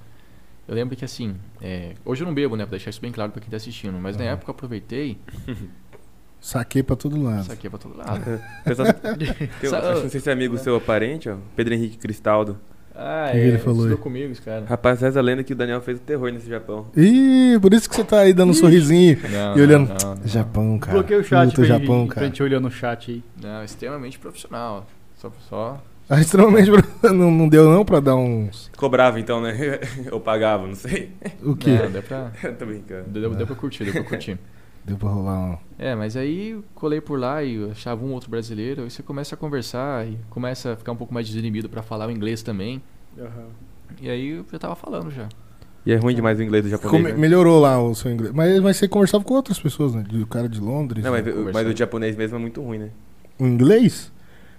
eu 0.67 0.75
lembro 0.75 0.95
que 0.95 1.03
assim, 1.05 1.35
é, 1.61 1.93
hoje 2.05 2.23
eu 2.23 2.27
não 2.27 2.33
bebo, 2.33 2.55
né? 2.55 2.65
Pra 2.65 2.71
deixar 2.71 2.89
isso 2.89 3.01
bem 3.01 3.11
claro 3.11 3.31
pra 3.31 3.41
quem 3.41 3.49
tá 3.49 3.57
assistindo. 3.57 3.97
Mas 3.99 4.15
na 4.17 4.23
Aham. 4.23 4.33
época 4.33 4.49
eu 4.51 4.55
aproveitei, 4.55 5.17
Saquei 6.39 6.81
pra 6.81 6.95
todo 6.95 7.21
lado. 7.21 7.43
saquei 7.45 7.69
pra 7.69 7.77
todo 7.77 7.95
lado. 7.95 8.09
Acho 8.65 9.59
que 9.59 9.69
não 10.03 10.09
sei 10.09 10.19
se 10.19 10.29
é 10.29 10.33
amigo 10.33 10.57
seu 10.57 10.73
ou 10.73 10.81
parente, 10.81 11.29
ó. 11.29 11.37
Pedro 11.55 11.73
Henrique 11.75 11.97
Cristaldo. 11.99 12.57
Ah, 12.95 13.29
que 13.31 13.37
ele 13.37 13.57
falou 13.59 13.77
estudou 13.77 13.97
aí? 13.97 14.03
comigo, 14.03 14.31
esse 14.31 14.41
cara. 14.41 14.65
Rapaz, 14.65 14.99
reza 15.01 15.19
a 15.19 15.23
lenda 15.23 15.43
que 15.43 15.53
o 15.53 15.55
Daniel 15.55 15.81
fez 15.81 15.97
o 15.99 16.01
terror 16.01 16.31
nesse 16.31 16.49
Japão. 16.49 16.87
Ih, 16.97 17.57
por 17.61 17.73
isso 17.73 17.87
que 17.89 17.95
você 17.95 18.03
tá 18.03 18.19
aí 18.21 18.33
dando 18.33 18.49
um 18.49 18.53
sorrisinho 18.53 19.17
Não, 19.29 19.57
e 19.57 19.61
olhando. 19.61 19.87
não, 20.03 20.15
não. 20.15 20.27
Japão, 20.27 20.77
cara. 20.79 20.97
Bloqueei 20.97 21.19
o 21.19 21.23
chat 21.23 21.45
Puta, 21.49 21.55
pra, 21.61 21.65
Japão, 21.65 22.05
pra 22.07 22.15
cara. 22.15 22.27
gente 22.27 22.43
olhando 22.43 22.63
no 22.63 22.71
chat 22.71 23.11
aí. 23.11 23.23
Não, 23.41 23.63
extremamente 23.63 24.19
profissional. 24.19 24.85
Só, 25.15 25.31
só 25.47 25.81
Ah, 26.09 26.19
extremamente. 26.19 26.69
não, 27.03 27.31
não 27.31 27.47
deu 27.47 27.69
não 27.71 27.85
pra 27.85 27.99
dar 28.01 28.15
uns. 28.15 28.69
Cobrava 28.75 29.17
então, 29.19 29.41
né? 29.41 29.79
Ou 30.11 30.19
pagava, 30.19 30.67
não 30.67 30.75
sei. 30.75 31.11
O 31.41 31.55
quê? 31.55 31.77
Não, 31.81 31.89
deu 31.89 32.03
pra, 32.03 32.31
Tô 32.59 32.65
brincando. 32.65 33.09
deu, 33.09 33.33
deu 33.33 33.47
pra 33.47 33.55
curtir, 33.55 33.85
deu 33.85 33.93
pra 33.93 34.03
curtir. 34.03 34.37
Deu 34.83 34.97
pra 34.97 35.07
rolar 35.09 35.39
um. 35.51 35.57
É, 35.79 35.95
mas 35.95 36.17
aí 36.17 36.59
colei 36.75 36.99
por 36.99 37.17
lá 37.17 37.41
e 37.43 37.55
eu 37.55 37.71
achava 37.71 38.03
um 38.03 38.11
outro 38.11 38.29
brasileiro, 38.29 38.83
aí 38.83 38.89
você 38.89 39.01
começa 39.01 39.35
a 39.35 39.37
conversar 39.37 40.05
e 40.05 40.17
começa 40.29 40.73
a 40.73 40.75
ficar 40.75 40.91
um 40.91 40.95
pouco 40.97 41.13
mais 41.13 41.27
desinibido 41.27 41.69
pra 41.69 41.81
falar 41.81 42.07
o 42.07 42.11
inglês 42.11 42.41
também. 42.43 42.81
E 44.01 44.09
aí 44.09 44.29
eu 44.31 44.45
já 44.51 44.59
tava 44.59 44.75
falando 44.75 45.11
já. 45.11 45.29
E 45.85 45.91
é 45.93 45.95
ruim 45.95 46.13
demais 46.13 46.37
o 46.39 46.43
inglês 46.43 46.63
do 46.63 46.69
japonês. 46.69 46.91
Come- 47.03 47.11
né? 47.13 47.17
Melhorou 47.17 47.59
lá 47.61 47.81
o 47.81 47.95
seu 47.95 48.11
inglês. 48.11 48.33
Mas, 48.33 48.59
mas 48.59 48.77
você 48.77 48.87
conversava 48.87 49.23
com 49.23 49.33
outras 49.33 49.59
pessoas, 49.59 49.95
né? 49.95 50.03
O 50.21 50.27
cara 50.27 50.49
de 50.49 50.59
Londres. 50.59 51.03
Não, 51.03 51.11
né? 51.13 51.21
mas, 51.23 51.53
mas 51.53 51.67
o 51.67 51.75
japonês 51.77 52.15
mesmo 52.15 52.35
é 52.35 52.39
muito 52.39 52.61
ruim, 52.61 52.79
né? 52.79 52.89
O 53.39 53.45
inglês? 53.45 54.11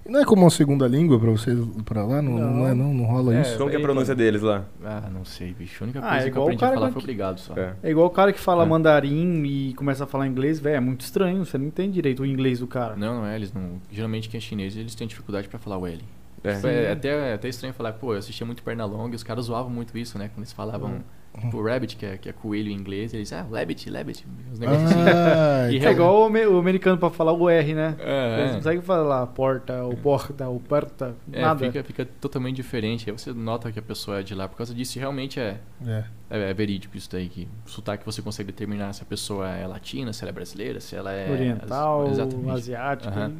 Não 0.08 0.20
é 0.20 0.24
como 0.24 0.42
uma 0.42 0.50
segunda 0.50 0.86
língua 0.88 1.18
pra 1.18 1.30
vocês 1.30 1.56
pra 1.84 2.04
lá? 2.04 2.20
Não, 2.20 2.32
não. 2.32 2.50
Não. 2.56 2.66
é, 2.66 2.74
não? 2.74 2.92
Não 2.92 3.04
rola 3.04 3.34
É, 3.36 3.42
isso? 3.42 3.56
Como 3.56 3.70
que 3.70 3.76
é 3.76 3.78
a 3.78 3.80
aí, 3.80 3.84
pronúncia 3.84 4.14
deles 4.14 4.42
lá? 4.42 4.64
Ah, 4.84 5.08
não 5.12 5.24
sei, 5.24 5.54
bicho. 5.54 5.82
A 5.82 5.84
única 5.84 6.00
Ah, 6.00 6.02
coisa 6.02 6.16
é 6.16 6.22
que 6.22 6.26
eu 6.26 6.30
igual 6.32 6.42
o 6.42 6.46
aprendi 6.48 6.64
a 6.64 6.66
cara 6.66 6.74
falar 6.76 6.86
que- 6.88 6.92
foi 6.94 7.02
obrigado 7.02 7.38
só. 7.38 7.54
É. 7.56 7.74
É 7.84 7.90
igual 7.90 8.06
o 8.06 8.10
cara 8.10 8.32
que 8.32 8.40
fala 8.40 8.64
É. 8.64 8.66
mandarim 8.66 9.44
e 9.44 9.74
começa 9.74 10.04
a 10.04 10.06
falar 10.06 10.26
inglês, 10.26 10.58
velho, 10.58 10.76
é 10.76 10.80
muito 10.80 11.02
estranho, 11.02 11.44
você 11.46 11.56
não 11.56 11.66
entende 11.66 11.92
direito 11.94 12.22
o 12.22 12.26
inglês 12.26 12.58
do 12.58 12.66
cara. 12.66 12.96
Não, 12.96 13.18
não 13.20 13.26
é, 13.26 13.36
eles 13.36 13.52
não. 13.52 13.80
Geralmente 13.92 14.28
quem 14.28 14.38
é 14.38 14.40
chinês, 14.40 14.76
eles 14.76 14.94
têm 14.94 15.06
dificuldade 15.06 15.48
pra 15.48 15.58
falar 15.58 15.78
o 15.78 15.86
L. 15.86 16.00
É. 16.44 16.50
É, 16.88 16.92
até, 16.92 17.30
é 17.30 17.34
até 17.34 17.48
estranho 17.48 17.72
falar, 17.72 17.92
pô, 17.92 18.12
eu 18.14 18.18
assistia 18.18 18.44
muito 18.44 18.64
Pernalonga 18.64 19.12
e 19.12 19.16
os 19.16 19.22
caras 19.22 19.44
zoavam 19.44 19.70
muito 19.70 19.96
isso, 19.96 20.18
né? 20.18 20.28
Quando 20.34 20.38
eles 20.38 20.52
falavam, 20.52 20.96
tipo, 21.40 21.62
rabbit, 21.62 21.96
que 21.96 22.04
é, 22.06 22.16
que 22.18 22.28
é 22.28 22.32
coelho 22.32 22.68
em 22.70 22.74
inglês, 22.74 23.14
eles, 23.14 23.32
ah, 23.32 23.46
rabbit, 23.50 23.90
rabbit, 23.90 24.26
uns 24.52 24.58
negócios 24.58 24.90
assim. 24.90 25.00
Ah, 25.00 25.70
E 25.72 25.76
É 25.76 25.80
real- 25.80 25.92
igual 25.92 26.30
o, 26.30 26.54
o 26.54 26.58
americano 26.58 26.98
pra 26.98 27.08
falar 27.10 27.32
o 27.32 27.48
R, 27.48 27.74
né? 27.74 27.96
Eles 27.98 28.06
É, 28.06 28.46
não 28.48 28.54
conseguem 28.56 28.82
falar 28.82 29.26
porta, 29.28 29.82
ou 29.84 29.96
porta, 29.96 30.48
ou 30.48 30.60
porta, 30.60 31.14
é, 31.32 31.40
nada. 31.40 31.64
fica, 31.66 31.82
fica 31.84 32.04
totalmente 32.20 32.56
diferente. 32.56 33.08
Aí 33.08 33.16
você 33.16 33.32
nota 33.32 33.72
que 33.72 33.78
a 33.78 33.82
pessoa 33.82 34.20
é 34.20 34.22
de 34.22 34.34
lá 34.34 34.46
por 34.48 34.56
causa 34.56 34.74
disso. 34.74 34.98
E 34.98 35.00
realmente 35.00 35.40
é, 35.40 35.58
é. 35.86 36.04
é, 36.30 36.50
é 36.50 36.54
verídico 36.54 36.96
isso 36.96 37.08
daí. 37.10 37.28
Que 37.28 37.48
o 37.66 37.70
sotaque 37.70 38.04
você 38.04 38.20
consegue 38.20 38.52
determinar 38.52 38.92
se 38.92 39.02
a 39.02 39.06
pessoa 39.06 39.48
é 39.48 39.66
latina, 39.66 40.12
se 40.12 40.22
ela 40.22 40.30
é 40.30 40.32
brasileira, 40.34 40.80
se 40.80 40.94
ela 40.94 41.12
é. 41.12 41.30
Oriental, 41.30 42.08
Exatamente. 42.08 42.50
asiático. 42.50 43.12
Aham. 43.12 43.32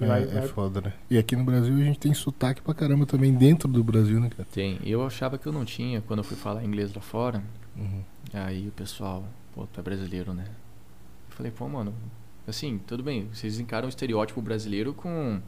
É, 0.00 0.06
vai- 0.06 0.22
é 0.22 0.26
vai- 0.26 0.48
foda, 0.48 0.80
né? 0.80 0.92
E 1.10 1.18
aqui 1.18 1.34
no 1.36 1.44
Brasil 1.44 1.74
a 1.74 1.78
gente 1.80 1.98
tem 1.98 2.12
sotaque 2.14 2.60
pra 2.62 2.74
caramba 2.74 3.04
também 3.06 3.32
dentro 3.34 3.68
do 3.68 3.82
Brasil, 3.82 4.20
né, 4.20 4.28
cara? 4.30 4.48
Tem. 4.52 4.78
Eu 4.84 5.04
achava 5.06 5.38
que 5.38 5.46
eu 5.46 5.52
não 5.52 5.64
tinha 5.64 6.00
quando 6.02 6.18
eu 6.20 6.24
fui 6.24 6.36
falar 6.36 6.64
inglês 6.64 6.92
lá 6.94 7.00
fora. 7.00 7.42
Uhum. 7.76 8.02
Aí 8.32 8.68
o 8.68 8.72
pessoal, 8.72 9.24
pô, 9.54 9.66
tu 9.66 9.80
é 9.80 9.82
brasileiro, 9.82 10.32
né? 10.34 10.44
Eu 11.30 11.36
falei, 11.36 11.52
pô, 11.52 11.68
mano, 11.68 11.94
assim, 12.46 12.78
tudo 12.86 13.02
bem, 13.02 13.28
vocês 13.32 13.58
encaram 13.60 13.86
o 13.86 13.88
estereótipo 13.88 14.40
brasileiro 14.42 14.92
com. 14.92 15.40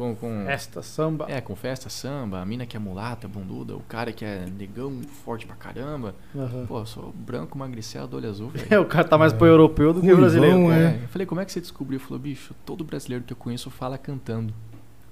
Com, 0.00 0.14
com 0.16 0.48
Esta 0.48 0.80
samba. 0.82 1.26
é, 1.28 1.40
com 1.40 1.54
festa, 1.54 1.90
samba, 1.90 2.40
a 2.40 2.46
mina 2.46 2.64
que 2.64 2.74
é 2.76 2.80
mulata, 2.80 3.28
bunduda, 3.28 3.76
o 3.76 3.80
cara 3.80 4.12
que 4.12 4.24
é 4.24 4.46
negão, 4.58 5.00
forte 5.24 5.46
pra 5.46 5.54
caramba. 5.54 6.14
Aham. 6.34 6.64
Pô, 6.66 6.78
eu 6.78 6.86
sou 6.86 7.12
branco, 7.12 7.58
magricelo, 7.58 8.08
olho 8.16 8.28
azul, 8.30 8.48
velho. 8.48 8.66
É, 8.70 8.78
o 8.78 8.86
cara 8.86 9.06
tá 9.06 9.18
mais 9.18 9.32
pro 9.32 9.46
europeu 9.46 9.92
do 9.92 10.00
que 10.00 10.06
o 10.06 10.16
Ruivão, 10.16 10.20
brasileiro. 10.22 10.70
é. 10.72 10.84
É, 10.94 11.00
Eu 11.04 11.08
falei, 11.08 11.26
como 11.26 11.40
é 11.40 11.44
que 11.44 11.52
você 11.52 11.60
descobriu? 11.60 11.98
Ele 11.98 12.04
falou, 12.04 12.18
bicho, 12.18 12.54
todo 12.64 12.82
brasileiro 12.82 13.24
que 13.24 13.32
eu 13.32 13.36
conheço 13.36 13.70
fala 13.70 13.98
cantando. 13.98 14.54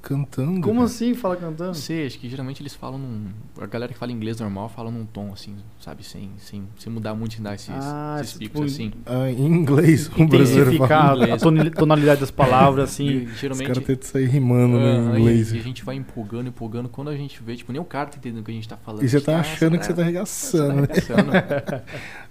Cantando. 0.01 0.61
Como 0.61 0.75
cara. 0.81 0.85
assim 0.85 1.13
fala 1.15 1.35
Não 1.35 1.41
cantando? 1.51 1.75
sei, 1.75 2.07
acho 2.07 2.19
que 2.19 2.29
geralmente 2.29 2.63
eles 2.63 2.73
falam 2.75 2.99
num. 2.99 3.27
A 3.61 3.67
galera 3.67 3.93
que 3.93 3.99
fala 3.99 4.13
inglês 4.13 4.39
normal 4.39 4.69
fala 4.69 4.91
num 4.91 5.05
tom 5.05 5.33
assim, 5.33 5.57
sabe? 5.81 6.05
Sem, 6.05 6.31
sem, 6.39 6.63
sem 6.79 6.93
mudar 6.93 7.15
muito 7.15 7.37
em 7.39 7.43
dar 7.43 7.55
esses, 7.57 7.69
Ah, 7.71 8.19
esses 8.21 8.39
tipo, 8.39 8.55
picos 8.61 8.73
assim. 8.75 8.93
Ah, 9.05 9.29
em 9.31 9.45
inglês, 9.47 10.07
o 10.07 10.27
brasileiro 10.27 10.73
Intensificar 10.73 11.09
fala. 11.17 11.35
a 11.35 11.71
tonalidade 11.71 12.21
das 12.21 12.31
palavras, 12.31 12.91
assim. 12.91 13.07
E, 13.09 13.25
Os 13.25 13.39
geralmente. 13.41 13.67
caras 13.67 13.85
tentam 13.85 14.09
sair 14.09 14.27
rimando 14.27 14.77
Ah, 14.79 15.01
no 15.03 15.17
e- 15.17 15.21
inglês. 15.21 15.53
E, 15.53 15.59
a 15.59 15.63
gente 15.63 15.85
vai 15.85 15.97
empolgando, 15.97 16.49
empolgando. 16.49 16.89
Quando 16.89 17.09
a 17.09 17.17
gente 17.17 17.43
vê, 17.43 17.57
tipo, 17.57 17.73
nem 17.73 17.81
o 17.81 17.85
cara 17.85 18.09
tá 18.09 18.19
entendendo 18.19 18.41
o 18.41 18.45
que 18.45 18.51
a 18.53 18.55
gente 18.55 18.69
tá 18.69 18.77
falando. 18.77 19.03
E 19.05 19.09
você 19.09 19.17
gente 19.19 19.27
tá 19.27 19.41
achando 19.41 19.79
que 19.79 19.85
você 19.85 19.93
tá 19.95 20.03
arregaçando, 20.03 20.75
né? 20.83 20.89
arregaçando. 20.91 21.83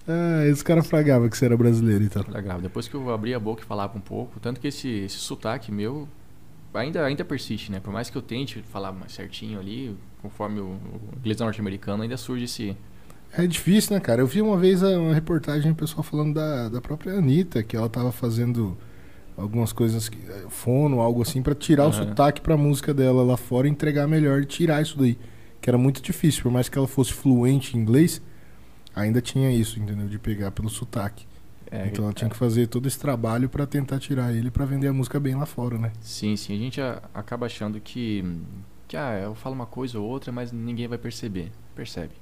Ah, 0.10 0.46
esse 0.48 0.64
cara 0.64 0.82
fragava 0.82 1.28
que 1.30 1.38
você 1.38 1.44
era 1.46 1.58
brasileiro 1.58 2.02
então. 2.02 2.24
Legal. 2.30 2.62
Depois 2.62 2.88
que 2.88 2.96
eu 2.96 3.10
abri 3.14 3.34
a 3.34 3.40
boca 3.40 3.62
e 3.62 3.66
falava 3.66 3.98
um 3.98 4.02
pouco, 4.02 4.40
tanto 4.40 4.58
que 4.58 4.68
esse, 4.70 4.88
esse 4.88 5.18
sotaque 5.18 5.70
meu 5.70 6.08
ainda, 6.78 7.06
ainda 7.06 7.24
persiste, 7.26 7.72
né? 7.72 7.80
Por 7.80 7.92
mais 7.92 8.10
que 8.10 8.18
eu 8.18 8.22
tente 8.22 8.62
falar 8.64 8.92
mais 8.92 9.12
certinho 9.14 9.60
ali, 9.60 9.96
conforme 10.22 10.60
o, 10.60 10.66
o 10.66 11.18
inglês 11.20 11.40
norte-americano, 11.40 12.04
ainda 12.04 12.18
surge 12.18 12.46
esse. 12.46 12.78
É 13.34 13.46
difícil, 13.46 13.94
né, 13.94 14.00
cara? 14.00 14.22
Eu 14.22 14.28
vi 14.28 14.42
uma 14.42 14.58
vez 14.58 14.82
uma 14.82 15.14
reportagem, 15.14 15.72
o 15.72 15.76
pessoal 15.76 16.02
falando 16.04 16.34
da, 16.36 16.70
da 16.70 16.82
própria 16.82 17.14
Anitta, 17.14 17.62
que 17.62 17.76
ela 17.76 17.90
tava 17.90 18.12
fazendo 18.12 18.78
algumas 19.36 19.72
coisas, 19.74 20.10
que- 20.10 20.18
eh, 20.30 20.46
fono, 20.50 21.00
algo 21.02 21.22
assim, 21.22 21.42
pra 21.42 21.54
tirar 21.54 21.84
o 21.84 21.88
Aham. 21.88 22.08
sotaque 22.10 22.42
pra 22.42 22.56
música 22.58 22.94
dela 22.94 23.22
lá 23.24 23.38
fora 23.38 23.68
e 23.68 23.72
entregar 23.72 24.08
melhor 24.08 24.42
e 24.42 24.46
tirar 24.46 24.82
isso 24.82 24.98
daí. 24.98 25.18
Que 25.62 25.70
era 25.70 25.78
muito 25.78 26.02
difícil, 26.02 26.44
por 26.44 26.52
mais 26.52 26.70
que 26.70 26.78
ela 26.78 26.88
fosse 26.88 27.14
fluente 27.14 27.78
em 27.78 27.82
inglês, 27.82 28.22
ainda 28.96 29.22
tinha 29.22 29.52
isso, 29.52 29.80
entendeu? 29.80 30.08
De 30.08 30.18
pegar 30.18 30.52
pelo 30.52 30.70
sotaque. 30.70 31.26
É, 31.72 31.88
então 31.88 32.06
ela 32.06 32.14
tinha 32.14 32.30
que 32.30 32.36
fazer 32.36 32.68
todo 32.68 32.88
esse 32.88 32.98
trabalho 33.00 33.50
pra 33.50 33.66
tentar 33.66 34.00
tirar 34.00 34.34
ele 34.34 34.50
pra 34.52 34.66
vender 34.66 34.88
a 34.88 34.94
música 34.94 35.20
bem 35.20 35.36
lá 35.36 35.46
fora, 35.46 35.78
né? 35.78 35.92
Sim, 36.02 36.36
sim. 36.36 36.54
A 36.56 36.58
gente 36.58 36.82
acaba 37.14 37.46
achando 37.46 37.80
que. 37.80 38.24
Que 38.88 38.96
ah, 38.96 39.20
eu 39.22 39.36
falo 39.36 39.54
uma 39.54 39.66
coisa 39.66 40.00
ou 40.00 40.08
outra, 40.08 40.32
mas 40.32 40.52
ninguém 40.52 40.88
vai 40.88 40.98
perceber. 40.98 41.52
Percebe, 41.76 42.14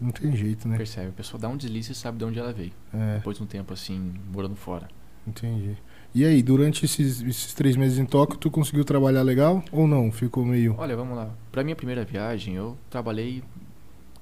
Não 0.00 0.10
tem 0.10 0.34
jeito, 0.34 0.66
né? 0.66 0.76
percebe. 0.76 1.08
A 1.08 1.12
pessoa 1.12 1.38
dá 1.40 1.48
um 1.48 1.56
deslize 1.56 1.92
e 1.92 1.94
sabe 1.94 2.18
de 2.18 2.24
onde 2.24 2.38
ela 2.38 2.52
veio. 2.52 2.72
É, 2.92 3.16
Depois 3.16 3.36
de 3.36 3.42
um 3.42 3.46
tempo 3.46 3.72
assim, 3.74 4.14
morando 4.32 4.56
fora. 4.56 4.88
entendi. 5.26 5.76
E 6.14 6.24
aí, 6.24 6.42
durante 6.42 6.84
esses, 6.84 7.20
esses 7.22 7.52
três 7.54 7.76
meses 7.76 7.98
em 7.98 8.06
Tóquio, 8.06 8.38
tu 8.38 8.48
conseguiu 8.50 8.84
trabalhar 8.84 9.22
legal 9.22 9.62
ou 9.72 9.86
não? 9.86 10.10
Ficou 10.12 10.44
meio. 10.44 10.76
Olha, 10.78 10.96
vamos 10.96 11.16
lá. 11.16 11.28
Pra 11.50 11.62
minha 11.64 11.74
primeira 11.76 12.04
viagem, 12.04 12.54
eu 12.54 12.78
trabalhei. 12.88 13.42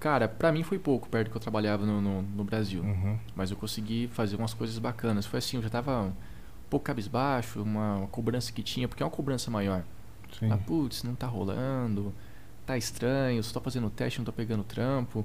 Cara, 0.03 0.27
pra 0.27 0.51
mim 0.51 0.65
foi 0.65 0.81
pouco 0.81 1.09
perto 1.09 1.29
do 1.29 1.31
que 1.31 1.37
eu 1.37 1.41
trabalhava 1.41 1.87
no, 1.87 2.01
no, 2.01 2.23
no 2.23 2.43
Brasil. 2.43 2.83
Uhum. 2.83 3.17
Mas 3.37 3.53
eu 3.53 3.57
consegui 3.57 4.09
fazer 4.09 4.35
umas 4.35 4.53
coisas 4.53 4.77
bacanas. 4.77 5.27
Foi 5.27 5.39
assim, 5.39 5.59
eu 5.59 5.63
já 5.63 5.71
tava 5.71 6.07
um 6.07 6.13
pouco 6.69 6.85
cabisbaixo, 6.85 7.63
uma, 7.63 7.99
uma 7.99 8.09
cobrança 8.09 8.51
que 8.51 8.65
tinha, 8.65 8.89
porque 8.89 9.01
é 9.01 9.07
uma 9.07 9.13
cobrança 9.13 9.49
maior. 9.49 9.85
Sim. 10.37 10.51
Ah, 10.51 10.57
putz, 10.57 11.05
não 11.05 11.15
tá 11.15 11.29
rolando, 11.29 12.13
tá 12.67 12.77
estranho, 12.77 13.41
só 13.45 13.53
tô 13.53 13.61
fazendo 13.61 13.89
teste, 13.91 14.19
não 14.19 14.25
tô 14.25 14.33
pegando 14.33 14.65
trampo. 14.65 15.25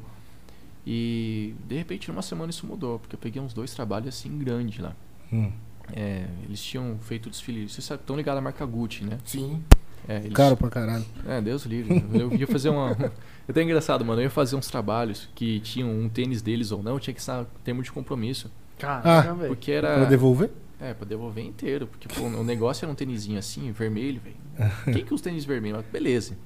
E 0.85 1.55
de 1.67 1.75
repente, 1.75 2.07
numa 2.09 2.21
semana 2.21 2.51
isso 2.51 2.67
mudou, 2.67 2.99
porque 2.99 3.15
eu 3.15 3.19
peguei 3.19 3.41
uns 3.41 3.55
dois 3.55 3.73
trabalhos 3.73 4.09
assim 4.09 4.37
grandes 4.37 4.77
lá. 4.77 4.95
Hum. 5.33 5.51
É, 5.91 6.27
eles 6.43 6.63
tinham 6.63 6.99
feito 6.99 7.31
desfile. 7.31 7.67
Vocês 7.67 7.89
estão 7.89 8.15
ligados 8.15 8.37
à 8.37 8.41
marca 8.43 8.63
Gucci, 8.63 9.03
né? 9.03 9.17
Sim. 9.25 9.63
É, 10.07 10.17
eles, 10.17 10.33
Caro 10.33 10.55
pra 10.55 10.69
caralho. 10.69 11.05
É, 11.27 11.41
Deus 11.41 11.65
livre. 11.65 12.03
Eu 12.13 12.33
ia 12.33 12.47
fazer 12.47 12.69
uma. 12.69 12.95
É 13.47 13.51
até 13.51 13.63
engraçado, 13.63 14.03
mano. 14.03 14.19
Eu 14.19 14.25
ia 14.25 14.29
fazer 14.29 14.57
uns 14.57 14.67
trabalhos 14.67 15.29
que 15.33 15.61
tinham 15.61 15.89
um 15.89 16.09
tênis 16.09 16.41
deles 16.41 16.69
ou 16.73 16.83
não, 16.83 16.99
tinha 16.99 17.13
que 17.13 17.19
estar 17.21 17.45
termo 17.63 17.81
de 17.81 17.89
compromisso. 17.93 18.51
Caraca, 18.77 19.31
Ah, 19.31 19.33
velho. 19.33 19.47
Porque 19.47 19.79
Pra 19.79 19.89
era. 19.89 20.05
devolver? 20.05 20.51
É, 20.81 20.93
pra 20.93 21.07
devolver 21.07 21.45
inteiro. 21.45 21.87
Porque 21.87 22.09
pô, 22.09 22.23
o 22.25 22.43
negócio 22.43 22.83
era 22.83 22.91
um 22.91 22.95
tênisinho 22.95 23.39
assim, 23.39 23.71
vermelho, 23.71 24.19
velho. 24.19 24.35
Quem 24.93 25.05
que 25.05 25.13
usa 25.13 25.23
tênis 25.23 25.45
vermelho? 25.45 25.77
Mas 25.77 25.85
Beleza. 25.85 26.37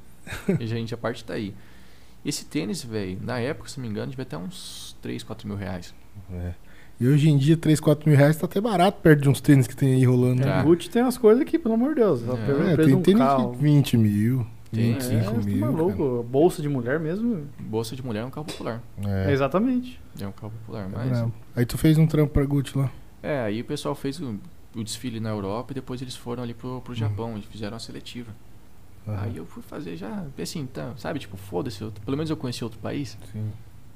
E, 0.60 0.68
gente, 0.68 0.94
a 0.94 0.98
parte 0.98 1.26
tá 1.26 1.34
aí. 1.34 1.56
Esse 2.24 2.46
tênis, 2.46 2.84
velho, 2.84 3.18
na 3.24 3.40
época, 3.40 3.68
se 3.68 3.80
não 3.80 3.86
me 3.88 3.90
engano, 3.90 4.12
devia 4.12 4.22
até 4.22 4.38
uns 4.38 4.96
3, 5.02 5.24
4 5.24 5.48
mil 5.48 5.58
reais. 5.58 5.96
É. 6.32 6.54
E 7.02 7.08
hoje 7.08 7.32
em 7.32 7.36
dia, 7.36 7.58
3, 7.58 7.80
4 7.80 8.08
mil 8.08 8.16
reais 8.16 8.38
tá 8.38 8.46
até 8.46 8.62
barato 8.62 9.02
perto 9.02 9.22
de 9.22 9.30
uns 9.30 9.42
tênis 9.42 9.66
que 9.66 9.76
tem 9.76 9.96
aí 9.96 10.06
rolando. 10.06 10.44
É, 10.44 10.46
né? 10.46 10.64
Gucci 10.64 10.88
tem 10.88 11.02
umas 11.02 11.18
coisas 11.18 11.42
aqui, 11.42 11.58
pelo 11.58 11.74
amor 11.74 11.96
de 11.96 12.02
Deus. 12.02 12.22
É. 12.22 12.74
É, 12.74 12.78
tem 12.78 12.94
um 12.94 13.02
tênis 13.02 13.20
carro. 13.20 13.54
de 13.56 13.58
20 13.58 13.98
mil, 13.98 14.46
Tem, 14.72 14.94
25 14.94 15.16
é, 15.16 15.44
mil. 15.44 15.60
tá 15.62 15.72
maluco. 15.72 16.24
Bolsa 16.30 16.62
de 16.62 16.70
mulher 16.70 17.00
mesmo. 17.00 17.48
Bolsa 17.60 17.96
de 17.96 18.06
mulher 18.06 18.20
é 18.20 18.26
um 18.26 18.30
carro 18.30 18.46
popular. 18.46 18.84
cara. 19.02 19.30
É, 19.30 19.34
Exatamente. 19.34 20.00
É 20.20 20.28
um 20.28 20.32
carro 20.32 20.54
popular, 20.60 20.86
é 20.86 20.90
mas. 21.10 21.26
Aí 21.56 21.66
tu 21.66 21.76
fez 21.76 21.98
um 21.98 22.06
trampo 22.06 22.34
pra 22.34 22.46
Gucci 22.46 22.78
lá. 22.78 22.92
É, 23.24 23.40
aí 23.40 23.62
o 23.62 23.66
pessoal 23.66 23.96
fez 23.96 24.20
o, 24.20 24.36
o 24.76 24.84
desfile 24.84 25.20
na 25.20 25.30
Europa 25.32 25.74
e 25.74 25.74
depois 25.74 26.04
eles 26.04 26.16
foram 26.16 26.44
ali 26.44 26.54
pro, 26.54 26.82
pro 26.82 26.94
Japão, 26.94 27.32
eles 27.32 27.46
fizeram 27.46 27.78
a 27.78 27.80
seletiva. 27.80 28.32
Aham. 29.08 29.24
Aí 29.24 29.38
eu 29.38 29.46
fui 29.48 29.64
fazer 29.64 29.96
já, 29.98 30.24
assim, 30.40 30.68
tá, 30.68 30.94
sabe, 30.98 31.18
tipo, 31.18 31.36
foda-se, 31.36 31.84
pelo 32.06 32.16
menos 32.16 32.30
eu 32.30 32.38
conheci 32.38 32.64
outro 32.64 32.78
país. 32.78 33.18
Sim. 33.32 33.50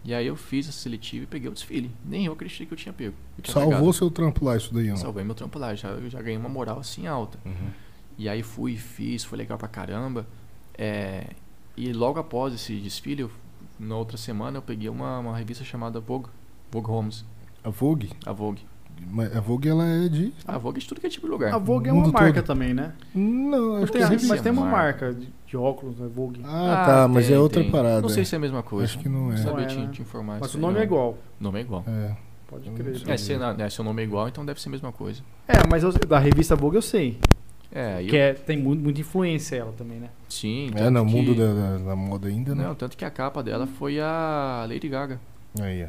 E 0.06 0.14
aí 0.14 0.28
eu 0.28 0.36
fiz 0.36 0.70
a 0.70 0.72
seletiva 0.72 1.24
e 1.24 1.28
peguei 1.28 1.50
o 1.50 1.54
desfile. 1.54 1.90
Nem 2.06 2.26
eu 2.28 2.34
acreditei 2.34 2.68
que 2.68 2.74
eu 2.74 2.78
tinha 2.78 2.94
pego. 2.94 3.16
Eu 3.38 3.44
tinha 3.44 3.54
Salvou 3.54 3.72
pegado. 3.74 3.94
seu 3.94 4.12
trampo 4.12 4.46
lá, 4.46 4.56
isso 4.56 4.72
daí, 4.74 4.92
ó. 4.92 4.96
Salvei 4.96 5.24
meu 5.24 5.34
trampo 5.34 5.58
lá, 5.58 5.74
já, 5.74 5.90
eu 5.90 6.10
já 6.10 6.22
ganhei 6.22 6.38
uma 6.38 6.48
moral 6.50 6.80
assim 6.80 7.08
alta. 7.08 7.40
Uhum. 7.44 7.70
E 8.18 8.30
aí 8.30 8.44
fui 8.44 8.74
e 8.74 8.78
fiz, 8.78 9.24
foi 9.24 9.38
legal 9.40 9.58
pra 9.58 9.68
caramba. 9.68 10.28
É, 10.78 11.28
e 11.76 11.92
logo 11.92 12.20
após 12.20 12.54
esse 12.54 12.76
desfile, 12.78 13.24
eu- 13.24 13.32
na 13.80 13.98
outra 13.98 14.16
semana, 14.16 14.58
eu 14.58 14.62
peguei 14.62 14.88
uma, 14.90 15.20
uma 15.20 15.36
revista 15.38 15.64
chamada 15.64 16.00
Vogue, 16.00 16.30
Vogue 16.72 16.90
Homes, 16.92 17.26
A 17.64 17.70
Vogue? 17.72 18.12
a 18.26 18.32
Vogue. 18.32 18.62
Mas 19.12 19.36
A 19.36 19.40
Vogue, 19.40 19.70
ela 19.70 19.86
é 19.86 20.10
de... 20.10 20.34
A 20.46 20.58
Vogue 20.58 20.78
é 20.78 20.82
de 20.82 20.88
tudo 20.88 21.00
que 21.00 21.08
é 21.08 21.10
tipo 21.10 21.26
de 21.28 21.32
lugar. 21.32 21.54
A 21.54 21.58
Vogue 21.58 21.90
é 21.90 21.94
uma 21.94 22.08
marca 22.08 22.34
todo. 22.42 22.46
também, 22.48 22.74
né? 22.74 22.94
Não, 23.14 23.74
Mas 23.74 23.84
acho 23.84 23.92
tem, 23.94 24.02
que 24.02 24.26
é 24.26 24.28
mas 24.28 24.42
tem 24.42 24.50
é 24.50 24.54
uma 24.54 24.66
marca. 24.66 25.14
de, 25.14 25.28
de 25.48 25.58
óculos, 25.58 25.98
né? 25.98 26.08
Vogue. 26.14 26.42
Ah, 26.44 26.84
tá, 26.86 27.08
mas 27.08 27.28
tem, 27.28 27.36
é 27.36 27.40
outra 27.40 27.62
tem. 27.62 27.72
parada. 27.72 28.02
Não 28.02 28.10
sei 28.10 28.24
é. 28.24 28.26
se 28.26 28.36
é 28.36 28.38
a 28.38 28.42
mesma 28.42 28.62
coisa. 28.64 28.86
Acho 28.86 29.00
que 29.00 29.08
não 29.08 29.32
é. 29.32 29.36
Não 29.36 29.38
Não 29.38 29.38
sabia 29.38 29.64
é, 29.66 29.68
te, 29.68 29.78
né? 29.78 29.90
te 29.92 30.02
informar. 30.02 30.38
Mas 30.40 30.54
o 30.54 30.58
nome 30.58 30.74
não. 30.74 30.82
é 30.82 30.84
igual. 30.84 31.12
O 31.40 31.44
nome 31.44 31.60
é 31.60 31.62
igual. 31.62 31.84
É. 31.88 32.12
Pode 32.48 32.70
crer. 32.72 32.98
sei. 33.00 33.14
É, 33.14 33.18
se, 33.18 33.38
na- 33.38 33.54
né, 33.54 33.70
se 33.70 33.80
o 33.80 33.84
nome 33.84 34.02
é 34.02 34.06
igual, 34.06 34.28
então 34.28 34.46
deve 34.46 34.62
ser 34.62 34.68
a 34.70 34.72
mesma 34.72 34.92
coisa. 34.92 35.22
É, 35.48 35.54
mas 35.70 35.82
eu- 35.84 35.92
da 35.94 36.20
revista 36.20 36.56
Vogue 36.56 36.76
eu 36.78 36.82
sei. 36.82 37.18
É, 37.72 38.04
Que 38.04 38.16
eu- 38.16 38.20
é, 38.20 38.34
tem 38.34 38.58
muito, 38.58 38.82
muita 38.84 39.02
influência 39.02 39.56
ela 39.58 39.72
também, 39.78 40.00
né? 40.00 40.10
sim. 40.30 40.70
É, 40.76 40.90
no 40.90 41.06
que- 41.06 41.12
mundo 41.12 41.34
da, 41.36 41.54
da, 41.54 41.78
da 41.90 41.96
moda 41.96 42.28
ainda, 42.28 42.54
né? 42.54 42.64
Não, 42.66 42.76
tanto 42.76 42.96
que 42.98 43.04
a 43.06 43.10
capa 43.10 43.42
dela 43.42 43.66
foi 43.68 44.00
a 44.00 44.66
Lady 44.70 44.88
Gaga. 44.90 45.20
Aí, 45.60 45.84
ó. 45.84 45.88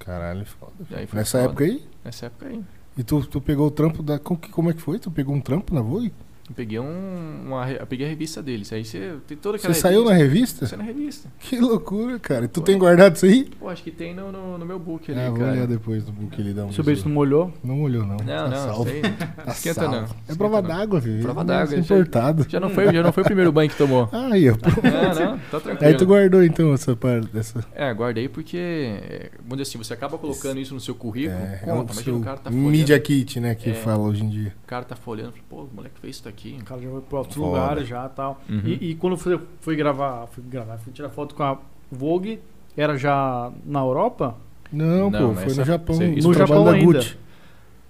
Caralho, 0.00 0.44
foda. 0.46 0.72
Nessa 1.12 1.38
foda. 1.38 1.50
época 1.50 1.64
aí? 1.64 1.84
Nessa 2.04 2.26
época 2.26 2.46
aí. 2.48 2.64
E 2.98 3.04
tu, 3.04 3.24
tu 3.26 3.40
pegou 3.40 3.68
o 3.68 3.70
trampo 3.70 4.02
da. 4.02 4.18
Como, 4.18 4.38
que- 4.40 4.48
como 4.50 4.70
é 4.70 4.74
que 4.74 4.80
foi? 4.82 4.98
Tu 4.98 5.10
pegou 5.10 5.34
um 5.34 5.40
trampo 5.40 5.72
na 5.74 5.80
Vogue? 5.80 6.12
Eu 6.50 6.54
peguei 6.56 6.80
um, 6.80 7.42
uma, 7.46 7.70
eu 7.70 7.86
peguei 7.86 8.04
a 8.06 8.08
revista 8.08 8.42
deles. 8.42 8.72
Aí 8.72 8.84
você 8.84 9.14
tem 9.26 9.36
toda 9.36 9.56
Você 9.56 9.68
aquela 9.68 9.80
saiu 9.80 10.04
na 10.04 10.12
revista? 10.12 10.66
Você 10.66 10.76
na 10.76 10.82
revista. 10.82 11.28
Que 11.38 11.60
loucura, 11.60 12.18
cara. 12.18 12.46
E 12.46 12.48
tu 12.48 12.56
Foi. 12.60 12.64
tem 12.64 12.76
guardado 12.78 13.14
isso 13.14 13.24
aí? 13.24 13.44
Pô, 13.58 13.68
acho 13.68 13.84
que 13.84 13.90
tem 13.92 14.12
no, 14.14 14.32
no, 14.32 14.58
no 14.58 14.66
meu 14.66 14.78
book 14.78 15.10
ali, 15.12 15.20
Ah, 15.20 15.30
vou 15.30 15.38
cara. 15.38 15.52
olhar 15.52 15.66
depois 15.68 16.04
no 16.04 16.12
book 16.12 16.40
ele 16.40 16.52
dá 16.52 16.62
um 16.64 16.66
Deixa 16.66 16.80
eu 16.80 16.84
ver 16.84 16.96
se 16.96 17.04
não 17.06 17.12
molhou. 17.14 17.52
Não 17.62 17.80
olhou, 17.82 18.04
não. 18.04 18.16
Não, 18.16 18.24
Tá 18.26 18.48
não, 18.48 18.56
salvo. 18.66 18.90
sei. 18.90 19.00
Tá 19.02 19.44
Esquenta 19.52 19.80
salvo. 19.82 19.96
não. 19.96 20.08
É 20.28 20.34
prova 20.34 20.60
d'água, 20.60 21.00
filho. 21.00 21.22
Prova 21.22 21.44
d'água, 21.44 21.76
é 21.76 21.78
importado. 21.78 22.46
Já 22.48 22.58
não, 22.58 22.70
foi, 22.70 22.92
já 22.92 23.02
não 23.02 23.12
foi 23.12 23.22
o 23.22 23.26
primeiro 23.26 23.52
banho 23.52 23.70
que 23.70 23.76
tomou. 23.76 24.08
Aí, 24.12 24.50
ó. 24.50 24.54
Não, 24.54 25.26
não, 25.32 25.38
tá 25.38 25.60
tranquilo. 25.60 25.88
Aí 25.88 25.96
tu 25.96 26.04
guardou 26.04 26.42
então 26.42 26.74
essa 26.74 26.96
parte 26.96 27.28
dessa. 27.28 27.64
É, 27.72 27.94
guardei 27.94 28.28
porque, 28.28 28.56
é, 28.58 29.30
vamos 29.38 29.58
dizer 29.58 29.62
assim, 29.70 29.78
você 29.78 29.94
acaba 29.94 30.18
colocando 30.18 30.58
isso 30.60 30.74
no 30.74 30.80
seu 30.80 30.96
currículo, 30.96 31.38
É, 31.38 31.60
é 31.62 31.66
conta, 31.66 31.92
o 31.92 31.94
imagina 31.94 32.02
seu 32.02 32.16
o 32.16 32.20
cara 32.20 32.38
tá 32.38 32.50
folhando, 32.50 32.70
Media 32.70 32.98
Kit, 32.98 33.38
né? 33.38 33.54
Que 33.54 33.70
É. 33.70 33.74
fala 33.74 34.00
hoje 34.02 34.24
em 34.24 34.28
dia. 34.28 34.52
o 34.64 34.66
cara 34.66 34.84
tá 34.84 34.96
folhando, 34.96 35.30
fala, 35.30 35.44
pô, 35.48 35.56
o 35.62 35.70
moleque 35.72 36.00
fez 36.00 36.16
isso 36.16 36.28
aqui. 36.28 36.39
O 36.48 36.64
cara 36.64 36.80
já 36.80 36.90
foi 36.90 37.00
pra 37.00 37.18
outros 37.18 37.36
Foda. 37.36 37.46
lugares 37.48 37.88
já 37.88 38.06
e 38.06 38.08
tal. 38.10 38.40
Uhum. 38.48 38.62
E, 38.64 38.90
e 38.90 38.94
quando 38.94 39.16
foi, 39.16 39.40
foi 39.60 39.76
gravar, 39.76 40.26
fui 40.28 40.42
gravar, 40.44 40.78
fui 40.78 40.92
tirar 40.92 41.08
foto 41.10 41.34
com 41.34 41.42
a 41.42 41.58
Vogue, 41.90 42.40
era 42.76 42.96
já 42.96 43.52
na 43.64 43.80
Europa? 43.80 44.36
Não, 44.72 45.10
Não, 45.10 45.34
pô, 45.34 45.40
foi 45.40 45.54
no 45.54 45.64
Japão. 45.64 46.02
isso 46.12 46.28
no 46.28 46.34
Japão 46.34 46.64
da 46.64 46.72
ainda. 46.72 46.98
Gucci. 46.98 47.18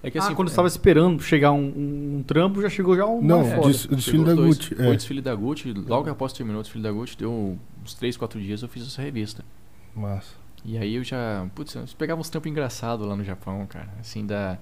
É 0.03 0.11
que 0.11 0.17
ah, 0.19 0.23
assim, 0.23 0.35
quando 0.35 0.49
é, 0.49 0.51
você 0.51 0.57
tava 0.57 0.69
esperando 0.69 1.23
chegar 1.23 1.53
um, 1.53 1.59
um, 1.61 2.17
um 2.19 2.23
trampo, 2.27 2.63
já 2.63 2.71
chegou 2.71 2.97
já 2.97 3.05
um 3.05 3.21
Não, 3.21 3.43
uma 3.43 3.55
foto. 3.57 3.69
des- 3.69 3.85
o 3.85 3.95
desfile 3.95 4.25
da 4.25 4.33
dois. 4.35 4.57
Gucci. 4.57 4.75
Foi 4.75 4.87
É. 4.87 4.89
o 4.91 4.97
desfile 4.97 5.21
da 5.21 5.35
Gucci, 5.35 5.73
logo 5.75 6.09
após 6.09 6.33
terminou 6.33 6.61
o 6.61 6.63
desfile 6.63 6.83
da 6.83 6.91
Gucci, 6.91 7.19
deu 7.19 7.59
uns 7.85 7.93
3, 7.95 8.17
4 8.17 8.41
dias 8.41 8.63
eu 8.63 8.69
fiz 8.69 8.87
essa 8.87 9.03
revista. 9.03 9.45
Massa. 9.95 10.33
E 10.65 10.79
aí 10.79 10.95
eu 10.95 11.05
já, 11.05 11.47
putz, 11.55 11.75
eu 11.75 11.85
pegava 11.99 12.19
uns 12.21 12.31
trampos 12.31 12.51
engraçados 12.51 13.07
lá 13.07 13.15
no 13.15 13.23
Japão, 13.25 13.67
cara, 13.67 13.89
assim, 14.01 14.25
da... 14.25 14.57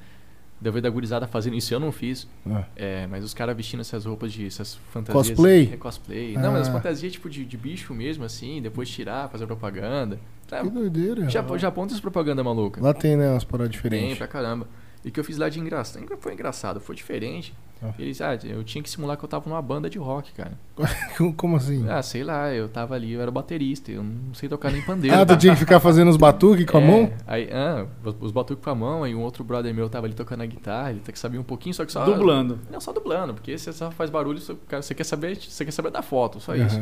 Da 0.60 0.72
ver 0.72 0.80
da 0.80 0.90
gurizada 0.90 1.26
fazendo 1.28 1.54
isso, 1.56 1.72
eu 1.72 1.78
não 1.78 1.92
fiz. 1.92 2.26
Ah. 2.44 2.64
É, 2.74 3.06
mas 3.06 3.22
os 3.22 3.32
caras 3.32 3.56
vestindo 3.56 3.80
essas 3.80 4.04
roupas 4.04 4.32
de. 4.32 4.44
essas 4.46 4.74
fantasias. 4.92 5.28
Cosplay? 5.28 5.70
É, 5.72 5.76
cosplay. 5.76 6.34
Não, 6.36 6.50
mas 6.52 6.62
as 6.62 6.68
Ah. 6.68 6.72
fantasias 6.72 7.12
tipo 7.12 7.30
de, 7.30 7.44
de 7.44 7.56
bicho 7.56 7.94
mesmo, 7.94 8.24
assim, 8.24 8.60
depois 8.60 8.88
tirar, 8.90 9.28
fazer 9.28 9.46
propaganda. 9.46 10.18
É, 10.50 10.60
Que 10.62 10.70
doideira. 10.70 11.28
Japão, 11.30 11.56
Japão 11.58 11.86
tem 11.86 11.92
essa 11.94 12.02
propaganda 12.02 12.42
maluca. 12.42 12.82
Lá 12.82 12.92
tem, 12.92 13.16
né, 13.16 13.30
umas 13.30 13.44
paradas 13.44 13.70
Tem 13.70 13.76
diferentes. 13.82 14.18
pra 14.18 14.26
caramba. 14.26 14.66
E 15.04 15.10
o 15.10 15.12
que 15.12 15.20
eu 15.20 15.24
fiz 15.24 15.36
lá 15.38 15.48
de 15.48 15.60
engraçado. 15.60 16.04
Foi 16.18 16.32
engraçado, 16.32 16.80
foi 16.80 16.96
diferente. 16.96 17.54
Ah. 17.82 17.92
Eles, 17.98 18.20
ah, 18.20 18.34
eu 18.44 18.64
tinha 18.64 18.82
que 18.82 18.90
simular 18.90 19.16
que 19.16 19.24
eu 19.24 19.28
tava 19.28 19.48
numa 19.48 19.62
banda 19.62 19.88
de 19.88 19.98
rock, 19.98 20.32
cara. 20.32 20.52
Como 21.36 21.56
assim? 21.56 21.88
Ah, 21.88 22.02
sei 22.02 22.24
lá, 22.24 22.52
eu 22.52 22.68
tava 22.68 22.94
ali, 22.94 23.12
eu 23.12 23.20
era 23.20 23.30
baterista, 23.30 23.90
eu 23.92 24.02
não 24.02 24.34
sei 24.34 24.48
tocar 24.48 24.72
nem 24.72 24.82
pandeiro. 24.82 25.16
Ah, 25.16 25.24
tu 25.24 25.36
tinha 25.36 25.52
que 25.54 25.60
ficar 25.60 25.78
fazendo 25.80 26.08
os 26.08 26.16
batuques 26.16 26.66
com 26.66 26.78
a 26.78 26.80
É, 26.80 26.86
mão? 26.86 27.12
Aí, 27.26 27.48
ah, 27.52 27.86
os 28.20 28.32
batuques 28.32 28.64
com 28.64 28.70
a 28.70 28.74
mão, 28.74 29.04
aí 29.04 29.14
um 29.14 29.20
outro 29.20 29.44
brother 29.44 29.72
meu 29.72 29.88
tava 29.88 30.06
ali 30.06 30.14
tocando 30.14 30.42
a 30.42 30.46
guitarra, 30.46 30.90
ele 30.90 31.00
que 31.00 31.18
sabia 31.18 31.40
um 31.40 31.44
pouquinho, 31.44 31.74
só 31.74 31.84
que 31.84 31.92
só. 31.92 32.04
Dublando. 32.04 32.58
Não, 32.70 32.80
só 32.80 32.92
dublando, 32.92 33.34
porque 33.34 33.56
você 33.56 33.72
só 33.72 33.90
faz 33.90 34.10
barulho, 34.10 34.40
você, 34.40 34.54
cara, 34.66 34.82
você 34.82 34.94
quer 34.94 35.04
saber, 35.04 35.36
você 35.36 35.64
quer 35.64 35.70
saber 35.70 35.90
da 35.90 36.02
foto, 36.02 36.40
só 36.40 36.54
isso. 36.54 36.80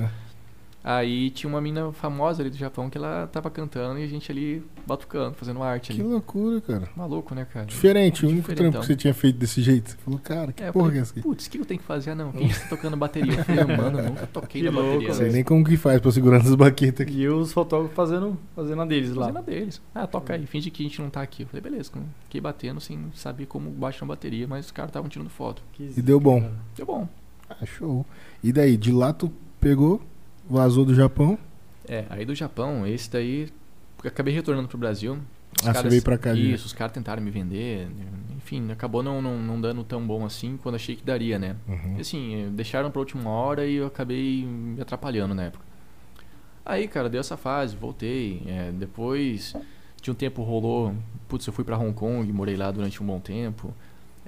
Aí 0.88 1.30
tinha 1.30 1.50
uma 1.50 1.60
mina 1.60 1.90
famosa 1.92 2.40
ali 2.44 2.48
do 2.48 2.56
Japão 2.56 2.88
que 2.88 2.96
ela 2.96 3.26
tava 3.26 3.50
cantando 3.50 3.98
e 3.98 4.04
a 4.04 4.06
gente 4.06 4.30
ali 4.30 4.62
batucando, 4.86 5.34
fazendo 5.34 5.60
arte 5.60 5.92
Que 5.92 6.00
ali. 6.00 6.08
loucura, 6.08 6.60
cara. 6.60 6.88
Maluco, 6.94 7.34
né, 7.34 7.44
cara? 7.44 7.66
Diferente, 7.66 8.24
o 8.24 8.28
único 8.28 8.54
trampo 8.54 8.78
que 8.78 8.86
você 8.86 8.94
tinha 8.94 9.12
feito 9.12 9.36
desse 9.36 9.60
jeito. 9.60 9.90
Você 9.90 9.96
falou, 9.96 10.20
cara, 10.20 10.52
que 10.52 10.62
É, 10.62 10.70
porra 10.70 10.92
que 10.92 10.98
é 10.98 11.00
essa 11.00 11.10
aqui? 11.10 11.22
Putz, 11.22 11.46
o 11.46 11.50
que 11.50 11.58
eu 11.58 11.64
tenho 11.64 11.80
que 11.80 11.86
fazer? 11.86 12.12
Ah, 12.12 12.14
não, 12.14 12.30
quem 12.30 12.46
está 12.46 12.68
tocando 12.68 12.96
bateria? 12.96 13.32
Eu 13.34 13.44
falei, 13.44 13.76
mano, 13.76 13.98
eu 13.98 14.04
nunca 14.10 14.26
toquei 14.28 14.62
Que 14.62 14.70
na 14.70 14.74
louco, 14.78 14.90
bateria. 14.92 15.08
Não 15.08 15.14
sei 15.16 15.32
nem 15.32 15.42
como 15.42 15.64
que 15.64 15.76
faz 15.76 16.00
pra 16.00 16.12
segurar 16.12 16.38
nas 16.38 16.54
baquetas 16.54 17.04
aqui. 17.04 17.22
E 17.22 17.28
os 17.28 17.52
fotógrafos 17.52 17.96
fazendo, 17.96 18.38
fazendo 18.54 18.80
a 18.82 18.86
deles 18.86 19.10
lá. 19.12 19.22
Fazendo 19.26 19.38
a 19.38 19.42
deles. 19.42 19.82
Ah, 19.92 20.06
toca 20.06 20.34
aí, 20.34 20.46
finge 20.46 20.70
que 20.70 20.84
a 20.84 20.88
gente 20.88 21.02
não 21.02 21.10
tá 21.10 21.20
aqui. 21.20 21.42
Eu 21.42 21.48
falei, 21.48 21.62
beleza, 21.62 21.90
fiquei 22.22 22.40
batendo 22.40 22.80
sem 22.80 23.06
saber 23.12 23.46
como 23.46 23.70
baixa 23.70 24.04
uma 24.04 24.14
bateria, 24.14 24.46
mas 24.46 24.66
os 24.66 24.70
caras 24.70 24.90
estavam 24.90 25.08
tirando 25.08 25.30
foto. 25.30 25.62
Que 25.72 25.90
E 25.96 26.00
deu 26.00 26.20
bom. 26.20 26.42
cara. 26.42 26.54
Deu 26.76 26.86
bom. 26.86 27.08
Ah, 27.50 27.66
show. 27.66 28.06
E 28.40 28.52
daí, 28.52 28.76
de 28.76 28.92
lá 28.92 29.12
tu 29.12 29.32
pegou, 29.60 30.00
vazou 30.48 30.84
do 30.84 30.94
Japão. 30.94 31.38
É, 31.88 32.04
aí 32.10 32.24
do 32.24 32.34
Japão, 32.34 32.86
esse 32.86 33.10
daí, 33.10 33.48
acabei 34.04 34.34
retornando 34.34 34.68
pro 34.68 34.78
Brasil. 34.78 35.18
Os 35.60 35.66
Ah, 35.68 35.72
você 35.74 35.88
veio 35.88 36.02
pra 36.02 36.18
cá 36.18 36.34
Isso, 36.34 36.66
os 36.66 36.72
caras 36.72 36.92
tentaram 36.92 37.22
me 37.22 37.30
vender, 37.30 37.88
enfim, 38.36 38.70
acabou 38.70 39.02
não, 39.02 39.22
não, 39.22 39.38
não 39.38 39.60
dando 39.60 39.82
tão 39.84 40.04
bom 40.06 40.24
assim 40.24 40.58
quando 40.62 40.74
achei 40.74 40.96
que 40.96 41.04
daria, 41.04 41.38
né? 41.38 41.56
Uhum. 41.66 41.94
E 41.96 42.00
assim, 42.00 42.42
eh, 42.44 42.48
deixaram 42.50 42.90
pra 42.90 43.00
última 43.00 43.30
hora 43.30 43.64
e 43.66 43.76
eu 43.76 43.86
acabei 43.86 44.44
me 44.44 44.80
atrapalhando 44.80 45.34
na 45.34 45.44
época. 45.44 45.64
Aí, 46.64 46.88
cara, 46.88 47.08
deu 47.08 47.20
essa 47.20 47.36
fase, 47.36 47.76
voltei. 47.76 48.42
eh, 48.46 48.72
depois 48.74 49.54
de 50.02 50.10
um 50.10 50.14
tempo 50.14 50.42
rolou. 50.42 50.94
Putz, 51.28 51.46
eu 51.46 51.52
fui 51.52 51.64
pra 51.64 51.78
Hong 51.78 51.92
Kong, 51.94 52.30
morei 52.32 52.56
lá 52.56 52.70
durante 52.70 53.02
um 53.02 53.06
bom 53.06 53.20
tempo. 53.20 53.72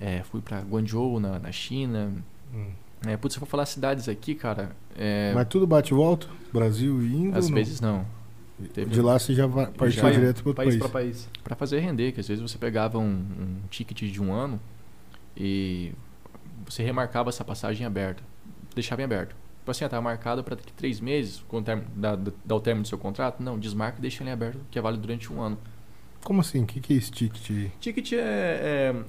eh, 0.00 0.22
fui 0.30 0.40
pra 0.40 0.60
Guangzhou, 0.60 1.18
na, 1.20 1.38
na 1.40 1.50
China. 1.52 2.12
Hum. 2.54 2.68
Eh, 3.06 3.16
putz, 3.16 3.34
se 3.34 3.38
eu 3.38 3.40
for 3.40 3.46
falar 3.50 3.66
cidades 3.66 4.08
aqui, 4.08 4.34
cara. 4.34 4.70
eh, 4.96 5.32
Mas 5.34 5.46
tudo 5.48 5.66
bate 5.66 5.92
e 5.92 5.96
volta? 5.96 6.26
Brasil 6.52 7.00
e 7.02 7.14
indo? 7.14 7.38
às 7.38 7.48
vezes 7.48 7.80
não. 7.80 8.04
teve- 8.74 8.90
De 8.90 9.00
lá 9.00 9.18
você 9.18 9.34
já 9.34 9.48
partiu 9.48 9.90
Já. 10.02 10.10
direto 10.10 10.42
pro 10.42 10.50
outro 10.50 10.64
país 10.64 10.76
pra 10.76 10.88
país. 10.88 11.28
Pra 11.44 11.54
fazer 11.54 11.78
render, 11.78 12.12
que 12.12 12.20
às 12.20 12.26
vezes 12.26 12.42
você 12.42 12.58
pegava 12.58 12.98
um, 12.98 13.04
um 13.04 13.56
ticket 13.70 14.02
de 14.10 14.20
um 14.20 14.32
ano 14.32 14.60
e 15.36 15.92
você 16.66 16.82
remarcava 16.82 17.28
essa 17.28 17.44
passagem 17.44 17.86
aberta, 17.86 18.22
deixava 18.74 19.00
em 19.00 19.04
aberto. 19.04 19.30
Tipo 19.60 19.70
assim, 19.70 19.84
ah, 19.84 19.88
tá 19.88 20.00
marcado 20.00 20.42
para 20.42 20.56
daqui 20.56 20.72
três 20.72 20.98
meses, 21.00 21.44
quando 21.46 21.66
term- 21.66 21.82
dá, 21.94 22.16
dá, 22.16 22.32
dá 22.44 22.54
o 22.56 22.60
término 22.60 22.82
do 22.82 22.88
seu 22.88 22.98
contrato. 22.98 23.42
Não, 23.42 23.58
desmarca 23.58 23.98
e 23.98 24.02
deixa 24.02 24.22
ele 24.24 24.30
aberto, 24.30 24.58
que 24.70 24.78
é 24.78 24.82
válido 24.82 25.02
durante 25.02 25.32
um 25.32 25.40
ano. 25.40 25.58
Como 26.24 26.40
assim? 26.40 26.62
O 26.62 26.66
que, 26.66 26.80
que 26.80 26.92
é 26.92 26.96
esse 26.96 27.10
ticket? 27.10 27.70
Ticket 27.80 28.12
é, 28.12 28.18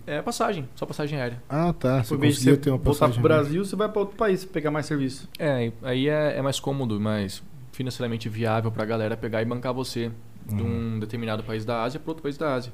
é, 0.08 0.18
é 0.18 0.22
passagem, 0.22 0.68
só 0.76 0.86
passagem 0.86 1.20
aérea. 1.20 1.42
Ah, 1.50 1.74
tá. 1.74 2.04
Você 2.04 2.16
vez 2.16 2.36
de 2.36 2.40
conseguiu 2.40 2.56
você 2.56 2.62
ter 2.62 2.70
uma 2.70 2.78
voltar 2.78 2.92
passagem. 2.92 3.14
pro 3.16 3.24
Brasil, 3.24 3.66
você 3.66 3.76
vai 3.76 3.90
pra 3.90 4.00
outro 4.02 4.16
país 4.16 4.46
pegar 4.46 4.72
mais 4.72 4.86
serviço. 4.86 5.28
É, 5.38 5.72
aí 5.82 6.08
é, 6.08 6.38
é 6.38 6.42
mais 6.42 6.60
cômodo, 6.60 7.00
mais 7.00 7.44
financeiramente 7.74 8.30
viável 8.30 8.72
pra 8.72 8.86
galera 8.86 9.18
pegar 9.18 9.42
e 9.42 9.46
bancar 9.46 9.74
você 9.74 10.12
de 10.46 10.62
Uhum. 10.64 10.96
um 10.96 11.00
determinado 11.00 11.44
país 11.44 11.64
da 11.66 11.84
Ásia 11.84 12.00
para 12.00 12.10
outro 12.12 12.24
país 12.24 12.38
da 12.38 12.54
Ásia. 12.56 12.72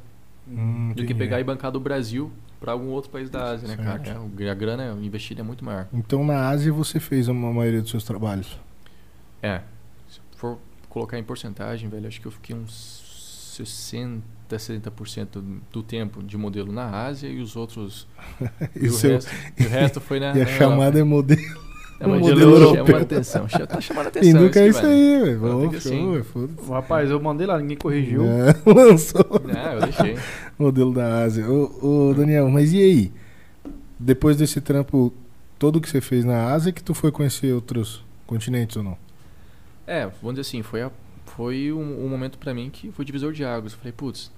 Hum, 0.48 0.94
Do 0.96 1.06
que 1.06 1.14
pegar 1.16 1.40
e 1.40 1.44
bancar 1.44 1.72
do 1.72 1.80
Brasil 1.80 2.32
para 2.60 2.72
algum 2.72 2.90
outro 2.90 3.10
país 3.10 3.30
da 3.30 3.52
Ásia, 3.52 3.68
né, 3.68 3.76
Certo. 3.76 4.04
cara? 4.06 4.22
É, 4.40 4.50
a 4.50 4.54
grana 4.54 4.98
investida 5.02 5.42
é 5.42 5.44
muito 5.44 5.66
maior. 5.66 5.88
Então 5.94 6.24
na 6.24 6.48
Ásia 6.50 6.72
você 6.72 7.00
fez 7.00 7.28
a 7.28 7.34
ma- 7.34 7.52
maioria 7.52 7.82
dos 7.82 7.90
seus 7.92 8.04
trabalhos. 8.04 8.60
É. 9.42 9.62
Se 10.08 10.20
for 10.38 10.58
colocar 10.90 11.18
em 11.20 11.24
porcentagem, 11.24 11.90
velho, 11.90 12.08
acho 12.08 12.22
que 12.22 12.28
eu 12.28 12.32
fiquei 12.32 12.56
uns 12.56 13.04
60, 13.56 14.24
70% 14.50 15.44
do 15.72 15.82
tempo 15.84 16.22
de 16.24 16.38
modelo 16.38 16.72
na 16.72 16.90
Ásia 17.06 17.28
e 17.28 17.40
os 17.42 17.56
outros. 17.56 18.08
e, 18.76 18.86
E, 18.86 18.88
o 18.90 18.92
seu- 18.94 19.12
resto, 19.12 19.32
e 19.60 19.64
o 19.66 19.70
resto 19.70 20.02
foi 20.02 20.20
na. 20.20 20.28
e 20.38 20.42
a 20.42 20.46
na 20.46 20.52
chamada 20.52 21.00
é 21.00 21.04
modelo. 21.04 21.66
É, 21.98 22.06
mas 22.08 22.20
modelo 22.20 22.40
chama 22.58 22.66
europeu. 22.76 22.98
atenção. 22.98 23.48
cha- 23.48 23.66
Tá 23.66 23.80
chamando 23.80 24.08
atenção. 24.08 24.30
E 24.30 24.34
nunca 24.34 24.60
é 24.60 24.68
isso, 24.68 24.80
isso 24.80 24.88
velho. 24.88 24.94
aí, 24.94 25.24
velho. 25.24 25.40
Vamos, 25.40 25.70
que 25.76 25.80
show, 25.82 25.92
sim. 25.94 26.12
velho, 26.12 26.24
foda-se. 26.26 26.70
Rapaz, 26.70 27.10
eu 27.10 27.22
mandei 27.22 27.48
lá, 27.48 27.58
ninguém 27.58 27.78
corrigiu. 27.78 28.24
É, 28.28 28.54
lançou 28.70 29.26
Não, 29.46 29.74
eu 29.74 29.80
deixei. 29.82 30.18
modelo 30.60 30.94
da 30.94 31.24
Ásia. 31.24 31.50
Ô, 31.50 32.10
ô, 32.10 32.14
Daniel, 32.14 32.50
mas 32.50 32.74
e 32.74 32.82
aí? 32.82 33.12
Depois 33.98 34.36
desse 34.36 34.60
trampo 34.60 35.14
todo 35.58 35.80
que 35.80 35.90
você 35.90 36.02
fez 36.02 36.26
na 36.26 36.52
Ásia, 36.52 36.74
que 36.74 36.84
tu 36.84 36.94
foi 36.94 37.12
conhecer 37.14 37.54
outros 37.54 38.04
continentes 38.28 38.76
ou 38.76 38.84
não? 38.84 38.98
É, 39.88 40.02
vamos 40.22 40.36
dizer 40.36 40.42
assim, 40.42 40.62
foi, 40.62 40.82
a- 40.82 40.92
foi 41.36 41.72
um, 41.72 42.06
um 42.06 42.08
momento 42.08 42.38
pra 42.38 42.54
mim 42.54 42.70
que 42.70 42.92
foi 42.92 43.04
divisor 43.04 43.34
de 43.34 43.44
águas. 43.44 43.74
Eu 43.74 43.80
falei, 43.80 43.92
putz, 43.92 44.32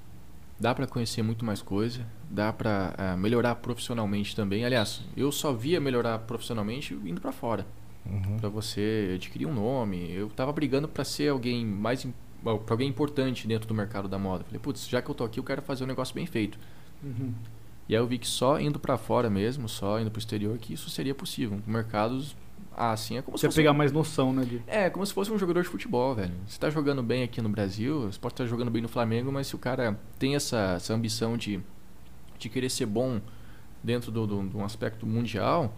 dá 0.60 0.74
pra 0.74 0.88
conhecer 0.88 1.22
muito 1.22 1.45
mais 1.45 1.62
coisa, 1.62 2.06
dá 2.30 2.52
pra 2.52 2.93
ah, 2.98 3.18
melhorar 3.18 3.56
profissionalmente 3.56 4.36
também. 4.36 4.66
Aliás, 4.66 5.02
eu 5.16 5.32
só 5.32 5.54
via 5.54 5.80
melhorar 5.80 6.20
profissionalmente 6.20 6.93
indo 6.93 7.22
pra 7.22 7.32
fora. 7.32 7.66
Uhum. 8.06 8.38
Pra 8.38 8.50
você 8.50 9.14
adquirir 9.16 9.45
um 9.45 9.54
nome. 9.54 10.12
Eu 10.12 10.30
tava 10.30 10.52
brigando 10.52 10.88
pra 10.88 11.04
ser 11.04 11.30
alguém 11.30 11.66
mais 11.66 12.08
pra 12.43 12.74
alguém 12.74 12.88
importante 12.88 13.48
dentro 13.48 13.68
do 13.68 13.74
mercado 13.74 14.08
da 14.08 14.18
moda. 14.18 14.43
Falei, 14.43 14.60
putz, 14.60 14.88
já 14.88 15.02
que 15.02 15.10
eu 15.10 15.16
tô 15.16 15.24
aqui, 15.24 15.39
eu 15.39 15.43
quero 15.43 15.62
fazer 15.62 15.84
um 15.84 15.88
negócio 15.88 16.16
bem 16.16 16.26
feito. 16.26 16.58
Uhum. 17.04 17.34
E 17.89 17.95
aí 17.95 18.02
eu 18.02 18.08
vi 18.08 18.18
que 18.18 18.28
só 18.28 18.60
indo 18.60 18.80
pra 18.80 18.98
fora 18.98 19.30
mesmo, 19.30 19.70
só 19.70 20.00
indo 20.00 20.10
pro 20.10 20.20
exterior, 20.20 20.58
que 20.58 20.74
isso 20.74 20.89
seria 20.89 21.14
possível. 21.14 21.60
Mercados, 21.66 22.36
ah, 22.78 22.92
assim, 22.92 23.18
é 23.18 23.22
como 23.24 23.38
se 23.38 23.42
Você 23.42 23.48
fosse 23.48 23.56
pegar 23.58 23.74
mais 23.74 23.92
noção, 23.92 24.32
né? 24.32 24.46
De... 24.46 24.62
é, 24.68 24.90
como 24.90 25.04
se 25.06 25.12
fosse 25.12 25.32
um 25.32 25.38
jogador 25.38 25.64
de 25.64 25.68
futebol, 25.68 26.14
velho. 26.14 26.32
Você 26.48 26.60
tá 26.60 26.70
jogando 26.70 27.02
bem 27.02 27.24
aqui 27.24 27.42
no 27.42 27.50
Brasil, 27.50 28.02
você 28.12 28.20
pode 28.20 28.34
estar 28.34 28.46
jogando 28.46 28.70
bem 28.70 28.82
no 28.82 28.88
Flamengo, 28.88 29.32
mas 29.32 29.48
se 29.48 29.56
o 29.56 29.58
cara 29.58 30.00
tem 30.20 30.36
essa, 30.36 30.74
essa 30.76 30.94
ambição 30.94 31.36
de, 31.36 31.60
de 32.38 32.50
querer 32.50 32.70
ser 32.70 32.86
bom 32.86 33.20
dentro 33.84 34.12
do, 34.12 34.28
do, 34.28 34.48
de 34.48 34.56
um 34.56 34.64
aspecto 34.64 35.06
mundial, 35.08 35.74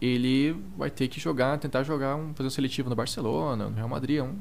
ele 0.00 0.54
vai 0.76 0.90
ter 0.90 1.08
que 1.08 1.18
jogar, 1.18 1.56
tentar 1.58 1.82
jogar, 1.82 2.16
um, 2.16 2.34
fazer 2.34 2.46
um 2.48 2.50
seletivo 2.50 2.90
no 2.90 2.96
Barcelona, 2.96 3.68
no 3.68 3.74
Real 3.74 3.88
Madrid, 3.88 4.18
é 4.18 4.22
um- 4.22 4.36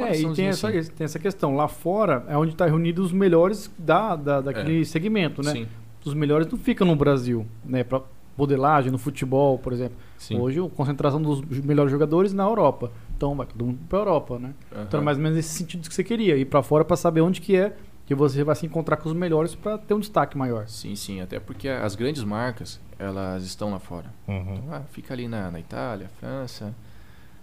É, 0.00 0.20
e 0.20 0.34
tem 0.34 0.48
essa, 0.48 0.68
assim. 0.68 0.90
tem 0.92 1.04
essa 1.06 1.18
questão. 1.18 1.56
Lá 1.56 1.66
fora 1.66 2.22
é 2.28 2.36
onde 2.36 2.52
está 2.52 2.66
reunido 2.66 3.02
os 3.02 3.10
melhores 3.10 3.70
da, 3.78 4.14
da, 4.16 4.40
daquele 4.42 4.84
segmento, 4.84 5.42
né? 5.42 5.52
Sim, 5.52 5.68
Os 6.04 6.12
melhores 6.12 6.46
não 6.46 6.58
ficam 6.58 6.86
no 6.86 6.94
Brasil, 6.94 7.46
né? 7.64 7.82
Pra 7.84 8.02
modelagem, 8.38 8.90
no 8.90 8.98
futebol, 8.98 9.58
por 9.58 9.72
exemplo. 9.72 9.98
sim. 10.16 10.38
Hoje, 10.38 10.60
a 10.60 10.68
concentração 10.70 11.20
dos 11.20 11.42
melhores 11.60 11.90
jogadores 11.90 12.32
na 12.32 12.44
Europa. 12.44 12.92
Então, 13.16 13.34
vai 13.34 13.46
todo 13.46 13.64
mundo 13.66 13.80
pra 13.88 13.98
Europa, 13.98 14.38
né? 14.38 14.54
Aham. 14.72 14.84
Então, 14.84 15.00
é 15.00 15.02
mais 15.02 15.18
ou 15.18 15.22
menos 15.22 15.36
nesse 15.36 15.50
sentido 15.50 15.88
que 15.88 15.94
você 15.94 16.04
queria. 16.04 16.36
Ir 16.36 16.44
pra 16.44 16.62
fora 16.62 16.84
pra 16.84 16.96
saber 16.96 17.20
onde 17.20 17.40
que 17.40 17.56
é 17.56 17.76
que 18.06 18.14
você 18.14 18.42
vai 18.42 18.54
se 18.54 18.64
encontrar 18.64 18.96
com 18.96 19.08
os 19.08 19.14
melhores 19.14 19.54
para 19.54 19.76
ter 19.76 19.92
um 19.92 20.00
destaque 20.00 20.38
maior. 20.38 20.66
Sim, 20.68 20.94
sim, 20.94 21.20
até 21.20 21.38
porque 21.38 21.68
as 21.68 21.94
grandes 21.94 22.24
marcas, 22.24 22.80
elas 22.98 23.42
estão 23.44 23.70
lá 23.72 23.78
fora. 23.78 24.06
Uhum. 24.26 24.54
Então, 24.54 24.72
ah, 24.72 24.82
fica 24.92 25.12
ali 25.12 25.28
na, 25.28 25.50
na 25.50 25.60
Itália, 25.60 26.08
França, 26.18 26.74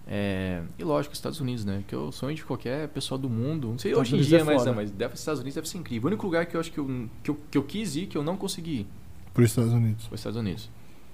é, 0.07 0.61
e 0.77 0.83
lógico, 0.83 1.13
Estados 1.15 1.39
Unidos, 1.39 1.65
né? 1.65 1.83
Que 1.87 1.95
é 1.95 1.97
o 1.97 2.11
sonho 2.11 2.35
de 2.35 2.43
qualquer 2.45 2.87
pessoa 2.89 3.17
do 3.17 3.29
mundo. 3.29 3.69
Não 3.69 3.79
sei 3.79 3.91
Estados 3.91 4.13
hoje 4.13 4.21
em 4.21 4.27
dia, 4.27 4.39
é 4.39 4.43
mas, 4.43 4.65
não, 4.65 4.73
mas 4.73 4.91
deve, 4.91 5.15
Estados 5.15 5.39
Unidos 5.41 5.55
deve 5.55 5.67
ser 5.67 5.77
incrível. 5.77 6.07
O 6.07 6.07
único 6.09 6.25
lugar 6.25 6.45
que 6.45 6.55
eu 6.55 6.59
acho 6.59 6.71
que 6.71 6.77
eu, 6.79 7.09
que 7.23 7.31
eu, 7.31 7.39
que 7.51 7.57
eu 7.57 7.63
quis 7.63 7.95
ir, 7.95 8.07
que 8.07 8.17
eu 8.17 8.23
não 8.23 8.37
consegui 8.37 8.81
ir, 8.81 8.87
Para 9.33 9.43
os 9.43 9.49
Estados 9.49 9.73
Unidos. 9.73 10.05
foi 10.05 10.15
Estados 10.15 10.37
Unidos. 10.37 10.69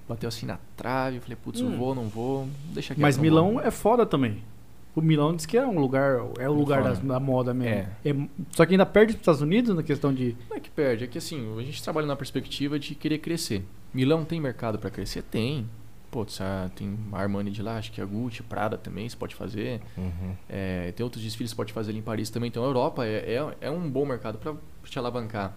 Bateu 0.08 0.28
assim 0.28 0.46
na 0.46 0.58
trave, 0.76 1.16
eu 1.16 1.22
falei, 1.22 1.36
putz, 1.42 1.60
eu 1.60 1.66
Hum. 1.66 1.76
vou, 1.78 1.94
não 1.94 2.04
vou, 2.08 2.48
deixa 2.72 2.94
quieto. 2.94 3.00
Mas 3.02 3.16
Milão 3.16 3.60
é 3.60 3.70
foda 3.70 4.04
também. 4.04 4.42
O 4.94 5.00
Milão 5.00 5.34
diz 5.34 5.46
que 5.46 5.56
é 5.56 5.66
um 5.66 5.78
lugar, 5.78 6.18
é 6.38 6.48
o 6.48 6.52
lugar 6.52 6.82
Foda. 6.82 6.90
das- 6.94 6.98
da 6.98 7.18
moda 7.18 7.54
mesmo. 7.54 7.74
É. 7.74 7.88
É, 8.04 8.14
só 8.50 8.66
que 8.66 8.72
ainda 8.74 8.84
perde 8.84 9.14
os 9.14 9.18
Estados 9.20 9.40
Unidos 9.40 9.74
na 9.74 9.82
questão 9.82 10.12
de. 10.12 10.36
Não 10.50 10.56
é 10.56 10.60
que 10.60 10.68
perde, 10.68 11.04
é 11.04 11.06
que 11.06 11.16
assim, 11.16 11.56
a 11.58 11.62
gente 11.62 11.82
trabalha 11.82 12.06
na 12.06 12.14
perspectiva 12.16 12.78
de 12.78 12.94
querer 12.94 13.18
crescer. 13.18 13.64
Milão 13.94 14.22
tem 14.24 14.38
mercado 14.38 14.78
pra 14.78 14.90
crescer? 14.90 15.22
Tem. 15.22 15.66
Pô, 16.12 16.26
tem 16.76 16.98
a 17.10 17.18
Armani 17.18 17.50
de 17.50 17.62
lá, 17.62 17.78
acho 17.78 17.90
que 17.90 17.98
a 17.98 18.04
Gucci, 18.04 18.42
Prada 18.42 18.76
também 18.76 19.08
você 19.08 19.16
pode 19.16 19.34
fazer. 19.34 19.80
Uhum. 19.96 20.36
É, 20.46 20.92
tem 20.92 21.02
outros 21.02 21.24
desfiles 21.24 21.50
que 21.50 21.54
você 21.54 21.56
pode 21.56 21.72
fazer 21.72 21.90
ali 21.90 22.00
em 22.00 22.02
Paris 22.02 22.28
também. 22.28 22.48
Então 22.48 22.62
a 22.62 22.66
Europa 22.66 23.06
é, 23.06 23.34
é, 23.34 23.56
é 23.62 23.70
um 23.70 23.88
bom 23.90 24.04
mercado 24.04 24.36
pra 24.36 24.54
te 24.84 24.98
alavancar. 24.98 25.56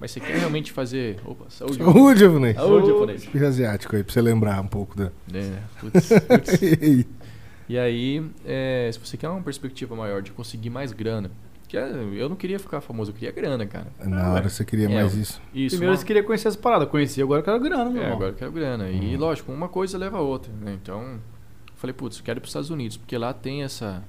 Mas 0.00 0.10
você 0.10 0.18
quer 0.18 0.36
realmente 0.38 0.72
fazer. 0.72 1.20
Opa, 1.24 1.44
saúde. 1.48 1.76
Saúde, 1.84 2.18
japonês. 2.18 2.56
Saúde, 2.56 2.88
japonês. 2.88 3.22
Espirro 3.22 3.46
asiático 3.46 3.94
aí, 3.94 4.02
pra 4.02 4.12
você 4.12 4.20
lembrar 4.20 4.60
um 4.60 4.66
pouco 4.66 4.96
da. 4.96 5.12
É, 5.32 5.58
putz, 5.78 6.08
putz. 6.08 7.06
E 7.68 7.78
aí, 7.78 8.22
é, 8.44 8.90
se 8.92 8.98
você 8.98 9.16
quer 9.16 9.28
uma 9.28 9.40
perspectiva 9.40 9.94
maior 9.94 10.20
de 10.20 10.32
conseguir 10.32 10.68
mais 10.68 10.92
grana, 10.92 11.30
que 11.72 11.78
é- 11.78 11.90
eu 12.20 12.28
não 12.28 12.36
queria 12.36 12.58
ficar 12.58 12.82
famoso, 12.82 13.10
eu 13.10 13.14
queria 13.14 13.32
grana, 13.32 13.64
cara. 13.66 13.86
Na 14.04 14.30
hora 14.34 14.46
você 14.50 14.62
queria 14.62 14.84
É, 14.90 14.94
mais 14.94 15.14
isso. 15.14 15.40
Isso. 15.54 15.70
Primeiro 15.76 15.92
uma- 15.92 15.96
você 15.96 16.04
queria 16.04 16.22
conhecer 16.22 16.48
as 16.48 16.54
paradas. 16.54 16.86
Conheci, 16.90 17.22
agora 17.22 17.40
eu 17.40 17.44
quero 17.44 17.58
grana, 17.60 17.88
meu 17.88 18.02
É, 18.02 18.04
irmão. 18.04 18.16
agora 18.18 18.32
eu 18.32 18.36
quero 18.36 18.52
grana. 18.52 18.90
E 18.90 19.14
Uhum. 19.14 19.20
lógico, 19.20 19.50
uma 19.50 19.70
coisa 19.70 19.96
leva 19.96 20.18
a 20.18 20.20
outra, 20.20 20.52
né? 20.52 20.76
Então, 20.82 21.00
eu 21.02 21.18
falei, 21.76 21.94
putz, 21.94 22.18
eu 22.18 22.24
quero 22.24 22.38
ir 22.38 22.40
para 22.40 22.44
os 22.46 22.50
Estados 22.50 22.68
Unidos, 22.68 22.98
porque 22.98 23.16
lá 23.16 23.32
tem 23.32 23.62
essa, 23.62 24.04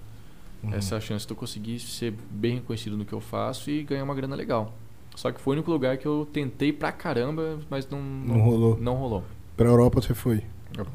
Uhum. 0.61 0.73
essa 0.73 0.99
chance 0.99 1.26
de 1.26 1.31
eu 1.31 1.38
conseguir 1.38 1.80
ser 1.80 2.14
bem 2.30 2.56
reconhecido 2.56 2.98
no 2.98 3.06
que 3.06 3.14
eu 3.14 3.22
faço 3.22 3.72
e 3.72 3.81
ganhar 3.84 4.03
uma 4.03 4.14
grana 4.14 4.35
legal. 4.35 4.73
Só 5.15 5.31
que 5.31 5.40
foi 5.40 5.53
o 5.53 5.57
único 5.57 5.72
lugar 5.72 5.98
que 5.98 6.06
eu 6.06 6.27
tentei 6.34 6.73
pra 6.73 6.91
caramba, 6.91 7.60
mas 7.69 7.88
não, 7.90 8.02
Não 8.02 8.41
rolou. 8.41 8.77
Não 8.81 8.95
rolou. 8.95 9.23
Pra 9.56 9.69
Europa 9.69 10.02
você 10.02 10.14
foi. 10.14 10.44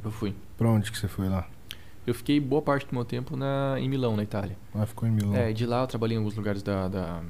Eu 0.05 0.11
fui. 0.11 0.35
Pra 0.59 0.69
onde 0.69 0.93
que 0.93 0.99
você 0.99 1.09
foi 1.09 1.29
lá? 1.31 1.47
Eu 2.09 2.15
fiquei 2.15 2.41
boa 2.41 2.63
parte 2.63 2.87
do 2.87 2.95
meu 2.95 3.05
tempo 3.05 3.37
na, 3.37 3.75
em 3.79 3.87
Milão, 3.89 4.17
na 4.17 4.23
Itália. 4.23 4.57
Lá 4.75 4.87
ficou 4.87 5.07
em 5.07 5.13
Milão. 5.13 5.37
É, 5.37 5.53
de 5.53 5.67
lá 5.67 5.83
eu 5.83 5.87
trabalhei 5.87 6.17
em 6.17 6.19
alguns 6.19 6.35
lugares 6.35 6.63
da, 6.63 6.89
da, 6.89 7.21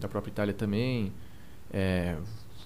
da 0.00 0.08
própria 0.08 0.30
Itália 0.32 0.52
também. 0.52 1.12
É, 1.72 2.16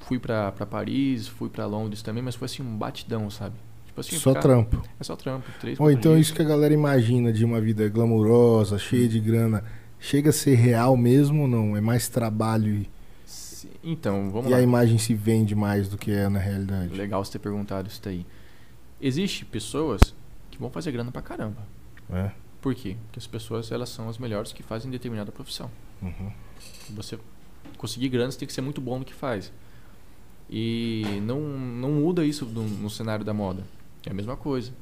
fui 0.06 0.18
pra, 0.18 0.50
pra 0.52 0.64
Paris, 0.64 1.28
fui 1.28 1.50
pra 1.50 1.66
Londres 1.66 2.00
também, 2.00 2.22
mas 2.22 2.34
foi 2.34 2.46
assim 2.46 2.62
um 2.62 2.76
batidão, 2.78 3.28
sabe? 3.28 3.54
Tipo 3.86 4.00
assim, 4.00 4.16
Só 4.16 4.30
ficar- 4.30 4.40
trampo. 4.40 4.82
É 4.98 5.04
só 5.04 5.14
trampo. 5.14 5.44
Três, 5.60 5.78
Ou 5.78 5.90
então 5.90 6.14
dias. 6.14 6.28
isso 6.28 6.34
que 6.34 6.40
a 6.40 6.44
galera 6.46 6.72
imagina 6.72 7.30
de 7.30 7.44
uma 7.44 7.60
vida 7.60 7.86
glamurosa, 7.90 8.78
cheia 8.78 9.06
de 9.06 9.20
grana, 9.20 9.62
chega 10.00 10.30
a 10.30 10.32
ser 10.32 10.54
real 10.54 10.96
mesmo 10.96 11.42
ou 11.42 11.48
não? 11.48 11.76
É 11.76 11.82
mais 11.82 12.08
trabalho 12.08 12.72
e, 12.74 12.88
Então, 13.84 14.30
vamos 14.30 14.46
e 14.48 14.52
lá. 14.52 14.56
a 14.56 14.62
imagem 14.62 14.96
se 14.96 15.12
vende 15.12 15.54
mais 15.54 15.86
do 15.88 15.98
que 15.98 16.10
é 16.10 16.30
na 16.30 16.38
realidade. 16.38 16.94
Legal 16.94 17.22
você 17.22 17.32
ter 17.32 17.40
perguntado 17.40 17.88
isso 17.88 18.00
daí. 18.02 18.24
Existe 18.98 19.44
pessoas 19.44 20.14
vão 20.62 20.70
fazer 20.70 20.92
grana 20.92 21.12
pra 21.12 21.20
caramba. 21.20 21.66
É. 22.10 22.30
Por 22.60 22.74
quê? 22.74 22.96
Porque 23.04 23.18
as 23.18 23.26
pessoas 23.26 23.70
elas 23.70 23.88
são 23.88 24.08
as 24.08 24.18
melhores 24.18 24.52
que 24.52 24.62
fazem 24.62 24.90
determinada 24.90 25.32
profissão. 25.32 25.70
Uhum. 26.00 26.32
Você 26.90 27.18
conseguir 27.76 28.08
grana, 28.08 28.30
você 28.30 28.38
tem 28.38 28.46
que 28.46 28.54
ser 28.54 28.60
muito 28.60 28.80
bom 28.80 28.98
no 28.98 29.04
que 29.04 29.12
faz. 29.12 29.52
E 30.48 31.20
não, 31.22 31.40
não 31.40 31.90
muda 31.92 32.24
isso 32.24 32.46
no, 32.46 32.62
no 32.62 32.90
cenário 32.90 33.24
da 33.24 33.34
moda. 33.34 33.64
É 34.06 34.10
a 34.10 34.14
mesma 34.14 34.36
coisa. 34.36 34.72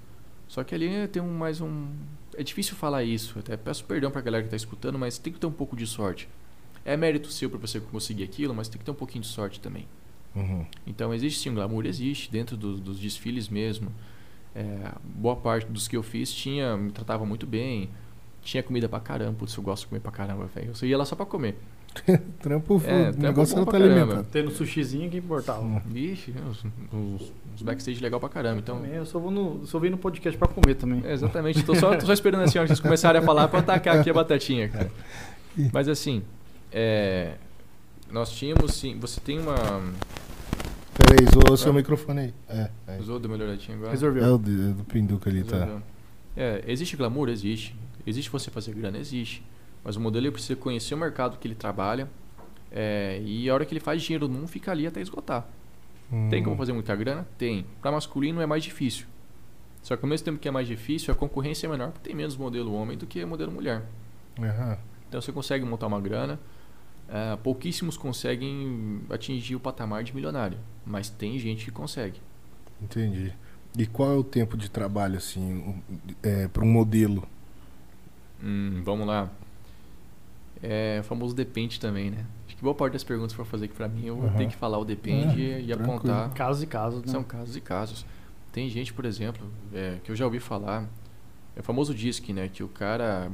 Só 0.48 0.64
que 0.64 0.74
ali 0.74 1.06
tem 1.08 1.22
um, 1.22 1.32
mais 1.38 1.60
um. 1.60 1.88
É 2.36 2.42
difícil 2.42 2.74
falar 2.74 3.04
isso. 3.04 3.38
Até 3.38 3.56
peço 3.56 3.84
perdão 3.84 4.10
pra 4.10 4.20
galera 4.20 4.42
que 4.44 4.50
tá 4.50 4.56
escutando, 4.56 4.98
mas 4.98 5.16
tem 5.16 5.32
que 5.32 5.38
ter 5.38 5.46
um 5.46 5.52
pouco 5.52 5.76
de 5.76 5.86
sorte. 5.86 6.28
É 6.84 6.96
mérito 6.96 7.30
seu 7.30 7.48
pra 7.48 7.58
você 7.58 7.78
conseguir 7.78 8.24
aquilo, 8.24 8.54
mas 8.54 8.68
tem 8.68 8.78
que 8.78 8.84
ter 8.84 8.90
um 8.90 8.94
pouquinho 8.94 9.22
de 9.22 9.28
sorte 9.28 9.60
também. 9.60 9.86
Uhum. 10.34 10.66
Então 10.86 11.14
existe 11.14 11.40
sim, 11.40 11.50
o 11.50 11.54
glamour 11.54 11.86
existe 11.86 12.30
dentro 12.30 12.56
dos, 12.56 12.80
dos 12.80 12.98
desfiles 12.98 13.48
mesmo. 13.48 13.92
É, 14.54 14.92
boa 15.04 15.36
parte 15.36 15.66
dos 15.70 15.86
que 15.86 15.96
eu 15.96 16.02
fiz 16.02 16.32
tinha, 16.32 16.76
me 16.76 16.90
tratava 16.90 17.24
muito 17.24 17.46
bem. 17.46 17.88
Tinha 18.42 18.62
comida 18.62 18.88
pra 18.88 19.00
caramba, 19.00 19.34
putz, 19.38 19.54
eu 19.54 19.62
gosto 19.62 19.82
de 19.82 19.88
comer 19.88 20.00
pra 20.00 20.10
caramba, 20.10 20.46
velho. 20.54 20.72
Eu 20.80 20.88
ia 20.88 20.98
lá 20.98 21.04
só 21.04 21.14
pra 21.14 21.26
comer. 21.26 21.56
Trampo, 22.40 22.74
É, 22.74 22.76
o 22.76 23.12
trampo 23.12 23.20
negócio 23.20 23.60
é 23.60 23.64
tá 23.64 23.76
alimentado. 23.76 24.26
Tendo 24.30 24.50
sushizinho 24.50 25.10
que 25.10 25.16
importava. 25.18 25.82
Vixe, 25.86 26.32
os, 26.48 26.64
os, 26.92 27.32
os 27.56 27.62
backstage 27.62 28.00
legal 28.00 28.20
pra 28.20 28.28
caramba. 28.28 28.60
Então, 28.60 28.76
Também, 28.76 28.94
eu 28.94 29.04
só 29.04 29.18
vou 29.18 29.30
no, 29.30 29.66
só 29.66 29.78
vim 29.78 29.90
no 29.90 29.98
podcast 29.98 30.38
pra 30.38 30.46
comer 30.48 30.74
também. 30.74 31.02
é, 31.04 31.12
exatamente. 31.12 31.62
Tô 31.64 31.74
só, 31.74 31.96
tô 31.96 32.06
só 32.06 32.12
esperando 32.12 32.42
assim, 32.42 32.58
ó, 32.58 32.66
vocês 32.66 32.80
começarem 32.80 33.20
a 33.20 33.24
falar 33.24 33.48
pra 33.48 33.58
atacar 33.58 33.98
aqui 33.98 34.08
a 34.08 34.14
batatinha, 34.14 34.68
cara. 34.68 34.90
Mas 35.72 35.88
assim, 35.88 36.22
é, 36.72 37.34
nós 38.10 38.30
tínhamos 38.30 38.74
sim. 38.74 38.96
Você 39.00 39.20
tem 39.20 39.38
uma. 39.38 39.56
Peraí, 41.06 41.26
zoou 41.32 41.52
o 41.54 41.56
seu 41.56 41.72
microfone 41.72 42.20
aí. 42.20 42.34
É, 42.48 42.70
é. 42.86 42.98
Usou 42.98 43.18
da 43.18 43.28
melhoradinha 43.28 43.76
agora? 43.76 43.90
Resolveu. 43.90 44.24
É 44.24 44.30
o 44.30 44.38
de- 44.38 44.72
do 44.74 44.84
Pinduca 44.84 45.28
ali, 45.30 45.42
tá? 45.44 45.56
Resolveu. 45.56 45.82
É, 46.36 46.64
existe 46.66 46.96
glamour? 46.96 47.28
Existe. 47.28 47.74
Existe 48.06 48.30
você 48.30 48.50
fazer 48.50 48.72
grana? 48.74 48.98
Existe. 48.98 49.42
Mas 49.84 49.96
o 49.96 50.00
modelo 50.00 50.26
ele 50.26 50.32
precisa 50.32 50.56
conhecer 50.56 50.94
o 50.94 50.98
mercado 50.98 51.38
que 51.38 51.46
ele 51.48 51.54
trabalha. 51.54 52.08
é, 52.72 53.20
e 53.24 53.50
a 53.50 53.54
hora 53.54 53.64
que 53.64 53.72
ele 53.72 53.80
faz 53.80 54.00
dinheiro 54.00 54.28
num, 54.28 54.46
fica 54.46 54.70
ali 54.70 54.86
até 54.86 55.00
esgotar. 55.00 55.44
Tem 56.30 56.40
Hum. 56.40 56.44
como 56.44 56.56
fazer 56.56 56.72
muita 56.72 56.94
grana? 56.94 57.26
Tem. 57.36 57.66
Para 57.82 57.90
masculino 57.90 58.40
é 58.40 58.46
mais 58.46 58.62
difícil. 58.62 59.06
Só 59.82 59.96
que 59.96 60.04
ao 60.04 60.08
mesmo 60.08 60.24
tempo 60.24 60.38
que 60.38 60.46
é 60.46 60.52
mais 60.52 60.68
difícil, 60.68 61.12
a 61.12 61.16
concorrência 61.16 61.66
é 61.66 61.70
menor 61.70 61.90
porque 61.90 62.08
tem 62.08 62.14
menos 62.14 62.36
modelo 62.36 62.72
homem 62.72 62.96
do 62.96 63.06
que 63.08 63.24
modelo 63.24 63.50
mulher. 63.50 63.82
Aham. 64.38 64.78
Então 65.08 65.20
você 65.20 65.32
consegue 65.32 65.64
montar 65.64 65.88
uma 65.88 66.00
grana. 66.00 66.38
É, 67.10 67.36
pouquíssimos 67.36 67.96
conseguem 67.96 69.00
atingir 69.10 69.56
o 69.56 69.60
patamar 69.60 70.04
de 70.04 70.14
milionário. 70.14 70.58
Mas 70.86 71.10
tem 71.10 71.38
gente 71.38 71.64
que 71.64 71.70
consegue. 71.70 72.20
Entendi. 72.80 73.34
E 73.76 73.86
qual 73.86 74.12
é 74.12 74.16
o 74.16 74.24
tempo 74.24 74.56
de 74.56 74.70
trabalho, 74.70 75.16
assim, 75.16 75.82
é, 76.22 76.48
para 76.48 76.64
um 76.64 76.68
modelo? 76.70 77.26
Hum, 78.42 78.82
vamos 78.84 79.06
lá. 79.06 79.30
É 80.62 80.98
o 81.00 81.04
famoso 81.04 81.34
depende 81.34 81.80
também, 81.80 82.10
né? 82.10 82.24
Acho 82.46 82.56
que 82.56 82.62
boa 82.62 82.74
parte 82.74 82.92
das 82.92 83.04
perguntas 83.04 83.32
que 83.32 83.36
for 83.36 83.46
fazer 83.46 83.64
aqui 83.66 83.74
pra 83.74 83.88
mim, 83.88 84.06
eu 84.06 84.16
vou 84.16 84.26
Aham. 84.26 84.36
ter 84.36 84.46
que 84.46 84.56
falar 84.56 84.78
o 84.78 84.84
depende 84.84 85.42
É, 85.50 85.60
e 85.60 85.66
tranquilo. 85.66 85.90
apontar. 85.90 86.30
Casos 86.34 86.62
e 86.62 86.66
casos, 86.66 87.02
né? 87.02 87.12
São 87.12 87.22
casos 87.24 87.56
e 87.56 87.60
casos. 87.60 88.04
Tem 88.52 88.68
gente, 88.68 88.92
por 88.92 89.04
exemplo, 89.04 89.46
é, 89.72 89.98
que 90.04 90.10
eu 90.10 90.16
já 90.16 90.24
ouvi 90.24 90.40
falar, 90.40 90.88
é 91.56 91.60
o 91.60 91.62
famoso 91.62 91.94
disque, 91.94 92.32
né? 92.32 92.48
Que 92.48 92.62
o 92.62 92.68
cara, 92.68 93.30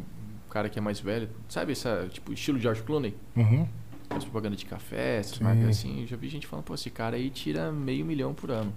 cara 0.57 0.71
que 0.71 0.79
é 0.79 0.83
mais 0.83 0.99
velho, 0.99 1.29
sabe 1.51 1.73
essa, 1.73 2.09
tipo, 2.11 2.33
estilo 2.33 2.59
George 2.59 2.83
Clooney? 2.83 3.15
Uhum. 3.37 3.69
As 4.09 4.25
propagandas 4.25 4.59
de 4.59 4.65
café, 4.65 5.19
essas 5.19 5.37
Sim. 5.37 5.45
marcas 5.45 5.69
assim. 5.69 6.01
Eu 6.01 6.07
já 6.07 6.17
vi 6.17 6.31
gente 6.31 6.47
falando, 6.47 6.65
pô, 6.65 6.75
esse 6.75 6.89
cara 6.89 7.17
aí 7.17 7.29
tira 7.29 7.71
meio 7.71 8.07
milhão 8.07 8.33
por 8.33 8.51
ano. 8.51 8.73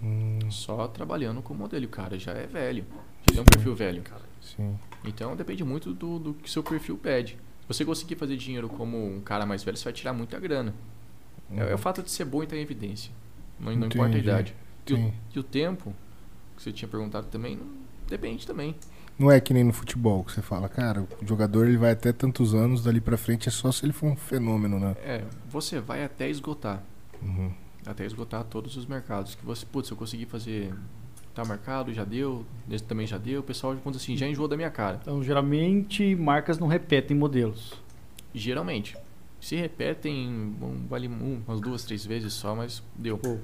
Hum, 0.00 0.38
Só 0.48 0.86
trabalhando 0.86 1.42
com 1.42 1.52
modelo. 1.52 1.82
E 1.82 1.86
o 1.86 1.88
cara 1.88 2.16
já 2.20 2.30
é 2.32 2.46
velho. 2.46 2.84
Já 3.22 3.32
tem 3.32 3.40
um 3.40 3.44
perfil 3.44 3.74
velho. 3.74 4.04
sim. 4.40 4.78
Então 5.04 5.34
depende 5.34 5.64
muito 5.64 5.92
do, 5.92 6.20
do 6.20 6.34
que 6.34 6.48
seu 6.48 6.62
perfil 6.62 6.96
pede. 6.96 7.32
Se 7.62 7.66
você 7.68 7.84
conseguir 7.84 8.14
fazer 8.14 8.36
dinheiro 8.36 8.68
como 8.68 8.96
um 8.96 9.20
cara 9.20 9.44
mais 9.44 9.64
velho, 9.64 9.76
você 9.76 9.84
vai 9.84 9.92
tirar 9.92 10.12
muita 10.12 10.38
grana. 10.38 10.72
É, 11.50 11.72
é 11.72 11.74
o 11.74 11.78
fato 11.78 12.00
de 12.00 12.10
ser 12.12 12.26
bom 12.26 12.42
e 12.42 12.44
estar 12.44 12.56
em 12.56 12.60
evidência. 12.60 13.10
Não, 13.58 13.74
não 13.74 13.86
importa 13.88 14.14
a 14.14 14.18
idade. 14.18 14.54
E 14.86 14.94
o, 14.94 15.12
e 15.34 15.38
o 15.40 15.42
tempo, 15.42 15.92
que 16.56 16.62
você 16.62 16.70
tinha 16.70 16.88
perguntado 16.88 17.26
também, 17.26 17.58
depende 18.06 18.46
também. 18.46 18.76
Não 19.18 19.30
é 19.30 19.40
que 19.40 19.54
nem 19.54 19.62
no 19.62 19.72
futebol, 19.72 20.24
que 20.24 20.32
você 20.32 20.42
fala, 20.42 20.68
cara, 20.68 21.06
o 21.22 21.26
jogador 21.26 21.68
ele 21.68 21.76
vai 21.76 21.92
até 21.92 22.12
tantos 22.12 22.54
anos, 22.54 22.82
dali 22.82 23.00
pra 23.00 23.16
frente 23.16 23.48
é 23.48 23.52
só 23.52 23.70
se 23.70 23.84
ele 23.84 23.92
for 23.92 24.06
um 24.06 24.16
fenômeno, 24.16 24.80
né? 24.80 24.96
É, 25.04 25.24
você 25.48 25.80
vai 25.80 26.02
até 26.04 26.28
esgotar. 26.28 26.82
Uhum. 27.22 27.52
Até 27.86 28.04
esgotar 28.04 28.42
todos 28.44 28.76
os 28.76 28.86
mercados. 28.86 29.34
Que 29.34 29.44
você, 29.44 29.64
putz, 29.64 29.88
eu 29.90 29.96
consegui 29.96 30.26
fazer 30.26 30.74
tal 31.34 31.46
mercado, 31.46 31.92
já 31.92 32.04
deu, 32.04 32.44
esse 32.70 32.82
também 32.82 33.06
já 33.06 33.18
deu. 33.18 33.40
O 33.40 33.42
pessoal, 33.42 33.76
quando 33.82 33.96
assim, 33.96 34.16
já 34.16 34.26
enjoou 34.26 34.48
da 34.48 34.56
minha 34.56 34.70
cara. 34.70 34.98
Então, 35.02 35.22
geralmente, 35.22 36.14
marcas 36.16 36.58
não 36.58 36.66
repetem 36.66 37.16
modelos. 37.16 37.74
Geralmente. 38.32 38.96
Se 39.40 39.56
repetem, 39.56 40.28
um, 40.28 40.86
vale 40.88 41.06
um, 41.06 41.42
umas 41.46 41.60
duas, 41.60 41.84
três 41.84 42.04
vezes 42.04 42.32
só, 42.32 42.54
mas 42.54 42.82
deu. 42.96 43.18
Pô, 43.18 43.36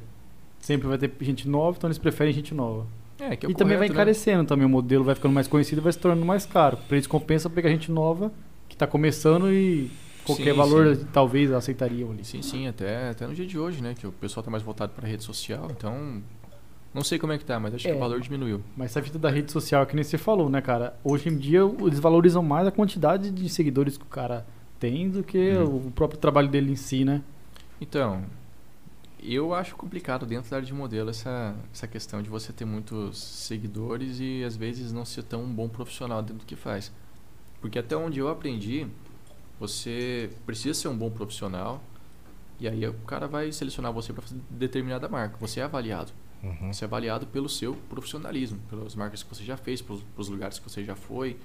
sempre 0.59 0.89
vai 0.89 0.97
ter 0.97 1.13
gente 1.21 1.47
nova, 1.47 1.77
então 1.77 1.89
eles 1.89 1.99
preferem 1.99 2.33
gente 2.33 2.55
nova. 2.55 2.87
É, 3.21 3.37
que 3.37 3.47
é 3.47 3.51
e 3.51 3.55
também 3.55 3.77
vai 3.77 3.89
correto, 3.89 3.93
né? 3.95 4.03
encarecendo 4.03 4.45
também, 4.47 4.65
o 4.67 4.69
modelo 4.69 5.05
vai 5.05 5.15
ficando 5.15 5.33
mais 5.35 5.47
conhecido 5.47 5.81
e 5.81 5.85
vai 5.85 5.93
se 5.93 5.99
tornando 5.99 6.25
mais 6.27 6.47
caro. 6.47 6.77
Pra 6.89 6.97
eles 6.97 7.07
compensa 7.07 7.49
pegar 7.51 7.69
gente 7.71 7.91
nova 7.93 8.33
que 8.69 8.77
tá 8.77 8.87
começando 8.87 9.53
e 9.53 9.91
qualquer 10.25 10.53
Sim, 10.53 10.57
valor 10.57 10.97
sim. 10.97 11.07
talvez 11.13 11.53
aceitariam 11.53 12.11
ali. 12.13 12.25
Sim, 12.25 12.41
sim, 12.43 12.67
até, 12.67 13.11
até 13.11 13.27
no 13.27 13.35
dia 13.35 13.47
de 13.47 13.59
hoje, 13.59 13.83
né? 13.83 13.95
Que 13.99 14.07
o 14.07 14.13
pessoal 14.13 14.43
tá 14.45 14.51
mais 14.51 14.63
voltado 14.63 14.93
pra 14.93 15.07
rede 15.07 15.23
social, 15.25 15.69
então. 15.71 16.23
Não 16.93 17.05
sei 17.05 17.19
como 17.21 17.33
é 17.33 17.39
que 17.39 17.45
tá, 17.45 17.61
mas 17.61 17.73
acho 17.75 17.85
que 17.85 17.91
É. 17.91 17.95
o 17.95 17.99
valor 18.01 18.21
diminuiu. 18.21 18.63
Mas 18.77 18.91
essa 18.91 19.01
fita 19.03 19.17
da 19.19 19.31
rede 19.31 19.53
social, 19.53 19.87
que 19.87 19.95
nem 19.95 20.03
você 20.03 20.19
falou, 20.19 20.49
né, 20.51 20.61
cara? 20.61 20.95
Hoje 21.05 21.29
em 21.29 21.37
dia 21.37 21.61
eles 21.81 22.01
valorizam 22.01 22.43
mais 22.43 22.67
a 22.67 22.71
quantidade 22.73 23.31
de 23.31 23.49
seguidores 23.49 23.97
que 23.97 24.03
o 24.03 24.09
cara 24.09 24.45
tem 24.81 25.09
do 25.09 25.23
que 25.23 25.53
Hum. 25.53 25.83
o 25.87 25.91
próprio 25.93 26.19
trabalho 26.19 26.49
dele 26.49 26.73
em 26.73 26.77
si, 26.77 27.05
né? 27.05 27.23
Então, 27.81 28.23
eu 29.23 29.53
acho 29.55 29.77
complicado 29.77 30.25
dentro 30.25 30.51
da 30.51 30.57
área 30.57 30.67
de 30.67 30.73
modelo 30.73 31.11
essa, 31.11 31.55
essa 31.73 31.87
questão 31.87 32.23
de 32.23 32.31
você 32.31 32.53
ter 32.53 32.65
muitos 32.65 33.19
seguidores 33.19 34.19
e 34.21 34.43
às 34.45 34.57
vezes 34.57 34.93
não 34.93 35.05
ser 35.05 35.23
tão 35.25 35.45
um 35.45 35.53
bom 35.53 35.69
profissional 35.69 36.23
dentro 36.23 36.39
do 36.39 36.45
que 36.45 36.57
faz. 36.57 36.93
Porque 37.61 37.79
até 37.79 37.97
onde 37.97 38.19
eu 38.19 38.29
aprendi, 38.29 38.87
você 39.59 40.31
precisa 40.47 40.75
ser 40.75 40.89
um 40.89 40.97
bom 40.97 41.11
profissional 41.11 41.83
e 42.59 42.69
aí 42.69 42.87
o 42.87 42.95
cara 43.07 43.27
vai 43.27 43.51
selecionar 43.53 43.93
você 43.93 44.13
para 44.13 44.23
fazer 44.23 44.41
determinada 44.51 45.09
marca. 45.09 45.37
Você 45.39 45.61
é 45.61 45.65
avaliado. 45.65 46.13
Uhum. 46.43 46.73
Você 46.73 46.85
é 46.85 46.87
avaliado 46.87 47.27
pelo 47.27 47.49
seu 47.49 47.75
profissionalismo, 47.89 48.59
pelas 48.71 48.95
marcas 48.95 49.23
que 49.23 49.35
você 49.35 49.45
já 49.45 49.57
fez, 49.57 49.83
pelos, 49.83 50.03
pelos 50.03 50.29
lugares 50.29 50.59
que 50.59 50.69
você 50.69 50.85
já 50.85 50.95
foi. 50.95 51.37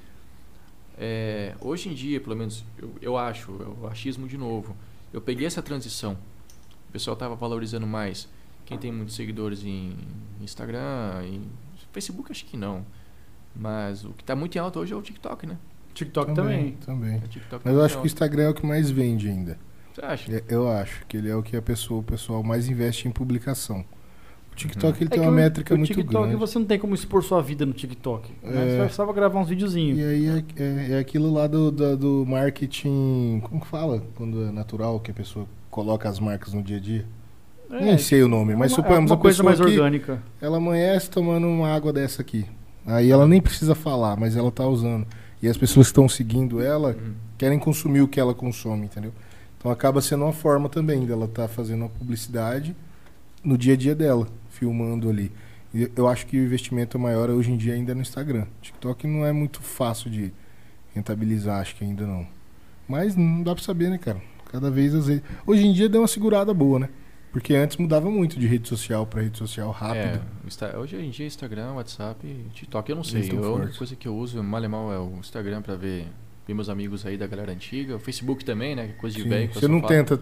É, 0.97 1.55
hoje 1.59 1.89
em 1.89 1.93
dia, 1.93 2.21
pelo 2.21 2.35
menos, 2.35 2.63
eu, 2.77 2.95
eu 3.01 3.17
acho, 3.17 3.51
eu 3.51 3.87
achismo 3.87 4.27
de 4.27 4.37
novo. 4.37 4.75
Eu 5.11 5.21
peguei 5.21 5.45
essa 5.45 5.61
transição. 5.61 6.17
O 6.95 6.97
pessoal 6.97 7.13
estava 7.15 7.35
valorizando 7.35 7.85
mais 7.85 8.25
quem 8.65 8.77
tem 8.77 8.89
muitos 8.89 9.15
seguidores 9.15 9.65
em 9.65 9.97
Instagram, 10.41 11.25
em 11.25 11.41
Facebook 11.91 12.31
acho 12.31 12.45
que 12.45 12.55
não. 12.55 12.85
Mas 13.53 14.05
o 14.05 14.11
que 14.13 14.23
está 14.23 14.33
muito 14.33 14.55
em 14.55 14.59
alta 14.59 14.79
hoje 14.79 14.93
é 14.93 14.95
o 14.95 15.01
TikTok, 15.01 15.45
né? 15.45 15.57
TikTok 15.93 16.33
também. 16.33 16.77
também. 16.85 17.17
O 17.17 17.27
TikTok 17.27 17.51
Mas 17.51 17.63
tá 17.63 17.69
eu 17.69 17.73
muito 17.73 17.85
acho 17.85 17.97
que 17.97 18.03
o. 18.03 18.05
Instagram 18.05 18.43
é 18.43 18.49
o 18.49 18.53
que 18.53 18.65
mais 18.65 18.89
vende 18.89 19.27
ainda. 19.27 19.59
Você 19.93 20.05
acha? 20.05 20.31
É, 20.37 20.43
Eu 20.47 20.71
acho 20.71 21.05
que 21.05 21.17
ele 21.17 21.29
é 21.29 21.35
o 21.35 21.43
que 21.43 21.57
a 21.57 21.61
pessoa, 21.61 21.99
o 21.99 22.03
pessoal 22.03 22.41
mais 22.41 22.69
investe 22.69 23.09
em 23.09 23.11
publicação. 23.11 23.83
O 24.53 24.55
TikTok 24.55 24.97
ele 24.99 25.07
É 25.07 25.09
tem 25.09 25.19
que 25.19 25.25
uma 25.25 25.31
o- 25.31 25.35
métrica 25.35 25.73
o 25.73 25.77
muito 25.77 25.89
TikTok 25.93 26.13
grande. 26.17 26.35
você 26.37 26.57
não 26.57 26.65
tem 26.65 26.79
como 26.79 26.95
expor 26.95 27.21
sua 27.25 27.41
vida 27.41 27.65
no 27.65 27.73
TikTok. 27.73 28.31
Né? 28.41 28.49
É. 28.51 28.51
Você 28.51 28.77
vai 28.77 28.85
precisava 28.85 29.11
gravar 29.11 29.37
uns 29.41 29.49
videozinhos. 29.49 29.99
E 29.99 30.01
aí 30.01 30.27
é, 30.27 30.43
é- 30.63 30.91
é 30.93 30.99
aquilo 30.99 31.29
lá 31.33 31.45
do, 31.45 31.69
do, 31.71 31.97
do 31.97 32.25
marketing. 32.25 33.41
Como 33.43 33.59
que 33.59 33.67
fala? 33.67 34.01
Quando 34.15 34.43
é 34.45 34.51
natural, 34.53 34.97
que 35.01 35.11
a 35.11 35.13
pessoa 35.13 35.45
coloca 35.75 36.07
as 36.07 36.21
marcas 36.21 36.53
no 36.53 36.63
dia 36.63 36.77
a 36.77 36.79
dia. 36.79 37.05
É, 37.69 37.83
Nem 37.83 37.97
sei 37.97 38.23
o 38.23 38.29
nome, 38.29 38.55
mas 38.55 38.71
é 38.71 38.75
uma- 38.75 38.81
suponhamos 38.81 39.11
é 39.11 39.13
uma 39.13 39.19
a 39.19 39.21
coisa 39.21 39.43
mais 39.43 39.59
orgânica. 39.59 40.23
ela 40.41 40.55
amanhece 40.55 41.09
tomando 41.09 41.47
uma 41.47 41.67
água 41.67 41.91
dessa 41.91 42.21
aqui. 42.21 42.45
Aí 42.85 43.11
ela 43.11 43.27
nem 43.27 43.41
precisa 43.41 43.75
falar, 43.75 44.15
mas 44.15 44.37
ela 44.37 44.49
tá 44.51 44.65
usando. 44.65 45.05
E 45.41 45.49
as 45.49 45.57
pessoas 45.57 45.87
que 45.87 45.91
estão 45.91 46.07
seguindo 46.07 46.61
ela 46.61 46.91
Uhum. 46.91 47.13
querem 47.37 47.59
consumir 47.59 47.99
o 48.01 48.07
que 48.07 48.21
ela 48.21 48.33
consome, 48.33 48.85
entendeu? 48.85 49.11
Então 49.57 49.69
acaba 49.69 49.99
sendo 50.01 50.23
uma 50.23 50.31
forma 50.31 50.69
também 50.69 51.05
dela 51.05 51.25
estar 51.25 51.49
fazendo 51.49 51.81
uma 51.81 51.89
publicidade 51.89 52.73
no 53.43 53.57
dia 53.57 53.73
a 53.73 53.77
dia 53.77 53.93
dela, 53.93 54.29
filmando 54.51 55.09
ali. 55.09 55.29
E 55.73 55.91
eu 55.93 56.07
acho 56.07 56.25
que 56.27 56.37
o 56.39 56.43
investimento 56.45 56.97
maior 56.97 57.29
hoje 57.29 57.51
em 57.51 57.57
dia 57.57 57.73
ainda 57.73 57.91
é 57.91 57.95
no 57.95 58.01
Instagram. 58.01 58.45
TikTok 58.61 59.05
não 59.07 59.25
é 59.25 59.33
muito 59.33 59.61
fácil 59.61 60.09
de 60.09 60.31
rentabilizar, 60.93 61.59
acho 61.59 61.75
que 61.75 61.83
ainda 61.83 62.05
não. 62.07 62.25
Mas 62.87 63.15
não 63.17 63.43
dá 63.43 63.53
pra 63.53 63.63
saber, 63.63 63.89
né, 63.89 63.97
cara? 63.97 64.21
Cada 64.55 64.71
vez 64.71 64.95
às 64.95 65.07
vezes. 65.07 65.21
Hoje 65.45 65.67
em 65.67 65.73
dia 65.73 65.89
deu 65.89 65.99
uma 65.99 66.07
segurada 66.07 66.53
boa, 66.53 66.79
né? 66.79 66.89
Porque 67.33 67.53
antes 67.53 67.75
mudava 67.75 68.09
muito 68.09 68.39
de 68.39 68.47
rede 68.47 68.69
social 68.69 69.05
pra 69.05 69.21
rede 69.21 69.37
social 69.37 69.69
rápido. 69.69 70.21
É, 70.61 70.77
hoje 70.77 70.95
em 70.95 71.09
dia 71.09 71.25
Instagram, 71.27 71.73
WhatsApp, 71.73 72.25
TikTok 72.53 72.89
eu 72.89 72.95
não 72.95 73.03
sei. 73.03 73.29
Eu, 73.29 73.43
a 73.43 73.51
única 73.55 73.77
coisa 73.77 73.93
que 73.97 74.07
eu 74.07 74.15
uso, 74.15 74.41
mal 74.41 74.63
e 74.63 74.67
mal, 74.69 74.93
é 74.93 74.97
o 74.97 75.17
Instagram 75.19 75.61
pra 75.61 75.75
ver, 75.75 76.07
ver 76.47 76.53
meus 76.53 76.69
amigos 76.69 77.05
aí 77.05 77.17
da 77.17 77.27
galera 77.27 77.51
antiga. 77.51 77.97
O 77.97 77.99
Facebook 77.99 78.45
também, 78.45 78.73
né? 78.77 78.85
que 78.87 78.93
é 78.93 78.95
Coisa 78.95 79.17
de 79.17 79.23
Sim. 79.23 79.27
velho. 79.29 79.53
Você 79.53 79.67
não 79.67 79.81
falo. 79.81 79.89
tenta 79.89 80.21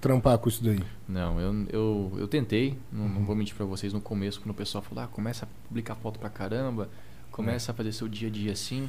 trampar 0.00 0.38
com 0.38 0.48
isso 0.48 0.64
daí. 0.64 0.80
Não, 1.06 1.38
eu, 1.38 1.66
eu, 1.70 2.12
eu 2.20 2.26
tentei, 2.28 2.78
não, 2.90 3.06
não 3.06 3.16
Uhum. 3.18 3.24
vou 3.26 3.36
mentir 3.36 3.54
pra 3.54 3.66
vocês, 3.66 3.92
no 3.92 4.00
começo, 4.00 4.40
quando 4.40 4.52
o 4.52 4.54
pessoal 4.54 4.82
falou, 4.82 5.04
ah, 5.04 5.08
começa 5.08 5.44
a 5.44 5.48
publicar 5.68 5.94
foto 5.96 6.18
pra 6.18 6.30
caramba, 6.30 6.88
começa 7.30 7.70
a 7.70 7.74
fazer 7.74 7.92
seu 7.92 8.08
dia 8.08 8.28
a 8.28 8.30
dia 8.30 8.52
assim. 8.52 8.88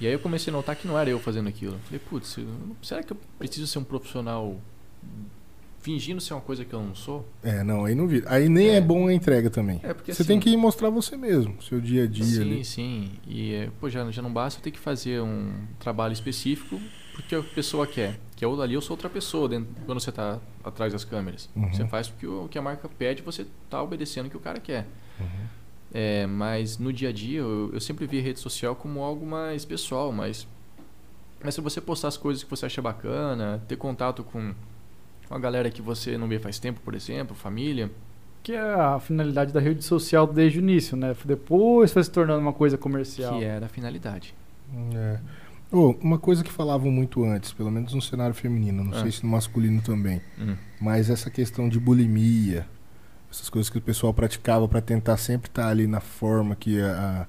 E 0.00 0.06
aí 0.06 0.12
eu 0.12 0.18
comecei 0.20 0.52
a 0.52 0.56
notar 0.56 0.76
que 0.76 0.86
não 0.86 0.98
era 0.98 1.10
eu 1.10 1.18
fazendo 1.18 1.48
aquilo. 1.48 1.76
Falei, 1.84 1.98
putz, 1.98 2.36
será 2.82 3.02
que 3.02 3.12
eu 3.12 3.16
preciso 3.38 3.66
ser 3.66 3.78
um 3.78 3.84
profissional 3.84 4.56
fingindo 5.80 6.20
ser 6.20 6.34
uma 6.34 6.40
coisa 6.40 6.64
que 6.64 6.72
eu 6.72 6.82
não 6.82 6.94
sou? 6.94 7.26
É, 7.42 7.62
não, 7.64 7.84
aí 7.84 7.94
não 7.94 8.06
vira. 8.06 8.26
Aí 8.30 8.48
nem 8.48 8.70
é, 8.70 8.76
É. 8.76 8.80
bom 8.80 9.08
a 9.08 9.14
entrega 9.14 9.48
também. 9.50 9.80
É, 9.82 9.94
porque 9.94 10.12
você 10.12 10.22
assim, 10.22 10.28
tem 10.28 10.40
que 10.40 10.56
mostrar 10.56 10.90
você 10.90 11.16
mesmo, 11.16 11.60
seu 11.62 11.80
dia 11.80 12.04
a 12.04 12.06
dia 12.06 12.24
Sim, 12.24 12.40
ali. 12.42 12.64
sim. 12.64 13.10
E 13.26 13.54
é, 13.54 13.70
pô, 13.80 13.88
já, 13.88 14.08
já 14.10 14.20
não 14.22 14.32
basta 14.32 14.60
eu 14.60 14.62
ter 14.64 14.70
que 14.70 14.78
fazer 14.78 15.20
um 15.20 15.52
trabalho 15.78 16.12
específico 16.12 16.80
porque 17.14 17.34
a 17.34 17.42
pessoa 17.42 17.86
quer. 17.86 18.18
Que 18.36 18.44
eu, 18.44 18.60
ali 18.62 18.74
eu 18.74 18.80
sou 18.80 18.94
outra 18.94 19.10
pessoa 19.10 19.48
dentro, 19.48 19.68
quando 19.84 19.98
você 19.98 20.10
está 20.10 20.38
atrás 20.62 20.92
das 20.92 21.04
câmeras. 21.04 21.48
Uhum. 21.56 21.72
Você 21.72 21.84
faz 21.88 22.08
o 22.08 22.12
que, 22.12 22.26
o 22.26 22.48
que 22.48 22.56
a 22.56 22.62
marca 22.62 22.88
pede 22.88 23.22
você 23.22 23.42
está 23.64 23.82
obedecendo 23.82 24.26
o 24.26 24.30
que 24.30 24.36
o 24.36 24.40
cara 24.40 24.60
quer. 24.60 24.86
Uhum. 25.18 25.26
É, 25.92 26.26
mas 26.26 26.78
no 26.78 26.92
dia 26.92 27.08
a 27.08 27.12
dia 27.12 27.40
eu, 27.40 27.70
eu 27.72 27.80
sempre 27.80 28.06
vi 28.06 28.18
a 28.18 28.22
rede 28.22 28.38
social 28.40 28.76
como 28.76 29.00
algo 29.00 29.24
mais 29.26 29.64
pessoal, 29.64 30.12
mas, 30.12 30.46
mas 31.42 31.54
se 31.54 31.60
você 31.62 31.80
postar 31.80 32.08
as 32.08 32.16
coisas 32.16 32.44
que 32.44 32.50
você 32.50 32.66
acha 32.66 32.82
bacana, 32.82 33.62
ter 33.66 33.76
contato 33.76 34.22
com 34.22 34.52
uma 35.30 35.38
galera 35.38 35.70
que 35.70 35.80
você 35.80 36.18
não 36.18 36.28
vê 36.28 36.38
faz 36.38 36.58
tempo, 36.58 36.80
por 36.84 36.94
exemplo, 36.94 37.34
família, 37.34 37.90
Que 38.42 38.52
é 38.52 38.60
a 38.60 38.98
finalidade 39.00 39.52
da 39.52 39.60
rede 39.60 39.82
social 39.84 40.26
desde 40.26 40.58
o 40.58 40.60
início, 40.62 40.96
né? 40.96 41.14
Depois 41.24 41.92
foi 41.92 42.02
se 42.04 42.10
tornando 42.10 42.40
uma 42.40 42.52
coisa 42.52 42.76
comercial. 42.78 43.38
que 43.38 43.44
era 43.44 43.66
a 43.66 43.68
finalidade. 43.68 44.34
É. 44.94 45.18
Ô, 45.70 45.94
uma 46.02 46.18
coisa 46.18 46.42
que 46.42 46.50
falavam 46.52 46.90
muito 46.90 47.22
antes, 47.24 47.52
pelo 47.52 47.70
menos 47.70 47.92
no 47.92 48.00
cenário 48.00 48.34
feminino, 48.34 48.82
não 48.84 48.92
Ah. 48.96 49.02
sei 49.02 49.12
se 49.12 49.22
no 49.24 49.30
masculino 49.30 49.82
também, 49.82 50.20
Hum. 50.38 50.54
mas 50.80 51.10
essa 51.10 51.28
questão 51.30 51.68
de 51.68 51.78
bulimia, 51.78 52.66
essas 53.30 53.48
coisas 53.48 53.68
que 53.70 53.78
o 53.78 53.82
pessoal 53.82 54.12
praticava 54.14 54.66
pra 54.68 54.80
tentar 54.80 55.16
sempre 55.16 55.48
estar 55.50 55.68
ali 55.68 55.86
na 55.86 56.00
forma 56.00 56.54
que 56.56 56.80
a- 56.80 57.26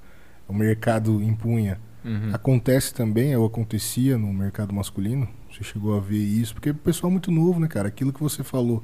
a- 0.47 0.51
o 0.51 0.53
mercado 0.53 1.21
impunha. 1.21 1.79
Uhum. 2.03 2.31
Acontece 2.33 2.93
também, 2.93 3.35
ou 3.35 3.45
acontecia 3.45 4.17
no 4.17 4.31
mercado 4.33 4.73
masculino? 4.73 5.27
Você 5.51 5.63
chegou 5.63 5.95
a 5.97 5.99
ver 5.99 6.17
isso? 6.23 6.53
Porque 6.53 6.69
o 6.69 6.75
pessoal 6.75 7.09
é 7.09 7.13
muito 7.13 7.29
novo, 7.31 7.59
né, 7.59 7.67
cara? 7.67 7.87
Aquilo 7.89 8.13
que 8.13 8.21
você 8.21 8.43
falou. 8.43 8.83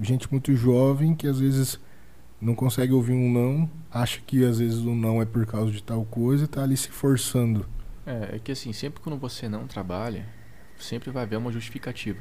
Gente 0.00 0.30
muito 0.30 0.54
jovem 0.54 1.14
que 1.14 1.26
às 1.26 1.40
vezes 1.40 1.80
não 2.40 2.54
consegue 2.54 2.92
ouvir 2.92 3.12
um 3.14 3.32
não, 3.32 3.68
acha 3.90 4.20
que 4.24 4.44
às 4.44 4.60
vezes 4.60 4.78
o 4.78 4.94
não 4.94 5.20
é 5.20 5.24
por 5.24 5.44
causa 5.44 5.72
de 5.72 5.82
tal 5.82 6.04
coisa 6.04 6.44
e 6.44 6.46
tá 6.46 6.62
ali 6.62 6.76
se 6.76 6.88
forçando. 6.88 7.66
É, 8.06 8.36
é 8.36 8.38
que 8.38 8.52
assim, 8.52 8.72
sempre 8.72 9.00
quando 9.02 9.18
você 9.18 9.48
não 9.48 9.66
trabalha, 9.66 10.24
sempre 10.78 11.10
vai 11.10 11.24
haver 11.24 11.36
uma 11.36 11.50
justificativa. 11.50 12.20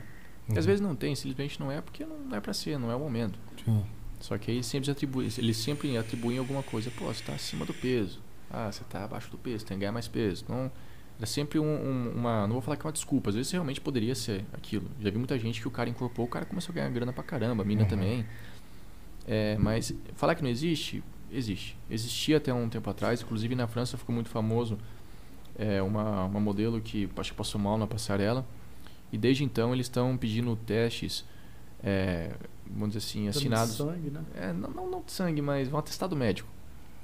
Uhum. 0.49 0.57
às 0.57 0.65
vezes 0.65 0.79
não 0.81 0.95
tem, 0.95 1.13
simplesmente 1.13 1.59
não 1.59 1.69
é 1.69 1.81
porque 1.81 2.05
não 2.05 2.35
é 2.35 2.39
pra 2.39 2.53
ser, 2.53 2.79
não 2.79 2.89
é 2.89 2.95
o 2.95 2.99
momento. 2.99 3.37
Sim. 3.63 3.83
Só 4.19 4.37
que 4.37 4.49
aí 4.51 4.63
sempre 4.63 4.89
atribui, 4.89 5.29
eles 5.37 5.57
sempre 5.57 5.95
atribuem 5.97 6.37
alguma 6.37 6.63
coisa. 6.63 6.91
Pô, 6.97 7.05
você 7.05 7.23
tá 7.23 7.33
acima 7.33 7.65
do 7.65 7.73
peso. 7.73 8.19
Ah, 8.49 8.71
você 8.71 8.83
tá 8.85 9.03
abaixo 9.03 9.29
do 9.29 9.37
peso, 9.37 9.65
tem 9.65 9.75
que 9.77 9.81
ganhar 9.81 9.91
mais 9.91 10.07
peso. 10.07 10.43
Então, 10.43 10.71
era 11.17 11.25
sempre 11.25 11.59
um- 11.59 11.63
um- 11.65 12.11
uma. 12.15 12.41
Não 12.47 12.53
vou 12.53 12.61
falar 12.61 12.77
que 12.77 12.83
é 12.83 12.87
uma 12.87 12.91
desculpa, 12.93 13.29
às 13.29 13.35
vezes 13.35 13.51
realmente 13.51 13.79
poderia 13.81 14.15
ser 14.15 14.43
aquilo. 14.53 14.89
Já 15.01 15.09
vi 15.09 15.17
muita 15.17 15.37
gente 15.37 15.61
que 15.61 15.67
o 15.67 15.71
cara 15.71 15.89
incorporou, 15.89 16.25
o 16.27 16.29
cara 16.29 16.45
começou 16.45 16.71
a 16.73 16.75
ganhar 16.75 16.89
grana 16.89 17.11
pra 17.13 17.23
caramba, 17.23 17.63
a 17.63 17.65
mina 17.65 17.83
Uhum. 17.83 17.87
também. 17.87 18.25
É, 19.27 19.57
mas 19.59 19.93
falar 20.15 20.35
que 20.35 20.41
não 20.43 20.49
existe, 20.49 21.03
existe. 21.31 21.77
Existia 21.89 22.37
até 22.37 22.53
um 22.53 22.69
tempo 22.69 22.89
atrás, 22.89 23.21
inclusive 23.21 23.53
na 23.55 23.67
França 23.67 23.97
ficou 23.97 24.15
muito 24.15 24.29
famoso 24.29 24.77
é, 25.59 25.81
uma, 25.81 26.25
uma 26.25 26.39
modelo 26.39 26.79
que 26.79 27.09
acho 27.17 27.31
que 27.31 27.37
passou 27.37 27.59
mal 27.59 27.77
na 27.77 27.87
passarela. 27.87 28.45
E 29.11 29.17
desde 29.17 29.43
então 29.43 29.73
eles 29.73 29.87
estão 29.87 30.15
pedindo 30.17 30.55
testes, 30.55 31.25
é, 31.83 32.31
vamos 32.69 32.93
dizer 32.95 32.99
assim, 33.05 33.27
assinados. 33.27 33.75
Sangue, 33.75 34.09
né? 34.09 34.21
É, 34.35 34.53
não, 34.53 34.69
não, 34.69 34.89
não 34.89 35.01
de 35.01 35.11
sangue, 35.11 35.41
mas 35.41 35.71
um 35.71 35.77
atestado 35.77 36.15
médico. 36.15 36.49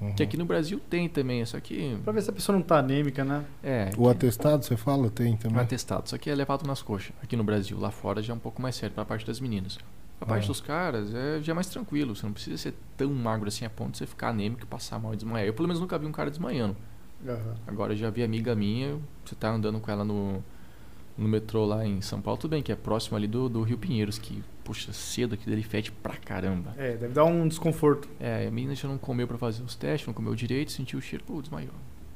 Uhum. 0.01 0.13
Que 0.13 0.23
aqui 0.23 0.35
no 0.35 0.43
Brasil 0.45 0.81
tem 0.89 1.07
também, 1.07 1.45
só 1.45 1.59
que. 1.59 1.97
Pra 2.03 2.11
ver 2.11 2.21
se 2.23 2.29
a 2.29 2.33
pessoa 2.33 2.57
não 2.57 2.63
tá 2.63 2.79
anêmica, 2.79 3.23
né? 3.23 3.45
É, 3.63 3.89
O 3.97 4.09
aqui- 4.09 4.17
atestado, 4.17 4.65
você 4.65 4.75
fala? 4.75 5.09
Tem 5.09 5.37
também. 5.37 5.59
atestado, 5.61 6.09
só 6.09 6.17
que 6.17 6.29
é 6.29 6.35
levado 6.35 6.65
nas 6.67 6.81
coxas 6.81 7.13
aqui 7.21 7.35
no 7.35 7.43
Brasil. 7.43 7.77
Lá 7.79 7.91
fora 7.91 8.21
já 8.21 8.33
é 8.33 8.35
um 8.35 8.39
pouco 8.39 8.61
mais 8.61 8.75
sério, 8.75 8.93
pra 8.93 9.05
parte 9.05 9.25
das 9.25 9.39
meninas. 9.39 9.77
Pra 10.19 10.27
parte 10.27 10.45
Ah. 10.45 10.47
dos 10.47 10.59
caras 10.61 11.13
é, 11.13 11.41
já 11.41 11.51
é 11.51 11.55
mais 11.55 11.67
tranquilo, 11.67 12.15
você 12.15 12.25
não 12.25 12.33
precisa 12.33 12.57
ser 12.57 12.73
tão 12.97 13.11
magro 13.13 13.47
assim 13.47 13.65
a 13.65 13.69
ponto 13.69 13.91
de 13.91 13.97
você 13.99 14.05
ficar 14.07 14.29
anêmico 14.29 14.63
e 14.63 14.65
passar 14.65 14.97
mal 14.99 15.13
e 15.13 15.15
desmaiar. 15.15 15.45
Eu 15.47 15.53
pelo 15.53 15.67
menos 15.67 15.79
nunca 15.81 15.97
vi 15.97 16.05
um 16.05 16.11
cara 16.11 16.29
desmaiando. 16.29 16.75
Agora 17.65 17.93
eu 17.93 17.97
já 17.97 18.09
vi 18.09 18.23
amiga 18.23 18.53
minha, 18.55 18.97
você 19.23 19.35
tá 19.35 19.49
andando 19.49 19.79
com 19.79 19.89
ela 19.89 20.03
no, 20.03 20.43
no 21.17 21.27
metrô 21.29 21.65
lá 21.65 21.85
em 21.85 22.01
São 22.01 22.21
Paulo, 22.21 22.37
tudo 22.39 22.51
bem 22.51 22.61
que 22.61 22.71
é 22.71 22.75
próximo 22.75 23.15
ali 23.15 23.27
do, 23.27 23.47
do 23.47 23.61
Rio 23.63 23.77
Pinheiros, 23.77 24.17
que, 24.17 24.43
puxa, 24.63 24.93
cedo 24.93 25.35
aqui 25.35 25.45
dele 25.45 25.63
fede 25.63 25.91
pra 25.91 26.15
caramba. 26.15 26.73
É, 26.77 26.95
deve 26.95 27.13
dar 27.13 27.25
um 27.25 27.47
desconforto. 27.47 28.09
É, 28.19 28.47
a 28.47 28.51
menina 28.51 28.75
já 28.75 28.87
não 28.87 28.97
comeu 28.97 29.27
pra 29.27 29.37
fazer 29.37 29.63
os 29.63 29.75
testes, 29.75 30.07
não 30.07 30.13
comeu 30.13 30.33
direito, 30.35 30.71
sentiu 30.71 30.99
o 30.99 31.01
cheiro, 31.01 31.23
pô, 31.23 31.41
desmaiou. 31.41 31.73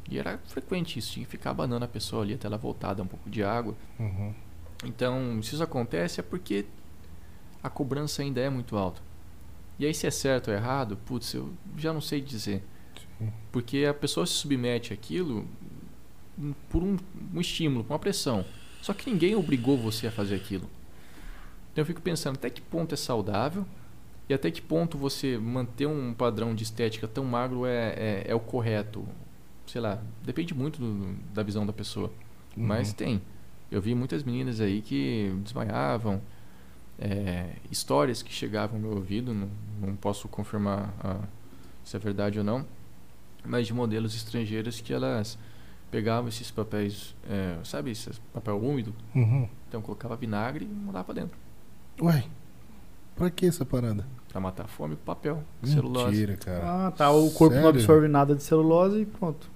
E 0.09 0.17
era 0.17 0.37
frequente 0.47 0.97
isso, 0.97 1.11
tinha 1.11 1.25
que 1.25 1.31
ficar 1.31 1.51
abanando 1.51 1.83
a 1.83 1.87
pessoa 1.87 2.23
ali 2.23 2.33
até 2.33 2.47
ela 2.47 2.57
voltar, 2.57 2.93
dar 2.93 3.03
um 3.03 3.07
pouco 3.07 3.29
de 3.29 3.43
água. 3.43 3.75
Uhum. 3.99 4.33
Então, 4.85 5.41
se 5.43 5.53
isso 5.53 5.63
acontece 5.63 6.19
é 6.19 6.23
porque 6.23 6.65
a 7.61 7.69
cobrança 7.69 8.21
ainda 8.21 8.39
é 8.39 8.49
muito 8.49 8.77
alta. 8.77 9.01
E 9.79 9.85
aí, 9.85 9.93
se 9.93 10.07
é 10.07 10.11
certo 10.11 10.47
ou 10.49 10.53
errado, 10.53 10.97
putz, 11.05 11.33
eu 11.33 11.51
já 11.75 11.93
não 11.93 12.01
sei 12.01 12.21
dizer. 12.21 12.63
Sim. 13.19 13.31
Porque 13.51 13.85
a 13.85 13.93
pessoa 13.93 14.25
se 14.25 14.33
submete 14.33 14.93
àquilo 14.93 15.47
por 16.69 16.83
um, 16.83 16.97
um 17.33 17.41
estímulo, 17.41 17.83
por 17.83 17.93
uma 17.93 17.99
pressão. 17.99 18.45
Só 18.81 18.93
que 18.93 19.09
ninguém 19.09 19.35
obrigou 19.35 19.77
você 19.77 20.07
a 20.07 20.11
fazer 20.11 20.35
aquilo. 20.35 20.69
Então 21.77 21.83
eu 21.83 21.85
fico 21.85 22.01
pensando 22.01 22.37
até 22.37 22.49
que 22.49 22.59
ponto 22.59 22.95
é 22.95 22.97
saudável 22.97 23.63
e 24.27 24.33
até 24.33 24.49
que 24.49 24.59
ponto 24.63 24.97
você 24.97 25.37
manter 25.37 25.85
um 25.85 26.11
padrão 26.11 26.55
de 26.55 26.63
estética 26.63 27.07
tão 27.07 27.23
magro 27.23 27.67
é, 27.67 27.89
é, 27.89 28.23
é 28.29 28.33
o 28.33 28.39
correto. 28.39 29.05
Sei 29.67 29.79
lá, 29.79 30.01
depende 30.25 30.55
muito 30.55 30.79
do- 30.79 31.13
da 31.35 31.43
visão 31.43 31.67
da 31.67 31.71
pessoa. 31.71 32.11
Mas 32.55 32.87
Uhum. 32.89 32.95
tem. 32.95 33.21
Eu 33.69 33.79
vi 33.79 33.93
muitas 33.93 34.23
meninas 34.23 34.59
aí 34.59 34.81
que 34.81 35.31
desmaiavam, 35.43 36.19
é, 36.97 37.51
histórias 37.69 38.23
que 38.23 38.33
chegavam 38.33 38.77
ao 38.77 38.81
meu 38.81 38.95
ouvido, 38.95 39.31
não, 39.31 39.47
não 39.79 39.95
posso 39.95 40.27
confirmar 40.27 40.91
a, 41.03 41.19
se 41.85 41.95
é 41.95 41.99
verdade 41.99 42.39
ou 42.39 42.43
não, 42.43 42.65
mas 43.45 43.67
de 43.67 43.73
modelos 43.75 44.15
estrangeiros 44.15 44.81
que 44.81 44.91
elas 44.91 45.37
pegavam 45.91 46.27
esses 46.27 46.49
papéis, 46.49 47.13
é, 47.29 47.59
sabe, 47.63 47.91
esse 47.91 48.09
papel 48.33 48.57
úmido, 48.59 48.95
Uhum. 49.13 49.47
então 49.67 49.79
colocava 49.79 50.15
vinagre 50.15 50.65
e 50.65 50.67
mandava 50.67 51.03
pra 51.03 51.13
dentro. 51.13 51.37
Uai, 52.01 52.25
pra 53.15 53.29
que 53.29 53.45
essa 53.45 53.65
parada? 53.65 54.05
Pra 54.29 54.39
matar 54.41 54.65
a 54.65 54.67
fome 54.67 54.95
com 54.95 55.03
papel, 55.03 55.43
celulose. 55.63 56.11
Mentira, 56.11 56.37
cara. 56.37 56.61
Ah, 56.87 56.91
tá. 56.91 57.09
O 57.11 57.31
corpo 57.31 57.55
não 57.55 57.63
Sério? 57.63 57.79
absorve 57.79 58.07
nada 58.07 58.35
de 58.35 58.43
celulose 58.43 59.01
e 59.01 59.05
pronto. 59.05 59.49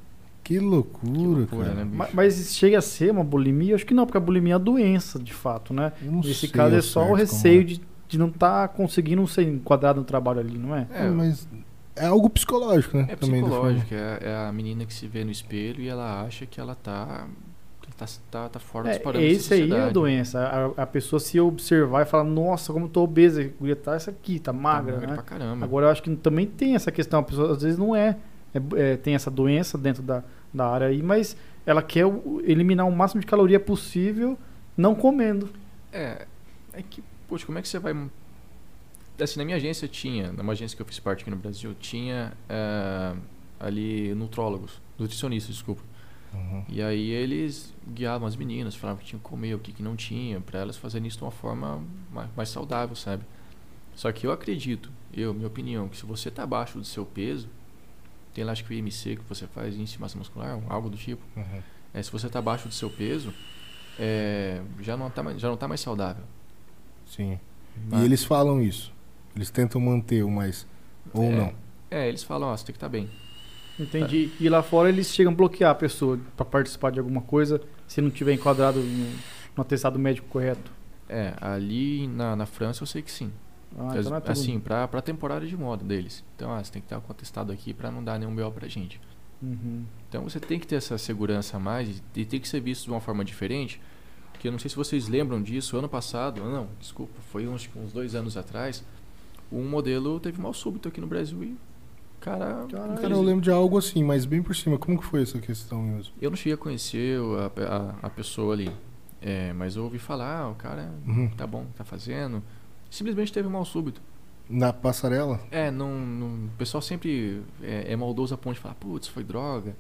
Que 0.44 0.58
loucura, 0.60 1.20
loucura, 1.40 1.66
cara. 1.66 1.76
né, 1.76 1.84
bicho? 1.86 1.96
Ma- 1.98 2.10
Mas, 2.14 2.56
chega 2.56 2.80
a 2.80 2.82
ser 2.82 3.12
uma 3.12 3.24
bulimia? 3.24 3.76
Acho 3.76 3.86
que 3.86 3.94
não, 3.94 4.06
porque 4.08 4.18
a 4.18 4.22
bulimia 4.22 4.54
é 4.54 4.58
uma 4.58 4.64
doença, 4.64 5.20
de 5.20 5.34
fato, 5.34 5.72
né? 5.74 5.94
Não 6.02 6.18
Nesse 6.20 6.34
sei 6.34 6.50
caso 6.50 6.76
é 6.76 6.82
só 6.82 7.08
o 7.08 7.14
receio 7.14 7.62
como 7.62 7.68
de, 7.68 7.82
de 8.08 8.18
não 8.18 8.28
estar 8.30 8.68
conseguindo 8.70 9.26
ser 9.28 9.44
enquadrado 9.44 10.00
no 10.00 10.06
trabalho 10.06 10.40
ali, 10.40 10.58
não 10.58 10.76
é? 10.76 10.88
é. 10.92 11.06
É, 11.06 11.10
mas 11.10 11.48
é 11.96 12.08
algo 12.08 12.28
psicológico, 12.28 12.98
né? 12.98 13.06
É 13.10 13.16
Também 13.16 13.42
psicológico, 13.44 13.94
é, 13.94 14.20
é 14.24 14.36
a 14.48 14.52
menina 14.52 14.84
que 14.84 14.94
se 14.94 15.06
vê 15.08 15.24
no 15.24 15.30
espelho 15.30 15.80
e 15.80 15.88
ela 15.88 16.24
acha 16.24 16.48
que 16.48 16.60
ela 16.60 16.74
tá, 16.74 17.28
que 17.28 17.51
tá, 18.06 18.44
tá, 18.44 18.50
tá 18.50 18.60
fora 18.60 18.90
dos 18.90 18.98
É, 18.98 19.00
parâmetros 19.00 19.38
esse 19.38 19.50
da 19.68 19.76
aí 19.76 19.82
é 19.82 19.84
a 19.86 19.90
doença. 19.90 20.40
A, 20.78 20.84
a 20.84 20.86
pessoa 20.88 21.20
se 21.20 21.40
observar 21.40 22.02
e 22.02 22.06
falar, 22.06 22.24
nossa, 22.24 22.72
como 22.74 22.86
eu 22.86 22.90
tô 22.90 23.04
obesa, 23.04 23.44
guria 23.60 23.76
tá 23.76 23.96
essa 23.96 24.12
aqui, 24.12 24.40
tá 24.40 24.52
Tá 24.52 24.58
magra, 24.58 24.94
magra 24.94 25.08
né? 25.08 25.14
pra 25.14 25.24
caramba. 25.24 25.66
Agora 25.66 25.86
eu 25.88 25.90
acho 25.92 26.02
que 26.04 26.16
também 26.18 26.46
tem 26.48 26.76
essa 26.76 26.92
questão, 26.92 27.20
a 27.20 27.24
pessoa 27.24 27.52
às 27.54 27.62
vezes 27.62 27.78
não 27.78 27.96
é, 27.96 28.18
é- 28.54 28.92
é, 28.94 28.98
tem 28.98 29.16
essa 29.16 29.30
doença 29.32 29.78
dentro 29.78 30.02
da, 30.04 30.24
da 30.54 30.68
área 30.68 30.88
aí, 30.88 31.02
mas 31.04 31.36
ela 31.66 31.82
quer 31.82 32.06
eliminar 32.44 32.88
o 32.88 32.92
máximo 32.92 33.22
de 33.22 33.28
caloria 33.28 33.60
possível 33.60 34.38
não 34.76 34.96
comendo. 34.96 35.50
É, 35.94 36.26
é 36.74 36.82
que, 36.82 37.04
poxa, 37.28 37.46
como 37.46 37.58
é 37.58 37.62
que 37.62 37.68
você 37.68 37.78
vai. 37.80 37.96
Assim, 39.22 39.38
na 39.38 39.46
minha 39.46 39.58
agência 39.58 39.88
tinha, 39.88 40.32
numa 40.32 40.54
agência 40.54 40.76
que 40.76 40.82
eu 40.82 40.86
fiz 40.86 40.98
parte 41.00 41.22
aqui 41.22 41.30
no 41.30 41.36
Brasil, 41.38 41.76
tinha 41.80 42.34
eh, 42.50 43.14
ali 43.60 44.16
nutrólogos, 44.16 44.82
nutricionistas, 44.98 45.54
desculpa. 45.54 45.84
Uhum. 46.34 46.64
E 46.70 46.82
aí 46.82 47.10
eles 47.12 47.74
guiavam 47.94 48.28
as 48.28 48.36
meninas, 48.36 48.76
falavam 48.76 49.00
o 49.00 49.04
que 49.04 49.10
tinha 49.10 49.20
que 49.20 49.26
comer, 49.26 49.54
o 49.56 49.60
que, 49.60 49.72
que 49.74 49.84
não 49.84 49.96
tinha, 49.96 50.40
pra 50.40 50.60
elas 50.60 50.78
fazerem 50.78 51.08
isso 51.08 51.18
de 51.18 51.24
uma 51.24 51.32
forma 51.32 51.84
mais, 52.12 52.30
mais 52.36 52.50
saudável, 52.50 52.96
sabe? 52.96 53.24
Só 53.96 54.12
que 54.12 54.26
eu 54.26 54.32
acredito, 54.32 54.90
eu, 55.14 55.34
minha 55.34 55.48
opinião, 55.48 55.90
que 55.90 55.98
se 55.98 56.06
você 56.06 56.32
tá 56.32 56.44
abaixo 56.44 56.78
do 56.80 56.86
seu 56.86 57.06
peso, 57.06 57.50
tem 58.34 58.44
lá 58.46 58.54
acho 58.54 58.64
que 58.64 58.72
o 58.72 58.74
IMC 58.74 59.18
que 59.18 59.24
você 59.28 59.46
faz, 59.48 59.76
índice 59.76 59.94
de 59.96 60.00
massa 60.02 60.18
muscular, 60.18 60.58
algo 60.70 60.90
do 60.90 60.96
tipo. 60.98 61.22
Uhum. 61.36 61.62
É, 61.94 62.02
se 62.02 62.10
você 62.10 62.30
tá 62.30 62.40
abaixo 62.40 62.70
do 62.70 62.74
seu 62.74 62.90
peso, 62.90 63.34
é, 64.00 64.62
já, 64.80 64.96
não 64.96 65.10
tá, 65.10 65.22
mais- 65.22 65.40
já 65.42 65.50
não 65.50 65.58
tá 65.58 65.68
mais 65.68 65.82
saudável. 65.82 66.24
Sim. 67.06 67.38
Tá? 67.90 68.00
E 68.00 68.06
eles 68.06 68.24
falam 68.24 68.62
isso. 68.62 68.94
Eles 69.36 69.50
tentam 69.50 69.82
manter 69.82 70.24
o 70.24 70.32
mais. 70.32 70.66
Ou 71.14 71.24
É. 71.26 71.36
não. 71.36 71.54
É, 71.90 72.08
eles 72.08 72.24
falam, 72.24 72.48
ó, 72.50 72.56
você 72.56 72.64
tem 72.66 72.72
que 72.74 72.78
estar 72.78 72.88
bem. 72.88 73.10
Entendi. 73.82 74.32
E 74.40 74.48
lá 74.50 74.62
fora 74.62 74.90
eles 74.90 75.08
chegam 75.08 75.32
a 75.34 75.36
bloquear 75.36 75.72
a 75.72 75.76
pessoa 75.76 76.20
pra 76.36 76.46
participar 76.46 76.92
de 76.92 77.00
alguma 77.00 77.22
coisa 77.22 77.62
se 77.88 78.02
não 78.02 78.10
tiver 78.10 78.34
enquadrado 78.34 78.80
no, 78.80 79.06
no 79.56 79.62
atestado 79.62 79.98
médico 79.98 80.28
correto. 80.28 80.72
É, 81.10 81.34
ali 81.42 82.08
na, 82.08 82.36
na 82.36 82.46
França 82.46 82.84
eu 82.84 82.88
sei 82.88 83.02
que 83.02 83.12
sim. 83.12 83.32
Ah, 83.78 83.94
então 83.98 84.16
é 84.16 84.22
assim, 84.32 84.60
pra, 84.60 84.88
pra 84.88 85.02
temporada 85.02 85.46
de 85.46 85.56
moda 85.56 85.84
deles. 85.84 86.24
Então, 86.36 86.54
ah, 86.54 86.64
você 86.64 86.72
tem 86.72 86.82
que 86.82 86.86
estar 86.86 87.00
com 87.00 87.12
atestado 87.12 87.52
aqui 87.52 87.74
pra 87.74 87.90
não 87.90 88.04
dar 88.04 88.20
nenhum 88.20 88.36
BO 88.36 88.52
pra 88.52 88.68
gente. 88.68 89.00
Uhum. 89.42 89.84
Então 90.08 90.24
você 90.24 90.40
tem 90.40 90.60
que 90.60 90.68
ter 90.68 90.76
essa 90.76 90.98
segurança 90.98 91.58
a 91.58 91.60
mais 91.60 92.02
e- 92.16 92.26
tem 92.26 92.40
que 92.40 92.48
ser 92.48 92.60
visto 92.60 92.86
de 92.86 92.92
uma 92.92 93.02
forma 93.02 93.24
diferente. 93.26 93.82
Porque 94.32 94.48
eu 94.48 94.52
não 94.52 94.60
sei 94.60 94.70
se 94.70 94.76
vocês 94.76 95.08
lembram 95.08 95.42
disso, 95.42 95.78
ano 95.78 95.88
passado, 95.88 96.44
não, 96.44 96.68
desculpa, 96.80 97.14
foi 97.32 97.48
uns, 97.48 97.62
tipo, 97.64 97.80
uns 97.80 97.92
dois 97.94 98.16
anos 98.16 98.36
atrás, 98.36 98.84
um 99.52 99.64
modelo 99.68 100.20
teve 100.20 100.42
mal 100.42 100.54
súbito 100.54 100.88
aqui 100.88 101.00
no 101.00 101.08
Brasil 101.08 101.44
e, 101.44 101.56
cara. 102.22 102.66
Cara, 103.02 103.14
eu 103.14 103.22
lembro 103.22 103.42
de 103.42 103.52
algo 103.52 103.78
assim, 103.78 104.04
mas 104.04 104.24
bem 104.26 104.42
por 104.42 104.56
cima. 104.56 104.78
Como 104.78 104.98
que 104.98 105.04
foi 105.06 105.24
essa 105.24 105.40
questão 105.40 105.82
mesmo? 105.82 106.14
eu 106.22 106.30
não 106.30 106.38
cheguei 106.38 106.54
a 106.54 106.58
conhecer 106.58 107.20
a, 107.20 107.76
a, 108.04 108.08
a 108.08 108.10
pessoa 108.10 108.54
ali, 108.54 108.72
é, 109.22 109.52
mas 109.54 109.76
eu 109.76 109.84
ouvi 109.84 110.00
falar, 110.00 110.40
ah, 110.40 110.50
o 110.50 110.56
cara 110.56 110.90
Uhum. 111.06 111.30
tá 111.32 111.46
bom, 111.46 111.66
tá 111.76 111.84
fazendo, 111.84 112.42
simplesmente 112.90 113.34
teve 113.34 113.50
mal 113.50 113.66
súbito. 113.66 114.02
Na 114.50 114.72
passarela? 114.74 115.40
É, 115.50 115.72
não, 115.72 115.98
não- 116.00 116.46
o 116.46 116.50
pessoal 116.58 116.82
sempre 116.82 117.42
é, 117.62 117.94
é 117.94 117.96
maldoso 117.96 118.34
a 118.34 118.38
ponto 118.38 118.56
de 118.56 118.60
falar, 118.62 118.76
putz, 118.76 119.08
foi 119.08 119.24
droga. 119.24 119.76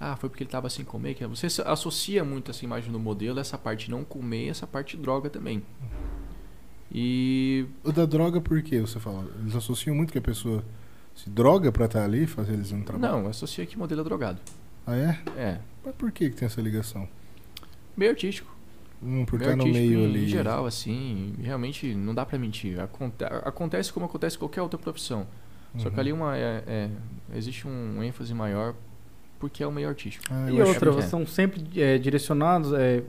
Ah, 0.00 0.16
foi 0.16 0.28
porque 0.28 0.42
ele 0.42 0.50
tava 0.50 0.68
sem 0.70 0.84
comer. 0.84 1.14
Que 1.14 1.24
você 1.26 1.46
associa 1.64 2.24
muito 2.24 2.50
essa 2.50 2.64
imagem 2.64 2.90
do 2.90 2.98
modelo, 2.98 3.38
essa 3.38 3.56
parte 3.56 3.90
não 3.90 4.02
comer, 4.02 4.48
essa 4.48 4.66
parte 4.66 4.96
droga 4.96 5.30
também. 5.30 5.62
E 6.92 7.66
O 7.82 7.92
da 7.92 8.06
droga, 8.06 8.40
por 8.40 8.62
quê? 8.62 8.80
Você 8.80 8.98
fala? 9.00 9.26
Eles 9.40 9.54
associam 9.54 9.94
muito 9.94 10.12
que 10.12 10.18
a 10.18 10.22
pessoa 10.22 10.64
se 11.14 11.30
droga 11.30 11.70
pra 11.72 11.86
estar 11.86 12.04
ali, 12.04 12.26
fazer 12.26 12.52
eles 12.54 12.72
um 12.72 12.82
trabalho? 12.82 13.22
não, 13.22 13.28
associa 13.30 13.64
que 13.66 13.78
modelo 13.78 14.00
é 14.00 14.04
drogado. 14.04 14.38
Ah, 14.86 14.96
é? 14.96 15.18
É, 15.36 15.58
Mas 15.84 15.94
por 15.94 16.10
que, 16.12 16.28
que 16.30 16.36
tem 16.36 16.46
essa 16.46 16.60
ligação? 16.60 17.08
meio 17.96 18.10
artístico. 18.10 18.52
Hum, 19.02 19.24
por 19.24 19.40
estar 19.40 19.54
no 19.56 19.64
meio 19.66 20.00
em, 20.00 20.04
ali. 20.06 20.24
em 20.24 20.28
geral, 20.28 20.66
assim, 20.66 21.34
realmente 21.42 21.94
não 21.94 22.14
dá 22.14 22.24
pra 22.26 22.38
mentir. 22.38 22.80
Aconte- 22.80 23.22
acontece 23.24 23.92
como 23.92 24.06
acontece 24.06 24.36
em 24.36 24.38
qualquer 24.38 24.62
outra 24.62 24.78
profissão. 24.78 25.26
Só 25.76 25.88
que 25.90 25.94
Uhum. 25.96 26.00
ali 26.00 26.12
uma, 26.12 26.36
é- 26.36 26.62
é- 26.66 26.90
existe 27.36 27.66
um 27.68 28.02
ênfase 28.02 28.32
maior 28.32 28.74
porque 29.38 29.62
é 29.62 29.66
o 29.66 29.72
meio 29.72 29.88
artístico. 29.88 30.24
Ah, 30.30 30.50
E 30.50 30.60
outra, 30.62 30.90
é. 30.98 31.02
são 31.02 31.26
sempre 31.26 31.64
é, 31.76 31.98
direcionados. 31.98 32.72
É, 32.72 33.02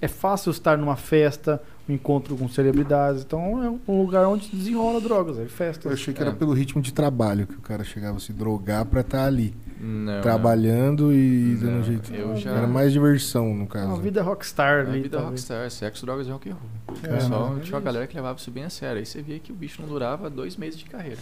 é 0.00 0.08
fácil 0.08 0.50
estar 0.50 0.76
numa 0.78 0.96
festa, 0.96 1.62
um 1.88 1.92
encontro 1.92 2.36
com 2.36 2.48
celebridades. 2.48 3.22
Então 3.22 3.62
é 3.62 3.90
um 3.90 4.00
lugar 4.02 4.26
onde 4.26 4.48
desenrola 4.48 5.00
drogas, 5.00 5.38
é 5.38 5.42
Eu 5.42 5.48
festas. 5.48 5.92
achei 5.92 6.14
que 6.14 6.20
era 6.20 6.30
É. 6.30 6.34
pelo 6.34 6.52
ritmo 6.52 6.80
de 6.80 6.92
trabalho 6.92 7.46
que 7.46 7.54
o 7.56 7.60
cara 7.60 7.84
chegava 7.84 8.16
a 8.16 8.20
se 8.20 8.32
drogar 8.32 8.84
pra 8.86 9.00
estar 9.02 9.24
ali, 9.26 9.54
Não, 9.80 10.20
trabalhando 10.20 11.12
e 11.12 11.56
Não, 11.60 11.66
dando 11.72 11.84
jeito. 11.84 12.14
eu 12.14 12.36
já- 12.36 12.50
Era 12.52 12.66
mais 12.66 12.92
diversão, 12.92 13.54
no 13.54 13.66
caso. 13.66 13.88
Uma 13.88 13.98
vida 14.00 14.22
rockstar 14.22 14.84
não. 14.84 14.84
É 14.84 14.86
a 14.86 14.92
ali. 14.92 15.02
vida 15.02 15.16
talvez. 15.18 15.30
rockstar, 15.42 15.70
sexo, 15.70 16.04
drogas 16.06 16.26
e 16.26 16.30
rock 16.30 16.50
and 16.50 16.54
roll. 16.54 16.96
O 16.96 17.06
É, 17.06 17.08
pessoal, 17.16 17.48
mas 17.50 17.58
é 17.58 17.62
tinha 17.62 17.74
uma 17.76 17.82
galera 17.84 18.06
que 18.06 18.14
levava 18.14 18.38
isso 18.38 18.50
bem 18.50 18.64
a 18.64 18.70
sério. 18.70 18.98
Aí 18.98 19.06
você 19.06 19.20
via 19.22 19.38
que 19.38 19.50
o 19.52 19.54
bicho 19.54 19.80
não 19.82 19.88
durava 19.88 20.28
dois 20.30 20.56
meses 20.56 20.78
de 20.78 20.84
carreira. 20.86 21.18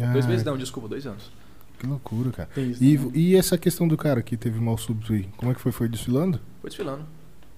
Ah, 0.00 0.12
Dois 0.12 0.26
meses 0.26 0.44
não, 0.44 0.56
desculpa, 0.56 0.88
dois 0.88 1.06
anos. 1.06 1.30
Que 1.78 1.86
loucura, 1.86 2.30
cara. 2.30 2.48
Isso 2.56 2.82
E, 2.82 2.96
também. 2.96 3.12
e 3.14 3.36
essa 3.36 3.58
questão 3.58 3.88
do 3.88 3.96
cara 3.96 4.22
que 4.22 4.36
teve 4.36 4.60
mal 4.60 4.78
súbito 4.78 5.12
aí? 5.12 5.28
Como 5.36 5.50
é 5.50 5.54
que 5.54 5.60
foi? 5.60 5.72
Foi 5.72 5.88
desfilando? 5.88 6.38
Foi 6.60 6.70
desfilando. 6.70 7.02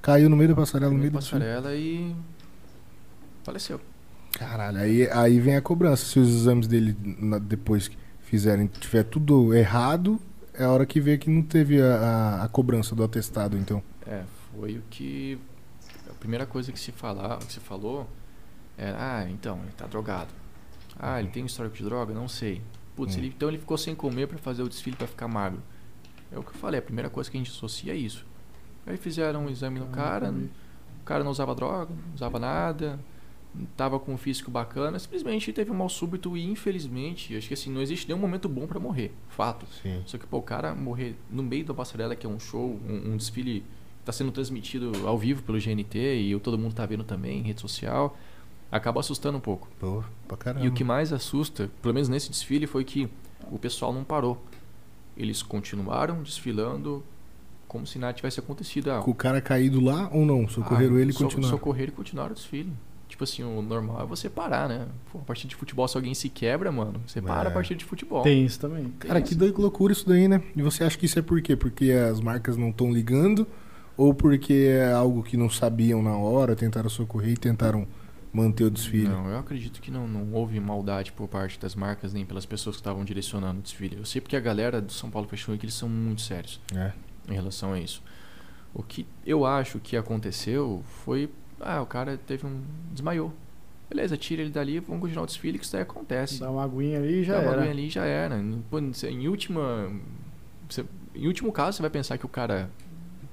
Caiu 0.05 0.29
no 0.29 0.37
meio 0.37 0.51
da 0.51 0.55
passarela, 0.55 0.93
no 0.93 0.99
meio 0.99 1.11
do 1.11 1.19
desfile? 1.19 1.41
passarela 1.41 1.75
e 1.75 2.15
faleceu. 3.43 3.81
Caralho, 4.39 4.79
aí, 4.79 5.09
aí 5.11 5.41
vem 5.41 5.57
a 5.57 5.63
cobrança. 5.63 6.05
Se 6.05 6.19
os 6.19 6.29
exames 6.29 6.67
dele 6.67 6.95
na- 7.19 7.39
depois 7.39 7.89
que 7.89 7.97
fizerem 8.21 8.67
tiver 8.67 9.05
tudo 9.05 9.55
errado, 9.55 10.21
é 10.53 10.65
a 10.65 10.71
hora 10.71 10.85
que 10.85 11.01
vê 11.01 11.17
que 11.17 11.31
não 11.31 11.43
teve 11.43 11.81
a, 11.81 11.95
a, 11.97 12.45
a 12.45 12.49
cobrança 12.49 12.95
do 12.95 13.03
atestado, 13.03 13.57
então. 13.57 13.83
É, 14.07 14.25
foi 14.53 14.77
o 14.77 14.83
que 14.91 15.39
a 16.11 16.13
primeira 16.15 16.45
coisa 16.45 16.71
que 16.71 16.79
se 16.79 16.93
falar, 16.93 17.39
que 17.39 17.53
se 17.53 17.61
falou 17.61 18.07
era, 18.77 18.99
ah, 19.21 19.31
então, 19.31 19.59
ele 19.63 19.73
tá 19.77 19.87
drogado. 19.87 20.31
Ah, 20.99 21.19
ele 21.19 21.29
tem 21.31 21.47
histórico 21.47 21.77
de 21.77 21.83
droga? 21.85 22.13
Não 22.13 22.29
sei. 22.29 22.61
Putz, 22.95 23.15
Hum. 23.17 23.21
ele- 23.21 23.29
então 23.29 23.49
ele 23.49 23.59
ficou 23.59 23.79
sem 23.79 23.95
comer 23.95 24.27
pra 24.29 24.37
fazer 24.37 24.63
o 24.63 24.69
desfile 24.69 24.97
pra 24.97 25.07
ficar 25.07 25.29
magro. 25.29 25.63
É 26.31 26.39
o 26.39 26.43
que 26.43 26.51
eu 26.51 26.55
falei, 26.55 26.79
a 26.79 26.83
primeira 26.83 27.09
coisa 27.09 27.31
que 27.31 27.37
a 27.37 27.41
gente 27.41 27.51
associa 27.51 27.93
é 27.93 27.97
isso. 27.97 28.27
Aí 28.87 28.97
fizeram 28.97 29.47
um 29.47 29.51
exame 29.51 29.81
no 29.81 29.87
cara, 29.87 30.31
o 30.31 31.05
cara 31.05 31.25
não 31.25 31.31
usava 31.31 31.55
droga, 31.55 31.91
não 31.91 32.15
usava 32.15 32.39
nada, 32.39 32.99
tava 33.77 33.99
com 33.99 34.13
um 34.13 34.19
físico 34.19 34.51
bacana, 34.51 34.99
simplesmente 34.99 35.53
teve 35.53 35.71
um 35.71 35.75
mal 35.75 35.89
súbito 35.89 36.37
e 36.37 36.45
infelizmente, 36.45 37.37
acho 37.37 37.49
que 37.49 37.55
assim, 37.55 37.71
não 37.71 37.81
existe 37.81 38.09
nenhum 38.09 38.21
momento 38.21 38.49
bom 38.49 38.67
pra 38.67 38.81
morrer, 38.81 39.13
fato. 39.29 39.67
Sim. 39.83 40.03
Só 40.07 40.19
que, 40.19 40.27
pô, 40.27 40.39
o 40.39 40.43
cara 40.43 40.75
morrer 40.75 41.17
no 41.31 41.43
meio 41.43 41.65
da 41.65 41.75
passarela, 41.75 42.15
que 42.17 42.27
é 42.27 42.29
um 42.29 42.39
show, 42.39 42.79
um, 42.87 43.13
um 43.13 43.17
desfile 43.17 43.61
que 43.61 44.05
tá 44.05 44.13
sendo 44.13 44.33
transmitido 44.33 44.93
ao 45.07 45.17
vivo 45.17 45.43
pelo 45.43 45.59
GNT 45.59 45.99
e 45.99 46.39
todo 46.41 46.59
mundo 46.59 46.75
tá 46.75 46.85
vendo 46.85 47.05
também 47.05 47.39
em 47.39 47.43
rede 47.43 47.61
social, 47.61 48.17
acaba 48.71 49.01
assustando 49.01 49.39
um 49.39 49.41
pouco. 49.41 49.69
Pô, 49.79 50.03
pra 50.27 50.37
caramba. 50.37 50.67
E 50.67 50.69
o 50.69 50.73
que 50.73 50.85
mais 50.85 51.13
assusta, 51.13 51.71
pelo 51.81 51.95
menos 51.95 52.09
nesse 52.09 52.29
desfile, 52.29 52.67
foi 52.67 52.85
que 52.85 53.09
o 53.51 53.59
pessoal 53.59 53.93
não 53.93 54.05
parou. 54.05 54.43
Eles 55.17 55.43
continuaram 55.43 56.23
desfilando 56.23 57.05
como 57.75 57.87
se 57.89 57.99
nada 57.99 58.13
tivesse 58.13 58.39
acontecido. 58.39 58.93
Ah, 58.93 59.01
Com 59.03 59.11
o 59.11 59.15
cara 59.15 59.41
caído 59.41 59.81
lá 59.81 60.09
ou 60.13 60.25
não? 60.25 60.49
Socorreram 60.49 60.95
ah, 60.95 61.01
ele 61.01 61.11
e 61.11 61.13
so- 61.13 61.25
continuaram. 61.25 61.51
Socorreram 61.59 61.89
e 61.93 61.97
continuaram 61.97 62.31
o 62.31 62.35
desfile. 62.35 62.73
Tipo 63.09 63.25
assim, 63.25 63.43
o 63.43 63.61
normal 63.61 64.01
é 64.03 64.07
você 64.07 64.31
parar, 64.31 64.69
né? 64.69 64.87
Pô, 65.13 65.19
a 65.19 65.23
partida 65.23 65.49
de 65.49 65.57
futebol, 65.57 65.87
se 65.89 65.97
alguém 65.97 66.15
se 66.15 66.29
quebra, 66.29 66.71
mano, 66.71 67.01
você 67.07 67.21
para 67.21 67.49
É. 67.49 67.53
a 67.53 67.55
partida 67.55 67.77
de 67.79 67.85
futebol. 67.85 68.23
Tem 68.23 68.45
isso 68.45 68.59
também. 68.61 68.93
Cara, 69.01 69.21
que 69.21 69.35
doido 69.35 69.61
loucura 69.61 69.93
isso 69.93 70.09
daí, 70.09 70.27
né? 70.29 70.41
E 70.57 70.63
você 70.63 70.85
acha 70.85 70.97
que 70.97 71.07
isso 71.07 71.19
é 71.19 71.23
por 71.23 71.41
quê? 71.43 71.57
Porque 71.57 71.91
as 71.91 72.21
marcas 72.21 72.57
não 72.57 72.71
estão 72.71 72.93
ligando? 72.93 73.47
Ou 73.97 74.15
porque 74.15 74.69
é 74.71 74.93
algo 74.93 75.23
que 75.23 75.37
não 75.37 75.51
sabiam 75.51 76.01
na 76.03 76.17
hora, 76.17 76.55
tentaram 76.57 76.89
socorrer 76.89 77.31
e 77.33 77.37
tentaram 77.37 77.87
manter 78.33 78.65
o 78.65 78.71
desfile? 78.71 79.07
Não, 79.09 79.29
eu 79.29 79.39
acredito 79.39 79.81
que 79.81 79.93
não, 79.93 80.09
não 80.09 80.33
houve 80.33 80.59
maldade 80.59 81.13
por 81.13 81.29
parte 81.29 81.61
das 81.61 81.77
marcas 81.77 82.13
nem 82.13 82.25
pelas 82.27 82.45
pessoas 82.45 82.75
que 82.75 82.81
estavam 82.81 83.05
direcionando 83.05 83.61
o 83.61 83.63
desfile. 83.63 83.97
Eu 83.97 84.05
sei 84.05 84.21
porque 84.21 84.35
a 84.35 84.41
galera 84.41 84.81
do 84.81 84.91
São 84.93 85.09
Paulo 85.09 85.29
Fashion 85.29 85.53
Week 85.53 85.65
eles 85.65 85.75
são 85.77 85.89
muito 85.89 86.23
sérios 86.23 86.61
É. 86.75 86.91
em 87.29 87.35
relação 87.35 87.73
a 87.73 87.79
isso. 87.81 88.03
O 88.75 88.83
que 88.83 89.07
eu 89.25 89.45
acho 89.47 89.79
que 89.79 89.97
aconteceu 89.97 90.83
foi. 91.05 91.31
Ah, 91.61 91.81
o 91.81 91.87
cara 91.87 92.19
teve 92.27 92.47
um. 92.47 92.61
desmaiou. 92.93 93.33
Beleza, 93.89 94.17
tira 94.17 94.43
ele 94.43 94.51
dali, 94.51 94.81
vamos 94.81 95.01
continuar 95.03 95.23
o 95.25 95.27
desfile, 95.27 95.59
que 95.59 95.65
isso 95.65 95.73
daí 95.73 95.83
acontece. 95.83 96.41
Dá 96.41 96.51
uma 96.51 96.65
aguinha 96.65 96.99
ali 96.99 97.21
e 97.21 97.25
já 97.25 97.35
Dá 97.35 97.41
uma 97.41 97.49
era. 97.51 97.57
aguinha 97.61 97.73
ali 97.73 97.87
e 97.87 97.91
já 97.91 98.05
era. 98.05 98.37
Em 98.39 99.29
última. 99.29 99.93
você- 100.69 100.85
em 101.15 101.27
último 101.29 101.53
caso, 101.53 101.77
você 101.77 101.83
vai 101.83 101.91
pensar 101.91 102.19
que 102.19 102.27
o 102.27 102.29
cara. 102.29 102.69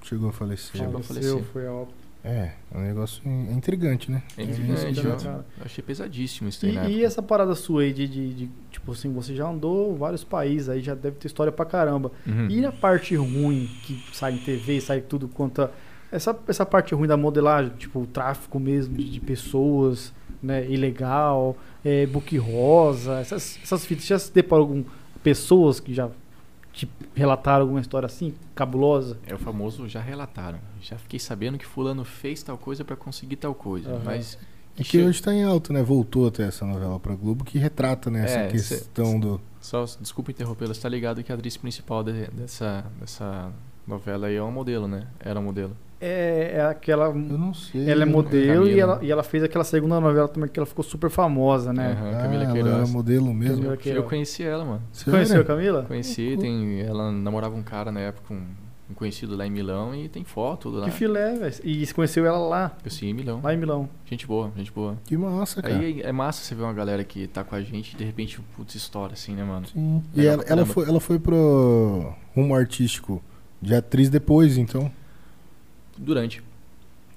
Chegou 0.03 0.30
a 0.30 0.34
falecer. 0.34 0.76
Chegou 0.76 0.99
a 0.99 1.03
Faleceu, 1.03 1.34
falecer. 1.38 1.51
foi 1.53 1.68
ó. 1.68 1.85
É, 2.23 2.52
é 2.72 2.77
um 2.77 2.81
negócio 2.81 3.22
in- 3.27 3.52
intrigante, 3.52 4.11
né? 4.11 4.22
É 4.38 4.41
É 4.43 4.45
intrigante, 4.45 4.99
ó. 5.07 5.15
cara. 5.15 5.45
Eu 5.57 5.65
achei 5.65 5.84
pesadíssimo 5.84 6.49
isso 6.49 6.65
aí, 6.65 6.77
E, 6.77 6.98
e 6.99 7.03
essa 7.03 7.22
parada 7.22 7.56
sua 7.56 7.81
aí 7.81 7.91
de, 7.91 8.07
de, 8.07 8.34
de, 8.34 8.49
tipo 8.69 8.91
assim, 8.91 9.11
você 9.11 9.35
já 9.35 9.48
andou 9.48 9.95
vários 9.98 10.23
países 10.23 10.69
aí, 10.69 10.81
já 10.81 10.93
deve 10.93 11.15
ter 11.18 11.26
história 11.27 11.52
pra 11.52 11.65
caramba. 11.65 12.11
Uhum. 12.27 12.48
E 12.48 12.64
a 12.65 12.72
parte 12.72 13.15
ruim 13.15 13.68
que 13.84 13.99
sai 14.14 14.34
em 14.34 14.38
TV, 14.38 14.80
sai 14.81 15.02
tudo 15.02 15.27
quanto 15.27 15.64
a- 15.64 15.72
essa, 16.11 16.38
essa 16.48 16.65
parte 16.65 16.93
ruim 16.93 17.07
da 17.07 17.18
modelagem, 17.18 17.72
tipo 17.77 18.02
o 18.02 18.06
tráfico 18.06 18.60
mesmo 18.60 18.95
de, 18.98 19.10
de 19.10 19.19
pessoas, 19.19 20.14
né, 20.43 20.69
ilegal, 20.69 21.57
é, 21.84 22.06
book 22.06 22.38
rosa, 22.38 23.14
essas, 23.19 23.57
essas 23.64 23.85
fitas, 23.85 24.06
já 24.06 24.19
se 24.19 24.31
deparou 24.34 24.68
com 24.68 24.84
pessoas 25.23 25.80
que 25.80 25.93
já 25.93 26.10
te 26.73 26.89
relataram 27.15 27.61
alguma 27.61 27.80
história 27.81 28.06
assim, 28.06 28.34
cabulosa? 28.56 29.18
É 29.27 29.34
o 29.34 29.38
famoso 29.38 29.88
já 29.88 29.99
relataram. 30.02 30.60
Já 30.81 30.98
fiquei 30.98 31.19
sabendo 31.19 31.57
que 31.57 31.65
fulano 31.65 32.03
fez 32.06 32.41
tal 32.43 32.57
coisa 32.57 32.84
pra 32.84 32.95
conseguir 32.95 33.35
tal 33.38 33.53
coisa. 33.53 33.89
Aham. 33.89 34.02
Mas. 34.06 34.38
É 34.77 34.84
que 34.84 34.98
hoje 35.03 35.22
tá 35.22 35.34
em 35.34 35.43
alta, 35.43 35.73
né? 35.73 35.84
Voltou 35.84 36.27
até 36.27 36.43
essa 36.43 36.65
novela 36.65 36.98
pra 36.99 37.14
Globo 37.14 37.43
que 37.43 37.57
retrata, 37.60 38.10
né, 38.10 38.23
essa 38.23 38.39
É, 38.39 38.48
questão 38.48 39.19
do. 39.19 39.41
Só, 39.60 39.84
desculpa 39.99 40.31
interrompê-la, 40.31 40.73
você 40.73 40.81
tá 40.81 40.88
ligado 40.89 41.22
que 41.23 41.31
a 41.31 41.35
atriz 41.35 41.57
principal 41.57 42.03
de- 42.03 42.27
dessa, 42.31 42.85
dessa 42.99 43.52
novela 43.85 44.27
aí 44.27 44.35
é 44.35 44.41
uma 44.41 44.49
modelo, 44.52 44.88
né? 44.88 45.07
Era 45.19 45.39
uma 45.39 45.45
modelo. 45.45 45.76
É, 46.01 46.53
é 46.55 46.65
aquela. 46.65 47.05
Eu 47.05 47.13
não 47.15 47.53
sei. 47.53 47.87
Ela 47.89 48.01
é 48.03 48.05
modelo 48.05 48.67
e 48.67 48.79
ela, 48.79 48.99
e 49.03 49.11
ela 49.11 49.21
fez 49.23 49.43
aquela 49.43 49.63
segunda 49.63 49.99
novela 49.99 50.27
também 50.27 50.49
que 50.49 50.59
ela 50.59 50.65
ficou 50.65 50.83
super 50.83 51.09
famosa, 51.11 51.71
né? 51.71 51.91
Aham, 51.91 52.09
Ah, 52.17 52.21
Camila 52.23 52.43
ela 52.43 52.51
Queiroz. 52.53 52.73
era 52.75 52.87
modelo 52.87 53.33
mesmo. 53.33 53.57
Camila 53.77 53.77
Eu 53.85 54.03
conheci 54.03 54.43
ela, 54.43 54.65
mano. 54.65 54.81
Sério? 54.91 55.11
Conheceu 55.13 55.41
a 55.41 55.43
Camila? 55.45 55.83
Conheci, 55.87 56.37
tem, 56.39 56.81
ela 56.81 57.11
namorava 57.11 57.55
um 57.55 57.61
cara 57.61 57.91
na 57.91 57.99
época, 57.99 58.33
um, 58.33 58.41
um 58.89 58.93
conhecido 58.95 59.35
lá 59.37 59.45
em 59.45 59.51
Milão 59.51 59.93
e 59.93 60.09
tem 60.09 60.23
foto 60.23 60.69
lá. 60.69 60.85
Que 60.85 60.91
filé, 60.91 61.35
velho. 61.35 61.53
E 61.63 61.85
você 61.85 61.93
conheceu 61.93 62.25
ela 62.25 62.39
lá, 62.39 62.75
Eu 62.83 62.89
sim, 62.89 63.07
em 63.09 63.13
Milão. 63.13 63.39
lá 63.43 63.53
em 63.53 63.57
Milão. 63.57 63.87
Gente 64.05 64.25
boa, 64.25 64.51
gente 64.57 64.71
boa. 64.71 64.97
Que 65.05 65.15
massa, 65.15 65.61
cara. 65.61 65.75
Aí 65.77 66.01
é 66.01 66.11
massa 66.11 66.43
você 66.43 66.55
ver 66.55 66.63
uma 66.63 66.73
galera 66.73 67.03
que 67.03 67.27
tá 67.27 67.43
com 67.43 67.53
a 67.53 67.61
gente 67.61 67.93
e 67.93 67.97
de 67.97 68.03
repente, 68.03 68.39
putz, 68.57 68.73
história 68.73 69.13
assim, 69.13 69.35
né, 69.35 69.43
mano? 69.43 69.67
Sim. 69.67 70.01
E 70.15 70.21
ela, 70.25 70.33
ela, 70.33 70.43
caramba. 70.43 70.65
foi, 70.65 70.87
ela 70.89 70.99
foi 70.99 71.19
pro 71.19 72.11
rumo 72.35 72.55
artístico 72.55 73.21
de 73.61 73.75
atriz 73.75 74.09
depois, 74.09 74.57
então. 74.57 74.91
Durante. 76.01 76.43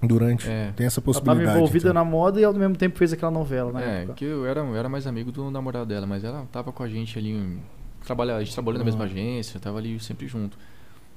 Durante. 0.02 0.46
É. 0.48 0.72
Tem 0.76 0.86
essa 0.86 1.00
Ela 1.00 1.04
tava 1.06 1.20
possibilidade. 1.24 1.56
envolvida 1.56 1.88
então. 1.90 1.94
na 1.94 2.04
moda 2.04 2.38
e 2.40 2.44
ao 2.44 2.52
mesmo 2.52 2.76
tempo 2.76 2.98
fez 2.98 3.12
aquela 3.12 3.30
novela 3.30 3.72
na 3.72 3.82
É, 3.82 3.98
época. 4.02 4.14
que 4.14 4.24
eu 4.24 4.44
era, 4.44 4.60
eu 4.60 4.76
era 4.76 4.88
mais 4.88 5.06
amigo 5.06 5.32
do 5.32 5.50
namorado 5.50 5.86
dela, 5.86 6.06
mas 6.06 6.22
ela 6.24 6.46
tava 6.52 6.70
com 6.72 6.82
a 6.82 6.88
gente 6.88 7.18
ali. 7.18 7.30
em- 7.30 7.60
Trabalha, 8.04 8.36
a 8.36 8.44
gente 8.44 8.52
trabalhou 8.52 8.78
na 8.78 8.84
mesma 8.84 9.04
Ah. 9.04 9.06
agência, 9.06 9.58
tava 9.58 9.78
ali 9.78 9.98
sempre 9.98 10.26
junto. 10.28 10.58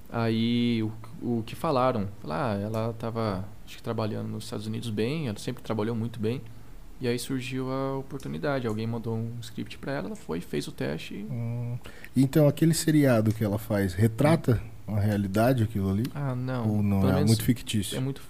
Aí 0.09 0.81
o, 1.21 1.39
o 1.39 1.43
que 1.45 1.53
falaram? 1.53 2.07
Falaram, 2.21 2.45
ah, 2.45 2.61
ela 2.63 2.93
tava 2.93 3.43
acho 3.65 3.75
que 3.75 3.83
trabalhando 3.83 4.29
nos 4.29 4.45
Estados 4.45 4.65
Unidos 4.67 4.89
bem, 4.89 5.27
ela 5.27 5.37
sempre 5.37 5.61
trabalhou 5.61 5.93
muito 5.93 6.17
bem. 6.17 6.41
E 7.01 7.07
aí 7.07 7.19
surgiu 7.19 7.69
a 7.69 7.97
oportunidade, 7.97 8.65
alguém 8.65 8.87
mandou 8.87 9.15
um 9.15 9.33
script 9.41 9.77
pra 9.77 9.91
ela, 9.91 10.07
ela 10.07 10.15
foi, 10.15 10.39
fez 10.39 10.65
o 10.67 10.71
teste 10.71 11.13
e. 11.15 11.27
Hum. 11.29 11.77
Então, 12.15 12.47
aquele 12.47 12.73
seriado 12.73 13.33
que 13.33 13.43
ela 13.43 13.57
faz, 13.59 13.93
retrata 13.93 14.61
a 14.87 14.99
realidade 14.99 15.63
aquilo 15.63 15.89
ali? 15.89 16.03
Ah, 16.15 16.33
não. 16.35 16.69
Ou 16.69 16.83
não? 16.83 17.01
pelo 17.01 17.11
É 17.17 17.23
muito 17.25 17.43
fictício. 17.43 17.97
É 17.97 17.99
muito. 17.99 18.21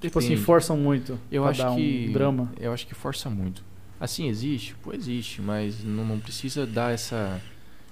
Tipo 0.00 0.18
assim, 0.18 0.28
depende. 0.30 0.44
forçam 0.46 0.76
muito. 0.76 1.18
Eu 1.32 1.42
pra 1.42 1.50
acho 1.52 1.62
dar 1.62 1.74
que 1.74 2.06
um 2.08 2.12
drama. 2.12 2.52
Eu 2.60 2.72
acho 2.72 2.86
que 2.86 2.94
força 2.94 3.30
muito. 3.30 3.64
Assim 3.98 4.28
existe, 4.28 4.74
pô 4.82 4.92
existe, 4.92 5.40
mas 5.40 5.82
não, 5.82 6.04
não 6.04 6.18
precisa 6.20 6.66
dar 6.66 6.92
essa 6.92 7.40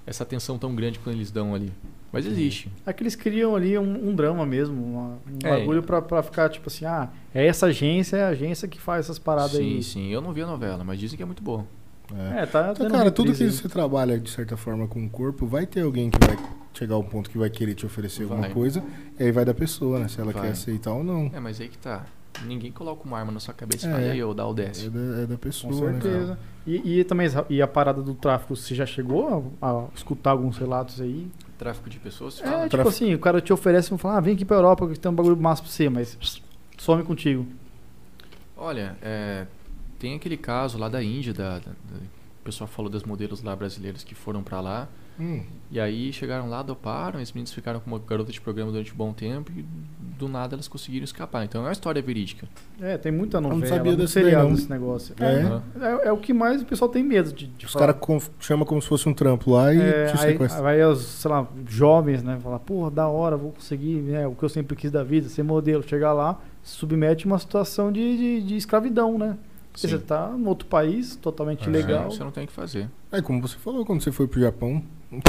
essa 0.06 0.22
atenção 0.22 0.58
tão 0.58 0.74
grande 0.74 0.98
quando 0.98 1.16
eles 1.16 1.30
dão 1.30 1.54
ali. 1.54 1.72
Mas 2.12 2.26
existe. 2.26 2.70
É 2.84 2.92
que 2.92 3.02
eles 3.02 3.16
criam 3.16 3.56
ali 3.56 3.76
um, 3.78 4.10
um 4.10 4.14
drama 4.14 4.44
mesmo, 4.44 4.76
uma- 4.84 5.18
um 5.26 5.38
É. 5.42 5.48
bagulho 5.58 5.82
pra, 5.82 6.02
pra 6.02 6.22
ficar 6.22 6.50
tipo 6.50 6.68
assim, 6.68 6.84
ah, 6.84 7.08
é 7.34 7.46
essa 7.46 7.66
agência, 7.66 8.18
é 8.18 8.24
a 8.24 8.28
agência 8.28 8.68
que 8.68 8.78
faz 8.78 9.06
essas 9.06 9.18
paradas 9.18 9.52
sim, 9.56 9.76
aí. 9.76 9.82
sim. 9.82 10.12
Eu 10.12 10.20
não 10.20 10.32
vi 10.34 10.42
a 10.42 10.46
novela, 10.46 10.84
mas 10.84 11.00
dizem 11.00 11.16
que 11.16 11.22
é 11.22 11.26
muito 11.26 11.42
boa. 11.42 11.66
É. 12.14 12.42
É, 12.42 12.46
tá 12.46 12.72
Então, 12.72 12.90
cara, 12.90 13.10
tudo 13.10 13.32
que 13.32 13.42
aí. 13.42 13.50
você 13.50 13.66
trabalha 13.66 14.20
de 14.20 14.30
certa 14.30 14.58
forma 14.58 14.86
com 14.86 15.02
o 15.04 15.08
corpo, 15.08 15.46
vai 15.46 15.66
ter 15.66 15.80
alguém 15.80 16.10
que 16.10 16.18
vai 16.24 16.36
chegar 16.76 16.94
ao 16.96 17.04
ponto 17.04 17.30
que 17.30 17.38
vai 17.38 17.48
querer 17.48 17.74
te 17.74 17.86
oferecer 17.86 18.24
alguma 18.24 18.42
Vai. 18.42 18.50
coisa, 18.50 18.82
e 19.18 19.22
aí 19.24 19.32
vai 19.32 19.44
da 19.44 19.54
pessoa, 19.54 19.98
né? 20.00 20.08
Se 20.08 20.20
ela 20.20 20.32
Vai. 20.32 20.42
quer 20.42 20.50
aceitar 20.50 20.92
ou 20.92 21.04
não. 21.04 21.30
É, 21.32 21.38
mas 21.40 21.60
aí 21.60 21.68
que 21.68 21.78
tá. 21.78 22.04
Ninguém 22.44 22.72
coloca 22.72 23.04
uma 23.04 23.16
arma 23.16 23.30
na 23.30 23.38
sua 23.38 23.54
cabeça 23.54 23.86
e 23.86 23.90
É. 23.90 23.92
fala, 23.92 24.04
aí, 24.06 24.24
ô, 24.24 24.34
dá 24.34 24.44
o 24.46 24.50
É 24.50 24.54
desce. 24.54 24.90
da, 24.90 24.98
é 25.00 25.26
da 25.26 25.34
Com 25.34 25.36
pessoa, 25.36 25.92
né? 25.92 25.98
cara? 26.00 26.12
certeza. 26.12 26.38
E, 26.66 26.98
e 27.00 27.04
também 27.04 27.28
e 27.48 27.62
a 27.62 27.66
parada 27.68 28.02
do 28.02 28.12
tráfico, 28.14 28.56
você 28.56 28.74
já 28.74 28.84
chegou 28.84 29.54
a, 29.62 29.68
a 29.70 29.84
escutar 29.94 30.30
alguns 30.32 30.58
relatos 30.58 31.00
aí? 31.00 31.28
Tráfico 31.56 31.88
de 31.88 32.00
pessoas, 32.00 32.34
você 32.34 32.42
É, 32.44 32.50
tipo 32.64 32.70
Traf- 32.70 32.88
assim, 32.88 33.14
o 33.14 33.18
cara 33.20 33.40
te 33.40 33.52
oferece 33.52 33.94
e 33.94 33.98
fala, 33.98 34.16
ah, 34.16 34.20
vem 34.20 34.34
aqui 34.34 34.44
pra 34.44 34.56
Europa 34.56 34.88
que 34.88 34.98
tem 34.98 35.08
um 35.10 35.14
bagulho 35.14 35.36
massa 35.36 35.62
pra 35.62 35.70
você, 35.70 35.88
mas 35.88 36.16
pss, 36.16 36.42
some 36.76 37.04
contigo. 37.04 37.46
Olha, 38.56 38.96
é, 39.00 39.46
tem 39.98 40.14
aquele 40.16 40.36
caso 40.36 40.76
lá 40.78 40.88
da 40.88 41.02
Índia, 41.02 41.32
da, 41.32 41.58
da- 41.58 41.58
da- 41.58 41.96
o 42.40 42.44
pessoal 42.44 42.66
falou 42.68 42.90
das 42.90 43.04
modelos 43.04 43.42
lá 43.42 43.54
brasileiros 43.56 44.02
que 44.04 44.14
foram 44.14 44.42
pra 44.42 44.60
lá. 44.60 44.88
Hum, 45.18 45.42
E 45.70 45.78
aí 45.80 46.12
chegaram 46.12 46.48
lá, 46.48 46.62
doparam, 46.62 47.20
esses 47.20 47.32
meninos 47.32 47.52
ficaram 47.52 47.80
com 47.80 47.90
uma 47.90 47.98
garota 47.98 48.30
de 48.32 48.40
programa 48.40 48.70
durante 48.72 48.92
um 48.92 48.96
bom 48.96 49.12
tempo 49.12 49.50
e 49.56 49.64
do 50.18 50.28
nada 50.28 50.54
elas 50.54 50.68
conseguiram 50.68 51.04
escapar. 51.04 51.44
Então 51.44 51.62
é 51.62 51.64
uma 51.66 51.72
história 51.72 52.00
verídica. 52.00 52.48
É, 52.80 52.96
tem 52.98 53.10
muita 53.10 53.40
não 53.40 53.50
novela, 53.50 53.66
sabia 53.76 53.84
muito 53.84 53.98
desse 54.02 54.14
daí, 54.14 54.24
seriado 54.24 54.48
não. 54.48 54.54
desse 54.54 54.70
negócio. 54.70 55.14
É? 55.18 55.42
Aham. 55.42 55.62
É, 55.80 56.08
é 56.08 56.12
o 56.12 56.16
que 56.18 56.32
mais 56.32 56.62
o 56.62 56.64
pessoal 56.64 56.88
tem 56.88 57.02
medo 57.02 57.32
de, 57.32 57.46
de 57.46 57.66
Os 57.66 57.72
caras 57.74 57.96
chamam 58.40 58.64
como 58.64 58.80
se 58.82 58.88
fosse 58.88 59.08
um 59.08 59.14
trampo 59.14 59.50
lá 59.52 59.72
e 59.74 59.80
É, 59.80 60.04
te 60.06 60.12
aí, 60.12 60.32
sequestram. 60.32 60.66
aí 60.66 60.82
os, 60.84 61.00
sei 61.02 61.30
lá, 61.30 61.46
jovens, 61.68 62.22
né, 62.22 62.38
falar, 62.40 62.58
porra, 62.60 62.90
da 62.90 63.08
hora, 63.08 63.36
vou 63.36 63.52
conseguir, 63.52 63.96
né, 64.02 64.26
o 64.26 64.34
que 64.34 64.42
eu 64.44 64.48
sempre 64.48 64.76
quis 64.76 64.90
da 64.92 65.02
vida, 65.02 65.28
ser 65.28 65.42
modelo, 65.42 65.82
chegar 65.82 66.12
lá, 66.12 66.40
se 66.62 66.76
submete 66.76 67.26
a 67.26 67.30
uma 67.30 67.38
situação 67.38 67.90
de, 67.90 68.16
de, 68.16 68.42
de 68.42 68.56
escravidão, 68.56 69.18
né? 69.18 69.36
Porque 69.72 69.88
Sim. 69.88 69.94
você 69.94 69.98
tá 69.98 70.32
em 70.38 70.46
outro 70.46 70.68
país, 70.68 71.16
totalmente 71.16 71.64
É. 71.66 71.68
ilegal. 71.68 72.08
Você 72.08 72.22
não 72.22 72.30
tem 72.30 72.44
o 72.44 72.46
que 72.46 72.52
fazer. 72.52 72.88
É 73.10 73.20
como 73.20 73.40
você 73.42 73.58
falou 73.58 73.84
quando 73.84 74.00
você 74.02 74.12
foi 74.12 74.28
pro 74.28 74.40
Japão, 74.40 74.80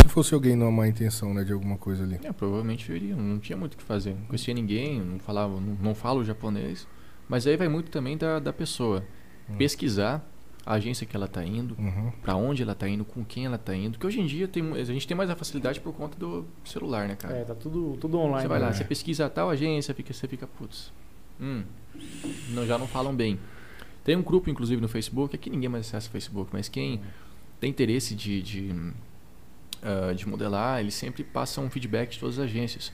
se 0.02 0.10
fosse 0.10 0.34
alguém 0.34 0.56
numa 0.56 0.72
má 0.72 0.88
intenção, 0.88 1.34
né, 1.34 1.44
de 1.44 1.54
alguma 1.54 1.78
coisa 1.78 2.04
ali. 2.04 2.20
É, 2.24 2.32
provavelmente 2.32 2.90
eu 2.90 2.96
iria, 2.96 3.16
não 3.16 3.40
tinha 3.40 3.58
muito 3.58 3.74
o 3.74 3.78
que 3.78 3.84
fazer. 3.84 4.16
Não 4.16 4.26
conhecia 4.26 4.54
ninguém, 4.54 5.00
não 5.02 5.20
falava, 5.20 5.60
não, 5.60 5.78
não 5.82 5.96
falo 5.96 6.24
japonês. 6.24 6.88
Mas 7.28 7.48
aí 7.48 7.58
vai 7.58 7.68
muito 7.68 7.90
também 7.90 8.18
da, 8.18 8.40
da 8.40 8.54
pessoa. 8.54 9.04
Hum. 9.50 9.56
Pesquisar 9.58 10.24
a 10.66 10.74
agência 10.74 11.06
que 11.06 11.16
ela 11.16 11.28
tá 11.28 11.46
indo, 11.46 11.76
Uhum. 11.78 12.12
pra 12.24 12.36
onde 12.36 12.64
ela 12.64 12.74
tá 12.74 12.90
indo, 12.90 13.06
com 13.06 13.24
quem 13.24 13.46
ela 13.46 13.58
tá 13.58 13.76
indo. 13.76 13.92
Porque 13.92 14.08
hoje 14.08 14.20
em 14.20 14.26
dia 14.26 14.48
tem, 14.48 14.72
a 14.74 14.84
gente 14.84 15.08
tem 15.08 15.16
mais 15.16 15.30
a 15.30 15.36
facilidade 15.36 15.80
por 15.80 15.94
conta 15.94 16.18
do 16.18 16.46
celular, 16.64 17.08
né, 17.08 17.16
cara? 17.16 17.36
É, 17.36 17.44
tá 17.44 17.54
tudo, 17.54 17.96
tudo 18.02 18.18
online. 18.18 18.42
Você 18.42 18.48
vai 18.48 18.60
lá, 18.60 18.68
né? 18.68 18.74
você 18.74 18.84
pesquisa 18.84 19.30
tal 19.30 19.50
agência, 19.50 19.94
fica, 19.94 20.12
você 20.12 20.28
fica, 20.28 20.48
putz, 20.48 20.92
hum, 21.40 21.64
não, 22.50 22.66
já 22.66 22.78
não 22.80 22.88
falam 22.88 23.16
bem. 23.16 23.40
Tem 24.04 24.16
um 24.16 24.24
grupo, 24.24 24.50
inclusive, 24.50 24.82
no 24.82 24.88
Facebook, 24.88 25.36
aqui 25.36 25.50
ninguém 25.50 25.70
mais 25.70 25.88
acessa 25.88 26.08
o 26.08 26.12
Facebook, 26.12 26.50
mas 26.52 26.68
quem 26.68 27.00
tem 27.60 27.70
interesse 27.70 28.16
de, 28.16 28.42
de, 28.42 28.74
ah, 29.84 30.14
de 30.14 30.28
modelar, 30.28 30.80
eles 30.80 30.94
sempre 30.94 31.24
passam 31.24 31.66
um 31.66 31.70
feedback 31.70 32.12
de 32.12 32.20
todas 32.20 32.38
as 32.40 32.46
agências. 32.46 32.92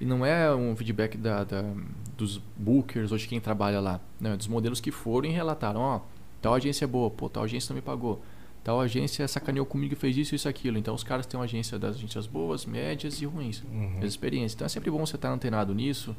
E 0.00 0.04
não 0.04 0.26
é 0.26 0.52
um 0.54 0.74
feedback 0.74 1.16
da, 1.16 1.44
da- 1.44 1.64
dos 2.16 2.38
bookers 2.56 3.12
ou 3.12 3.18
de 3.18 3.28
quem 3.28 3.38
trabalha 3.40 3.80
lá. 3.80 4.00
Não, 4.20 4.32
é 4.32 4.36
dos 4.36 4.48
modelos 4.48 4.80
que 4.80 4.90
foram 4.90 5.28
e 5.28 5.32
relataram, 5.32 5.80
ó, 5.80 6.00
tal 6.40 6.54
agência 6.54 6.84
é 6.84 6.88
boa, 6.88 7.08
pô, 7.10 7.28
tal 7.28 7.44
agência 7.44 7.72
não 7.72 7.76
me 7.76 7.82
pagou. 7.82 8.22
Tal 8.64 8.80
agência 8.80 9.26
sacaneou 9.26 9.66
comigo 9.66 9.92
e 9.94 9.96
fez 9.96 10.16
isso, 10.16 10.34
isso, 10.34 10.48
aquilo. 10.48 10.78
Então 10.78 10.94
os 10.94 11.02
caras 11.04 11.26
têm 11.26 11.38
uma 11.38 11.44
agência 11.44 11.78
das 11.78 11.96
agências 11.96 12.26
boas, 12.26 12.64
médias 12.66 13.20
e 13.20 13.24
ruins 13.26 13.62
Uhum. 13.64 13.98
as 13.98 14.04
experiências. 14.06 14.54
Então 14.54 14.64
é 14.64 14.68
sempre 14.68 14.90
bom 14.90 15.04
você 15.04 15.16
estar 15.16 15.30
antenado 15.32 15.74
nisso, 15.74 16.16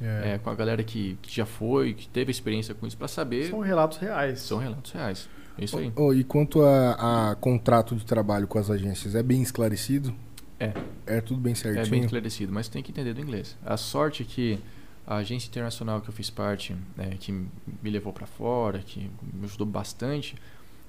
É. 0.00 0.34
é, 0.34 0.38
com 0.38 0.50
a 0.50 0.54
galera 0.54 0.82
que, 0.84 1.18
que 1.22 1.34
já 1.34 1.46
foi, 1.46 1.94
que 1.94 2.06
teve 2.08 2.30
experiência 2.30 2.74
com 2.74 2.86
isso, 2.86 2.96
para 2.98 3.08
saber. 3.08 3.48
São 3.50 3.60
relatos 3.60 3.96
reais. 3.98 4.40
São 4.40 4.58
relatos 4.58 4.92
reais. 4.92 5.28
Isso 5.58 5.78
aí. 5.78 5.92
Oh, 5.96 6.12
e 6.12 6.22
quanto 6.24 6.62
a, 6.62 7.30
a 7.30 7.34
contrato 7.36 7.96
de 7.96 8.04
trabalho 8.04 8.46
com 8.46 8.58
as 8.58 8.70
agências, 8.70 9.14
é 9.14 9.22
bem 9.22 9.42
esclarecido? 9.42 10.14
É. 10.60 10.72
É 11.06 11.20
tudo 11.20 11.40
bem 11.40 11.54
certinho? 11.54 11.84
É 11.86 11.88
bem 11.88 12.00
esclarecido, 12.00 12.52
mas 12.52 12.68
tem 12.68 12.82
que 12.82 12.90
entender 12.90 13.14
do 13.14 13.20
inglês. 13.20 13.56
A 13.64 13.76
sorte 13.76 14.22
é 14.22 14.26
que 14.26 14.58
a 15.06 15.16
agência 15.16 15.48
internacional 15.48 16.00
que 16.00 16.08
eu 16.08 16.12
fiz 16.14 16.30
parte, 16.30 16.74
né, 16.96 17.10
que 17.20 17.30
me 17.30 17.90
levou 17.90 18.12
para 18.12 18.26
fora, 18.26 18.80
que 18.80 19.10
me 19.32 19.44
ajudou 19.44 19.66
bastante, 19.66 20.34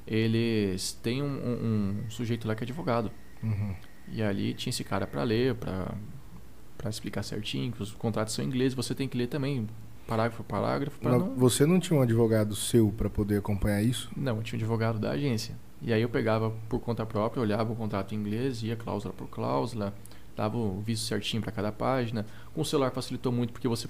eles 0.06 0.98
têm 1.03 1.22
um, 1.22 1.26
um- 1.27 2.03
um 2.06 2.10
sujeito 2.10 2.48
lá 2.48 2.56
que 2.56 2.64
é 2.64 2.65
advogado. 2.65 3.11
Uhum. 3.44 3.76
E 4.11 4.23
ali 4.23 4.53
tinha 4.53 4.69
esse 4.72 4.84
cara 4.84 5.06
para 5.06 5.23
ler, 5.23 5.56
para 5.56 5.94
para 6.77 6.91
explicar 6.91 7.23
certinho, 7.23 7.72
que 7.72 7.81
os 7.81 7.91
contratos 7.91 8.35
são 8.35 8.45
em 8.45 8.48
inglês, 8.48 8.76
você 8.76 8.94
tem 8.94 9.07
que 9.07 9.18
ler 9.18 9.26
também 9.27 9.68
parágrafo 10.07 10.43
por 10.43 10.49
parágrafo 10.49 10.99
para 10.99 11.11
Mas 11.11 11.21
não 11.21 11.35
Você 11.35 11.65
não 11.65 11.79
tinha 11.79 11.99
um 11.99 12.01
advogado 12.01 12.55
seu 12.55 12.91
para 12.91 13.09
poder 13.09 13.38
acompanhar 13.38 13.81
isso? 13.81 14.09
Não, 14.15 14.38
eu 14.38 14.43
tinha 14.43 14.57
um 14.57 14.61
advogado 14.61 14.97
da 14.97 15.11
agência. 15.11 15.55
E 15.81 15.93
aí 15.93 16.01
eu 16.01 16.09
pegava 16.09 16.51
por 16.67 16.79
conta 16.79 17.05
própria, 17.05 17.41
olhava 17.41 17.71
o 17.71 17.75
contrato 17.75 18.15
em 18.15 18.17
inglês, 18.17 18.63
ia 18.63 18.75
cláusula 18.75 19.13
por 19.13 19.27
cláusula, 19.27 19.93
dava 20.35 20.57
o 20.57 20.81
visto 20.81 21.05
certinho 21.05 21.41
para 21.41 21.51
cada 21.51 21.71
página. 21.71 22.25
Com 22.53 22.61
o 22.61 22.65
celular 22.65 22.91
facilitou 22.91 23.31
muito 23.31 23.53
porque 23.53 23.67
você 23.67 23.88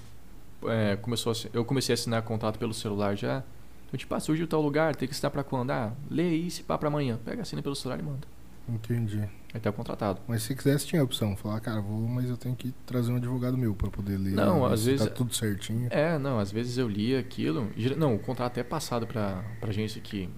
é, 0.64 0.96
começou 0.96 1.32
a, 1.32 1.34
eu 1.52 1.64
comecei 1.64 1.92
a 1.92 1.94
assinar 1.94 2.22
contrato 2.22 2.58
pelo 2.58 2.74
celular 2.74 3.16
já. 3.16 3.42
Então, 3.86 3.96
tipo, 3.96 4.14
ah, 4.14 4.20
surgiu 4.20 4.46
tal 4.46 4.60
lugar, 4.60 4.94
tem 4.94 5.08
que 5.08 5.14
assinar 5.14 5.30
para 5.30 5.42
quando? 5.42 5.70
Ah, 5.70 5.92
lê 6.10 6.24
aí, 6.24 6.50
se 6.50 6.62
pá 6.62 6.76
pra 6.76 6.88
amanhã. 6.88 7.18
Pega, 7.24 7.40
assina 7.40 7.62
pelo 7.62 7.74
celular 7.74 7.98
e 7.98 8.02
manda. 8.02 8.28
Entendi. 8.68 9.26
Aí 9.54 9.60
tá 9.60 9.70
o 9.70 9.72
contratado. 9.72 10.20
Mas 10.28 10.42
se 10.42 10.54
quisesse, 10.54 10.86
tinha 10.86 11.00
a 11.00 11.04
opção. 11.04 11.34
Falar, 11.36 11.58
cara, 11.60 11.80
vou, 11.80 12.06
mas 12.06 12.28
eu 12.28 12.36
tenho 12.36 12.54
que 12.54 12.72
trazer 12.84 13.10
um 13.12 13.16
advogado 13.16 13.56
meu 13.56 13.74
para 13.74 13.88
poder 13.90 14.18
ler. 14.18 14.32
Não, 14.34 14.66
ver 14.68 14.74
às 14.74 14.80
se 14.80 14.86
vezes- 14.90 15.06
Tá 15.06 15.12
tudo 15.12 15.34
certinho. 15.34 15.88
É, 15.90 16.18
não, 16.18 16.38
às 16.38 16.52
vezes 16.52 16.76
eu 16.76 16.86
lia 16.88 17.18
aquilo. 17.18 17.70
Não, 17.96 18.14
o 18.14 18.18
contrato 18.18 18.58
é 18.58 18.62
passado 18.62 19.06
pra, 19.06 19.42
pra 19.58 19.70
agência 19.70 20.00
que, 20.02 20.28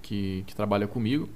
que, 0.00 0.44
que 0.46 0.54
trabalha 0.54 0.86
comigo. 0.86 1.28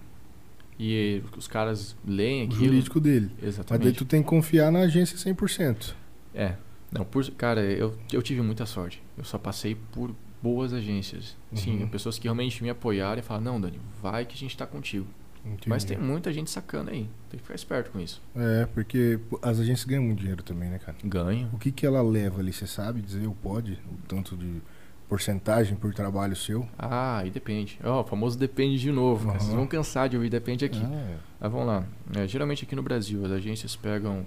E 0.78 1.22
os 1.36 1.46
caras 1.46 1.96
leem 2.04 2.42
O 2.42 2.46
aquilo. 2.46 2.64
jurídico 2.66 3.00
dele. 3.00 3.26
Mas 3.32 3.38
daí 3.40 3.48
Exatamente. 3.48 3.98
tu 3.98 4.04
tem 4.04 4.22
que 4.22 4.28
confiar 4.28 4.72
na 4.72 4.80
agência 4.80 5.16
100%. 5.16 5.94
É. 6.34 6.54
Não, 6.90 7.04
por, 7.04 7.28
cara, 7.32 7.60
eu, 7.62 7.96
eu 8.12 8.22
tive 8.22 8.40
muita 8.42 8.66
sorte. 8.66 9.02
Eu 9.18 9.24
só 9.24 9.38
passei 9.38 9.76
por 9.92 10.14
boas 10.42 10.72
agências. 10.72 11.36
Sim, 11.52 11.80
Uhum. 11.82 11.88
pessoas 11.88 12.18
que 12.18 12.24
realmente 12.24 12.62
me 12.62 12.70
apoiaram 12.70 13.18
e 13.18 13.22
falaram, 13.22 13.44
não, 13.44 13.60
Dani, 13.60 13.80
vai 14.02 14.24
que 14.24 14.34
a 14.34 14.38
gente 14.38 14.56
tá 14.56 14.66
contigo. 14.66 15.06
Entendi. 15.44 15.68
Mas 15.68 15.84
tem 15.84 15.98
muita 15.98 16.32
gente 16.32 16.50
sacando 16.50 16.90
aí. 16.90 17.08
Tem 17.28 17.38
que 17.38 17.42
ficar 17.42 17.54
esperto 17.54 17.90
com 17.90 18.00
isso. 18.00 18.20
É, 18.34 18.66
porque 18.66 19.18
as 19.42 19.60
agências 19.60 19.84
ganham 19.84 20.02
muito 20.02 20.20
dinheiro 20.20 20.42
também, 20.42 20.70
né, 20.70 20.78
cara? 20.78 20.96
Ganho. 21.04 21.50
O 21.52 21.58
que 21.58 21.70
que 21.70 21.84
ela 21.86 22.00
leva 22.02 22.40
ali? 22.40 22.52
Você 22.52 22.66
sabe 22.66 23.02
dizer 23.02 23.26
o 23.26 23.34
pode? 23.34 23.72
O 23.72 24.06
tanto 24.08 24.36
de 24.36 24.62
porcentagem 25.08 25.76
por 25.76 25.92
trabalho 25.92 26.34
seu? 26.34 26.66
Ah, 26.78 27.18
aí 27.18 27.30
depende. 27.30 27.78
Ó, 27.84 28.00
o 28.00 28.04
famoso 28.04 28.38
depende 28.38 28.78
de 28.80 28.90
novo. 28.90 29.28
né? 29.30 29.38
Vocês 29.38 29.52
vão 29.52 29.66
cansar 29.66 30.08
de 30.08 30.16
ouvir 30.16 30.30
depende 30.30 30.64
aqui. 30.64 30.80
Ah, 30.82 31.16
Ah, 31.42 31.48
vamos 31.48 31.66
lá. 31.66 31.84
É, 32.16 32.26
geralmente 32.26 32.64
aqui 32.64 32.74
no 32.74 32.82
Brasil, 32.82 33.22
as 33.26 33.30
agências 33.32 33.76
pegam, 33.76 34.26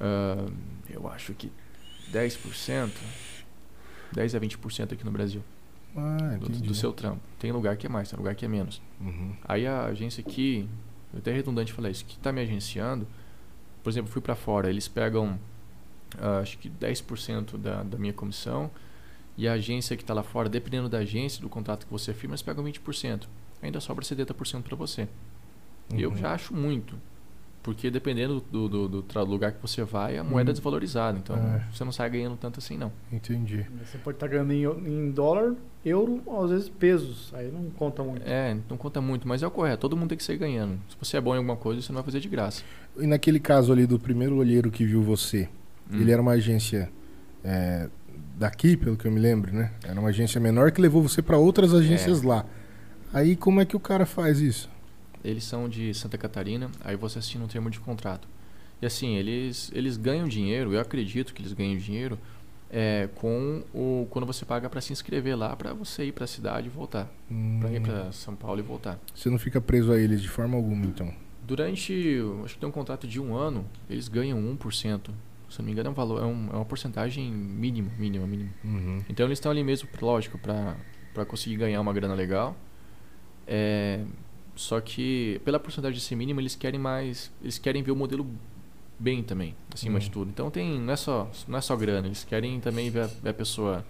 ah, 0.00 0.46
eu 0.90 1.08
acho 1.08 1.32
que 1.34 1.52
10%, 2.12 2.90
10 4.12 4.34
a 4.34 4.40
20% 4.40 4.92
aqui 4.94 5.04
no 5.04 5.12
Brasil, 5.12 5.42
ah 5.98 6.36
do, 6.38 6.48
do 6.48 6.74
seu 6.74 6.92
trampo. 6.92 7.20
Tem 7.38 7.50
lugar 7.52 7.76
que 7.76 7.86
é 7.86 7.88
mais, 7.90 8.08
tem 8.10 8.16
lugar 8.18 8.34
que 8.34 8.44
é 8.44 8.48
menos. 8.48 8.80
Uhum. 9.00 9.32
Aí 9.44 9.66
a 9.66 9.84
agência 9.86 10.20
aqui, 10.26 10.68
eu 11.12 11.18
até 11.18 11.30
é 11.30 11.34
redundante 11.34 11.72
falar 11.72 11.90
isso, 11.90 12.04
que 12.04 12.16
está 12.16 12.32
me 12.32 12.40
agenciando, 12.40 13.06
por 13.82 13.90
exemplo, 13.90 14.10
fui 14.10 14.20
para 14.22 14.34
fora, 14.34 14.68
eles 14.70 14.88
pegam, 14.88 15.38
ah, 16.18 16.38
acho 16.40 16.58
que 16.58 16.68
10% 16.68 17.56
da, 17.56 17.82
da 17.82 17.98
minha 17.98 18.12
comissão, 18.12 18.70
e 19.36 19.46
a 19.46 19.52
agência 19.52 19.96
que 19.96 20.02
está 20.02 20.12
lá 20.14 20.22
fora, 20.22 20.48
dependendo 20.48 20.88
da 20.88 20.98
agência, 20.98 21.40
do 21.40 21.48
contrato 21.48 21.86
que 21.86 21.92
você 21.92 22.12
firma, 22.12 22.32
eles 22.34 22.42
pegam 22.42 22.64
20%. 22.64 23.24
Ainda 23.62 23.80
sobra 23.80 24.04
70% 24.04 24.62
para 24.62 24.76
você. 24.76 25.08
Eu 25.96 26.10
Uhum. 26.10 26.16
já 26.16 26.32
acho 26.32 26.52
muito. 26.54 26.96
Porque 27.62 27.90
dependendo 27.90 28.40
do, 28.50 28.68
do, 28.68 28.88
do 28.88 29.02
tra- 29.02 29.22
lugar 29.22 29.52
que 29.52 29.60
você 29.62 29.82
vai, 29.84 30.16
a 30.18 30.24
moeda 30.24 30.48
é 30.48 30.50
Uhum. 30.50 30.54
desvalorizada. 30.54 31.18
Então 31.18 31.36
É. 31.36 31.64
você 31.72 31.84
não 31.84 31.92
sai 31.92 32.08
ganhando 32.10 32.36
tanto 32.36 32.58
assim, 32.58 32.76
não. 32.78 32.92
Entendi. 33.12 33.64
Você 33.84 33.98
pode 33.98 34.16
estar 34.16 34.26
ganhando 34.28 34.52
em, 34.52 34.64
em 34.88 35.10
dólar, 35.10 35.54
euro, 35.88 36.22
às 36.42 36.50
vezes 36.50 36.68
pesos. 36.68 37.32
Aí 37.34 37.50
não 37.50 37.70
conta 37.70 38.02
muito. 38.02 38.22
É, 38.26 38.56
não 38.68 38.76
conta 38.76 39.00
muito, 39.00 39.26
mas 39.26 39.42
é 39.42 39.46
o 39.46 39.50
correto. 39.50 39.80
Todo 39.82 39.96
mundo 39.96 40.10
tem 40.10 40.18
que 40.18 40.24
sair 40.24 40.36
ganhando. 40.36 40.78
Se 40.88 40.96
você 41.00 41.16
é 41.16 41.20
bom 41.20 41.34
em 41.34 41.38
alguma 41.38 41.56
coisa, 41.56 41.80
você 41.82 41.88
não 41.92 41.96
vai 41.96 42.04
fazer 42.04 42.20
de 42.20 42.28
graça. 42.28 42.62
E 42.98 43.06
naquele 43.06 43.40
caso 43.40 43.72
ali 43.72 43.86
do 43.86 43.98
primeiro 43.98 44.36
olheiro 44.36 44.70
que 44.70 44.84
viu 44.84 45.02
você, 45.02 45.48
Hum. 45.90 46.00
ele 46.00 46.12
era 46.12 46.20
uma 46.20 46.32
agência 46.32 46.90
é, 47.42 47.88
daqui, 48.36 48.76
pelo 48.76 48.96
que 48.96 49.06
eu 49.06 49.10
me 49.12 49.18
lembro, 49.18 49.52
né? 49.54 49.72
Era 49.82 49.98
uma 49.98 50.10
agência 50.10 50.40
menor 50.40 50.70
que 50.70 50.80
levou 50.80 51.02
você 51.02 51.22
para 51.22 51.38
outras 51.38 51.72
agências 51.72 52.22
lá. 52.22 52.44
Aí 53.12 53.34
como 53.34 53.60
é 53.60 53.64
que 53.64 53.74
o 53.76 53.80
cara 53.80 54.04
faz 54.04 54.38
isso? 54.40 54.68
Eles 55.24 55.44
são 55.44 55.68
de 55.68 55.92
Santa 55.94 56.18
Catarina, 56.18 56.70
aí 56.84 56.94
você 56.94 57.18
assina 57.18 57.44
um 57.44 57.48
termo 57.48 57.70
de 57.70 57.80
contrato. 57.80 58.28
E 58.80 58.86
assim, 58.86 59.16
eles, 59.16 59.70
eles 59.74 59.96
ganham 59.96 60.28
dinheiro, 60.28 60.72
eu 60.72 60.80
acredito 60.80 61.34
que 61.34 61.42
eles 61.42 61.52
ganham 61.52 61.76
dinheiro, 61.78 62.18
é, 62.70 63.08
com 63.14 63.62
o 63.74 64.06
quando 64.10 64.26
você 64.26 64.44
paga 64.44 64.68
para 64.68 64.80
se 64.80 64.92
inscrever 64.92 65.36
lá, 65.36 65.54
para 65.56 65.72
você 65.72 66.04
ir 66.04 66.12
para 66.12 66.24
a 66.24 66.26
cidade 66.26 66.66
e 66.66 66.70
voltar. 66.70 67.04
Para 67.60 67.72
ir 67.72 67.80
Hum, 67.80 67.82
para 67.82 68.12
São 68.12 68.34
Paulo 68.36 68.60
e 68.60 68.62
voltar. 68.62 68.98
Você 69.14 69.30
não 69.30 69.38
fica 69.38 69.60
preso 69.60 69.92
a 69.92 69.98
eles 69.98 70.20
de 70.20 70.28
forma 70.28 70.56
alguma, 70.56 70.84
então. 70.86 71.12
Durante, 71.46 72.18
acho 72.44 72.54
que 72.54 72.60
tem 72.60 72.68
um 72.68 72.72
contrato 72.72 73.06
de 73.06 73.18
um 73.18 73.34
ano, 73.34 73.64
eles 73.88 74.06
ganham 74.08 74.38
1%. 74.38 75.10
Se 75.48 75.58
não 75.60 75.64
me 75.66 75.72
engano, 75.72 75.88
é, 75.88 75.90
um 75.90 75.94
valor, 75.94 76.22
é, 76.22 76.26
um- 76.26 76.48
é 76.52 76.56
uma 76.56 76.64
porcentagem 76.66 77.32
mínima, 77.32 77.90
mínima, 77.98 78.26
mínima. 78.26 78.50
Uhum. 78.62 79.02
Então 79.08 79.24
eles 79.24 79.38
estão 79.38 79.50
ali 79.50 79.64
mesmo, 79.64 79.88
lógico, 80.02 80.36
para 80.38 80.76
conseguir 81.26 81.56
ganhar 81.56 81.80
uma 81.80 81.92
grana 81.94 82.12
legal. 82.14 82.54
É, 83.46 84.04
só 84.54 84.78
que 84.80 85.40
pela 85.44 85.58
porcentagem 85.58 85.98
ser 86.00 86.16
mínima, 86.16 86.40
eles 86.42 86.54
querem 86.54 86.78
mais, 86.78 87.32
eles 87.40 87.58
querem 87.58 87.82
ver 87.82 87.92
o 87.92 87.96
modelo 87.96 88.26
bem 88.98 89.22
também, 89.22 89.54
acima 89.72 89.98
de 89.98 90.06
Uhum. 90.06 90.12
tudo. 90.12 90.30
Então 90.30 90.50
tem, 90.50 90.78
não 90.80 90.92
é 90.92 90.96
só, 90.96 91.30
não 91.46 91.58
é 91.58 91.60
só 91.60 91.76
grana, 91.76 92.06
eles 92.06 92.24
querem 92.24 92.60
também 92.60 92.90
ver 92.90 93.02
a, 93.02 93.06
ver 93.06 93.30
a 93.30 93.34
pessoa 93.34 93.84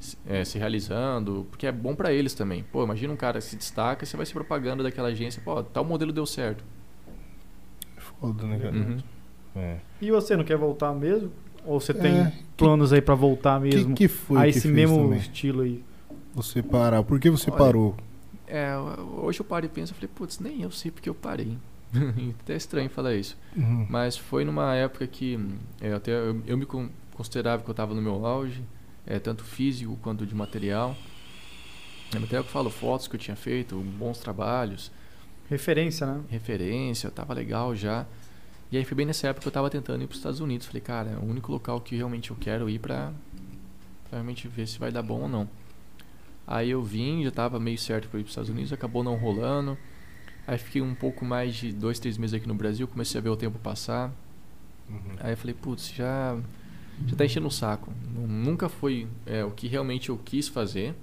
se- 0.00 0.16
é, 0.26 0.44
se 0.44 0.58
realizando, 0.58 1.46
porque 1.50 1.66
é 1.66 1.72
bom 1.72 1.94
para 1.94 2.12
eles 2.12 2.34
também. 2.34 2.64
Pô, 2.72 2.84
imagina 2.84 3.12
um 3.12 3.16
cara 3.16 3.38
que 3.38 3.44
se 3.44 3.56
destaca, 3.56 4.04
você 4.04 4.16
vai 4.16 4.26
ser 4.26 4.34
propaganda 4.34 4.82
daquela 4.82 5.08
agência, 5.08 5.40
pô, 5.44 5.62
tal 5.62 5.84
modelo 5.84 6.12
deu 6.12 6.26
certo. 6.26 6.64
Foda, 7.96 8.46
né, 8.46 8.58
cara? 8.58 8.76
Uhum. 8.76 8.98
É. 9.56 9.76
E 10.00 10.10
você 10.10 10.36
não 10.36 10.44
quer 10.44 10.56
voltar 10.56 10.92
mesmo? 10.94 11.30
Ou 11.64 11.80
você 11.80 11.94
tem 11.94 12.16
É, 12.18 12.32
planos 12.56 12.92
aí 12.92 13.00
pra 13.00 13.14
voltar 13.14 13.60
que, 13.60 13.68
mesmo? 13.68 13.94
que 13.94 14.08
foi 14.08 14.38
a 14.40 14.44
que 14.44 14.58
esse 14.58 14.68
mesmo 14.68 14.96
também? 15.04 15.18
estilo 15.18 15.62
aí. 15.62 15.84
Você 16.34 16.62
parar. 16.62 17.02
Por 17.02 17.20
que 17.20 17.30
você 17.30 17.50
Olha, 17.50 17.58
parou? 17.58 17.94
É, 18.46 18.76
hoje 18.76 19.40
eu 19.40 19.44
paro 19.44 19.64
e 19.64 19.68
penso, 19.68 19.92
eu 19.92 19.96
falei, 19.96 20.10
putz, 20.14 20.38
nem 20.38 20.62
eu 20.62 20.70
sei 20.70 20.90
porque 20.90 21.08
eu 21.08 21.14
parei. 21.14 21.56
Até 22.40 22.54
é 22.54 22.56
estranho 22.56 22.88
falar 22.90 23.14
isso. 23.14 23.36
Uhum. 23.56 23.86
Mas 23.88 24.16
foi 24.16 24.44
numa 24.44 24.74
época 24.74 25.06
que 25.06 25.36
hum, 25.36 25.58
eu 25.80 25.96
até 25.96 26.12
eu, 26.12 26.42
eu 26.46 26.56
me 26.56 26.64
con- 26.66 26.88
considerava 27.14 27.62
que 27.62 27.68
eu 27.68 27.72
estava 27.72 27.94
no 27.94 28.00
meu 28.02 28.24
auge, 28.24 28.62
é, 29.06 29.18
tanto 29.18 29.44
físico 29.44 29.98
quanto 30.02 30.24
de 30.26 30.34
material. 30.34 30.96
É, 32.14 32.18
Até 32.18 32.38
eu 32.38 32.44
falo 32.44 32.70
fotos 32.70 33.06
que 33.08 33.16
eu 33.16 33.20
tinha 33.20 33.36
feito, 33.36 33.76
bons 33.76 34.18
trabalhos, 34.18 34.90
Referência, 35.50 36.06
né? 36.06 36.22
referência, 36.30 37.10
tava 37.10 37.34
legal 37.34 37.74
já. 37.76 38.06
E 38.70 38.78
aí 38.78 38.84
foi 38.86 38.96
bem 38.96 39.04
nessa 39.04 39.28
época 39.28 39.42
que 39.42 39.48
eu 39.48 39.52
tava 39.52 39.68
tentando 39.68 40.02
ir 40.02 40.06
para 40.06 40.12
os 40.14 40.18
Estados 40.18 40.40
Unidos. 40.40 40.66
Falei, 40.66 40.80
cara, 40.80 41.10
é 41.10 41.16
o 41.16 41.24
único 41.24 41.52
local 41.52 41.78
que 41.80 41.94
realmente 41.94 42.30
eu 42.30 42.36
quero 42.40 42.70
ir 42.70 42.78
para 42.78 43.12
realmente 44.10 44.48
ver 44.48 44.66
se 44.66 44.78
vai 44.78 44.90
dar 44.90 45.02
bom 45.02 45.22
ou 45.22 45.28
não. 45.28 45.46
Aí 46.46 46.70
eu 46.70 46.82
vim, 46.82 47.22
já 47.22 47.30
tava 47.30 47.60
meio 47.60 47.76
certo 47.78 48.08
para 48.08 48.18
ir 48.18 48.22
para 48.22 48.26
os 48.28 48.30
Estados 48.32 48.50
Unidos, 48.50 48.72
acabou 48.72 49.04
não 49.04 49.16
rolando. 49.16 49.76
Aí 50.46 50.58
fiquei 50.58 50.82
um 50.82 50.94
pouco 50.94 51.24
mais 51.24 51.54
de 51.54 51.72
dois, 51.72 51.98
três 51.98 52.18
meses 52.18 52.34
aqui 52.34 52.46
no 52.48 52.54
Brasil, 52.54 52.86
comecei 52.88 53.18
a 53.18 53.22
ver 53.22 53.28
o 53.30 53.36
tempo 53.36 53.58
passar. 53.58 54.10
Uhum. 54.88 54.98
Aí 55.20 55.32
eu 55.32 55.36
falei, 55.36 55.54
putz, 55.54 55.92
já, 55.92 56.36
já 57.06 57.16
tá 57.16 57.24
enchendo 57.24 57.46
o 57.46 57.50
saco. 57.50 57.92
Nu- 58.14 58.26
Nunca 58.26 58.68
foi 58.68 59.06
é, 59.24 59.44
o 59.44 59.50
que 59.50 59.68
realmente 59.68 60.08
eu 60.08 60.18
quis 60.18 60.48
fazer, 60.48 60.94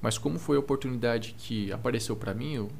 mas 0.00 0.16
como 0.18 0.38
foi 0.38 0.56
a 0.56 0.60
oportunidade 0.60 1.34
que 1.38 1.70
apareceu 1.72 2.16
pra 2.16 2.32
mim, 2.34 2.54
eu 2.54 2.70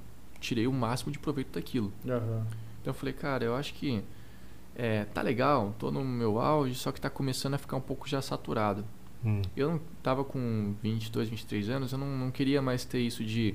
tirei 0.41 0.67
o 0.67 0.73
máximo 0.73 1.13
de 1.13 1.19
proveito 1.19 1.53
daquilo. 1.53 1.93
Aham. 2.09 2.47
Então 2.81 2.91
eu 2.91 2.95
falei, 2.95 3.13
cara, 3.15 3.45
eu 3.45 3.55
acho 3.55 3.75
que 3.75 4.03
é, 4.75 5.05
tá 5.05 5.21
legal, 5.23 5.75
tô 5.79 5.91
no 5.91 6.03
meu 6.05 6.41
auge, 6.41 6.75
só 6.75 6.91
que 6.91 7.01
tá 7.01 7.11
começando 7.11 7.55
a 7.55 7.59
ficar 7.59 7.77
um 7.77 7.81
pouco 7.83 8.09
já 8.09 8.21
saturado. 8.23 8.85
Hum. 9.25 9.43
Eu 9.57 9.71
não 9.73 9.81
tava 10.03 10.25
com 10.25 10.75
22, 10.83 11.29
23 11.29 11.69
anos, 11.71 11.93
eu 11.93 11.99
não, 11.99 12.07
não 12.19 12.31
queria 12.33 12.61
mais 12.61 12.85
ter 12.85 12.99
isso 13.01 13.23
de 13.23 13.55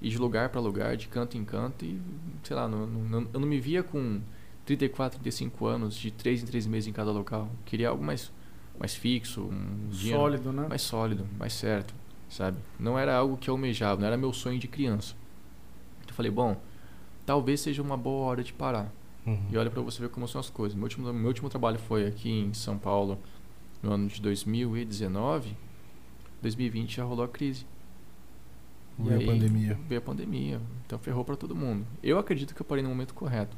ir 0.00 0.10
de 0.10 0.18
lugar 0.18 0.48
pra 0.50 0.60
lugar, 0.60 0.96
de 0.96 1.08
canto 1.08 1.36
em 1.36 1.44
canto 1.44 1.84
e, 1.84 2.00
sei 2.42 2.54
lá, 2.56 2.68
não, 2.68 2.86
não- 2.86 3.28
eu 3.32 3.40
não 3.40 3.48
me 3.48 3.58
via 3.60 3.82
com 3.82 4.20
34, 4.64 5.18
35 5.20 5.66
anos, 5.66 5.94
de 5.96 6.10
3 6.10 6.42
em 6.42 6.46
3 6.46 6.66
meses 6.66 6.86
em 6.88 6.92
cada 6.92 7.10
local. 7.10 7.42
Eu 7.52 7.58
queria 7.64 7.88
algo 7.88 8.02
mais, 8.04 8.32
mais 8.78 8.94
fixo, 8.94 9.42
um 9.42 9.88
dinheiro 9.90 10.20
Sólido, 10.20 10.52
né? 10.52 10.66
mais 10.68 10.82
sólido, 10.82 11.26
mais 11.38 11.52
certo, 11.52 11.94
sabe? 12.28 12.58
Não 12.78 12.98
era 12.98 13.16
algo 13.16 13.36
que 13.36 13.48
eu 13.48 13.54
almejava, 13.54 14.00
não 14.00 14.06
era 14.06 14.16
meu 14.16 14.32
sonho 14.32 14.58
de 14.58 14.68
criança. 14.68 15.14
Eu 16.06 16.14
falei, 16.14 16.30
bom, 16.30 16.60
talvez 17.24 17.60
seja 17.60 17.80
uma 17.82 17.96
boa 17.96 18.26
hora 18.26 18.42
de 18.44 18.52
parar. 18.52 18.92
Uhum. 19.26 19.46
E 19.50 19.56
olha 19.56 19.70
pra 19.70 19.82
você 19.82 20.00
ver 20.00 20.08
como 20.08 20.26
são 20.28 20.40
as 20.40 20.48
coisas. 20.50 20.74
Meu 20.76 20.84
último, 20.84 21.12
meu 21.12 21.26
último 21.28 21.48
trabalho 21.48 21.78
foi 21.78 22.06
aqui 22.06 22.30
em 22.30 22.54
São 22.54 22.78
Paulo 22.78 23.18
no 23.82 23.92
ano 23.92 24.06
de 24.08 24.20
2019. 24.20 25.56
2020 26.42 26.96
já 26.96 27.04
rolou 27.04 27.24
a 27.24 27.28
crise. 27.28 27.66
Veio 28.98 29.20
a 29.20 29.32
pandemia. 29.32 29.78
Veio 29.88 29.98
a 29.98 30.02
pandemia. 30.02 30.60
Então 30.86 30.98
ferrou 30.98 31.24
pra 31.24 31.36
todo 31.36 31.54
mundo. 31.54 31.86
Eu 32.02 32.18
acredito 32.18 32.54
que 32.54 32.60
eu 32.62 32.66
parei 32.66 32.82
no 32.82 32.88
momento 32.88 33.14
correto. 33.14 33.56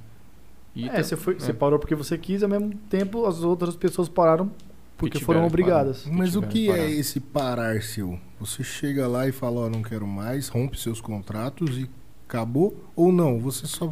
E 0.75 0.89
é, 0.89 1.03
você, 1.03 1.17
foi, 1.17 1.35
é, 1.35 1.39
você 1.39 1.53
parou 1.53 1.79
porque 1.79 1.95
você 1.95 2.17
quis, 2.17 2.43
ao 2.43 2.49
mesmo 2.49 2.75
tempo 2.89 3.27
as 3.27 3.43
outras 3.43 3.77
pessoas 3.77 4.09
pararam 4.09 4.51
porque 4.97 5.21
foram 5.21 5.47
obrigadas. 5.47 6.05
Mas 6.07 6.35
o 6.35 6.43
que 6.43 6.71
é 6.71 6.91
esse 6.91 7.21
parar 7.21 7.81
seu? 7.83 8.19
Você 8.41 8.65
chega 8.65 9.07
lá 9.07 9.29
e 9.29 9.33
fala, 9.33 9.61
ó, 9.61 9.71
não 9.71 9.83
quero 9.83 10.07
mais, 10.07 10.49
rompe 10.49 10.79
seus 10.79 11.01
contratos 11.01 11.79
e 11.79 11.89
acabou? 12.27 12.77
Ou 12.97 13.13
não? 13.13 13.39
Você 13.39 13.67
só 13.67 13.91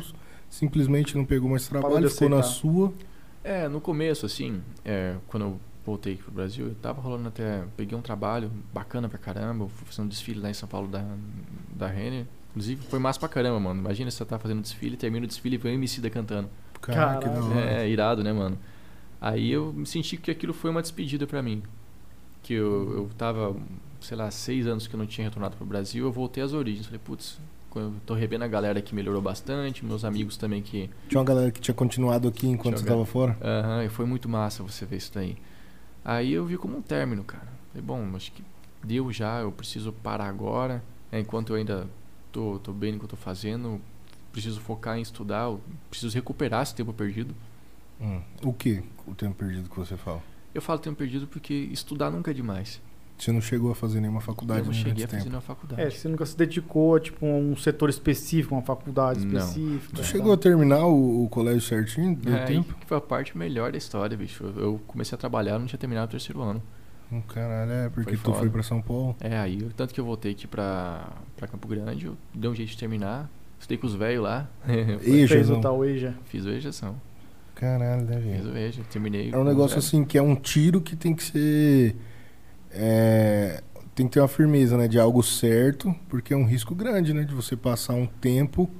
simplesmente 0.50 1.16
não 1.16 1.24
pegou 1.24 1.48
mais 1.48 1.68
trabalho, 1.68 2.10
ficou 2.10 2.28
na 2.28 2.42
sua. 2.42 2.92
É, 3.42 3.68
no 3.68 3.80
começo, 3.80 4.26
assim, 4.26 4.60
é, 4.84 5.14
quando 5.28 5.42
eu 5.44 5.60
voltei 5.86 6.14
aqui 6.14 6.22
pro 6.22 6.32
Brasil, 6.32 6.66
eu 6.66 6.74
tava 6.74 7.00
rolando 7.00 7.28
até. 7.28 7.64
Peguei 7.76 7.96
um 7.96 8.02
trabalho 8.02 8.50
bacana 8.74 9.08
pra 9.08 9.18
caramba, 9.18 9.68
fui 9.68 9.86
fazendo 9.86 10.06
um 10.06 10.08
desfile 10.08 10.40
lá 10.40 10.50
em 10.50 10.54
São 10.54 10.68
Paulo 10.68 10.88
da, 10.88 11.04
da 11.74 11.86
Renner. 11.86 12.26
Inclusive, 12.50 12.84
foi 12.86 12.98
massa 12.98 13.20
pra 13.20 13.28
caramba, 13.28 13.60
mano. 13.60 13.80
Imagina 13.80 14.10
você 14.10 14.24
tá 14.24 14.38
fazendo 14.38 14.60
desfile, 14.62 14.96
termina 14.96 15.24
o 15.24 15.28
desfile 15.28 15.54
e 15.54 15.58
vem 15.58 15.72
o 15.72 15.74
MC 15.76 16.00
da 16.00 16.10
cantando. 16.10 16.50
Cara, 16.80 17.18
que 17.18 17.28
da 17.28 17.34
Caralho. 17.34 17.50
hora. 17.50 17.82
É, 17.82 17.88
irado, 17.88 18.24
né, 18.24 18.32
mano? 18.32 18.58
Aí 19.20 19.50
eu 19.52 19.72
me 19.72 19.86
senti 19.86 20.16
que 20.16 20.30
aquilo 20.30 20.52
foi 20.52 20.70
uma 20.70 20.82
despedida 20.82 21.26
pra 21.26 21.42
mim. 21.42 21.62
Que 22.42 22.54
eu, 22.54 22.92
eu 22.96 23.10
tava, 23.16 23.56
sei 24.00 24.16
lá, 24.16 24.30
seis 24.30 24.66
anos 24.66 24.86
que 24.86 24.94
eu 24.94 24.98
não 24.98 25.06
tinha 25.06 25.26
retornado 25.26 25.56
pro 25.56 25.66
Brasil, 25.66 26.04
eu 26.04 26.12
voltei 26.12 26.42
às 26.42 26.52
origens. 26.52 26.86
Falei, 26.86 27.00
putz, 27.02 27.38
eu 27.74 27.92
tô 28.04 28.14
revendo 28.14 28.44
a 28.44 28.48
galera 28.48 28.80
que 28.80 28.94
melhorou 28.94 29.20
bastante, 29.20 29.84
meus 29.84 30.04
amigos 30.04 30.36
também 30.36 30.62
que. 30.62 30.88
Tinha 31.08 31.18
uma 31.18 31.26
galera 31.26 31.50
que 31.50 31.60
tinha 31.60 31.74
continuado 31.74 32.28
aqui 32.28 32.46
enquanto 32.46 32.78
você 32.78 32.84
Tinha 32.84 32.94
uma 32.94 33.04
tava 33.04 33.10
fora? 33.10 33.36
Aham, 33.42 33.84
e 33.84 33.88
foi 33.88 34.06
muito 34.06 34.28
massa 34.28 34.62
você 34.62 34.86
ver 34.86 34.96
isso 34.96 35.12
daí. 35.14 35.36
Aí 36.08 36.34
eu 36.34 36.46
vi 36.46 36.56
como 36.56 36.78
um 36.78 36.80
término, 36.80 37.24
cara. 37.24 37.48
Falei, 37.72 37.84
bom, 37.84 38.14
acho 38.14 38.30
que 38.30 38.44
deu 38.80 39.12
já, 39.12 39.40
eu 39.40 39.50
preciso 39.50 39.92
parar 39.92 40.28
agora. 40.28 40.80
É, 41.10 41.18
enquanto 41.18 41.50
eu 41.50 41.56
ainda 41.56 41.88
tô, 42.30 42.60
tô 42.60 42.72
bem 42.72 42.92
no 42.92 43.00
que 43.00 43.06
eu 43.06 43.08
tô 43.08 43.16
fazendo, 43.16 43.80
preciso 44.30 44.60
focar 44.60 44.96
em 44.96 45.02
estudar, 45.02 45.52
preciso 45.90 46.14
recuperar 46.14 46.62
esse 46.62 46.76
tempo 46.76 46.92
perdido. 46.92 47.34
Hum. 48.00 48.22
O 48.44 48.52
que? 48.52 48.84
O 49.04 49.16
tempo 49.16 49.34
perdido 49.34 49.68
que 49.68 49.76
você 49.76 49.96
fala? 49.96 50.22
Eu 50.54 50.62
falo 50.62 50.78
tempo 50.78 50.96
perdido 50.96 51.26
porque 51.26 51.52
estudar 51.72 52.08
nunca 52.08 52.30
é 52.30 52.34
demais. 52.34 52.80
Você 53.18 53.32
não 53.32 53.40
chegou 53.40 53.70
a 53.72 53.74
fazer 53.74 53.98
nenhuma 54.00 54.20
faculdade 54.20 54.60
eu 54.60 54.66
não 54.66 54.72
cheguei 54.74 54.92
a 54.92 54.94
esse 54.96 55.04
fazer 55.06 55.16
tempo. 55.16 55.24
nenhuma 55.30 55.40
faculdade. 55.40 55.80
É, 55.80 55.90
você 55.90 56.06
nunca 56.08 56.26
se 56.26 56.36
dedicou 56.36 56.96
a 56.96 57.00
tipo, 57.00 57.24
um 57.24 57.56
setor 57.56 57.88
específico, 57.88 58.54
uma 58.54 58.60
faculdade 58.62 59.24
Não. 59.24 59.38
específica. 59.40 59.96
Tu 59.96 60.04
chegou 60.04 60.32
a 60.34 60.36
terminar 60.36 60.84
o, 60.86 61.24
o 61.24 61.28
colégio 61.30 61.62
certinho? 61.62 62.14
Deu 62.14 62.34
É, 62.36 62.44
tempo? 62.44 62.74
que 62.74 62.84
foi 62.86 62.98
a 62.98 63.00
parte 63.00 63.36
melhor 63.36 63.72
da 63.72 63.78
história, 63.78 64.16
bicho. 64.16 64.44
Eu- 64.44 64.62
Eu 64.62 64.80
comecei 64.86 65.16
a 65.16 65.18
trabalhar, 65.18 65.58
não 65.58 65.66
tinha 65.66 65.78
terminado 65.78 66.08
o 66.08 66.10
terceiro 66.10 66.42
ano. 66.42 66.62
Hum, 67.10 67.22
Caralho, 67.22 67.70
é, 67.70 67.88
porque 67.88 68.10
Foi 68.10 68.18
tu 68.18 68.24
foda. 68.24 68.38
foi 68.38 68.50
pra 68.50 68.62
São 68.62 68.82
Paulo. 68.82 69.16
É, 69.20 69.38
aí, 69.38 69.62
eu- 69.62 69.70
tanto 69.74 69.94
que 69.94 70.00
eu 70.00 70.04
voltei 70.04 70.32
aqui 70.32 70.46
pra, 70.46 71.08
pra 71.36 71.46
Campo 71.48 71.66
Grande, 71.68 72.06
eu 72.06 72.16
dei 72.34 72.50
um 72.50 72.54
jeito 72.54 72.68
de 72.70 72.76
terminar. 72.76 73.30
Estudei 73.58 73.78
com 73.78 73.86
os 73.86 73.94
velhos 73.94 74.22
lá. 74.24 74.46
Eja, 75.02 75.34
Fez 75.36 75.48
o 75.48 75.58
tal 75.60 75.82
EJA. 75.84 76.14
Fiz 76.26 76.44
o 76.44 76.50
ejeção. 76.50 76.96
Caralho, 77.54 78.02
né, 78.04 78.16
Fiz 78.20 78.24
velho? 78.44 78.52
o 78.52 78.58
EJA, 78.58 78.82
terminei. 78.90 79.30
É 79.32 79.38
um 79.38 79.44
negócio 79.44 79.78
assim 79.78 80.04
que 80.04 80.18
é 80.18 80.22
um 80.22 80.34
tiro 80.34 80.82
que 80.82 80.94
tem 80.94 81.14
que 81.14 81.24
ser. 81.24 81.96
É, 82.76 83.62
tem 83.94 84.06
que 84.06 84.12
ter 84.14 84.20
uma 84.20 84.28
firmeza, 84.28 84.76
né? 84.76 84.86
De 84.88 84.98
algo 84.98 85.22
certo, 85.22 85.94
porque 86.08 86.32
é 86.34 86.36
um 86.36 86.44
risco 86.46 86.74
grande, 86.74 87.12
né? 87.14 87.24
De 87.24 87.34
você 87.34 87.56
passar 87.56 87.94
um 87.94 88.06
tempo. 88.06 88.70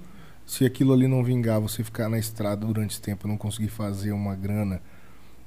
Se 0.45 0.65
aquilo 0.65 0.93
ali 0.93 1.09
não 1.09 1.25
vingar, 1.25 1.61
você 1.61 1.83
ficar 1.83 2.09
na 2.09 2.19
estrada 2.19 2.65
durante 2.65 2.93
esse 2.93 3.03
tempo, 3.03 3.27
não 3.27 3.37
conseguir 3.37 3.69
fazer 3.69 4.13
uma 4.13 4.35
grana 4.37 4.81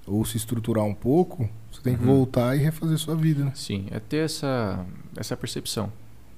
ou 0.05 0.25
se 0.25 0.35
estruturar 0.37 0.83
um 0.83 0.93
pouco, 0.93 1.47
você 1.71 1.81
tem 1.81 1.95
que 1.95 2.03
Uhum. 2.03 2.15
voltar 2.17 2.55
e 2.55 2.59
refazer 2.59 2.97
sua 2.97 3.15
vida, 3.15 3.45
né? 3.45 3.51
Sim, 3.55 3.85
é 3.91 3.99
ter 3.99 4.25
essa, 4.25 4.85
essa 5.15 5.37
percepção. 5.37 5.91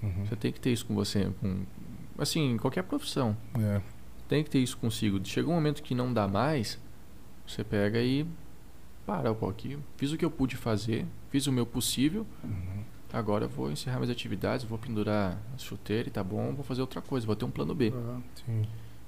Uhum. 0.03 0.25
Você 0.25 0.35
tem 0.35 0.51
que 0.51 0.59
ter 0.59 0.71
isso 0.71 0.85
com 0.85 0.93
você. 0.93 1.29
Com, 1.39 1.61
assim, 2.19 2.51
em 2.51 2.57
qualquer 2.57 2.83
profissão. 2.83 3.35
É. 3.57 3.81
Tem 4.27 4.43
que 4.43 4.49
ter 4.49 4.59
isso 4.59 4.77
consigo. 4.77 5.19
Chega 5.23 5.49
um 5.49 5.53
momento 5.53 5.81
que 5.81 5.95
não 5.95 6.13
dá 6.13 6.27
mais, 6.27 6.77
você 7.47 7.63
pega 7.63 7.99
e 7.99 8.25
para, 9.05 9.33
pô, 9.33 9.49
aqui. 9.49 9.77
Fiz 9.97 10.11
o 10.11 10.17
que 10.17 10.25
eu 10.25 10.31
pude 10.31 10.55
fazer, 10.55 11.05
fiz 11.29 11.47
o 11.47 11.51
meu 11.51 11.65
possível. 11.65 12.25
Uhum. 12.43 12.83
Agora 13.13 13.45
eu 13.45 13.49
vou 13.49 13.69
encerrar 13.71 13.97
minhas 13.97 14.09
atividades, 14.09 14.65
vou 14.65 14.77
pendurar 14.77 15.37
a 15.53 15.57
chuteira 15.57 16.07
e 16.07 16.11
tá 16.11 16.23
bom, 16.23 16.53
vou 16.53 16.63
fazer 16.63 16.81
outra 16.81 17.01
coisa, 17.01 17.25
vou 17.25 17.35
ter 17.35 17.43
um 17.45 17.51
plano 17.51 17.75
B. 17.75 17.91
Sim. 18.45 18.63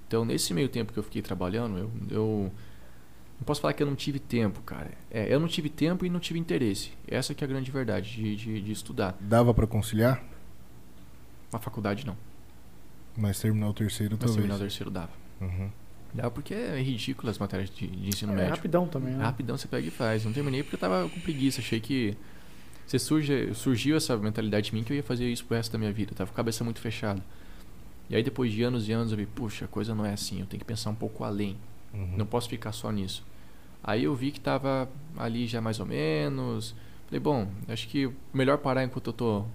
Então, 0.07 0.25
nesse 0.25 0.53
meio 0.53 0.67
tempo 0.67 0.91
que 0.91 0.99
eu 0.99 1.03
fiquei 1.03 1.21
trabalhando, 1.21 1.77
eu, 1.77 1.91
eu 2.11 2.51
não 3.39 3.45
posso 3.45 3.61
falar 3.61 3.73
que 3.73 3.81
eu 3.81 3.87
não 3.87 3.95
tive 3.95 4.19
tempo, 4.19 4.61
cara. 4.61 4.91
É, 5.09 5.33
eu 5.33 5.39
não 5.39 5.47
tive 5.47 5.69
tempo 5.69 6.05
e 6.05 6.09
não 6.09 6.19
tive 6.19 6.37
interesse. 6.37 6.91
Essa 7.07 7.33
que 7.33 7.43
é 7.43 7.45
a 7.45 7.49
grande 7.49 7.71
verdade 7.71 8.11
de, 8.13 8.35
de, 8.35 8.61
de 8.61 8.71
estudar. 8.71 9.15
Dava 9.21 9.53
pra 9.53 9.65
conciliar, 9.65 10.21
Na 11.51 11.59
faculdade, 11.59 12.05
não. 12.05 12.17
mas 13.15 13.39
terminar 13.39 13.69
o 13.69 13.73
terceiro 13.73 14.13
Mas 14.15 14.19
talvez. 14.19 14.35
terminar 14.35 14.55
o 14.55 14.59
terceiro 14.59 14.91
dava. 14.91 15.11
Uhum. 15.39 15.69
Dava 16.14 16.30
porque 16.31 16.53
é 16.53 16.80
ridículo 16.81 17.30
as 17.30 17.38
matérias 17.40 17.69
de, 17.69 17.88
de 17.88 18.07
ensino 18.10 18.31
É 18.34 18.35
médio. 18.35 18.52
rapidão 18.52 18.88
também, 18.88 19.14
né? 19.14 19.23
Rapidão 19.23 19.57
você 19.57 19.68
pega 19.68 19.88
e 19.88 19.91
faz. 19.91 20.23
Não 20.26 20.31
terminei 20.34 20.61
porque 20.64 20.76
eu 20.76 20.80
tava 20.80 21.10
com 21.10 21.19
preguiça. 21.19 21.60
Achei 21.61 21.80
que. 21.80 22.15
Você 22.85 22.99
surge, 22.99 23.53
surgiu 23.56 23.95
essa 23.95 24.15
mentalidade 24.18 24.69
em 24.72 24.76
mim 24.76 24.84
que 24.84 24.91
eu 24.94 24.98
ia 24.98 25.03
fazer 25.03 25.27
isso 25.31 25.44
pro 25.45 25.56
resto 25.56 25.72
da 25.72 25.77
minha 25.80 25.91
vida. 25.91 26.11
Eu 26.11 26.15
tava 26.18 26.30
com 26.30 26.34
a 26.34 26.38
cabeça 26.38 26.64
muito 26.64 26.80
fechada. 26.80 27.23
E 28.10 28.15
aí 28.15 28.22
depois 28.22 28.52
de 28.52 28.61
anos 28.61 28.88
e 28.88 28.91
anos 28.91 29.11
eu 29.11 29.18
vi, 29.18 29.26
puxa, 29.26 29.65
a 29.65 29.68
coisa 29.68 29.95
não 29.95 30.06
é 30.06 30.14
assim. 30.14 30.41
Eu 30.41 30.45
tenho 30.45 30.60
que 30.60 30.65
pensar 30.65 30.90
um 30.90 30.95
pouco 30.95 31.23
além. 31.23 31.56
Uhum. 31.94 32.15
Não 32.18 32.26
posso 32.26 32.49
ficar 32.49 32.72
só 32.73 32.91
nisso. 32.91 33.26
Aí 33.84 34.03
eu 34.03 34.14
vi 34.14 34.31
que 34.31 34.40
tava 34.40 34.90
ali 35.18 35.48
já 35.48 35.61
mais 35.61 35.80
ou 35.80 35.85
menos. 35.85 36.76
Falei, 37.07 37.19
bom, 37.19 37.48
acho 37.68 37.88
que 37.88 38.11
melhor 38.34 38.57
parar 38.57 38.84
enquanto 38.84 39.07
eu 39.07 39.14
tô, 39.14 39.45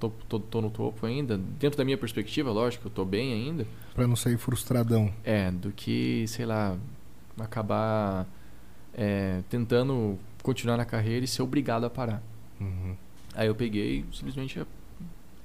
tô, 0.00 0.08
tô, 0.28 0.40
tô 0.40 0.60
no 0.62 0.70
topo 0.70 1.06
ainda. 1.06 1.36
Dentro 1.36 1.76
da 1.76 1.84
minha 1.84 1.98
perspectiva, 1.98 2.50
lógico, 2.50 2.88
eu 2.88 2.90
tô 2.90 3.04
bem 3.04 3.32
ainda. 3.32 3.66
Pra 3.94 4.06
não 4.06 4.16
sair 4.16 4.38
frustradão. 4.38 5.12
É, 5.22 5.50
do 5.50 5.70
que, 5.70 6.24
sei 6.26 6.46
lá, 6.46 6.76
acabar 7.38 8.26
é, 8.94 9.42
tentando 9.50 10.18
continuar 10.42 10.78
na 10.78 10.84
carreira 10.84 11.24
e 11.24 11.28
ser 11.28 11.42
obrigado 11.42 11.84
a 11.84 11.90
parar. 11.90 12.22
Uhum. 12.58 12.96
Aí 13.34 13.46
eu 13.46 13.54
peguei, 13.54 14.04
simplesmente 14.12 14.60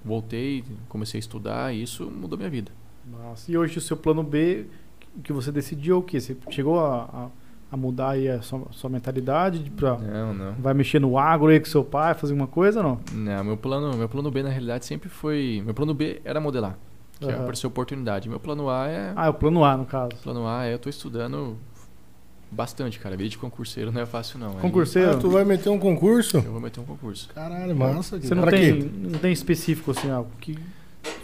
voltei, 0.03 0.63
comecei 0.87 1.17
a 1.17 1.19
estudar 1.19 1.75
e 1.75 1.83
isso 1.83 2.09
mudou 2.09 2.37
minha 2.37 2.49
vida. 2.49 2.71
Nossa. 3.05 3.51
E 3.51 3.57
hoje 3.57 3.77
o 3.77 3.81
seu 3.81 3.97
plano 3.97 4.23
B, 4.23 4.65
que 5.23 5.33
você 5.33 5.51
decidiu 5.51 5.97
é 5.97 5.99
o 5.99 6.01
quê? 6.01 6.19
Você 6.19 6.35
chegou 6.49 6.79
a, 6.79 7.03
a, 7.03 7.29
a 7.75 7.77
mudar 7.77 8.09
aí 8.11 8.27
a 8.27 8.41
sua, 8.41 8.61
sua 8.71 8.89
mentalidade 8.89 9.59
de 9.59 9.69
pra, 9.69 9.97
Não, 9.97 10.33
não. 10.33 10.53
vai 10.53 10.73
mexer 10.73 10.99
no 10.99 11.17
agro 11.17 11.47
aí 11.47 11.59
com 11.59 11.65
seu 11.67 11.83
pai, 11.83 12.13
fazer 12.15 12.33
alguma 12.33 12.47
coisa 12.47 12.79
ou 12.79 12.83
não? 12.83 12.99
Não, 13.13 13.43
meu 13.43 13.57
plano, 13.57 13.95
meu 13.95 14.09
plano 14.09 14.31
B 14.31 14.41
na 14.41 14.49
realidade 14.49 14.85
sempre 14.85 15.09
foi, 15.09 15.61
meu 15.63 15.73
plano 15.73 15.93
B 15.93 16.21
era 16.25 16.39
modelar, 16.41 16.77
que 17.19 17.25
Aham. 17.29 17.41
apareceu 17.43 17.67
oportunidade. 17.69 18.27
Meu 18.27 18.39
plano 18.39 18.69
A 18.69 18.87
é, 18.87 19.13
Ah, 19.15 19.27
é 19.27 19.29
o 19.29 19.33
plano 19.33 19.63
A, 19.63 19.77
no 19.77 19.85
caso. 19.85 20.15
plano 20.23 20.47
A 20.47 20.65
é 20.65 20.73
eu 20.73 20.79
tô 20.79 20.89
estudando 20.89 21.57
bastante, 22.51 22.99
cara. 22.99 23.17
Vida 23.17 23.29
de 23.29 23.37
concurseiro 23.37 23.91
não 23.91 24.01
é 24.01 24.05
fácil 24.05 24.39
não. 24.39 24.51
Aí 24.51 24.61
Concurseiro? 24.61 25.11
Ah, 25.11 25.17
tu 25.17 25.29
vai 25.29 25.43
meter 25.43 25.69
um 25.69 25.79
concurso? 25.79 26.37
eu 26.37 26.51
vou 26.51 26.61
meter 26.61 26.79
um 26.79 26.85
concurso. 26.85 27.29
Caralho, 27.33 27.75
massa. 27.75 28.19
Você 28.19 28.33
não 28.33 28.43
pra 28.43 28.51
tem, 28.51 28.81
quê? 28.81 28.89
não 28.93 29.19
tem 29.19 29.31
específico 29.33 29.91
assim, 29.91 30.09
algo 30.09 30.29
que 30.39 30.57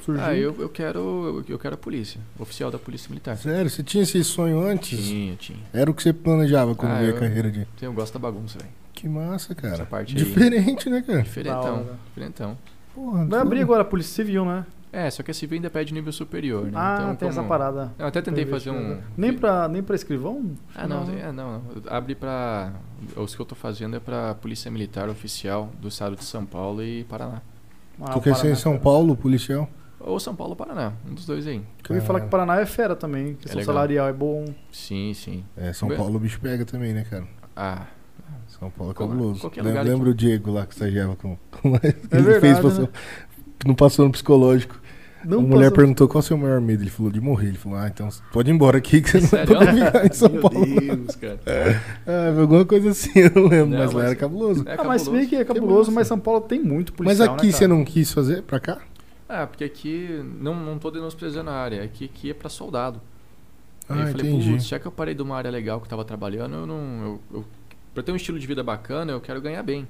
surgiu? 0.06 0.24
Ah, 0.24 0.36
eu, 0.36 0.56
eu 0.60 0.70
quero 0.70 1.44
eu, 1.48 1.60
quero 1.60 1.76
a 1.76 1.78
polícia, 1.78 2.20
oficial 2.40 2.70
da 2.72 2.78
polícia 2.80 3.10
militar. 3.10 3.38
Sério, 3.38 3.70
você 3.70 3.84
tinha 3.84 4.03
esse 4.03 4.24
sonho 4.24 4.62
antes? 4.66 4.99
Tinha, 5.08 5.36
tinha. 5.36 5.60
Era 5.74 5.90
o 5.90 5.94
que 5.94 6.02
você 6.03 6.14
planejava 6.14 6.76
quando 6.76 6.91
Ah, 6.94 6.99
veio 6.99 7.16
a 7.16 7.20
carreira 7.20 7.52
de. 7.52 7.68
Eu 7.82 7.94
gosto 7.94 8.14
da 8.14 8.20
bagunça, 8.20 8.58
velho. 8.60 8.72
Que 8.94 9.08
massa, 9.10 9.56
cara. 9.56 9.74
Essa 9.76 9.86
parte 9.86 10.16
aí. 10.16 10.24
Diferente, 10.24 10.90
né, 10.90 11.02
cara? 11.02 11.22
Diferentão. 11.24 11.88
Diferentão. 12.08 12.58
Porra, 12.94 13.26
Vai 13.26 13.40
tu- 13.40 13.45
abrir 13.48 13.62
agora 13.62 13.82
a 13.82 13.86
Polícia 13.86 14.14
Civil, 14.14 14.45
né? 14.45 14.66
É, 14.94 15.10
só 15.10 15.24
que 15.24 15.32
a 15.32 15.34
civil 15.34 15.56
ainda 15.56 15.70
pede 15.70 15.94
nível 15.94 16.12
superior, 16.12 16.66
né? 16.66 16.72
Ah, 16.76 16.98
então, 16.99 17.16
tem 17.16 17.30
essa 17.30 17.38
como- 17.38 17.48
parada. 17.48 17.94
Eu 17.98 18.08
até 18.08 18.22
tentei 18.22 18.45
fazer 18.45 18.72
um. 18.72 18.99
Nem 19.16 19.32
pra, 19.32 19.70
nem 19.70 19.82
pra 19.82 19.95
escrivão? 19.95 20.52
Ah, 20.76 20.86
não, 20.86 21.03
é, 21.10 21.32
não, 21.32 21.53
não. 21.53 21.62
Abre 21.88 22.14
pra. 22.14 22.74
Os 23.16 23.34
que 23.34 23.41
eu 23.41 23.45
tô 23.45 23.56
fazendo 23.56 23.95
é 23.95 24.02
pra 24.02 24.36
Polícia 24.36 24.70
Militar 24.70 25.08
Oficial 25.08 25.70
do 25.82 25.88
estado 25.88 26.18
de 26.18 26.26
São 26.26 26.45
Paulo 26.45 26.84
e 26.84 27.06
Paraná. 27.06 27.41
Tu 28.14 28.22
quer 28.22 28.36
ser 28.36 28.52
em 28.52 28.56
São 28.56 28.78
Paulo, 28.78 29.15
policial? 29.15 29.69
Ou 29.99 30.19
São 30.19 30.36
Paulo 30.36 30.53
ou 30.53 30.56
Paraná, 30.56 30.94
um 31.07 31.14
dos 31.14 31.26
dois 31.26 31.45
aí. 31.45 31.57
Eu 31.57 31.95
ouvi 31.95 32.06
falar 32.06 32.22
que 32.22 32.26
o 32.26 32.30
Paraná 32.30 32.60
é 32.60 32.65
fera 32.65 32.95
também. 32.95 33.36
Questão 33.36 33.60
legal. 33.60 33.73
salarial 33.73 34.07
é 34.07 34.14
bom. 34.14 34.45
Sim, 34.72 35.14
sim. 35.14 35.44
É, 35.56 35.72
São 35.73 35.90
Paulo 35.90 36.15
o 36.15 36.19
bicho 36.19 36.40
pega 36.40 36.65
também, 36.65 36.94
né, 36.94 37.06
cara? 37.07 37.28
Ah, 37.56 37.86
São 38.48 38.69
Paulo 38.72 38.91
é 38.91 38.95
cabuloso. 38.95 39.52
Lembra 39.57 39.82
aqui. 39.94 40.10
o 40.10 40.14
Diego 40.14 40.52
lá 40.52 40.65
que 40.65 40.73
estagiava 40.73 41.15
com. 41.15 41.38
com 41.52 41.76
ele 41.84 41.95
verdade, 42.10 42.40
fez, 42.40 42.60
passou, 42.60 42.84
né? 42.84 42.90
Não 43.65 43.76
passou 43.76 44.06
no 44.06 44.11
psicológico. 44.11 44.81
Não 45.26 45.39
a 45.39 45.41
mulher 45.41 45.72
perguntou 45.72 46.07
qual 46.07 46.19
é 46.19 46.23
o 46.23 46.27
seu 46.27 46.38
maior 46.38 46.60
medo. 46.61 46.84
Ele 46.84 46.89
falou 46.89 47.11
de 47.11 47.22
morrer. 47.22 47.48
Ele 47.49 47.57
falou, 47.57 47.77
ah, 47.77 47.88
então 47.88 48.10
pode 48.31 48.49
ir 48.49 48.53
embora 48.53 48.77
aqui 48.77 49.02
que 49.02 49.10
você 49.19 49.38
não 49.45 49.45
poder 49.45 49.85
ficar 49.85 50.06
em 50.06 50.14
São 50.14 50.30
Meu 50.30 50.41
Paulo. 50.41 50.65
Deus, 50.65 51.15
cara. 51.15 51.39
Ah, 52.07 52.39
alguma 52.39 52.65
coisa 52.65 52.89
assim, 52.89 53.11
eu 53.19 53.31
não 53.35 53.48
lembro, 53.48 53.69
Não, 53.72 53.77
mas, 53.80 53.91
lá 53.91 53.99
mas- 53.99 54.06
era 54.06 54.15
cabuloso. 54.15 54.64
É 54.68 54.73
Ah, 54.77 54.84
mas 54.84 55.02
se 55.03 55.10
bem 55.10 55.19
cabuloso. 55.22 55.30
que 55.30 55.35
é 55.35 55.45
cabuloso, 55.45 55.91
mas 55.91 56.07
São 56.07 56.19
Paulo 56.19 56.41
tem 56.41 56.60
muito 56.61 56.91
Mas 56.98 57.18
policial, 57.18 57.35
aqui 57.35 57.45
né, 57.48 57.52
você 57.52 57.68
não 57.68 57.84
quis 57.85 58.11
fazer 58.11 58.41
pra 58.43 58.60
cá? 58.60 58.80
Ah, 59.30 59.48
porque 59.48 59.64
aqui. 59.64 60.22
Não, 60.41 60.53
não 60.56 60.77
tô 60.77 60.91
menosprezando 60.91 61.49
a 61.49 61.53
área. 61.53 61.84
Aqui, 61.84 62.06
aqui 62.06 62.31
é 62.31 62.34
pra 62.34 62.49
soldado. 62.49 62.99
Aí 63.88 63.98
Ah, 63.99 64.02
eu 64.03 64.07
falei, 64.11 64.31
entendi. 64.31 64.52
putz, 64.52 64.68
já 64.68 64.80
que 64.80 64.85
eu 64.85 64.91
parei 64.91 65.14
de 65.14 65.22
uma 65.22 65.35
área 65.38 65.49
legal 65.52 65.80
que 65.80 65.85
eu 65.85 65.89
tava 65.89 66.03
trabalhando, 66.03 66.56
eu 66.56 66.65
não. 66.65 66.76
Eu, 67.03 67.19
eu, 67.39 67.45
pra 67.93 68.02
ter 68.03 68.11
um 68.11 68.15
estilo 68.15 68.39
de 68.39 68.48
vida 68.48 68.64
bacana, 68.64 69.11
eu 69.11 69.22
quero 69.22 69.41
ganhar 69.41 69.64
bem. 69.64 69.88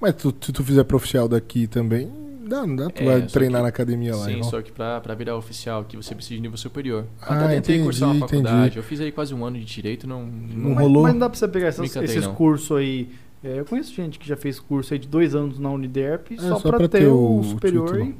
Mas 0.00 0.14
tu- 0.14 0.34
se 0.40 0.52
tu 0.52 0.62
fizer 0.64 0.84
pro 0.84 0.96
oficial 0.96 1.26
daqui 1.28 1.66
também, 1.66 2.10
dá, 2.50 2.66
não 2.66 2.76
dá? 2.76 2.90
Tu 2.90 3.02
É, 3.02 3.04
vai 3.06 3.22
treinar 3.26 3.60
que- 3.60 3.62
na 3.62 3.68
academia 3.68 4.14
lá. 4.14 4.24
Sim, 4.26 4.32
igual. 4.32 4.50
só 4.50 4.60
que 4.60 4.70
pra, 4.72 5.00
pra 5.00 5.14
virar 5.14 5.36
oficial, 5.36 5.84
que 5.84 5.96
você 5.96 6.14
precisa 6.14 6.34
de 6.36 6.42
nível 6.42 6.58
superior. 6.58 7.06
Ah, 7.22 7.34
até 7.46 7.54
tentei 7.54 7.82
cursar 7.82 8.08
uma 8.10 8.16
entendi, 8.16 8.30
faculdade. 8.30 8.58
entendi. 8.66 8.76
Eu 8.78 8.82
fiz 8.82 9.00
aí 9.00 9.10
quase 9.10 9.34
um 9.34 9.44
ano 9.44 9.58
de 9.58 9.64
direito, 9.64 10.06
não. 10.06 10.26
Não 10.26 10.70
mas, 10.74 10.78
rolou? 10.84 11.02
Mas 11.04 11.12
não 11.14 11.20
dá 11.20 11.30
pra 11.30 11.38
você 11.38 11.48
pegar 11.48 11.68
essas- 11.68 11.96
esses 11.96 12.24
não. 12.26 12.34
cursos 12.34 12.76
aí. 12.76 13.08
É, 13.42 13.60
eu 13.60 13.64
conheço 13.64 13.94
gente 13.94 14.18
que 14.18 14.28
já 14.28 14.36
fez 14.36 14.60
curso 14.60 14.92
aí 14.92 14.98
de 14.98 15.08
dois 15.08 15.34
anos 15.34 15.58
na 15.58 15.70
Uniderp 15.70 16.32
É, 16.32 16.36
só, 16.36 16.56
só 16.58 16.68
pra, 16.68 16.78
pra 16.78 16.88
ter, 16.88 16.98
ter 17.00 17.06
o 17.06 17.38
o 17.38 17.42
superior 17.44 17.86
título. 17.86 18.04
e 18.10 18.14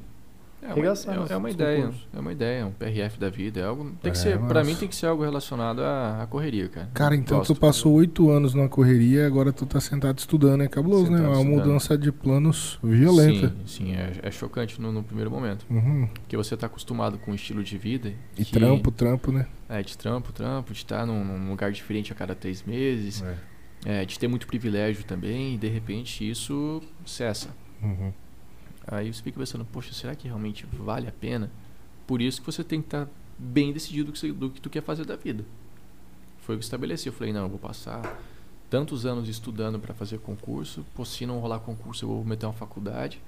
É 0.62 0.74
uma, 0.74 0.85
é- 0.85 0.89
nos- 0.89 1.07
é 1.31 1.37
uma 1.37 1.51
ideia, 1.51 1.77
concursos. 1.82 2.09
é 2.15 2.20
uma 2.20 2.32
ideia, 2.32 2.66
um 2.66 2.70
PRF 2.73 3.19
da 3.19 3.31
vida, 3.31 3.61
é 3.61 3.65
algo, 3.65 3.85
tem 4.03 4.12
que 4.12 4.19
É, 4.19 4.20
ser, 4.20 4.39
mas- 4.39 4.49
pra 4.49 4.62
mim 4.62 4.74
tem 4.74 4.87
que 4.89 4.95
ser 4.95 5.07
algo 5.07 5.23
relacionado 5.23 5.81
à, 5.81 6.23
à 6.23 6.27
correria, 6.27 6.69
cara. 6.69 6.91
Cara, 6.93 7.15
então 7.16 7.39
Gosto. 7.39 7.55
tu 7.55 7.61
passou 7.61 7.95
oito 7.95 8.31
anos 8.31 8.53
numa 8.53 8.69
correria 8.69 9.23
e 9.23 9.24
agora 9.24 9.53
tu 9.53 9.65
tá 9.65 9.81
sentado 9.81 10.19
estudando. 10.19 10.62
É 10.62 10.69
cabuloso, 10.69 11.11
né? 11.11 11.16
Sentado 11.19 11.32
Uma 11.32 11.41
estudando. 11.43 11.66
mudança 11.66 11.97
de 11.99 12.12
planos 12.12 12.78
violenta. 12.82 13.49
Sim, 13.65 13.87
sim, 13.87 13.95
é, 13.95 14.12
é 14.23 14.31
chocante 14.31 14.81
no, 14.81 14.93
no 14.93 15.03
primeiro 15.03 15.31
momento, 15.31 15.65
Uhum. 15.70 16.09
porque 16.12 16.37
você 16.37 16.57
tá 16.57 16.66
acostumado 16.66 17.16
com 17.19 17.31
um 17.32 17.35
estilo 17.35 17.62
de 17.65 17.78
vida 17.78 18.12
E 18.37 18.45
que- 18.45 18.53
trampo, 18.53 18.91
trampo, 18.91 19.32
né? 19.32 19.47
É, 19.69 19.82
de 19.82 19.97
trampo, 19.97 20.32
trampo, 20.32 20.73
de 20.73 20.78
estar 20.78 21.07
num, 21.07 21.24
num 21.24 21.51
lugar 21.51 21.73
diferente 21.73 22.12
a 22.12 22.15
cada 22.15 22.35
três 22.35 22.62
meses, 22.65 23.24
é, 23.87 24.05
de 24.05 24.19
ter 24.19 24.28
muito 24.28 24.47
privilégio 24.47 25.05
também, 25.05 25.55
e 25.55 25.59
de 25.59 25.69
repente 25.69 26.28
isso 26.28 26.82
cessa. 27.07 27.49
Uhum. 27.82 28.12
Aí 28.91 29.12
você 29.12 29.23
fica 29.23 29.39
pensando, 29.39 29.65
poxa, 29.65 29.93
será 29.95 30.15
que 30.15 30.27
realmente 30.27 30.67
vale 30.73 31.07
a 31.07 31.12
pena? 31.12 31.51
Por 32.07 32.21
isso 32.21 32.41
que 32.41 32.47
você 32.47 32.65
tem 32.65 32.81
que 32.81 32.89
estar 32.89 33.07
bem 33.39 33.73
decidido 33.73 34.07
do 34.07 34.12
que, 34.12 34.19
você- 34.19 34.33
do 34.33 34.51
que 34.51 34.61
tu 34.61 34.69
quer 34.69 34.83
fazer 34.83 35.05
da 35.05 35.15
vida. 35.17 35.45
Foi 36.41 36.57
o 36.57 36.59
que 36.59 36.62
eu 36.62 36.67
estabeleci. 36.67 37.07
Eu 37.09 37.12
falei, 37.12 37.33
não, 37.33 37.43
eu 37.43 37.49
vou 37.49 37.59
passar 37.59 38.21
tantos 38.69 39.07
anos 39.07 39.29
estudando 39.29 39.79
para 39.79 39.95
fazer 39.95 40.19
concurso, 40.19 40.85
pô, 40.95 41.05
se 41.05 41.25
não 41.27 41.39
rolar 41.39 41.61
concurso 41.61 42.05
eu 42.05 42.09
vou 42.09 42.25
meter 42.25 42.47
uma 42.47 42.53
faculdade 42.53 43.21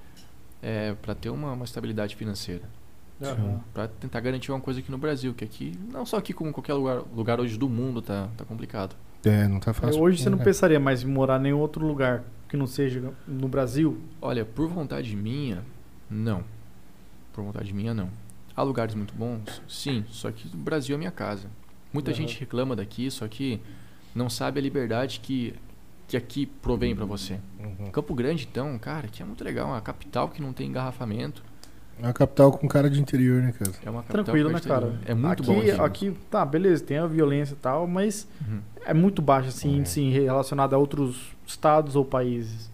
é, 0.61 0.93
para 1.01 1.13
ter 1.15 1.29
uma, 1.29 1.51
uma 1.53 1.65
estabilidade 1.65 2.15
financeira. 2.15 2.63
Aham. 3.21 3.61
Para 3.73 3.87
tentar 3.87 4.19
garantir 4.19 4.51
uma 4.51 4.59
coisa 4.59 4.79
aqui 4.81 4.91
no 4.91 4.97
Brasil, 4.97 5.33
que 5.33 5.43
aqui, 5.45 5.77
não 5.91 6.05
só 6.05 6.17
aqui 6.17 6.33
como 6.33 6.49
em 6.49 6.53
qualquer 6.53 6.73
lugar, 6.73 7.03
lugar 7.15 7.39
hoje 7.39 7.57
do 7.57 7.69
mundo 7.69 8.01
tá, 8.01 8.27
tá 8.37 8.43
complicado. 8.43 8.95
É, 9.23 9.47
não 9.47 9.59
tá 9.59 9.73
fácil. 9.73 10.01
Hoje 10.01 10.21
você 10.21 10.29
não 10.29 10.39
É. 10.41 10.43
pensaria 10.43 10.79
mais 10.79 11.03
em 11.03 11.07
morar 11.07 11.39
em 11.39 11.43
nenhum 11.43 11.59
outro 11.59 11.85
lugar 11.85 12.23
que 12.53 12.57
não 12.57 12.67
seja 12.67 13.11
no 13.27 13.47
Brasil? 13.47 13.99
Olha, 14.21 14.45
por 14.45 14.67
vontade 14.67 15.15
minha, 15.15 15.65
não. 16.07 16.43
Por 17.33 17.43
vontade 17.43 17.73
minha, 17.73 17.95
não. 17.95 18.11
Há 18.55 18.61
lugares 18.61 18.93
muito 18.93 19.11
bons? 19.15 19.59
Sim, 19.67 20.05
só 20.07 20.31
que 20.31 20.47
o 20.53 20.57
Brasil 20.57 20.93
é 20.93 20.97
minha 20.99 21.09
casa. 21.09 21.49
Muita 21.91 22.11
Aham. 22.11 22.17
gente 22.17 22.39
reclama 22.39 22.75
daqui, 22.75 23.09
só 23.09 23.27
que 23.27 23.59
não 24.13 24.29
sabe 24.29 24.59
a 24.59 24.61
liberdade 24.61 25.19
que, 25.19 25.55
que 26.07 26.15
aqui 26.15 26.45
provém 26.45 26.95
pra 26.95 27.05
você. 27.05 27.39
Uhum. 27.59 27.89
Campo 27.89 28.13
Grande, 28.13 28.47
então, 28.47 28.77
cara, 28.77 29.07
que 29.07 29.23
é 29.23 29.25
muito 29.25 29.43
legal. 29.43 29.69
Uma 29.69 29.81
capital 29.81 30.29
que 30.29 30.39
não 30.39 30.53
tem 30.53 30.69
engarrafamento. 30.69 31.43
É 32.01 32.05
uma 32.07 32.13
capital 32.13 32.51
com 32.51 32.67
cara 32.67 32.89
de 32.89 32.99
interior, 32.99 33.41
né, 33.41 33.53
cara? 33.57 33.71
É 33.85 33.89
uma 33.89 34.01
capital 34.01 34.23
Tranquilo, 34.25 34.49
né, 34.51 34.59
cara? 34.59 34.93
É 35.05 35.13
muito 35.13 35.43
aqui, 35.43 35.43
bom 35.45 35.59
aqui. 35.59 35.71
aqui, 35.71 36.17
tá, 36.29 36.43
beleza, 36.45 36.83
tem 36.83 36.97
a 36.97 37.05
violência 37.05 37.53
e 37.53 37.57
tal, 37.57 37.87
mas 37.87 38.27
Uhum. 38.45 38.59
é 38.85 38.93
muito 38.93 39.21
baixo, 39.21 39.49
assim, 39.49 39.69
Uhum. 39.69 39.75
índice 39.77 40.09
relacionado 40.09 40.73
a 40.73 40.77
outros 40.77 41.31
estados 41.45 41.95
ou 41.95 42.03
países. 42.03 42.69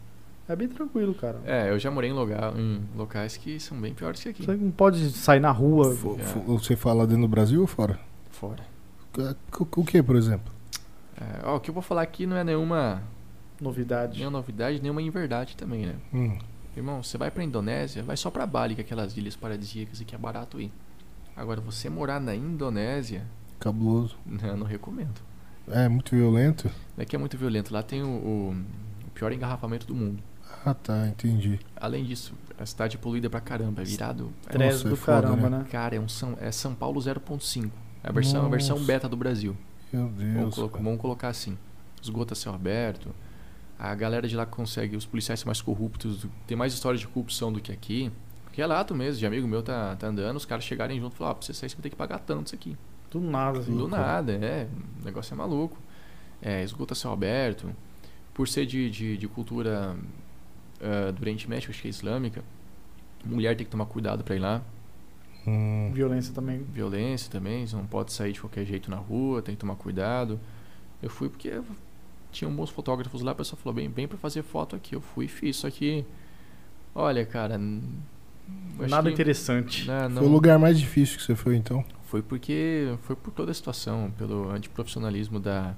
É 0.48 0.56
bem 0.56 0.68
tranquilo, 0.68 1.14
cara. 1.14 1.38
É, 1.46 1.70
eu 1.70 1.78
já 1.78 1.91
morei 1.91 2.10
em, 2.10 2.14
lugar, 2.14 2.58
em 2.58 2.82
locais 2.96 3.38
que 3.38 3.60
são 3.60 3.80
bem 3.80 3.94
piores 3.94 4.24
que 4.24 4.30
aqui. 4.30 4.44
Você 4.46 4.56
não 4.56 4.72
pode 4.72 5.12
sair 5.12 5.40
na 5.40 5.52
rua. 5.52 5.94
Fo- 5.96 6.18
É. 6.20 6.24
Você 6.48 6.76
fala 6.76 7.06
dentro 7.06 7.22
do 7.22 7.28
Brasil 7.28 7.62
ou 7.62 7.68
fora? 7.68 8.00
Fora. 8.32 8.64
O- 9.18 9.68
O 9.82 9.84
que, 9.86 10.02
por 10.02 10.16
exemplo? 10.16 10.52
É, 11.22 11.41
ó, 11.46 11.58
o 11.58 11.60
que 11.60 11.70
eu 11.70 11.74
vou 11.74 11.84
falar 11.84 12.02
aqui 12.02 12.26
não 12.26 12.36
é 12.38 12.44
nenhuma, 12.44 13.04
Novidade. 13.62 14.18
nenhuma 14.18 14.38
novidade, 14.40 14.82
nenhuma 14.82 15.02
inverdade 15.04 15.56
também, 15.56 15.86
né? 15.86 15.96
Hum. 16.14 16.38
Irmão, 16.76 17.04
você 17.04 17.18
vai 17.18 17.30
pra 17.32 17.44
Indonésia, 17.44 18.04
vai 18.04 18.16
só 18.16 18.30
pra 18.32 18.46
Bali, 18.46 18.76
que 18.76 18.82
é 18.82 18.84
aquelas 18.84 19.16
ilhas 19.18 19.36
paradisíacas 19.36 20.00
e 20.02 20.06
que 20.06 20.16
é 20.16 20.18
barato 20.18 20.60
ir. 20.62 20.72
Agora, 21.36 21.60
você 21.62 21.90
morar 21.90 22.20
na 22.20 22.36
Indonésia, 22.36 23.26
Cabuloso. 23.60 24.16
eu 24.44 24.56
não 24.58 24.66
recomendo. 24.66 25.20
É 25.68 25.88
muito 25.88 26.16
violento? 26.16 26.70
Daqui 26.98 27.16
é 27.16 27.20
muito 27.20 27.38
violento. 27.38 27.74
Lá 27.74 27.84
tem 27.84 28.02
o, 28.02 28.08
o- 28.08 28.56
o 29.08 29.12
pior 29.14 29.32
engarrafamento 29.32 29.86
do 29.86 29.94
mundo. 29.96 30.22
Ah, 30.66 30.74
tá, 30.74 31.08
entendi. 31.08 31.60
Além 31.76 32.04
disso, 32.04 32.34
a 32.58 32.66
cidade 32.66 32.98
é 32.98 33.00
poluída 33.00 33.30
pra 33.30 33.40
caramba, 33.40 33.82
é 33.82 33.86
virado. 33.86 34.32
Estresse 34.41 34.78
Nossa, 34.78 34.88
é 34.88 34.90
do 34.90 34.96
foda, 34.96 35.22
caramba, 35.22 35.50
né? 35.50 35.58
né? 35.60 35.66
Cara, 35.70 35.96
é 35.96 36.00
um 36.00 36.10
São, 36.10 36.38
é 36.41 36.52
São 36.52 36.74
Paulo 36.76 37.00
0.5. 37.00 37.70
É 38.04 38.10
a 38.10 38.12
versão, 38.12 38.46
a 38.46 38.50
versão 38.50 38.80
beta 38.84 39.08
do 39.08 39.16
Brasil. 39.16 39.56
Meu 39.94 40.08
Vamos, 40.08 40.18
Deus. 40.24 40.56
colo- 40.56 40.70
cara. 40.70 40.84
vamos 40.84 41.00
colocar 41.02 41.28
assim. 41.30 41.58
Esgoto 42.02 42.34
a 42.34 42.36
céu 42.36 42.54
aberto. 42.54 43.14
A 43.80 43.95
galera 43.95 44.27
de 44.27 44.35
lá 44.35 44.45
consegue, 44.45 44.97
os 44.97 45.06
policiais 45.06 45.39
são 45.39 45.47
mais 45.47 45.61
corruptos, 45.61 46.27
tem 46.45 46.57
mais 46.57 46.73
história 46.73 46.99
de 46.99 47.07
corrupção 47.07 47.51
do 47.51 47.61
que 47.61 47.72
aqui. 47.72 48.11
Relato 48.51 48.93
mesmo, 48.93 49.19
de 49.19 49.26
amigo 49.26 49.47
meu 49.47 49.64
tá, 49.64 49.95
tá 49.95 50.07
andando, 50.07 50.35
os 50.35 50.45
caras 50.45 50.65
chegarem 50.65 50.99
junto 50.99 51.14
e 51.14 51.18
falar, 51.18 51.31
ah, 51.31 51.35
pra 51.35 51.45
você 51.45 51.53
sair 51.53 51.69
você 51.69 51.76
vai 51.77 51.84
ter 51.84 51.89
que 51.89 51.95
pagar 51.95 52.19
tanto 52.19 52.47
isso 52.47 52.56
aqui. 52.56 52.77
Do 53.10 53.22
nada, 53.22 53.60
assim. 53.60 53.76
Do 53.76 53.88
nada, 53.88 54.34
é. 54.34 54.68
O 55.01 55.06
negócio 55.06 55.34
é 55.34 55.38
maluco. 55.38 55.77
É, 56.41 56.61
esgoto 56.61 56.93
a 56.93 56.95
céu 56.95 57.14
aberto. 57.14 57.73
Por 58.34 58.47
ser 58.47 58.65
de, 58.65 58.89
de, 58.89 59.18
de 59.18 59.27
cultura 59.30 59.95
ah, 60.81 61.11
do 61.11 61.22
Oriente 61.22 61.49
Médio, 61.49 61.69
acho 61.69 61.81
que 61.81 61.88
é 61.88 61.89
islâmica, 61.89 62.43
mulher 63.26 63.56
tem 63.56 63.65
que 63.65 63.72
tomar 63.72 63.85
cuidado 63.85 64.23
pra 64.23 64.35
ir 64.35 64.39
lá. 64.39 64.61
Hum. 65.45 65.91
Violência 65.93 66.34
também. 66.34 66.64
Violência 66.64 67.31
também, 67.31 67.65
você 67.65 67.76
não 67.76 67.85
pode 67.85 68.11
sair 68.11 68.34
de 68.34 68.41
qualquer 68.41 68.65
jeito 68.65 68.89
na 68.89 68.97
rua, 68.97 69.41
tem 69.41 69.56
que 69.56 69.61
tomar 69.61 69.76
cuidado. 69.76 70.39
Eu 71.01 71.10
fui 71.10 71.30
porque 71.30 71.61
tinha 72.31 72.49
bons 72.49 72.69
fotógrafos 72.69 73.22
lá, 73.22 73.31
a 73.31 73.35
pessoa 73.35 73.60
falou, 73.60 73.73
bem, 73.73 73.89
bem 73.89 74.07
pra 74.07 74.18
fazer 74.18 74.43
foto 74.43 74.76
aqui. 74.76 74.95
Eu 74.95 75.01
fui 75.01 75.26
e 75.26 75.27
fiz, 75.27 75.57
só 75.57 75.69
que, 75.69 76.06
olha, 76.93 77.26
cara... 77.26 77.60
Nada 78.80 79.10
que, 79.10 79.14
interessante. 79.14 79.88
né, 79.88 80.07
não- 80.07 80.18
Foi 80.22 80.27
o 80.27 80.31
lugar 80.31 80.57
mais 80.57 80.80
difícil 80.80 81.18
que 81.18 81.23
você 81.23 81.35
foi, 81.35 81.56
então? 81.56 81.84
Foi 82.06 82.22
porque, 82.23 82.95
foi 83.03 83.15
por 83.15 83.31
toda 83.31 83.51
a 83.51 83.53
situação, 83.53 84.11
pelo 84.18 84.49
antiprofissionalismo 84.49 85.39
da, 85.39 85.76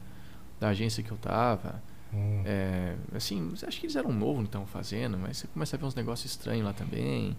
da 0.60 0.70
agência 0.70 1.04
que 1.04 1.12
eu 1.12 1.18
tava. 1.18 1.82
Hum. 2.14 2.44
É, 2.46 2.96
assim, 3.14 3.52
acho 3.68 3.80
que 3.80 3.86
eles 3.86 3.96
eram 3.96 4.12
novos 4.14 4.38
no 4.38 4.42
que 4.44 4.50
estavam 4.50 4.68
fazendo, 4.68 5.18
mas 5.18 5.38
você 5.38 5.48
começa 5.48 5.76
a 5.76 5.80
ver 5.80 5.86
uns 5.86 5.96
negócios 5.96 6.32
estranhos 6.32 6.66
lá 6.66 6.72
também. 6.74 7.36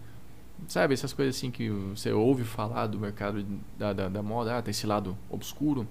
Sabe, 0.69 0.95
essas 0.95 1.13
coisas 1.13 1.37
assim 1.37 1.51
que 1.51 1.69
você 1.71 2.13
ouve 2.13 2.45
falar 2.45 2.87
do 2.87 2.99
mercado 2.99 3.45
da, 3.79 3.93
da, 3.93 4.09
da 4.09 4.23
moda, 4.23 4.59
ah, 4.59 4.63
tem 4.63 4.71
esse 4.71 4.87
lado 4.87 5.17
obscuro. 5.31 5.87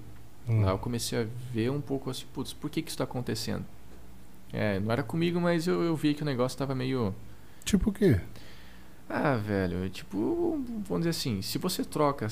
Hum. 0.47 0.63
Lá 0.63 0.71
eu 0.71 0.77
comecei 0.77 1.21
a 1.23 1.27
ver 1.53 1.69
um 1.69 1.81
pouco 1.81 2.09
assim, 2.09 2.25
putz, 2.33 2.53
por 2.53 2.69
que 2.69 2.81
que 2.81 2.89
isso 2.89 2.97
tá 2.97 3.03
acontecendo? 3.03 3.65
É, 4.51 4.79
não 4.79 4.91
era 4.91 5.03
comigo, 5.03 5.39
mas 5.39 5.67
eu, 5.67 5.81
eu 5.81 5.95
vi 5.95 6.13
que 6.13 6.23
o 6.23 6.25
negócio 6.25 6.57
tava 6.57 6.75
meio... 6.75 7.13
Tipo 7.63 7.89
o 7.89 7.93
quê? 7.93 8.19
Ah, 9.07 9.35
velho, 9.35 9.89
tipo, 9.89 10.61
vamos 10.87 10.99
dizer 10.99 11.09
assim, 11.09 11.41
se 11.41 11.57
você 11.57 11.83
troca 11.83 12.27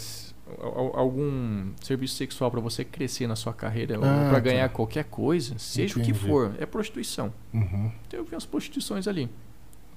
algum 0.94 1.72
serviço 1.82 2.16
sexual 2.16 2.50
pra 2.50 2.60
você 2.60 2.84
crescer 2.86 3.28
na 3.28 3.36
sua 3.36 3.54
carreira 3.54 3.98
ou 4.00 4.06
Ah, 4.06 4.26
pra 4.30 4.34
tá. 4.36 4.40
ganhar 4.40 4.70
qualquer 4.70 5.04
coisa, 5.06 5.58
seja 5.60 6.00
o 6.00 6.02
que 6.04 6.12
Entendi. 6.12 6.28
for, 6.28 6.56
é 6.58 6.66
prostituição. 6.66 7.34
Uhum. 7.54 7.92
Então 8.08 8.20
eu 8.20 8.26
vi 8.26 8.34
umas 8.34 8.46
prostituições 8.46 9.08
ali. 9.08 9.30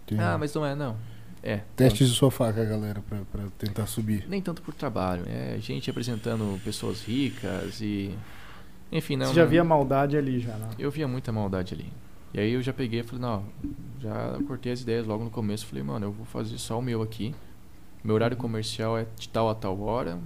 Entendi. 0.05 0.21
Ah, 0.21 0.37
mas 0.39 0.53
não 0.55 0.67
é, 0.67 0.75
não. 0.75 0.97
É. 1.43 1.61
Testes 1.75 2.09
de 2.09 2.15
sofá 2.15 2.53
com 2.53 2.61
a 2.61 2.65
galera 2.65 3.03
pra, 3.09 3.19
pra 3.31 3.43
tentar 3.59 3.87
subir. 3.87 4.25
Nem 4.29 4.41
tanto 4.41 4.63
por 4.63 4.73
trabalho, 4.75 5.25
é 5.27 5.59
gente 5.59 5.91
apresentando 5.91 6.61
pessoas 6.63 7.03
ricas 7.03 7.81
e. 7.81 8.17
Enfim, 8.93 9.17
não. 9.17 9.27
Você 9.27 9.35
já 9.35 9.43
não- 9.43 9.51
via 9.51 9.65
maldade 9.65 10.17
ali 10.17 10.39
já, 10.39 10.55
né? 10.57 10.71
Eu 10.79 10.91
via 10.91 11.09
muita 11.09 11.33
maldade 11.33 11.75
ali. 11.75 11.93
E 12.35 12.41
aí 12.41 12.53
eu 12.53 12.63
já 12.63 12.73
peguei 12.73 13.01
e 13.01 13.03
falei, 13.03 13.21
não, 13.21 13.45
já 14.01 14.39
cortei 14.47 14.73
as 14.73 14.81
ideias 14.81 15.07
logo 15.07 15.25
no 15.25 15.31
começo. 15.31 15.67
Falei, 15.67 15.83
mano, 15.83 16.07
eu 16.07 16.13
vou 16.13 16.25
fazer 16.27 16.57
só 16.59 16.79
o 16.79 16.83
meu 16.83 17.03
aqui. 17.03 17.35
Meu 18.05 18.15
horário 18.15 18.37
comercial 18.37 18.97
é 18.99 19.07
de 19.19 19.29
tal 19.29 19.51
a 19.51 19.55
tal 19.55 19.79
hora. 19.81 20.19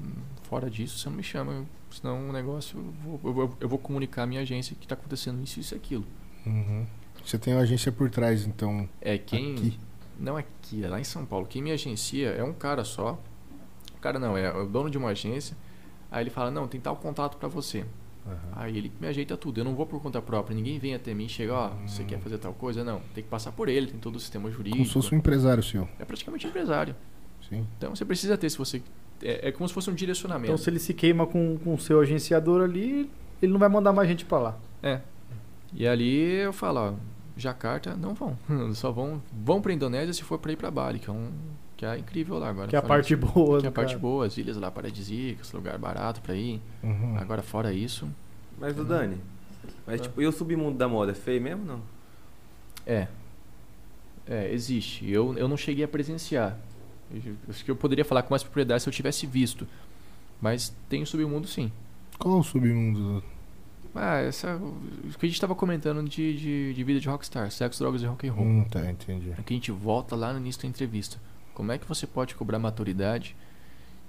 Fora 0.45 0.71
disso, 0.71 0.99
você 0.99 1.09
não 1.09 1.17
me 1.17 1.23
chama. 1.23 1.65
Senão 1.91 2.29
o 2.29 2.33
negócio, 2.33 2.79
eu 2.79 2.93
vou, 3.03 3.21
eu 3.25 3.33
vou, 3.33 3.57
eu 3.61 3.69
vou 3.69 3.79
comunicar 3.79 4.23
à 4.25 4.27
minha 4.27 4.41
agência 4.43 4.77
que 4.79 4.87
tá 4.87 4.95
acontecendo 4.95 5.43
isso, 5.43 5.59
isso 5.61 5.75
e 5.75 5.77
aquilo. 5.77 6.05
Uhum. 6.45 6.87
Você 7.25 7.39
tem 7.39 7.55
uma 7.55 7.63
agência 7.63 7.91
por 7.91 8.09
trás, 8.11 8.47
então. 8.47 8.89
É 9.01 9.17
quem. 9.19 9.55
Aqui. 9.55 9.79
Não 10.19 10.37
aqui, 10.37 10.85
é 10.85 10.89
lá 10.89 11.01
em 11.01 11.05
São 11.05 11.25
Paulo. 11.25 11.47
Quem 11.47 11.63
me 11.63 11.71
agencia 11.71 12.31
é 12.31 12.43
um 12.43 12.53
cara 12.53 12.85
só. 12.85 13.19
O 13.97 14.01
cara 14.01 14.19
não, 14.19 14.37
é 14.37 14.55
o 14.57 14.67
dono 14.67 14.91
de 14.91 14.97
uma 14.97 15.11
agência. 15.11 15.57
Aí 16.11 16.23
ele 16.23 16.31
fala, 16.31 16.51
não, 16.51 16.67
tem 16.67 16.81
tal 16.81 16.97
contato 16.97 17.37
pra 17.37 17.49
você. 17.49 17.85
Aí 18.53 18.77
ele 18.77 18.93
me 19.01 19.07
ajeita 19.07 19.37
tudo. 19.37 19.61
Eu 19.61 19.65
não 19.65 19.75
vou 19.75 19.87
por 19.87 20.01
conta 20.01 20.21
própria. 20.21 20.55
Ninguém 20.55 20.79
vem 20.79 20.95
até 20.95 21.15
mim 21.15 21.27
e 21.27 21.29
chega, 21.29 21.55
ó, 21.55 21.69
você 21.87 22.03
quer 22.03 22.19
fazer 22.19 22.39
tal 22.39 22.53
coisa? 22.53 22.83
Não. 22.83 23.01
Tem 23.15 23.23
que 23.23 23.31
passar 23.31 23.53
por 23.53 23.69
ele, 23.69 23.87
tem 23.87 24.01
todo 24.01 24.17
o 24.17 24.21
sistema 24.21 24.51
jurídico. 24.51 24.77
Como 24.77 24.87
se 24.87 24.93
fosse 24.93 25.15
um 25.15 25.19
empresário 25.19 25.63
seu. 25.63 25.89
É 25.99 26.05
praticamente 26.05 26.47
empresário. 26.47 26.97
Sim. 27.49 27.67
Então 27.77 27.95
você 27.95 28.05
precisa 28.05 28.37
ter, 28.37 28.51
se 28.51 28.59
você. 28.59 28.83
É, 29.23 29.49
é 29.49 29.53
como 29.53 29.69
se 29.69 29.73
fosse 29.73 29.89
um 29.91 29.95
direcionamento. 29.95 30.53
Então 30.53 30.59
se 30.59 30.69
ele 30.69 30.79
se 30.79 30.93
queima 30.93 31.27
com 31.27 31.57
com 31.59 31.75
o 31.75 31.79
seu 31.79 32.01
agenciador 32.01 32.63
ali, 32.63 33.11
ele 33.41 33.53
não 33.53 33.59
vai 33.59 33.69
mandar 33.69 33.93
mais 33.93 34.09
gente 34.09 34.25
pra 34.25 34.39
lá. 34.39 34.59
É. 34.83 35.01
E 35.73 35.87
ali 35.87 36.33
eu 36.33 36.53
falo, 36.53 36.81
ó, 36.81 36.95
Jacarta, 37.37 37.95
não 37.97 38.15
vão. 38.15 38.37
Só 38.75 38.91
vão. 38.91 39.23
Vão 39.45 39.61
pra 39.61 39.73
Indonésia 39.73 40.13
se 40.15 40.23
for 40.23 40.39
pra 40.39 40.53
ir 40.53 40.57
pra 40.57 40.71
Bali, 40.71 40.99
que 40.99 41.11
é 41.11 41.13
um. 41.13 41.31
Que 41.77 41.85
é 41.85 41.99
incrível 41.99 42.39
lá 42.39 42.49
agora. 42.49 42.69
Que 42.69 42.77
é 42.77 42.79
a 42.79 42.83
parte 42.83 43.13
isso, 43.13 43.27
boa. 43.27 43.61
Que 43.61 43.67
é 43.67 43.69
a 43.69 43.73
parte 43.73 43.89
cara. 43.91 43.99
boa, 44.01 44.25
as 44.27 44.39
ilhas 44.39 44.57
lá 44.57 44.71
paradisíacas, 44.71 45.53
lugar 45.53 45.77
barato 45.77 46.23
pra 46.23 46.35
ir. 46.35 46.61
Uhum. 46.83 47.19
Agora 47.19 47.43
fora 47.43 47.71
isso. 47.73 48.09
Mas, 48.59 48.79
o 48.79 48.83
Dani, 48.85 49.19
mas 49.87 50.01
tipo, 50.01 50.23
e 50.23 50.27
o 50.27 50.33
submundo 50.33 50.79
da 50.79 50.89
moda 50.89 51.13
é 51.13 51.15
feio 51.15 51.43
mesmo 51.43 51.67
não? 51.67 51.83
É. 52.87 53.07
É, 54.27 54.51
existe. 54.53 55.09
Eu, 55.11 55.37
eu 55.37 55.47
não 55.47 55.57
cheguei 55.59 55.85
a 55.85 55.89
presenciar. 55.89 56.57
Eu- 57.13 57.35
Acho 57.51 57.63
que 57.65 57.71
eu 57.71 57.77
poderia 57.77 58.05
falar 58.05 58.23
com 58.23 58.31
mais 58.33 58.43
propriedade 58.43 58.83
se 58.83 58.89
eu 58.89 58.93
tivesse 58.93 59.27
visto. 59.27 59.67
Mas 60.41 60.75
tem 60.89 61.03
o 61.03 61.07
submundo 61.07 61.47
sim. 61.47 61.71
Qual 62.19 62.39
o 62.39 62.43
submundo? 62.43 63.23
Ah, 63.97 64.19
essa. 64.19 64.57
O 64.57 65.19
que 65.19 65.27
a 65.27 65.29
gente 65.29 65.35
estava 65.35 65.55
comentando 65.55 66.07
de, 66.09 66.37
de, 66.37 66.75
de 66.75 66.85
vida 66.85 67.01
de 67.01 67.09
rockstar, 67.09 67.51
sexo, 67.51 67.79
drogas 67.79 68.03
e 68.03 68.07
rock 68.07 68.29
and 68.29 68.33
roll. 68.33 68.47
Hum, 68.47 68.65
tá, 68.65 68.91
entendi. 68.91 69.31
É 69.31 69.43
que 69.43 69.55
a 69.55 69.57
gente 69.57 69.71
volta 69.73 70.15
lá 70.15 70.33
no 70.33 70.39
início 70.39 70.63
da 70.63 70.69
entrevista. 70.69 71.19
Como 71.55 71.73
é 71.73 71.79
que 71.79 71.87
você 71.87 72.07
pode 72.07 72.35
cobrar 72.35 72.59
maturidade 72.59 73.35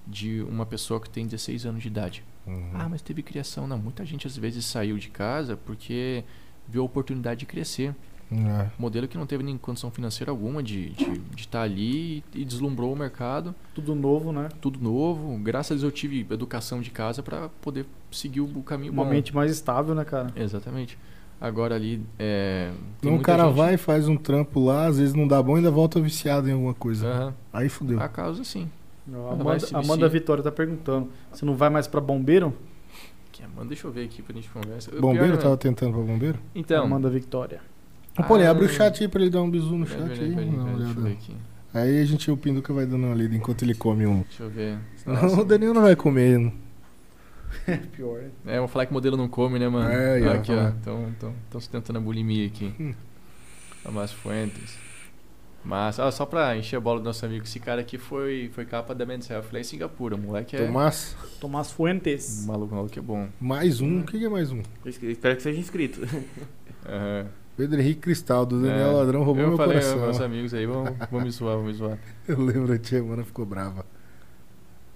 de 0.06 0.42
uma 0.42 0.66
pessoa 0.66 1.00
que 1.00 1.10
tem 1.10 1.26
16 1.26 1.66
anos 1.66 1.82
de 1.82 1.88
idade? 1.88 2.24
Uhum. 2.46 2.72
Ah, 2.74 2.90
mas 2.90 3.02
teve 3.02 3.24
criação. 3.24 3.68
Não, 3.68 3.78
muita 3.78 4.06
gente 4.06 4.28
às 4.28 4.38
vezes 4.38 4.66
saiu 4.66 4.98
de 4.98 5.10
casa 5.10 5.58
porque 5.58 6.24
viu 6.68 6.82
a 6.82 6.86
oportunidade 6.86 7.42
de 7.42 7.46
crescer. 7.46 7.96
É. 8.32 8.68
Modelo 8.78 9.08
que 9.08 9.18
não 9.18 9.26
teve 9.26 9.42
nem 9.44 9.58
condição 9.58 9.90
financeira 9.90 10.32
alguma 10.32 10.62
de 10.62 10.90
estar 10.92 11.12
de, 11.14 11.20
de 11.20 11.42
estar 11.42 11.62
ali 11.62 12.24
e 12.34 12.44
deslumbrou 12.44 12.92
o 12.92 12.96
mercado, 12.96 13.56
Tudo 13.74 13.96
novo, 13.96 14.32
né? 14.34 14.50
tudo 14.60 14.80
novo. 14.82 15.38
Graças 15.38 15.72
a 15.72 15.74
Deus 15.76 15.84
eu 15.84 15.92
tive 15.92 16.26
educação 16.30 16.82
de 16.82 16.90
casa 16.92 17.24
para 17.24 17.48
poder 17.62 17.86
seguir 18.12 18.42
o 18.42 18.48
caminho 18.64 18.92
Uma 18.92 19.06
bom. 19.06 19.10
mente 19.12 19.34
mais 19.34 19.52
estável, 19.52 19.96
né, 19.96 20.04
cara? 20.04 20.28
Exatamente. 20.36 20.98
Agora 21.40 21.76
ali 21.76 22.02
é. 22.20 22.72
tem 23.00 23.12
Então 23.12 23.16
o 23.20 23.22
cara 23.24 23.46
gente- 23.46 23.56
vai, 23.56 23.78
faz 23.78 24.08
um 24.08 24.18
trampo 24.18 24.60
lá, 24.60 24.88
às 24.88 24.98
vezes 24.98 25.14
não 25.14 25.28
dá 25.28 25.42
bom 25.42 25.54
e 25.54 25.58
ainda 25.58 25.70
volta 25.72 26.02
viciado 26.02 26.50
em 26.50 26.54
alguma 26.54 26.74
coisa. 26.74 27.08
Aham. 27.08 27.34
Aí 27.54 27.70
fudeu. 27.70 28.02
A 28.02 28.10
causa 28.10 28.44
sim. 28.44 28.68
Amanda, 29.08 29.58
Amanda. 29.74 30.10
Vitória 30.10 30.44
tá 30.44 30.52
perguntando. 30.52 31.10
Você 31.32 31.46
não 31.46 31.56
vai 31.56 31.70
mais 31.70 31.88
pra 31.88 32.02
bombeiro? 32.02 32.54
Que 33.32 33.42
mano, 33.56 33.70
deixa 33.70 33.88
eu 33.88 33.92
ver 33.92 34.04
aqui 34.04 34.22
pra 34.22 34.34
gente 34.36 34.50
conversar. 34.50 34.92
Bombeiro 35.00 35.28
pior 35.28 35.38
é- 35.40 35.42
tava 35.42 35.56
tentando 35.56 35.94
pra 35.94 36.02
bombeiro? 36.02 36.40
Então. 36.54 36.84
Amanda 36.84 37.10
Vitória. 37.10 37.62
Ô, 38.18 38.24
Poli, 38.24 38.44
Ah, 38.44 38.52
abre 38.52 38.66
o 38.66 38.70
chat 38.70 39.02
aí 39.04 39.08
pra 39.08 39.22
ele 39.22 39.30
dar 39.30 39.42
um 39.42 39.50
bisu 39.50 39.76
no 39.78 39.86
chat 39.86 39.98
peraí, 40.00 40.12
aí. 40.12 40.36
peraí, 40.36 40.50
peraí, 40.50 40.76
deixa 40.78 41.00
eu 41.00 41.04
ver 41.04 41.12
aqui. 41.14 41.36
Aí 41.74 42.02
a 42.02 42.06
gente, 42.06 42.32
o 42.32 42.38
Pinduca 42.38 42.74
vai 42.74 42.86
dando 42.86 43.06
uma 43.06 43.14
lida 43.16 43.36
enquanto 43.36 43.62
ele 43.64 43.76
come 43.76 44.06
um. 44.08 44.22
Deixa 44.22 44.44
eu 44.44 44.50
ver. 44.50 44.78
Não, 45.06 45.40
o 45.42 45.46
Daniel 45.46 45.74
não 45.74 45.82
vai 45.84 45.96
comer. 45.96 46.40
não. 46.40 46.52
Pior, 47.94 48.22
né? 48.44 48.56
É, 48.56 48.60
vou 48.60 48.68
falar 48.68 48.86
que 48.86 48.92
o 48.92 48.94
modelo 48.94 49.16
não 49.18 49.28
come, 49.28 49.60
né, 49.60 49.68
mano? 49.68 49.90
É, 49.90 50.20
ia 50.20 50.32
aqui, 50.34 50.52
ó. 50.52 50.70
Estão 50.70 51.34
sustentando 51.54 52.00
a 52.00 52.02
bulimia 52.02 52.48
aqui. 52.48 52.74
Hum. 52.80 52.94
Tomás 53.84 54.12
Fuentes. 54.12 54.78
Mas, 55.64 55.98
ah, 56.00 56.12
só 56.12 56.26
pra 56.26 56.58
encher 56.58 56.76
a 56.76 56.80
bola 56.80 57.00
do 57.00 57.06
nosso 57.06 57.26
amigo, 57.26 57.46
esse 57.46 57.60
cara 57.60 57.80
aqui 57.82 57.98
foi, 57.98 58.50
foi 58.54 58.66
capa 58.66 58.94
da 58.94 59.06
Men's 59.06 59.30
Health 59.30 59.46
lá 59.54 59.60
em 59.60 59.64
Singapura. 59.64 60.16
O 60.16 60.18
moleque 60.20 60.56
é. 60.58 60.66
Tomás, 60.66 61.16
Tomás 61.40 61.72
Fuentes. 61.72 62.46
Maluco, 62.46 62.76
maluco 62.76 63.00
é 63.00 63.02
bom. 63.02 63.30
mais 63.40 63.80
um. 63.80 64.02
O 64.02 64.04
que 64.04 64.26
é 64.26 64.30
mais 64.30 64.52
um? 64.52 64.62
Eu 64.84 64.90
Espero 64.92 65.36
que 65.38 65.42
seja 65.42 65.60
inscrito. 65.60 66.02
Aham. 66.86 67.28
Pedro 67.58 67.82
Henrique 67.82 68.02
Cristal, 68.02 68.46
do 68.46 68.62
Daniel 68.62 68.90
É. 68.92 68.94
Ladrão, 68.94 69.24
roubou 69.24 69.42
Eu 69.44 69.48
meu 69.50 69.58
falei, 69.58 69.80
coração. 69.80 70.00
meus 70.00 70.22
amigos 70.22 70.54
aí, 70.54 70.66
vamos, 70.68 70.92
vamos 71.10 71.24
me 71.26 71.32
zoar, 71.32 71.56
vamos 71.58 71.72
me 71.72 71.78
zoar. 71.78 71.98
Eu 72.28 72.40
lembro, 72.40 72.72
a 72.72 72.78
tia 72.78 73.04
Mana 73.04 73.24
ficou 73.24 73.46
brava. 73.46 73.84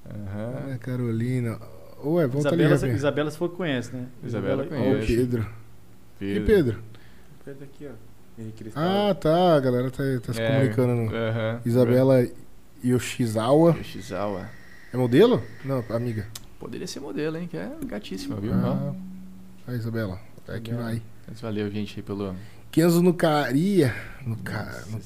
Aham. 0.10 0.74
Ah, 0.74 0.78
Carolina. 0.78 1.60
Ué, 2.04 2.28
volta 2.28 2.50
Isabela, 2.50 2.76
rapaz. 2.76 2.94
Isabela 2.96 3.32
você 3.32 3.38
falou 3.38 3.52
que 3.52 3.58
conhece, 3.58 3.96
né? 3.96 4.08
Isabela 4.24 4.64
Ó, 4.64 4.66
o 4.66 4.70
conhece. 4.70 5.08
Pedro. 5.16 5.42
E 6.20 6.26
Pedro. 6.40 6.46
Pedro? 6.46 6.84
Pedro 7.46 7.64
aqui, 7.64 7.88
ó. 7.88 8.42
Henrique 8.42 8.64
Cristal. 8.64 8.84
Ah, 8.84 9.14
tá. 9.16 9.56
A 9.56 9.60
galera 9.60 9.92
tá, 9.92 10.04
tá 10.26 10.34
se 10.34 10.42
É. 10.42 10.48
comunicando. 10.52 10.96
No... 10.96 11.16
Aham. 11.16 11.62
Isabela 11.66 12.28
Yoshizawa. 12.84 13.76
Yoshizawa. 13.78 14.50
É 14.94 14.98
modelo? 14.98 15.42
Não, 15.64 15.84
amiga. 15.90 16.28
Poderia 16.60 16.88
ser 16.88 17.00
modelo, 17.00 17.38
hein? 17.38 17.48
Que 17.48 17.58
é 17.58 17.72
gatíssima, 17.86 18.36
viu? 18.38 18.54
Ah, 18.54 18.94
a 19.68 19.74
Isabela. 19.74 20.20
É 20.48 20.60
que 20.60 20.72
Legal. 20.72 20.86
vai. 20.86 21.02
Mas 21.28 21.40
valeu, 21.40 21.70
gente, 21.72 21.98
aí 22.00 22.04
pelo. 22.04 22.36
Kenzo 22.72 23.02
no 23.04 23.14
Caria. 23.14 23.94
No. 24.26 24.38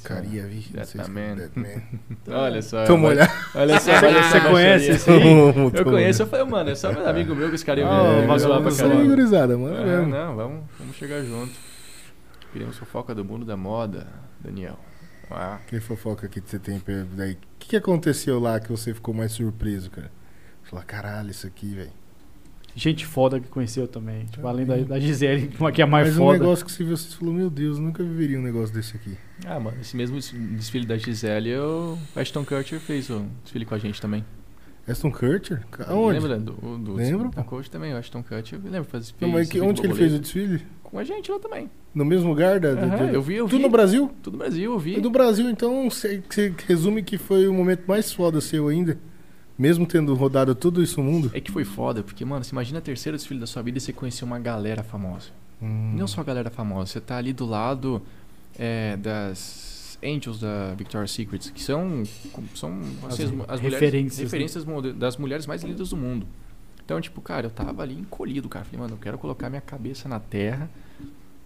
Caria, 0.03 0.45
vi. 0.45 0.61
Sei 0.61 0.85
se-. 0.85 0.97
Deadman. 0.97 1.81
Olha 2.27 2.61
só. 2.61 2.83
Toma 2.85 3.09
olhada. 3.09 3.31
Olha 3.55 3.79
só, 3.79 3.91
Você- 3.99 4.05
olha 4.05 4.23
você 4.23 4.41
conhece 4.41 4.91
esse? 4.91 5.09
Eu 5.09 5.83
conheço, 5.85 6.21
eu 6.23 6.27
falei, 6.27 6.45
mano, 6.45 6.69
é 6.69 6.75
só 6.75 6.91
meu 6.91 7.07
amigo 7.07 7.33
meu 7.33 7.49
que 7.49 7.55
esse 7.55 7.65
cara 7.65 7.79
ia 7.79 7.85
me 8.21 8.27
vai 8.27 8.39
zoar 8.39 8.61
pra 8.61 8.75
caramba. 8.75 9.03
gurizada, 9.03 9.57
mano. 9.57 9.77
Ah, 9.77 9.83
mesmo. 9.85 10.07
não, 10.07 10.35
vamos, 10.35 10.63
vamos 10.77 10.95
chegar 10.97 11.23
junto. 11.23 11.53
Queremos 12.51 12.77
fofoca 12.77 13.15
do 13.15 13.23
mundo 13.23 13.45
da 13.45 13.55
moda, 13.57 14.07
Daniel. 14.39 14.77
Ah, 15.31 15.59
Que 15.67 15.79
fofoca 15.79 16.27
que 16.27 16.41
você 16.45 16.59
tem 16.59 16.81
daí? 17.15 17.33
O 17.33 17.37
que, 17.57 17.69
que 17.69 17.75
aconteceu 17.77 18.39
lá 18.39 18.59
que 18.59 18.69
você 18.69 18.93
ficou 18.93 19.13
mais 19.13 19.31
surpreso, 19.31 19.89
cara? 19.89 20.11
Falou, 20.63 20.83
caralho, 20.85 21.31
isso 21.31 21.47
aqui, 21.47 21.73
velho. 21.73 21.91
Gente 22.75 23.05
foda 23.05 23.39
que 23.39 23.47
conheceu 23.47 23.87
também. 23.87 24.25
Tipo, 24.25 24.45
além 24.47 24.65
da, 24.65 24.75
da 24.75 24.99
Gisele, 24.99 25.49
que 25.73 25.81
é 25.81 25.83
a 25.85 25.87
mais 25.87 26.07
Mas 26.09 26.17
um 26.17 26.19
foda. 26.19 26.39
negócio 26.39 26.65
que 26.65 26.71
você 26.71 26.83
viu, 26.83 26.97
você 26.97 27.15
falou, 27.15 27.33
meu 27.33 27.49
Deus, 27.49 27.79
nunca 27.79 28.03
viveria 28.03 28.37
um 28.37 28.41
negócio 28.43 28.75
desse 28.75 28.97
aqui. 28.97 29.17
ah, 29.45 29.59
mano, 29.59 29.77
esse 29.79 29.95
mesmo 29.95 30.17
des- 30.17 30.31
desfile 30.57 30.85
da 30.85 30.97
Gisele, 30.97 31.55
o 31.57 31.97
Ashton 32.15 32.43
Kutcher 32.43 32.79
fez 32.81 33.09
o 33.09 33.25
desfile 33.43 33.65
com 33.65 33.75
a 33.75 33.77
gente 33.77 34.01
também. 34.01 34.25
Aston 34.87 35.09
Kutcher? 35.11 35.63
Aonde? 35.87 36.19
Lembra 36.19 36.37
do, 36.37 36.77
do 36.77 36.93
Lembro, 36.93 37.29
Da 37.29 37.43
coach 37.43 37.71
também, 37.71 37.93
o 37.93 37.97
Ashton 37.97 38.21
Kutcher. 38.21 38.59
Lembra, 38.63 38.83
faz, 38.83 39.09
fez 39.09 39.21
Não, 39.21 39.29
mas 39.29 39.47
que- 39.47 39.53
desfile 39.53 39.69
onde 39.71 39.81
que 39.81 39.87
ele 39.87 39.95
fez 39.95 40.13
o 40.13 40.19
desfile? 40.19 40.61
Com 40.83 40.99
a 40.99 41.03
gente 41.03 41.31
lá 41.31 41.39
também. 41.39 41.71
No 41.93 42.05
mesmo 42.05 42.29
lugar? 42.29 42.59
Da, 42.59 42.73
da- 42.73 42.81
Aham, 42.83 43.05
da- 43.07 43.11
eu 43.13 43.21
vi, 43.21 43.35
eu 43.35 43.45
Tudo 43.47 43.57
vi. 43.57 43.63
no 43.63 43.69
Brasil? 43.69 44.11
Tudo 44.21 44.33
no 44.33 44.39
Brasil, 44.39 44.71
eu 44.73 44.77
vi. 44.77 44.97
E 44.97 45.01
do 45.01 45.09
Brasil, 45.09 45.49
então, 45.49 45.89
você 45.89 46.21
resume 46.67 47.01
que 47.01 47.17
foi 47.17 47.47
o 47.47 47.53
momento 47.53 47.83
mais 47.87 48.11
foda 48.11 48.39
seu 48.41 48.67
ainda? 48.67 48.97
Mesmo 49.57 49.85
tendo 49.85 50.13
rodado 50.15 50.53
tudo 50.53 50.83
isso 50.83 51.01
no 51.01 51.09
mundo? 51.09 51.31
É 51.33 51.39
que 51.39 51.51
foi 51.51 51.63
foda, 51.63 52.03
porque, 52.03 52.25
mano, 52.25 52.43
você 52.43 52.51
imagina 52.51 52.79
a 52.79 52.81
terceira 52.81 53.17
desfile 53.17 53.39
da 53.39 53.47
sua 53.47 53.61
vida 53.61 53.77
e 53.77 53.81
você 53.81 53.93
conhecer 53.93 54.25
uma 54.25 54.37
galera 54.39 54.83
famosa. 54.83 55.29
Hum. 55.61 55.93
Não 55.95 56.07
só 56.07 56.21
a 56.21 56.23
galera 56.23 56.49
famosa, 56.49 56.91
você 56.91 56.99
tá 57.01 57.15
ali 57.17 57.31
do 57.31 57.45
lado 57.45 58.01
é, 58.59 58.97
das 58.97 59.97
Angels 60.03 60.39
da 60.41 60.73
Victoria's 60.75 61.11
Secret, 61.11 61.51
que 61.53 61.63
são, 61.63 62.03
são 62.53 62.77
as, 63.07 63.19
as 63.19 63.31
mulheres, 63.31 63.61
referências, 63.61 64.17
né? 64.19 64.23
referências 64.25 64.65
mode- 64.65 64.91
das 64.93 65.15
mulheres 65.15 65.47
mais 65.47 65.63
lindas 65.63 65.89
do 65.89 65.97
mundo. 65.97 66.27
Então, 66.83 66.99
tipo, 66.99 67.21
cara, 67.21 67.47
eu 67.47 67.49
tava 67.49 67.81
ali 67.81 67.95
encolhido, 67.97 68.47
cara. 68.49 68.65
Falei, 68.65 68.79
mano, 68.81 68.93
eu 68.95 68.99
quero 68.99 69.17
colocar 69.17 69.49
minha 69.49 69.61
cabeça 69.61 70.07
na 70.09 70.19
terra 70.19 70.69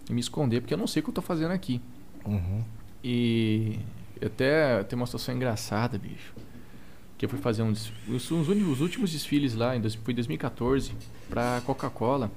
e 0.08 0.12
me 0.12 0.20
esconder, 0.20 0.60
porque 0.60 0.74
eu 0.74 0.78
não 0.78 0.86
sei 0.86 1.00
o 1.00 1.04
que 1.04 1.10
eu 1.10 1.14
tô 1.14 1.22
fazendo 1.22 1.52
aqui. 1.52 1.80
Uhum. 2.26 2.62
E 3.02 3.78
até 4.20 4.82
tem 4.82 4.96
uma 4.96 5.06
situação 5.06 5.34
engraçada, 5.34 5.96
bicho. 5.96 6.34
Que 7.20 7.26
eu 7.26 7.28
fui 7.28 7.38
fazer 7.38 7.62
des- 7.70 7.92
os, 8.08 8.30
últimos 8.80 9.12
desfiles 9.12 9.54
lá, 9.54 9.76
em, 9.76 9.82
foi 9.90 10.12
em 10.12 10.14
2014, 10.14 10.92
pra 11.28 11.60
Coca-Cola, 11.66 12.30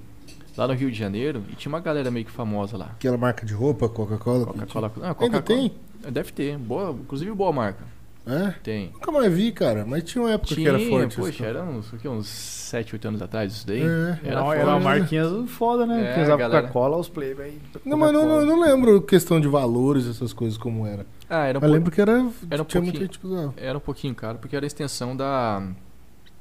lá 0.58 0.68
no 0.68 0.74
Rio 0.74 0.92
de 0.92 0.98
Janeiro, 0.98 1.42
e 1.50 1.56
tinha 1.56 1.72
uma 1.72 1.80
galera 1.80 2.12
meio 2.12 2.26
que 2.26 2.32
famosa 2.34 2.76
lá. 2.76 2.88
Aquela 2.88 3.18
marca 3.18 3.46
de 3.46 3.54
roupa, 3.54 3.88
Coca-Cola? 3.88 4.46
Coca-Cola. 4.46 4.92
Ah, 5.02 5.16
Ainda 5.18 5.42
tem? 5.42 5.72
Deve 6.12 6.34
ter. 6.34 6.58
Boa, 6.58 6.92
inclusive 6.92 7.32
boa 7.32 7.54
marca. 7.54 7.86
É? 8.26 8.52
Tem. 8.64 8.90
Nunca 8.94 9.12
mais 9.12 9.34
vi, 9.34 9.52
cara. 9.52 9.86
Mas 9.86 10.04
tinha 10.04 10.22
uma 10.24 10.32
época 10.32 10.56
Tinha, 10.56 10.70
que 10.72 10.84
era 10.84 10.90
forte. 10.90 11.16
poxa, 11.18 11.30
isso. 11.30 11.44
era 11.44 11.62
uns, 11.64 11.92
o 11.92 11.98
quê, 11.98 12.08
uns 12.08 12.28
7, 12.28 12.96
8 12.96 13.08
anos 13.10 13.22
atrás 13.22 13.52
isso 13.52 13.68
daí. 13.68 13.82
É. 13.82 13.84
Era 13.86 14.20
Era, 14.24 14.42
foda. 14.44 14.56
era 14.56 14.66
uma 14.70 14.78
né? 14.80 14.84
marquinha 14.86 15.24
foda, 15.48 15.86
né? 15.86 16.12
É, 16.12 16.14
que 16.14 16.22
usava 16.22 16.38
galera. 16.38 16.62
Coca-Cola, 16.62 16.98
os 16.98 17.10
playboy. 17.10 17.58
Não, 17.86 17.98
mas 17.98 18.14
não, 18.14 18.26
não, 18.26 18.46
não 18.46 18.62
lembro 18.62 19.02
questão 19.02 19.42
de 19.42 19.48
valores, 19.50 20.08
essas 20.08 20.32
coisas 20.32 20.58
como 20.58 20.88
era. 20.88 21.06
Ah, 21.30 21.46
era 21.48 21.58
um, 21.60 21.62
Mas 21.62 21.70
pou- 21.70 21.76
lembro 21.78 21.92
que 21.92 22.00
era, 22.00 22.12
era 22.50 22.62
um 22.62 22.66
tinha 22.66 22.82
muita 22.82 22.98
pouquinho. 23.00 23.02
gente 23.02 23.20
que 23.20 23.28
usava. 23.28 23.54
era 23.58 23.78
um 23.78 23.82
pouquinho 23.82 24.16
caro, 24.16 24.38
porque 24.38 24.56
era 24.56 24.66
a 24.66 24.68
extensão 24.68 25.16
da 25.18 25.62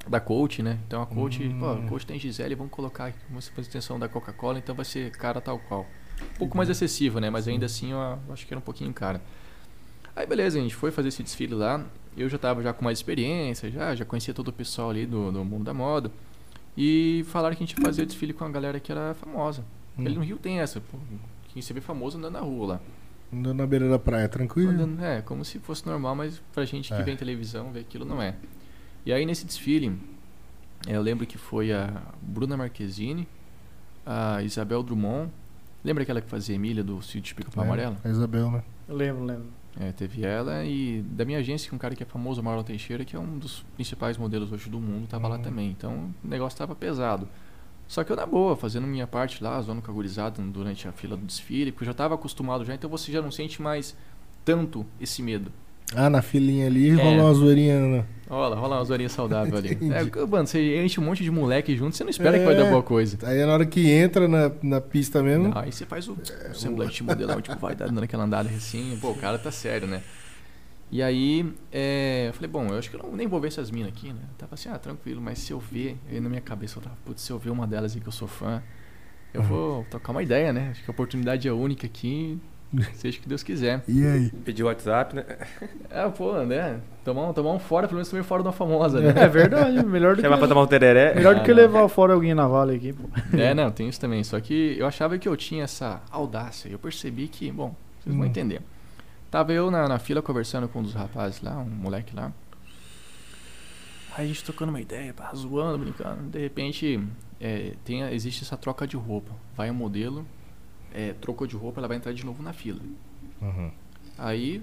da 0.09 0.19
coach, 0.21 0.63
né? 0.63 0.79
Então 0.87 1.01
a 1.03 1.07
coach, 1.07 1.43
Hum. 1.45 1.59
pô, 1.61 1.71
a 1.71 1.77
coach 1.89 2.05
tem 2.07 2.19
Gisele, 2.19 2.55
vamos 2.57 2.73
colocar 2.73 3.07
aqui 3.07 3.19
uma 3.31 3.39
extensão 3.39 3.99
da 4.01 4.09
Coca-Cola, 4.09 4.59
então 4.59 4.75
vai 4.75 4.85
ser 4.85 5.11
cara 5.13 5.41
tal 5.41 5.59
qual. 5.61 5.87
Um 6.35 6.39
pouco 6.39 6.57
mais 6.57 6.69
acessível, 6.71 7.21
né? 7.21 7.31
Mas 7.31 7.47
ainda 7.49 7.67
assim 7.67 7.93
eu 7.93 7.99
acho 8.33 8.47
que 8.47 8.53
era 8.53 8.59
um 8.59 8.63
pouquinho 8.63 8.93
cara. 8.93 9.21
Aí 10.15 10.27
beleza, 10.27 10.59
a 10.59 10.63
gente 10.63 10.75
foi 10.75 10.91
fazer 10.91 11.09
esse 11.09 11.23
desfile 11.23 11.55
lá. 11.55 11.85
Eu 12.17 12.29
já 12.29 12.37
tava 12.39 12.63
já 12.63 12.73
com 12.73 12.85
mais 12.85 12.99
experiência, 12.99 13.71
já, 13.71 13.95
já 13.95 14.05
conhecia 14.05 14.35
todo 14.35 14.49
o 14.49 14.53
pessoal 14.53 14.91
ali 14.91 15.07
do, 15.07 15.33
do 15.33 15.45
mundo 15.45 15.65
da 15.65 15.73
moda. 15.73 16.11
E 16.77 17.25
falaram 17.29 17.55
que 17.57 17.63
a 17.63 17.67
gente 17.67 17.77
ia 17.79 17.85
fazer 17.85 18.03
o 18.03 18.07
desfile 18.07 18.33
com 18.33 18.45
a 18.45 18.49
galera 18.51 18.79
que 18.81 18.91
era 18.93 19.15
famosa. 19.15 19.65
Hum. 19.99 20.05
Ali 20.07 20.15
no 20.15 20.23
Rio 20.23 20.37
tem 20.37 20.61
essa, 20.61 20.81
pô, 20.81 20.99
quem 21.49 21.63
se 21.63 21.73
vê 21.73 21.81
famoso 21.81 22.19
andando 22.19 22.35
na 22.35 22.41
rua 22.41 22.67
lá. 22.75 22.81
Andando 23.33 23.57
na 23.57 23.67
beira 23.67 23.89
da 23.89 23.99
praia, 23.99 24.29
tranquilo. 24.29 24.71
Andando, 24.71 25.03
é, 25.03 25.23
como 25.23 25.45
se 25.45 25.59
fosse 25.59 25.87
normal, 25.87 26.15
mas 26.15 26.43
pra 26.53 26.65
gente 26.67 26.89
que 26.89 26.95
É. 27.01 27.03
vê 27.03 27.13
em 27.13 27.17
televisão, 27.17 27.73
vê 27.73 27.81
aquilo 27.81 28.05
não 28.05 28.21
é. 28.21 28.35
E 29.07 29.13
aí 29.13 29.25
nesse 29.25 29.47
desfile, 29.47 29.99
eu 30.87 31.01
lembro 31.01 31.27
que 31.27 31.39
foi 31.39 31.73
a 31.73 32.03
Bruna 32.21 32.57
Marquezine, 32.57 33.27
a 34.05 34.43
Isabel 34.43 34.83
Drummond. 34.83 35.31
Lembra 35.85 36.03
aquela 36.03 36.21
que 36.21 36.29
fazia 36.29 36.55
Emília 36.55 36.85
do 36.85 37.03
Sítio 37.03 37.35
Pica-Pau 37.35 37.65
É, 37.65 37.67
Amarelo? 37.67 37.97
A 38.05 38.09
Isabel, 38.09 38.51
né? 38.51 38.63
Eu 38.89 38.95
lembro, 38.97 39.25
lembro. 39.25 39.47
É, 39.81 39.91
teve 39.91 40.23
ela 40.25 40.65
e 40.65 41.03
da 41.03 41.25
minha 41.25 41.39
agência, 41.39 41.75
um 41.75 41.79
cara 41.79 41.95
que 41.95 42.03
é 42.03 42.07
famoso, 42.07 42.41
o 42.41 42.45
Marlon 42.45 42.63
Teixeira, 42.63 43.05
que 43.07 43.17
é 43.17 43.19
um 43.19 43.39
dos 43.39 43.65
principais 43.75 44.19
modelos 44.19 44.53
hoje 44.53 44.69
do 44.69 44.79
mundo, 44.79 45.07
tava 45.09 45.27
lá 45.29 45.37
Uhum. 45.37 45.43
também. 45.43 45.71
Então 45.71 46.11
o 46.23 46.29
negócio 46.29 46.59
tava 46.59 46.75
pesado. 46.75 47.27
Só 47.89 48.05
que 48.05 48.13
eu 48.13 48.17
na 48.17 48.27
boa, 48.27 48.55
fazendo 48.57 48.87
minha 48.87 49.07
parte 49.07 49.43
lá, 49.43 49.61
zona 49.63 49.81
cagurizada 49.81 50.41
durante 50.43 50.87
a 50.87 50.93
fila 50.93 51.17
do 51.17 51.25
desfile, 51.27 51.73
porque 51.73 51.85
eu 51.85 51.87
já 51.87 51.95
tava 51.95 52.15
acostumado 52.15 52.65
já, 52.65 52.75
então 52.75 52.89
você 52.89 53.11
já 53.11 53.21
não 53.23 53.31
sente 53.31 53.61
mais 53.63 53.97
tanto 54.45 54.85
esse 55.01 55.23
medo. 55.23 55.51
Ah, 55.97 56.11
na 56.11 56.23
filinha 56.23 56.67
ali 56.67 56.91
É. 56.91 56.95
rolou 56.95 57.25
uma 57.27 57.35
zoeirinha. 57.35 57.81
né? 57.81 58.05
Lá, 58.31 58.55
rola 58.55 58.77
umas 58.79 58.89
horinhas 58.89 59.13
saudáveis 59.13 59.55
ali. 59.55 59.77
É, 59.93 60.27
mano, 60.27 60.47
você 60.47 60.83
enche 60.83 60.99
um 60.99 61.05
monte 61.05 61.23
de 61.23 61.31
moleque 61.31 61.77
junto, 61.77 61.95
você 61.95 62.03
não 62.03 62.09
espera 62.11 62.39
que 62.39 62.45
vai 62.47 62.55
É. 62.55 62.57
dar 62.57 62.65
boa 62.65 62.83
coisa. 62.83 63.19
Aí 63.25 63.45
na 63.45 63.53
hora 63.53 63.67
que 63.67 63.91
entra 63.91 64.27
na, 64.27 64.51
na 64.63 64.81
pista 64.81 65.23
mesmo. 65.23 65.49
Não, 65.49 65.59
aí 65.59 65.71
você 65.71 65.85
faz 65.85 66.09
o, 66.09 66.13
o 66.51 66.55
semblante 66.55 67.03
modelão, 67.05 67.41
tipo, 67.43 67.59
vai 67.59 67.75
dando 67.75 68.03
aquela 68.03 68.25
andada 68.25 68.49
assim, 68.49 68.97
pô, 69.01 69.11
o 69.11 69.15
cara 69.17 69.39
tá 69.39 69.51
sério, 69.51 69.87
né? 69.87 70.03
E 70.91 71.03
aí, 71.03 71.51
é, 71.71 72.27
eu 72.29 72.33
falei, 72.35 72.51
bom, 72.51 72.67
eu 72.69 72.79
acho 72.79 72.89
que 72.91 72.97
eu 72.97 73.03
não, 73.03 73.15
nem 73.15 73.27
vou 73.27 73.39
ver 73.41 73.49
essas 73.49 73.71
minas 73.71 73.89
aqui, 73.93 74.09
né? 74.09 74.21
Eu 74.23 74.35
tava 74.39 74.55
assim, 74.55 74.69
ah, 74.71 74.79
tranquilo, 74.79 75.21
mas 75.21 75.39
se 75.39 75.51
eu 75.53 75.59
ver, 75.59 75.97
aí 76.11 76.19
na 76.21 76.29
minha 76.29 76.41
cabeça 76.41 76.79
eu 76.79 76.83
tava, 76.83 76.97
putz, 77.05 77.23
se 77.23 77.31
eu 77.31 77.39
ver 77.39 77.51
uma 77.51 77.67
delas 77.67 77.95
aí 77.95 78.01
que 78.01 78.09
eu 78.09 78.13
sou 78.13 78.29
fã, 78.29 78.63
eu 79.35 79.41
Uhum. 79.43 79.47
vou 79.47 79.85
trocar 79.91 80.13
uma 80.13 80.23
ideia, 80.23 80.53
né? 80.53 80.69
Acho 80.71 80.85
que 80.85 80.91
a 80.91 80.93
oportunidade 80.93 81.49
é 81.49 81.53
única 81.53 81.87
aqui, 81.87 82.39
Seja 82.95 83.19
o 83.19 83.23
que 83.23 83.29
Deus 83.29 83.43
quiser. 83.43 83.83
E 83.87 84.07
aí? 84.07 84.31
Pediu 84.45 84.67
WhatsApp, 84.67 85.15
né? 85.17 85.25
É, 85.91 86.09
pô, 86.09 86.33
né? 86.45 86.81
Tomar 87.05 87.29
um, 87.29 87.33
tomar 87.35 87.53
um 87.53 87.59
fora, 87.59 87.87
pelo 87.87 87.97
menos 87.97 88.09
também 88.09 88.23
fora 88.25 88.43
da 88.43 88.51
famosa, 88.53 88.99
né? 89.01 89.13
É 89.23 89.29
verdade, 89.29 89.85
melhor 89.85 90.17
do 90.17 90.23
Chamar 90.23 90.39
pra 90.39 90.47
que, 90.47 90.53
tomar 90.55 90.63
um 90.63 90.67
tereré. 90.67 91.15
melhor 91.15 91.35
do 91.35 91.43
que 91.43 91.51
Ah, 91.51 91.55
levar 91.55 91.87
fora 91.89 92.15
alguém 92.15 92.33
na 92.35 92.47
vala 92.47 92.73
aqui, 92.73 92.93
pô. 92.95 93.09
É, 93.37 93.53
não, 93.55 93.71
tem 93.71 93.89
isso 93.89 94.01
também. 94.01 94.25
Só 94.25 94.41
que 94.41 94.75
eu 94.79 94.87
achava 94.87 95.19
que 95.19 95.29
eu 95.29 95.37
tinha 95.37 95.65
essa 95.65 96.01
audácia. 96.11 96.69
Eu 96.71 96.79
percebi 96.79 97.29
que, 97.29 97.51
bom, 97.53 97.75
vocês 98.01 98.15
vão 98.17 98.25
Hum. 98.25 98.29
entender. 98.29 98.63
Tava 99.31 99.53
eu 99.53 99.71
na, 99.71 99.87
na 99.89 99.99
fila 99.99 100.23
conversando 100.23 100.67
com 100.69 100.79
um 100.81 100.83
dos 100.83 100.95
rapazes 100.95 101.43
lá, 101.43 101.57
um 101.59 101.65
moleque 101.69 102.15
lá. 102.17 102.33
Aí 104.17 104.25
a 104.25 104.29
gente 104.29 104.45
trocando 104.45 104.71
uma 104.73 104.81
ideia, 104.81 105.13
pá, 105.15 105.31
zoando, 105.35 105.79
brincando. 105.79 106.23
De 106.31 106.39
repente, 106.39 107.03
é, 107.41 107.73
tem, 107.85 108.03
existe 108.13 108.45
essa 108.45 108.57
troca 108.57 108.87
de 108.87 108.97
roupa. 108.97 109.33
Vai 109.57 109.71
o 109.71 109.75
modelo, 109.75 110.25
é, 110.95 111.13
trocou 111.15 111.47
de 111.47 111.57
roupa, 111.57 111.81
ela 111.81 111.89
vai 111.89 111.97
entrar 111.97 112.13
de 112.13 112.25
novo 112.25 112.43
na 112.43 112.53
fila. 112.53 112.81
Uhum. 113.41 113.71
Aí 114.19 114.63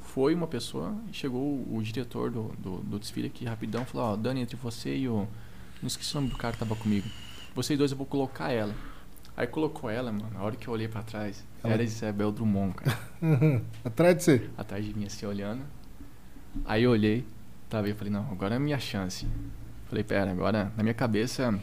foi 0.00 0.34
uma 0.34 0.46
pessoa 0.46 0.94
chegou 1.12 1.42
o, 1.68 1.80
diretor 1.82 2.30
do, 2.30 2.48
do, 2.58 2.78
do 2.78 2.98
desfile 2.98 3.26
aqui 3.26 3.44
rapidão 3.44 3.84
falou, 3.84 4.12
ó, 4.12 4.16
Dani, 4.16 4.40
entre 4.40 4.56
você 4.56 4.96
e 4.96 5.08
o. 5.08 5.26
Não 5.82 5.86
esqueci 5.86 6.12
o 6.12 6.20
nome 6.20 6.30
do 6.30 6.36
cara 6.36 6.52
que 6.52 6.58
tava 6.58 6.76
comigo. 6.76 7.08
Vocês 7.54 7.78
dois 7.78 7.90
eu 7.90 7.96
vou 7.96 8.06
colocar 8.06 8.50
ela. 8.50 8.74
Aí 9.36 9.46
colocou 9.46 9.88
ela, 9.88 10.12
mano. 10.12 10.28
Na 10.34 10.42
hora 10.42 10.54
que 10.54 10.68
eu 10.68 10.72
olhei 10.74 10.86
pra 10.86 11.02
trás, 11.02 11.44
Ela- 11.64 11.72
era 11.74 11.82
Isabel 11.82 12.30
Drummond, 12.30 12.74
cara. 12.74 12.98
Atrás 13.84 14.16
de 14.16 14.22
você. 14.22 14.50
Atrás 14.56 14.84
de 14.84 14.94
mim 14.94 15.06
assim 15.06 15.24
olhando. 15.24 15.62
Aí 16.64 16.82
eu 16.82 16.90
olhei, 16.90 17.24
tava 17.68 17.86
aí, 17.86 17.94
falei, 17.94 18.12
não, 18.12 18.30
agora 18.30 18.54
é 18.54 18.56
a 18.56 18.60
minha 18.60 18.78
chance. 18.78 19.26
Falei, 19.88 20.04
pera, 20.04 20.30
agora 20.30 20.70
na 20.76 20.82
minha 20.82 20.94
cabeça. 20.94 21.58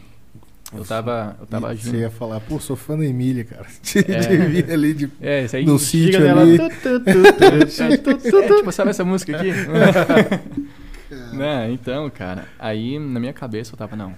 Eu 0.75 0.83
tava. 0.83 1.35
Eu 1.39 1.45
tava 1.45 1.73
E 1.73 1.77
Você 1.77 1.97
ia 1.97 2.09
falar, 2.11 2.39
pô, 2.41 2.59
sou 2.59 2.75
fã 2.75 2.97
da 2.97 3.05
Emília, 3.05 3.45
cara. 3.45 3.65
Te, 3.81 3.99
É. 3.99 4.19
te 4.19 4.37
vi 4.37 4.71
ali 4.71 4.93
de, 4.93 5.09
É, 5.21 5.45
isso 5.45 5.55
aí. 5.55 5.65
no 5.65 5.79
sítio 5.79 6.19
ali. 6.37 6.57
tu, 6.57 6.69
tu, 6.69 6.99
tu, 6.99 8.37
É, 8.37 8.57
tipo, 8.57 8.71
sabe 8.71 8.89
essa 8.89 9.05
música 9.05 9.37
aqui? 9.37 9.51
né, 11.33 11.71
então, 11.71 12.09
cara, 12.09 12.45
aí 12.59 12.99
na 12.99 13.19
minha 13.19 13.33
cabeça 13.33 13.73
eu 13.73 13.77
tava, 13.77 13.95
não, 13.95 14.13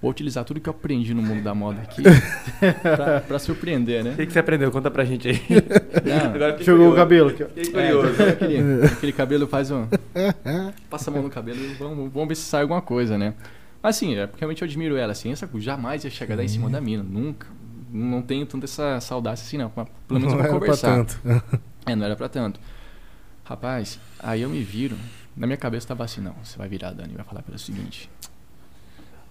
vou 0.00 0.10
utilizar 0.10 0.44
tudo 0.44 0.60
que 0.60 0.68
eu 0.68 0.72
aprendi 0.72 1.12
no 1.12 1.22
mundo 1.22 1.42
da 1.42 1.52
moda 1.54 1.80
aqui 1.82 2.02
pra, 2.82 3.20
pra 3.20 3.38
surpreender, 3.40 4.02
O 4.02 4.04
né? 4.04 4.14
que, 4.16 4.26
que 4.26 4.32
você 4.32 4.38
aprendeu? 4.38 4.70
Conta 4.70 4.90
pra 4.90 5.04
gente 5.04 5.28
aí. 5.28 5.40
Não, 6.04 6.34
Agora 6.34 6.62
Jogou 6.62 6.92
o 6.92 6.94
cabelo 6.94 7.30
aqui, 7.30 7.42
ó. 7.42 7.46
Fiquei 7.48 7.80
é, 7.82 7.92
curioso. 7.92 8.22
aquele, 8.22 8.84
aquele 8.86 9.12
cabelo 9.12 9.46
faz 9.48 9.70
um. 9.72 9.86
Passa 10.88 11.10
a 11.10 11.12
mão 11.14 11.22
no 11.24 11.30
cabelo 11.30 11.58
e 11.58 11.74
vamos, 11.74 12.12
vamos 12.12 12.28
ver 12.28 12.34
se 12.36 12.42
sai 12.42 12.62
alguma 12.62 12.80
coisa, 12.80 13.18
né? 13.18 13.34
Mas 13.82 13.96
assim, 13.96 14.14
é 14.14 14.26
porque 14.26 14.40
realmente 14.40 14.62
eu 14.62 14.66
admiro 14.66 14.96
ela. 14.96 15.12
Assim, 15.12 15.32
essa 15.32 15.48
jamais 15.58 16.04
ia 16.04 16.10
chegar 16.10 16.36
daí 16.36 16.46
em 16.46 16.48
cima 16.48 16.68
da 16.68 16.80
mina. 16.80 17.02
Nunca. 17.02 17.46
Não 17.92 18.22
tenho 18.22 18.46
tanta 18.46 18.66
essa 18.66 19.00
saudade 19.00 19.40
assim, 19.40 19.56
não. 19.56 19.70
Pra- 19.70 19.86
Pelo 20.06 20.20
menos 20.20 20.32
Não 20.34 20.38
pra 20.40 20.48
era 20.48 20.58
pra 20.58 20.60
conversar. 20.60 20.96
tanto. 20.96 21.20
É, 21.86 21.96
não 21.96 22.04
era 22.04 22.14
pra 22.14 22.28
tanto. 22.28 22.60
Rapaz, 23.42 23.98
aí 24.18 24.42
eu 24.42 24.50
me 24.50 24.62
viro. 24.62 24.96
Na 25.34 25.46
minha 25.46 25.56
cabeça 25.56 25.88
tava 25.88 26.04
assim, 26.04 26.20
não, 26.20 26.34
você 26.44 26.58
vai 26.58 26.68
virar, 26.68 26.92
Dani, 26.92 27.14
vai 27.14 27.24
falar 27.24 27.42
pelo 27.42 27.58
seguinte. 27.58 28.08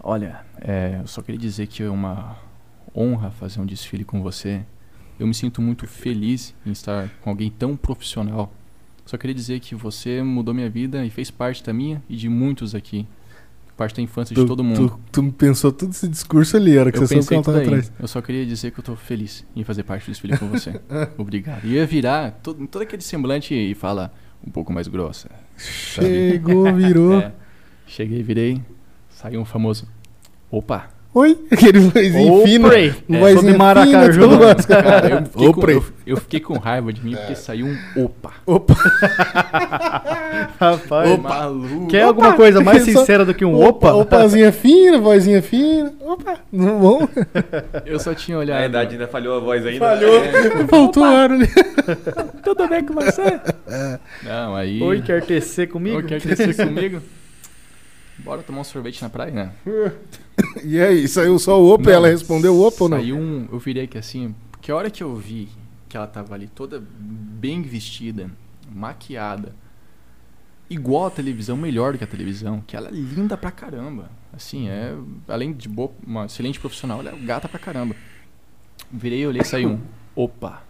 Olha, 0.02 0.42
é, 0.60 0.98
eu 1.02 1.08
só 1.08 1.22
queria 1.22 1.40
dizer 1.40 1.68
que 1.68 1.84
é 1.84 1.90
uma 1.90 2.36
honra 2.96 3.30
fazer 3.32 3.60
um 3.62 3.66
desfile 3.66 4.04
com 4.04 4.22
você. 4.22 4.64
Eu 5.20 5.28
me 5.28 5.34
sinto 5.34 5.62
muito 5.62 5.86
feliz 5.86 6.56
em 6.66 6.72
estar 6.72 7.10
com 7.22 7.30
alguém 7.30 7.52
tão 7.52 7.78
profissional. 7.78 8.52
Só 9.06 9.16
queria 9.18 9.34
dizer 9.34 9.60
que 9.60 9.76
você 9.76 10.24
mudou 10.24 10.54
minha 10.54 10.70
vida 10.70 11.06
e 11.06 11.10
fez 11.10 11.30
parte 11.30 11.64
da 11.64 11.72
minha 11.74 12.02
e 12.10 12.16
de 12.16 12.28
muitos 12.30 12.74
aqui. 12.74 13.06
Parte 13.80 13.96
da 13.96 14.02
infância 14.02 14.36
de 14.36 14.42
Tu, 14.42 14.46
todo 14.46 14.62
mundo. 14.62 15.00
tu, 15.10 15.24
tu 15.24 15.32
pensou 15.32 15.72
todo 15.72 15.92
esse 15.92 16.06
discurso 16.06 16.58
ali, 16.58 16.78
a 16.78 16.82
hora 16.82 16.92
que 16.92 16.98
Eu 16.98 17.08
você 17.08 17.22
soube 17.22 17.44
que 17.44 17.50
ela 17.50 17.62
atrás. 17.62 17.94
Eu 17.98 18.10
só 18.10 18.22
queria 18.22 18.46
dizer 18.46 18.72
que 18.72 18.80
eu 18.82 18.84
tô 18.84 18.94
feliz 18.94 19.46
em 19.56 19.64
fazer 19.64 19.84
parte 19.84 20.04
do 20.04 20.08
desfile 20.08 20.38
com 20.38 20.50
você. 20.50 20.82
Obrigado. 21.18 21.64
E 21.64 21.76
ia 21.76 21.86
virar 21.86 22.32
todo, 22.44 22.68
todo 22.68 22.82
aquele 22.82 23.02
semblante 23.02 23.54
e 23.56 23.74
falar 23.74 24.14
um 24.46 24.52
pouco 24.52 24.74
mais 24.74 24.90
grossa. 24.90 25.30
sabe? 25.56 26.08
Chegou, 26.10 26.74
virou. 26.74 27.20
É. 27.24 27.32
Cheguei, 27.88 28.22
virei, 28.22 28.62
saiu 29.10 29.40
um 29.40 29.46
famoso. 29.46 29.88
Opa! 30.52 30.90
Oi, 31.20 31.38
aquele 31.52 31.80
vozinho 31.80 32.44
fino. 32.46 32.68
Oprey. 32.68 32.94
Um 33.10 33.16
É, 33.16 33.20
vozinho 33.20 33.36
sobre 33.36 33.52
fino, 33.52 33.58
Maracaju. 33.58 34.30
mundo- 34.30 34.68
Cara, 34.68 35.10
eu 35.10 35.26
fiquei, 35.26 35.52
com, 35.54 35.70
eu, 35.70 35.84
eu 36.08 36.18
fiquei 36.18 36.40
com 36.40 36.58
raiva 36.58 36.94
de 36.94 37.04
mim 37.04 37.16
porque 37.16 37.36
saiu 37.36 37.66
um 37.66 38.04
opa. 38.04 38.32
Opa, 38.46 38.74
Rapaz, 40.60 41.12
Opa. 41.12 41.30
Maluco. 41.30 41.88
quer 41.88 42.04
alguma 42.04 42.34
coisa 42.34 42.62
mais 42.62 42.84
sincera 42.84 43.26
do 43.26 43.34
que 43.34 43.44
um 43.46 43.56
opa, 43.56 43.92
opa? 43.94 44.18
opazinha 44.18 44.52
fina, 44.52 44.98
vozinha 45.00 45.42
fina. 45.42 45.92
Opa, 46.02 46.36
não 46.52 46.80
bom. 46.80 47.08
Eu 47.86 48.00
só 48.00 48.14
tinha 48.14 48.38
olhado. 48.38 48.62
A 48.62 48.66
idade 48.66 48.94
ainda 48.94 49.08
falhou 49.08 49.38
a 49.38 49.40
voz 49.40 49.66
ainda. 49.66 49.80
Falhou. 49.86 50.24
É. 50.24 50.68
Faltou 50.68 51.04
ar 51.04 51.32
ali. 51.32 51.48
Tudo 52.44 52.68
bem 52.68 52.84
com 52.86 52.94
você? 52.94 53.40
Não, 54.24 54.56
aí. 54.56 54.82
Oi, 54.82 55.02
quer 55.02 55.22
tecer 55.24 55.68
comigo? 55.68 55.98
Oi, 55.98 56.04
quer 56.04 56.22
crescer 56.22 56.56
comigo? 56.56 57.02
Bora 58.24 58.44
tomar 58.44 58.62
um 58.62 58.64
sorvete 58.64 59.02
na 59.02 59.10
praia, 59.10 59.32
né? 59.32 59.54
E 60.64 60.80
aí, 60.80 61.06
saiu 61.06 61.38
só 61.38 61.62
o 61.62 61.74
opa? 61.74 61.84
Não, 61.84 61.92
ela 61.92 62.08
respondeu 62.08 62.58
opa 62.62 62.86
ou 62.86 62.90
não? 62.90 62.98
Saiu 62.98 63.18
um. 63.18 63.48
Eu 63.52 63.60
virei 63.60 63.84
aqui 63.84 63.98
assim, 63.98 64.34
porque 64.52 64.72
a 64.72 64.76
hora 64.76 64.90
que 64.90 65.04
eu 65.04 65.14
vi 65.14 65.50
que 65.90 65.98
ela 65.98 66.08
tava 66.08 66.34
ali 66.34 66.48
toda 66.48 66.82
bem 66.82 67.62
vestida, 67.62 68.32
maquiada, 68.72 69.54
igual 70.70 71.08
a 71.08 71.12
televisão, 71.12 71.58
melhor 71.58 71.92
do 71.92 71.98
que 71.98 72.04
a 72.04 72.08
televisão, 72.08 72.62
que 72.66 72.76
ela 72.76 72.88
é 72.88 72.92
linda 72.92 73.36
pra 73.36 73.52
caramba. 73.52 74.10
Assim, 74.32 74.70
é. 74.70 74.96
Além 75.28 75.52
de 75.52 75.68
boa, 75.68 75.92
uma 76.06 76.26
excelente 76.26 76.60
profissional, 76.60 77.00
ela 77.00 77.12
é 77.12 77.16
gata 77.18 77.50
pra 77.50 77.60
caramba. 77.60 77.96
Virei, 78.92 79.26
olhei 79.26 79.42
e 79.42 79.46
saiu 79.46 79.72
um. 79.72 79.82
Opa! 80.16 80.64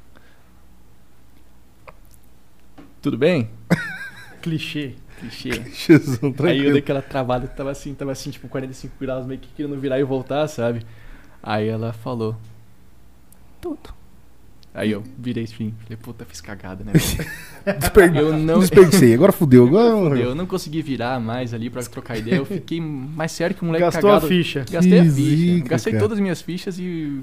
Tudo 3.01 3.17
bem? 3.17 3.49
Clichê. 4.41 4.95
Clichê. 5.19 5.49
Jesus, 5.73 6.19
Aí 6.21 6.29
eu 6.29 6.33
tranquilo. 6.33 6.71
dei 6.71 6.79
aquela 6.79 7.01
travada, 7.01 7.47
tava 7.47 7.71
assim, 7.71 7.93
tava 7.93 8.11
assim, 8.11 8.29
tipo 8.31 8.47
45 8.47 8.93
graus, 8.99 9.25
meio 9.25 9.39
que 9.39 9.47
querendo 9.55 9.77
virar 9.79 9.99
e 9.99 10.03
voltar, 10.03 10.47
sabe? 10.47 10.85
Aí 11.41 11.67
ela 11.67 11.93
falou, 11.93 12.35
tudo. 13.61 13.97
Aí 14.73 14.91
eu 14.91 15.03
virei 15.17 15.45
assim, 15.45 15.73
falei, 15.83 15.97
puta, 15.97 16.23
fiz 16.25 16.39
cagada, 16.41 16.83
né? 16.83 16.93
Desper... 17.79 18.15
Eu 18.15 18.37
não, 18.37 18.59
Desperdicei, 18.59 19.13
agora 19.13 19.31
fudeu. 19.31 19.65
Agora 19.67 20.17
eu 20.17 20.35
não 20.35 20.45
consegui 20.45 20.81
virar 20.81 21.19
mais 21.19 21.53
ali 21.53 21.69
pra 21.69 21.81
trocar 21.83 22.17
ideia, 22.17 22.35
eu 22.35 22.45
fiquei 22.45 22.79
mais 22.79 23.31
sério 23.31 23.55
que 23.55 23.63
um 23.63 23.67
moleque 23.67 23.85
Gastou 23.85 24.03
cagado. 24.09 24.25
a 24.25 24.29
ficha. 24.29 24.65
Gastei 24.69 24.99
a 24.99 25.03
Que 25.03 25.09
ficha, 25.09 25.25
zica, 25.25 25.69
gastei 25.69 25.93
cara. 25.93 26.03
todas 26.03 26.17
as 26.17 26.21
minhas 26.21 26.41
fichas 26.41 26.77
e 26.79 27.21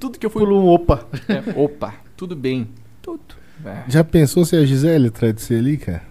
tudo 0.00 0.18
que 0.18 0.26
eu 0.26 0.30
fui... 0.30 0.42
Pulou 0.42 0.64
um 0.64 0.68
opa. 0.68 1.06
É, 1.28 1.58
opa, 1.58 1.94
tudo 2.16 2.34
bem, 2.34 2.68
tudo. 3.00 3.20
É. 3.64 3.84
Já 3.88 4.04
pensou 4.04 4.44
se 4.44 4.54
a 4.56 4.64
Gisele 4.64 5.08
atrás 5.08 5.34
de 5.34 5.40
você 5.42 5.54
ali, 5.54 5.76
cara? 5.78 6.02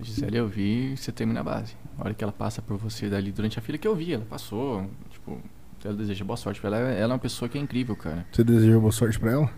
A 0.00 0.04
Gisele 0.04 0.36
eu 0.38 0.48
vi, 0.48 0.94
você 0.96 1.12
termina 1.12 1.40
a 1.40 1.44
base. 1.44 1.74
A 1.98 2.04
hora 2.04 2.14
que 2.14 2.24
ela 2.24 2.32
passa 2.32 2.62
por 2.62 2.76
você 2.78 3.08
dali 3.08 3.30
durante 3.30 3.58
a 3.58 3.62
fila 3.62 3.76
que 3.76 3.86
eu 3.86 3.94
vi, 3.94 4.14
ela 4.14 4.24
passou, 4.28 4.88
tipo, 5.10 5.38
ela 5.84 5.94
deseja 5.94 6.24
boa 6.24 6.36
sorte 6.36 6.60
pra 6.60 6.68
ela. 6.68 6.78
Ela 6.90 7.12
é 7.12 7.14
uma 7.14 7.18
pessoa 7.18 7.48
que 7.48 7.58
é 7.58 7.60
incrível, 7.60 7.94
cara. 7.94 8.24
Você 8.32 8.42
desejou 8.42 8.80
boa 8.80 8.92
sorte 8.92 9.18
pra 9.20 9.32
ela? 9.32 9.50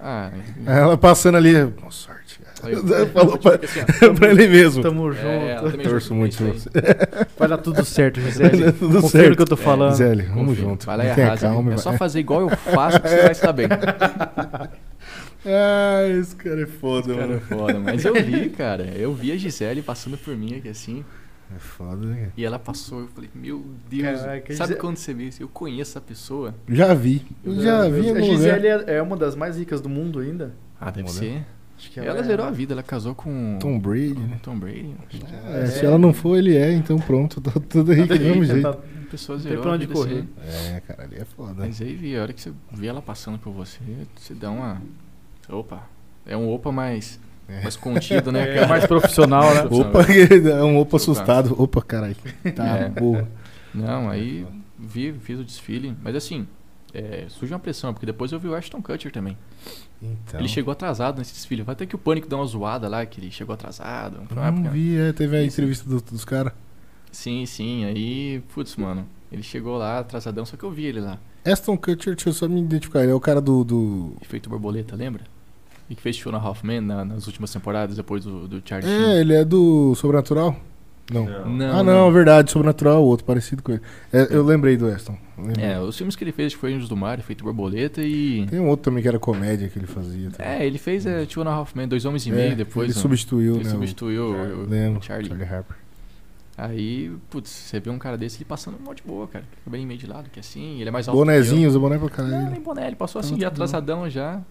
Ah, 0.00 0.30
Ela 0.64 0.96
passando 0.96 1.34
ali, 1.38 1.52
boa 1.66 1.90
sorte, 1.90 2.40
eu- 2.62 2.86
Falou 3.08 3.32
tipo, 3.36 3.50
pra, 3.50 3.54
assim, 3.66 3.80
ó, 3.80 4.14
pra 4.14 4.30
ele 4.30 4.46
mesmo. 4.46 4.80
Tamo 4.80 5.10
junto. 5.12 5.26
É, 5.26 5.50
ela 5.54 5.70
também 5.72 5.86
Torço 5.88 6.08
junto, 6.10 6.18
muito 6.20 6.44
é 6.44 6.50
isso 6.50 6.70
você. 6.70 7.26
Vai 7.36 7.48
dar 7.48 7.58
tudo 7.58 7.84
certo, 7.84 8.20
Gisele. 8.22 8.48
Vai 8.50 8.60
dar 8.66 8.72
tudo 8.78 8.94
Confia 9.02 9.10
certo. 9.10 9.30
no 9.30 9.36
que 9.36 9.42
eu 9.42 9.46
tô 9.46 9.56
falando. 9.56 9.90
Gisele, 9.90 10.22
vamos 10.22 10.46
Confia. 10.50 10.64
junto. 10.64 10.86
Vai 10.86 10.96
lá 10.98 11.04
e 11.04 11.10
arrasa. 11.10 11.48
calma, 11.48 11.72
é 11.74 11.76
só 11.78 11.92
fazer 11.94 12.20
igual 12.20 12.42
eu 12.42 12.50
faço 12.56 13.00
que 13.00 13.08
você 13.08 13.22
vai 13.22 13.32
estar 13.32 13.52
bem. 13.52 13.66
Ah, 15.50 16.06
esse 16.08 16.36
cara 16.36 16.60
é 16.62 16.66
foda, 16.66 17.14
Cara, 17.14 17.24
é 17.24 17.28
mano. 17.28 17.40
foda. 17.40 17.78
Mas 17.80 18.04
eu 18.04 18.14
vi, 18.14 18.50
cara. 18.56 18.84
Eu 18.84 19.14
vi 19.14 19.32
a 19.32 19.36
Gisele 19.36 19.82
passando 19.82 20.16
por 20.18 20.36
mim 20.36 20.56
aqui 20.56 20.68
assim. 20.68 21.04
É 21.54 21.58
foda, 21.58 22.04
né? 22.06 22.30
E 22.36 22.44
ela 22.44 22.58
passou. 22.58 23.00
Eu 23.00 23.08
falei, 23.08 23.30
meu 23.34 23.64
Deus. 23.88 24.02
Caraca, 24.20 24.46
sabe 24.54 24.68
Gisele- 24.68 24.80
quando 24.80 24.96
você 24.98 25.14
vê 25.14 25.24
isso? 25.24 25.42
Eu 25.42 25.48
conheço 25.48 25.92
essa 25.92 26.00
pessoa. 26.00 26.54
Já 26.68 26.92
vi. 26.92 27.24
Eu 27.42 27.54
já 27.56 27.62
já- 27.84 27.88
vi 27.88 28.00
em 28.06 28.10
A 28.10 28.12
lugar. 28.12 28.24
Gisele 28.24 28.66
é 28.68 28.84
é 28.96 29.02
uma 29.02 29.16
das 29.16 29.34
mais 29.34 29.56
ricas 29.56 29.80
do 29.80 29.88
mundo 29.88 30.18
ainda. 30.18 30.52
Ah, 30.78 30.86
deve 30.90 31.04
Vamos 31.08 31.14
ser. 31.14 31.46
Acho 31.78 31.90
que 31.92 32.00
Ela 32.00 32.18
é- 32.18 32.22
zerou 32.24 32.44
a 32.44 32.50
vida. 32.50 32.74
Ela 32.74 32.82
casou 32.82 33.14
com. 33.14 33.56
Tom 33.60 33.78
Brady, 33.78 34.18
né? 34.18 34.38
Tom 34.42 34.58
Brady. 34.58 34.94
É, 35.54 35.66
se 35.66 35.86
ela 35.86 35.96
não 35.96 36.12
for, 36.12 36.36
ele 36.36 36.54
é, 36.56 36.72
então 36.72 36.98
pronto, 36.98 37.40
tá 37.40 37.52
tudo 37.68 37.92
aí 37.92 38.04
do 38.04 38.18
mesmo 38.18 38.44
jeito. 38.44 38.62
Tá- 38.62 38.70
A 39.08 39.10
pessoa 39.10 39.38
Não 39.38 39.42
tem 39.42 39.50
zerou 39.52 39.62
pra 39.62 39.72
onde 39.72 39.86
vida, 39.86 39.98
correr. 39.98 40.24
assim. 40.46 40.72
É, 40.74 40.80
cara, 40.80 41.04
ali 41.04 41.16
é 41.16 41.24
foda. 41.24 41.54
Mas 41.56 41.80
aí, 41.80 41.94
vi, 41.94 42.14
a 42.14 42.20
hora 42.20 42.32
que 42.34 42.42
você 42.42 42.52
vê 42.72 42.88
ela 42.88 43.00
passando 43.00 43.38
por 43.38 43.52
você, 43.54 43.78
você 44.14 44.34
dá 44.34 44.50
uma. 44.50 44.82
Opa! 45.48 45.82
É 46.26 46.36
um 46.36 46.52
opa 46.52 46.70
mais, 46.70 47.18
É. 47.48 47.62
mais 47.62 47.76
contido, 47.76 48.30
né, 48.30 48.42
É 48.50 48.54
cara? 48.54 48.66
mais 48.68 48.86
profissional, 48.86 49.42
né? 49.54 49.62
Opa, 49.70 50.00
é 50.50 50.62
um 50.62 50.78
opa 50.78 50.96
assustado. 50.96 51.54
Opa, 51.60 51.80
caralho. 51.82 52.16
Tá, 52.54 52.66
É. 52.76 52.88
porra. 52.90 53.28
Não, 53.74 54.08
aí 54.10 54.46
vi, 54.78 55.12
fiz 55.12 55.38
o 55.40 55.44
desfile. 55.44 55.94
Mas 56.02 56.14
assim, 56.16 56.46
é, 56.92 57.24
surge 57.28 57.52
uma 57.54 57.60
pressão, 57.60 57.92
porque 57.92 58.06
depois 58.06 58.32
eu 58.32 58.38
vi 58.38 58.48
o 58.48 58.54
Ashton 58.54 58.82
Kutcher 58.82 59.10
também. 59.12 59.36
Então. 60.02 60.38
Ele 60.38 60.48
chegou 60.48 60.70
atrasado 60.72 61.18
nesse 61.18 61.32
desfile. 61.34 61.62
Vai 61.62 61.74
ter 61.74 61.86
que 61.86 61.94
o 61.94 61.98
Pânico 61.98 62.28
dar 62.28 62.36
uma 62.36 62.46
zoada 62.46 62.88
lá, 62.88 63.04
que 63.06 63.20
ele 63.20 63.30
chegou 63.30 63.52
atrasado. 63.54 64.20
Não 64.34 64.44
época- 64.44 64.70
vi, 64.70 64.96
é, 64.96 65.12
teve 65.12 65.36
a 65.36 65.42
entrevista 65.44 65.88
do- 65.88 66.00
dos 66.00 66.24
caras. 66.24 66.52
Sim, 67.10 67.44
sim. 67.46 67.84
Aí, 67.84 68.42
putz, 68.54 68.76
mano. 68.76 69.06
Ele 69.32 69.42
chegou 69.42 69.76
lá 69.76 69.98
atrasadão, 69.98 70.44
só 70.46 70.56
que 70.56 70.64
eu 70.64 70.70
vi 70.70 70.84
ele 70.86 71.00
lá. 71.00 71.18
Aston 71.44 71.76
Kutcher, 71.76 72.14
deixa 72.14 72.28
eu 72.28 72.32
só 72.32 72.46
me 72.48 72.60
identificar, 72.60 73.02
ele 73.02 73.12
é 73.12 73.14
o 73.14 73.20
cara 73.20 73.40
do. 73.40 73.64
do... 73.64 74.12
Efeito 74.22 74.48
borboleta, 74.48 74.94
lembra? 74.94 75.24
E 75.90 75.94
que 75.94 76.02
fez 76.02 76.16
show 76.16 76.30
na 76.30 76.38
Halfman 76.38 76.80
na, 76.82 77.04
nas 77.04 77.26
últimas 77.26 77.52
temporadas, 77.52 77.96
depois 77.96 78.24
do, 78.24 78.46
do 78.46 78.62
Charlie 78.64 78.90
Sheen. 78.90 79.10
É, 79.10 79.20
ele 79.20 79.34
é 79.34 79.44
do 79.44 79.94
Sobrenatural? 79.94 80.54
Não. 81.10 81.24
Não, 81.46 81.78
ah, 81.78 81.82
não, 81.82 82.12
verdade, 82.12 82.50
Sobrenatural, 82.50 83.02
outro 83.02 83.24
parecido 83.24 83.62
com 83.62 83.72
ele. 83.72 83.80
É, 84.12 84.26
eu 84.30 84.44
lembrei 84.44 84.76
do 84.76 84.84
Weston. 84.84 85.16
lembrei. 85.38 85.64
É, 85.64 85.80
os 85.80 85.96
filmes 85.96 86.14
que 86.14 86.22
ele 86.22 86.32
fez 86.32 86.52
foi 86.52 86.74
Anjos 86.74 86.86
do 86.90 86.94
Mar, 86.96 87.18
Feito 87.22 87.42
Borboleta 87.42 88.02
e... 88.02 88.44
Tem 88.50 88.60
um 88.60 88.68
outro 88.68 88.84
também 88.90 89.00
que 89.02 89.08
era 89.08 89.18
comédia 89.18 89.68
que 89.70 89.78
ele 89.78 89.86
fazia. 89.86 90.28
também. 90.30 90.52
É, 90.52 90.66
ele 90.66 90.76
fez 90.76 91.06
é, 91.06 91.24
Two 91.24 91.42
and 91.42 91.48
a 91.48 91.54
Half 91.54 91.74
Men, 91.74 91.88
Dois 91.88 92.04
Homens 92.04 92.26
e 92.26 92.30
É, 92.30 92.34
Meio, 92.34 92.56
depois... 92.56 92.90
Ele 92.90 92.98
ó, 92.98 93.00
substituiu, 93.00 93.54
ele 93.54 93.64
né? 93.64 93.70
substituiu 93.70 94.24
o, 94.24 94.64
o 94.64 94.68
Lembro, 94.68 95.02
Charlie. 95.02 95.28
Charlie 95.28 95.48
Harper. 95.48 95.76
Aí, 96.58 97.10
putz, 97.30 97.48
você 97.50 97.78
vê 97.80 97.88
um 97.88 97.98
cara 97.98 98.18
desse, 98.18 98.36
ele 98.38 98.44
passando 98.44 98.76
um 98.78 98.84
monte 98.84 99.00
de 99.00 99.08
boa, 99.08 99.26
cara. 99.28 99.44
Fica 99.58 99.70
bem 99.70 99.86
meio 99.86 99.98
de 99.98 100.06
lado, 100.08 100.28
que 100.28 100.40
assim, 100.40 100.80
ele 100.80 100.88
é 100.88 100.90
mais 100.92 101.08
alto. 101.08 101.16
Bonezinho, 101.16 101.68
usa 101.68 101.78
boné 101.78 101.96
pra 101.96 102.08
Não, 102.08 102.30
caralho. 102.30 102.50
nem 102.50 102.60
boné, 102.60 102.86
ele 102.88 102.96
passou 102.96 103.22
Tá 103.22 103.26
assim, 103.26 103.38
bom. 103.38 103.46
atrasadão 103.46 104.10
já. 104.10 104.42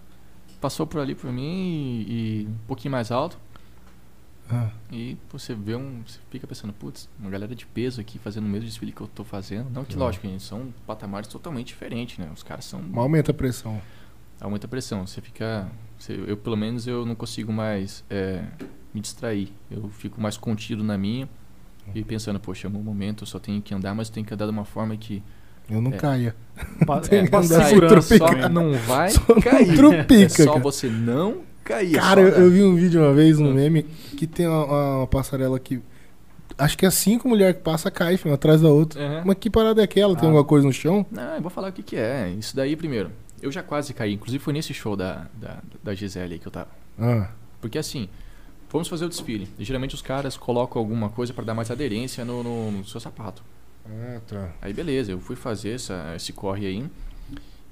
Passou 0.60 0.88
por 0.88 1.00
ali 1.02 1.14
por 1.16 1.32
mim 1.32 2.06
e, 2.08 2.42
e 2.44 2.48
um 2.48 2.58
pouquinho 2.68 2.92
mais 2.92 3.12
alto. 3.12 3.38
Ah, 4.50 4.70
E 4.92 5.18
você 5.30 5.54
vê 5.54 5.76
um. 5.76 6.02
Você 6.06 6.20
fica 6.32 6.48
pensando, 6.48 6.72
putz, 6.74 7.10
uma 7.20 7.30
galera 7.30 7.54
de 7.54 7.66
peso 7.66 8.00
aqui 8.00 8.18
fazendo 8.18 8.46
o 8.46 8.50
mesmo 8.50 8.66
desfile 8.66 8.92
que 8.92 9.02
eu 9.02 9.08
tô 9.08 9.24
fazendo. 9.24 9.70
Não 9.70 9.84
que, 9.84 9.96
É. 9.96 10.00
lógico, 10.00 10.26
gente, 10.28 10.42
são 10.42 10.74
patamares 10.86 11.28
totalmente 11.28 11.68
diferentes, 11.68 12.18
né? 12.18 12.30
Os 12.34 12.44
caras 12.44 12.66
são. 12.66 12.82
mas 12.82 12.98
aumenta 12.98 13.32
a 13.32 13.34
pressão. 13.34 13.82
Há 14.40 14.48
muita 14.50 14.68
pressão. 14.68 15.06
Você 15.06 15.20
fica. 15.22 15.70
você- 16.00 16.14
eu, 16.28 16.38
pelo 16.38 16.56
menos, 16.56 16.88
eu 16.88 17.06
não 17.06 17.14
consigo 17.16 17.52
mais 17.52 18.04
é, 18.10 18.46
me 18.94 19.02
distrair. 19.02 19.52
Eu 19.70 19.90
fico 19.90 20.20
mais 20.22 20.38
contido 20.38 20.84
na 20.84 20.98
minha. 20.98 21.28
E 21.96 22.04
pensando, 22.04 22.38
poxa, 22.40 22.68
é 22.68 22.70
um 22.70 22.74
momento, 22.84 23.24
eu 23.24 23.28
só 23.28 23.40
tenho 23.40 23.62
que 23.62 23.74
andar, 23.74 23.96
mas 23.96 24.10
eu 24.10 24.14
tenho 24.14 24.26
que 24.26 24.34
andar 24.34 24.46
de 24.46 24.52
uma 24.52 24.66
forma 24.66 24.96
que. 24.98 25.22
Eu 25.70 25.82
não 25.82 25.92
É. 25.92 25.98
caia. 25.98 26.36
Pa- 26.86 27.02
segurança 27.04 28.18
tropicar. 28.18 28.42
só 28.44 28.50
não 28.50 28.74
vai 28.74 29.10
Só 29.12 29.22
não 29.28 29.42
cair. 29.42 29.76
trupica, 29.76 30.24
é 30.24 30.30
só 30.30 30.46
cara. 30.54 30.60
você 30.64 30.88
não 30.88 31.42
cair. 31.64 31.96
é 31.96 32.00
Cara, 32.00 32.22
eu, 32.22 32.28
eu 32.30 32.50
vi 32.52 32.64
um 32.64 32.76
vídeo 32.76 33.02
uma 33.02 33.14
vez, 33.14 33.38
um 33.40 33.48
Hum. 33.50 33.54
meme, 33.54 33.84
que 33.84 34.26
tem 34.26 34.48
uma, 34.48 34.98
uma 35.00 35.08
passarela 35.08 35.60
que. 35.60 35.82
Acho 36.58 36.76
que 36.78 36.86
é 36.86 36.90
cinco 36.90 37.28
mulheres 37.30 37.58
que 37.58 37.62
passa, 37.62 37.92
cai, 37.92 38.18
filho, 38.18 38.30
uma 38.32 38.36
atrás 38.36 38.62
da 38.62 38.70
outra. 38.70 39.00
Aham. 39.00 39.22
Mas 39.26 39.38
que 39.40 39.50
parada 39.50 39.82
é 39.82 39.84
aquela? 39.84 40.16
Tem 40.16 40.24
Ah. 40.24 40.28
alguma 40.28 40.44
coisa 40.44 40.66
no 40.66 40.74
chão? 40.74 41.06
Não, 41.12 41.36
eu 41.36 41.42
vou 41.42 41.52
falar 41.52 41.70
o 41.70 41.72
que, 41.74 41.84
que 41.84 41.96
é. 41.96 42.30
Isso 42.40 42.56
daí 42.56 42.76
primeiro. 42.76 43.12
Eu 43.42 43.52
já 43.52 43.62
quase 43.62 43.94
caí. 43.94 44.14
Inclusive 44.14 44.44
foi 44.44 44.54
nesse 44.54 44.74
show 44.74 44.96
da, 44.96 45.28
da, 45.40 45.58
da 45.84 45.94
Gisele 45.94 46.34
aí 46.34 46.40
que 46.40 46.48
eu 46.48 46.52
tava. 46.52 46.70
Ah, 47.00 47.30
Porque 47.62 47.78
assim, 47.78 48.10
vamos 48.72 48.88
fazer 48.88 49.06
o 49.06 49.10
desfile. 49.10 49.48
E, 49.60 49.64
geralmente 49.64 49.94
os 49.94 50.02
caras 50.02 50.36
colocam 50.36 50.80
alguma 50.82 51.10
coisa 51.10 51.32
pra 51.34 51.44
dar 51.44 51.54
mais 51.54 51.70
aderência 51.70 52.26
no, 52.26 52.42
no- 52.42 52.72
no 52.72 52.86
seu 52.86 53.00
sapato. 53.00 53.44
Ah 53.90 54.22
tá. 54.28 54.54
Aí 54.62 54.74
beleza, 54.74 55.12
eu 55.12 55.20
fui 55.20 55.36
fazer 55.36 55.72
essa, 55.72 56.14
esse 56.16 56.34
corre 56.34 56.66
aí. 56.68 56.90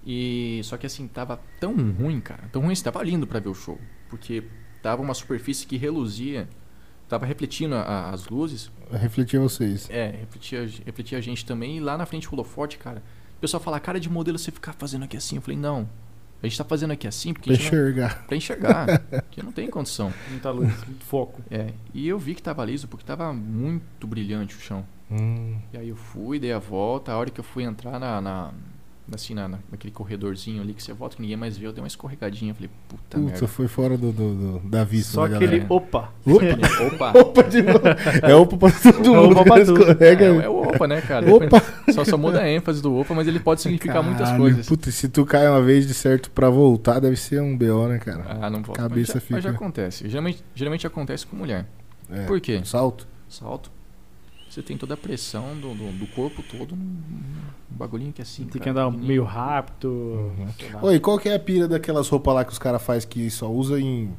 E 0.06 0.62
só 0.64 0.78
que 0.78 0.86
assim, 0.86 1.08
tava 1.08 1.40
tão 1.60 1.74
ruim, 1.92 2.22
cara. 2.22 2.44
Tão 2.52 2.62
ruim, 2.62 2.74
assim, 2.74 2.84
tava 2.84 3.02
lindo 3.04 3.26
pra 3.26 3.40
ver 3.40 3.50
o 3.50 3.56
show. 3.56 3.80
Porque 4.10 4.44
tava 4.82 5.02
uma 5.02 5.14
superfície 5.14 5.66
que 5.66 5.78
reluzia. 5.78 6.48
Tava 7.10 7.26
refletindo 7.26 7.76
a- 7.76 8.10
as 8.12 8.28
luzes. 8.28 8.72
Refletir 8.92 9.40
vocês. 9.40 9.90
É, 9.90 10.12
refletia, 10.12 10.70
refletia 10.86 11.18
a 11.18 11.22
gente 11.22 11.46
também. 11.46 11.78
E 11.78 11.80
lá 11.80 11.98
na 11.98 12.06
frente 12.06 12.28
rolou 12.28 12.46
forte, 12.46 12.78
cara. 12.78 13.02
O 13.38 13.40
pessoal 13.42 13.62
fala, 13.62 13.80
cara 13.80 14.00
de 14.00 14.10
modelo 14.10 14.38
você 14.38 14.52
ficar 14.52 14.74
fazendo 14.74 15.06
aqui 15.06 15.18
assim. 15.18 15.36
Eu 15.38 15.42
falei, 15.42 15.58
não. 15.58 15.90
A 16.44 16.48
gente 16.48 16.58
tá 16.58 16.64
fazendo 16.64 16.92
aqui 16.92 17.08
assim 17.08 17.34
porque 17.34 17.50
Pra 17.50 17.54
a 17.54 17.58
gente 17.58 17.72
não, 17.72 17.80
enxergar. 17.82 18.26
pra 18.28 18.38
enxergar. 18.38 19.00
porque 19.26 19.42
não 19.42 19.52
tem 19.52 19.68
condição. 19.70 20.14
Muita 20.30 20.52
luz, 20.52 20.72
muito 20.86 21.04
foco. 21.04 21.42
É, 21.50 21.74
e 21.94 22.08
eu 22.08 22.20
vi 22.20 22.36
que 22.36 22.42
tava 22.44 22.64
liso 22.64 22.88
porque 22.88 23.04
tava 23.06 23.34
muito 23.34 24.06
brilhante 24.06 24.56
o 24.56 24.60
chão. 24.60 24.86
Hum, 25.12 25.56
E 25.74 25.78
aí 25.78 25.90
eu 25.90 25.96
fui, 25.96 26.40
dei 26.40 26.52
a 26.54 26.60
volta. 26.60 27.12
A 27.12 27.18
hora 27.18 27.30
que 27.30 27.40
eu 27.40 27.44
fui 27.44 27.64
entrar 27.64 28.00
na. 28.00 28.20
na 28.22 28.52
assim, 29.14 29.36
na, 29.36 29.48
na- 29.48 29.60
naquele 29.72 29.92
corredorzinho 29.94 30.64
ali 30.64 30.74
que 30.74 30.82
você 30.82 30.92
volta 30.92 31.16
que 31.16 31.22
ninguém 31.22 31.38
mais 31.38 31.56
vê, 31.56 31.68
eu 31.68 31.72
dei 31.72 31.80
uma 31.80 31.88
escorregadinha. 31.88 32.56
Falei, 32.56 32.72
puta 32.90 33.18
Putz, 33.20 33.32
merda. 33.34 33.48
foi 33.48 33.68
fora 33.68 33.96
do, 33.96 34.12
do- 34.12 34.60
do- 34.60 34.68
da 34.68 34.84
vista 34.84 35.14
Só 35.14 35.28
da 35.28 35.36
aquele 35.36 35.60
galera. 35.60 35.74
opa. 35.74 36.10
Opa, 36.26 37.12
Opa! 37.12 37.14
opa 37.22 37.44
de 37.44 37.62
novo. 37.62 37.82
É 38.24 38.34
opa 38.36 38.58
pra 38.58 38.72
todo 38.72 39.06
É 39.06 39.10
mundo. 39.22 39.32
opa 39.40 39.44
pra 39.44 39.64
tudo. 39.66 39.80
escorrega. 39.84 40.26
É, 40.26 40.46
é 40.46 40.50
o 40.50 40.58
opa, 40.64 40.88
né, 40.88 41.02
cara? 41.02 41.32
Opa! 41.36 41.62
Só, 41.94 42.04
só 42.04 42.18
muda 42.18 42.42
a 42.42 42.50
ênfase 42.50 42.82
do 42.82 42.96
opa, 42.98 43.14
mas 43.14 43.28
ele 43.28 43.40
pode 43.40 43.62
significar 43.62 44.02
muitas 44.02 44.24
Caralho, 44.24 44.42
coisas. 44.42 44.66
Puta, 44.68 44.90
se 44.90 45.08
tu 45.08 45.24
cai 45.24 45.48
uma 45.48 45.62
vez 45.62 45.86
de 45.88 45.94
certo 45.94 46.32
pra 46.32 46.50
voltar, 46.50 47.00
deve 47.00 47.16
ser 47.16 47.40
um 47.44 47.56
BO, 47.56 47.88
né, 47.88 48.00
cara? 48.00 48.26
Ah, 48.42 48.50
não 48.50 48.64
volta. 48.64 48.82
Cabeça 48.82 49.14
mas, 49.18 49.24
já, 49.24 49.36
mas 49.36 49.44
já 49.44 49.52
fica- 49.52 49.64
acontece. 49.64 50.10
Geralmente, 50.10 50.44
geralmente 50.56 50.88
acontece 50.88 51.28
com 51.28 51.36
mulher. 51.36 51.68
É. 52.10 52.26
Por 52.26 52.42
quê? 52.42 52.62
Salto. 52.66 53.08
Salto. 53.30 53.72
Você 54.56 54.62
tem 54.62 54.78
toda 54.78 54.94
a 54.94 54.98
pressão 54.98 55.48
do, 55.60 55.74
do, 55.74 55.92
do 56.00 56.08
corpo 56.08 56.42
todo 56.42 56.78
num, 56.78 56.86
num 56.86 57.22
bagulhinho 57.72 58.14
que 58.14 58.22
é 58.22 58.24
assim. 58.24 58.44
Tem 58.44 58.54
que 58.54 58.60
cara, 58.60 58.72
andar 58.72 58.86
pequenininho. 58.86 59.08
meio 59.10 59.24
rápido. 59.26 60.32
lá. 60.74 60.80
Oi, 60.84 60.98
qual 60.98 61.20
que 61.20 61.28
é 61.28 61.36
a 61.36 61.40
pira 61.40 61.68
daquelas 61.68 62.08
roupas 62.08 62.34
lá 62.34 62.46
que 62.46 62.54
os 62.54 62.58
caras 62.58 62.82
fazem 62.82 63.10
que 63.10 63.30
só 63.30 63.52
usa 63.52 63.78
em. 63.78 64.14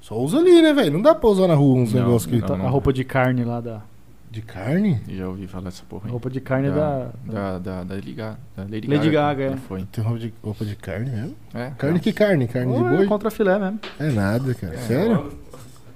Só 0.00 0.18
usa 0.18 0.38
ali, 0.38 0.60
né, 0.60 0.72
velho? 0.74 0.92
Não 0.92 1.00
dá 1.00 1.14
pra 1.14 1.28
usar 1.28 1.46
na 1.46 1.54
rua 1.54 1.76
uns 1.78 1.92
Não, 1.92 2.00
negócios 2.00 2.26
que. 2.26 2.36
não. 2.40 2.48
Tá- 2.48 2.54
a 2.54 2.68
roupa 2.68 2.92
de 2.92 3.04
carne 3.04 3.44
lá 3.44 3.60
da. 3.60 3.80
De 4.28 4.42
carne? 4.42 5.00
Já 5.08 5.28
ouvi 5.28 5.46
falar 5.46 5.66
dessa 5.66 5.84
porra 5.88 6.06
aí. 6.06 6.10
roupa 6.10 6.28
de 6.30 6.40
carne 6.40 6.68
da. 6.68 7.10
da, 7.24 7.58
da, 7.60 7.84
da, 7.84 7.94
Lady 7.94 8.12
Gaga. 8.12 8.38
Da 8.56 8.62
Lady, 8.64 8.88
Lady 8.88 9.08
Gaga. 9.10 9.44
É. 9.44 9.56
Foi. 9.56 9.84
Tem 9.92 10.02
roupa 10.02 10.18
de, 10.18 10.34
roupa 10.42 10.64
de 10.64 10.74
carne 10.74 11.10
mesmo? 11.10 11.36
É, 11.54 11.70
Carne 11.78 12.00
que 12.00 12.12
carne? 12.12 12.48
Carne 12.48 12.72
de 12.74 12.80
Ou 12.82 12.88
é 12.88 12.96
boi? 12.96 13.06
contra 13.06 13.30
filé 13.30 13.56
mesmo. 13.56 13.78
É 14.00 14.10
nada, 14.10 14.52
cara. 14.52 14.74
É. 14.74 14.78
Sério? 14.78 15.32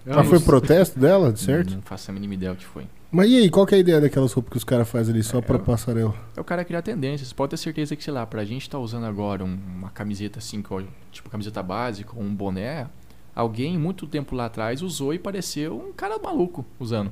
Mas 0.07 0.17
não 0.17 0.25
foi 0.27 0.39
protesto 0.39 0.97
dela, 0.97 1.35
certo? 1.35 1.75
Não 1.75 1.83
faço 1.83 2.09
a 2.13 2.15
mínima 2.15 2.35
ideia 2.35 2.53
o 2.53 2.57
que 2.57 2.65
foi. 2.65 2.85
Mas 3.13 3.29
e 3.29 3.37
aí, 3.39 3.51
qual 3.51 3.67
que 3.67 3.75
é 3.75 3.79
a 3.79 3.81
ideia 3.81 4.01
daquelas 4.01 4.33
roupas 4.33 4.53
que 4.53 4.57
os 4.59 4.65
caras 4.65 4.89
fazem 4.89 5.13
ali 5.15 5.23
só 5.23 5.39
É, 5.39 5.41
pra 5.43 5.57
eu- 5.57 5.61
passarela? 5.61 6.15
É 6.37 6.41
o 6.41 6.45
cara 6.45 6.65
criar 6.65 6.81
tendências. 6.83 7.33
Pode 7.33 7.51
ter 7.51 7.57
certeza 7.57 7.97
que, 7.97 8.05
sei 8.05 8.13
lá, 8.13 8.25
pra 8.25 8.45
gente 8.45 8.71
tá 8.71 8.79
usando 8.79 9.05
agora 9.05 9.45
um- 9.45 9.59
uma 9.77 9.91
camiseta 9.91 10.39
assim, 10.39 10.63
tipo 11.11 11.29
camiseta 11.29 11.61
básica, 11.63 12.13
ou 12.15 12.23
um 12.23 12.33
boné, 12.33 12.87
alguém 13.35 13.77
muito 13.77 14.07
tempo 14.07 14.35
lá 14.37 14.47
atrás 14.47 14.81
usou 14.81 15.13
e 15.13 15.19
pareceu 15.19 15.77
um 15.77 15.93
cara 15.93 16.19
maluco 16.23 16.65
usando. 16.79 17.11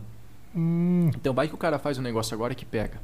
Hum, 0.54 1.10
Então 1.16 1.34
vai 1.34 1.48
que 1.48 1.54
o 1.54 1.58
cara 1.58 1.78
faz 1.80 1.98
um 1.98 2.02
negócio 2.02 2.32
agora 2.34 2.54
que 2.54 2.64
pega. 2.64 3.00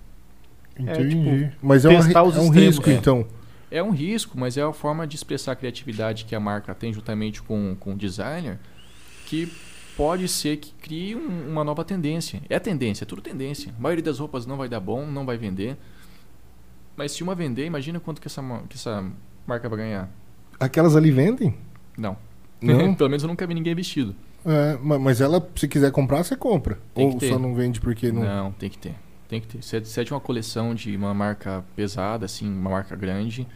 entendi. 0.79 1.11
tipo, 1.17 1.57
Mas 1.63 1.85
é, 1.85 1.89
uma, 1.89 1.95
é 1.99 2.23
um 2.23 2.29
extremos. 2.29 2.57
risco, 2.57 2.91
É. 2.91 2.93
então. 2.95 3.27
É 3.71 3.83
um 3.83 3.91
risco, 3.91 4.39
mas 4.39 4.57
é 4.57 4.63
a 4.63 4.73
forma 4.73 5.05
de 5.07 5.17
expressar 5.17 5.53
a 5.53 5.57
criatividade 5.57 6.25
que 6.25 6.35
a 6.35 6.39
marca 6.41 6.73
tem 6.75 6.93
juntamente 6.93 7.43
com, 7.43 7.77
com 7.79 7.93
o 7.93 7.97
designer, 7.97 8.59
que 9.27 9.47
pode 9.97 10.27
ser 10.29 10.57
que 10.59 10.73
crie 10.81 11.15
um- 11.17 11.51
uma 11.51 11.65
nova 11.65 11.85
tendência. 11.85 12.41
É 12.49 12.59
tendência, 12.59 13.05
é 13.05 13.07
tudo 13.07 13.23
tendência. 13.23 13.73
A 13.79 13.81
maioria 13.83 14.03
das 14.05 14.19
roupas 14.19 14.47
não 14.47 14.57
vai 14.57 14.69
dar 14.69 14.81
bom, 14.81 15.07
não 15.07 15.25
vai 15.27 15.37
vender. 15.37 15.77
Mas 16.97 17.13
se 17.13 17.23
uma 17.23 17.35
vender, 17.35 17.67
imagina 17.67 17.99
quanto 17.99 18.21
que 18.21 18.29
essa, 18.29 18.43
que 18.69 18.77
essa 18.77 19.05
marca 19.47 19.69
vai 19.69 19.79
ganhar. 19.79 20.09
Aquelas 20.61 20.95
ali 20.95 21.11
vendem? 21.11 21.55
Não. 21.99 22.17
Não? 22.61 22.95
Pelo 22.95 23.11
menos 23.11 23.23
eu 23.23 23.29
nunca 23.29 23.47
vi 23.47 23.55
ninguém 23.55 23.75
vestido. 23.75 24.15
É, 24.47 24.77
ma- 24.81 24.99
mas 24.99 25.21
ela, 25.21 25.47
se 25.57 25.67
quiser 25.67 25.91
comprar, 25.91 26.23
você 26.23 26.37
compra. 26.37 26.79
Tem 26.95 27.07
Ou 27.07 27.19
só 27.21 27.39
não 27.39 27.55
vende 27.55 27.81
porque 27.81 28.13
não. 28.13 28.23
Não, 28.23 28.53
tem 28.53 28.69
que 28.71 28.79
ter. 28.79 28.95
Tem 29.27 29.41
que 29.41 29.47
ter. 29.49 29.59
É, 29.59 29.85
se 29.85 30.01
é 30.01 30.05
de 30.05 30.13
uma 30.13 30.21
coleção 30.21 30.75
de 30.75 30.95
uma 30.97 31.15
marca 31.15 31.65
pesada, 31.75 32.27
assim, 32.27 32.47
uma 32.47 32.71
marca 32.71 32.95
grande, 32.95 33.47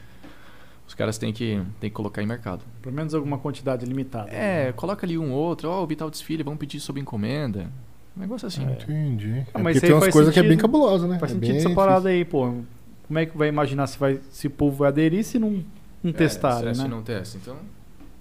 os 0.88 0.94
caras 0.94 1.16
têm 1.18 1.32
que, 1.32 1.62
têm 1.78 1.90
que 1.90 1.94
colocar 1.94 2.22
em 2.22 2.26
mercado. 2.26 2.64
Pelo 2.82 2.94
menos 2.96 3.14
alguma 3.14 3.38
quantidade 3.38 3.86
limitada. 3.86 4.30
É, 4.30 4.72
coloca 4.72 5.06
ali 5.06 5.16
um 5.18 5.30
outro, 5.32 5.68
ó, 5.68 5.82
o 5.84 5.86
Vital 5.86 6.10
Desfile, 6.10 6.42
vamos 6.42 6.58
pedir 6.58 6.80
sob 6.80 6.98
encomenda. 7.00 7.70
Um 8.16 8.20
negócio 8.20 8.48
assim. 8.48 8.66
É. 8.66 8.72
Entendi. 8.72 9.44
Ah, 9.54 9.60
É 9.60 9.62
mas 9.62 9.76
aí 9.76 9.80
tem 9.82 9.92
umas 9.92 10.04
faz 10.04 10.12
coisas 10.12 10.32
que 10.34 10.40
é 10.40 10.42
bem 10.42 10.52
sentido. 10.52 10.62
cabulosa, 10.62 11.06
né? 11.06 11.18
Faz 11.20 11.30
É 11.30 11.34
sentido 11.36 11.56
essa 11.58 11.70
parada 11.70 12.08
aí, 12.08 12.24
pô. 12.24 12.52
Como 13.06 13.18
é 13.18 13.26
que 13.26 13.36
vai 13.38 13.48
imaginar 13.48 13.86
se, 13.86 13.96
vai, 13.98 14.18
se 14.30 14.46
o 14.48 14.50
povo 14.50 14.78
vai 14.78 14.88
aderir 14.88 15.22
se 15.24 15.38
não, 15.38 15.62
não 16.02 16.10
É, 16.10 16.14
testarem, 16.14 16.74
se, 16.74 16.80
né? 16.80 16.84
se 16.86 16.90
não 16.90 17.02
testa. 17.02 17.38
Então, 17.40 17.56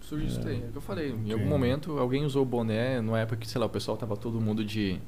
surge 0.01 0.27
isso 0.27 0.39
É. 0.41 0.43
daí. 0.43 0.61
É 0.63 0.67
o 0.67 0.71
que 0.71 0.77
eu 0.77 0.81
falei. 0.81 1.15
Em 1.25 1.31
algum 1.33 1.47
momento, 1.47 1.97
alguém 1.97 2.23
usou 2.25 2.43
o 2.43 2.45
boné, 2.45 3.01
numa 3.01 3.19
época 3.19 3.37
que, 3.37 3.47
sei 3.49 3.59
lá, 3.59 3.65
o 3.65 3.69
pessoal 3.69 3.97
tava 3.97 4.15
todo 4.15 4.39
mundo 4.39 4.63
de... 4.63 4.99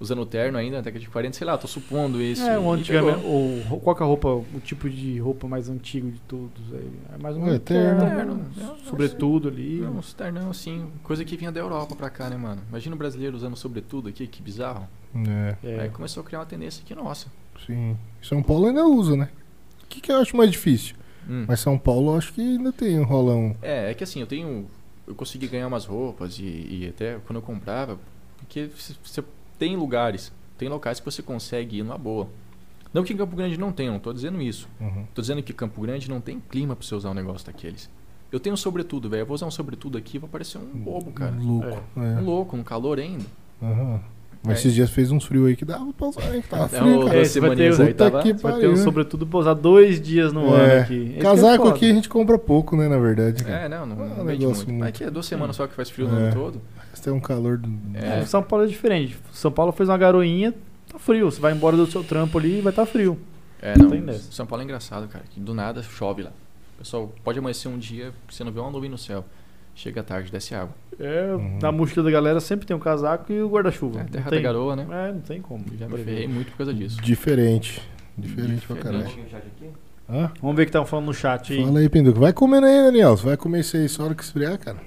Usando 0.00 0.24
terno 0.24 0.56
ainda, 0.56 0.76
na 0.76 0.82
década 0.82 0.98
de 0.98 1.10
40, 1.10 1.36
sei 1.36 1.46
lá, 1.46 1.58
tô 1.58 1.68
supondo 1.68 2.22
isso. 2.22 2.42
É, 2.42 2.58
um 2.58 2.72
antigamente, 2.72 3.18
pegou. 3.18 3.66
ou 3.70 3.80
qual 3.80 3.94
que 3.94 4.02
é 4.02 4.06
a 4.06 4.08
roupa, 4.08 4.28
o 4.28 4.60
tipo 4.64 4.88
de 4.88 5.18
roupa 5.18 5.46
mais 5.46 5.68
antigo 5.68 6.10
de 6.10 6.18
todos 6.20 6.72
aí? 6.72 6.90
É 7.14 7.22
mais 7.22 7.36
ou 7.36 7.42
Ué, 7.42 7.58
terno. 7.58 8.00
Terno. 8.00 8.46
Sobretudo 8.84 9.48
ali. 9.48 9.80
Não, 9.82 9.98
uns 9.98 10.14
ternão 10.14 10.48
assim, 10.48 10.86
coisa 11.02 11.22
que 11.22 11.36
vinha 11.36 11.52
da 11.52 11.60
Europa 11.60 11.94
pra 11.94 12.08
cá, 12.08 12.30
né, 12.30 12.36
mano? 12.38 12.62
Imagina 12.70 12.94
o 12.94 12.98
brasileiro 12.98 13.36
usando 13.36 13.56
sobretudo 13.56 14.08
aqui, 14.08 14.26
que 14.26 14.40
bizarro. 14.42 14.88
É, 15.14 15.56
É. 15.62 15.80
Aí 15.80 15.90
começou 15.90 16.22
a 16.22 16.24
criar 16.24 16.38
uma 16.38 16.46
tendência 16.46 16.82
aqui, 16.82 16.94
nossa. 16.94 17.26
sim. 17.66 17.94
São 18.22 18.42
Paulo 18.42 18.68
ainda 18.68 18.86
usa, 18.86 19.14
né? 19.16 19.28
O 19.84 19.86
que, 19.86 20.00
que 20.00 20.10
eu 20.10 20.16
acho 20.16 20.34
mais 20.34 20.50
difícil? 20.50 20.96
Hum. 21.28 21.44
Mas 21.46 21.60
São 21.60 21.76
Paulo 21.76 22.12
eu 22.12 22.16
acho 22.16 22.32
que 22.32 22.40
ainda 22.40 22.72
tem 22.72 22.98
um 22.98 23.04
rolão. 23.04 23.54
É, 23.60 23.90
é 23.90 23.94
que 23.94 24.02
assim, 24.02 24.20
eu 24.20 24.26
tenho. 24.26 24.66
Eu 25.06 25.14
consegui 25.14 25.46
ganhar 25.46 25.66
umas 25.66 25.84
roupas 25.84 26.38
e, 26.38 26.44
e 26.44 26.86
até 26.88 27.18
quando 27.26 27.36
eu 27.36 27.42
comprava, 27.42 27.98
porque 28.38 28.70
você 29.04 29.22
tem 29.60 29.76
lugares, 29.76 30.32
tem 30.58 30.68
locais 30.68 30.98
que 30.98 31.04
você 31.04 31.22
consegue 31.22 31.78
ir 31.78 31.82
numa 31.84 31.98
boa. 31.98 32.26
Não 32.92 33.04
que 33.04 33.12
em 33.12 33.16
Campo 33.16 33.36
Grande 33.36 33.56
não 33.56 33.70
tenha, 33.70 33.92
não 33.92 34.00
tô 34.00 34.12
dizendo 34.12 34.40
isso. 34.42 34.66
Uhum. 34.80 35.04
Tô 35.14 35.20
dizendo 35.20 35.40
que 35.42 35.52
Campo 35.52 35.80
Grande 35.82 36.10
não 36.10 36.20
tem 36.20 36.40
clima 36.40 36.74
pra 36.74 36.84
você 36.84 36.94
usar 36.94 37.10
um 37.10 37.14
negócio 37.14 37.46
daqueles. 37.46 37.88
Eu 38.32 38.40
tenho 38.40 38.54
um 38.54 38.56
sobretudo, 38.56 39.08
velho. 39.08 39.20
Eu 39.20 39.26
vou 39.26 39.34
usar 39.34 39.46
um 39.46 39.50
sobretudo 39.50 39.96
aqui 39.98 40.16
e 40.16 40.18
vou 40.18 40.28
parecer 40.28 40.58
um 40.58 40.64
bobo, 40.78 41.12
cara. 41.12 41.34
Louco. 41.38 41.82
Um 41.96 42.02
É. 42.02 42.20
louco, 42.20 42.56
um 42.56 42.62
calor 42.64 42.98
ainda. 42.98 43.24
Aham. 43.62 44.00
Mas 44.42 44.56
É. 44.56 44.60
esses 44.60 44.74
dias 44.74 44.88
fez 44.90 45.10
uns 45.12 45.24
frio 45.24 45.44
aí 45.46 45.54
que 45.54 45.66
dava 45.66 45.92
pra 45.92 46.06
usar, 46.08 46.34
hein? 46.34 46.42
Tava 46.48 46.64
É, 46.64 46.68
frio, 46.80 47.00
o- 47.02 47.04
cara. 47.06 47.20
Esse 47.20 47.38
vai 47.40 47.54
ter- 47.54 47.70
aí 47.80 47.88
Puta 47.92 48.10
tava... 48.10 48.22
que 48.22 48.32
Vai 48.32 48.58
ter 48.58 48.68
um 48.70 48.76
sobretudo 48.76 49.26
pra 49.26 49.38
usar 49.38 49.52
dois 49.54 50.00
dias 50.00 50.32
no 50.32 50.46
É. 50.56 50.60
ano 50.72 50.82
aqui. 50.82 50.94
Esse 50.94 51.12
que 51.12 51.18
é 51.18 51.22
Casaco 51.22 51.64
foda. 51.64 51.74
aqui 51.76 51.90
a 51.90 51.94
gente 51.94 52.08
compra 52.08 52.38
pouco, 52.38 52.74
né, 52.74 52.88
na 52.88 52.98
verdade. 52.98 53.44
cara. 53.44 53.64
É, 53.64 53.68
não, 53.68 53.84
não, 53.84 54.02
Ah, 54.02 54.08
não 54.16 54.22
um 54.22 54.26
vende 54.26 54.46
muito. 54.46 54.66
muito. 54.70 54.84
Aqui 54.84 55.04
é 55.04 55.10
duas 55.10 55.26
semanas 55.26 55.54
só 55.56 55.66
que 55.66 55.74
faz 55.74 55.90
frio 55.90 56.08
no 56.08 56.18
É. 56.18 56.22
ano 56.24 56.32
todo. 56.34 56.60
Tem 57.00 57.12
um 57.12 57.20
calor 57.20 57.58
do... 57.58 57.68
É. 57.94 58.20
É, 58.20 58.26
São 58.26 58.42
Paulo 58.42 58.64
é 58.64 58.68
diferente. 58.68 59.18
São 59.32 59.50
Paulo 59.50 59.72
fez 59.72 59.88
uma 59.88 59.98
garoinha, 59.98 60.54
tá 60.90 60.98
frio. 60.98 61.30
Você 61.30 61.40
vai 61.40 61.52
embora 61.52 61.76
do 61.76 61.86
seu 61.86 62.02
trampo 62.04 62.38
ali 62.38 62.58
e 62.58 62.60
vai 62.60 62.70
estar 62.72 62.86
frio. 62.86 63.18
É, 63.62 63.76
não. 63.78 63.90
tem 63.90 64.00
dessa. 64.02 64.30
São 64.32 64.46
Paulo 64.46 64.62
é 64.62 64.64
engraçado, 64.64 65.06
cara. 65.08 65.24
Que 65.30 65.38
do 65.40 65.52
nada 65.54 65.82
chove 65.82 66.22
lá. 66.22 66.32
Pessoal, 66.78 67.12
pode 67.22 67.38
amanhecer 67.38 67.68
um 67.68 67.76
dia 67.78 68.12
que 68.26 68.34
você 68.34 68.42
não 68.44 68.50
vê 68.52 68.60
uma 68.60 68.70
nuvem 68.70 68.88
no 68.88 68.96
céu. 68.98 69.24
Chega 69.74 70.00
à 70.00 70.04
tarde, 70.04 70.30
desce 70.32 70.54
água. 70.54 70.74
É, 70.98 71.32
Uhum. 71.34 71.58
Na 71.62 71.70
mochila 71.72 72.04
da 72.04 72.10
galera 72.10 72.40
sempre 72.40 72.66
tem 72.66 72.76
um 72.76 72.80
casaco 72.80 73.32
e 73.32 73.40
o 73.42 73.48
guarda-chuva. 73.48 74.00
É, 74.00 74.02
Não 74.02 74.10
terra 74.10 74.24
da 74.24 74.30
tem- 74.30 74.42
garoa, 74.42 74.76
né? 74.76 74.86
É, 74.90 75.12
não 75.12 75.20
tem 75.20 75.40
como. 75.40 75.64
Já 75.78 75.88
me 75.88 75.96
ferrei 75.98 76.26
muito 76.28 76.50
por 76.50 76.58
causa 76.58 76.74
disso. 76.74 77.00
Diferente. 77.00 77.80
Diferente 78.16 78.66
pra 78.66 78.76
Diferente. 78.76 79.14
caralho. 79.16 79.72
Hã? 80.08 80.32
Vamos 80.42 80.56
ver 80.56 80.62
o 80.62 80.66
que 80.66 80.70
estavam 80.70 80.86
falando 80.86 81.06
no 81.06 81.14
chat 81.14 81.52
aí. 81.52 81.64
Fala 81.64 81.78
aí, 81.78 81.88
Pinduca. 81.88 82.18
Vai 82.18 82.32
comendo 82.32 82.66
aí, 82.66 82.82
Daniel. 82.82 83.16
Você 83.16 83.24
vai 83.24 83.36
comer 83.36 83.60
isso 83.60 83.76
aí 83.76 83.88
só 83.88 84.04
hora 84.04 84.14
que 84.14 84.22
esfriar, 84.24 84.58
cara. 84.58 84.78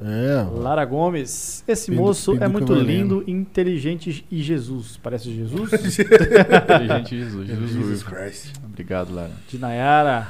É. 0.00 0.46
Lara 0.58 0.84
Gomes, 0.84 1.64
esse 1.66 1.90
Pindu- 1.90 2.02
moço 2.02 2.32
é 2.32 2.34
Pinduca 2.34 2.48
muito 2.50 2.74
valendo. 2.74 2.86
lindo, 3.20 3.24
inteligente 3.26 4.26
e 4.30 4.42
Jesus. 4.42 4.98
Parece 5.02 5.32
Jesus? 5.32 5.72
Inteligente 5.72 7.16
Jesus. 7.18 7.46
Jesus 7.46 7.70
Jesus. 7.70 8.02
Christ. 8.02 8.52
Obrigado, 8.64 9.14
Lara. 9.14 9.32
De 9.48 9.58
Nayara. 9.58 10.28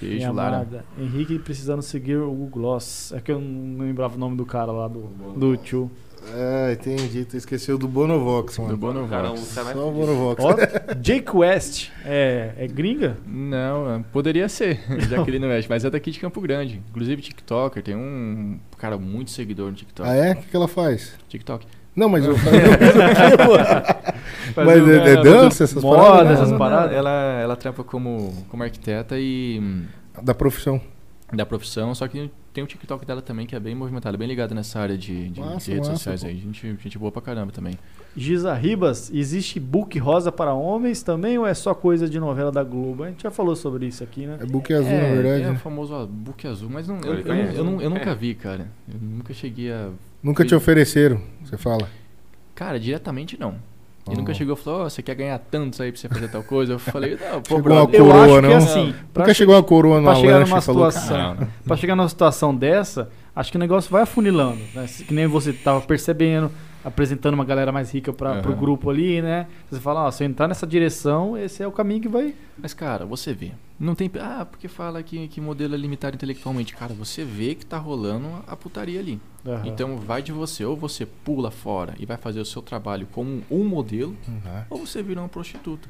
Beijo, 0.00 0.16
minha 0.16 0.32
Lara. 0.32 0.56
amada. 0.56 0.84
Henrique 0.98 1.38
precisando 1.38 1.82
seguir 1.82 2.16
o 2.16 2.30
Google 2.30 2.48
Gloss. 2.48 3.12
É 3.12 3.20
que 3.20 3.30
eu 3.30 3.38
não 3.40 3.84
lembrava 3.84 4.16
o 4.16 4.18
nome 4.18 4.36
do 4.36 4.44
cara 4.46 4.72
lá 4.72 4.88
do, 4.88 5.02
do 5.36 5.56
tio. 5.58 5.90
É, 6.32 6.72
entendi. 6.72 7.24
Tu 7.24 7.36
esqueceu 7.36 7.76
do 7.76 7.86
Bonovox, 7.88 8.56
Do 8.56 8.62
mano. 8.62 8.76
Bono 8.76 9.08
Cara, 9.08 9.30
um 9.32 9.36
Vox. 9.36 9.54
cara 9.54 9.72
Só 9.72 9.88
o. 9.88 9.92
Bonovox. 9.92 10.42
Ó, 10.44 10.54
Jake 11.00 11.36
West. 11.36 11.90
É, 12.04 12.52
é 12.56 12.66
gringa? 12.66 13.16
Não, 13.26 14.02
poderia 14.12 14.48
ser, 14.48 14.80
já 15.08 15.22
que 15.22 15.30
ele 15.30 15.38
não 15.38 15.48
mexe, 15.48 15.68
mas 15.68 15.84
é 15.84 15.90
daqui 15.90 16.10
de 16.10 16.18
Campo 16.20 16.40
Grande. 16.40 16.80
Inclusive 16.90 17.20
TikToker, 17.22 17.82
tem 17.82 17.94
um 17.96 18.58
cara 18.78 18.96
muito 18.96 19.30
seguidor 19.30 19.70
no 19.70 19.76
TikTok. 19.76 20.08
Ah, 20.08 20.14
é? 20.14 20.32
O 20.32 20.36
que, 20.36 20.46
que 20.48 20.56
ela 20.56 20.68
faz? 20.68 21.14
TikTok. 21.28 21.66
Não, 21.94 22.08
mas 22.08 22.24
eu 22.24 22.36
falei. 22.36 22.60
mas 24.56 24.88
é, 24.88 25.08
é 25.08 25.12
é, 25.12 25.22
dança, 25.22 25.64
essas 25.64 25.82
moda, 25.82 26.02
paradas? 26.02 26.32
essas 26.32 26.50
Não, 26.50 26.52
Não, 26.52 26.58
paradas? 26.58 26.96
Ela, 26.96 27.40
ela 27.40 27.56
trampa 27.56 27.84
como, 27.84 28.32
como 28.48 28.62
arquiteta 28.62 29.16
e 29.18 29.62
Da 30.22 30.34
profissão. 30.34 30.80
da 31.32 31.46
profissão, 31.46 31.94
só 31.94 32.08
que 32.08 32.30
tem 32.54 32.62
o 32.64 32.66
TikTok 32.66 33.04
dela 33.04 33.20
também 33.20 33.46
que 33.46 33.54
é 33.54 33.60
bem 33.60 33.74
movimentado, 33.74 34.16
bem 34.16 34.28
ligado 34.28 34.54
nessa 34.54 34.78
área 34.80 34.96
de, 34.96 35.28
de- 35.28 35.40
Massa, 35.40 35.66
de 35.66 35.72
redes 35.72 35.88
massa, 35.88 35.98
sociais 35.98 36.22
pô. 36.22 36.28
aí. 36.28 36.38
Gente, 36.40 36.76
gente 36.82 36.98
boa 36.98 37.10
pra 37.12 37.20
caramba 37.20 37.52
também. 37.52 37.74
Giza 38.16 38.54
Ribas, 38.54 39.10
existe 39.12 39.58
book 39.58 39.98
rosa 39.98 40.30
para 40.30 40.54
homens 40.54 41.02
também 41.02 41.36
ou 41.36 41.44
é 41.46 41.52
só 41.52 41.74
coisa 41.74 42.08
de 42.08 42.18
novela 42.20 42.52
da 42.52 42.62
Globo? 42.62 43.02
A 43.02 43.08
gente 43.08 43.24
já 43.24 43.30
falou 43.30 43.56
sobre 43.56 43.86
isso 43.86 44.04
aqui, 44.04 44.24
né? 44.24 44.38
É 44.40 44.46
book 44.46 44.72
azul, 44.72 44.88
é, 44.88 45.02
na 45.08 45.14
verdade. 45.20 45.42
É 45.42 45.48
o 45.48 45.52
né? 45.54 45.58
famoso 45.58 45.92
ó, 45.92 46.06
book 46.06 46.46
azul, 46.46 46.70
mas 46.70 46.86
não, 46.86 47.00
eu, 47.00 47.14
eu, 47.14 47.34
eu, 47.34 47.54
eu 47.56 47.90
né? 47.90 47.98
nunca 47.98 48.10
É. 48.10 48.14
vi, 48.14 48.34
cara. 48.36 48.68
Eu 48.88 49.00
nunca 49.00 49.34
cheguei 49.34 49.72
a. 49.72 49.90
Nunca 50.22 50.44
te 50.44 50.54
ofereceram, 50.54 51.20
você 51.44 51.56
fala. 51.58 51.88
Cara, 52.54 52.78
diretamente 52.78 53.36
não. 53.38 53.56
E 54.06 54.10
Oh. 54.12 54.16
nunca 54.16 54.34
chegou 54.34 54.54
e 54.54 54.58
falou, 54.58 54.80
ó, 54.82 54.84
você 54.88 55.02
quer 55.02 55.14
ganhar 55.14 55.38
tanto 55.38 55.82
aí 55.82 55.90
pra 55.90 55.98
você 56.00 56.08
fazer 56.10 56.28
tal 56.28 56.42
coisa? 56.42 56.74
Eu 56.74 56.78
falei, 56.78 57.16
não, 57.16 57.40
pô, 57.40 57.56
Chegou 57.56 57.62
brother. 57.62 58.00
Eu 58.00 58.04
Coroa, 58.06 58.24
acho 58.24 58.34
que 58.34 58.40
não? 58.42 58.50
é 58.50 58.54
assim. 58.56 58.94
Pra, 59.14 59.22
Nunca 59.22 59.34
chegou 59.34 59.56
a 59.56 59.62
coroa 59.64 60.00
na 60.00 60.14
chegar 60.14 60.32
lancha 60.38 60.46
numa 60.50 60.58
e 60.58 60.62
falou. 60.62 60.90
situação, 60.90 61.18
Não, 61.18 61.34
não. 61.36 61.48
pra 61.66 61.76
chegar 61.76 61.96
numa 61.96 62.08
situação 62.08 62.54
dessa, 62.54 63.08
acho 63.34 63.50
que 63.50 63.56
o 63.56 63.60
negócio 63.60 63.90
vai 63.90 64.02
afunilando, 64.02 64.60
né? 64.74 64.86
Que 65.06 65.14
nem 65.14 65.26
você 65.26 65.52
tava 65.54 65.80
percebendo, 65.80 66.50
apresentando 66.84 67.34
uma 67.34 67.44
galera 67.44 67.72
mais 67.72 67.90
rica 67.92 68.12
para 68.12 68.42
pro 68.42 68.52
Aham. 68.52 68.60
grupo 68.60 68.90
ali, 68.90 69.22
né? 69.22 69.46
Você 69.70 69.80
fala, 69.80 70.04
ó, 70.04 70.10
se 70.10 70.22
eu 70.22 70.28
entrar 70.28 70.46
nessa 70.46 70.66
direção, 70.66 71.36
esse 71.36 71.62
é 71.62 71.66
o 71.66 71.72
caminho 71.72 72.02
que 72.02 72.08
vai. 72.08 72.34
Mas, 72.58 72.74
cara, 72.74 73.06
você 73.06 73.32
vê. 73.32 73.52
Não 73.80 73.94
tem. 73.94 74.10
Ah, 74.20 74.44
porque 74.48 74.68
fala 74.68 75.02
que, 75.02 75.26
que 75.28 75.40
modelo 75.40 75.74
é 75.74 75.78
limitado 75.78 76.14
intelectualmente. 76.14 76.74
Cara, 76.74 76.92
você 76.94 77.24
vê 77.24 77.54
que 77.54 77.64
tá 77.66 77.78
rolando 77.78 78.28
a 78.46 78.54
putaria 78.54 79.00
ali. 79.00 79.20
Aham. 79.46 79.62
Então 79.66 79.96
vai 79.96 80.22
de 80.22 80.30
você. 80.32 80.64
Ou 80.64 80.76
você 80.76 81.04
pula 81.06 81.50
fora 81.50 81.94
e 81.98 82.06
vai 82.06 82.16
fazer 82.16 82.40
o 82.40 82.44
seu 82.44 82.62
trabalho 82.62 83.06
como 83.10 83.42
um 83.50 83.64
modelo, 83.64 84.16
Ah, 84.46 84.64
ou 84.70 84.86
você 84.86 85.02
vira 85.02 85.20
uma 85.20 85.28
prostituta. 85.28 85.88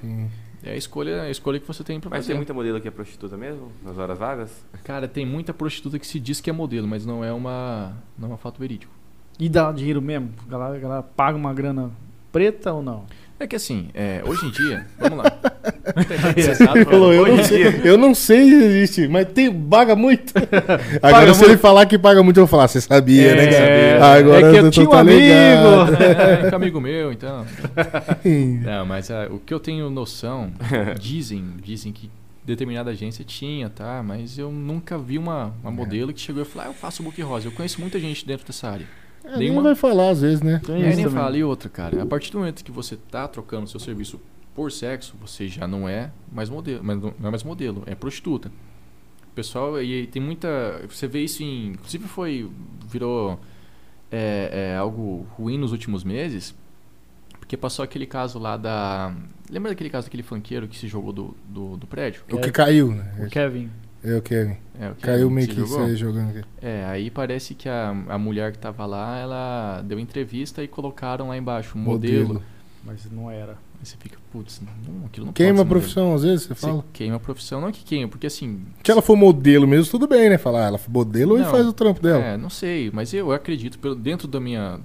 sim. 0.00 0.30
É 0.62 0.72
a 0.72 0.76
escolha, 0.76 1.22
a 1.22 1.30
escolha 1.30 1.60
que 1.60 1.66
você 1.66 1.84
tem 1.84 2.00
pra 2.00 2.10
Mas 2.10 2.20
fazer. 2.20 2.28
tem 2.28 2.36
muita 2.36 2.52
modelo 2.54 2.80
que 2.80 2.88
é 2.88 2.90
prostituta 2.90 3.36
mesmo? 3.36 3.70
Nas 3.84 3.98
horas 3.98 4.18
vagas? 4.18 4.64
Cara, 4.82 5.06
tem 5.06 5.24
muita 5.24 5.52
prostituta 5.54 5.96
que 5.98 6.06
se 6.06 6.18
diz 6.18 6.40
que 6.40 6.48
é 6.50 6.52
modelo, 6.52 6.88
mas 6.88 7.04
não 7.06 7.22
é 7.22 7.32
uma, 7.32 7.92
não 8.18 8.30
é 8.32 8.34
um 8.34 8.38
fato 8.38 8.58
verídico. 8.58 8.92
E 9.38 9.48
dá 9.48 9.70
dinheiro 9.72 10.00
mesmo? 10.00 10.30
A 10.46 10.50
galera, 10.50 10.76
a 10.76 10.78
galera 10.78 11.02
paga 11.02 11.36
uma 11.36 11.52
grana 11.52 11.90
preta 12.32 12.72
ou 12.72 12.82
não? 12.82 13.04
É 13.38 13.46
que 13.46 13.54
assim, 13.54 13.88
é, 13.92 14.22
hoje 14.24 14.46
em 14.46 14.50
dia, 14.50 14.86
vamos 14.98 15.18
lá. 15.18 15.24
Você 16.34 16.54
sabe, 16.54 16.78
Ele 16.78 16.84
falou, 16.86 17.12
eu 17.12 17.22
hoje 17.24 17.36
não 17.36 17.44
sei, 17.44 17.70
dia- 17.70 17.80
eu 17.86 17.98
não 17.98 18.14
sei 18.14 18.48
se 18.48 18.54
existe, 18.54 19.08
mas 19.08 19.28
tem, 19.28 19.52
paga 19.52 19.94
muito. 19.94 20.32
Agora, 21.02 21.34
se 21.34 21.40
muito. 21.40 21.50
ele 21.52 21.58
falar 21.58 21.84
que 21.84 21.98
paga 21.98 22.22
muito, 22.22 22.38
eu 22.38 22.46
vou 22.46 22.50
falar, 22.50 22.66
você 22.66 22.80
sabia, 22.80 23.34
né? 23.36 23.44
É, 23.44 23.98
cara? 23.98 24.18
Agora 24.18 24.46
é 24.46 24.52
que 24.52 24.56
eu 24.58 24.62
tu 24.64 24.70
tinha 24.70 24.86
um 24.86 24.90
tá 24.90 25.00
amigo. 25.00 25.18
ligado. 25.18 25.96
É, 26.46 26.48
é 26.50 26.54
amigo 26.54 26.80
meu, 26.80 27.12
então. 27.12 27.44
Não, 28.64 28.86
mas 28.86 29.10
ah, 29.10 29.28
o 29.30 29.38
que 29.38 29.52
eu 29.52 29.60
tenho 29.60 29.90
noção, 29.90 30.50
dizem, 30.98 31.44
dizem 31.62 31.92
que 31.92 32.10
determinada 32.42 32.90
agência 32.90 33.22
tinha, 33.22 33.68
tá? 33.68 34.02
Mas 34.02 34.38
eu 34.38 34.50
nunca 34.50 34.96
vi 34.96 35.18
uma, 35.18 35.52
uma 35.62 35.70
modelo 35.70 36.10
que 36.12 36.20
chegou 36.20 36.40
e 36.42 36.44
falou, 36.46 36.68
ah, 36.68 36.70
eu 36.70 36.74
faço 36.74 37.02
book 37.02 37.20
rosa. 37.20 37.48
Eu 37.48 37.52
conheço 37.52 37.80
muita 37.82 38.00
gente 38.00 38.26
dentro 38.26 38.46
dessa 38.46 38.70
área. 38.70 38.86
É, 39.26 39.36
nem 39.36 39.52
vai 39.60 39.74
falar 39.74 40.10
às 40.10 40.20
vezes, 40.20 40.40
né? 40.40 40.60
Tem 40.64 40.78
isso 40.80 40.96
nem 40.96 41.04
também. 41.04 41.20
fala, 41.20 41.36
e 41.36 41.44
outra, 41.44 41.68
cara, 41.68 42.02
a 42.02 42.06
partir 42.06 42.30
do 42.30 42.38
momento 42.38 42.64
que 42.64 42.70
você 42.70 42.96
tá 42.96 43.26
trocando 43.26 43.64
o 43.64 43.68
seu 43.68 43.80
serviço 43.80 44.20
por 44.54 44.70
sexo, 44.70 45.14
você 45.20 45.48
já 45.48 45.66
não 45.66 45.88
é 45.88 46.10
mais 46.32 46.48
modelo, 46.48 46.80
mas 46.82 46.96
não 46.98 47.12
é 47.24 47.30
mais 47.30 47.42
modelo, 47.42 47.82
é 47.86 47.94
prostituta. 47.94 48.50
O 49.30 49.34
pessoal, 49.34 49.82
e 49.82 50.06
tem 50.06 50.22
muita, 50.22 50.80
você 50.88 51.06
vê 51.06 51.24
isso 51.24 51.42
em, 51.42 51.72
inclusive 51.72 52.04
foi, 52.08 52.50
virou 52.88 53.38
é, 54.10 54.72
é, 54.72 54.76
algo 54.76 55.26
ruim 55.36 55.58
nos 55.58 55.72
últimos 55.72 56.04
meses, 56.04 56.54
porque 57.38 57.56
passou 57.56 57.84
aquele 57.84 58.06
caso 58.06 58.38
lá 58.38 58.56
da, 58.56 59.14
lembra 59.50 59.72
daquele 59.72 59.90
caso 59.90 60.06
daquele 60.06 60.22
funkeiro 60.22 60.66
que 60.66 60.78
se 60.78 60.88
jogou 60.88 61.12
do, 61.12 61.36
do, 61.48 61.76
do 61.76 61.86
prédio? 61.86 62.22
O 62.30 62.40
que 62.40 62.50
caiu, 62.50 62.92
né? 62.92 63.26
O 63.26 63.28
Kevin. 63.28 63.70
É 64.06 64.16
o 64.16 64.22
Kevin. 64.22 64.56
É, 64.78 64.90
o 64.90 64.94
que 64.94 65.02
Caiu 65.02 65.28
meio 65.28 65.48
que 65.48 65.56
jogou? 65.56 65.80
você 65.80 65.96
jogando 65.96 66.30
aqui. 66.30 66.42
É, 66.62 66.84
aí 66.84 67.10
parece 67.10 67.54
que 67.54 67.68
a, 67.68 67.90
a 68.08 68.16
mulher 68.16 68.52
que 68.52 68.58
tava 68.58 68.86
lá, 68.86 69.18
ela 69.18 69.82
deu 69.84 69.98
entrevista 69.98 70.62
e 70.62 70.68
colocaram 70.68 71.28
lá 71.28 71.36
embaixo 71.36 71.76
um 71.76 71.80
modelo. 71.80 72.40
Mas 72.84 73.10
não 73.10 73.28
era. 73.28 73.52
Aí 73.52 73.84
você 73.84 73.96
fica, 73.98 74.16
putz, 74.30 74.60
não, 74.60 75.06
aquilo 75.06 75.26
não 75.26 75.32
Queima 75.32 75.62
a 75.62 75.66
profissão, 75.66 76.14
às 76.14 76.22
vezes, 76.22 76.42
você 76.44 76.50
modelo. 76.50 76.68
fala. 76.70 76.82
Você 76.82 76.88
queima 76.92 77.16
a 77.16 77.20
profissão. 77.20 77.60
Não 77.60 77.72
que 77.72 77.84
queima, 77.84 78.08
porque 78.08 78.28
assim. 78.28 78.60
Se 78.84 78.92
ela 78.92 79.02
for 79.02 79.16
modelo 79.16 79.66
mesmo, 79.66 79.90
tudo 79.90 80.06
bem, 80.06 80.30
né? 80.30 80.38
Falar, 80.38 80.64
ah, 80.64 80.68
ela 80.68 80.78
foi 80.78 80.92
modelo 80.94 81.36
e 81.36 81.40
Não. 81.42 81.50
faz 81.50 81.66
o 81.66 81.72
trampo 81.72 82.00
dela. 82.00 82.22
É, 82.22 82.36
não 82.36 82.48
sei, 82.48 82.90
mas 82.92 83.12
eu 83.12 83.32
acredito, 83.32 83.76
pelo, 83.78 83.96
dentro 83.96 84.28
da 84.28 84.38
minha, 84.38 84.78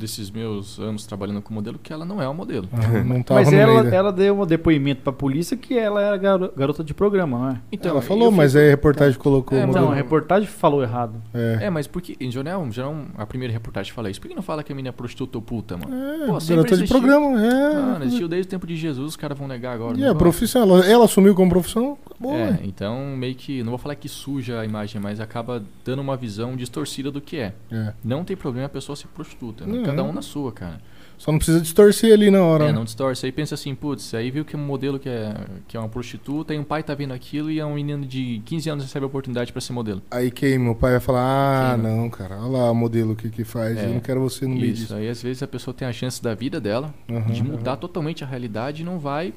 desses 0.00 0.30
meus 0.30 0.78
anos 0.78 1.06
trabalhando 1.06 1.40
com 1.42 1.52
modelo, 1.54 1.78
que 1.80 1.92
ela 1.92 2.04
não 2.04 2.20
é 2.20 2.28
um 2.28 2.34
modelo. 2.34 2.68
Ah, 2.72 3.04
não 3.04 3.22
tava 3.22 3.40
Mas 3.40 3.52
ela, 3.52 3.82
meio 3.82 3.94
ela 3.94 4.12
deu 4.12 4.40
um 4.40 4.46
depoimento 4.46 5.02
pra 5.02 5.12
polícia 5.12 5.56
que 5.56 5.78
ela 5.78 6.00
era 6.00 6.16
garo- 6.16 6.52
garota 6.56 6.82
de 6.82 6.92
programa, 6.94 7.38
não 7.38 7.48
é? 7.50 7.60
Então, 7.70 7.92
ela 7.92 8.02
falou, 8.02 8.30
mas 8.30 8.52
fico- 8.52 8.60
aí 8.62 8.68
a 8.68 8.70
reportagem 8.70 9.18
colocou 9.18 9.56
É, 9.56 9.64
o 9.64 9.66
mas 9.68 9.76
Não, 9.76 9.90
a 9.92 9.94
reportagem 9.94 10.48
falou 10.48 10.82
errado. 10.82 11.14
É. 11.34 11.58
É, 11.66 11.70
mas 11.70 11.86
porque, 11.86 12.16
em 12.18 12.30
jornal, 12.30 12.66
em 12.66 12.72
geral, 12.72 12.96
a 13.16 13.26
primeira 13.26 13.52
reportagem 13.52 13.92
fala 13.92 14.10
isso. 14.10 14.20
Por 14.20 14.28
que 14.28 14.34
não 14.34 14.42
fala 14.42 14.62
que 14.64 14.72
a 14.72 14.74
menina 14.74 14.88
é 14.88 14.92
prostituta 14.92 15.38
ou 15.38 15.42
puta, 15.42 15.76
mano? 15.76 15.94
É, 15.94 16.26
Pô, 16.26 16.38
garota 16.38 16.68
de 16.68 16.74
existiu. 16.74 16.98
programa, 16.98 17.40
é. 17.40 17.74
Mano, 17.74 18.04
existiu 18.04 18.26
desde 18.28 18.48
o 18.48 18.50
tempo 18.50 18.66
de 18.66 18.76
Jesus, 18.76 19.08
os 19.10 19.16
caras 19.16 19.38
vão 19.38 19.46
negar 19.46 19.74
agora. 19.74 19.96
E 19.98 20.04
a 20.04 20.08
vão? 20.08 20.16
profissão, 20.16 20.62
ela, 20.62 20.86
ela 20.86 21.04
assumiu 21.04 21.34
como 21.34 21.50
profissão, 21.50 21.98
acabou, 22.06 22.32
É, 22.34 22.52
né? 22.52 22.60
então 22.64 23.14
meio 23.16 23.34
que, 23.34 23.62
não 23.62 23.70
vou 23.70 23.78
falar 23.78 23.94
que 23.94 24.08
suja 24.08 24.60
a 24.60 24.64
imagem, 24.64 25.00
mas 25.00 25.20
acaba 25.20 25.62
dando 25.84 26.00
uma 26.00 26.16
visão 26.16 26.56
distorcida 26.56 27.10
do 27.10 27.20
que 27.20 27.36
é. 27.36 27.52
É. 27.70 27.92
Não 28.02 28.24
tem 28.24 28.36
problema 28.36 28.66
a 28.66 28.70
pessoa 28.70 28.96
ser 28.96 29.08
prostituta, 29.08 29.66
né? 29.66 29.82
Cada 29.90 30.02
um 30.04 30.12
na 30.12 30.22
sua, 30.22 30.52
cara. 30.52 30.80
Só 31.18 31.30
não 31.30 31.38
precisa 31.38 31.60
distorcer 31.60 32.14
ali 32.14 32.30
na 32.30 32.42
hora. 32.42 32.64
É, 32.64 32.72
não 32.72 32.82
distorce. 32.82 33.26
Aí 33.26 33.32
pensa 33.32 33.54
assim, 33.54 33.74
putz, 33.74 34.14
aí 34.14 34.30
viu 34.30 34.42
que 34.42 34.56
um 34.56 34.60
modelo 34.64 34.98
que 34.98 35.06
é, 35.06 35.34
que 35.68 35.76
é 35.76 35.80
uma 35.80 35.86
prostituta 35.88 36.54
e 36.54 36.58
um 36.58 36.64
pai 36.64 36.82
tá 36.82 36.94
vendo 36.94 37.12
aquilo 37.12 37.50
e 37.50 37.60
é 37.60 37.66
um 37.66 37.74
menino 37.74 38.06
de 38.06 38.40
15 38.46 38.70
anos 38.70 38.84
recebe 38.84 39.04
a 39.04 39.06
oportunidade 39.06 39.52
pra 39.52 39.60
ser 39.60 39.74
modelo. 39.74 40.00
Aí 40.10 40.30
queima, 40.30 40.70
o 40.70 40.74
pai 40.74 40.92
vai 40.92 41.00
falar, 41.00 41.20
ah, 41.22 41.74
Queima. 41.74 41.88
não, 41.94 42.08
cara, 42.08 42.38
olha 42.38 42.46
lá 42.58 42.70
o 42.70 42.74
modelo 42.74 43.14
que, 43.14 43.28
que 43.28 43.44
faz, 43.44 43.76
É. 43.76 43.84
eu 43.84 43.92
não 43.92 44.00
quero 44.00 44.18
você 44.18 44.46
no 44.46 44.54
meio 44.54 44.72
Isso, 44.72 44.94
aí 44.94 45.10
às 45.10 45.22
vezes 45.22 45.42
a 45.42 45.46
pessoa 45.46 45.74
tem 45.74 45.86
a 45.86 45.92
chance 45.92 46.22
da 46.22 46.34
vida 46.34 46.58
dela 46.58 46.94
Aham. 47.10 47.30
de 47.32 47.42
mudar 47.44 47.76
totalmente 47.76 48.24
a 48.24 48.26
realidade 48.26 48.80
e 48.80 48.84
não 48.86 48.98
vai 48.98 49.34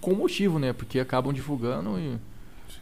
com 0.00 0.14
motivo, 0.14 0.58
né? 0.58 0.72
Porque 0.72 0.98
acabam 0.98 1.34
divulgando 1.34 1.98
e. 1.98 2.16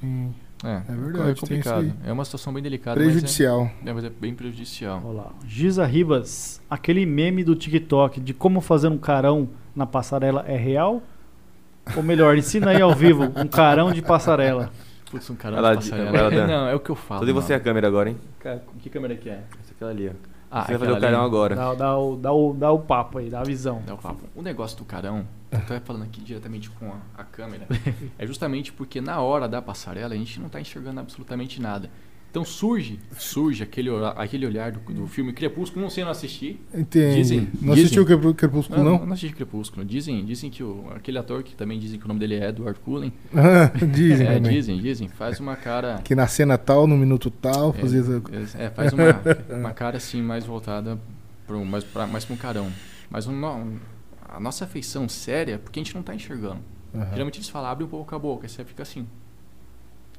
Sim, 0.01 0.33
É, 0.65 0.83
É 0.89 0.95
verdade, 0.95 1.31
é 1.31 1.35
complicado. 1.35 1.93
É 2.05 2.13
uma 2.13 2.25
situação 2.25 2.53
bem 2.53 2.63
delicada, 2.63 2.99
mas 2.99 3.09
prejudicial. 3.11 3.71
é, 3.85 3.91
é, 3.91 3.93
mas 3.93 4.05
é 4.05 4.11
bem 4.11 4.35
prejudicial. 4.35 5.01
Olha 5.05 5.17
lá. 5.19 5.33
Giza 5.47 5.85
Ribas, 5.87 6.61
aquele 6.69 7.07
meme 7.07 7.45
do 7.45 7.55
TikTok 7.55 8.21
de 8.21 8.35
como 8.35 8.61
fazer 8.61 8.89
um 8.89 8.99
carão 8.99 9.49
na 9.75 9.87
passarela 9.87 10.45
é 10.49 10.57
real? 10.57 11.03
Ou 11.97 12.03
melhor, 12.03 12.37
ensina 12.37 12.71
aí 12.71 12.83
ao 12.83 12.95
vivo 12.95 13.25
um 13.37 13.47
carão 13.47 13.93
de 13.93 14.03
passarela. 14.03 14.71
Putz, 15.11 15.31
um 15.31 15.37
cara 15.37 15.57
Ela- 15.57 15.75
de 15.77 15.89
passarela. 15.91 16.19
ela. 16.19 16.47
Não, 16.47 16.69
é 16.69 16.75
o 16.75 16.81
que 16.81 16.91
eu 16.91 16.97
falo. 16.97 17.21
Só 17.21 17.25
dei 17.25 17.33
você 17.33 17.55
a 17.55 17.61
câmera 17.61 17.87
agora, 17.87 18.11
hein? 18.11 18.17
Cara, 18.41 18.63
que 18.81 18.91
câmera 18.91 19.17
que 19.17 19.31
é? 19.31 19.45
Essa 19.63 19.73
aquela 19.75 19.91
ali, 19.91 20.09
ó. 20.09 20.13
Ah, 20.51 20.63
Você 20.65 20.79
vai 20.79 20.79
fazer 20.79 20.93
o 20.99 21.01
carão 21.01 21.19
ali- 21.21 21.27
agora. 21.27 21.55
Dá, 21.57 21.75
dá, 21.75 21.99
o, 21.99 22.17
dá, 22.17 22.33
o, 22.33 22.55
dá 22.55 22.73
o 22.73 22.79
papo 22.79 23.19
aí, 23.19 23.29
dá 23.29 23.41
a 23.41 23.45
visão. 23.45 23.83
Dá 23.87 23.95
o 23.95 23.99
papo. 23.99 24.21
O 24.35 24.41
negócio 24.43 24.79
do 24.79 24.85
carão, 24.85 25.27
eu 25.51 25.61
tô 25.61 25.79
falando 25.85 26.05
aqui 26.05 26.21
diretamente 26.23 26.71
com 26.71 26.87
a, 26.91 26.97
a 27.21 27.25
câmera, 27.25 27.67
é 28.19 28.27
justamente 28.27 28.73
porque 28.73 29.01
na 29.01 29.21
hora 29.21 29.47
da 29.49 29.61
passarela 29.61 30.15
a 30.15 30.17
gente 30.17 30.41
não 30.41 30.49
tá 30.49 30.61
enxergando 30.61 31.01
absolutamente 31.01 31.61
nada. 31.61 31.91
Então 32.31 32.45
surge, 32.45 33.01
surge 33.19 33.63
aquele, 33.63 33.89
aquele 34.17 34.45
olhar 34.47 34.71
do, 34.71 34.81
do 34.93 35.07
filme 35.07 35.33
Crepúsculo, 35.33 35.81
não 35.83 35.89
sei 35.91 36.05
não 36.05 36.11
assistir. 36.11 36.61
Entendi. 36.75 37.17
Dizem- 37.17 37.49
não 37.61 37.73
assistiu 37.73 38.05
Crepúsculo, 38.35 38.85
Não, 38.85 38.99
não? 38.99 39.07
não 39.07 39.13
assisti 39.15 39.35
Crepúsculo. 39.35 39.85
Dizem, 39.85 40.25
dizem 40.27 40.51
que 40.51 40.63
o, 40.63 40.85
aquele 40.95 41.17
ator 41.19 41.43
que 41.43 41.55
também 41.57 41.79
dizem 41.79 41.99
que 41.99 42.05
o 42.05 42.09
nome 42.09 42.21
dele 42.21 42.35
é 42.35 42.49
Edward 42.51 42.79
Cullen. 42.81 43.13
dizem 43.93 44.27
é, 44.27 44.39
dizem, 44.39 44.79
dizem. 44.79 45.09
Faz 45.09 45.41
uma 45.41 45.57
cara. 45.57 46.01
Que 46.05 46.15
na 46.15 46.27
cena 46.27 46.59
tal, 46.59 46.87
no 46.87 46.97
minuto 46.97 47.31
tal, 47.31 47.71
É, 47.71 47.81
fazia 47.81 48.01
essa... 48.01 48.59
É, 48.59 48.71
faz 48.71 48.93
uma, 48.93 49.05
uma 49.59 49.73
cara 49.73 49.97
assim 49.97 50.21
mais 50.23 50.45
voltada 50.45 50.99
pro, 51.47 51.65
mais, 51.65 51.83
pra, 51.83 52.07
mais 52.07 52.25
pra 52.27 52.35
um 52.35 52.39
carão. 52.39 52.69
Mas 53.11 53.27
o 53.27 53.33
no- 53.33 53.79
a 54.29 54.39
nossa 54.39 54.65
afeição 54.67 55.09
séria 55.09 55.55
é 55.55 55.59
porque 55.59 55.81
a 55.81 55.83
gente 55.83 55.95
não 55.95 56.03
tá 56.03 56.15
enxergando. 56.15 56.59
Aham. 56.95 57.09
Geralmente 57.13 57.39
eles 57.39 57.49
falam, 57.49 57.71
abre 57.71 57.85
um 57.85 57.89
pouco 57.89 58.15
a 58.15 58.19
boca, 58.19 58.45
aí 58.47 58.51
você 58.51 58.65
fica 58.65 58.83
assim. 58.83 59.07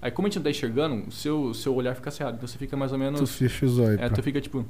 Aí 0.01 0.11
como 0.11 0.27
a 0.27 0.29
gente 0.29 0.37
não 0.37 0.43
tá 0.43 0.49
enxergando, 0.49 1.07
o 1.07 1.11
seu, 1.11 1.41
o 1.41 1.53
seu 1.53 1.75
olhar 1.75 1.93
fica 1.95 2.09
cerrado. 2.09 2.35
Então 2.35 2.47
você 2.47 2.57
fica 2.57 2.77
mais 2.77 2.91
ou 2.91 2.97
Tu 2.97 3.01
menos. 3.01 3.35
fecha 3.35 3.65
os 3.65 3.79
olhos. 3.79 3.99
É, 3.99 4.09
tu 4.09 4.23
fica 4.23 4.39
tipo. 4.39 4.65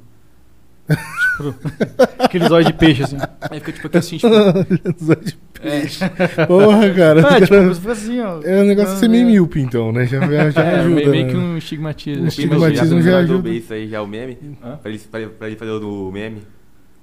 Aqueles 2.17 2.49
olhos 2.49 2.67
de 2.67 2.73
peixe, 2.73 3.03
assim. 3.03 3.17
Aí 3.41 3.59
fica 3.59 3.71
tipo 3.73 3.87
aqui 3.87 3.97
assim, 3.97 4.17
tipo. 4.17 4.33
Os 4.99 5.09
olhos 5.09 5.25
de 5.25 5.37
é, 5.61 6.45
Porra, 6.47 6.89
cara. 6.93 7.27
Ah, 7.27 7.41
tipo, 7.41 7.55
você 7.63 7.75
fica 7.81 7.91
assim, 7.91 8.19
ó. 8.21 8.41
É 8.41 8.61
um 8.63 8.65
negócio 8.65 8.93
de 8.93 8.99
ser 8.99 9.07
meio 9.07 9.27
míope, 9.27 9.59
então, 9.61 9.91
né? 9.91 10.07
Já, 10.07 10.19
já, 10.21 10.49
já 10.49 10.63
é, 10.63 10.79
ajuda. 10.79 10.95
meio, 10.95 11.09
meio 11.11 11.25
né? 11.25 11.31
que 11.31 11.37
um 11.37 11.57
estigmatismo. 11.57 12.21
Um 12.21 12.23
já, 12.23 12.29
estigmatismo 12.29 13.01
já 13.01 13.17
ajuda. 13.19 13.49
Isso 13.49 13.73
aí 13.73 13.87
já 13.87 13.97
é 13.97 14.01
o 14.01 14.07
meme? 14.07 14.37
Hã? 14.63 14.77
Pra 14.77 14.89
ele, 14.89 14.99
pra, 14.99 15.27
pra 15.29 15.47
ele 15.47 15.55
fazer 15.57 15.71
o 15.71 15.79
do 15.79 16.11
meme? 16.11 16.41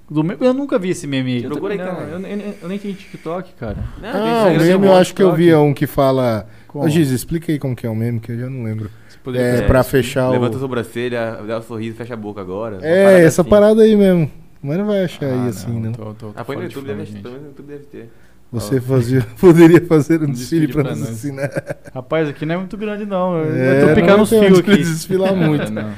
Eu 0.09 0.53
nunca 0.53 0.79
vi 0.79 0.89
esse 0.91 1.05
meme 1.05 1.35
aí. 1.37 1.43
Eu, 1.43 1.49
Procura 1.51 1.73
aí, 1.73 1.77
não, 1.79 1.85
cara. 1.85 2.01
eu, 2.11 2.19
eu- 2.21 2.53
eu 2.61 2.69
nem 2.69 2.79
tenho 2.79 2.93
TikTok, 2.93 3.53
cara. 3.55 3.77
Não, 4.01 4.09
Ah, 4.09 4.47
o 4.47 4.57
meme 4.57 4.85
eu 4.87 4.93
acho 4.95 5.13
que 5.13 5.21
eu 5.21 5.33
vi 5.35 5.49
é 5.49 5.57
um 5.57 5.73
que 5.73 5.85
fala... 5.85 6.47
Ô, 6.73 6.87
Giz, 6.87 7.09
explica 7.11 7.51
aí 7.51 7.59
como 7.59 7.75
que 7.75 7.85
é 7.85 7.89
o 7.89 7.95
meme, 7.95 8.19
que 8.19 8.31
eu 8.31 8.39
já 8.39 8.49
não 8.49 8.63
lembro. 8.63 8.89
É, 9.35 9.51
fazer 9.51 9.67
pra 9.67 9.83
fechar 9.83 10.29
Levanta 10.29 10.55
a 10.55 10.57
o... 10.57 10.61
sobrancelha, 10.61 11.39
dá 11.45 11.57
um 11.57 11.61
sorriso, 11.61 11.97
fecha 11.97 12.13
a 12.13 12.17
boca 12.17 12.39
agora. 12.39 12.77
É, 12.81 13.03
parada 13.03 13.23
essa 13.23 13.41
assim. 13.41 13.49
parada 13.49 13.81
aí 13.81 13.95
mesmo. 13.97 14.31
Mas 14.61 14.77
não 14.77 14.85
vai 14.85 15.03
achar 15.03 15.25
Ah, 15.25 15.43
aí 15.43 15.49
assim, 15.49 15.79
não. 15.79 15.91
Tô, 15.91 16.05
tô, 16.05 16.13
tô 16.13 16.33
Ah, 16.33 16.45
põe 16.45 16.55
no 16.55 16.63
YouTube, 16.63 16.85
deve, 16.87 17.01
YouTube 17.01 17.67
deve 17.67 17.83
ter. 17.85 18.09
Você 18.49 18.79
fazia, 18.79 19.21
poderia 19.41 19.81
fazer 19.85 20.21
um 20.21 20.27
Um 20.27 20.31
desfile 20.31 20.67
desfile 20.67 20.73
pra 20.73 20.83
pra 20.83 20.95
nos 20.95 21.09
ensinar. 21.09 21.51
Rapaz, 21.93 22.29
aqui 22.29 22.45
não 22.45 22.55
é 22.55 22.57
muito 22.57 22.77
grande, 22.77 23.05
não. 23.05 23.37
Eu 23.37 23.53
É, 23.55 23.81
tô 23.87 23.93
picando 23.95 24.15
não 24.17 24.23
os 24.23 24.29
fios 24.29 24.59
aqui. 24.59 24.77
desfilar 24.77 25.33
É, 25.33 25.35
muito. 25.35 25.69
não. 25.71 25.91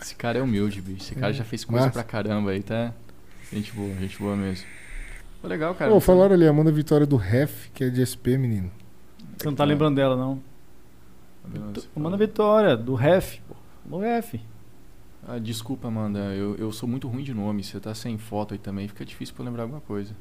Esse 0.00 0.14
cara 0.14 0.38
é 0.38 0.42
humilde, 0.42 0.80
bicho. 0.80 1.02
Esse 1.02 1.14
cara 1.14 1.32
já 1.34 1.44
fez 1.44 1.64
coisa 1.66 1.90
pra 1.90 2.02
caramba 2.02 2.52
aí, 2.52 2.62
tá? 2.62 2.92
Gente 3.52 3.72
boa, 3.72 3.94
gente 3.96 4.18
boa 4.18 4.34
mesmo. 4.34 4.66
Foi 5.40 5.50
legal, 5.50 5.74
cara. 5.74 5.90
Pô, 5.90 6.00
falaram 6.00 6.34
ali, 6.34 6.46
Amanda 6.46 6.72
Vitória 6.72 7.06
do 7.06 7.16
Ref, 7.16 7.68
que 7.74 7.84
é 7.84 7.90
de 7.90 8.04
SP, 8.06 8.38
menino. 8.38 8.70
Você 9.36 9.46
não 9.46 9.54
tá 9.54 9.64
lembrando 9.64 9.96
dela, 9.96 10.16
não. 10.16 10.40
Manda 11.96 12.16
Vitória, 12.16 12.76
do 12.76 12.94
Ref. 12.94 13.40
pô. 13.48 13.54
Do 13.84 13.98
Ref. 13.98 14.34
Ah, 15.26 15.38
desculpa, 15.38 15.88
Amanda. 15.88 16.18
Eu, 16.34 16.56
eu 16.56 16.72
sou 16.72 16.88
muito 16.88 17.08
ruim 17.08 17.22
de 17.22 17.34
nome. 17.34 17.62
Você 17.62 17.78
tá 17.78 17.94
sem 17.94 18.16
foto 18.18 18.54
aí 18.54 18.58
também. 18.58 18.88
Fica 18.88 19.04
difícil 19.04 19.34
pra 19.34 19.42
eu 19.42 19.46
lembrar 19.46 19.64
alguma 19.64 19.80
coisa. 19.80 20.14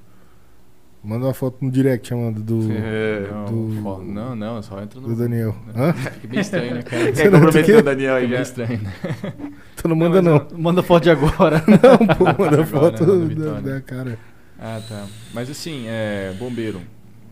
Manda 1.04 1.26
uma 1.26 1.34
foto 1.34 1.66
no 1.66 1.72
direct, 1.72 2.14
Amanda, 2.14 2.40
do, 2.40 2.72
É, 2.72 3.28
não, 3.32 3.46
do- 3.46 4.04
não, 4.04 4.36
não, 4.36 4.62
só 4.62 4.80
entra 4.82 5.02
no. 5.02 5.08
do 5.08 5.16
Daniel. 5.16 5.56
Hã? 5.76 5.94
Fica 5.94 6.28
bem 6.28 6.40
estranho, 6.40 6.76
né, 6.76 6.84
cara? 6.84 7.10
Quer 7.14 7.32
comprometer 7.32 7.78
o 7.78 7.84
Daniel 7.84 8.16
aí 8.16 8.28
bem 8.28 8.36
já? 8.38 8.42
estranho, 8.44 8.82
né? 8.82 8.94
Tu 9.76 9.88
não 9.88 9.96
manda 9.96 10.22
não. 10.22 10.48
Manda 10.56 10.84
foto 10.84 11.02
de 11.04 11.10
agora. 11.10 11.64
Não, 11.68 11.98
pô, 12.16 12.24
manda 12.24 12.30
Agora, 12.30 12.66
foto 12.68 13.04
Amanda 13.04 13.54
da, 13.54 13.62
da 13.62 13.82
cara. 13.82 14.20
Ah, 14.60 14.80
tá. 14.88 15.08
Mas 15.34 15.50
assim, 15.50 15.86
é, 15.88 16.36
bombeiro. 16.38 16.80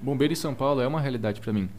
Bombeiro 0.01 0.33
em 0.33 0.35
São 0.35 0.55
Paulo 0.55 0.81
é 0.81 0.87
uma 0.87 0.99
realidade 0.99 1.39
pra 1.39 1.53
mim. 1.53 1.69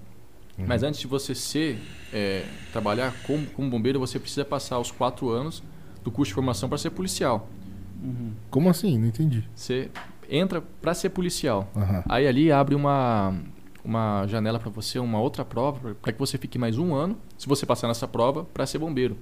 Uhum. 0.57 0.67
Mas 0.69 0.85
antes 0.85 1.01
de 1.01 1.09
você 1.09 1.35
ser, 1.35 1.77
é, 2.12 2.45
trabalhar 2.71 3.12
como, 3.27 3.47
como 3.47 3.69
bombeiro, 3.69 3.99
você 3.99 4.17
precisa 4.21 4.45
passar 4.45 4.79
os 4.79 4.93
quatro 4.93 5.29
anos 5.31 5.61
do 6.05 6.11
curso 6.12 6.31
de 6.31 6.35
formação 6.35 6.69
para 6.69 6.79
ser 6.79 6.91
policial. 6.91 7.49
Como 8.49 8.71
assim? 8.71 8.97
Não 8.97 9.09
entendi. 9.09 9.43
Você 9.57 9.91
entra 10.31 10.62
para 10.81 10.94
ser 10.94 11.11
policial. 11.11 11.69
Aham. 11.77 12.05
Aí 12.09 12.27
ali 12.27 12.52
abre 12.52 12.74
uma, 12.74 13.35
uma 13.85 14.27
janela 14.27 14.59
para 14.59 14.70
você, 14.70 14.98
uma 14.98 15.20
outra 15.20 15.44
prova, 15.44 15.94
para 16.01 16.12
que 16.12 16.19
você 16.19 16.39
fique 16.39 16.59
mais 16.59 16.78
um 16.78 16.94
ano, 16.94 17.19
se 17.36 17.48
você 17.48 17.66
passar 17.66 17.89
nessa 17.89 18.07
prova, 18.07 18.44
para 18.44 18.65
ser 18.65 18.78
bombeiro. 18.78 19.16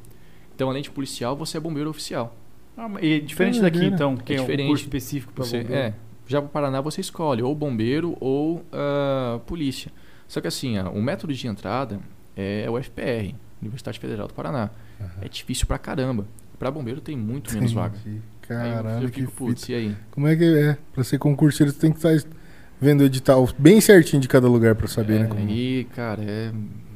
Então, 0.55 0.69
além 0.69 0.83
de 0.83 0.91
policial, 0.91 1.37
você 1.37 1.57
é 1.57 1.61
bombeiro 1.61 1.89
oficial. 1.89 2.37
Ah, 2.77 2.89
e 3.01 3.21
diferente 3.21 3.61
daqui, 3.61 3.85
então, 3.85 4.17
que 4.17 4.35
é, 4.35 4.37
um 4.37 4.41
diferente. 4.43 4.69
curso 4.69 4.85
específico 4.85 5.33
pra 5.33 5.45
Você, 5.45 5.63
bombeiro. 5.63 5.83
é, 5.83 5.95
já 6.27 6.41
para 6.41 6.49
o 6.49 6.51
Paraná 6.51 6.81
você 6.81 7.01
escolhe 7.01 7.43
ou 7.43 7.55
bombeiro 7.55 8.17
ou 8.21 8.65
ah, 8.73 9.41
polícia. 9.47 9.91
Só 10.29 10.41
que 10.41 10.47
assim, 10.47 10.77
ah, 10.77 10.91
o 10.91 11.01
método 11.01 11.33
de 11.33 11.47
entrada 11.49 11.99
é 12.37 12.69
o 12.71 12.81
FPR, 12.81 13.35
Universidade 13.61 13.99
Federal 13.99 14.29
do 14.29 14.35
Paraná. 14.35 14.71
É 15.21 15.29
difícil 15.29 15.67
pra 15.67 15.79
caramba. 15.79 16.27
Pra 16.59 16.71
bombeiro 16.71 17.01
tem 17.01 17.17
muito 17.17 17.55
menos 17.55 17.73
vaga. 17.73 17.97
Aí 18.51 18.73
Caralho, 18.73 19.05
eu 19.07 19.11
que 19.11 19.21
fico, 19.21 19.33
putz, 19.33 19.69
e 19.69 19.75
aí? 19.75 19.97
Como 20.11 20.27
é 20.27 20.35
que 20.37 20.45
é? 20.45 20.77
Pra 20.95 21.05
ser 21.05 21.19
concurseiro, 21.19 21.73
você 21.73 21.79
tem 21.79 21.93
que 21.93 21.99
estar 21.99 22.29
vendo 22.81 23.01
o 23.01 23.05
edital 23.05 23.49
bem 23.59 23.81
certinho 23.81 24.21
de 24.23 24.29
cada 24.29 24.49
lugar 24.49 24.75
pra 24.75 24.87
saber, 24.87 25.17
é, 25.17 25.19
né? 25.21 25.27
Como... 25.27 25.49
E, 25.51 25.85
cara, 25.95 26.23
é, 26.23 26.51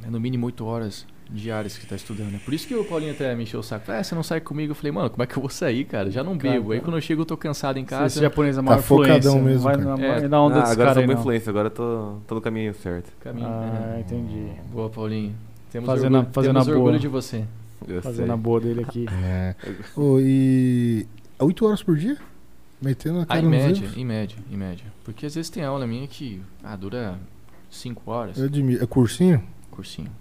é 0.05 0.09
no 0.09 0.19
mínimo 0.19 0.45
8 0.47 0.65
horas 0.65 1.05
diárias 1.29 1.77
que 1.77 1.87
tá 1.87 1.95
estudando. 1.95 2.31
né? 2.31 2.39
Por 2.45 2.53
isso 2.53 2.67
que 2.67 2.75
o 2.75 2.83
Paulinho 2.85 3.11
até 3.11 3.33
me 3.35 3.43
encheu 3.43 3.59
o 3.59 3.63
saco. 3.63 3.91
Ah, 3.91 4.03
você 4.03 4.13
não 4.13 4.21
sai 4.21 4.39
comigo? 4.39 4.71
Eu 4.71 4.75
falei, 4.75 4.91
mano, 4.91 5.09
como 5.09 5.23
é 5.23 5.25
que 5.25 5.35
eu 5.35 5.41
vou 5.41 5.49
sair, 5.49 5.83
cara? 5.85 6.11
Já 6.11 6.23
não 6.23 6.37
Cara, 6.37 6.53
bebo. 6.53 6.71
Aí 6.73 6.77
cara. 6.79 6.85
quando 6.91 6.97
eu 6.97 7.01
chego, 7.01 7.21
eu 7.21 7.25
tô 7.25 7.35
cansado 7.35 7.77
em 7.79 7.81
Esse 7.83 7.89
casa. 7.89 8.21
japonês 8.21 8.55
é 8.55 8.59
Tá 8.59 8.61
maior 8.61 8.81
focadão 8.83 9.15
influência, 9.17 9.31
não 9.39 9.41
mesmo, 9.43 9.61
vai 9.63 9.77
cara. 9.77 9.97
na, 9.97 10.03
É. 10.25 10.27
na 10.27 10.41
onda 10.43 10.55
Ah, 10.59 10.71
agora 10.71 10.75
cara 10.75 10.81
eu 10.83 10.89
aí, 10.89 10.93
sou 10.93 11.03
uma 11.03 11.13
influência, 11.19 11.49
agora 11.49 11.67
eu 11.67 11.71
tô, 11.71 12.17
tô 12.27 12.35
no 12.35 12.41
caminho 12.41 12.73
certo. 12.75 13.11
Caminho. 13.19 13.47
Ah, 13.47 13.95
é. 13.97 13.99
entendi. 14.01 14.47
Boa, 14.71 14.89
Paulinho. 14.89 15.33
Temos 15.71 15.87
Fazendo 15.87 16.15
orgulho, 16.17 16.33
fazendo 16.33 16.53
temos 16.53 16.67
a 16.67 16.71
orgulho 16.71 16.89
boa. 16.91 16.99
de 16.99 17.07
você. 17.07 17.43
Eu 17.87 18.01
Fazendo 18.01 18.25
sei. 18.25 18.33
a 18.33 18.37
boa 18.37 18.59
dele 18.61 18.81
aqui. 18.81 19.05
É. 19.23 19.55
Ô, 19.97 20.19
e. 20.19 21.07
8 21.43 21.65
horas 21.65 21.83
por 21.83 21.95
dia? 21.97 22.17
Metendo 22.81 23.19
a 23.19 23.23
Ah, 23.23 23.25
cara 23.27 23.39
em 23.39 23.43
nos 23.43 23.51
média, 23.51 23.89
em 23.95 24.05
média, 24.05 24.37
em 24.51 24.57
média. 24.57 24.85
Porque 25.03 25.25
às 25.25 25.35
vezes 25.35 25.49
tem 25.49 25.63
aula 25.63 25.87
minha 25.87 26.07
que 26.07 26.41
ah, 26.63 26.75
dura 26.75 27.17
5 27.69 28.09
horas. 28.11 28.37
Eu 28.37 28.45
admiro. 28.45 28.83
É 28.83 28.87
cursinho? 28.87 29.41
Cursinho. 29.71 30.11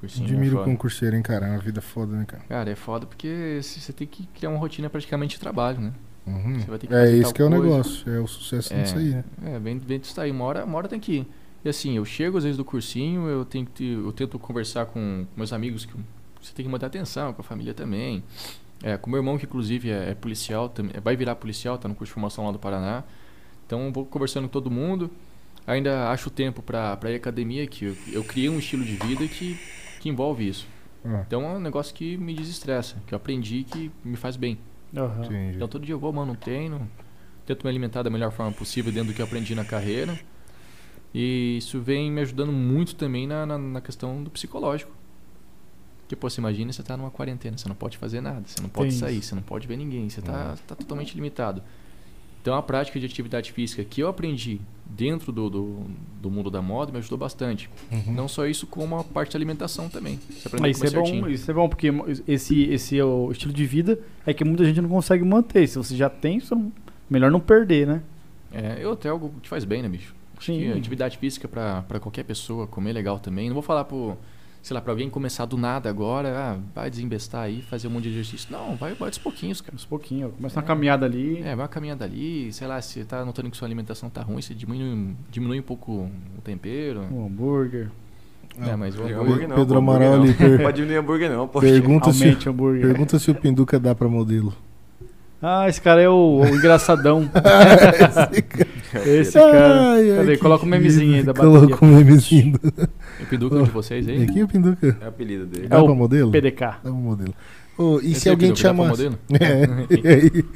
Cursinho. 0.00 0.26
é 0.26 0.30
Admiro 0.32 0.56
o 0.56 0.58
foda. 0.58 0.70
concurseiro, 0.70 1.16
hein, 1.16 1.22
cara? 1.22 1.46
É 1.46 1.50
uma 1.50 1.58
vida 1.60 1.80
foda, 1.80 2.14
né, 2.16 2.24
cara? 2.26 2.42
Cara, 2.48 2.70
é 2.70 2.74
foda 2.74 3.06
porque 3.06 3.60
você 3.62 3.92
tem 3.92 4.06
que 4.06 4.26
criar 4.26 4.50
uma 4.50 4.58
rotina 4.58 4.90
praticamente 4.90 5.36
de 5.36 5.40
trabalho, 5.40 5.80
né? 5.80 5.92
Uhum. 6.26 6.60
Você 6.60 6.66
vai 6.66 6.78
ter 6.78 6.86
que 6.86 6.94
É 6.94 7.10
esse 7.16 7.32
que 7.32 7.40
é 7.40 7.44
o 7.44 7.50
negócio. 7.50 8.08
É 8.12 8.20
o 8.20 8.26
sucesso 8.26 8.72
É. 8.74 8.82
disso 8.82 8.96
aí, 8.98 9.10
né? 9.10 9.24
É, 9.44 9.58
vem, 9.58 9.78
vem 9.78 9.98
disso 9.98 10.20
aí. 10.20 10.30
Uma 10.30 10.44
hora, 10.44 10.64
uma 10.64 10.76
hora 10.78 10.88
tem 10.88 11.00
que 11.00 11.12
ir. 11.18 11.26
E 11.64 11.68
assim, 11.68 11.96
eu 11.96 12.04
chego 12.04 12.36
às 12.36 12.44
vezes 12.44 12.56
do 12.56 12.64
cursinho, 12.64 13.26
eu 13.28 13.44
tenho 13.44 13.64
que 13.66 13.92
eu 13.92 14.12
tento 14.12 14.38
conversar 14.38 14.86
com 14.86 15.24
meus 15.36 15.52
amigos 15.52 15.84
que 15.84 15.94
você 16.40 16.52
tem 16.52 16.64
que 16.64 16.70
manter 16.70 16.86
atenção, 16.86 17.32
com 17.32 17.40
a 17.40 17.44
família 17.44 17.72
também. 17.72 18.22
É, 18.82 18.96
com 18.96 19.08
meu 19.10 19.18
irmão, 19.18 19.38
que 19.38 19.44
inclusive 19.44 19.90
é, 19.90 20.10
é 20.10 20.14
policial, 20.14 20.68
também, 20.68 20.92
vai 21.00 21.16
virar 21.16 21.36
policial, 21.36 21.78
tá 21.78 21.88
no 21.88 21.94
curso 21.94 22.10
de 22.10 22.14
formação 22.14 22.44
lá 22.46 22.52
do 22.52 22.58
Paraná. 22.58 23.04
Então 23.66 23.92
vou 23.92 24.04
conversando 24.04 24.44
com 24.44 24.52
todo 24.52 24.70
mundo. 24.70 25.10
Ainda 25.66 26.10
acho 26.10 26.28
tempo 26.28 26.60
pra 26.60 26.98
ir 27.04 27.14
à 27.14 27.16
academia, 27.16 27.66
que 27.66 27.84
eu, 27.84 27.96
eu 28.12 28.24
criei 28.24 28.48
um 28.48 28.58
estilo 28.58 28.84
de 28.84 28.96
vida 28.96 29.26
que, 29.28 29.56
que 30.00 30.08
envolve 30.08 30.48
isso. 30.48 30.66
Ah, 31.04 31.22
Então 31.26 31.42
é 31.42 31.48
um 31.54 31.60
negócio 31.60 31.94
que 31.94 32.16
me 32.16 32.34
desestressa, 32.34 32.96
que 33.06 33.14
eu 33.14 33.16
aprendi 33.16 33.62
que 33.64 33.90
me 34.04 34.16
faz 34.16 34.36
bem. 34.36 34.58
Entendi. 35.24 35.56
Então 35.56 35.68
todo 35.68 35.86
dia 35.86 35.94
eu 35.94 35.98
vou, 36.00 36.12
mano, 36.12 36.32
um 36.32 36.36
treino, 36.36 36.90
tento 37.46 37.62
me 37.62 37.70
alimentar 37.70 38.02
da 38.02 38.10
melhor 38.10 38.32
forma 38.32 38.52
possível 38.52 38.92
dentro 38.92 39.12
do 39.12 39.14
que 39.14 39.22
eu 39.22 39.26
aprendi 39.26 39.54
na 39.54 39.64
carreira. 39.64 40.18
E 41.14 41.56
isso 41.58 41.80
vem 41.80 42.10
me 42.10 42.20
ajudando 42.22 42.52
muito 42.52 42.94
também 42.94 43.26
na, 43.26 43.44
na, 43.44 43.58
na 43.58 43.80
questão 43.80 44.22
do 44.22 44.30
psicológico. 44.30 44.90
Porque, 46.12 46.20
pô, 46.20 46.28
você 46.28 46.42
imagina 46.42 46.70
você 46.70 46.82
tá 46.82 46.94
numa 46.94 47.10
quarentena, 47.10 47.56
você 47.56 47.66
não 47.66 47.74
pode 47.74 47.96
fazer 47.96 48.20
nada, 48.20 48.42
você 48.44 48.60
não 48.60 48.68
pode 48.68 48.90
Tem 48.90 48.98
sair, 48.98 49.16
isso. 49.18 49.28
você 49.28 49.34
não 49.34 49.42
pode 49.42 49.66
ver 49.66 49.78
ninguém, 49.78 50.10
você 50.10 50.20
tá, 50.20 50.50
Uhum. 50.50 50.56
tá 50.66 50.74
totalmente 50.74 51.14
limitado. 51.14 51.62
Então 52.42 52.54
a 52.54 52.62
prática 52.62 53.00
de 53.00 53.06
atividade 53.06 53.50
física 53.50 53.82
que 53.82 54.02
eu 54.02 54.08
aprendi 54.08 54.60
dentro 54.84 55.32
do, 55.32 55.48
do, 55.48 55.80
do 56.20 56.30
mundo 56.30 56.50
da 56.50 56.60
moda 56.60 56.92
me 56.92 56.98
ajudou 56.98 57.16
bastante. 57.16 57.70
Uhum. 57.90 58.12
Não 58.12 58.28
só 58.28 58.46
isso, 58.46 58.66
como 58.66 58.98
a 58.98 59.04
parte 59.04 59.30
de 59.30 59.36
alimentação 59.38 59.88
também. 59.88 60.18
Você 60.28 60.48
aprendeu 60.48 60.70
isso 60.70 60.84
é 60.86 60.90
bom, 60.90 61.28
isso 61.28 61.50
é 61.50 61.54
bom, 61.54 61.66
porque 61.68 61.88
esse, 62.28 62.62
esse 62.64 62.98
é 62.98 63.04
o 63.04 63.30
estilo 63.32 63.54
de 63.54 63.64
vida 63.64 63.98
é 64.26 64.34
que 64.34 64.44
muita 64.44 64.66
gente 64.66 64.82
não 64.82 64.90
consegue 64.90 65.24
manter. 65.24 65.66
Se 65.66 65.78
você 65.78 65.96
já 65.96 66.10
tem, 66.10 66.40
você 66.40 66.54
não- 66.54 66.70
melhor 67.08 67.30
não 67.30 67.40
perder, 67.40 67.86
né? 67.86 68.02
É, 68.52 68.76
eu 68.84 68.92
até 68.92 69.08
algo 69.08 69.32
que 69.40 69.48
faz 69.48 69.64
bem, 69.64 69.80
né, 69.80 69.88
bicho? 69.88 70.14
Sim. 70.40 70.72
atividade 70.72 71.16
física 71.18 71.46
pra 71.48 72.00
qualquer 72.00 72.24
pessoa 72.24 72.66
comer 72.66 72.92
legal 72.92 73.18
também. 73.20 73.46
Não 73.48 73.54
vou 73.54 73.62
falar 73.62 73.84
pro, 73.84 74.18
sei 74.62 74.74
lá, 74.74 74.80
pra 74.80 74.92
alguém 74.92 75.10
começar 75.10 75.44
do 75.44 75.56
nada 75.56 75.90
agora, 75.90 76.32
ah, 76.38 76.56
vai 76.74 76.88
desembestar 76.88 77.42
aí, 77.42 77.62
fazer 77.62 77.88
um 77.88 77.90
monte 77.90 78.04
de 78.04 78.10
exercício. 78.10 78.48
Não, 78.50 78.76
vai, 78.76 78.94
vai 78.94 79.08
aos 79.08 79.18
pouquinhos, 79.18 79.60
cara. 79.60 79.74
Uns 79.74 79.84
pouquinhos. 79.84 80.32
Começa 80.36 80.56
uma 80.58 80.64
É. 80.64 80.66
caminhada 80.66 81.04
ali. 81.04 81.38
É, 81.40 81.46
vai 81.56 81.56
uma 81.56 81.68
caminhada 81.68 82.04
ali, 82.04 82.52
sei 82.52 82.66
lá, 82.68 82.80
se 82.80 83.04
tá 83.04 83.24
notando 83.24 83.50
que 83.50 83.56
sua 83.56 83.66
alimentação 83.66 84.08
tá 84.08 84.22
ruim, 84.22 84.40
você 84.40 84.54
diminui, 84.54 85.14
diminui 85.30 85.58
um 85.58 85.64
pouco 85.64 85.92
o 86.38 86.40
tempero. 86.44 87.02
Um 87.12 87.26
hambúrguer. 87.26 87.90
É, 88.60 88.76
mas 88.76 88.94
o 88.98 89.02
Hambúrguer 89.02 89.48
não, 89.48 89.56
Pedro 89.56 89.78
Amaral 89.78 90.16
não. 90.18 90.22
ali 90.24 90.34
per- 90.34 90.60
Pode 90.62 90.76
diminuir 90.76 90.98
hambúrguer 90.98 91.30
não, 91.30 91.48
pô. 91.48 91.58
pergunta, 91.58 92.12
se, 92.12 92.28
o 92.28 92.50
hambúrguer. 92.50 92.82
pergunta 92.82 93.18
se 93.18 93.30
o 93.30 93.34
Pinduca 93.34 93.80
dá 93.80 93.94
pra 93.94 94.08
modelo. 94.08 94.54
Ah, 95.40 95.68
esse 95.68 95.80
cara 95.80 96.00
é 96.02 96.08
o, 96.08 96.40
o 96.40 96.46
engraçadão. 96.46 97.28
Esse 98.30 98.42
cara. 98.42 99.08
Esse 99.08 99.32
cara. 99.32 99.90
Ai, 99.92 100.10
ai, 100.10 100.16
Cadê? 100.18 100.36
Coloca 100.36 100.64
o 100.64 100.68
memezinho 100.68 101.16
aí 101.16 101.22
da 101.24 101.32
bateria. 101.32 101.58
Coloca 101.60 101.84
o 101.84 101.88
memezinho. 101.88 102.60
O 103.22 103.26
Pinduca 103.26 103.62
de 103.62 103.70
vocês 103.70 104.08
aí? 104.08 104.22
Aqui 104.24 104.42
o 104.42 104.48
Pinduca. 104.48 104.96
É 105.00 105.04
o 105.04 105.08
apelido 105.08 105.46
dele. 105.46 105.68
Dá 105.68 105.80
o 105.82 105.86
pra 105.86 105.94
modelo? 105.94 106.30
PDK. 106.30 106.60
Dá 106.60 106.72
pra 106.82 106.90
modelo. 106.92 107.34
Ô, 107.78 107.98
e 108.02 108.12
Esse 108.12 108.20
se 108.22 108.28
aí, 108.28 108.32
alguém 108.34 108.52
te 108.52 108.62
Pinduca, 108.62 108.84
dá 108.84 108.94
pra 108.94 108.96
chamasse? 108.96 109.02
modelo? 109.02 109.18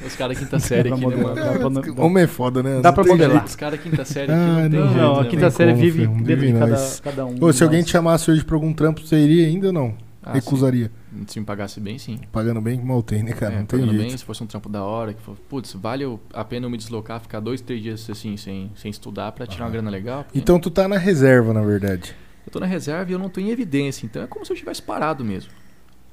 É? 0.02 0.06
Os 0.06 0.16
caras 0.16 0.38
quinta 0.38 0.58
série 0.58 0.92
aqui, 0.92 1.06
né, 1.06 1.16
mano? 1.16 1.34
Dá 1.34 1.52
pra- 1.52 1.68
dá- 1.94 2.02
Homem 2.02 2.24
é 2.24 2.26
foda, 2.26 2.62
né? 2.62 2.80
Dá 2.80 2.88
Não 2.90 2.94
pra 2.94 3.04
modelar. 3.04 3.30
jeito. 3.38 3.46
Os 3.48 3.56
caras 3.56 3.80
quinta 3.80 4.04
série 4.04 4.32
aqui 4.32 4.40
Ah, 4.40 4.46
não 4.46 4.70
tem 4.70 4.80
não, 4.80 4.86
jeito, 4.88 5.00
Não, 5.00 5.14
a 5.18 5.22
né, 5.22 5.28
quinta 5.30 5.50
série 5.50 5.70
como, 5.72 5.82
vive 5.82 6.00
filho, 6.00 6.24
dentro 6.24 6.46
de 6.46 6.52
cada, 6.52 6.76
cada 7.02 7.26
um. 7.26 7.36
Ô, 7.40 7.52
se 7.52 7.62
alguém 7.62 7.78
Nós. 7.80 7.86
te 7.86 7.92
chamasse 7.92 8.30
hoje 8.30 8.44
pra 8.44 8.56
algum 8.56 8.72
trampo, 8.72 9.00
você 9.00 9.16
iria 9.16 9.46
ainda 9.46 9.68
ou 9.68 9.72
não? 9.72 9.94
Ah, 10.22 10.32
Recusaria. 10.34 10.86
sim. 10.86 11.24
Se 11.28 11.38
me 11.40 11.46
pagasse 11.46 11.78
bem, 11.80 11.98
sim. 11.98 12.18
Pagando 12.32 12.60
bem, 12.60 12.78
mal 12.82 13.00
tem, 13.02 13.22
né, 13.22 13.32
cara? 13.32 13.54
É, 13.54 13.58
não 13.60 13.64
tem 13.64 13.78
pagando 13.80 13.96
jeito. 13.96 14.08
bem, 14.10 14.18
se 14.18 14.24
fosse 14.24 14.42
um 14.42 14.46
trampo 14.46 14.68
da 14.68 14.82
hora, 14.84 15.14
que 15.14 15.22
for, 15.22 15.36
putz, 15.48 15.72
vale 15.74 16.04
a 16.34 16.44
pena 16.44 16.66
eu 16.66 16.70
me 16.70 16.76
deslocar, 16.76 17.20
ficar 17.20 17.38
dois, 17.40 17.60
três 17.60 17.80
dias 17.80 18.10
assim, 18.10 18.36
sem, 18.36 18.70
sem 18.74 18.90
estudar 18.90 19.30
pra 19.32 19.46
tirar 19.46 19.64
uma 19.66 19.70
grana 19.70 19.88
legal? 19.88 20.24
Porque 20.24 20.38
Então 20.38 20.58
tu 20.58 20.68
tá 20.68 20.86
na 20.88 20.98
reserva, 20.98 21.54
na 21.54 21.62
verdade. 21.62 22.14
Eu 22.46 22.52
tô 22.52 22.60
na 22.60 22.66
reserva 22.66 23.10
e 23.10 23.14
eu 23.14 23.18
não 23.18 23.28
tô 23.28 23.40
em 23.40 23.50
evidência, 23.50 24.06
então 24.06 24.22
é 24.22 24.26
como 24.26 24.44
se 24.46 24.52
eu 24.52 24.56
tivesse 24.56 24.80
parado 24.82 25.24
mesmo. 25.24 25.50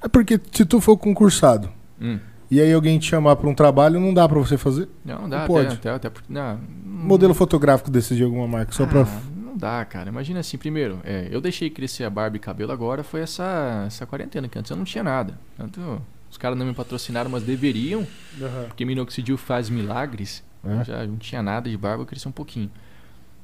É 0.02 0.08
porque 0.08 0.40
se 0.52 0.64
tu 0.66 0.80
for 0.80 0.96
concursado 0.96 1.70
Hum. 2.00 2.18
e 2.50 2.60
aí 2.60 2.72
alguém 2.72 2.98
te 2.98 3.06
chamar 3.08 3.36
pra 3.36 3.48
um 3.48 3.54
trabalho, 3.54 3.98
não 4.00 4.12
dá 4.12 4.28
pra 4.28 4.38
você 4.38 4.58
fazer? 4.58 4.88
Não, 5.04 5.22
não 5.22 5.28
dá, 5.28 5.36
Não 5.38 5.44
até, 5.44 5.52
pode. 5.52 5.74
até, 5.74 5.90
até, 5.90 6.10
porque- 6.10 6.32
não, 6.32 6.58
não- 6.84 7.04
Modelo 7.04 7.34
fotográfico 7.34 7.90
desse 7.90 8.14
de 8.16 8.22
alguma 8.22 8.46
marca, 8.48 8.72
só 8.72 8.86
pra... 8.86 9.02
Ah, 9.02 9.20
não 9.36 9.56
dá, 9.56 9.84
cara. 9.84 10.08
Imagina 10.08 10.40
assim, 10.40 10.56
primeiro, 10.58 10.98
é, 11.04 11.28
eu 11.30 11.40
deixei 11.40 11.70
crescer 11.70 12.04
a 12.04 12.10
barba 12.10 12.36
e 12.36 12.40
cabelo 12.40 12.72
agora, 12.72 13.02
foi 13.04 13.20
essa, 13.20 13.84
essa 13.86 14.04
quarentena, 14.06 14.48
que 14.48 14.58
antes 14.58 14.70
eu 14.70 14.76
não 14.76 14.84
tinha 14.84 15.04
nada. 15.04 15.38
Tanto, 15.56 16.00
os 16.30 16.36
caras 16.36 16.58
não 16.58 16.66
me 16.66 16.74
patrocinaram, 16.74 17.30
mas 17.30 17.42
deveriam, 17.42 18.06
Aham. 18.40 18.64
porque 18.68 18.84
minoxidil 18.84 19.36
faz 19.36 19.68
milagres. 19.70 20.42
É. 20.66 20.80
Eu 20.80 20.84
já 20.84 21.06
não 21.06 21.16
tinha 21.16 21.42
nada 21.42 21.68
de 21.70 21.76
barba, 21.76 22.02
eu 22.02 22.06
cresci 22.06 22.26
um 22.26 22.32
pouquinho. 22.32 22.70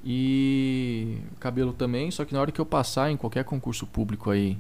E 0.05 1.19
cabelo 1.39 1.73
também, 1.73 2.11
só 2.11 2.25
que 2.25 2.33
na 2.33 2.41
hora 2.41 2.51
que 2.51 2.61
eu 2.61 2.65
passar 2.65 3.11
em 3.11 3.17
qualquer 3.17 3.45
concurso 3.45 3.87
público 3.87 4.31
aí, 4.31 4.57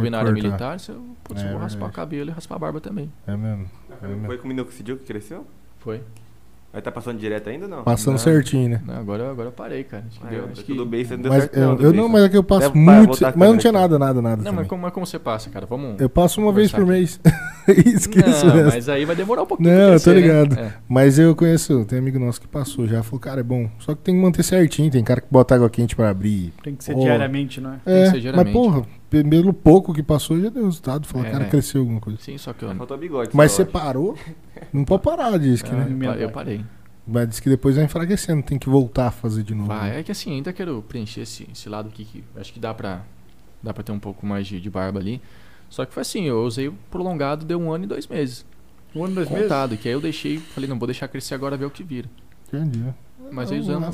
ver 0.00 0.10
na 0.10 0.18
área 0.18 0.32
militar, 0.32 0.78
se 0.78 0.90
eu, 0.90 1.16
putz, 1.24 1.42
É 1.42 1.46
eu 1.46 1.50
vou 1.52 1.58
raspar 1.60 1.78
verdade. 1.78 1.92
o 1.92 1.96
cabelo 1.96 2.30
e 2.30 2.32
raspar 2.32 2.56
a 2.56 2.58
barba 2.58 2.80
também. 2.80 3.10
É 3.26 3.34
mesmo. 3.34 3.70
É 4.02 4.06
mesmo. 4.06 4.26
Foi 4.26 4.36
com 4.38 4.44
o 4.44 4.48
minoxidil 4.48 4.98
que 4.98 5.04
cresceu? 5.04 5.46
Foi. 5.78 6.02
Aí 6.74 6.80
tá 6.80 6.90
passando 6.90 7.18
direto 7.18 7.50
ainda 7.50 7.66
ou 7.66 7.70
não? 7.70 7.84
Passando 7.84 8.12
Não. 8.12 8.18
certinho, 8.18 8.70
né? 8.70 8.80
Não, 8.86 8.94
agora, 8.96 9.30
agora 9.30 9.48
eu 9.48 9.52
parei, 9.52 9.84
cara. 9.84 10.04
Acho 10.08 10.18
que 10.18 10.26
Ah, 10.26 10.30
deu- 10.30 10.38
eu- 10.38 10.48
acho 10.52 10.64
que- 10.64 10.72
tudo 10.72 10.86
bem, 10.86 11.04
você 11.04 11.14
não 11.16 11.22
deu 11.22 11.32
Mas 11.32 11.42
certo 11.42 11.56
eu, 11.58 11.70
tudo 11.76 11.84
eu 11.84 11.92
não, 11.92 12.08
mas 12.08 12.22
é 12.24 12.28
que 12.30 12.36
eu 12.38 12.42
passo 12.42 12.68
Deve- 12.68 12.78
muito. 12.78 13.18
Mas 13.36 13.48
não 13.50 13.58
tinha 13.58 13.72
nada, 13.72 13.98
nada, 13.98 14.22
nada. 14.22 14.42
Não, 14.42 14.52
mas 14.54 14.66
como, 14.66 14.80
mas 14.82 14.92
como 14.92 15.04
você 15.04 15.18
passa, 15.18 15.50
cara? 15.50 15.66
Vamos. 15.66 16.00
Eu 16.00 16.08
passo 16.08 16.40
uma 16.40 16.50
vez 16.50 16.72
por 16.72 16.86
mês. 16.86 17.20
Esqueço 17.68 18.46
não, 18.46 18.64
mas 18.64 18.88
aí 18.88 19.04
vai 19.04 19.14
demorar 19.14 19.42
um 19.42 19.46
pouquinho. 19.46 19.68
Não, 19.70 19.76
eu 19.92 20.00
tô 20.00 20.10
crescer, 20.10 20.14
né? 20.14 20.20
ligado. 20.20 20.58
É. 20.58 20.72
Mas 20.88 21.18
eu 21.18 21.36
conheço, 21.36 21.84
tem 21.84 21.98
amigo 21.98 22.18
nosso 22.18 22.40
que 22.40 22.48
passou 22.48 22.86
já, 22.88 23.02
falou, 23.02 23.20
cara, 23.20 23.40
é 23.40 23.44
bom. 23.44 23.68
Só 23.78 23.94
que 23.94 24.00
tem 24.00 24.14
que 24.14 24.20
manter 24.22 24.42
certinho, 24.42 24.90
tem 24.90 25.04
cara 25.04 25.20
que 25.20 25.28
bota 25.30 25.54
água 25.54 25.68
quente 25.68 25.94
pra 25.94 26.08
abrir. 26.10 26.52
Tem 26.62 26.74
que 26.74 26.82
ser 26.82 26.94
Pô. 26.94 27.00
diariamente, 27.00 27.60
não 27.60 27.74
é? 27.74 27.76
que 27.84 27.90
É, 27.90 28.06
ser 28.06 28.12
mas 28.12 28.22
diariamente. 28.22 28.52
porra, 28.52 28.82
pelo 29.22 29.52
pouco 29.52 29.92
que 29.92 30.02
passou 30.02 30.40
já 30.40 30.48
deu 30.48 30.64
resultado. 30.64 31.06
Falou, 31.06 31.26
É, 31.26 31.30
cara, 31.30 31.44
é. 31.44 31.48
cresceu 31.48 31.80
alguma 31.82 32.00
coisa. 32.00 32.18
Sim, 32.20 32.38
só 32.38 32.52
que 32.52 32.64
eu, 32.64 32.74
Faltou 32.74 32.96
bigode. 32.96 33.30
Mas 33.34 33.52
você 33.52 33.64
parou, 33.64 34.16
não 34.72 34.84
pode 34.84 35.02
parar, 35.02 35.38
diz 35.38 35.60
que, 35.62 35.70
né? 35.70 35.86
eu, 35.90 35.98
pa- 36.12 36.16
eu 36.18 36.30
parei. 36.30 36.64
Mas 37.06 37.28
diz 37.28 37.40
que 37.40 37.48
depois 37.50 37.74
vai 37.76 37.84
enfraquecendo, 37.84 38.42
tem 38.42 38.58
que 38.58 38.68
voltar 38.68 39.08
a 39.08 39.10
fazer 39.10 39.42
de 39.42 39.54
novo. 39.54 39.68
Vai, 39.68 39.90
né? 39.90 40.00
é 40.00 40.02
que 40.02 40.12
assim, 40.12 40.32
ainda 40.34 40.52
quero 40.52 40.82
preencher 40.88 41.22
esse, 41.22 41.48
esse 41.52 41.68
lado 41.68 41.88
aqui 41.88 42.04
que 42.04 42.24
acho 42.36 42.52
que 42.52 42.60
dá 42.60 42.72
pra, 42.72 43.02
dá 43.62 43.74
pra 43.74 43.82
ter 43.82 43.92
um 43.92 43.98
pouco 43.98 44.24
mais 44.24 44.46
de, 44.46 44.60
de 44.60 44.70
barba 44.70 45.00
ali. 45.00 45.20
Só 45.68 45.84
que 45.84 45.92
foi 45.92 46.02
assim, 46.02 46.24
eu 46.24 46.44
usei 46.44 46.68
o 46.68 46.74
prolongado, 46.90 47.44
deu 47.44 47.58
um 47.60 47.72
ano 47.72 47.84
e 47.84 47.86
dois 47.88 48.06
meses. 48.06 48.46
Um 48.94 49.04
ano, 49.04 49.14
dois 49.16 49.28
meses? 49.28 49.44
contado, 49.44 49.76
que 49.76 49.88
aí 49.88 49.94
eu 49.94 50.00
deixei, 50.00 50.38
falei, 50.38 50.68
não, 50.70 50.78
vou 50.78 50.86
deixar 50.86 51.08
crescer 51.08 51.34
agora 51.34 51.56
ver 51.56 51.64
o 51.64 51.70
que 51.70 51.82
vira. 51.82 52.08
Entendi. 52.52 52.84
Mas 53.32 53.50
É, 53.50 53.54
aí 53.54 53.60
usando, 53.60 53.90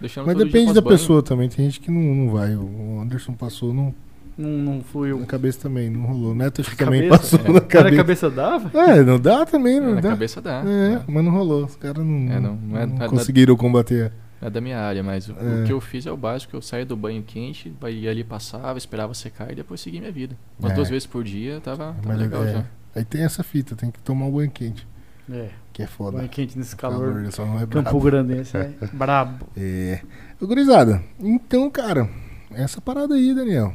deixando 0.00 0.26
Mas 0.26 0.36
depende 0.36 0.72
da 0.74 0.82
pessoa 0.82 1.22
também, 1.22 1.48
tem 1.48 1.64
gente 1.64 1.80
que 1.80 1.90
não, 1.90 2.00
não 2.00 2.30
vai. 2.32 2.54
O 2.54 3.00
Anderson 3.00 3.32
passou 3.32 3.72
não, 3.74 3.94
Não, 4.36 4.48
não 4.48 4.82
fluiu. 4.82 5.18
na 5.20 5.26
cabeça 5.26 5.60
também, 5.60 5.90
não 5.90 6.06
rolou. 6.06 6.32
O 6.32 6.34
Neto 6.34 6.60
acho 6.62 6.70
que 6.74 6.82
Na 6.82 6.90
também 6.90 7.08
cabeça? 7.08 7.36
passou 7.36 7.40
É. 7.40 7.52
na 7.52 7.60
Cara, 7.60 7.88
a 7.88 7.96
cabeça. 7.96 8.28
cabeça 8.28 8.30
dava? 8.30 8.78
É, 8.92 9.02
não 9.02 9.18
dá 9.20 9.44
também, 9.44 9.76
É, 9.76 9.80
não 9.80 9.94
na 9.96 10.00
dá. 10.00 10.10
cabeça 10.10 10.40
dá. 10.40 10.60
É, 10.60 10.64
né? 10.64 11.04
mas 11.06 11.24
não 11.24 11.32
rolou. 11.32 11.64
Os 11.66 11.76
caras 11.76 12.04
não, 12.04 12.32
É, 12.32 12.40
não- 12.40 12.56
não 12.56 12.78
é- 12.78 12.86
não 12.86 13.02
é- 13.04 13.08
conseguiram 13.08 13.56
combater. 13.56 14.10
Não 14.40 14.48
é 14.48 14.50
da 14.50 14.60
minha 14.60 14.78
área, 14.80 15.02
mas 15.02 15.28
o, 15.28 15.32
É. 15.32 15.62
o 15.62 15.66
que 15.66 15.72
eu 15.72 15.80
fiz 15.80 16.04
é 16.06 16.10
o 16.10 16.16
básico, 16.16 16.56
eu 16.56 16.62
saía 16.62 16.84
do 16.86 16.96
banho 16.96 17.22
quente, 17.22 17.72
ia 17.90 18.10
ali 18.10 18.24
passava, 18.24 18.76
esperava 18.78 19.14
secar 19.14 19.52
e 19.52 19.54
depois 19.54 19.80
seguia 19.80 20.00
minha 20.00 20.12
vida. 20.12 20.36
Umas 20.58 20.72
É. 20.72 20.74
duas 20.74 20.88
vezes 20.88 21.06
por 21.06 21.22
dia, 21.22 21.60
tava, 21.60 21.94
tava 22.02 22.14
legal 22.16 22.44
é, 22.44 22.52
já. 22.52 22.64
Aí 22.96 23.04
tem 23.04 23.22
essa 23.22 23.42
fita, 23.44 23.76
tem 23.76 23.90
que 23.90 24.00
tomar 24.00 24.26
um 24.26 24.32
banho 24.32 24.50
quente, 24.50 24.86
É. 25.30 25.48
que 25.72 25.82
é 25.82 25.86
foda. 25.86 26.16
Banho 26.16 26.28
quente 26.28 26.58
nesse 26.58 26.74
O 26.74 26.78
calor. 26.78 27.24
só 27.30 27.44
não 27.46 27.60
é 27.60 27.66
Campo. 27.66 28.00
Grandense, 28.00 28.56
é 28.56 28.72
brabo. 28.92 29.46
É. 29.56 30.00
Ô, 30.40 30.46
gurizada, 30.46 31.02
então, 31.20 31.70
cara, 31.70 32.08
essa 32.50 32.80
parada 32.80 33.14
aí, 33.14 33.32
Daniel. 33.34 33.72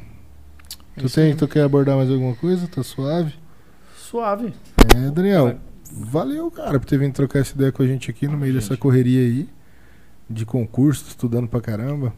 É 0.98 1.02
Tu, 1.02 1.10
tem, 1.14 1.36
tu 1.36 1.48
quer 1.48 1.62
abordar 1.62 1.96
mais 1.96 2.10
alguma 2.10 2.36
coisa? 2.36 2.68
Tá 2.68 2.84
suave? 2.84 3.34
Suave. 3.96 4.54
É, 4.96 5.12
Daniel, 5.12 5.58
valeu, 5.92 6.50
cara, 6.50 6.80
por 6.80 6.86
ter 6.86 6.98
vindo 6.98 7.14
trocar 7.14 7.40
essa 7.40 7.54
ideia 7.56 7.72
com 7.72 7.84
a 7.84 7.88
gente 7.88 8.10
aqui 8.10 8.28
no 8.28 8.38
meio 8.38 8.54
dessa 8.54 8.70
Gente. 8.70 8.80
correria 8.80 9.20
aí. 9.22 9.50
De 10.30 10.46
concurso, 10.46 11.06
estudando 11.08 11.48
pra 11.48 11.62
caramba. 11.62 12.14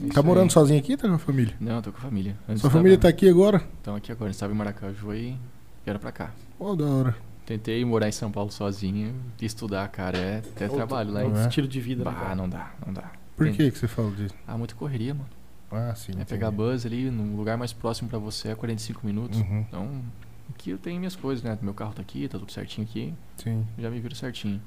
É 0.00 0.04
isso 0.04 0.12
Tá 0.14 0.22
morando 0.22 0.44
aí. 0.44 0.50
sozinho 0.50 0.78
aqui 0.78 0.92
ou 0.92 0.98
tá 0.98 1.08
com 1.08 1.14
a 1.14 1.18
família? 1.18 1.54
Não, 1.60 1.82
tô 1.82 1.90
com 1.90 1.98
a 1.98 2.00
família. 2.00 2.36
Antes 2.48 2.60
Sua 2.60 2.70
tava- 2.70 2.78
família 2.80 2.98
tá 2.98 3.08
aqui 3.08 3.28
agora? 3.28 3.62
Então 3.80 3.96
aqui 3.96 4.12
agora, 4.12 4.28
a 4.28 4.32
gente 4.32 4.40
tava 4.40 4.52
em 4.52 4.56
Maracaju 4.56 5.14
e 5.14 5.36
vieram 5.84 5.98
pra 5.98 6.12
cá. 6.12 6.30
Pô, 6.58 6.76
da 6.76 6.84
hora. 6.84 7.16
Tentei 7.46 7.84
morar 7.84 8.08
em 8.08 8.12
São 8.12 8.30
Paulo 8.30 8.50
sozinho 8.52 9.14
e 9.40 9.44
estudar, 9.46 9.86
cara, 9.88 10.16
é 10.16 10.38
até 10.38 10.64
Outro- 10.64 10.76
trabalho 10.78 11.10
lá. 11.10 11.24
Não 11.24 11.36
é? 11.42 11.46
estilo 11.48 11.66
de 11.66 11.80
vida, 11.80 12.04
né? 12.04 12.12
Cara? 12.12 12.34
não 12.36 12.48
dá, 12.48 12.72
não 12.86 12.92
dá. 12.92 13.10
Por 13.36 13.46
Tem- 13.46 13.54
que 13.54 13.70
que 13.72 13.78
você 13.78 13.88
fala 13.88 14.10
disso? 14.12 14.34
Ah, 14.46 14.56
muita 14.56 14.74
correria, 14.76 15.12
mano. 15.14 15.26
Ah, 15.70 15.94
sim. 15.94 16.12
É 16.18 16.24
pegar 16.24 16.50
bus 16.50 16.86
ali, 16.86 17.10
no 17.10 17.36
lugar 17.36 17.56
mais 17.56 17.72
próximo 17.72 18.08
pra 18.08 18.18
você 18.18 18.48
é 18.48 18.54
45 18.54 19.04
minutos. 19.06 19.40
Uhum, 19.40 19.60
Então, 19.68 20.02
aqui 20.50 20.70
eu 20.70 20.78
tenho 20.78 20.98
minhas 20.98 21.16
coisas, 21.16 21.42
né? 21.42 21.58
Meu 21.60 21.74
carro 21.74 21.92
tá 21.94 22.02
aqui, 22.02 22.28
tá 22.28 22.38
tudo 22.38 22.52
certinho 22.52 22.86
aqui. 22.86 23.12
sim, 23.36 23.66
Já 23.78 23.90
me 23.90 23.98
viro 24.00 24.14
certinho. 24.14 24.60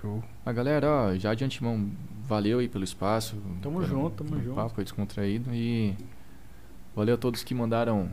show. 0.00 0.22
Mas 0.44 0.54
galera, 0.56 0.88
ó, 0.88 1.14
já 1.14 1.34
de 1.34 1.44
antemão, 1.44 1.90
valeu 2.26 2.58
aí 2.60 2.68
pelo 2.68 2.84
espaço. 2.84 3.36
Tamo 3.62 3.80
pelo- 3.80 3.86
junto, 3.86 4.16
tamo 4.16 4.30
pelo 4.30 4.42
junto. 4.42 4.54
papo, 4.56 4.74
foi 4.74 4.84
descontraído. 4.84 5.52
E 5.54 5.96
valeu 6.94 7.14
a 7.14 7.18
todos 7.18 7.42
que 7.44 7.54
mandaram 7.54 8.08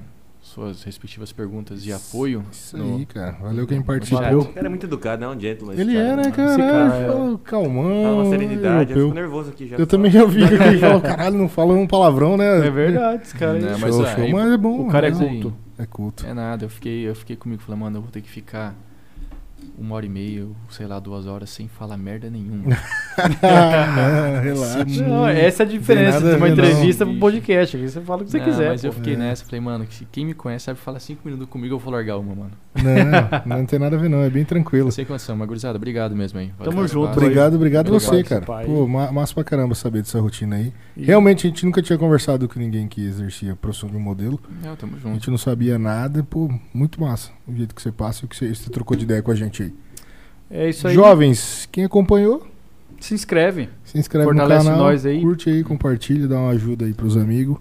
suas 0.47 0.83
respectivas 0.83 1.31
perguntas 1.31 1.83
de 1.83 1.91
apoio. 1.93 2.43
Isso 2.51 2.77
no- 2.77 2.97
aí, 2.97 3.05
cara. 3.05 3.37
Valeu 3.41 3.67
quem 3.67 3.81
participou. 3.81 4.21
chat. 4.23 4.35
O 4.35 4.53
cara 4.53 4.65
é 4.65 4.69
muito 4.69 4.85
educado, 4.85 5.21
né? 5.21 5.27
Um 5.27 5.39
gentleman. 5.39 5.75
Ele 5.79 5.93
cara, 5.93 6.05
é, 6.07 6.15
né, 6.15 6.31
cara? 6.31 6.49
Esse 6.49 6.57
cara 6.57 6.95
é- 6.95 7.07
Fala 7.07 7.37
calmão. 7.39 8.03
Fala 8.03 8.15
uma 8.15 8.29
serenidade. 8.29 8.91
Eu 8.91 8.97
europeu. 8.97 9.07
fico 9.09 9.13
nervoso 9.15 9.49
aqui 9.49 9.67
já. 9.67 9.75
Eu 9.77 9.87
também 9.87 10.11
já 10.11 10.21
ouvi 10.23 10.47
que 10.47 10.53
ele 10.63 10.79
fala, 10.79 11.01
caralho, 11.01 11.37
não 11.37 11.49
fala 11.49 11.73
um 11.73 11.85
palavrão, 11.87 12.37
né? 12.37 12.65
É 12.65 12.69
verdade, 12.71 13.23
esse 13.23 13.35
cara. 13.35 13.53
Não, 13.59 13.69
Show, 13.77 13.79
mas, 13.79 13.95
show, 13.95 14.05
aí- 14.23 14.31
mas 14.33 14.51
é 14.53 14.57
bom. 14.57 14.87
O 14.87 14.87
cara 14.89 15.07
é 15.07 15.11
né? 15.11 15.17
Aí- 15.19 15.41
culto. 15.41 15.57
É 15.79 15.85
culto. 15.85 16.25
É 16.25 16.33
nada, 16.33 16.65
eu 16.65 16.69
fiquei, 16.69 17.07
eu 17.07 17.13
fiquei 17.13 17.35
comigo, 17.35 17.61
falei, 17.61 17.79
mano, 17.79 17.97
eu 17.97 18.01
vou 18.01 18.09
ter 18.09 18.21
que 18.21 18.29
ficar 18.29 18.73
uma 19.77 19.95
hora 19.95 20.05
e 20.05 20.09
meia, 20.09 20.47
sei 20.69 20.87
lá, 20.87 20.99
duas 20.99 21.27
horas 21.27 21.49
sem 21.49 21.67
falar 21.67 21.97
merda 21.97 22.29
nenhuma. 22.29 22.63
não, 23.41 24.41
relaxa. 24.41 25.01
Não, 25.07 25.27
essa 25.27 25.63
é 25.63 25.65
a 25.65 25.69
diferença 25.69 26.19
de 26.19 26.25
a 26.33 26.37
uma 26.37 26.47
não. 26.47 26.53
entrevista 26.53 27.05
pro 27.05 27.15
podcast. 27.17 27.77
Aqui 27.77 27.87
você 27.89 28.01
fala 28.01 28.21
o 28.21 28.25
que 28.25 28.31
você 28.31 28.37
Não, 28.39 28.45
quiser. 28.45 28.69
Mas 28.69 28.83
eu 28.83 28.91
pô. 28.91 28.97
fiquei 28.97 29.13
É. 29.13 29.17
nessa, 29.17 29.45
falei, 29.45 29.59
mano, 29.61 29.87
quem 30.11 30.25
me 30.25 30.33
conhece 30.33 30.65
sabe 30.65 30.79
falar 30.79 30.99
cinco 30.99 31.21
minutos 31.25 31.47
comigo, 31.49 31.75
eu 31.75 31.79
vou 31.79 31.93
largar 31.93 32.17
uma, 32.17 32.35
mano. 32.35 32.51
Não, 33.45 33.57
não 33.57 33.65
tem 33.65 33.79
nada 33.79 33.95
a 33.95 33.99
ver, 33.99 34.09
não. 34.09 34.21
É 34.21 34.29
bem 34.29 34.43
tranquilo. 34.45 34.91
Sem 34.91 35.05
condição, 35.05 35.35
mas 35.35 35.47
gurizada, 35.47 35.77
obrigado 35.77 36.15
mesmo 36.15 36.39
aí. 36.39 36.47
Valeu 36.57 36.71
Tamo 36.71 36.75
pelo 36.75 36.87
junto. 36.87 37.17
Obrigado, 37.19 37.55
obrigado 37.55 37.87
Obrigado, 37.93 38.09
você, 38.15 38.23
cara. 38.23 38.45
pai. 38.45 38.65
Pô, 38.65 38.87
ma- 38.87 39.11
massa 39.11 39.33
pra 39.33 39.43
caramba 39.43 39.75
saber 39.75 40.01
dessa 40.01 40.19
rotina 40.19 40.55
aí. 40.57 40.73
E- 40.95 41.05
Realmente 41.05 41.47
a 41.47 41.49
gente 41.49 41.65
nunca 41.65 41.81
tinha 41.81 41.97
conversado 41.97 42.47
com 42.47 42.59
ninguém 42.59 42.87
que 42.87 43.05
exercia 43.05 43.53
a 43.53 43.55
profissão 43.55 43.89
de 43.89 43.95
um 43.95 43.99
modelo. 43.99 44.39
Não, 44.63 44.75
tamo 44.75 44.95
A 44.95 44.99
junto. 44.99 45.13
gente 45.13 45.29
não 45.29 45.37
sabia 45.37 45.77
nada. 45.79 46.23
Pô, 46.23 46.49
muito 46.73 46.99
massa 47.01 47.36
o 47.47 47.55
jeito 47.55 47.73
que 47.73 47.81
você 47.81 47.91
passa 47.91 48.23
e 48.23 48.25
o 48.25 48.27
que 48.27 48.35
você, 48.35 48.53
você 48.53 48.69
trocou 48.69 48.95
de 48.97 49.03
ideia 49.03 49.21
com 49.21 49.31
a 49.31 49.35
gente 49.35 49.63
aí. 49.63 49.73
É 50.49 50.69
isso 50.69 50.87
aí. 50.87 50.93
Jovens, 50.93 51.67
quem 51.71 51.83
acompanhou, 51.85 52.45
Se 52.99 53.13
inscreve. 53.13 53.69
se 53.83 53.97
inscreve 53.97 54.25
Fortalece 54.25 54.65
no 54.65 54.71
canal, 54.71 54.85
nós 54.87 55.05
aí. 55.05 55.21
curte 55.21 55.49
aí, 55.49 55.63
compartilha, 55.63 56.27
dá 56.27 56.37
uma 56.39 56.51
ajuda 56.51 56.85
aí 56.85 56.93
pros 56.93 57.15
amigos. 57.17 57.57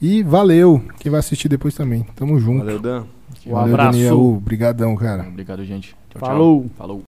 E 0.00 0.22
valeu, 0.22 0.82
quem 0.98 1.10
vai 1.10 1.18
assistir 1.20 1.48
depois 1.48 1.74
também. 1.74 2.06
Tamo 2.16 2.38
junto. 2.38 2.60
Valeu, 2.60 2.78
Dan. 2.80 3.04
Um 3.46 3.52
Valeu, 3.52 3.74
abraço. 3.74 3.98
Daniel. 3.98 4.20
Obrigadão, 4.20 4.96
cara. 4.96 5.26
Obrigado, 5.28 5.64
gente. 5.64 5.90
Tchau, 6.10 6.20
tchau. 6.20 6.28
Falou. 6.28 6.70
Falou. 6.76 6.98